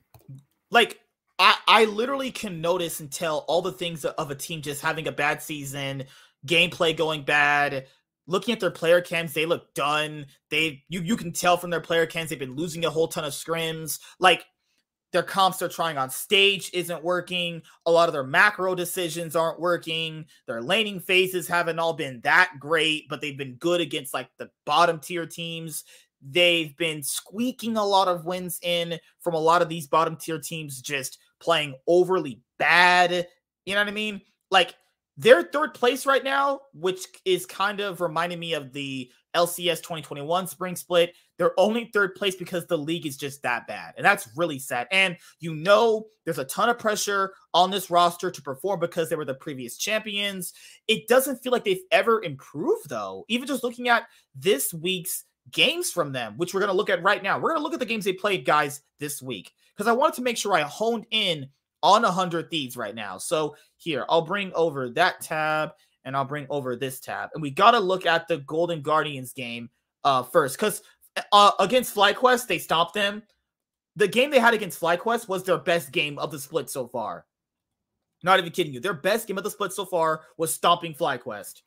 Like 0.72 1.00
I, 1.40 1.56
I 1.68 1.86
literally 1.86 2.32
can 2.32 2.62
notice 2.62 3.00
and 3.00 3.12
tell 3.12 3.40
all 3.48 3.62
the 3.62 3.72
things 3.72 4.06
of 4.06 4.32
a 4.32 4.36
team 4.36 4.62
just 4.62 4.82
having 4.82 5.08
a 5.08 5.12
bad 5.12 5.42
season, 5.42 6.04
gameplay 6.46 6.96
going 6.96 7.24
bad. 7.24 7.88
Looking 8.28 8.54
at 8.54 8.60
their 8.60 8.72
player 8.72 9.02
cams, 9.02 9.34
they 9.34 9.46
look 9.46 9.74
done. 9.74 10.28
They 10.50 10.84
you 10.88 11.02
you 11.02 11.18
can 11.18 11.34
tell 11.34 11.58
from 11.58 11.72
their 11.72 11.82
player 11.82 12.06
cams 12.06 12.30
they've 12.30 12.40
been 12.40 12.56
losing 12.56 12.86
a 12.86 12.90
whole 12.90 13.08
ton 13.08 13.26
of 13.26 13.34
scrims. 13.34 14.00
Like 14.20 14.46
their 15.12 15.24
comps 15.24 15.58
they're 15.60 15.70
trying 15.70 15.98
on 15.98 16.10
stage 16.10 16.72
isn't 16.74 17.04
working. 17.04 17.62
A 17.86 17.92
lot 17.92 18.10
of 18.10 18.14
their 18.14 18.24
macro 18.24 18.76
decisions 18.76 19.36
aren't 19.36 19.60
working. 19.60 20.26
Their 20.48 20.62
laning 20.62 21.00
phases 21.00 21.48
haven't 21.48 21.80
all 21.80 21.94
been 21.94 22.22
that 22.24 22.54
great, 22.60 23.08
but 23.10 23.22
they've 23.22 23.38
been 23.38 23.56
good 23.56 23.82
against 23.82 24.14
like 24.14 24.30
the 24.38 24.50
bottom 24.66 25.00
tier 25.00 25.26
teams. 25.26 25.84
They've 26.26 26.76
been 26.78 27.04
squeaking 27.04 27.78
a 27.78 27.86
lot 27.86 28.08
of 28.08 28.26
wins 28.26 28.60
in 28.62 29.00
from 29.20 29.34
a 29.34 29.40
lot 29.40 29.62
of 29.62 29.70
these 29.70 29.88
bottom 29.88 30.16
tier 30.16 30.40
teams 30.40 30.82
just 30.82 31.20
playing 31.40 31.76
overly 31.88 32.42
bad. 32.58 33.28
You 33.66 33.76
know 33.76 33.82
what 33.82 33.90
I 33.90 33.92
mean? 33.92 34.22
Like 34.50 34.76
they're 35.18 35.44
third 35.44 35.74
place 35.74 36.06
right 36.06 36.24
now, 36.24 36.62
which 36.74 37.06
is 37.26 37.46
kind 37.46 37.80
of 37.80 38.02
reminding 38.02 38.40
me 38.40 38.54
of 38.54 38.74
the 38.74 39.12
LCS 39.36 39.78
2021 39.78 40.48
spring 40.48 40.76
split. 40.76 41.16
They're 41.38 41.60
only 41.60 41.90
third 41.94 42.16
place 42.16 42.36
because 42.36 42.66
the 42.68 42.78
league 42.78 43.06
is 43.06 43.18
just 43.18 43.42
that 43.42 43.68
bad. 43.68 43.94
And 43.98 44.06
that's 44.06 44.30
really 44.36 44.60
sad. 44.60 44.88
And 44.92 45.18
you 45.40 45.56
know, 45.56 46.06
there's 46.24 46.40
a 46.40 46.46
ton 46.46 46.70
of 46.70 46.80
pressure 46.80 47.34
on 47.54 47.72
this 47.72 47.90
roster 47.90 48.32
to 48.32 48.42
perform 48.42 48.80
because 48.80 49.10
they 49.10 49.16
were 49.16 49.26
the 49.26 49.34
previous 49.34 49.78
champions. 49.78 50.54
It 50.88 51.08
doesn't 51.08 51.44
feel 51.44 51.52
like 51.52 51.66
they've 51.66 51.84
ever 51.92 52.22
improved, 52.24 52.90
though. 52.90 53.26
Even 53.28 53.48
just 53.48 53.64
looking 53.64 53.90
at 53.90 54.04
this 54.36 54.74
week's 54.74 55.26
games 55.52 55.92
from 55.92 56.12
them, 56.12 56.36
which 56.38 56.54
we're 56.54 56.60
going 56.60 56.72
to 56.72 56.78
look 56.78 56.90
at 56.90 57.04
right 57.04 57.22
now. 57.22 57.38
We're 57.38 57.50
going 57.50 57.60
to 57.60 57.64
look 57.64 57.74
at 57.74 57.80
the 57.80 57.86
games 57.86 58.06
they 58.06 58.14
played, 58.14 58.46
guys, 58.46 58.82
this 59.00 59.22
week 59.22 59.54
because 59.76 59.88
I 59.88 59.94
wanted 59.94 60.16
to 60.16 60.22
make 60.22 60.38
sure 60.38 60.54
I 60.54 60.62
honed 60.62 61.06
in 61.12 61.48
on 61.82 62.04
100 62.04 62.50
Thieves 62.50 62.78
right 62.78 62.96
now. 62.96 63.18
So 63.18 63.56
here, 63.78 64.06
I'll 64.10 64.22
bring 64.22 64.52
over 64.54 64.90
that 64.92 65.22
tab 65.22 65.74
and 66.06 66.16
I'll 66.16 66.26
bring 66.26 66.48
over 66.50 66.76
this 66.76 67.00
tab. 67.00 67.30
And 67.34 67.42
we 67.42 67.50
got 67.50 67.72
to 67.72 67.80
look 67.80 68.06
at 68.06 68.28
the 68.28 68.38
Golden 68.38 68.82
Guardians 68.82 69.34
game 69.34 69.70
uh, 70.04 70.24
first 70.24 70.58
because 70.58 70.82
uh, 71.32 71.52
against 71.60 71.94
FlyQuest, 71.96 72.48
they 72.48 72.60
stopped 72.60 72.94
them. 72.94 73.24
The 73.96 74.08
game 74.08 74.32
they 74.32 74.40
had 74.40 74.54
against 74.54 74.82
FlyQuest 74.82 75.28
was 75.28 75.44
their 75.44 75.58
best 75.58 75.92
game 75.92 76.18
of 76.18 76.32
the 76.32 76.40
split 76.40 76.70
so 76.70 76.88
far. 76.88 77.26
Not 78.24 78.40
even 78.40 78.52
kidding 78.52 78.74
you. 78.74 78.80
Their 78.80 78.94
best 78.94 79.28
game 79.28 79.38
of 79.38 79.44
the 79.44 79.52
split 79.52 79.74
so 79.74 79.86
far 79.86 80.22
was 80.38 80.54
stomping 80.54 80.94
FlyQuest. 80.94 81.62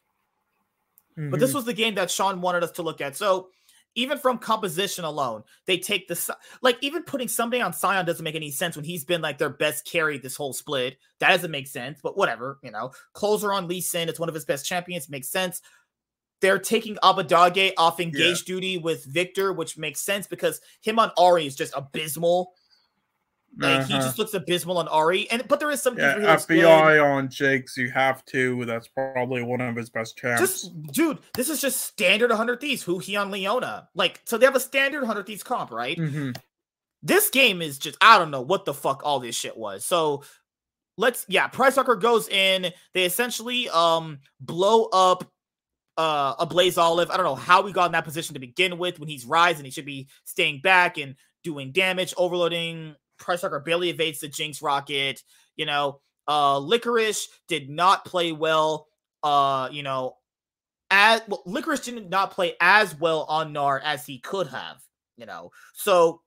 But 1.31 1.41
this 1.41 1.55
was 1.55 1.65
the 1.65 1.73
game 1.73 1.95
that 1.95 2.11
Sean 2.11 2.41
wanted 2.41 2.63
us 2.63 2.73
to 2.73 2.83
look 2.83 3.01
at. 3.01 3.17
So 3.17 3.49
even 3.97 4.19
from 4.19 4.39
composition 4.39 5.05
alone, 5.05 5.43
they 5.67 5.79
take 5.79 6.07
the 6.07 6.37
like 6.63 6.77
even 6.83 7.03
putting 7.03 7.27
somebody 7.27 7.61
on 7.63 7.73
Sion 7.73 8.05
doesn't 8.05 8.23
make 8.23 8.37
any 8.37 8.51
sense 8.51 8.77
when 8.77 8.85
he's 8.85 9.05
been 9.05 9.23
like 9.23 9.39
their 9.39 9.51
best 9.51 9.85
carry 9.85 10.19
this 10.19 10.37
whole 10.37 10.53
split. 10.53 10.99
That 11.19 11.31
doesn't 11.31 11.51
make 11.51 11.67
sense, 11.67 11.99
but 12.03 12.17
whatever, 12.17 12.59
you 12.63 12.71
know. 12.71 12.93
Closer 13.15 13.53
on 13.53 13.67
Lee 13.67 13.81
Sin, 13.81 14.09
it's 14.09 14.21
one 14.21 14.29
of 14.29 14.35
his 14.35 14.45
best 14.45 14.67
champions, 14.67 15.09
makes 15.09 15.29
sense. 15.29 15.63
They're 16.43 16.59
taking 16.59 16.97
Abbedagge 16.97 17.73
off 17.79 17.99
engage 17.99 18.45
duty 18.45 18.77
with 18.77 19.05
Viktor, 19.07 19.55
which 19.55 19.79
makes 19.79 20.03
sense 20.03 20.27
because 20.27 20.61
him 20.83 20.99
on 20.99 21.11
Ahri 21.19 21.47
is 21.47 21.57
just 21.57 21.73
abysmal. 21.75 22.53
Like 23.59 23.87
he 23.87 23.95
Uh-huh. 23.95 24.03
just 24.03 24.19
looks 24.19 24.35
abysmal 24.35 24.77
on 24.79 24.87
Ahri, 24.89 25.27
and 25.31 25.47
but 25.49 25.61
there 25.61 25.71
is 25.71 25.81
some 25.83 25.97
yeah, 25.99 26.13
things 26.15 26.17
where 26.17 26.27
he 26.27 26.33
looks 26.33 26.45
good. 26.47 26.59
FBI 26.59 27.03
on 27.17 27.31
Jakes, 27.31 27.77
you 27.77 27.91
have 27.91 28.25
to. 28.27 28.65
That's 28.67 28.87
probably 28.89 29.43
one 29.43 29.61
of 29.63 29.75
his 29.77 29.89
best 29.89 30.17
champs. 30.19 30.41
Just 30.43 30.83
dude, 30.93 31.19
this 31.35 31.49
is 31.49 31.61
just 31.61 31.81
standard 31.81 32.29
100 32.31 32.61
Thieves. 32.61 32.85
huhi 32.85 33.19
on 33.21 33.31
Leona? 33.31 33.89
Like, 33.95 34.21
so 34.27 34.37
they 34.37 34.45
have 34.47 34.57
a 34.57 34.61
standard 34.61 35.01
100 35.01 35.27
Thieves 35.27 35.43
comp, 35.43 35.71
right? 35.71 35.97
Mhm. 35.97 36.37
This 37.03 37.31
game 37.31 37.63
is 37.63 37.79
just 37.79 37.97
I 38.01 38.19
don't 38.19 38.31
know 38.31 38.43
what 38.43 38.65
the 38.67 38.75
fuck 38.75 39.03
all 39.05 39.21
this 39.21 39.37
shit 39.37 39.57
was. 39.57 39.85
So 39.87 40.23
let's 40.99 41.25
yeah, 41.29 41.49
Pridestalkor 41.49 42.01
goes 42.01 42.29
in. 42.29 42.73
They 42.95 43.05
essentially 43.05 43.69
um 43.71 44.19
blow 44.41 44.85
up 44.93 45.25
uh 45.97 46.37
Ablazeolive. 46.45 47.11
I 47.11 47.17
don't 47.17 47.25
know 47.25 47.35
how 47.35 47.63
we 47.63 47.73
got 47.73 47.87
in 47.87 47.93
that 47.93 48.05
position 48.05 48.35
to 48.35 48.41
begin 48.41 48.77
with 48.77 48.99
when 48.99 49.09
he's 49.09 49.25
rising. 49.25 49.65
He 49.65 49.71
should 49.71 49.87
be 49.87 50.09
staying 50.25 50.61
back 50.61 50.99
and 50.99 51.15
doing 51.43 51.73
damage, 51.73 52.13
overloading. 52.19 52.97
Pridestalkor 53.19 53.65
barely 53.65 53.91
evades 53.91 54.21
the 54.21 54.29
Jinx 54.29 54.63
rocket. 54.63 55.23
You 55.57 55.67
know, 55.67 56.01
uh 56.29 56.59
Licorice 56.59 57.29
did 57.49 57.71
not 57.71 58.05
play 58.05 58.33
well. 58.33 58.89
Uh, 59.23 59.69
you 59.73 59.83
know, 59.83 60.17
as 60.91 61.21
well, 61.27 61.43
Licorice 61.47 61.85
did 61.85 62.11
not 62.11 62.31
play 62.31 62.55
as 62.61 62.95
well 62.99 63.25
on 63.29 63.53
Gnar 63.53 63.81
as 63.83 64.07
he 64.07 64.19
could 64.19 64.47
have, 64.49 64.77
you 65.17 65.27
know. 65.27 65.51
So 65.75 66.23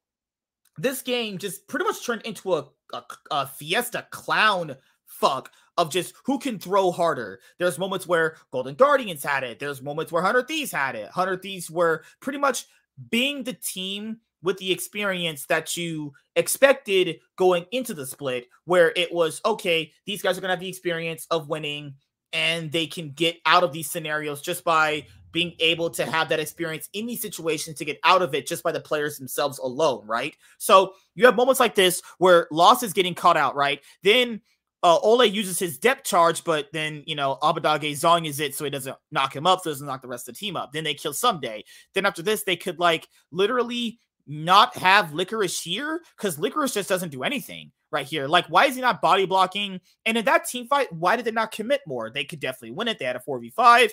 this 0.78 1.02
game 1.02 1.38
just 1.38 1.68
pretty 1.68 1.86
much 1.86 2.06
turned 2.06 2.24
into 2.24 2.56
a, 2.56 2.66
a, 2.94 3.04
a 3.32 3.48
fiesta 3.48 4.08
clown 4.12 4.76
fuck 5.06 5.52
of 5.78 5.92
just 5.92 6.14
who 6.26 6.40
can 6.40 6.60
throw 6.60 6.92
harder. 6.92 7.40
There's 7.58 7.80
moments 7.80 8.08
where 8.08 8.36
Golden 8.52 8.76
Guardians 8.76 9.24
had 9.24 9.44
it. 9.44 9.60
There's 9.60 9.82
moments 9.82 10.12
where 10.12 10.22
Hundred 10.22 10.48
Thieves 10.48 10.72
had 10.72 10.96
it. 10.96 11.10
Hundred 11.10 11.42
Thieves 11.42 11.70
were 11.70 12.04
pretty 12.20 12.40
much 12.40 12.66
being 13.10 13.44
the 13.44 13.54
team 13.54 14.18
with 14.42 14.58
the 14.58 14.72
experience 14.72 15.46
that 15.48 15.76
you 15.76 16.14
expected 16.36 17.20
going 17.36 17.66
into 17.72 17.94
the 17.94 18.06
split, 18.06 18.48
where 18.66 18.94
it 18.96 19.14
was 19.14 19.42
okay, 19.46 19.92
these 20.06 20.22
guys 20.22 20.38
are 20.38 20.42
going 20.42 20.50
to 20.50 20.54
have 20.54 20.60
the 20.60 20.70
experience 20.70 21.28
of 21.32 21.50
winning 21.50 21.96
and 22.32 22.72
they 22.72 22.86
can 22.86 23.12
get 23.12 23.38
out 23.46 23.64
of 23.64 23.72
these 23.72 23.90
scenarios 23.90 24.42
just 24.42 24.64
by 24.64 25.06
being 25.32 25.54
able 25.60 25.90
to 25.92 26.06
have 26.06 26.30
that 26.30 26.40
experience 26.40 26.90
in 26.94 27.06
these 27.06 27.22
situations 27.22 27.78
to 27.78 27.86
get 27.86 28.00
out 28.04 28.22
of 28.22 28.34
it 28.34 28.48
just 28.48 28.64
by 28.64 28.72
the 28.72 28.80
players 28.80 29.18
themselves 29.18 29.60
alone, 29.60 30.06
right? 30.08 30.36
So 30.58 30.94
you 31.16 31.26
have 31.26 31.36
moments 31.36 31.60
like 31.60 31.76
this 31.76 32.02
where 32.18 32.48
Lost 32.52 32.84
is 32.84 32.94
getting 32.94 33.14
caught 33.14 33.38
out, 33.38 33.56
right? 33.56 33.80
Then 34.04 34.42
uh, 34.82 35.00
Olleh 35.00 35.32
uses 35.32 35.60
his 35.60 35.78
depth 35.78 36.06
charge, 36.06 36.44
but 36.44 36.68
then 36.72 37.04
you 37.06 37.16
know 37.16 37.38
Abbedagge 37.42 37.92
Zong 37.92 38.26
is 38.26 38.40
it 38.40 38.56
so 38.56 38.64
he 38.64 38.70
doesn't 38.70 38.96
knock 39.12 39.36
him 39.36 39.46
up, 39.46 39.62
so 39.62 39.70
doesn't 39.70 39.86
knock 39.86 40.02
the 40.02 40.08
rest 40.08 40.28
of 40.28 40.36
the 40.36 40.40
team 40.40 40.56
up. 40.56 40.72
Then 40.72 40.84
they 40.84 40.94
kill 40.94 41.14
Ssumday. 41.14 41.64
Then 41.94 42.06
after 42.06 42.22
this, 42.22 42.44
they 42.44 42.56
could 42.56 42.80
like 42.80 43.08
literally 43.32 44.00
not 44.30 44.78
have 44.78 45.14
Licorice 45.14 45.60
here 45.60 46.00
because 46.16 46.38
Licorice 46.38 46.76
just 46.76 46.88
doesn't 46.88 47.10
do 47.10 47.24
anything 47.24 47.72
right 47.92 48.06
here. 48.06 48.28
Like, 48.28 48.46
why 48.46 48.66
is 48.66 48.76
he 48.76 48.82
not 48.82 49.02
body 49.02 49.26
blocking? 49.26 49.82
And 50.06 50.18
in 50.18 50.26
that 50.26 50.48
team 50.48 50.68
fight, 50.68 50.94
why 50.94 51.16
did 51.16 51.26
they 51.26 51.32
not 51.32 51.52
commit 51.52 51.82
more? 51.88 52.10
They 52.10 52.24
could 52.24 52.40
definitely 52.40 52.72
win 52.72 52.88
it. 52.88 53.00
They 53.00 53.06
had 53.06 53.16
a 53.16 53.24
4v5. 53.28 53.90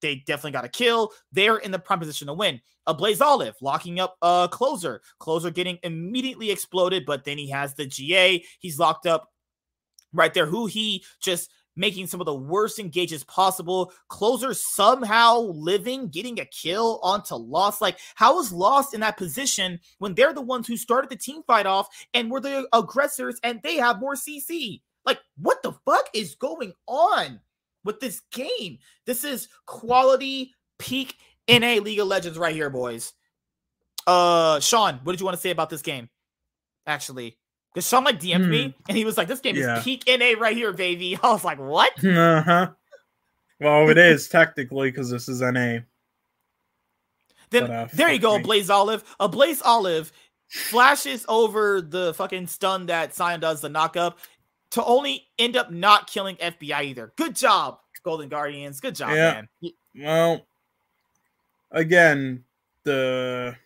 They 0.00 0.16
definitely 0.26 0.52
got 0.52 0.66
a 0.66 0.68
kill. 0.68 1.12
They're 1.32 1.56
in 1.56 1.70
the 1.70 1.78
prime 1.78 1.98
position 1.98 2.28
to 2.28 2.34
win. 2.34 2.60
Ablazeolive 2.86 3.54
locking 3.60 3.98
up 3.98 4.16
a 4.22 4.48
closer. 4.52 5.00
Closer 5.18 5.50
getting 5.50 5.78
immediately 5.82 6.50
exploded, 6.50 7.04
but 7.06 7.24
then 7.24 7.38
he 7.38 7.50
has 7.50 7.74
the 7.74 7.86
GA. 7.86 8.44
He's 8.60 8.78
locked 8.78 9.06
up 9.06 9.32
right 10.12 10.32
there. 10.32 10.46
huhi 10.46 11.00
just 11.20 11.50
making 11.78 12.08
some 12.08 12.20
of 12.20 12.26
the 12.26 12.34
worst 12.34 12.78
engages 12.78 13.24
possible. 13.24 13.92
Closer 14.08 14.52
somehow 14.52 15.38
living, 15.38 16.08
getting 16.08 16.38
a 16.40 16.44
kill 16.44 17.00
onto 17.02 17.36
Lost. 17.36 17.80
Like, 17.80 17.98
how 18.16 18.38
is 18.40 18.52
Lost 18.52 18.92
in 18.92 19.00
that 19.00 19.16
position 19.16 19.80
when 19.98 20.14
they're 20.14 20.34
the 20.34 20.42
ones 20.42 20.66
who 20.66 20.76
started 20.76 21.08
the 21.08 21.16
team 21.16 21.42
fight 21.46 21.66
off 21.66 21.88
and 22.12 22.30
were 22.30 22.40
the 22.40 22.68
aggressors 22.72 23.40
and 23.42 23.60
they 23.62 23.76
have 23.76 24.00
more 24.00 24.14
CC? 24.14 24.82
Like, 25.06 25.20
what 25.38 25.62
the 25.62 25.72
fuck 25.86 26.10
is 26.12 26.34
going 26.34 26.74
on 26.86 27.40
with 27.84 28.00
this 28.00 28.20
game? 28.32 28.78
This 29.06 29.24
is 29.24 29.48
quality 29.64 30.52
peak 30.78 31.14
NA 31.48 31.76
League 31.76 32.00
of 32.00 32.08
Legends 32.08 32.36
right 32.36 32.54
here, 32.54 32.68
boys. 32.68 33.14
Uh, 34.06 34.60
Sean, 34.60 35.00
what 35.02 35.12
did 35.12 35.20
you 35.20 35.26
want 35.26 35.36
to 35.36 35.40
say 35.40 35.50
about 35.50 35.70
this 35.70 35.82
game? 35.82 36.10
Actually, 36.86 37.37
because 37.74 37.86
Sean 37.88 38.04
like 38.04 38.20
DM'd 38.20 38.44
Hmm. 38.44 38.50
me 38.50 38.74
and 38.88 38.96
he 38.96 39.04
was 39.04 39.16
like, 39.16 39.28
"This 39.28 39.40
game 39.40 39.56
Yeah. 39.56 39.78
is 39.78 39.84
peak 39.84 40.04
NA 40.06 40.34
right 40.38 40.56
here, 40.56 40.72
baby." 40.72 41.18
I 41.22 41.30
was 41.32 41.44
like, 41.44 41.58
"What?" 41.58 42.04
Uh 42.04 42.42
huh. 42.42 42.70
Well, 43.60 43.88
it 43.90 43.98
is 43.98 44.28
technically 44.28 44.90
because 44.90 45.10
this 45.10 45.28
is 45.28 45.40
NA. 45.42 45.80
Then 47.50 47.62
But, 47.66 47.70
uh, 47.70 47.88
there 47.94 48.12
you 48.12 48.18
go, 48.18 48.36
me. 48.38 48.44
Blaze 48.44 48.70
Olive. 48.70 49.02
Ablazeolive 49.18 50.12
flashes 50.48 51.24
over 51.28 51.80
the 51.80 52.14
fucking 52.14 52.46
stun 52.46 52.86
that 52.86 53.14
Sion 53.14 53.40
does 53.40 53.60
the 53.60 53.68
knock 53.68 53.96
up 53.96 54.18
to 54.70 54.84
only 54.84 55.26
end 55.38 55.56
up 55.56 55.70
not 55.70 56.06
killing 56.08 56.36
FBI 56.36 56.82
either. 56.84 57.12
Good 57.16 57.34
job, 57.34 57.80
Golden 58.02 58.28
Guardians. 58.28 58.80
Good 58.80 58.94
job, 58.94 59.10
Yeah. 59.10 59.42
man. 59.62 59.72
Well, 59.96 60.46
again, 61.70 62.44
the 62.84 63.56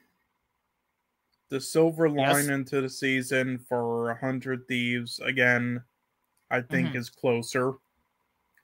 the 1.53 1.61
silver 1.61 2.09
line 2.09 2.19
Yes. 2.47 2.49
into 2.49 2.81
the 2.81 2.89
season 2.89 3.59
for 3.59 4.11
a 4.11 4.15
hundred 4.19 4.67
thieves 4.67 5.21
again, 5.21 5.83
I 6.51 6.63
think 6.63 6.89
Mhm. 6.89 6.95
is 6.97 7.11
closer. 7.11 7.75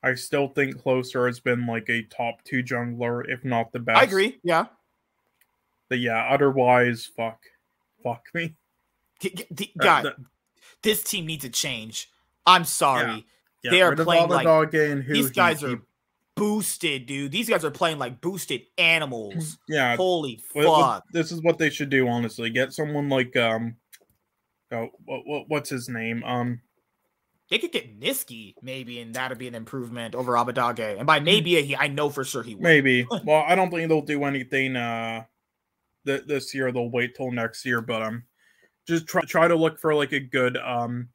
I 0.02 0.15
still 0.15 0.48
think 0.48 0.81
closer 0.81 1.27
has 1.27 1.39
been 1.39 1.66
like 1.66 1.90
a 1.90 2.02
top 2.05 2.43
two 2.44 2.62
jungler, 2.62 3.28
if 3.28 3.44
not 3.44 3.73
the 3.73 3.78
best. 3.78 4.01
I 4.01 4.05
agree. 4.05 4.40
Yeah. 4.43 4.66
But 5.90 5.98
yeah, 5.98 6.24
otherwise, 6.31 7.05
fuck, 7.05 7.43
fuck 8.02 8.27
me. 8.32 8.56
G- 9.20 9.35
g- 9.35 9.47
the- 9.51 9.73
Uh, 9.81 10.02
the- 10.02 10.16
this 10.81 11.02
team 11.02 11.27
needs 11.27 11.44
a 11.44 11.51
change. 11.51 12.10
I'm 12.47 12.65
sorry. 12.65 13.27
yeah, 13.62 13.70
They 13.70 13.82
are 13.82 13.94
playing 13.94 14.31
like- 14.31 14.47
Abbedagge 14.47 14.93
and 14.93 15.02
who 15.05 15.12
These 15.12 15.31
guys 15.32 15.62
are 15.62 15.82
boosted, 16.39 17.06
dude. 17.06 17.32
These 17.32 17.48
guys 17.48 17.65
are 17.65 17.70
playing 17.70 17.98
like 17.98 18.20
boosted 18.20 18.62
animals. 18.78 19.59
yeah. 19.69 19.97
Holy 19.97 20.40
what- 20.52 20.81
fuck. 20.81 21.05
this 21.12 21.32
is 21.32 21.43
what 21.43 21.59
they 21.59 21.70
should 21.70 21.90
do, 21.90 22.09
honestly. 22.09 22.51
Get 22.51 22.73
someone 22.73 23.09
like 23.09 23.36
um, 23.36 23.77
oh, 24.73 24.89
what, 25.05 25.27
what 25.27 25.48
what's 25.48 25.70
his 25.70 25.89
name? 25.89 26.23
Um, 26.24 26.60
They 27.51 27.59
could 27.59 27.73
get 27.73 27.98
Nisqy, 28.01 28.55
maybe, 28.62 29.01
and 29.01 29.15
that'd 29.15 29.39
be 29.39 29.48
an 29.48 29.55
improvement 29.55 30.15
over 30.15 30.32
Abbedagge. 30.32 30.98
And 30.98 31.06
by 31.06 31.20
maybe, 31.20 31.60
he, 31.62 31.77
I 31.77 31.89
know 31.89 32.10
for 32.10 32.24
sure 32.24 32.43
he 32.43 32.55
would. 32.55 32.62
maybe. 32.62 33.06
well, 33.24 33.44
I 33.47 33.55
don't 33.55 33.70
think 33.70 33.89
they'll 33.89 34.02
do 34.02 34.24
anything 34.24 34.77
uh, 34.77 35.24
th- 36.06 36.27
this 36.27 36.55
year. 36.55 36.73
They'll 36.73 36.90
wait 36.90 37.15
till 37.15 37.31
next 37.31 37.65
year, 37.65 37.81
but 37.81 38.02
um, 38.02 38.24
just 38.86 39.06
try 39.06 39.23
try 39.23 39.48
to 39.48 39.56
look 39.56 39.78
for 39.78 39.94
like 39.94 40.12
a 40.12 40.20
good 40.20 40.56
um. 40.56 41.09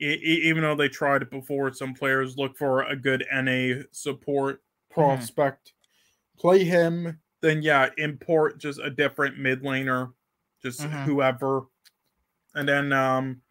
Even 0.00 0.62
though 0.62 0.74
they 0.74 0.88
tried 0.88 1.22
it 1.22 1.30
before, 1.30 1.72
some 1.72 1.92
players 1.92 2.38
look 2.38 2.56
for 2.56 2.82
a 2.84 2.96
good 2.96 3.24
NA 3.32 3.82
support 3.92 4.62
prospect. 4.90 5.74
Play 6.38 6.64
him, 6.64 7.20
then 7.42 7.60
yeah, 7.60 7.90
import 7.98 8.58
just 8.58 8.80
a 8.80 8.90
different 8.90 9.38
mid 9.38 9.62
laner, 9.62 10.12
just 10.62 10.80
Mhm. 10.80 11.04
whoever, 11.04 11.66
and 12.54 12.66
then 12.66 12.92
um, 12.94 13.42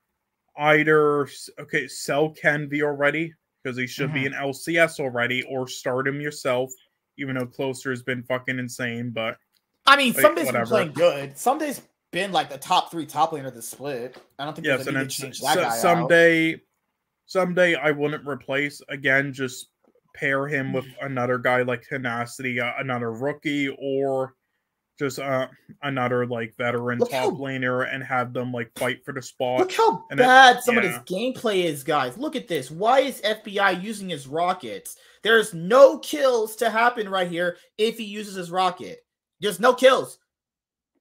either 0.57 1.27
okay, 1.59 1.87
sell 1.87 2.33
Kenvi 2.33 2.81
already 2.81 3.33
because 3.61 3.77
he 3.77 3.85
should 3.85 4.11
be 4.13 4.25
an 4.25 4.33
LCS 4.33 4.99
already, 4.99 5.43
or 5.43 5.67
start 5.67 6.07
him 6.07 6.19
yourself. 6.19 6.71
Even 7.17 7.35
though 7.35 7.45
Closer 7.45 7.91
has 7.91 8.01
been 8.01 8.23
fucking 8.23 8.57
insane, 8.57 9.11
but 9.11 9.37
I 9.85 9.97
mean, 9.97 10.13
Wait, 10.13 10.25
Ssumday's 10.25 10.51
been 10.51 10.65
playing 10.65 10.93
good. 10.93 11.35
Ssumday's 11.35 11.81
been 12.11 12.31
like 12.31 12.49
the 12.49 12.57
top 12.57 12.91
three 12.91 13.05
top 13.05 13.31
laner 13.31 13.47
of 13.47 13.53
the 13.55 13.61
split. 13.61 14.17
I 14.37 14.45
don't 14.45 14.53
think 14.55 14.65
yes, 14.67 14.83
there's 14.85 14.95
a 14.95 14.99
need 14.99 15.09
to 15.09 15.21
change 15.21 15.39
that 15.41 15.53
so- 15.53 15.61
guy 15.95 15.99
out. 16.01 16.09
Ssumday, 16.09 16.61
Ssumday 17.33 17.79
I 17.79 17.91
wouldn't 17.91 18.27
replace 18.27 18.81
again. 18.89 19.33
Just 19.33 19.67
pair 20.15 20.47
him 20.47 20.73
with 20.73 20.85
Mm. 20.85 21.05
another 21.05 21.37
guy 21.37 21.61
like 21.61 21.83
Tenacity, 21.87 22.59
uh, 22.59 22.71
another 22.79 23.11
rookie, 23.11 23.69
or 23.79 24.33
just 24.97 25.19
uh, 25.19 25.47
another 25.83 26.25
like 26.25 26.55
veteran 26.57 26.99
Look 26.99 27.11
top 27.11 27.19
how- 27.19 27.31
laner, 27.31 27.87
and 27.93 28.03
have 28.03 28.33
them 28.33 28.51
like 28.51 28.71
fight 28.77 29.05
for 29.05 29.13
the 29.13 29.21
spot. 29.21 29.59
Look 29.59 29.71
how 29.73 30.03
and 30.09 30.19
it- 30.19 30.23
bad 30.23 30.63
some 30.63 30.77
of 30.77 30.83
yeah. 30.83 30.99
this 30.99 30.99
gameplay 31.09 31.63
is, 31.65 31.83
guys. 31.83 32.17
Look 32.17 32.35
at 32.35 32.47
this. 32.47 32.71
Why 32.71 33.01
is 33.01 33.21
FBI 33.21 33.71
using 33.81 34.09
his 34.09 34.27
rockets? 34.27 34.97
There's 35.21 35.53
no 35.53 35.99
kills 35.99 36.55
to 36.57 36.69
happen 36.69 37.07
right 37.07 37.29
here 37.29 37.57
if 37.77 37.97
he 37.97 38.05
uses 38.05 38.35
his 38.35 38.49
rocket. 38.51 39.05
There's 39.39 39.59
no 39.59 39.73
kills. 39.73 40.17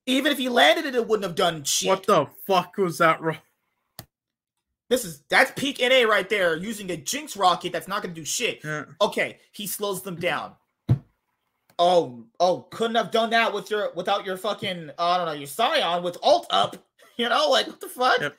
Even 0.09 0.33
if 0.33 0.39
he 0.39 0.49
landed 0.49 0.87
it, 0.87 0.95
it 0.95 1.07
wouldn't 1.07 1.25
have 1.25 1.35
done 1.37 1.63
shit. 1.65 1.89
What 1.89 2.07
the 2.07 2.27
fuck 2.47 2.77
was 2.79 2.97
that? 2.99 3.21
Ro- 3.21 3.37
This 4.89 5.05
is 5.05 5.23
that's 5.29 5.53
peak 5.55 5.79
NA 5.81 6.09
right 6.09 6.29
there, 6.29 6.57
using 6.57 6.91
a 6.91 6.97
Jinx 6.97 7.37
rocket 7.37 7.73
that's 7.73 7.87
not 7.89 8.03
gonna 8.03 8.15
do 8.15 8.25
shit. 8.25 8.61
Yeah. 8.65 8.85
Okay, 9.03 9.39
he 9.53 9.67
slows 9.67 10.03
them 10.03 10.17
down. 10.17 10.53
Oh, 11.79 12.25
oh, 12.41 12.63
couldn't 12.71 12.97
have 12.97 13.11
done 13.11 13.31
that 13.31 13.53
with 13.53 13.71
your 13.71 13.93
without 13.95 14.25
your 14.25 14.37
fucking 14.39 14.91
I 14.99 15.17
don't 15.19 15.27
know 15.27 15.33
your 15.33 15.47
Sion 15.47 16.03
with 16.03 16.17
alt 16.23 16.47
up. 16.51 16.77
You 17.19 17.29
know, 17.29 17.51
like 17.51 17.67
what 17.67 17.81
the 17.81 17.89
fuck? 17.89 18.21
Yep. 18.21 18.37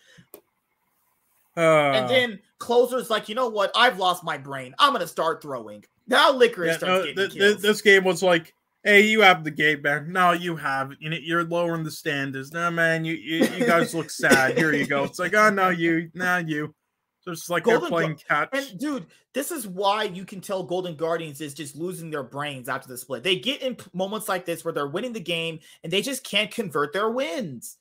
Uh, 1.58 1.92
And 1.92 2.10
then 2.10 2.40
closer's 2.60 3.10
like, 3.10 3.28
you 3.28 3.36
know 3.36 3.50
what? 3.50 3.72
I've 3.76 4.00
lost 4.00 4.24
my 4.24 4.38
brain. 4.38 4.74
I'm 4.80 4.94
gonna 4.94 5.06
start 5.06 5.42
throwing. 5.42 5.84
Now 6.08 6.32
licorice 6.32 6.72
yeah, 6.72 6.78
starts 6.78 6.90
no, 6.90 7.14
getting 7.14 7.16
th- 7.18 7.34
th- 7.34 7.58
this 7.58 7.82
game 7.82 8.06
was 8.06 8.24
like, 8.24 8.54
hey, 8.84 9.02
you 9.02 9.22
have 9.22 9.44
the 9.44 9.52
gate 9.52 9.84
back. 9.84 10.08
No, 10.08 10.32
you 10.32 10.56
have. 10.56 10.90
Know, 10.90 11.18
you're 11.22 11.44
lowering 11.44 11.84
the 11.84 11.92
standards. 11.92 12.52
No, 12.52 12.72
man, 12.72 13.06
you 13.06 13.14
you, 13.14 13.46
you 13.46 13.66
guys 13.66 13.94
look 13.94 14.10
sad. 14.10 14.58
Here 14.58 14.74
you 14.74 14.88
go. 14.88 15.04
It's 15.04 15.20
like, 15.20 15.34
oh 15.34 15.50
no, 15.50 15.70
you, 15.70 16.10
nah, 16.14 16.38
you. 16.38 16.74
So 17.22 17.32
it's 17.32 17.50
like 17.50 17.64
Golden 17.64 17.82
they're 17.82 17.90
playing 17.90 18.20
catch. 18.28 18.50
And 18.54 18.80
dude, 18.80 19.08
this 19.34 19.52
is 19.52 19.68
why 19.68 20.04
you 20.04 20.26
can 20.26 20.42
tell 20.42 20.64
Golden 20.64 20.96
Guardians 20.96 21.42
is 21.42 21.54
just 21.54 21.76
losing 21.76 22.10
their 22.10 22.24
brains 22.24 22.70
after 22.70 22.88
the 22.88 22.98
split. 22.98 23.24
They 23.24 23.38
get 23.38 23.62
in 23.62 23.78
moments 23.94 24.30
like 24.30 24.46
this 24.46 24.64
where 24.64 24.74
they're 24.74 24.88
winning 24.88 25.14
the 25.14 25.20
game 25.20 25.60
and 25.84 25.92
they 25.92 26.02
just 26.02 26.24
can't 26.24 26.50
convert 26.50 26.94
their 26.94 27.10
wins 27.10 27.78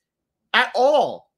at 0.52 0.72
all. 0.74 1.30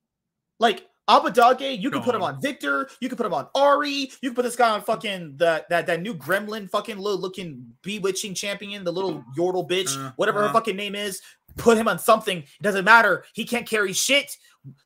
Like 0.59 0.87
Abbedagge, 1.11 1.81
you 1.81 1.91
can 1.91 2.03
put 2.03 2.15
him 2.15 2.23
on 2.23 2.41
Viktor, 2.41 2.89
you 3.01 3.09
can 3.09 3.17
put 3.19 3.27
him 3.27 3.35
on 3.35 3.49
Ahri, 3.57 4.13
you 4.23 4.31
can 4.31 4.35
put 4.35 4.43
this 4.45 4.55
guy 4.55 4.71
on 4.71 4.81
fucking 4.81 5.35
the 5.39 5.67
that 5.69 5.87
that 5.89 6.01
new 6.03 6.15
gremlin 6.15 6.71
fucking 6.71 6.97
little 6.97 7.19
looking 7.19 7.67
bewitching 7.83 8.33
champion, 8.33 8.85
the 8.85 8.93
little 8.93 9.25
yordle 9.37 9.69
bitch, 9.69 9.97
Uh, 9.97 10.13
whatever 10.15 10.41
her 10.41 10.49
uh. 10.49 10.53
fucking 10.53 10.77
name 10.77 10.95
is. 10.95 11.21
Put 11.57 11.77
him 11.77 11.89
on 11.89 11.99
something. 11.99 12.39
It 12.39 12.63
doesn't 12.63 12.85
matter. 12.85 13.25
He 13.33 13.45
can't 13.45 13.67
carry 13.67 13.93
shit. 13.93 14.37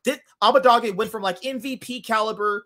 This 0.03 0.17
Abbedagge 0.41 0.95
went 0.95 1.11
from 1.11 1.21
like 1.21 1.41
MVP 1.41 2.03
caliber 2.03 2.65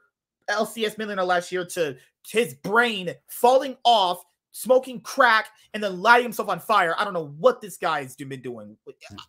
LCS 0.50 0.98
millionaire 0.98 1.26
last 1.26 1.52
year 1.52 1.66
to 1.66 1.98
his 2.26 2.54
brain 2.54 3.14
falling 3.28 3.76
off, 3.84 4.24
smoking 4.52 5.02
crack, 5.02 5.50
and 5.74 5.84
then 5.84 6.02
lighting 6.02 6.24
himself 6.24 6.48
on 6.48 6.62
fire. 6.62 6.96
I 6.98 7.04
don't 7.04 7.14
know 7.14 7.34
what 7.40 7.60
this 7.60 7.76
guy's 7.76 8.16
been 8.16 8.42
doing. 8.42 8.78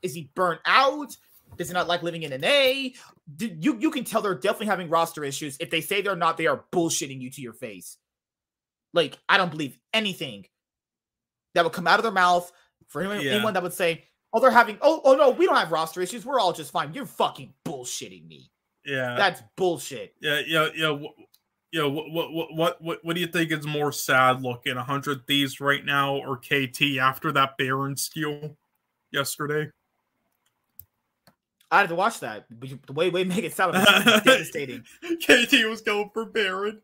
Is 0.02 0.14
he 0.14 0.30
burnt 0.36 0.60
out? 0.66 1.16
Does 1.56 1.68
he 1.68 1.74
not 1.74 1.88
like 1.88 2.02
living 2.02 2.22
in 2.22 2.32
an 2.32 2.44
A? 2.44 2.94
D- 3.36 3.56
You 3.60 3.76
you 3.78 3.90
can 3.90 4.04
tell 4.04 4.22
they're 4.22 4.34
definitely 4.34 4.66
having 4.66 4.88
roster 4.88 5.24
issues. 5.24 5.56
If 5.60 5.70
they 5.70 5.80
say 5.80 6.00
they're 6.00 6.16
not, 6.16 6.36
they 6.36 6.46
are 6.46 6.64
bullshitting 6.72 7.20
you 7.20 7.30
to 7.30 7.40
your 7.42 7.52
face. 7.52 7.96
Like 8.94 9.18
I 9.28 9.36
don't 9.36 9.50
believe 9.50 9.78
anything 9.92 10.46
that 11.54 11.64
would 11.64 11.72
come 11.72 11.86
out 11.86 11.98
of 11.98 12.02
their 12.02 12.12
mouth 12.12 12.50
for 12.88 13.02
anyone, 13.02 13.20
Yeah. 13.24 13.32
anyone 13.32 13.54
that 13.54 13.62
would 13.62 13.72
say, 13.74 14.04
"Oh, 14.32 14.40
they're 14.40 14.50
having 14.50 14.78
oh 14.80 15.00
oh 15.04 15.14
no, 15.14 15.30
we 15.30 15.46
don't 15.46 15.56
have 15.56 15.70
roster 15.72 16.00
issues. 16.00 16.24
We're 16.24 16.40
all 16.40 16.52
just 16.52 16.70
fine." 16.72 16.94
You're 16.94 17.06
fucking 17.06 17.54
bullshitting 17.64 18.26
me. 18.26 18.50
yeah, 18.84 19.14
That's 19.16 19.42
bullshit. 19.56 20.14
yeah, 20.20 20.40
yeah, 20.46 20.68
yeah. 20.74 20.98
know, 21.74 21.88
what 21.90 22.32
what 22.32 22.54
what 22.54 22.82
what 22.82 22.98
what 23.04 23.14
do 23.14 23.20
you 23.20 23.26
think 23.28 23.52
is 23.52 23.66
more 23.66 23.92
sad 23.92 24.42
looking, 24.42 24.76
hundred 24.76 25.26
thieves 25.26 25.60
right 25.60 25.84
now 25.84 26.16
or 26.16 26.36
KT 26.38 26.98
after 27.00 27.30
that 27.32 27.56
Baron 27.58 27.96
steal 27.96 28.56
yesterday? 29.12 29.70
I 31.70 31.80
had 31.80 31.88
to 31.90 31.94
watch 31.94 32.20
that. 32.20 32.46
The 32.50 32.92
way 32.92 33.10
we 33.10 33.24
make 33.24 33.44
it 33.44 33.54
sound 33.54 33.74
devastating. 33.74 34.84
KT 35.02 35.68
was 35.68 35.82
going 35.82 36.10
for 36.12 36.24
Baron. 36.24 36.80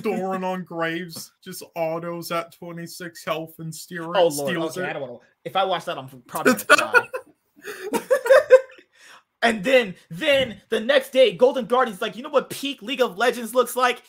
Doran 0.00 0.44
on 0.44 0.64
Graves, 0.64 1.32
just 1.42 1.62
autos 1.74 2.30
at 2.30 2.52
26 2.52 3.24
health 3.24 3.58
and 3.58 3.74
steering. 3.74 4.12
Oh 4.14 4.28
lord. 4.28 4.50
steals 4.50 4.78
Okay, 4.78 4.88
I 4.88 4.92
don't 4.92 5.02
want 5.02 5.20
to. 5.20 5.26
If 5.44 5.56
I 5.56 5.64
watch 5.64 5.84
that, 5.86 5.98
I'm 5.98 6.08
probably 6.26 6.54
gonna 6.54 6.64
cry. 6.64 7.08
and 9.42 9.62
then, 9.64 9.94
then 10.10 10.60
the 10.68 10.80
next 10.80 11.10
day, 11.10 11.32
Golden 11.32 11.66
Guardian's 11.66 12.02
like, 12.02 12.16
you 12.16 12.22
know 12.22 12.30
what 12.30 12.50
peak 12.50 12.82
League 12.82 13.00
of 13.00 13.16
Legends 13.16 13.54
looks 13.54 13.76
like? 13.76 14.02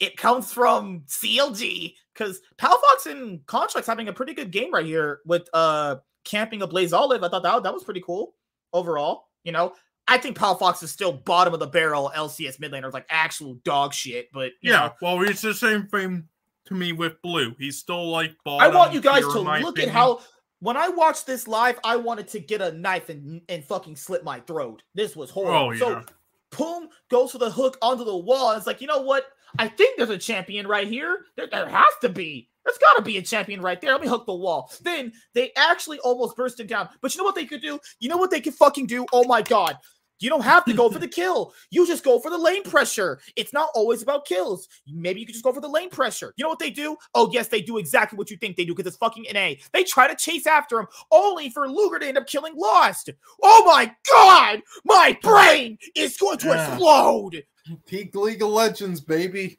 It 0.00 0.16
comes 0.16 0.52
from 0.52 1.02
CLG 1.06 1.94
because 2.12 2.40
Palafox 2.58 3.06
and 3.06 3.40
Contractz 3.46 3.86
having 3.86 4.08
a 4.08 4.12
pretty 4.12 4.34
good 4.34 4.50
game 4.50 4.72
right 4.72 4.84
here 4.84 5.20
with 5.24 5.48
uh 5.52 5.96
camping 6.24 6.60
Ablazeolive. 6.60 7.24
I 7.24 7.28
thought 7.28 7.42
that 7.42 7.62
that 7.62 7.74
was 7.74 7.84
pretty 7.84 8.02
cool 8.04 8.34
overall. 8.76 9.28
You 9.44 9.52
know, 9.52 9.74
I 10.08 10.18
think 10.18 10.36
Palafox 10.36 10.82
is 10.82 10.90
still 10.90 11.12
bottom 11.12 11.54
of 11.54 11.60
the 11.60 11.66
barrel 11.66 12.12
LCS 12.14 12.60
mid 12.60 12.72
laner, 12.72 12.92
like 12.92 13.06
actual 13.10 13.54
dog 13.64 13.92
shit. 13.92 14.28
But 14.32 14.52
you 14.60 14.72
Yeah, 14.72 14.86
know, 14.86 14.92
well, 15.02 15.22
it's 15.22 15.42
the 15.42 15.54
same 15.54 15.86
thing 15.86 16.28
to 16.66 16.74
me 16.74 16.92
with 16.92 17.20
Blue. 17.22 17.54
He's 17.58 17.78
still 17.78 18.10
like 18.10 18.36
bottom. 18.44 18.72
I 18.72 18.76
want 18.76 18.92
you 18.92 19.00
guys 19.00 19.22
to 19.22 19.40
look 19.40 19.78
at 19.78 19.88
how 19.88 20.20
when 20.60 20.76
I 20.76 20.88
watched 20.88 21.26
this 21.26 21.46
live, 21.46 21.78
I 21.84 21.96
wanted 21.96 22.28
to 22.28 22.40
get 22.40 22.60
a 22.60 22.72
knife 22.72 23.08
and 23.08 23.40
and 23.48 23.64
fucking 23.64 23.96
slit 23.96 24.24
my 24.24 24.40
throat. 24.40 24.82
This 24.94 25.16
was 25.16 25.30
horrible. 25.30 25.68
Oh, 25.68 25.70
yeah. 25.72 25.78
So 25.78 26.02
Poome 26.50 26.88
goes 27.10 27.32
for 27.32 27.38
the 27.38 27.50
hook 27.50 27.76
onto 27.82 28.04
the 28.04 28.16
wall. 28.16 28.50
And 28.50 28.58
it's 28.58 28.66
like, 28.66 28.80
you 28.80 28.86
know 28.86 29.02
what? 29.02 29.26
I 29.58 29.68
think 29.68 29.96
there's 29.96 30.10
a 30.10 30.18
champion 30.18 30.66
right 30.66 30.86
here. 30.86 31.26
There, 31.36 31.46
there 31.46 31.68
has 31.68 31.92
to 32.02 32.08
be. 32.08 32.48
There's 32.66 32.78
got 32.78 32.94
to 32.96 33.02
be 33.02 33.16
a 33.16 33.22
champion 33.22 33.62
right 33.62 33.80
there. 33.80 33.92
Let 33.92 34.00
me 34.02 34.08
hook 34.08 34.26
the 34.26 34.34
wall. 34.34 34.70
Then 34.82 35.12
they 35.34 35.52
actually 35.56 36.00
almost 36.00 36.36
burst 36.36 36.60
him 36.60 36.66
down. 36.66 36.88
But 37.00 37.14
you 37.14 37.18
know 37.18 37.24
what 37.24 37.36
they 37.36 37.46
could 37.46 37.62
do? 37.62 37.78
You 38.00 38.08
know 38.08 38.16
what 38.18 38.30
they 38.30 38.40
could 38.40 38.54
fucking 38.54 38.86
do? 38.86 39.06
Oh 39.12 39.24
my 39.24 39.40
god. 39.40 39.76
You 40.18 40.30
don't 40.30 40.40
have 40.42 40.64
to 40.64 40.72
go 40.72 40.88
for 40.90 40.98
the 40.98 41.06
kill. 41.20 41.52
You 41.70 41.86
just 41.86 42.02
go 42.02 42.18
for 42.18 42.30
the 42.30 42.38
lane 42.38 42.62
pressure. 42.62 43.20
It's 43.36 43.52
not 43.52 43.68
always 43.74 44.02
about 44.02 44.24
kills. 44.24 44.66
Maybe 44.90 45.20
you 45.20 45.26
could 45.26 45.34
just 45.34 45.44
go 45.44 45.52
for 45.52 45.60
the 45.60 45.68
lane 45.68 45.90
pressure. 45.90 46.32
You 46.36 46.42
know 46.42 46.48
what 46.48 46.58
they 46.58 46.70
do? 46.70 46.96
Oh, 47.14 47.28
yes, 47.32 47.48
they 47.48 47.60
do 47.60 47.76
exactly 47.76 48.16
what 48.16 48.30
you 48.30 48.38
think 48.38 48.56
they 48.56 48.64
do 48.64 48.74
because 48.74 48.88
it's 48.88 48.96
fucking 48.96 49.26
NA. 49.32 49.50
They 49.74 49.84
try 49.84 50.08
to 50.08 50.16
chase 50.16 50.46
after 50.46 50.80
him 50.80 50.86
only 51.12 51.50
for 51.50 51.68
Luger 51.68 51.98
to 51.98 52.06
end 52.06 52.16
up 52.18 52.26
killing 52.26 52.54
Lost. 52.56 53.10
Oh 53.42 53.62
my 53.66 53.94
god! 54.10 54.62
My 54.86 55.18
brain 55.22 55.76
is 55.94 56.16
going 56.16 56.38
to 56.38 56.48
Yeah. 56.48 56.66
explode. 56.72 57.44
Peak 57.86 58.14
League 58.14 58.42
of 58.42 58.48
Legends, 58.48 59.00
baby. 59.02 59.58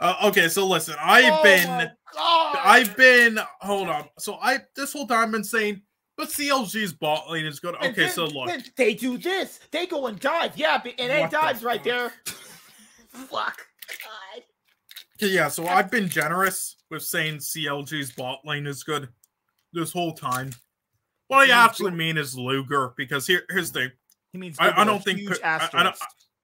Uh, 0.00 0.14
okay, 0.24 0.48
so 0.48 0.66
listen, 0.66 0.94
I've 1.00 1.40
Oh 1.40 1.42
been. 1.42 1.90
I've 2.16 2.96
been, 2.96 3.38
hold 3.60 3.88
on. 3.88 4.08
So 4.18 4.38
I 4.40 4.58
this 4.76 4.92
whole 4.92 5.06
time 5.06 5.32
been 5.32 5.44
saying, 5.44 5.82
but 6.16 6.28
CLG's 6.28 6.92
bot 6.92 7.30
lane 7.30 7.46
is 7.46 7.60
good. 7.60 7.74
Okay, 7.76 7.92
then- 7.92 8.10
so 8.12 8.26
look, 8.26 8.50
they 8.76 8.94
do 8.94 9.18
this. 9.18 9.60
They 9.70 9.86
go 9.86 10.06
and 10.06 10.18
dive. 10.18 10.56
Yeah, 10.56 10.80
and 10.98 11.12
A 11.12 11.20
What 11.20 11.30
the 11.30 11.36
dives 11.36 11.62
right 11.62 11.82
there. 11.82 12.12
Fuck. 13.08 13.66
God. 13.88 14.42
Yeah, 15.20 15.48
so 15.48 15.66
I've 15.66 15.90
been 15.90 16.08
generous 16.08 16.76
with 16.90 17.02
saying 17.02 17.38
CLG's 17.38 18.12
bot 18.12 18.40
lane 18.44 18.66
is 18.66 18.84
good 18.84 19.08
this 19.72 19.92
whole 19.92 20.12
time. 20.12 20.50
What 21.26 21.50
I 21.50 21.64
actually 21.64 21.90
mean 21.90 22.16
is 22.16 22.36
Luger, 22.36 22.94
because 22.96 23.26
here, 23.26 23.42
here's 23.50 23.70
the 23.72 23.80
thing. 23.80 23.90
He 24.32 24.38
means 24.38 24.56
I, 24.58 24.82
I 24.82 24.84
don't 24.84 25.02
think 25.02 25.20
I, 25.44 25.68
I 25.72 25.82
don't. 25.82 25.96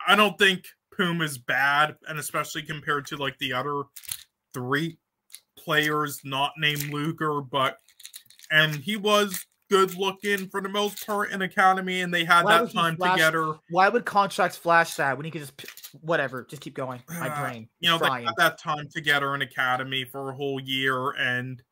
I 0.06 0.16
don't 0.16 0.38
think 0.38 0.64
Poome 0.96 1.22
is 1.22 1.38
bad, 1.38 1.96
and 2.08 2.18
especially 2.18 2.62
compared 2.62 3.06
to 3.06 3.16
like 3.16 3.38
the 3.38 3.52
other 3.52 3.82
three 4.52 4.98
players 5.58 6.20
not 6.24 6.52
named 6.58 6.84
Luger, 6.92 7.40
but 7.40 7.78
and 8.50 8.74
he 8.74 8.96
was 8.96 9.44
good 9.70 9.96
looking 9.96 10.48
for 10.50 10.60
the 10.60 10.68
most 10.68 11.04
part 11.06 11.30
in 11.32 11.42
Academy, 11.42 12.02
and 12.02 12.12
they 12.12 12.24
had 12.24 12.44
Why 12.44 12.58
that 12.58 12.72
time 12.72 12.96
flash- 12.96 13.12
together. 13.18 13.54
Why 13.70 13.88
would 13.88 14.04
Contractz 14.04 14.56
flash 14.58 14.94
that 14.96 15.16
when 15.16 15.24
he 15.24 15.30
could 15.30 15.40
just 15.40 15.64
whatever? 16.02 16.46
Just 16.48 16.62
keep 16.62 16.74
going. 16.74 17.02
My 17.08 17.28
Uh, 17.28 17.40
brain. 17.42 17.68
you 17.80 17.88
know, 17.90 17.98
they 17.98 18.08
had 18.24 18.34
that 18.36 18.58
time 18.58 18.86
together 18.94 19.34
in 19.34 19.42
academy 19.42 20.04
for 20.04 20.30
a 20.30 20.34
whole 20.34 20.60
year, 20.60 21.10
and 21.12 21.62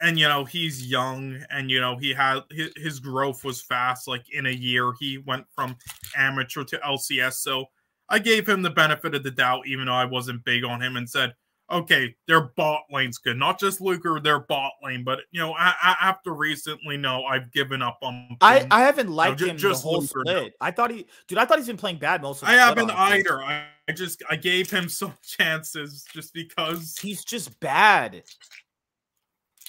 and 0.00 0.18
you 0.18 0.26
know 0.28 0.44
he's 0.44 0.86
young, 0.86 1.44
and 1.50 1.70
you 1.70 1.80
know 1.80 1.96
he 1.98 2.14
had 2.14 2.40
his, 2.50 2.70
his 2.76 3.00
growth 3.00 3.44
was 3.44 3.60
fast. 3.62 4.08
Like 4.08 4.24
in 4.32 4.46
a 4.46 4.50
year, 4.52 4.92
he 4.98 5.18
went 5.18 5.44
from 5.54 5.76
amateur 6.16 6.64
to 6.64 6.78
LCS. 6.78 7.34
So 7.34 7.66
I 8.08 8.18
gave 8.18 8.48
him 8.48 8.62
the 8.62 8.70
benefit 8.70 9.14
of 9.14 9.22
the 9.22 9.30
doubt, 9.30 9.66
even 9.66 9.86
though 9.86 9.94
I 9.94 10.04
wasn't 10.04 10.44
big 10.44 10.64
on 10.64 10.82
him, 10.82 10.96
and 10.96 11.08
said, 11.08 11.34
okay, 11.70 12.14
their 12.26 12.40
bot 12.56 12.82
lane's 12.90 13.18
good, 13.18 13.36
not 13.36 13.60
just 13.60 13.80
Luger, 13.80 14.20
their 14.20 14.40
bot 14.40 14.72
lane. 14.82 15.04
But 15.04 15.20
you 15.30 15.40
know, 15.40 15.52
I, 15.52 15.68
a- 15.70 16.04
after 16.04 16.32
recently, 16.32 16.96
no, 16.96 17.24
I've 17.24 17.50
given 17.52 17.82
up 17.82 17.98
on. 18.02 18.36
I, 18.40 18.66
I 18.70 18.80
haven't 18.80 19.10
liked 19.10 19.40
him 19.40 19.56
just 19.56 19.82
the 19.82 19.88
whole 19.88 20.00
Luger 20.00 20.22
now. 20.24 20.38
split. 20.38 20.54
I 20.60 20.70
thought 20.70 20.90
he, 20.90 21.06
dude. 21.26 21.38
I 21.38 21.44
thought 21.44 21.58
he's 21.58 21.66
been 21.66 21.76
playing 21.76 21.98
bad 21.98 22.22
most 22.22 22.42
of. 22.42 22.48
The 22.48 22.54
time. 22.54 22.60
I 22.60 22.64
haven't 22.64 22.90
either. 22.90 23.42
I, 23.42 23.64
I 23.88 23.92
just 23.92 24.22
I 24.30 24.36
gave 24.36 24.70
him 24.70 24.88
some 24.88 25.14
chances 25.22 26.04
just 26.12 26.32
because. 26.32 26.96
He's 27.00 27.24
just 27.24 27.58
bad. 27.60 28.22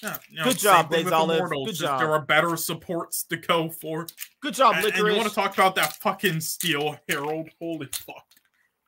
Yeah, 0.02 0.16
you 0.30 0.38
know, 0.38 0.44
Good 0.44 0.58
job, 0.58 0.90
thing 0.90 1.04
with 1.04 1.12
Olive. 1.12 1.36
Immortals, 1.38 1.66
Good 1.66 1.72
just 1.72 1.82
job. 1.82 2.00
There 2.00 2.10
are 2.12 2.22
better 2.22 2.56
supports 2.56 3.22
to 3.24 3.36
go 3.36 3.68
for. 3.68 4.06
Good 4.40 4.54
job, 4.54 4.76
And, 4.76 4.86
and 4.86 4.96
you 4.96 5.16
want 5.16 5.28
to 5.28 5.34
talk 5.34 5.52
about 5.54 5.74
that 5.76 5.96
fucking 5.96 6.40
Steal 6.40 6.96
Herald? 7.08 7.50
Holy 7.60 7.88
fuck! 7.92 8.24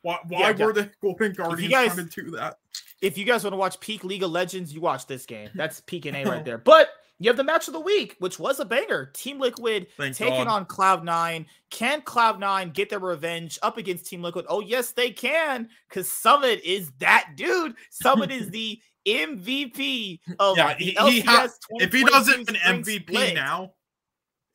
Why, 0.03 0.19
why 0.27 0.41
Yeah, 0.41 0.55
yeah. 0.57 0.65
were 0.67 0.73
the 0.73 0.91
Golden 1.03 1.33
Guardians 1.33 1.71
guys- 1.73 1.95
trying 1.95 2.09
to 2.09 2.25
do 2.25 2.31
that? 2.33 2.59
if 3.03 3.19
you 3.19 3.25
guys 3.25 3.43
want 3.45 3.53
to 3.53 3.57
watch 3.59 3.79
peak 3.81 4.05
League 4.05 4.23
of 4.23 4.31
Legends, 4.31 4.73
you 4.73 4.81
watch 4.81 5.07
this 5.07 5.27
game. 5.27 5.51
That's 5.55 5.81
peak 5.83 6.05
NA 6.07 6.23
right 6.23 6.45
there. 6.45 6.57
But 6.59 6.89
you 7.23 7.31
have 7.31 7.37
the 7.37 7.45
match 7.45 7.69
of 7.69 7.73
the 7.75 7.81
week, 7.81 8.17
which 8.19 8.39
was 8.39 8.59
a 8.61 8.65
banger. 8.65 9.07
Team 9.15 9.39
Liquid 9.39 9.87
Thank 9.97 10.17
taking 10.17 10.45
God. 10.45 10.49
on 10.49 10.67
Cloud9. 10.67 11.47
Can 11.71 12.03
Cloud9 12.03 12.73
get 12.73 12.91
their 12.91 12.99
revenge 12.99 13.59
up 13.63 13.79
against 13.79 14.07
Team 14.07 14.23
Liquid? 14.23 14.45
Oh, 14.49 14.61
yes, 14.61 14.93
they 14.93 15.11
can, 15.11 15.69
because 15.89 16.11
Summit 16.11 16.61
is 16.65 16.91
that 16.99 17.33
dude. 17.37 17.75
Summit 17.91 18.31
is 18.31 18.51
the 18.51 18.81
MVP 19.07 20.21
of 20.39 20.57
Yeah, 20.57 20.75
the 20.75 20.85
he- 20.85 20.91
he 20.91 21.23
LCS 21.23 21.51
If 21.71 21.93
he 21.93 22.05
doesn't 22.05 22.47
win 22.51 22.57
MVP 22.83 23.03
split. 23.09 23.35
now, 23.35 23.73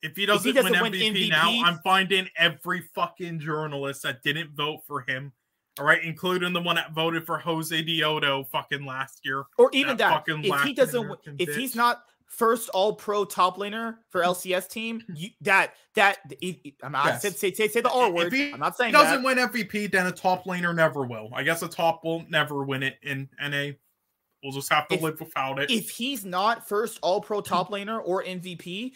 if 0.02 0.16
he 0.16 0.26
doesn't, 0.26 0.54
doesn't 0.54 0.72
win, 0.72 0.82
win 0.82 0.92
MVP, 0.92 1.28
now, 1.30 1.48
I'm 1.64 1.78
finding 1.82 2.28
every 2.36 2.82
fucking 2.94 3.40
journalist 3.40 4.02
that 4.04 4.22
didn't 4.22 4.50
vote 4.54 4.80
for 4.86 5.00
him. 5.02 5.32
All 5.80 5.86
right, 5.86 6.02
including 6.02 6.52
the 6.52 6.60
one 6.60 6.74
that 6.76 6.92
voted 6.92 7.24
for 7.24 7.38
Jose 7.38 7.84
Diodo 7.84 8.48
fucking 8.48 8.84
last 8.84 9.20
year. 9.24 9.44
or 9.58 9.70
even 9.72 9.96
that 9.96 9.98
that, 9.98 10.10
fucking 10.26 10.44
if 10.44 10.62
he 10.62 10.72
doesn't, 10.72 11.00
American 11.04 11.36
if 11.38 11.54
he's 11.54 11.74
not 11.76 12.02
first 12.28 12.68
All 12.70 12.94
Pro 12.94 13.24
top 13.24 13.56
laner 13.56 13.96
for 14.10 14.20
LCS 14.22 14.68
team, 14.68 15.02
you, 15.14 15.30
that 15.40 15.74
that 15.94 16.18
I'm 16.82 16.92
not 16.92 17.06
Yes. 17.06 17.38
say, 17.38 17.52
say 17.52 17.68
say 17.68 17.80
the 17.80 17.90
R 17.90 18.10
word. 18.10 18.32
I'm 18.34 18.60
not 18.60 18.76
saying 18.76 18.92
doesn't 18.92 19.22
that. 19.22 19.36
win 19.36 19.38
MVP, 19.66 19.90
then 19.90 20.06
a 20.06 20.12
top 20.12 20.44
laner 20.44 20.74
never 20.74 21.04
will. 21.04 21.30
I 21.34 21.42
guess 21.42 21.62
a 21.62 21.68
top 21.68 22.04
will 22.04 22.24
never 22.28 22.64
win 22.64 22.82
it 22.82 22.98
in 23.02 23.28
NA. 23.40 23.72
We'll 24.42 24.52
just 24.52 24.72
have 24.72 24.86
to 24.88 24.94
If- 24.94 25.02
live 25.02 25.18
without 25.20 25.58
it. 25.58 25.70
If 25.70 25.90
he's 25.90 26.24
not 26.24 26.68
first 26.68 26.98
All 27.02 27.20
Pro 27.20 27.40
top 27.40 27.70
laner 27.70 28.00
or 28.04 28.22
MVP, 28.22 28.94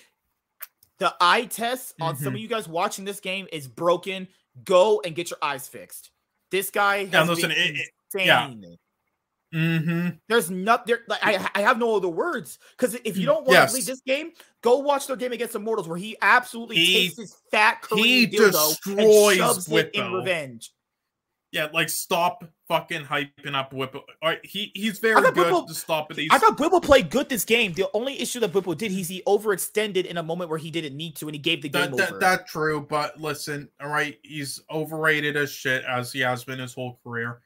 the 0.99 1.15
eye 1.21 1.47
test 1.47 1.95
on 2.01 2.17
some 2.17 2.27
Mhm. 2.33 2.37
of 2.37 2.41
you 2.41 2.49
guys 2.49 2.69
watching 2.69 3.05
this 3.05 3.19
game 3.19 3.49
is 3.53 3.67
broken. 3.67 4.29
Go 4.65 5.01
and 5.05 5.17
get 5.17 5.31
your 5.31 5.39
eyes 5.43 5.67
fixed. 5.67 6.11
This 6.51 6.71
guy 6.71 7.07
has 7.07 7.29
listen, 7.29 7.49
been 7.49 7.59
it- 7.59 7.77
it- 8.15 8.27
yeah. 8.27 8.53
Hmm 9.53 10.09
There's 10.29 10.51
nothing. 10.51 10.85
there. 10.87 11.01
Like, 11.09 11.21
I 11.23 11.51
I 11.55 11.61
have 11.61 11.79
no 11.79 11.95
other 11.97 12.09
words 12.09 12.59
because 12.77 12.95
if 13.05 13.17
you 13.19 13.27
don't 13.27 13.45
want 13.45 13.49
Mm, 13.51 13.53
Yes. 13.53 13.71
to 13.73 13.77
leave 13.77 13.87
this 13.87 14.01
game, 14.01 14.33
go 14.63 14.79
watch 14.79 15.07
their 15.07 15.17
game 15.17 15.33
against 15.33 15.55
Immortals 15.55 15.89
where 15.89 15.99
he 15.99 16.17
absolutely 16.23 16.77
He- 16.77 17.09
takes 17.09 17.19
his 17.19 17.37
fat 17.51 17.85
he 17.91 18.27
Korean 18.27 18.31
dildo 18.31 18.69
destroys 18.69 18.99
and 18.99 19.37
shoves 19.39 19.73
it 19.73 19.91
in 19.95 20.13
revenge. 20.13 20.73
Yeah, 21.51 21.69
like 21.75 21.91
stop 21.91 22.45
fucking 22.67 23.03
hyping 23.05 23.55
up 23.55 23.73
Bwipo. 23.73 23.97
All 23.97 24.31
right, 24.31 24.41
he 24.43 24.73
he's 24.75 24.99
very 24.99 25.21
good 25.21 25.35
Bwipo- 25.35 25.67
to 25.67 25.75
stop 25.75 26.11
at 26.11 26.17
these. 26.17 26.31
I 26.33 26.39
thought 26.39 26.57
Bwipo 26.57 26.83
played 26.83 27.11
good 27.11 27.29
this 27.29 27.45
game. 27.45 27.75
The 27.75 27.91
only 27.93 28.19
issue 28.19 28.41
that 28.41 28.55
Bwipo 28.55 28.75
did, 28.75 28.91
he's 28.91 29.09
he 29.09 29.23
overextended 29.27 30.07
in 30.07 30.17
a 30.17 30.23
moment 30.23 30.49
where 30.49 30.59
he 30.59 30.71
didn't 30.71 30.97
need 30.97 31.15
to, 31.17 31.27
and 31.27 31.35
he 31.35 31.39
gave 31.39 31.61
the 31.61 31.69
game 31.69 31.91
that, 31.91 31.97
that 31.99 32.11
over. 32.13 32.19
that 32.21 32.47
true, 32.49 32.81
but 32.89 33.21
listen, 33.21 33.69
all 33.83 33.91
right, 33.91 34.19
he's 34.23 34.63
overrated 34.71 35.37
as 35.37 35.53
shit 35.53 35.85
as 35.85 36.11
he 36.11 36.21
has 36.21 36.43
been 36.43 36.59
his 36.59 36.73
whole 36.73 36.99
career. 37.05 37.43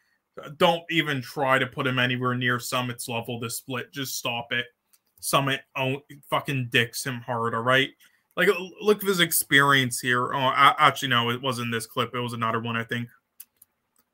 Don't 0.59 0.83
even 0.91 1.23
try 1.23 1.59
to 1.59 1.67
put 1.67 1.87
him 1.87 1.99
anywhere 1.99 2.35
near 2.35 2.59
Summit's 2.59 3.09
level 3.09 3.41
to 3.41 3.49
split. 3.51 3.93
Just 3.93 4.19
stop 4.19 4.53
it. 4.53 4.67
Summit 5.21 5.61
own, 5.77 6.01
fucking 6.29 6.69
dicks 6.71 7.05
him 7.05 7.21
hard, 7.21 7.55
all 7.55 7.63
right? 7.63 7.89
Like 8.37 8.49
look 8.83 9.03
at 9.03 9.09
his 9.09 9.21
experience 9.21 9.99
here. 9.99 10.35
Oh, 10.35 10.39
I, 10.39 10.75
actually 10.79 11.09
no, 11.09 11.31
it 11.31 11.41
wasn't 11.41 11.73
this 11.73 11.87
clip. 11.87 12.15
It 12.15 12.21
was 12.21 12.35
another 12.35 12.61
one, 12.61 12.77
I 12.77 12.85
think. 12.85 13.09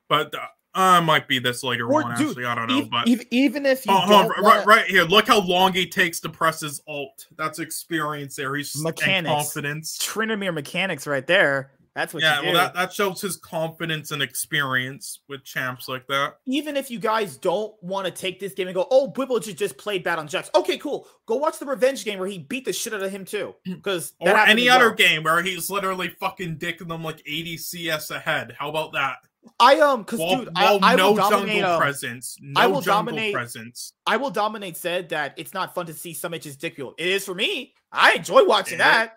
But 0.08 0.32
uh, 0.34 0.46
uh 0.78 1.00
might 1.00 1.26
be 1.26 1.38
this 1.40 1.64
later 1.64 1.86
Or, 1.86 2.02
one. 2.02 2.16
dude, 2.16 2.28
Actually, 2.28 2.44
I 2.46 2.54
don't 2.54 2.68
know. 2.68 2.76
even, 2.78 2.90
but 2.90 3.08
even, 3.08 3.26
even 3.32 3.66
if 3.66 3.84
you 3.84 3.92
Oh, 3.92 4.08
don't 4.08 4.28
right, 4.28 4.42
wanna- 4.42 4.64
right 4.64 4.86
here. 4.86 5.02
Look 5.02 5.26
how 5.26 5.40
long 5.40 5.72
he 5.72 5.86
takes 5.88 6.20
to 6.20 6.28
press 6.28 6.60
his 6.60 6.80
alt. 6.86 7.26
That's 7.36 7.58
experience 7.58 8.36
there. 8.36 8.54
He's 8.54 8.80
Mechanics. 8.80 9.28
confidence. 9.34 9.98
Tryndamere 9.98 10.54
mechanics 10.54 11.06
right 11.06 11.26
there. 11.26 11.72
That's 11.94 12.14
what 12.14 12.22
yeah, 12.22 12.40
well, 12.40 12.54
that, 12.54 12.72
that 12.74 12.92
shows 12.92 13.20
his 13.20 13.36
confidence 13.36 14.12
and 14.12 14.22
experience 14.22 15.20
with 15.28 15.44
champs 15.44 15.88
like 15.88 16.06
that. 16.06 16.36
Even 16.46 16.76
if 16.76 16.90
you 16.90 16.98
guys 16.98 17.36
don't 17.36 17.74
want 17.82 18.06
to 18.06 18.10
take 18.10 18.40
this 18.40 18.54
game 18.54 18.66
and 18.68 18.74
go, 18.74 18.86
oh, 18.90 19.12
Bwipo 19.12 19.40
just 19.54 19.76
played 19.76 20.02
bad 20.02 20.18
on 20.18 20.26
Jax. 20.26 20.48
Okay, 20.54 20.78
cool. 20.78 21.06
Go 21.26 21.36
watch 21.36 21.58
the 21.58 21.66
revenge 21.66 22.04
game 22.06 22.18
where 22.18 22.28
he 22.28 22.38
beat 22.38 22.64
the 22.64 22.72
shit 22.72 22.94
out 22.94 23.02
of 23.02 23.10
him 23.10 23.26
too. 23.26 23.54
Because 23.64 24.14
Or 24.20 24.30
any 24.36 24.70
other 24.70 24.92
game 24.92 25.22
where 25.24 25.42
he's 25.42 25.68
literally 25.68 26.08
fucking 26.18 26.56
dicking 26.56 26.88
them 26.88 27.02
like 27.04 27.22
80 27.26 27.58
CS 27.58 28.10
ahead. 28.10 28.56
How 28.58 28.70
about 28.70 28.92
that? 28.92 29.16
I 29.58 29.80
um, 29.80 30.02
because 30.02 30.20
Well, 30.20 30.36
dude, 30.44 30.50
well, 30.54 30.78
I, 30.82 30.92
I 30.92 30.96
no 30.96 31.10
will 31.10 31.16
dominate. 31.16 31.56
jungle 31.56 31.70
Um, 31.72 31.80
presence. 31.80 32.36
No 32.40 32.60
I 32.60 32.66
will 32.68 32.80
jungle 32.80 33.12
dominate- 33.16 33.34
presence. 33.34 33.92
I 34.06 34.16
will 34.16 34.30
dominate. 34.30 34.76
Said 34.76 35.08
that 35.10 35.34
it's 35.36 35.52
not 35.52 35.74
fun 35.74 35.86
to 35.86 35.92
see 35.94 36.14
Summit 36.14 36.42
just 36.42 36.60
dick. 36.60 36.78
It 36.78 36.94
is 36.98 37.24
for 37.24 37.34
me. 37.34 37.74
I 37.90 38.12
enjoy 38.14 38.44
watching 38.46 38.76
It 38.76 38.78
that. 38.78 39.16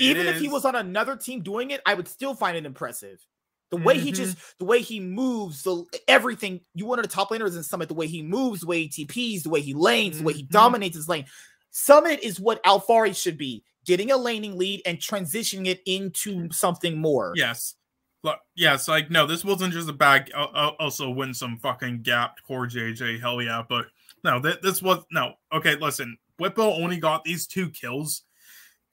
Even 0.00 0.26
if 0.26 0.40
he 0.40 0.48
was 0.48 0.64
on 0.64 0.74
another 0.76 1.16
team 1.16 1.42
doing 1.42 1.70
it, 1.70 1.80
I 1.86 1.94
would 1.94 2.08
still 2.08 2.34
find 2.34 2.56
it 2.56 2.66
impressive. 2.66 3.24
The 3.70 3.76
way 3.76 3.98
he 3.98 4.12
Mhm. 4.12 4.16
just, 4.16 4.38
the 4.58 4.64
way 4.64 4.80
he 4.80 4.98
moves, 4.98 5.62
the 5.62 5.84
everything. 6.08 6.60
You 6.74 6.86
wanted 6.86 7.04
a 7.04 7.08
top 7.08 7.28
laners 7.30 7.54
in 7.56 7.62
Summit. 7.62 7.88
The 7.88 7.94
way 7.94 8.06
he 8.06 8.22
moves, 8.22 8.60
the 8.60 8.66
way 8.66 8.86
he 8.86 8.88
TPs, 8.88 9.42
the 9.42 9.50
way 9.50 9.60
he 9.60 9.74
lanes, 9.74 10.18
the 10.18 10.24
way 10.24 10.32
he 10.32 10.44
Mhm. 10.44 10.50
dominates 10.50 10.96
his 10.96 11.08
lane. 11.08 11.26
Summit 11.70 12.20
is 12.22 12.40
what 12.40 12.62
Alphari 12.64 13.14
should 13.14 13.36
be: 13.36 13.62
getting 13.84 14.10
a 14.10 14.16
laning 14.16 14.56
lead 14.56 14.80
and 14.86 14.98
transitioning 14.98 15.66
it 15.66 15.82
into 15.84 16.50
something 16.50 16.98
more. 16.98 17.34
Yes. 17.36 17.74
Look, 18.24 18.40
yes, 18.56 18.88
like 18.88 19.10
no, 19.10 19.26
this 19.26 19.44
wasn't 19.44 19.74
just 19.74 19.88
a 19.88 19.92
bag. 19.92 20.30
Uh, 20.34 20.44
uh, 20.52 20.72
also, 20.80 21.10
Winsome 21.10 21.58
fucking 21.58 22.02
gapped 22.02 22.40
CoreJJ. 22.48 23.20
Hell 23.20 23.40
yeah, 23.42 23.62
but 23.68 23.86
no, 24.24 24.40
th- 24.40 24.60
this 24.62 24.82
was 24.82 25.04
no. 25.12 25.34
Okay, 25.52 25.76
listen, 25.76 26.16
Bwipo 26.40 26.82
only 26.82 26.96
got 26.96 27.22
these 27.22 27.46
two 27.46 27.70
kills 27.70 28.24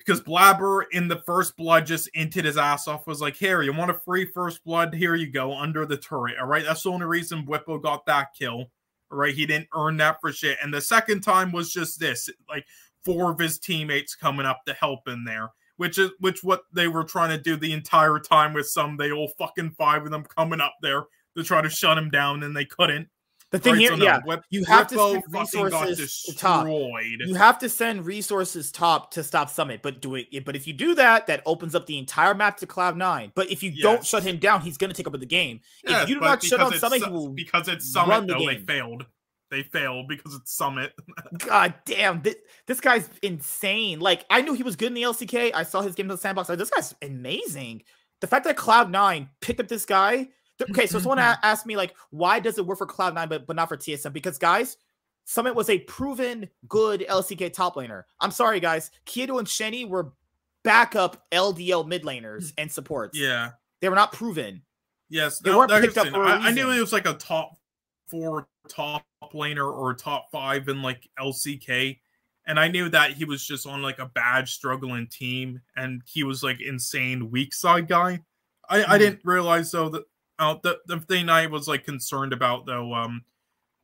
because 0.06 0.22
Blaber 0.22 0.84
in 0.92 1.08
the 1.08 1.18
first 1.18 1.58
blood 1.58 1.86
just 1.86 2.10
inted 2.14 2.46
his 2.46 2.58
ass 2.58 2.88
off. 2.88 3.08
Was 3.08 3.22
like, 3.22 3.36
here, 3.36 3.62
you 3.62 3.74
want 3.74 3.92
a 3.92 4.00
free 4.06 4.26
first 4.26 4.64
blood? 4.64 4.94
Here 4.94 5.16
you 5.16 5.32
go, 5.32 5.54
under 5.54 5.86
the 5.86 5.98
turret. 5.98 6.36
All 6.40 6.48
right, 6.48 6.64
that's 6.64 6.84
the 6.84 6.92
only 6.92 7.06
reason 7.06 7.46
Bwipo 7.46 7.82
got 7.82 8.06
that 8.06 8.34
kill. 8.38 8.66
All 9.12 9.18
right, 9.18 9.34
he 9.34 9.46
didn't 9.46 9.70
earn 9.76 9.98
that 9.98 10.18
for 10.22 10.32
shit. 10.32 10.58
And 10.62 10.74
the 10.74 10.82
second 10.82 11.22
time 11.22 11.52
was 11.52 11.72
just 11.72 12.00
this, 12.00 12.30
like 12.50 12.66
four 13.04 13.32
of 13.32 13.40
his 13.40 13.60
teammates 13.60 14.16
coming 14.16 14.46
up 14.46 14.62
to 14.66 14.74
help 14.74 15.08
in 15.08 15.24
there 15.24 15.52
which 15.78 15.98
is 15.98 16.12
which 16.20 16.44
what 16.44 16.64
they 16.74 16.88
were 16.88 17.04
trying 17.04 17.30
to 17.30 17.42
do 17.42 17.56
the 17.56 17.74
entire 17.74 18.20
time 18.20 18.54
with 18.54 18.68
some 18.68 18.98
they 18.98 19.12
all 19.12 19.32
fucking 19.38 19.72
five 19.72 20.04
of 20.04 20.12
them 20.12 20.24
coming 20.24 20.62
up 20.62 20.76
there 20.82 21.04
to 21.38 21.44
try 21.44 21.62
to 21.62 21.70
shut 21.70 21.98
him 21.98 22.10
down 22.10 22.44
and 22.44 22.56
they 22.56 22.66
couldn't. 22.66 23.08
The 23.56 23.62
thing 23.62 23.76
here, 23.76 23.94
yeah, 23.94 24.20
Whip- 24.26 24.44
you 24.50 24.66
have 24.66 24.88
to 24.88 24.98
send 24.98 25.24
resources 25.30 26.24
to 26.24 26.36
top. 26.36 26.68
You 26.68 27.36
have 27.36 27.58
to 27.60 27.70
send 27.70 28.06
resources 28.06 28.70
top 28.70 29.12
to 29.12 29.24
stop 29.24 29.50
Summit, 29.50 29.82
but 29.82 30.02
do 30.02 30.16
it. 30.16 30.44
But 30.44 30.58
if 30.58 30.68
you 30.68 30.74
do 30.74 30.94
that, 30.96 31.28
that 31.28 31.42
opens 31.46 31.74
up 31.74 31.86
the 31.86 31.98
entire 31.98 32.34
map 32.34 32.58
to 32.58 32.68
Cloud 32.68 32.98
Nine. 32.98 33.32
But 33.34 33.50
if 33.50 33.64
you 33.64 33.72
don't 33.82 34.06
shut 34.06 34.24
him 34.24 34.40
down, 34.40 34.60
he's 34.60 34.78
going 34.78 34.90
to 34.90 34.96
take 34.96 35.08
over 35.08 35.18
the 35.18 35.26
game. 35.26 35.62
Yes, 35.88 36.04
if 36.04 36.10
you 36.10 36.16
do 36.16 36.22
not 36.22 36.44
shut 36.44 36.60
because 36.60 36.60
down 36.60 36.74
it's 36.74 36.82
Summit, 36.82 37.00
Su- 37.00 37.06
he 37.06 37.12
will. 37.12 37.30
because 37.30 37.68
it's 37.70 37.94
Summit 37.94 38.28
the 38.28 38.34
though, 38.34 38.46
they 38.46 38.58
failed. 38.58 39.06
They 39.52 39.64
failed 39.64 40.10
because 40.10 40.36
it's 40.36 40.52
Summit. 40.52 40.92
God 41.38 41.76
damn, 41.86 42.22
this, 42.24 42.36
this 42.68 42.82
guy's 42.82 43.10
insane. 43.22 44.02
Like 44.02 44.26
I 44.30 44.42
knew 44.42 44.54
he 44.54 44.64
was 44.64 44.76
good 44.76 44.90
in 44.90 44.96
the 44.96 45.04
LCK. 45.04 45.52
I 45.54 45.64
saw 45.64 45.82
his 45.82 45.96
game 45.96 46.08
in 46.08 46.10
the 46.10 46.18
sandbox. 46.18 46.50
Like, 46.50 46.58
this 46.58 46.72
guy's 46.72 46.94
amazing. 47.02 47.84
The 48.20 48.28
fact 48.28 48.44
that 48.46 48.58
Cloud 48.58 48.92
Nine 48.92 49.30
picked 49.40 49.62
up 49.62 49.70
this 49.70 49.86
guy. 49.86 50.28
Okay, 50.62 50.88
so 50.88 51.00
someone 51.00 51.20
asked 51.20 51.66
me 51.66 51.76
like, 51.76 51.94
why 52.12 52.40
does 52.40 52.58
it 52.58 52.66
work 52.66 52.78
for 52.78 52.86
Cloud 52.86 53.14
Nine 53.14 53.28
but 53.28 53.46
but 53.46 53.56
not 53.56 53.68
for 53.70 53.78
TSM? 53.78 54.14
Because 54.14 54.38
guys, 54.38 54.78
Summit 55.26 55.56
was 55.56 55.70
a 55.70 55.80
proven 55.80 56.48
good 56.68 57.06
LCK 57.10 57.52
top 57.52 57.76
laner. 57.76 58.04
I'm 58.22 58.32
sorry, 58.32 58.60
guys. 58.60 58.92
Kiedo 59.06 59.40
and 59.40 59.48
Shenny 59.48 59.88
were 59.88 60.14
backup 60.64 61.26
LDL 61.32 61.88
mid 61.88 62.04
laners 62.04 62.54
and 62.58 62.72
supports. 62.72 63.20
yeah. 63.20 63.52
They 63.82 63.90
were 63.90 63.96
not 63.96 64.14
proven. 64.14 64.62
Yes. 65.10 65.40
They 65.40 65.52
no, 65.52 65.58
weren't 65.60 65.72
picked 65.72 65.98
up 65.98 66.06
listen, 66.06 66.14
for 66.14 66.24
a 66.24 66.30
I, 66.30 66.48
I 66.48 66.52
knew 66.52 66.72
it 66.72 66.80
was 66.80 66.94
like 66.94 67.06
a 67.06 67.14
top 67.16 67.52
four 68.08 68.48
top 68.68 69.04
laner 69.34 69.72
or 69.72 69.94
top 69.94 70.32
five 70.32 70.68
in 70.70 70.82
like 70.82 71.08
LCK. 71.20 72.00
And 72.48 72.60
I 72.60 72.68
knew 72.68 72.90
that 72.90 73.14
he 73.14 73.26
was 73.26 73.46
just 73.46 73.68
on 73.68 73.82
like 73.82 74.00
a 74.00 74.06
bad 74.08 74.48
struggling 74.48 75.08
team 75.08 75.62
and 75.76 76.02
he 76.06 76.24
was 76.24 76.42
like 76.44 76.62
insane 76.62 77.30
weak 77.30 77.54
side 77.54 77.88
guy. 77.88 78.22
I, 78.70 78.84
I 78.84 78.96
Mhm. 78.96 79.00
didn't 79.00 79.22
realize 79.24 79.72
though 79.72 79.90
that 79.90 80.04
uh, 80.40 80.56
the, 80.64 80.80
the 80.88 81.00
thing 81.00 81.30
I 81.30 81.48
was 81.48 81.68
like 81.68 81.84
concerned 81.86 82.34
about 82.34 82.66
though 82.66 82.94
um 82.94 83.24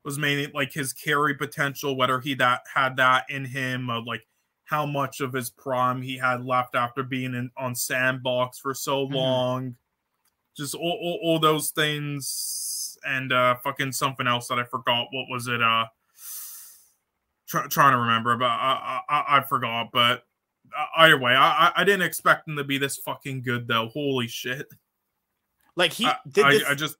was 0.03 0.17
mainly 0.17 0.47
like 0.53 0.73
his 0.73 0.93
carry 0.93 1.35
potential, 1.35 1.95
whether 1.95 2.19
he 2.19 2.33
that 2.35 2.61
had 2.73 2.97
that 2.97 3.25
in 3.29 3.45
him, 3.45 3.89
uh, 3.89 4.01
like 4.03 4.25
how 4.63 4.85
much 4.85 5.21
of 5.21 5.31
his 5.33 5.49
prime 5.51 6.01
he 6.01 6.17
had 6.17 6.43
left 6.43 6.75
after 6.75 7.03
being 7.03 7.35
in 7.35 7.51
on 7.57 7.75
sandbox 7.75 8.57
for 8.57 8.73
so 8.73 9.07
Mhm. 9.07 9.13
long. 9.13 9.75
Just 10.57 10.75
all, 10.75 10.97
all, 11.01 11.19
all 11.23 11.39
those 11.39 11.71
things 11.71 12.97
and 13.05 13.31
uh 13.33 13.55
fucking 13.63 13.91
something 13.91 14.27
else 14.27 14.47
that 14.47 14.59
i 14.59 14.63
forgot. 14.63 15.07
What 15.11 15.27
was 15.29 15.47
it 15.47 15.61
uh 15.61 15.85
try, 17.47 17.65
trying 17.67 17.93
to 17.93 17.97
remember 17.99 18.35
but 18.37 18.45
i 18.45 19.01
i, 19.09 19.37
I 19.37 19.41
forgot. 19.41 19.89
But 19.91 20.25
uh, 20.77 20.85
either 20.97 21.19
way 21.19 21.33
I, 21.33 21.67
I 21.67 21.71
i 21.77 21.83
didn't 21.83 22.03
expect 22.05 22.47
him 22.47 22.55
to 22.57 22.63
be 22.63 22.77
this 22.77 22.97
fucking 22.97 23.41
good 23.43 23.67
though. 23.67 23.89
Holy 23.89 24.27
shit 24.27 24.67
Like 25.75 25.93
he 25.93 26.05
I, 26.05 26.17
did 26.29 26.45
I, 26.45 26.51
this. 26.53 26.63
I 26.69 26.75
just 26.75 26.95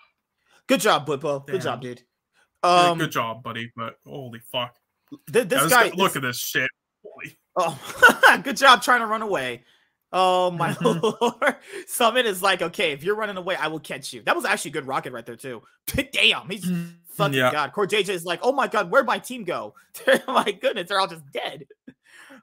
good 0.68 0.80
job, 0.80 1.06
Bwipo. 1.06 1.46
Good 1.46 1.62
job, 1.62 1.80
dude. 1.80 2.02
good- 2.62 2.68
Um, 2.68 2.98
good 2.98 3.10
job 3.10 3.42
buddy 3.42 3.72
but 3.74 3.96
holy 4.06 4.40
fuck 4.52 4.76
th- 5.32 5.48
this 5.48 5.68
guy. 5.68 5.90
look 5.94 6.14
at 6.16 6.22
this 6.22 6.38
shit 6.38 6.70
holy 7.04 7.36
Oh, 7.56 8.38
good 8.44 8.56
job 8.56 8.82
trying 8.82 9.00
to 9.00 9.06
run 9.06 9.20
away. 9.22 9.64
Oh 10.12 10.50
my 10.50 10.72
Mhm. 10.74 11.20
lord. 11.20 11.56
Summit 11.86 12.24
is 12.26 12.42
like, 12.42 12.62
okay, 12.62 12.92
if 12.92 13.02
you're 13.04 13.14
running 13.16 13.36
away, 13.36 13.56
I 13.56 13.68
will 13.68 13.80
catch 13.80 14.12
you. 14.12 14.22
That 14.22 14.36
was 14.36 14.44
actually 14.44 14.70
a 14.70 14.74
good 14.74 14.86
rocket 14.86 15.12
right 15.12 15.24
there, 15.26 15.36
too. 15.36 15.62
Damn, 16.12 16.48
he's 16.48 16.70
fucking 17.14 17.34
Yeah. 17.34 17.50
god. 17.52 17.72
CoreJJ 17.72 18.08
is 18.10 18.24
like, 18.24 18.40
oh 18.42 18.52
my 18.52 18.68
god, 18.68 18.90
where'd 18.90 19.06
my 19.06 19.18
team 19.18 19.44
go? 19.44 19.74
my 20.26 20.50
goodness, 20.52 20.88
they're 20.88 21.00
all 21.00 21.08
just 21.08 21.30
dead. 21.32 21.66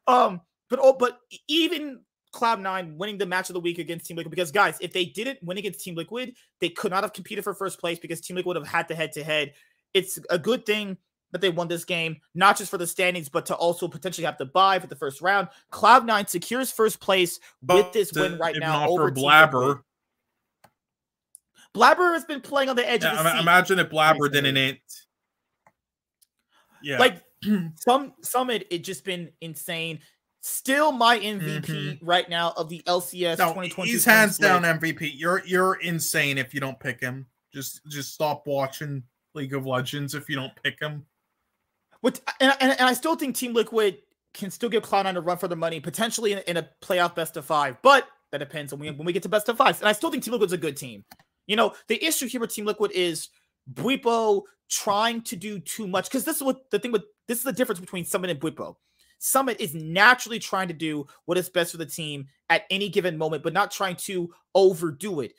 Um, 0.07 0.41
but 0.69 0.79
oh, 0.81 0.93
but 0.93 1.19
even 1.47 2.01
Cloud9 2.33 2.95
winning 2.95 3.17
the 3.17 3.25
match 3.25 3.49
of 3.49 3.53
the 3.53 3.59
week 3.59 3.79
against 3.79 4.05
Team 4.05 4.17
Liquid, 4.17 4.31
because 4.31 4.51
guys, 4.51 4.77
if 4.81 4.93
they 4.93 5.05
didn't 5.05 5.41
win 5.43 5.57
against 5.57 5.81
Team 5.81 5.95
Liquid, 5.95 6.35
they 6.59 6.69
could 6.69 6.91
not 6.91 7.03
have 7.03 7.13
competed 7.13 7.43
for 7.43 7.53
first 7.53 7.79
place 7.79 7.99
because 7.99 8.21
Team 8.21 8.35
Liquid 8.35 8.55
would 8.55 8.65
have 8.65 8.71
had 8.71 8.87
to 8.89 8.95
head 8.95 9.11
to 9.13 9.23
head. 9.23 9.53
It's 9.93 10.19
a 10.29 10.37
good 10.37 10.65
thing 10.65 10.97
that 11.31 11.41
they 11.41 11.49
won 11.49 11.67
this 11.67 11.85
game, 11.85 12.17
not 12.33 12.57
just 12.57 12.71
for 12.71 12.77
the 12.77 12.87
standings, 12.87 13.29
but 13.29 13.45
to 13.47 13.55
also 13.55 13.87
potentially 13.87 14.25
have 14.25 14.37
to 14.37 14.45
buy 14.45 14.79
for 14.79 14.87
the 14.87 14.95
first 14.95 15.21
round. 15.21 15.47
Cloud9 15.71 16.27
secures 16.27 16.71
first 16.71 16.99
place 16.99 17.39
with 17.61 17.91
this 17.93 18.11
win 18.13 18.37
right 18.37 18.55
now 18.57 18.87
over 18.89 19.11
Blaber. 19.11 19.81
Blaber 21.75 22.13
has 22.13 22.25
been 22.25 22.41
playing 22.41 22.69
on 22.69 22.75
the 22.75 22.87
edge 22.89 23.03
yeah, 23.03 23.17
of 23.17 23.23
the 23.23 23.31
seat. 23.31 23.39
imagine 23.41 23.79
if 23.79 23.89
Blaber 23.89 24.31
didn't 24.31 24.57
it 24.57 24.79
yeah 26.81 26.97
Like 26.97 27.21
some 27.75 28.13
summit, 28.21 28.67
it 28.69 28.83
just 28.83 29.05
been 29.05 29.29
insane. 29.41 29.99
Still 30.41 30.91
my 30.91 31.19
MVP 31.19 31.65
mm-hmm. 31.65 32.05
right 32.05 32.29
now 32.29 32.53
of 32.55 32.69
the 32.69 32.81
LCS 32.87 33.37
No, 33.37 33.47
2020. 33.47 33.91
he's 33.91 34.05
hands 34.05 34.37
down 34.37 34.63
MVP. 34.63 35.11
You're 35.15 35.43
you're 35.45 35.75
insane 35.81 36.37
if 36.37 36.53
you 36.53 36.61
don't 36.61 36.79
pick 36.79 37.01
him. 37.01 37.25
Just 37.53 37.81
just 37.87 38.13
stop 38.13 38.47
watching 38.47 39.03
League 39.33 39.53
of 39.53 39.65
Legends 39.65 40.15
if 40.15 40.29
you 40.29 40.35
don't 40.35 40.53
pick 40.63 40.79
him. 40.79 41.05
What 42.01 42.21
and, 42.39 42.53
and, 42.61 42.71
and 42.71 42.81
I 42.89 42.93
still 42.93 43.15
think 43.15 43.35
Team 43.35 43.53
Liquid 43.53 43.97
can 44.33 44.49
still 44.51 44.69
give 44.69 44.83
Cloud9 44.83 45.15
a 45.15 45.21
run 45.21 45.37
for 45.37 45.47
the 45.47 45.55
money, 45.55 45.79
potentially 45.79 46.33
in, 46.33 46.39
in 46.47 46.57
a 46.57 46.69
playoff 46.81 47.15
best 47.15 47.35
of 47.35 47.45
five. 47.45 47.75
But 47.81 48.07
that 48.31 48.37
depends 48.37 48.71
on 48.71 48.79
when 48.79 48.93
we, 48.93 48.97
when 48.97 49.05
we 49.05 49.13
get 49.13 49.23
to 49.23 49.29
best 49.29 49.49
of 49.49 49.57
fives. 49.57 49.79
And 49.79 49.89
I 49.89 49.91
still 49.91 50.11
think 50.11 50.23
Team 50.23 50.33
Liquid's 50.33 50.53
a 50.53 50.57
good 50.57 50.77
team. 50.77 51.03
You 51.47 51.55
know, 51.55 51.73
the 51.87 52.03
issue 52.03 52.27
here 52.27 52.39
with 52.39 52.53
Team 52.53 52.65
Liquid 52.65 52.91
is 52.91 53.29
Bwipo 53.73 54.43
trying 54.69 55.21
to 55.23 55.35
do 55.35 55.59
too 55.59 55.87
much 55.87 56.05
because 56.05 56.23
this 56.23 56.37
is 56.37 56.43
what 56.43 56.69
the 56.69 56.79
thing 56.79 56.91
with 56.91 57.03
this 57.27 57.39
is 57.39 57.43
the 57.43 57.51
difference 57.51 57.79
between 57.79 58.05
Summit 58.05 58.29
and 58.29 58.39
Bwipo. 58.39 58.75
Summit 59.19 59.59
is 59.59 59.75
naturally 59.75 60.39
trying 60.39 60.69
to 60.69 60.73
do 60.73 61.05
what 61.25 61.37
is 61.37 61.49
best 61.49 61.71
for 61.71 61.77
the 61.77 61.85
team 61.85 62.27
at 62.49 62.63
any 62.71 62.89
given 62.89 63.17
moment, 63.17 63.43
but 63.43 63.53
not 63.53 63.69
trying 63.69 63.97
to 63.97 64.33
overdo 64.55 65.19
it. 65.19 65.33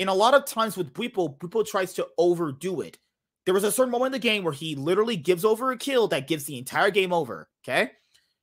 In 0.00 0.08
a 0.08 0.14
lot 0.14 0.34
of 0.34 0.44
times 0.44 0.76
with 0.76 0.92
Bwipo, 0.92 1.38
Bwipo 1.38 1.64
tries 1.64 1.92
to 1.94 2.08
overdo 2.18 2.80
it. 2.80 2.98
There 3.44 3.54
was 3.54 3.64
a 3.64 3.70
certain 3.70 3.92
moment 3.92 4.08
in 4.08 4.20
the 4.20 4.28
game 4.28 4.42
where 4.42 4.52
he 4.52 4.74
literally 4.74 5.16
gives 5.16 5.44
over 5.44 5.70
a 5.70 5.78
kill 5.78 6.08
that 6.08 6.26
gives 6.26 6.44
the 6.44 6.58
entire 6.58 6.90
game 6.90 7.12
over. 7.12 7.48
Okay. 7.62 7.92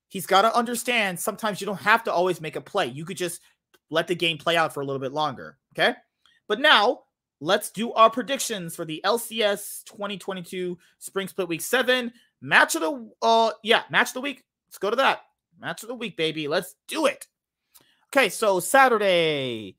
He's 0.07 0.25
got 0.25 0.43
to 0.43 0.55
understand 0.55 1.19
sometimes 1.19 1.59
you 1.59 1.67
don't 1.67 1.79
have 1.81 2.03
to 2.05 2.13
always 2.13 2.39
make 2.39 2.55
a 2.55 2.61
play. 2.61 2.87
You 2.87 3.05
could 3.05 3.17
just 3.17 3.41
let 3.89 4.07
the 4.07 4.15
game 4.15 4.37
play 4.37 4.55
out 4.55 4.73
for 4.73 4.81
a 4.81 4.85
little 4.85 4.99
bit 4.99 5.11
longer. 5.11 5.57
Okay. 5.73 5.95
But 6.47 6.59
now 6.61 7.01
let's 7.41 7.71
do 7.71 7.91
our 7.93 8.09
predictions 8.09 8.75
for 8.75 8.85
the 8.85 9.01
LCS 9.03 9.83
2022 9.85 10.77
Spring 10.99 11.27
Split 11.27 11.47
Week 11.49 11.61
7 11.61 12.13
match 12.41 12.75
of 12.75 12.81
the 12.81 13.11
uh 13.21 13.51
yeah, 13.63 13.83
match 13.89 14.09
of 14.09 14.13
the 14.15 14.21
week. 14.21 14.43
Let's 14.71 14.77
go 14.79 14.89
to 14.89 14.95
that. 14.95 15.21
Match 15.59 15.83
of 15.83 15.89
the 15.89 15.95
week, 15.95 16.15
baby. 16.15 16.47
Let's 16.47 16.75
do 16.87 17.05
it. 17.05 17.27
Okay, 18.15 18.29
so 18.29 18.59
Saturday. 18.61 19.75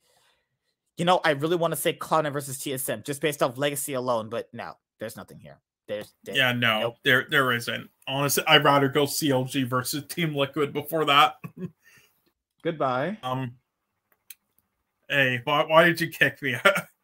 You 0.98 1.06
know, 1.06 1.20
I 1.24 1.30
really 1.30 1.56
want 1.56 1.72
to 1.72 1.80
say 1.80 1.94
Cloud9 1.94 2.32
versus 2.32 2.58
TSM 2.58 3.04
just 3.04 3.22
based 3.22 3.42
off 3.42 3.56
legacy 3.56 3.94
alone, 3.94 4.28
but 4.28 4.48
no, 4.52 4.74
there's 5.00 5.16
nothing 5.16 5.38
here. 5.40 5.58
There's 5.88 6.12
there- 6.24 6.36
Yeah, 6.36 6.52
no, 6.52 6.80
Nope. 6.80 6.96
there 7.04 7.26
there 7.30 7.52
isn't. 7.52 7.88
Honestly, 8.06 8.44
I'd 8.46 8.62
rather 8.64 8.88
go 8.88 9.04
CLG 9.06 9.66
versus 9.66 10.04
Team 10.08 10.34
Liquid 10.36 10.72
before 10.74 11.06
that. 11.06 11.36
Goodbye. 12.62 13.16
Um, 13.22 13.56
Hey, 15.08 15.40
why, 15.44 15.64
why 15.64 15.84
did 15.84 16.00
you 16.00 16.08
kick 16.08 16.40
me? 16.40 16.56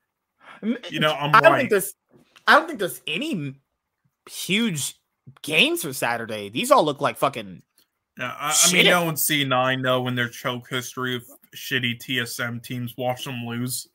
you 0.91 1.00
know, 1.00 1.12
I'm 1.12 1.34
I 1.34 1.41
don't 1.41 1.52
right. 1.52 1.58
think 1.58 1.70
there's 1.70 1.94
I 2.47 2.55
don't 2.55 2.67
think 2.67 2.78
there's 2.78 3.02
any 3.07 3.55
huge 4.31 4.94
games 5.42 5.83
for 5.83 5.92
Saturday. 5.92 6.49
These 6.49 6.70
all 6.70 6.84
look 6.84 7.00
like 7.02 7.17
fucking 7.18 7.62
Yeah, 8.18 8.34
I, 8.38 8.55
I 8.66 8.72
mean, 8.72 8.86
no 8.86 9.05
one's 9.05 9.24
C9 9.24 9.82
though 9.82 10.08
in 10.08 10.14
their 10.16 10.28
choke 10.28 10.68
history 10.68 11.14
of 11.14 11.24
shitty 11.55 11.98
TSM 12.02 12.62
teams. 12.62 12.94
Watch 12.98 13.24
them 13.24 13.44
lose. 13.47 13.86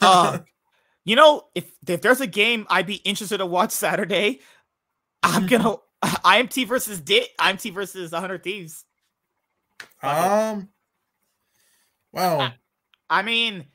uh 0.00 0.38
you 1.04 1.14
know, 1.16 1.42
if 1.54 1.70
if 1.86 2.00
there's 2.00 2.22
a 2.22 2.26
game 2.26 2.66
I'd 2.70 2.86
be 2.86 2.96
interested 2.96 3.38
to 3.38 3.46
watch 3.46 3.72
Saturday, 3.72 4.40
I'm 5.22 5.46
gonna 5.46 5.76
IMT 6.04 6.66
versus 6.66 7.00
Dit 7.00 7.28
IMT 7.38 7.74
versus 7.74 8.12
100 8.12 8.42
Thieves. 8.42 8.84
um, 10.02 10.68
well, 12.12 12.52
I 13.10 13.22
mean, 13.22 13.66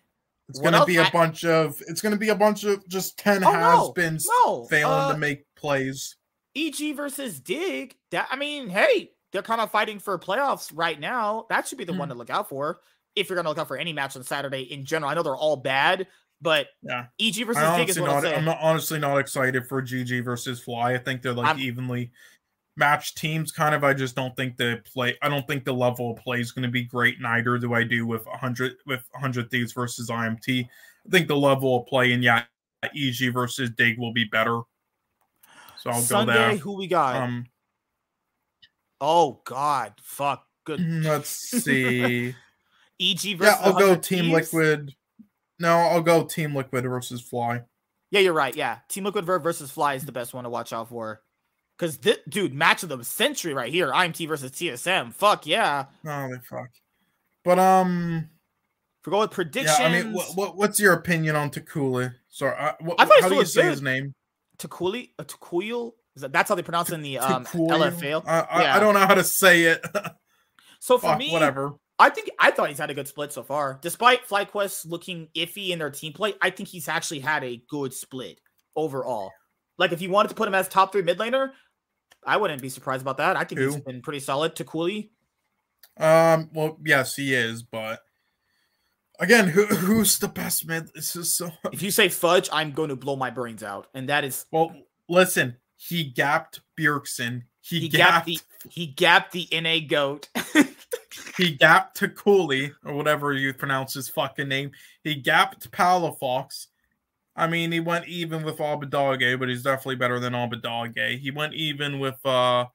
it's 0.48 0.60
gonna 0.60 0.86
be 0.86 0.98
a 0.98 1.04
I- 1.04 1.10
bunch 1.12 1.46
of 1.46 1.80
it's 1.88 2.02
gonna 2.02 2.18
be 2.18 2.30
a 2.30 2.36
bunch 2.36 2.64
of 2.64 2.88
just 2.88 3.20
ten 3.20 3.44
Oh, 3.44 3.52
has 3.96 4.26
no, 4.26 4.34
no, 4.46 4.66
failing 4.66 4.92
uh, 4.94 5.12
to 5.14 5.18
make 5.20 5.44
plays. 5.56 6.16
EG 6.56 6.96
versus 6.96 7.40
Dig. 7.40 7.96
That 8.12 8.28
I 8.32 8.36
mean, 8.36 8.70
hey, 8.70 9.12
they're 9.32 9.42
kind 9.42 9.62
of 9.62 9.72
fighting 9.72 10.00
for 10.00 10.18
playoffs 10.18 10.72
right 10.74 11.00
now. 11.00 11.46
That 11.50 11.68
should 11.68 11.78
be 11.78 11.84
the 11.86 11.94
one 11.94 12.08
Hmm. 12.10 12.14
to 12.14 12.18
look 12.18 12.30
out 12.30 12.50
for 12.50 12.80
if 13.16 13.30
you're 13.30 13.36
gonna 13.36 13.50
look 13.50 13.58
out 13.58 13.68
for 13.68 13.78
any 13.78 13.94
match 13.94 14.16
on 14.16 14.24
Saturday 14.24 14.62
in 14.62 14.86
general. 14.86 15.12
I 15.12 15.14
know 15.14 15.24
they're 15.24 15.36
all 15.36 15.56
bad, 15.58 16.08
but 16.42 16.68
Yeah. 16.82 17.08
EG 17.20 17.44
versus 17.44 17.62
I 17.62 17.82
is 17.82 17.98
honestly 17.98 18.30
not. 18.32 18.38
I'm 18.38 18.46
not 18.46 18.58
honestly 18.62 19.00
not 19.00 19.18
excited 19.18 19.68
for 19.68 19.82
GG 19.82 20.20
versus 20.22 20.60
Fly. 20.62 20.94
I 20.94 20.98
think 20.98 21.22
they're 21.22 21.34
like 21.34 21.48
I'm- 21.48 21.60
evenly 21.60 22.12
matched 22.78 23.18
teams. 23.18 23.52
Kind 23.52 23.76
of. 23.76 23.84
I 23.84 23.94
just 23.94 24.16
don't 24.16 24.36
think 24.38 24.56
the 24.58 24.82
play. 24.86 25.18
I 25.22 25.28
don't 25.30 25.46
think 25.48 25.66
the 25.66 25.74
level 25.74 26.12
of 26.12 26.18
play 26.24 26.40
is 26.40 26.52
going 26.54 26.64
to 26.64 26.70
be 26.72 26.84
great. 26.84 27.20
Neither 27.20 27.58
do 27.58 27.74
I 27.74 27.84
do 27.84 28.08
with 28.08 28.26
100 28.26 28.78
with 28.86 29.04
100 29.12 29.52
Thieves 29.52 29.74
versus 29.74 30.10
IMT. 30.10 30.66
I 31.06 31.10
think 31.10 31.28
the 31.28 31.36
level 31.36 31.82
of 31.82 31.88
play 31.88 32.14
and 32.14 32.24
yeah, 32.24 32.44
EG 32.84 33.30
versus 33.34 33.70
Dig 33.72 33.98
will 34.00 34.14
be 34.14 34.24
better. 34.24 34.62
So 35.78 35.90
I'll 35.90 36.02
Sunday, 36.02 36.34
go 36.34 36.40
there. 36.40 36.58
who 36.58 36.74
we 36.78 36.88
got? 36.88 37.16
Um, 37.18 37.46
oh 39.02 39.42
God, 39.46 39.94
fuck. 40.02 40.46
Good. 40.66 40.82
let's 41.04 41.30
see. 41.64 42.36
EG 43.00 43.38
versus. 43.38 43.40
yeah, 43.42 43.58
I'll 43.62 43.74
go 43.74 43.96
Team 43.96 44.26
Thieves? 44.26 44.54
Liquid. 44.54 44.94
No, 45.60 45.76
I'll 45.78 46.02
go 46.02 46.24
Team 46.24 46.56
Liquid 46.56 46.84
versus 46.84 47.22
Fly. 47.22 47.62
Yeah, 48.12 48.22
you're 48.22 48.34
right. 48.34 48.56
Yeah, 48.56 48.80
Team 48.88 49.06
Liquid 49.06 49.26
Ver- 49.26 49.40
versus 49.40 49.72
Fly 49.72 49.94
is 49.96 50.06
the 50.06 50.12
best 50.12 50.34
one 50.34 50.44
to 50.44 50.50
watch 50.50 50.74
out 50.74 50.90
for. 50.90 51.22
Cause 51.78 51.98
this 52.00 52.18
dude, 52.28 52.54
match 52.54 52.84
of 52.84 52.90
the 52.90 53.02
century 53.06 53.54
right 53.54 53.72
here. 53.72 53.90
IMT 53.92 54.28
versus 54.28 54.52
TSM. 54.52 55.14
Fuck 55.14 55.48
yeah. 55.48 55.86
Oh, 56.06 56.28
they 56.30 56.38
fuck. 56.44 56.68
But 57.46 57.58
um, 57.58 58.30
If 59.00 59.08
we 59.08 59.12
go 59.12 59.20
with 59.22 59.32
predictions, 59.32 59.80
yeah. 59.80 59.88
I 59.88 59.92
mean, 60.04 60.12
what, 60.12 60.28
what 60.36 60.58
what's 60.58 60.78
your 60.78 60.92
opinion 60.94 61.38
on 61.38 61.50
Takuli? 61.50 62.14
Sorry, 62.28 62.54
uh, 62.58 62.74
what, 62.82 63.00
I 63.00 63.06
how 63.22 63.30
do 63.30 63.36
you 63.36 63.46
say 63.46 63.62
good. 63.62 63.72
his 63.72 63.82
name? 63.82 64.14
Takuli, 64.58 65.12
uh, 65.18 65.24
Takuyel. 65.24 65.94
That's 66.22 66.50
how 66.50 66.56
they 66.56 66.64
pronounce 66.64 66.90
it 66.90 66.96
in 66.96 67.02
the 67.02 67.20
um? 67.20 67.46
LFA? 67.46 68.24
I, 68.26 68.40
I, 68.40 68.62
Yeah. 68.64 68.76
I 68.76 68.80
don't 68.80 68.94
know 68.94 69.06
how 69.06 69.16
to 69.16 69.24
say 69.24 69.64
it. 69.64 69.86
So 70.82 70.98
for 70.98 71.08
Fuck, 71.08 71.20
me, 71.20 71.32
whatever. 71.32 71.74
I 72.00 72.10
think 72.10 72.30
I 72.40 72.52
thought 72.52 72.70
he's 72.70 72.78
had 72.78 72.90
a 72.90 72.94
good 72.94 73.08
split 73.08 73.34
so 73.34 73.44
far. 73.44 73.78
Despite 73.82 74.28
FlyQuest 74.28 74.88
looking 74.88 75.28
iffy 75.36 75.70
in 75.70 75.80
their 75.80 75.90
team 75.90 76.14
play, 76.14 76.34
I 76.42 76.50
think 76.50 76.70
he's 76.70 76.88
actually 76.88 77.20
had 77.20 77.44
a 77.44 77.62
good 77.70 77.94
split 77.94 78.40
overall. 78.76 79.32
Like 79.78 79.92
if 79.92 80.02
you 80.02 80.10
wanted 80.10 80.30
to 80.30 80.36
put 80.36 80.48
him 80.48 80.56
as 80.56 80.70
top 80.70 80.94
three 80.94 81.02
mid 81.02 81.20
laner, 81.20 81.52
I 82.26 82.38
wouldn't 82.38 82.62
be 82.62 82.70
surprised 82.70 83.02
about 83.02 83.18
that. 83.18 83.36
I 83.36 83.44
think 83.44 83.60
he's 83.60 83.78
been 83.78 84.02
pretty 84.02 84.22
solid. 84.22 84.56
Takuli. 84.56 85.10
Um, 85.98 86.50
well, 86.54 86.78
yes, 86.86 87.16
he 87.16 87.34
is, 87.34 87.62
but 87.62 88.00
again, 89.20 89.50
who 89.50 89.66
who's 89.66 90.20
the 90.20 90.28
best 90.30 90.66
mid? 90.66 90.94
This 90.94 91.16
is 91.16 91.36
so 91.36 91.52
If 91.72 91.82
you 91.82 91.92
say 91.92 92.08
fudge, 92.08 92.50
I'm 92.52 92.72
going 92.72 92.90
to 92.90 92.96
blow 92.96 93.18
my 93.18 93.30
brains 93.30 93.64
out. 93.64 93.88
And 93.94 94.08
that 94.10 94.24
is 94.24 94.46
well. 94.52 94.74
Listen, 95.10 95.58
he 95.82 96.04
gapped 96.04 96.60
Bjergsen. 96.78 97.44
He, 97.62 97.80
he 97.82 97.90
gapped. 97.90 98.28
gapped 98.28 98.64
the 98.64 98.70
he 98.70 98.88
gapped 98.88 99.32
the 99.32 99.48
NA 99.54 99.80
goat. 99.88 100.28
he 101.38 101.52
gapped 101.56 101.96
to 101.98 102.10
Takuli 102.10 102.74
or 102.84 102.94
whatever 102.96 103.32
you 103.34 103.54
pronounce 103.54 103.94
his 103.94 104.10
fucking 104.10 104.50
name. 104.50 104.72
He 105.04 105.16
gapped 105.16 105.72
Palafox. 105.72 106.68
I 107.36 107.48
mean, 107.48 107.72
he 107.72 107.80
went 107.80 108.08
even 108.08 108.44
with 108.44 108.58
Abbedagge, 108.58 109.40
but 109.40 109.48
he's 109.48 109.64
definitely 109.64 109.96
better 109.96 110.20
than 110.20 110.34
Abbedagge. 110.34 111.20
He 111.20 111.32
went 111.32 111.54
even 111.54 112.00
with 112.00 112.18
uh, 112.26 112.66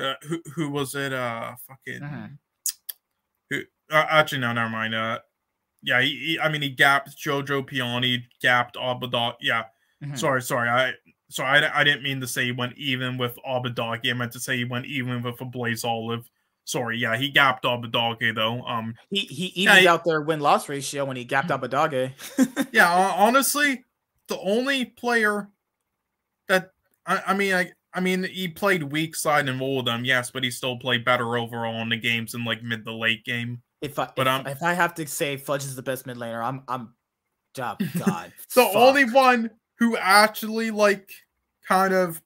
uh 0.00 0.14
who 0.22 0.42
who 0.54 0.70
was 0.70 0.96
it? 0.96 1.12
Uh, 1.12 1.54
fucking. 1.68 2.00
Mhm. 2.02 2.38
Who? 3.50 3.60
Uh, 3.92 4.06
actually, 4.10 4.40
no, 4.40 4.52
never 4.52 4.68
mind. 4.70 4.94
Uh, 4.96 5.20
yeah, 5.82 6.00
he, 6.00 6.08
he- 6.16 6.40
I 6.40 6.48
mean, 6.48 6.62
he 6.62 6.70
gapped 6.70 7.16
Jojopyun, 7.16 8.22
gapped 8.42 8.74
Abbedagge. 8.74 9.36
Yeah, 9.40 9.64
Mhm. 10.02 10.18
sorry, 10.18 10.42
sorry. 10.42 10.68
I 10.68 10.94
sorry, 11.30 11.64
I, 11.64 11.80
I 11.80 11.84
didn't 11.84 12.02
mean 12.02 12.20
to 12.20 12.26
say 12.26 12.44
he 12.44 12.52
went 12.52 12.76
even 12.76 13.16
with 13.16 13.38
Abbedagge. 13.48 14.10
I 14.10 14.12
meant 14.12 14.32
to 14.32 14.40
say 14.40 14.56
he 14.56 14.64
went 14.64 14.86
even 14.86 15.22
with 15.22 15.36
Ablazeolive. 15.36 16.24
Sorry, 16.64 16.98
yeah, 16.98 17.16
he 17.16 17.30
gapped 17.30 17.64
Abbedagge 17.64 18.34
though. 18.34 18.62
Um, 18.62 18.94
He 19.10 19.20
he 19.20 19.46
evened 19.62 19.86
out 19.86 20.04
their 20.04 20.20
win 20.20 20.40
loss 20.40 20.68
ratio 20.68 21.04
when 21.04 21.16
he 21.16 21.24
gapped 21.24 21.48
Abbedagge. 21.50 22.12
yeah, 22.72 22.92
honestly, 23.16 23.84
the 24.28 24.38
only 24.38 24.84
player 24.84 25.48
that 26.48 26.70
I, 27.06 27.22
I 27.28 27.34
mean, 27.34 27.54
I 27.54 27.72
I 27.92 28.00
mean, 28.00 28.22
he 28.24 28.46
played 28.46 28.84
weak 28.84 29.16
side 29.16 29.48
in 29.48 29.60
all 29.60 29.80
of 29.80 29.86
them, 29.86 30.04
yes, 30.04 30.30
but 30.30 30.44
he 30.44 30.50
still 30.50 30.76
played 30.78 31.04
better 31.04 31.36
overall 31.36 31.80
in 31.82 31.88
the 31.88 31.96
games 31.96 32.34
in 32.34 32.44
like 32.44 32.62
mid 32.62 32.84
to 32.84 32.94
late 32.94 33.24
game. 33.24 33.62
If 33.80 33.98
I 33.98 34.08
But, 34.14 34.26
if, 34.26 34.32
um, 34.32 34.46
if 34.46 34.62
I 34.62 34.74
have 34.74 34.94
to 34.94 35.06
say 35.06 35.36
Fudge 35.36 35.64
is 35.64 35.74
the 35.74 35.82
best 35.82 36.06
mid 36.06 36.16
laner, 36.16 36.44
I'm 36.44 36.62
I'm 36.68 36.94
oh, 37.58 37.76
God. 37.98 38.32
The 38.54 38.62
fuck. 38.62 38.76
only 38.76 39.04
one 39.10 39.50
who 39.80 39.96
actually 39.96 40.70
like 40.70 41.10
kind 41.66 41.92
of 41.92 42.22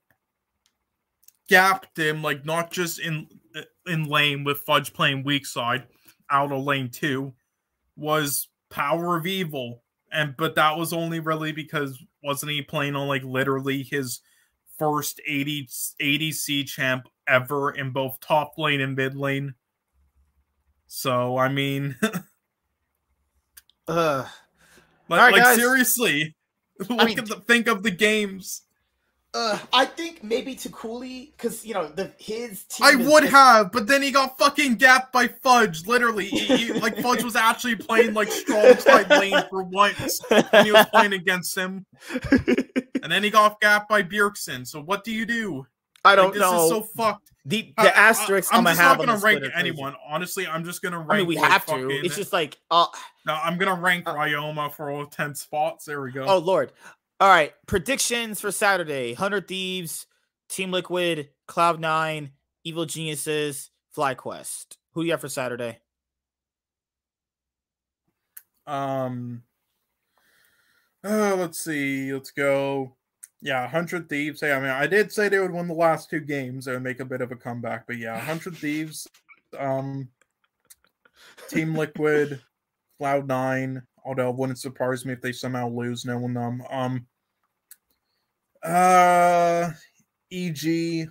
gapped 1.49 1.99
him, 1.99 2.23
like 2.23 2.45
not 2.45 2.71
just 2.71 2.99
in 2.99 3.29
in 3.87 4.05
lane 4.05 4.45
with 4.45 4.61
Fudge 4.61 4.93
playing 4.93 5.25
weak 5.25 5.47
side, 5.47 5.85
out 6.31 6.53
of 6.53 6.65
lane 6.65 6.91
two, 6.91 7.33
was 7.97 8.49
Power 8.69 9.17
of 9.17 9.27
Evil. 9.27 9.83
And 10.13 10.37
but 10.37 10.57
that 10.57 10.77
was 10.77 10.93
only 10.93 11.21
really 11.21 11.53
because 11.53 12.03
wasn't 12.23 12.53
he 12.53 12.61
playing 12.61 12.97
on 12.97 13.09
like 13.09 13.23
literally 13.25 13.83
his 13.83 14.21
first 14.79 15.21
80 15.27 15.69
ADC 16.01 16.67
champ 16.67 17.09
ever 17.29 17.71
in 17.71 17.93
both 17.93 18.19
top 18.21 18.59
lane 18.59 18.81
and 18.81 18.97
mid 18.97 19.17
lane? 19.17 19.55
So 20.87 21.37
I 21.37 21.49
mean 21.49 21.97
uh, 23.89 24.27
like, 25.09 25.21
Alright, 25.21 25.35
like 25.35 25.57
seriously. 25.57 26.35
Look 26.79 26.91
mean- 26.91 27.19
at 27.19 27.27
the 27.27 27.37
think 27.37 27.69
of 27.69 27.83
the 27.83 27.91
games. 27.91 28.63
Uh, 29.37 29.59
I 29.73 29.85
think 29.85 30.23
maybe 30.23 30.55
to 30.55 30.69
Takuli, 30.69 31.33
because 31.33 31.67
you 31.67 31.75
know 31.75 31.89
the 31.89 32.13
his 32.19 32.63
team. 32.67 32.87
I 32.87 32.95
would 32.95 33.23
just- 33.25 33.33
have, 33.33 33.73
but 33.73 33.89
then 33.89 34.01
he 34.01 34.13
got 34.13 34.39
fucking 34.39 34.77
gapped 34.77 35.13
by 35.13 35.27
Fudge. 35.27 35.87
Literally, 35.89 36.27
He- 36.29 36.57
he- 36.57 36.73
like 36.73 37.01
Fudge 37.01 37.25
was 37.25 37.35
actually 37.35 37.75
playing 37.75 38.15
like 38.15 38.31
strong 38.31 38.79
side 38.79 39.11
lane 39.11 39.43
for 39.51 39.65
once 39.65 40.21
and 40.31 40.65
he 40.65 40.71
was 40.71 40.87
playing 40.93 41.15
against 41.15 41.57
him, 41.59 41.85
and 42.31 43.11
then 43.11 43.25
he 43.25 43.31
got 43.31 43.61
gapped 43.61 43.89
by 43.89 44.05
Bjergsen. 44.05 44.65
So 44.69 44.81
what 44.81 45.03
do 45.03 45.11
you 45.11 45.27
do? 45.27 45.67
I 46.05 46.15
don't 46.15 46.33
this 46.33 46.41
know. 46.41 46.53
This 46.53 46.63
is 46.63 46.69
so 46.69 46.83
fucked. 46.97 47.33
The 47.45 47.73
the 47.77 47.97
asterisks 47.97 48.53
I, 48.53 48.57
I'm 48.57 48.65
gonna 48.65 48.75
just 48.77 48.83
not 48.83 48.99
gonna 48.99 49.13
rank 49.13 49.21
split 49.21 49.37
are 49.37 49.53
crazy. 49.53 49.59
anyone. 49.59 49.95
Honestly, 50.09 50.47
I'm 50.47 50.65
just 50.65 50.81
gonna 50.83 50.99
rank. 50.99 51.11
I 51.13 51.17
mean, 51.19 51.27
we 51.27 51.37
like, 51.37 51.51
have 51.51 51.67
to. 51.67 51.73
fucking- 51.73 52.01
It's 52.05 52.17
just 52.17 52.33
like, 52.33 52.57
uh, 52.71 52.87
no. 53.27 53.35
I'm 53.35 53.59
gonna 53.59 53.81
rank 53.81 54.09
uh, 54.09 54.15
Ryoma 54.15 54.73
for 54.73 54.91
all 54.91 55.07
ten 55.07 55.35
spots. 55.35 55.85
There 55.85 56.01
we 56.01 56.13
go. 56.13 56.25
oh 56.25 56.39
lord. 56.39 56.73
All 57.21 57.29
right, 57.29 57.53
predictions 57.67 58.41
for 58.41 58.51
Saturday: 58.51 59.15
Hundred 59.15 59.47
Thieves, 59.47 60.07
Team 60.49 60.71
Liquid, 60.73 61.29
Cloud 61.47 61.81
Nine, 61.81 62.33
Evil 62.65 62.87
Geniuses, 62.87 63.71
FlyQuest. 63.97 64.77
Who 64.93 65.03
do 65.03 65.07
you 65.07 65.13
have 65.13 65.21
for 65.21 65.29
Saturday? 65.29 65.79
Um. 68.67 69.43
Uh, 71.05 71.37
let's 71.37 71.63
see. 71.63 72.13
Let's 72.13 72.31
go. 72.31 72.97
Yeah, 73.45 73.69
hundred 73.69 74.09
thieves. 74.09 74.41
Hey, 74.41 74.55
I 74.55 74.59
mean, 74.59 74.71
I 74.71 74.87
did 74.87 75.13
say 75.13 75.29
they 75.29 75.39
would 75.39 75.53
win 75.53 75.69
the 75.69 75.75
last 75.75 76.09
two 76.09 76.21
games. 76.21 76.65
They 76.65 76.73
would 76.73 76.83
make 76.83 77.01
a 77.01 77.05
bit 77.05 77.21
of 77.21 77.31
a 77.31 77.37
comeback, 77.37 77.87
but 77.87 77.99
yeah, 77.99 78.19
hundred 78.19 78.57
thieves. 78.57 79.07
Um, 79.59 80.09
Team 81.51 81.75
Liquid, 81.75 82.41
Cloud 82.97 83.29
Nine. 83.29 83.83
Although 84.03 84.31
it 84.31 84.37
wouldn't 84.37 84.59
surprise 84.59 85.05
me 85.05 85.13
if 85.13 85.21
they 85.21 85.33
somehow 85.33 85.69
lose, 85.69 86.07
knowing 86.07 86.33
them. 86.33 86.63
Um. 86.71 87.07
Uh, 88.63 89.73
EG, 90.33 91.07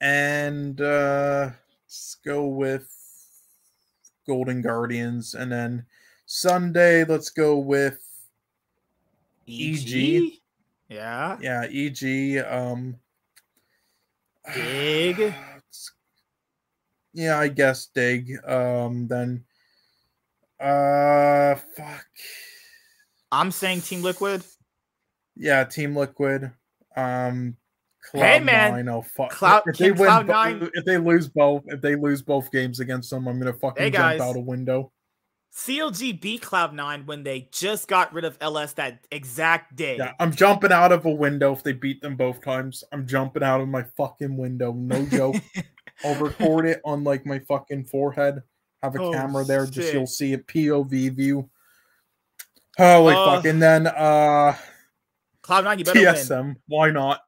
and 0.00 0.80
uh, 0.80 1.50
let's 1.84 2.16
go 2.24 2.46
with 2.46 2.88
Golden 4.24 4.62
Guardians, 4.62 5.34
and 5.34 5.50
then 5.50 5.84
Sunday, 6.26 7.04
let's 7.04 7.30
go 7.30 7.58
with 7.58 7.98
EG. 9.48 9.92
E 9.92 10.40
Yeah. 10.94 11.36
yeah, 11.40 11.64
EG. 11.68 12.38
Um, 12.46 12.96
Dig. 14.54 15.34
Yeah, 17.12 17.38
I 17.38 17.48
guess 17.48 17.86
Dig. 17.86 18.32
Um, 18.46 19.06
then 19.08 19.44
Uh, 20.60 21.56
fuck. 21.76 22.06
I'm 23.32 23.50
saying 23.50 23.80
Team 23.82 24.02
Liquid. 24.02 24.44
Yeah, 25.36 25.64
Team 25.64 25.96
Liquid. 25.96 26.50
Um, 26.96 27.56
Hey, 28.12 28.38
man. 28.38 28.72
Nine, 28.72 28.88
oh 28.90 29.02
fuck. 29.02 29.30
Cloud- 29.30 29.62
if 29.66 29.78
they 29.78 29.88
King 29.88 29.96
win, 29.98 30.06
Cloud 30.06 30.26
bo- 30.26 30.32
Nine- 30.32 30.70
if 30.74 30.84
they 30.84 30.98
lose 30.98 31.26
both, 31.26 31.64
if 31.66 31.80
they 31.80 31.96
lose 31.96 32.22
both 32.22 32.50
games 32.52 32.78
against 32.78 33.10
them, 33.10 33.26
I'm 33.26 33.38
gonna 33.40 33.54
fucking 33.54 33.82
Hey, 33.82 33.90
jump 33.90 34.20
out 34.20 34.36
a 34.36 34.40
window. 34.40 34.92
CLG 35.54 36.20
beat 36.20 36.42
Cloud9 36.42 37.06
when 37.06 37.22
they 37.22 37.48
just 37.52 37.86
got 37.86 38.12
rid 38.12 38.24
of 38.24 38.36
LS 38.40 38.72
that 38.72 39.06
exact 39.12 39.76
day. 39.76 39.96
Yeah, 39.98 40.12
I'm 40.18 40.32
jumping 40.34 40.72
out 40.72 40.90
of 40.90 41.04
a 41.06 41.10
window 41.10 41.52
if 41.52 41.62
they 41.62 41.72
beat 41.72 42.02
them 42.02 42.16
both 42.16 42.40
times. 42.42 42.82
I'm 42.90 43.06
jumping 43.06 43.44
out 43.44 43.60
of 43.60 43.68
my 43.68 43.84
fucking 43.96 44.36
window. 44.36 44.72
No 44.72 45.06
joke. 45.06 45.36
I'll 46.04 46.16
record 46.16 46.66
it 46.66 46.80
on 46.84 47.04
like 47.04 47.24
my 47.24 47.38
fucking 47.38 47.84
forehead. 47.84 48.42
Have 48.82 48.96
a 48.96 49.00
Oh, 49.00 49.12
camera 49.12 49.44
there, 49.44 49.64
just 49.66 49.92
you'll 49.92 50.06
see 50.08 50.32
it 50.32 50.46
POV 50.48 51.14
view. 51.14 51.48
Holy 52.76 53.14
Uh, 53.14 53.36
fuck! 53.36 53.44
And 53.44 53.62
then 53.62 53.86
uh 53.86 54.56
Cloud9, 55.42 55.78
you 55.78 55.84
better 55.84 56.00
win. 56.00 56.14
TSM. 56.14 56.56
Why 56.66 56.90
not? 56.90 57.20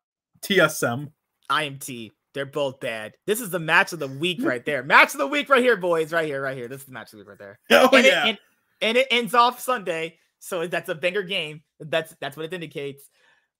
TSM. 0.42 1.12
IMT. 1.48 2.10
They're 2.36 2.44
both 2.44 2.80
bad. 2.80 3.14
This 3.26 3.40
is 3.40 3.48
the 3.48 3.58
match 3.58 3.94
of 3.94 3.98
the 3.98 4.08
week 4.08 4.42
right 4.42 4.62
there. 4.62 4.82
match 4.82 5.14
of 5.14 5.18
the 5.18 5.26
week 5.26 5.48
right 5.48 5.62
here, 5.62 5.74
boys. 5.74 6.12
Right 6.12 6.26
here, 6.26 6.42
right 6.42 6.54
here. 6.54 6.68
This 6.68 6.80
is 6.80 6.86
the 6.86 6.92
match 6.92 7.06
of 7.06 7.12
the 7.12 7.24
week 7.24 7.28
right 7.28 7.38
there. 7.38 7.58
Oh 7.70 7.88
and, 7.94 8.04
yeah. 8.04 8.26
it, 8.26 8.28
and, 8.28 8.38
and 8.82 8.98
it 8.98 9.06
ends 9.10 9.32
off 9.32 9.58
Sunday, 9.58 10.18
so 10.38 10.66
that's 10.66 10.90
a 10.90 10.94
banger 10.94 11.22
game. 11.22 11.62
That's 11.80 12.14
that's 12.20 12.36
what 12.36 12.44
it 12.44 12.52
indicates. 12.52 13.08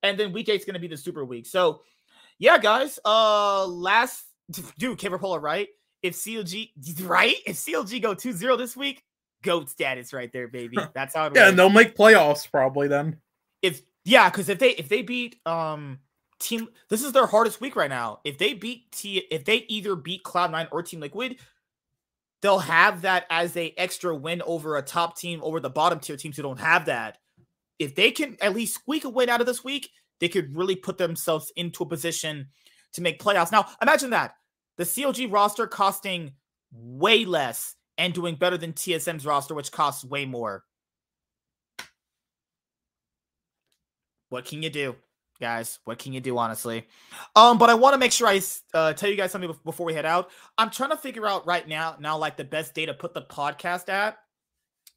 And 0.02 0.20
then 0.20 0.30
week 0.30 0.50
eight's 0.50 0.66
gonna 0.66 0.78
be 0.78 0.88
the 0.88 0.96
super 0.98 1.24
week. 1.24 1.46
So 1.46 1.80
yeah, 2.38 2.58
guys. 2.58 2.98
Uh 3.02 3.66
last 3.66 4.26
dude, 4.78 4.98
Caverpola, 4.98 5.40
right? 5.40 5.68
If 6.02 6.12
CLG 6.12 6.72
right, 7.08 7.36
if 7.46 7.56
CLG 7.56 8.02
go 8.02 8.14
2-0 8.14 8.58
this 8.58 8.76
week, 8.76 9.02
GOAT 9.42 9.70
status 9.70 10.12
right 10.12 10.30
there, 10.34 10.48
baby. 10.48 10.76
That's 10.94 11.14
how 11.14 11.28
it 11.28 11.32
yeah, 11.34 11.44
works. 11.44 11.48
and 11.48 11.58
they'll 11.58 11.70
make 11.70 11.96
playoffs 11.96 12.50
probably 12.50 12.88
then. 12.88 13.22
if 13.62 13.80
yeah, 14.04 14.28
because 14.28 14.50
if 14.50 14.58
they 14.58 14.72
if 14.72 14.90
they 14.90 15.00
beat 15.00 15.40
um 15.46 16.00
team 16.38 16.68
this 16.88 17.02
is 17.02 17.12
their 17.12 17.26
hardest 17.26 17.60
week 17.60 17.76
right 17.76 17.90
now. 17.90 18.20
If 18.24 18.38
they 18.38 18.54
beat 18.54 18.92
T 18.92 19.18
if 19.30 19.44
they 19.44 19.64
either 19.68 19.96
beat 19.96 20.24
Cloud9 20.24 20.68
or 20.72 20.82
Team 20.82 21.00
Liquid, 21.00 21.36
they'll 22.42 22.58
have 22.58 23.02
that 23.02 23.26
as 23.30 23.56
a 23.56 23.74
extra 23.76 24.14
win 24.14 24.42
over 24.42 24.76
a 24.76 24.82
top 24.82 25.16
team 25.16 25.40
over 25.42 25.60
the 25.60 25.70
bottom 25.70 26.00
tier 26.00 26.16
teams 26.16 26.36
who 26.36 26.42
don't 26.42 26.60
have 26.60 26.86
that. 26.86 27.18
If 27.78 27.94
they 27.94 28.10
can 28.10 28.36
at 28.40 28.54
least 28.54 28.74
squeak 28.74 29.04
a 29.04 29.08
win 29.08 29.28
out 29.28 29.40
of 29.40 29.46
this 29.46 29.64
week, 29.64 29.90
they 30.20 30.28
could 30.28 30.56
really 30.56 30.76
put 30.76 30.98
themselves 30.98 31.52
into 31.56 31.82
a 31.82 31.88
position 31.88 32.48
to 32.94 33.02
make 33.02 33.22
playoffs. 33.22 33.52
Now, 33.52 33.66
imagine 33.82 34.10
that. 34.10 34.34
The 34.78 34.84
CLG 34.84 35.30
roster 35.32 35.66
costing 35.66 36.32
way 36.72 37.24
less 37.24 37.74
and 37.98 38.12
doing 38.12 38.34
better 38.36 38.58
than 38.58 38.72
TSM's 38.72 39.26
roster, 39.26 39.54
which 39.54 39.72
costs 39.72 40.04
way 40.04 40.24
more. 40.24 40.64
What 44.28 44.44
can 44.44 44.62
you 44.62 44.70
do, 44.70 44.96
guys? 45.40 45.78
What 45.84 45.98
can 45.98 46.12
you 46.12 46.20
do, 46.20 46.36
honestly? 46.38 46.86
Um, 47.34 47.58
but 47.58 47.70
I 47.70 47.74
want 47.74 47.94
to 47.94 47.98
make 47.98 48.12
sure 48.12 48.28
I 48.28 48.40
uh, 48.74 48.92
tell 48.92 49.08
you 49.10 49.16
guys 49.16 49.32
something 49.32 49.54
before 49.64 49.86
we 49.86 49.94
head 49.94 50.06
out. 50.06 50.30
I'm 50.58 50.70
trying 50.70 50.90
to 50.90 50.96
figure 50.96 51.26
out 51.26 51.46
right 51.46 51.66
now, 51.66 51.96
now 52.00 52.16
like 52.18 52.36
the 52.36 52.44
best 52.44 52.74
day 52.74 52.86
to 52.86 52.94
put 52.94 53.14
the 53.14 53.22
podcast 53.22 53.88
at, 53.88 54.18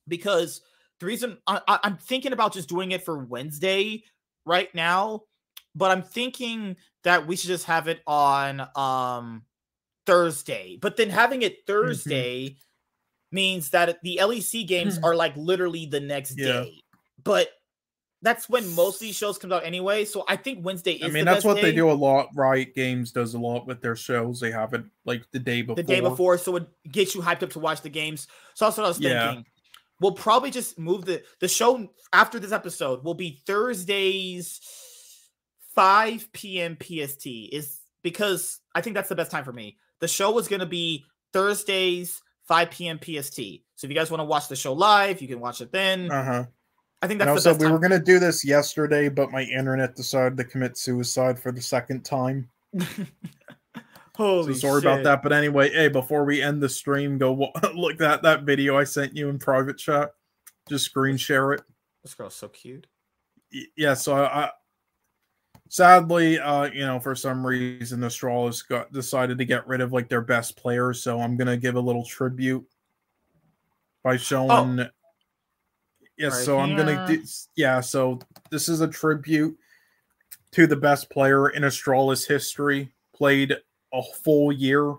because 0.07 0.61
the 0.99 1.05
reason 1.05 1.37
I, 1.47 1.61
I, 1.67 1.79
I'm 1.83 1.97
thinking 1.97 2.33
about 2.33 2.53
just 2.53 2.69
doing 2.69 2.91
it 2.91 3.03
for 3.03 3.23
Wednesday 3.23 4.03
right 4.45 4.73
now, 4.73 5.23
but 5.75 5.91
I'm 5.91 6.03
thinking 6.03 6.75
that 7.03 7.27
we 7.27 7.35
should 7.35 7.47
just 7.47 7.65
have 7.65 7.87
it 7.87 8.01
on 8.07 8.67
um 8.75 9.43
Thursday. 10.05 10.77
But 10.81 10.97
then 10.97 11.09
having 11.09 11.41
it 11.43 11.65
Thursday 11.67 12.57
means 13.31 13.69
that 13.69 13.99
the 14.01 14.19
LEC 14.21 14.67
games 14.67 14.99
are 15.03 15.15
like 15.15 15.35
literally 15.37 15.85
the 15.85 15.99
next 15.99 16.37
Yeah. 16.37 16.63
day. 16.63 16.81
But 17.23 17.49
that's 18.22 18.49
when 18.49 18.67
most 18.75 18.95
of 18.95 19.01
these 19.01 19.15
shows 19.15 19.38
comes 19.38 19.53
out 19.53 19.65
anyway. 19.65 20.06
So 20.06 20.25
I 20.27 20.35
think 20.35 20.65
Wednesday 20.65 20.93
is 20.93 21.03
I 21.03 21.07
mean, 21.09 21.25
that's 21.25 21.45
what 21.45 21.56
day, 21.56 21.61
they 21.64 21.72
do 21.72 21.89
a 21.89 21.93
lot. 21.93 22.27
Riot 22.35 22.75
Games 22.75 23.11
does 23.11 23.33
a 23.33 23.39
lot 23.39 23.65
with 23.65 23.81
their 23.81 23.95
shows. 23.95 24.39
They 24.39 24.51
have 24.51 24.73
it 24.73 24.83
like 25.06 25.23
the 25.31 25.39
day 25.39 25.61
before. 25.61 25.75
the 25.75 25.83
day 25.83 26.01
before, 26.01 26.38
so 26.38 26.56
it 26.57 26.67
gets 26.91 27.15
you 27.15 27.22
hyped 27.22 27.43
up 27.43 27.51
to 27.51 27.59
watch 27.59 27.81
the 27.81 27.89
games. 27.89 28.27
So 28.56 28.65
that's 28.65 28.77
what 28.77 28.85
I 28.85 28.89
was 28.89 28.99
Yeah. 28.99 29.27
thinking. 29.27 29.45
We'll 30.01 30.14
probably 30.14 30.51
just 30.51 30.80
move 30.80 31.06
the 31.06 31.23
the 31.39 31.48
show 31.48 31.89
after 32.14 32.39
this 32.39 32.51
episode 32.51 33.03
will 33.03 33.14
be 33.15 33.41
Thursdays 33.45 34.59
5 35.75 36.31
p.m. 36.33 36.77
PST 36.81 37.25
is 37.51 37.80
because 38.01 38.59
I 38.73 38.81
think 38.81 38.95
that's 38.95 39.09
the 39.09 39.15
best 39.15 39.31
time 39.31 39.43
for 39.43 39.53
me. 39.53 39.77
The 39.99 40.07
show 40.07 40.31
was 40.31 40.48
going 40.48 40.61
to 40.61 40.65
be 40.65 41.06
Thursdays 41.33 42.22
5 42.48 42.72
p.m. 42.72 42.98
PST. 42.99 43.38
So 43.75 43.85
if 43.85 43.89
you 43.89 43.93
guys 43.95 44.09
want 44.09 44.22
to 44.22 44.25
watch 44.25 44.48
the 44.48 44.56
show 44.56 44.73
live, 44.73 45.22
you 45.22 45.27
can 45.27 45.39
watch 45.39 45.61
it 45.61 45.72
then. 45.72 46.09
Uh 46.11 46.23
huh. 46.23 46.45
I 47.01 47.07
think 47.07 47.21
And 47.21 47.29
that's 47.29 47.43
the 47.43 47.51
also, 47.51 47.59
we 47.59 47.65
time. 47.65 47.73
were 47.73 47.79
gonna 47.79 47.99
do 47.99 48.19
this 48.19 48.43
yesterday, 48.43 49.07
but 49.07 49.31
my 49.31 49.43
internet 49.43 49.95
decided 49.95 50.37
to 50.37 50.43
commit 50.43 50.77
suicide 50.77 51.39
for 51.39 51.51
the 51.51 51.61
second 51.61 52.03
time. 52.03 52.49
Holy 54.15 54.53
so 54.53 54.59
sorry 54.59 54.79
about 54.79 55.03
that. 55.05 55.23
But 55.23 55.31
anyway, 55.31 55.69
hey, 55.69 55.87
before 55.87 56.25
we 56.25 56.41
end 56.41 56.61
the 56.61 56.67
stream, 56.67 57.17
go 57.17 57.51
look 57.73 58.01
at 58.01 58.21
that 58.23 58.43
video 58.43 58.77
I 58.77 58.83
sent 58.83 59.15
you 59.15 59.29
in 59.29 59.39
private 59.39 59.77
chat. 59.77 60.11
Just 60.67 60.83
screen 60.85 61.15
share 61.15 61.53
it. 61.53 61.61
This 62.03 62.15
girl's 62.15 62.35
so 62.35 62.49
cute. 62.49 62.85
Yeah. 63.77 63.93
So 63.93 64.15
I, 64.15 64.43
I 64.43 64.49
sadly, 65.69 66.37
uh, 66.37 66.65
you 66.65 66.85
know, 66.85 66.99
for 66.99 67.15
some 67.15 67.47
reason, 67.47 68.01
the 68.01 68.09
Straws 68.09 68.61
got 68.61 68.91
decided 68.91 69.37
to 69.37 69.45
get 69.45 69.65
rid 69.65 69.79
of 69.79 69.93
like 69.93 70.09
their 70.09 70.21
best 70.21 70.57
players. 70.57 71.01
So 71.01 71.21
I'm 71.21 71.37
gonna 71.37 71.57
give 71.57 71.75
a 71.75 71.79
little 71.79 72.03
tribute 72.03 72.65
by 74.03 74.17
showing. 74.17 74.85
Yeah, 76.19 76.27
Right 76.27 76.45
so 76.45 76.59
I'm 76.59 76.75
gonna 76.75 77.07
do. 77.07 77.23
Yeah, 77.56 77.80
so 77.80 78.19
this 78.51 78.67
is 78.67 78.81
a 78.81 78.88
tribute 78.88 79.57
to 80.51 80.67
the 80.67 80.75
best 80.75 81.09
player 81.09 81.49
in 81.49 81.64
Astralis 81.64 82.27
history. 82.27 82.91
Played 83.15 83.56
a 83.93 84.03
full 84.23 84.51
year. 84.51 84.95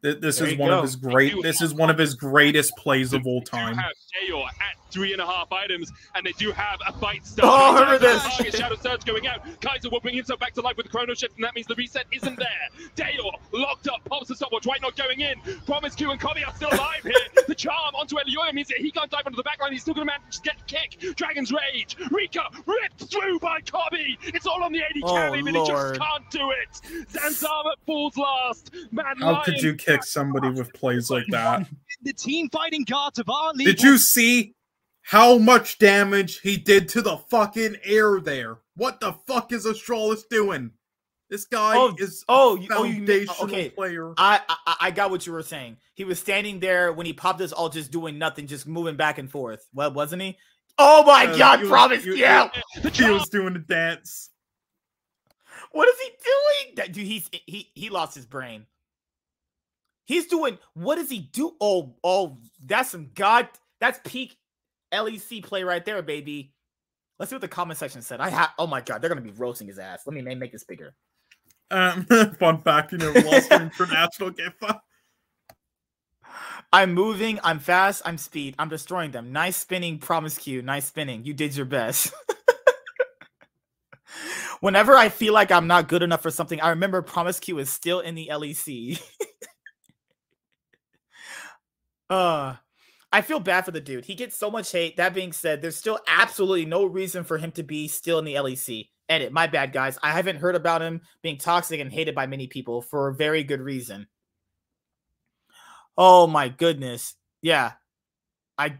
This 0.00 0.38
There 0.38 0.48
is 0.48 0.56
one 0.56 0.70
go. 0.70 0.78
of 0.78 0.84
his 0.84 0.96
great. 0.96 1.34
This 1.42 1.60
is 1.60 1.74
one 1.74 1.90
of 1.90 1.98
his 1.98 2.14
greatest 2.14 2.74
plays 2.76 3.12
of 3.12 3.26
all 3.26 3.42
time. 3.42 3.76
have 3.76 3.92
Dayor 4.26 4.46
at 4.46 4.77
three 4.90 5.12
and 5.12 5.20
a 5.22 5.26
half 5.26 5.52
items, 5.52 5.90
and 6.14 6.24
they 6.24 6.32
do 6.32 6.52
have 6.52 6.78
a 6.86 6.92
fight 6.94 7.20
Oh, 7.22 7.26
start. 7.26 7.74
I 7.76 7.80
remember 7.80 7.98
this. 7.98 8.22
Target 8.36 8.54
Shadow 8.54 8.76
Surge 8.76 9.04
going 9.04 9.26
out. 9.26 9.40
Kaiser 9.60 9.90
will 9.90 10.00
bring 10.00 10.14
himself 10.14 10.40
back 10.40 10.54
to 10.54 10.60
life 10.60 10.76
with 10.76 10.86
the 10.86 10.90
Chrono 10.92 11.14
Shift, 11.14 11.34
and 11.36 11.44
that 11.44 11.54
means 11.54 11.66
the 11.66 11.74
reset 11.74 12.06
isn't 12.12 12.38
there. 12.38 12.68
Dajor 12.96 13.32
locked 13.52 13.88
up, 13.88 14.04
pops 14.04 14.28
the 14.28 14.36
stopwatch, 14.36 14.66
White 14.66 14.82
not 14.82 14.96
going 14.96 15.20
in. 15.20 15.38
Promisq 15.66 16.08
and 16.10 16.20
Kobbe 16.20 16.46
are 16.46 16.54
still 16.54 16.68
alive 16.72 17.02
here. 17.02 17.12
the 17.46 17.54
charm 17.54 17.94
onto 17.94 18.16
Elyoya 18.16 18.52
means 18.52 18.68
that 18.68 18.78
he 18.78 18.90
can't 18.90 19.10
dive 19.10 19.22
onto 19.26 19.36
the 19.36 19.44
backline. 19.44 19.72
He's 19.72 19.82
still 19.82 19.94
going 19.94 20.06
to 20.06 20.12
manage 20.12 20.36
to 20.36 20.42
get 20.42 20.56
a 20.60 20.64
kick. 20.64 21.16
Dragon's 21.16 21.52
Rage. 21.52 21.96
Reeker 22.10 22.44
ripped 22.66 23.10
through 23.10 23.38
by 23.40 23.60
Kobbe. 23.60 24.16
It's 24.22 24.46
all 24.46 24.62
on 24.62 24.72
the 24.72 24.80
80 24.90 25.00
Oh, 25.04 25.14
carry, 25.14 25.42
but 25.42 25.54
he 25.54 25.66
just 25.66 26.00
can't 26.00 26.30
do 26.30 26.50
it. 26.50 27.06
Zanzarah 27.12 27.72
falls 27.86 28.16
last. 28.16 28.74
Man 28.90 29.04
How 29.20 29.42
could 29.42 29.60
you 29.62 29.74
kick 29.74 30.02
somebody 30.04 30.50
with 30.50 30.72
plays 30.72 31.10
like 31.10 31.26
that? 31.30 31.66
the 32.02 32.12
team 32.12 32.48
fighting 32.50 32.84
guards 32.84 33.18
of 33.18 33.28
our 33.28 33.52
league. 33.54 33.66
Did 33.66 33.82
you 33.82 33.98
see 33.98 34.54
how 35.08 35.38
much 35.38 35.78
damage 35.78 36.40
he 36.40 36.58
did 36.58 36.86
to 36.90 37.00
the 37.00 37.16
fucking 37.16 37.76
air 37.82 38.20
there? 38.20 38.58
What 38.76 39.00
the 39.00 39.14
fuck 39.26 39.52
is 39.52 39.64
Astralis 39.64 40.28
doing? 40.28 40.70
This 41.30 41.46
guy 41.46 41.72
Oh, 41.78 41.94
is 41.98 42.26
Oh, 42.28 42.58
a 42.58 42.60
you, 42.60 42.68
oh, 42.72 42.84
you 42.84 43.26
okay. 43.42 43.70
player. 43.70 44.12
I, 44.18 44.40
I 44.66 44.76
I 44.80 44.90
got 44.90 45.10
what 45.10 45.26
you 45.26 45.32
were 45.32 45.42
saying. 45.42 45.78
He 45.94 46.04
was 46.04 46.18
standing 46.18 46.60
there 46.60 46.92
when 46.92 47.06
he 47.06 47.14
popped 47.14 47.40
his 47.40 47.54
all, 47.54 47.70
just 47.70 47.90
doing 47.90 48.18
nothing, 48.18 48.46
just 48.46 48.66
moving 48.66 48.96
back 48.96 49.16
and 49.16 49.30
forth. 49.30 49.66
Well, 49.72 49.92
wasn't 49.94 50.20
he? 50.20 50.36
Oh 50.76 51.02
my 51.04 51.24
Uh, 51.26 51.38
God! 51.38 51.58
he 51.60 51.62
was- 51.64 51.70
promise 51.70 52.04
you. 52.04 52.12
The 52.12 52.50
He 52.82 52.90
charm 52.90 53.12
was 53.14 53.28
doing 53.30 53.56
a 53.56 53.60
dance. 53.60 54.28
What 55.72 55.88
is 55.88 55.96
he 56.00 56.10
doing? 56.76 56.92
Dude, 56.92 57.06
he's 57.06 57.30
he 57.46 57.70
he 57.74 57.88
lost 57.88 58.14
his 58.14 58.26
brain. 58.26 58.66
He's 60.04 60.26
doing 60.26 60.58
what 60.74 60.96
does 60.96 61.08
he 61.10 61.18
do? 61.20 61.54
Oh, 61.62 61.94
oh, 62.04 62.36
that's 62.62 62.90
some 62.90 63.10
god. 63.14 63.48
That's 63.80 64.00
peak 64.04 64.37
LEC 64.92 65.42
play 65.42 65.64
right 65.64 65.84
there, 65.84 66.02
baby. 66.02 66.52
Let's 67.18 67.30
see 67.30 67.36
what 67.36 67.40
the 67.40 67.48
comment 67.48 67.78
section 67.78 68.02
said. 68.02 68.20
I 68.20 68.28
have. 68.28 68.50
Oh 68.58 68.66
my 68.66 68.80
god, 68.80 69.02
they're 69.02 69.08
gonna 69.08 69.20
be 69.20 69.30
roasting 69.30 69.66
his 69.66 69.78
ass. 69.78 70.02
Let 70.06 70.14
me 70.14 70.34
make 70.34 70.52
this 70.52 70.64
bigger. 70.64 70.94
Um, 71.70 72.04
fun 72.38 72.62
fact, 72.62 72.92
you 72.92 72.98
never 72.98 73.20
lost 73.20 73.52
international 73.52 74.30
game. 74.30 74.52
I'm 76.72 76.92
moving. 76.92 77.40
I'm 77.42 77.58
fast. 77.58 78.02
I'm 78.04 78.18
speed. 78.18 78.54
I'm 78.58 78.68
destroying 78.68 79.10
them. 79.10 79.32
Nice 79.32 79.56
spinning, 79.56 79.98
Promisq. 79.98 80.62
Nice 80.62 80.86
spinning. 80.86 81.24
You 81.24 81.34
did 81.34 81.56
your 81.56 81.66
best. 81.66 82.12
Whenever 84.60 84.96
I 84.96 85.08
feel 85.08 85.32
like 85.32 85.52
I'm 85.52 85.66
not 85.66 85.88
good 85.88 86.02
enough 86.02 86.22
for 86.22 86.30
something, 86.30 86.60
I 86.60 86.70
remember 86.70 87.02
Promisq 87.02 87.58
is 87.58 87.70
still 87.70 88.00
in 88.00 88.14
the 88.14 88.28
LEC. 88.30 89.00
uh 92.10 92.56
I 93.12 93.22
feel 93.22 93.40
bad 93.40 93.64
for 93.64 93.70
the 93.70 93.80
dude. 93.80 94.04
He 94.04 94.14
gets 94.14 94.36
so 94.36 94.50
much 94.50 94.70
hate. 94.70 94.96
That 94.96 95.14
being 95.14 95.32
said, 95.32 95.62
there's 95.62 95.76
still 95.76 95.98
absolutely 96.06 96.66
no 96.66 96.84
reason 96.84 97.24
for 97.24 97.38
him 97.38 97.52
to 97.52 97.62
be 97.62 97.88
still 97.88 98.18
in 98.18 98.24
the 98.24 98.34
LEC. 98.34 98.88
Edit, 99.08 99.32
my 99.32 99.46
bad, 99.46 99.72
guys. 99.72 99.98
I 100.02 100.12
haven't 100.12 100.36
heard 100.40 100.54
about 100.54 100.82
him 100.82 101.00
being 101.22 101.38
toxic 101.38 101.80
and 101.80 101.90
hated 101.90 102.14
by 102.14 102.26
many 102.26 102.46
people 102.46 102.82
for 102.82 103.08
a 103.08 103.14
very 103.14 103.42
good 103.42 103.60
reason. 103.62 104.06
Oh 105.96 106.26
my 106.26 106.48
goodness. 106.48 107.14
Yeah. 107.40 107.72
I 108.58 108.78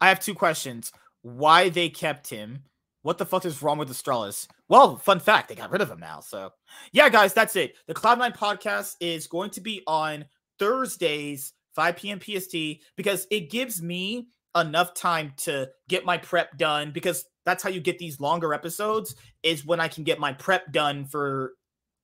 I 0.00 0.08
have 0.08 0.20
two 0.20 0.34
questions. 0.34 0.92
Why 1.22 1.68
they 1.68 1.88
kept 1.88 2.28
him? 2.28 2.64
What 3.02 3.18
the 3.18 3.26
fuck 3.26 3.44
is 3.44 3.62
wrong 3.62 3.78
with 3.78 3.88
Astralis? 3.88 4.48
Well, 4.68 4.96
fun 4.96 5.20
fact, 5.20 5.48
they 5.48 5.54
got 5.54 5.70
rid 5.70 5.80
of 5.80 5.90
him 5.90 6.00
now. 6.00 6.20
So, 6.20 6.50
yeah, 6.92 7.08
guys, 7.08 7.32
that's 7.32 7.54
it. 7.54 7.74
The 7.86 7.94
Cloud9 7.94 8.36
podcast 8.36 8.96
is 9.00 9.28
going 9.28 9.50
to 9.50 9.60
be 9.60 9.82
on 9.86 10.24
Thursdays, 10.58 11.52
5 11.76 11.96
p.m. 11.96 12.20
PST, 12.20 12.56
because 12.96 13.26
it 13.30 13.50
gives 13.50 13.80
me 13.80 14.28
enough 14.56 14.94
time 14.94 15.34
to 15.36 15.68
get 15.88 16.04
my 16.06 16.16
prep 16.16 16.56
done 16.56 16.90
because 16.90 17.26
that's 17.44 17.62
how 17.62 17.68
you 17.68 17.80
get 17.80 17.98
these 17.98 18.18
longer 18.18 18.54
episodes 18.54 19.14
is 19.42 19.66
when 19.66 19.80
I 19.80 19.88
can 19.88 20.02
get 20.02 20.18
my 20.18 20.32
prep 20.32 20.72
done 20.72 21.04
for 21.04 21.52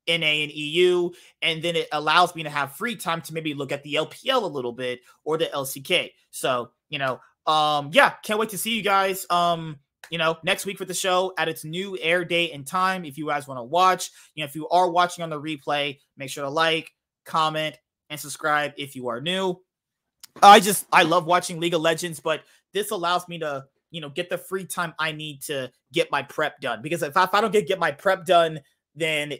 NA 0.06 0.12
and 0.44 0.52
EU 0.52 1.10
and 1.40 1.62
then 1.62 1.76
it 1.76 1.88
allows 1.92 2.34
me 2.34 2.42
to 2.42 2.50
have 2.50 2.76
free 2.76 2.94
time 2.94 3.22
to 3.22 3.32
maybe 3.32 3.54
look 3.54 3.72
at 3.72 3.82
the 3.82 3.94
LPL 3.94 4.42
a 4.42 4.46
little 4.46 4.72
bit 4.72 5.00
or 5.24 5.38
the 5.38 5.46
LCK. 5.46 6.10
So, 6.30 6.70
you 6.90 6.98
know, 6.98 7.20
um 7.46 7.90
yeah, 7.92 8.10
can't 8.22 8.38
wait 8.38 8.50
to 8.50 8.58
see 8.58 8.76
you 8.76 8.82
guys 8.82 9.24
um 9.30 9.78
you 10.10 10.18
know, 10.18 10.36
next 10.44 10.66
week 10.66 10.76
for 10.76 10.84
the 10.84 10.92
show 10.92 11.32
at 11.38 11.48
its 11.48 11.64
new 11.64 11.96
air 11.98 12.22
date 12.22 12.52
and 12.52 12.66
time 12.66 13.06
if 13.06 13.16
you 13.16 13.28
guys 13.28 13.48
want 13.48 13.58
to 13.58 13.64
watch. 13.64 14.10
You 14.34 14.42
know, 14.42 14.48
if 14.48 14.54
you 14.54 14.68
are 14.68 14.90
watching 14.90 15.22
on 15.22 15.30
the 15.30 15.40
replay, 15.40 15.98
make 16.18 16.28
sure 16.28 16.44
to 16.44 16.50
like, 16.50 16.92
comment 17.24 17.76
and 18.12 18.20
subscribe 18.20 18.74
if 18.76 18.94
you 18.94 19.08
are 19.08 19.20
new. 19.20 19.60
I 20.42 20.60
just 20.60 20.86
I 20.92 21.02
love 21.02 21.26
watching 21.26 21.58
League 21.58 21.74
of 21.74 21.80
Legends, 21.80 22.20
but 22.20 22.42
this 22.72 22.90
allows 22.90 23.26
me 23.26 23.38
to 23.38 23.64
you 23.90 24.00
know 24.00 24.10
get 24.10 24.30
the 24.30 24.38
free 24.38 24.64
time 24.64 24.94
I 24.98 25.12
need 25.12 25.42
to 25.42 25.72
get 25.92 26.10
my 26.10 26.22
prep 26.22 26.60
done. 26.60 26.82
Because 26.82 27.02
if 27.02 27.16
I, 27.16 27.24
if 27.24 27.34
I 27.34 27.40
don't 27.40 27.52
get 27.52 27.66
get 27.66 27.78
my 27.78 27.90
prep 27.90 28.24
done, 28.24 28.60
then 28.94 29.34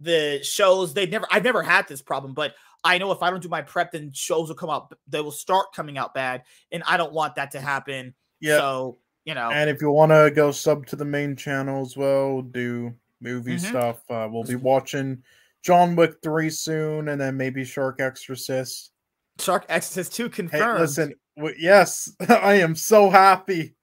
the 0.00 0.40
shows 0.42 0.92
they 0.92 1.06
never 1.06 1.26
I've 1.30 1.44
never 1.44 1.62
had 1.62 1.88
this 1.88 2.02
problem, 2.02 2.34
but 2.34 2.54
I 2.84 2.98
know 2.98 3.10
if 3.10 3.22
I 3.22 3.30
don't 3.30 3.42
do 3.42 3.48
my 3.48 3.62
prep, 3.62 3.92
then 3.92 4.12
shows 4.12 4.48
will 4.48 4.56
come 4.56 4.70
out. 4.70 4.92
They 5.08 5.20
will 5.20 5.32
start 5.32 5.72
coming 5.74 5.98
out 5.98 6.14
bad, 6.14 6.42
and 6.70 6.82
I 6.86 6.96
don't 6.96 7.12
want 7.12 7.36
that 7.36 7.52
to 7.52 7.60
happen. 7.60 8.14
Yeah. 8.40 8.58
So 8.58 8.98
you 9.24 9.34
know, 9.34 9.50
And 9.50 9.68
if 9.68 9.80
you 9.80 9.90
want 9.90 10.12
to 10.12 10.30
go 10.32 10.52
sub 10.52 10.86
to 10.86 10.96
the 10.96 11.04
main 11.04 11.34
channel 11.34 11.82
as 11.82 11.96
well, 11.96 12.42
do 12.42 12.94
movie 13.20 13.56
Mhm. 13.56 13.68
stuff. 13.68 13.98
Uh, 14.08 14.28
we'll 14.30 14.44
be 14.44 14.54
watching 14.54 15.22
John 15.66 15.96
Wick 15.96 16.14
3 16.22 16.48
soon 16.48 17.08
and 17.08 17.20
then 17.20 17.36
maybe 17.36 17.64
Shark 17.64 18.00
Exorcist. 18.00 18.92
Shark 19.40 19.66
Exorcist 19.68 20.14
two 20.14 20.28
confirmed. 20.30 20.76
Hey, 20.76 20.80
listen, 20.80 21.14
w- 21.36 21.56
yes, 21.58 22.14
I 22.28 22.54
am 22.54 22.76
so 22.76 23.10
happy. 23.10 23.74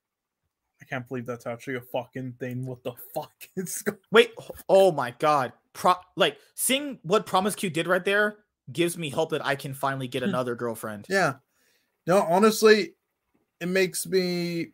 I 0.82 0.86
can't 0.86 1.06
believe 1.06 1.26
that's 1.26 1.46
actually 1.46 1.76
a 1.76 1.82
fucking 1.82 2.36
thing. 2.40 2.66
What 2.66 2.86
the 2.86 2.94
fuck 3.14 3.34
is 3.58 3.82
going 3.82 3.98
Wait, 4.12 4.32
oh 4.70 4.94
my 4.94 5.14
god. 5.20 5.52
Pro- 5.74 5.96
like 6.16 6.38
seeing 6.56 7.00
what 7.04 7.26
Promisq 7.26 7.74
did 7.74 7.88
right 7.88 8.06
there 8.06 8.38
gives 8.72 8.98
me 8.98 9.10
hope 9.10 9.32
that 9.32 9.46
I 9.46 9.56
can 9.56 9.74
finally 9.74 10.08
get 10.08 10.24
another 10.24 10.56
girlfriend. 10.56 11.06
Yeah. 11.10 11.34
No, 12.08 12.22
honestly, 12.22 12.94
it 13.60 13.68
makes 13.68 14.08
me 14.08 14.72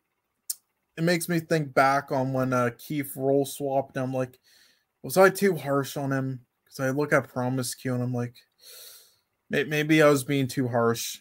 it 0.95 1.03
makes 1.03 1.27
me 1.27 1.39
think 1.39 1.73
back 1.73 2.11
on 2.11 2.33
when 2.33 2.53
uh 2.53 2.69
Keith 2.77 3.13
role 3.15 3.47
swapped. 3.47 3.95
And 3.97 4.03
I'm 4.03 4.13
like, 4.13 4.37
was 5.01 5.17
I 5.17 5.31
too 5.31 5.55
harsh 5.55 5.97
on 5.97 6.11
him? 6.11 6.41
Because 6.79 6.93
I 6.93 6.97
look 6.97 7.13
at 7.13 7.31
Promisq 7.31 7.91
and 7.93 8.01
I'm 8.01 8.13
like, 8.13 8.35
maybe 9.49 10.01
I 10.01 10.09
was 10.09 10.23
being 10.23 10.47
too 10.47 10.67
harsh. 10.67 11.17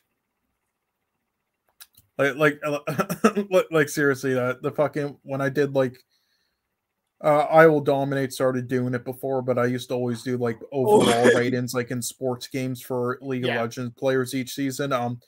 Like, 2.17 2.37
like, 2.37 2.61
like, 3.51 3.67
like 3.71 3.89
seriously, 3.89 4.35
that 4.35 4.63
the 4.63 4.71
fucking 4.71 5.19
when 5.23 5.41
I 5.41 5.49
did 5.49 5.75
like, 5.75 5.97
uh, 7.23 7.47
I 7.51 7.67
will 7.67 7.81
dominate 7.81 8.33
started 8.33 8.69
doing 8.69 8.95
it 8.95 9.05
before, 9.05 9.43
but 9.43 9.59
I 9.59 9.67
used 9.67 9.89
to 9.89 9.95
always 9.95 10.23
do 10.23 10.37
like 10.37 10.59
overall 10.73 11.35
ratings, 11.35 11.75
like 11.75 11.91
in 11.91 12.03
sports 12.03 12.47
games 12.47 12.81
for 12.81 13.19
League 13.21 13.45
Yeah. 13.45 13.57
of 13.57 13.63
Legends 13.63 13.95
players 13.99 14.35
each 14.35 14.55
season. 14.55 14.93
Um, 14.93 15.21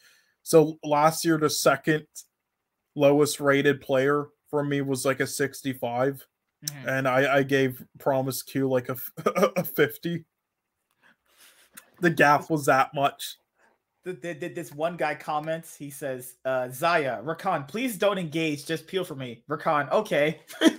so 0.43 0.79
last 0.85 1.25
year 1.25 1.39
the 1.39 1.51
second 1.51 2.07
lowest 2.95 3.41
rated 3.41 3.81
player 3.81 4.27
for 4.49 4.65
me 4.65 4.81
was 4.81 5.05
like 5.05 5.21
a 5.21 5.27
65 5.27 6.25
Mhm. 6.67 6.89
and 6.89 7.09
I, 7.09 7.39
I 7.39 7.43
gave 7.43 7.83
Promisq 7.99 8.69
like 8.69 8.89
a, 8.89 8.97
a 9.57 9.65
50. 9.65 10.25
The 12.01 12.11
gap 12.11 12.51
was 12.51 12.67
that 12.67 12.93
much. 12.95 13.37
Th- 14.05 14.21
th- 14.21 14.41
th- 14.41 14.55
This 14.55 14.73
one 14.73 14.97
guy 14.97 15.15
comments, 15.15 15.77
he 15.77 15.91
says, 15.91 16.35
uh, 16.45 16.69
Xayah, 16.69 17.23
Rakan, 17.25 17.69
please 17.69 17.97
don't 17.99 18.19
engage, 18.19 18.67
just 18.67 18.87
peel 18.87 19.05
for 19.05 19.15
me. 19.15 19.43
Rakan, 19.49 19.91
okay. 19.91 20.41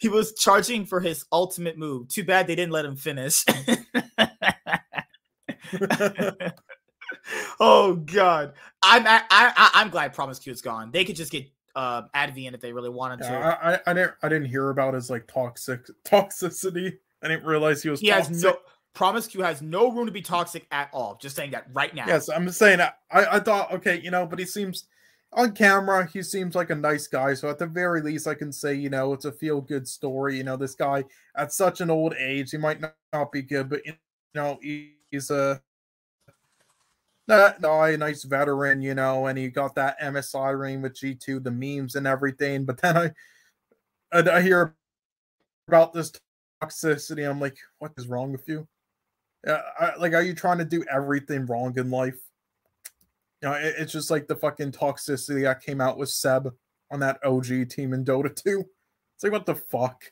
he 0.00 0.08
was 0.08 0.34
charging 0.34 0.84
for 0.86 1.00
his 1.00 1.24
ultimate 1.32 1.78
move. 1.78 2.08
Too 2.08 2.24
bad 2.24 2.46
they 2.46 2.54
didn't 2.54 2.72
let 2.72 2.84
him 2.84 2.96
finish. 2.96 3.44
oh 7.60 7.94
god, 7.96 8.52
I'm 8.82 9.06
I, 9.06 9.22
I 9.30 9.70
I'm 9.74 9.90
glad 9.90 10.14
Promisq 10.14 10.46
is 10.48 10.60
gone. 10.60 10.90
They 10.90 11.04
could 11.04 11.16
just 11.16 11.32
get 11.32 11.46
uh 11.74 12.02
Advienne 12.14 12.54
if 12.54 12.60
they 12.60 12.72
really 12.72 12.90
wanted 12.90 13.20
to. 13.20 13.24
Yeah, 13.24 13.56
I, 13.62 13.74
I, 13.74 13.80
I 13.86 13.92
didn't 13.94 14.12
I 14.22 14.28
didn't 14.28 14.48
hear 14.48 14.70
about 14.70 14.94
his 14.94 15.10
like 15.10 15.26
toxic 15.26 15.86
toxicity. 16.04 16.98
I 17.22 17.28
didn't 17.28 17.46
realize 17.46 17.82
he 17.82 17.90
was 17.90 18.00
he 18.00 18.08
toxic. 18.08 18.34
has 18.34 18.42
no 18.42 18.56
Promisq 18.94 19.42
has 19.42 19.62
no 19.62 19.90
room 19.90 20.04
to 20.04 20.12
be 20.12 20.20
toxic 20.20 20.66
at 20.70 20.90
all. 20.92 21.18
Just 21.20 21.34
saying 21.34 21.52
that 21.52 21.66
right 21.72 21.94
now. 21.94 22.04
Yes, 22.06 22.28
I'm 22.28 22.50
saying 22.50 22.80
I, 22.80 22.92
I 23.10 23.40
thought 23.40 23.72
okay, 23.72 24.00
you 24.00 24.10
know, 24.10 24.26
but 24.26 24.38
he 24.38 24.44
seems 24.44 24.84
on 25.34 25.52
camera, 25.52 26.06
he 26.12 26.22
seems 26.22 26.54
like 26.54 26.70
a 26.70 26.74
nice 26.74 27.06
guy. 27.06 27.34
So 27.34 27.48
at 27.48 27.58
the 27.58 27.66
very 27.66 28.02
least, 28.02 28.26
I 28.26 28.34
can 28.34 28.52
say, 28.52 28.74
you 28.74 28.90
know, 28.90 29.12
it's 29.12 29.24
a 29.24 29.32
feel 29.32 29.60
good 29.60 29.88
story. 29.88 30.36
You 30.36 30.44
know, 30.44 30.56
this 30.56 30.74
guy 30.74 31.04
at 31.36 31.52
such 31.52 31.80
an 31.80 31.90
old 31.90 32.14
age, 32.18 32.50
he 32.50 32.58
might 32.58 32.80
not, 32.80 32.94
not 33.12 33.32
be 33.32 33.42
good, 33.42 33.70
but 33.70 33.84
you 33.86 33.94
know, 34.34 34.58
he, 34.62 34.96
he's 35.10 35.30
a 35.30 35.62
that 37.28 37.62
guy, 37.62 37.90
a 37.90 37.96
nice 37.96 38.24
veteran, 38.24 38.82
you 38.82 38.94
know, 38.94 39.26
and 39.26 39.38
he 39.38 39.48
got 39.48 39.74
that 39.76 40.00
MSI 40.00 40.58
ring 40.58 40.82
with 40.82 40.94
G2, 40.94 41.42
the 41.42 41.50
memes 41.50 41.94
and 41.94 42.06
everything. 42.06 42.64
But 42.64 42.80
then 42.80 42.96
I 42.96 43.10
I, 44.12 44.38
I 44.38 44.42
hear 44.42 44.74
about 45.68 45.92
this 45.92 46.12
toxicity. 46.62 47.28
I'm 47.28 47.40
like, 47.40 47.56
what 47.78 47.92
is 47.96 48.08
wrong 48.08 48.32
with 48.32 48.46
you? 48.48 48.66
Yeah, 49.46 49.62
I, 49.78 49.96
like, 49.96 50.12
are 50.12 50.22
you 50.22 50.34
trying 50.34 50.58
to 50.58 50.64
do 50.64 50.84
everything 50.92 51.46
wrong 51.46 51.76
in 51.78 51.90
life? 51.90 52.18
You 53.42 53.48
know, 53.48 53.54
it- 53.54 53.74
it's 53.78 53.92
just 53.92 54.10
like 54.10 54.28
the 54.28 54.36
fucking 54.36 54.72
toxicity 54.72 55.42
that 55.42 55.62
came 55.62 55.80
out 55.80 55.98
with 55.98 56.10
Seb 56.10 56.52
on 56.90 57.00
that 57.00 57.18
OG 57.24 57.68
team 57.70 57.92
in 57.92 58.04
Dota 58.04 58.34
2. 58.34 58.64
It's 59.14 59.24
like, 59.24 59.32
what 59.32 59.46
the 59.46 59.54
fuck? 59.56 60.02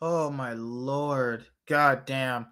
Oh 0.00 0.30
my 0.30 0.52
lord. 0.54 1.46
God 1.66 2.04
damn. 2.06 2.46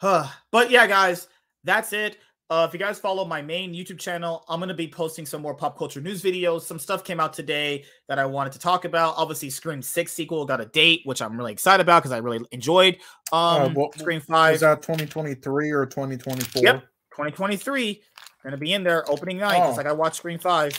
Huh. 0.00 0.28
But 0.52 0.70
yeah, 0.70 0.86
guys, 0.86 1.28
that's 1.64 1.92
it. 1.92 2.18
Uh, 2.50 2.64
if 2.66 2.72
you 2.72 2.78
guys 2.78 2.98
follow 2.98 3.26
my 3.26 3.42
main 3.42 3.74
YouTube 3.74 3.98
channel, 3.98 4.42
I'm 4.48 4.58
gonna 4.58 4.72
be 4.72 4.88
posting 4.88 5.26
some 5.26 5.42
more 5.42 5.54
pop 5.54 5.76
culture 5.76 6.00
news 6.00 6.22
videos. 6.22 6.62
Some 6.62 6.78
stuff 6.78 7.04
came 7.04 7.20
out 7.20 7.34
today 7.34 7.84
that 8.08 8.18
I 8.18 8.24
wanted 8.24 8.54
to 8.54 8.58
talk 8.58 8.86
about. 8.86 9.14
Obviously, 9.18 9.50
Scream 9.50 9.82
6 9.82 10.10
sequel 10.10 10.46
got 10.46 10.58
a 10.58 10.64
date, 10.64 11.02
which 11.04 11.20
I'm 11.20 11.36
really 11.36 11.52
excited 11.52 11.82
about 11.82 12.02
because 12.02 12.12
I 12.12 12.18
really 12.18 12.40
enjoyed. 12.50 12.96
Um 13.32 13.62
Uh, 13.62 13.68
what- 13.70 13.98
Scream 13.98 14.20
Is 14.20 14.60
that 14.60 14.80
2023 14.80 15.70
or 15.70 15.84
2024? 15.84 16.62
Yep. 16.62 16.80
2023. 17.12 18.02
Gonna 18.42 18.56
be 18.56 18.72
in 18.72 18.82
there 18.82 19.08
opening 19.10 19.36
night, 19.38 19.60
Oh. 19.62 19.72
like 19.72 19.86
I 19.86 19.92
watched 19.92 20.16
Scream 20.16 20.38
5. 20.38 20.72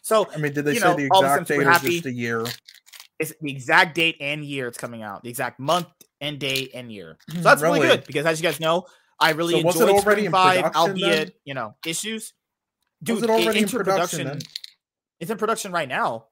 So 0.00 0.26
I 0.32 0.38
mean, 0.38 0.54
did 0.54 0.64
they 0.64 0.76
say 0.76 0.80
know, 0.88 0.96
the 0.96 1.08
all 1.10 1.22
of 1.22 1.30
a 1.32 1.40
exact 1.42 1.48
date 1.48 1.66
or 1.66 1.72
just 1.90 2.06
a 2.06 2.12
year? 2.12 2.46
it's 3.18 3.34
the 3.42 3.50
exact 3.50 3.94
date 3.94 4.16
and 4.20 4.42
year 4.42 4.68
it's 4.68 4.78
coming 4.78 5.02
out, 5.02 5.22
the 5.22 5.28
exact 5.28 5.60
month 5.60 5.88
and 6.22 6.38
day 6.38 6.70
and 6.72 6.90
year. 6.90 7.18
So 7.30 7.40
that's 7.40 7.60
really, 7.60 7.80
Really? 7.80 7.96
good 7.98 8.06
because 8.06 8.24
as 8.24 8.40
you 8.40 8.48
guys 8.48 8.58
know, 8.60 8.86
I 9.20 9.30
really 9.30 9.60
So 9.60 9.66
was 9.66 9.76
it 9.76 9.82
enjoyed 9.88 10.04
already 10.04 10.22
Scream 10.22 10.26
in 10.26 10.32
5, 10.32 10.76
albeit, 10.76 11.10
then? 11.28 11.32
you 11.44 11.54
know, 11.54 11.74
issues. 11.86 12.32
Was 13.06 13.20
Dude, 13.20 13.24
it 13.24 13.30
already 13.30 13.58
in 13.58 13.64
into 13.64 13.76
production 13.76 14.26
then? 14.26 14.38
It's 15.20 15.30
in 15.30 15.36
production 15.38 15.72
right 15.72 15.88
now. 15.88 16.26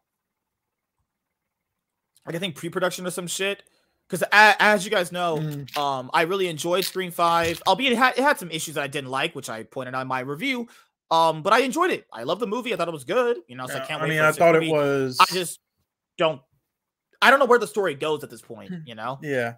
Like 2.26 2.36
I 2.36 2.38
think 2.38 2.56
pre-production 2.56 3.06
or 3.06 3.10
some 3.10 3.26
shit. 3.26 3.62
Because 4.08 4.26
as 4.32 4.84
you 4.86 4.90
guys 4.90 5.12
know, 5.12 5.36
Mm. 5.36 5.76
um, 5.76 6.10
I 6.14 6.22
really 6.22 6.48
enjoyed 6.48 6.84
Scream 6.84 7.10
Five, 7.10 7.60
albeit 7.66 7.92
it 7.92 7.98
had, 7.98 8.16
it 8.18 8.22
had 8.22 8.38
some 8.38 8.50
issues 8.50 8.76
that 8.76 8.84
I 8.84 8.86
didn't 8.86 9.10
like, 9.10 9.34
which 9.34 9.50
I 9.50 9.64
pointed 9.64 9.94
out 9.94 10.00
in 10.00 10.08
my 10.08 10.20
review. 10.20 10.66
Um, 11.10 11.42
but 11.42 11.52
I 11.52 11.60
enjoyed 11.60 11.90
it. 11.90 12.06
I 12.12 12.22
love 12.22 12.38
the 12.38 12.46
movie. 12.46 12.72
I 12.72 12.76
thought 12.76 12.88
it 12.88 12.92
was 12.94 13.04
good. 13.04 13.38
You 13.48 13.56
know, 13.56 13.66
so 13.66 13.76
I 13.76 13.80
can't 13.80 14.00
I 14.00 14.04
wait. 14.04 14.10
mean, 14.10 14.20
I 14.20 14.32
thought 14.32 14.56
it 14.56 14.70
was. 14.70 15.18
I 15.20 15.26
just 15.26 15.60
don't. 16.16 16.40
I 17.20 17.30
don't 17.30 17.38
know 17.38 17.46
where 17.46 17.58
the 17.58 17.66
story 17.66 17.94
goes 17.94 18.24
at 18.24 18.30
this 18.30 18.40
point. 18.42 18.72
You 18.86 18.94
know, 18.94 19.18
yeah, 19.22 19.54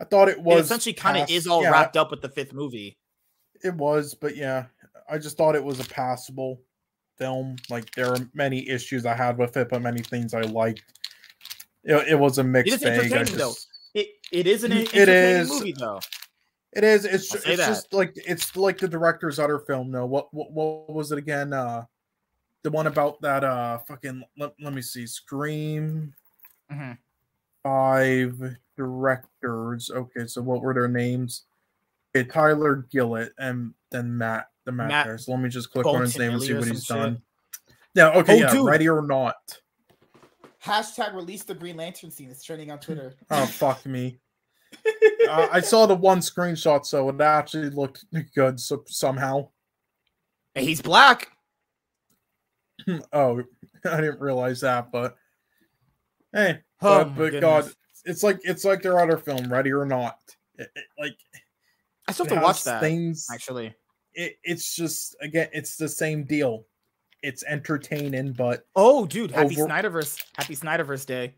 I 0.00 0.04
thought 0.04 0.28
it 0.28 0.38
it 0.38 0.42
was 0.42 0.66
essentially 0.66 0.92
kind 0.92 1.16
of 1.18 1.30
is 1.30 1.46
all 1.46 1.62
yeah, 1.62 1.70
wrapped 1.70 1.96
up 1.96 2.10
with 2.10 2.20
the 2.22 2.28
fifth 2.28 2.52
movie. 2.52 2.98
It 3.64 3.74
was, 3.74 4.14
but 4.14 4.36
yeah, 4.36 4.66
I 5.08 5.18
just 5.18 5.36
thought 5.36 5.54
it 5.54 5.64
was 5.64 5.80
a 5.80 5.84
passable 5.84 6.60
film. 7.16 7.56
Like 7.70 7.90
there 7.94 8.10
are 8.12 8.18
many 8.34 8.68
issues 8.68 9.06
I 9.06 9.14
had 9.14 9.38
with 9.38 9.56
it, 9.56 9.68
but 9.70 9.80
many 9.80 10.02
things 10.02 10.34
I 10.34 10.42
liked. 10.42 10.84
It, 11.84 12.08
it 12.08 12.14
was 12.18 12.38
a 12.38 12.44
mixed 12.44 12.74
is 12.74 12.80
bag. 12.82 13.00
I 13.00 13.04
entertaining, 13.04 13.38
though. 13.38 13.54
It 13.94 14.08
it 14.32 14.46
is 14.46 14.64
an 14.64 14.72
It 14.72 14.94
entertaining 14.94 15.40
is. 15.42 15.48
movie 15.48 15.74
though. 15.78 16.00
It 16.74 16.84
is. 16.84 17.06
It's, 17.06 17.32
I'll 17.32 17.38
ju- 17.38 17.44
say 17.44 17.52
it's 17.54 17.66
just 17.66 17.92
like 17.94 18.12
it's 18.16 18.54
like 18.56 18.76
the 18.76 18.88
director's 18.88 19.38
other 19.38 19.60
film. 19.60 19.90
though. 19.92 20.04
what 20.04 20.28
what 20.34 20.52
what 20.52 20.92
was 20.92 21.10
it 21.12 21.16
again? 21.18 21.54
Uh, 21.54 21.84
the 22.62 22.70
one 22.70 22.86
about 22.88 23.18
that 23.22 23.44
uh 23.44 23.78
fucking. 23.88 24.22
Let, 24.36 24.52
let 24.60 24.74
me 24.74 24.82
see. 24.82 25.06
Scream 25.06 26.12
Mhm. 26.70 26.98
Five 27.66 28.56
directors. 28.76 29.90
Okay, 29.90 30.26
so 30.26 30.40
what 30.42 30.62
were 30.62 30.74
their 30.74 30.88
names? 30.88 31.44
Okay, 32.14 32.28
Tyler 32.28 32.86
Gillett 32.92 33.30
and 33.38 33.74
then 33.90 34.16
Matt 34.16 34.46
the 34.64 34.72
Matt, 34.72 34.88
Matt 34.88 35.06
Harris. 35.06 35.28
Let 35.28 35.40
me 35.40 35.48
just 35.48 35.72
click 35.72 35.86
on 35.86 36.00
his 36.00 36.16
name 36.16 36.32
and 36.32 36.42
see 36.42 36.54
what 36.54 36.68
he's 36.68 36.86
some 36.86 36.98
done. 36.98 37.22
Yeah, 37.94 38.10
okay, 38.10 38.34
Oh, 38.34 38.36
yeah, 38.36 38.52
dude. 38.52 38.66
ready 38.66 38.88
or 38.88 39.02
not. 39.02 39.34
Hashtag 40.62 41.14
release 41.14 41.44
the 41.44 41.54
Green 41.54 41.76
Lantern 41.76 42.10
scene. 42.10 42.30
It's 42.30 42.44
trending 42.44 42.70
on 42.70 42.78
Twitter. 42.78 43.14
Oh 43.30 43.46
fuck 43.46 43.84
me. 43.86 44.18
uh, 45.28 45.48
I 45.50 45.60
saw 45.60 45.86
the 45.86 45.94
one 45.94 46.20
screenshot, 46.20 46.84
so 46.84 47.08
it 47.08 47.20
actually 47.20 47.70
looked 47.70 48.04
good 48.34 48.60
so, 48.60 48.84
somehow. 48.86 49.48
And 50.54 50.64
he's 50.64 50.82
black. 50.82 51.28
Oh, 53.12 53.42
I 53.84 54.00
didn't 54.00 54.20
realize 54.20 54.60
that, 54.60 54.92
but 54.92 55.16
hey, 56.36 56.60
Oh, 56.82 57.04
but, 57.04 57.16
but 57.32 57.40
God, 57.40 57.70
it's 58.04 58.22
like 58.22 58.38
it's 58.44 58.64
like 58.64 58.82
their 58.82 59.00
other 59.00 59.16
film, 59.16 59.50
Ready 59.52 59.72
or 59.72 59.86
Not. 59.86 60.18
It- 60.58 60.70
it- 60.76 60.84
like 60.98 61.16
I 62.06 62.12
still 62.12 62.26
have 62.26 62.34
to 62.38 62.40
watch 62.40 62.62
that. 62.64 62.80
Things, 62.80 63.26
Actually, 63.32 63.74
it, 64.14 64.36
it's 64.44 64.76
just 64.76 65.16
again, 65.20 65.48
it's 65.52 65.76
the 65.76 65.88
same 65.88 66.24
deal. 66.24 66.66
It's 67.22 67.42
entertaining, 67.44 68.32
but 68.32 68.66
oh, 68.76 69.06
dude, 69.06 69.30
happy 69.32 69.60
Over- 69.60 69.68
Snyderverse, 69.72 70.22
happy 70.36 70.54
Snyderverse 70.54 71.06
day. 71.06 71.34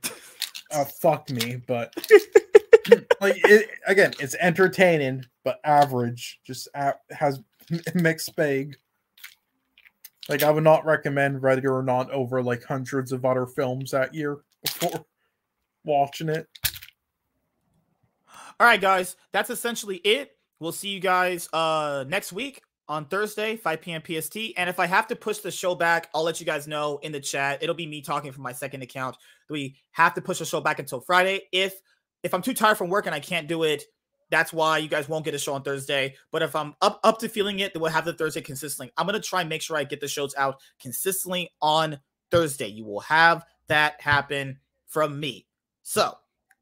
uh, 0.73 0.85
fuck 1.01 1.31
me. 1.31 1.62
But 1.67 1.94
like 3.20 3.36
it 3.44 3.70
again, 3.86 4.12
it's 4.20 4.35
entertaining, 4.41 5.25
but 5.44 5.60
average. 5.65 6.41
Just 6.44 6.68
a- 6.75 6.94
has 7.10 7.41
mixed 7.94 8.35
bag. 8.36 8.77
Like 10.28 10.43
I 10.43 10.51
would 10.51 10.65
not 10.65 10.85
recommend 10.85 11.43
Ready 11.43 11.67
or 11.67 11.83
Not 11.83 12.10
over 12.10 12.43
like 12.43 12.65
hundreds 12.65 13.12
of 13.12 13.25
other 13.25 13.47
films 13.47 13.93
that 13.93 14.15
year 14.15 14.39
before 14.62 15.05
watching 15.85 16.28
it. 16.28 16.47
All 18.61 18.67
right, 18.67 18.81
guys, 18.81 19.17
that's 19.33 19.51
essentially 19.51 19.97
it. 19.99 20.37
We'll 20.61 20.73
see 20.73 20.89
you 20.89 21.01
guys 21.01 21.49
uh 21.53 22.05
next 22.09 22.33
week 22.33 22.62
on 22.89 23.05
Thursday, 23.05 23.57
5 23.57 23.81
p.m. 23.81 24.03
PST. 24.03 24.37
And 24.57 24.69
if 24.69 24.81
I 24.81 24.87
have 24.87 25.07
to 25.09 25.17
push 25.17 25.39
the 25.39 25.51
show 25.51 25.75
back, 25.75 26.09
I'll 26.15 26.23
let 26.23 26.41
you 26.41 26.47
guys 26.47 26.67
know 26.67 26.99
in 27.03 27.12
the 27.12 27.20
chat. 27.20 27.62
It'll 27.62 27.75
be 27.75 27.87
me 27.87 28.01
talking 28.01 28.33
from 28.33 28.43
my 28.43 28.53
second 28.53 28.83
account. 28.83 29.17
We 29.51 29.77
have 29.93 30.15
to 30.15 30.23
push 30.23 30.39
the 30.39 30.45
show 30.45 30.61
back 30.61 30.78
until 30.78 31.01
Friday. 31.01 31.43
If 31.53 31.81
if 32.23 32.35
I'm 32.35 32.43
too 32.43 32.55
tired 32.55 32.78
from 32.78 32.89
work 32.89 33.07
and 33.07 33.15
I 33.15 33.20
can't 33.20 33.47
do 33.47 33.62
it, 33.62 33.85
that's 34.31 34.53
why 34.53 34.78
you 34.78 34.89
guys 34.89 35.09
won't 35.09 35.25
get 35.25 35.35
a 35.35 35.39
show 35.39 35.55
on 35.55 35.62
Thursday. 35.62 36.17
But 36.33 36.43
if 36.43 36.57
I'm 36.57 36.75
up 36.81 37.01
up 37.05 37.19
to 37.19 37.28
feeling 37.28 37.61
it, 37.61 37.73
then 37.73 37.83
we'll 37.83 37.93
have 37.93 38.05
the 38.05 38.15
Thursday 38.15 38.41
consistently. 38.41 38.93
I'm 38.97 39.07
gonna 39.07 39.20
try 39.20 39.41
and 39.41 39.49
make 39.49 39.62
sure 39.62 39.77
I 39.77 39.85
get 39.85 40.01
the 40.01 40.09
shows 40.09 40.35
out 40.37 40.61
consistently 40.81 41.51
on 41.61 42.01
Thursday. 42.31 42.69
You 42.69 42.85
will 42.85 43.01
have 43.01 43.45
that 43.68 44.00
happen 44.00 44.58
from 44.86 45.18
me. 45.18 45.47
So 45.82 46.16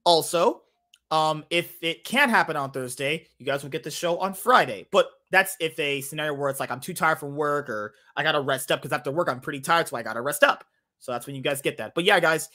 also, 0.04 0.62
um, 1.10 1.44
if 1.50 1.82
it 1.82 2.04
can't 2.04 2.30
happen 2.30 2.56
on 2.56 2.70
Thursday, 2.70 3.26
you 3.38 3.46
guys 3.46 3.62
will 3.62 3.70
get 3.70 3.84
the 3.84 3.90
show 3.90 4.18
on 4.18 4.34
Friday. 4.34 4.86
But 4.90 5.08
that's 5.30 5.56
if 5.60 5.78
a 5.78 6.00
scenario 6.00 6.34
where 6.34 6.50
it's 6.50 6.60
like 6.60 6.70
I'm 6.70 6.80
too 6.80 6.94
tired 6.94 7.18
from 7.18 7.36
work 7.36 7.68
or 7.68 7.94
I 8.16 8.22
gotta 8.22 8.40
rest 8.40 8.70
up 8.70 8.80
because 8.80 8.96
after 8.96 9.10
work 9.10 9.28
I'm 9.28 9.40
pretty 9.40 9.60
tired, 9.60 9.88
so 9.88 9.96
I 9.96 10.02
gotta 10.02 10.20
rest 10.20 10.42
up. 10.42 10.64
So 10.98 11.12
that's 11.12 11.26
when 11.26 11.36
you 11.36 11.42
guys 11.42 11.62
get 11.62 11.78
that. 11.78 11.94
But 11.94 12.04
yeah, 12.04 12.20
guys, 12.20 12.48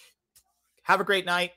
have 0.83 0.99
a 0.99 1.05
great 1.05 1.25
night. 1.25 1.51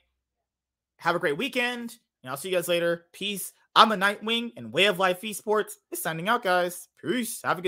Have 0.97 1.15
a 1.15 1.19
great 1.19 1.37
weekend. 1.37 1.95
And 2.23 2.29
I'll 2.29 2.37
see 2.37 2.49
you 2.49 2.55
guys 2.55 2.67
later. 2.67 3.05
Peace. 3.11 3.53
I'm 3.75 3.91
a 3.91 3.97
Nightwing 3.97 4.53
and 4.55 4.71
Way 4.71 4.85
of 4.85 4.99
Life 4.99 5.21
Esports 5.21 5.73
is 5.91 6.01
signing 6.01 6.29
out, 6.29 6.43
guys. 6.43 6.87
Peace. 7.01 7.41
Have 7.43 7.59
a 7.59 7.61
good 7.61 7.63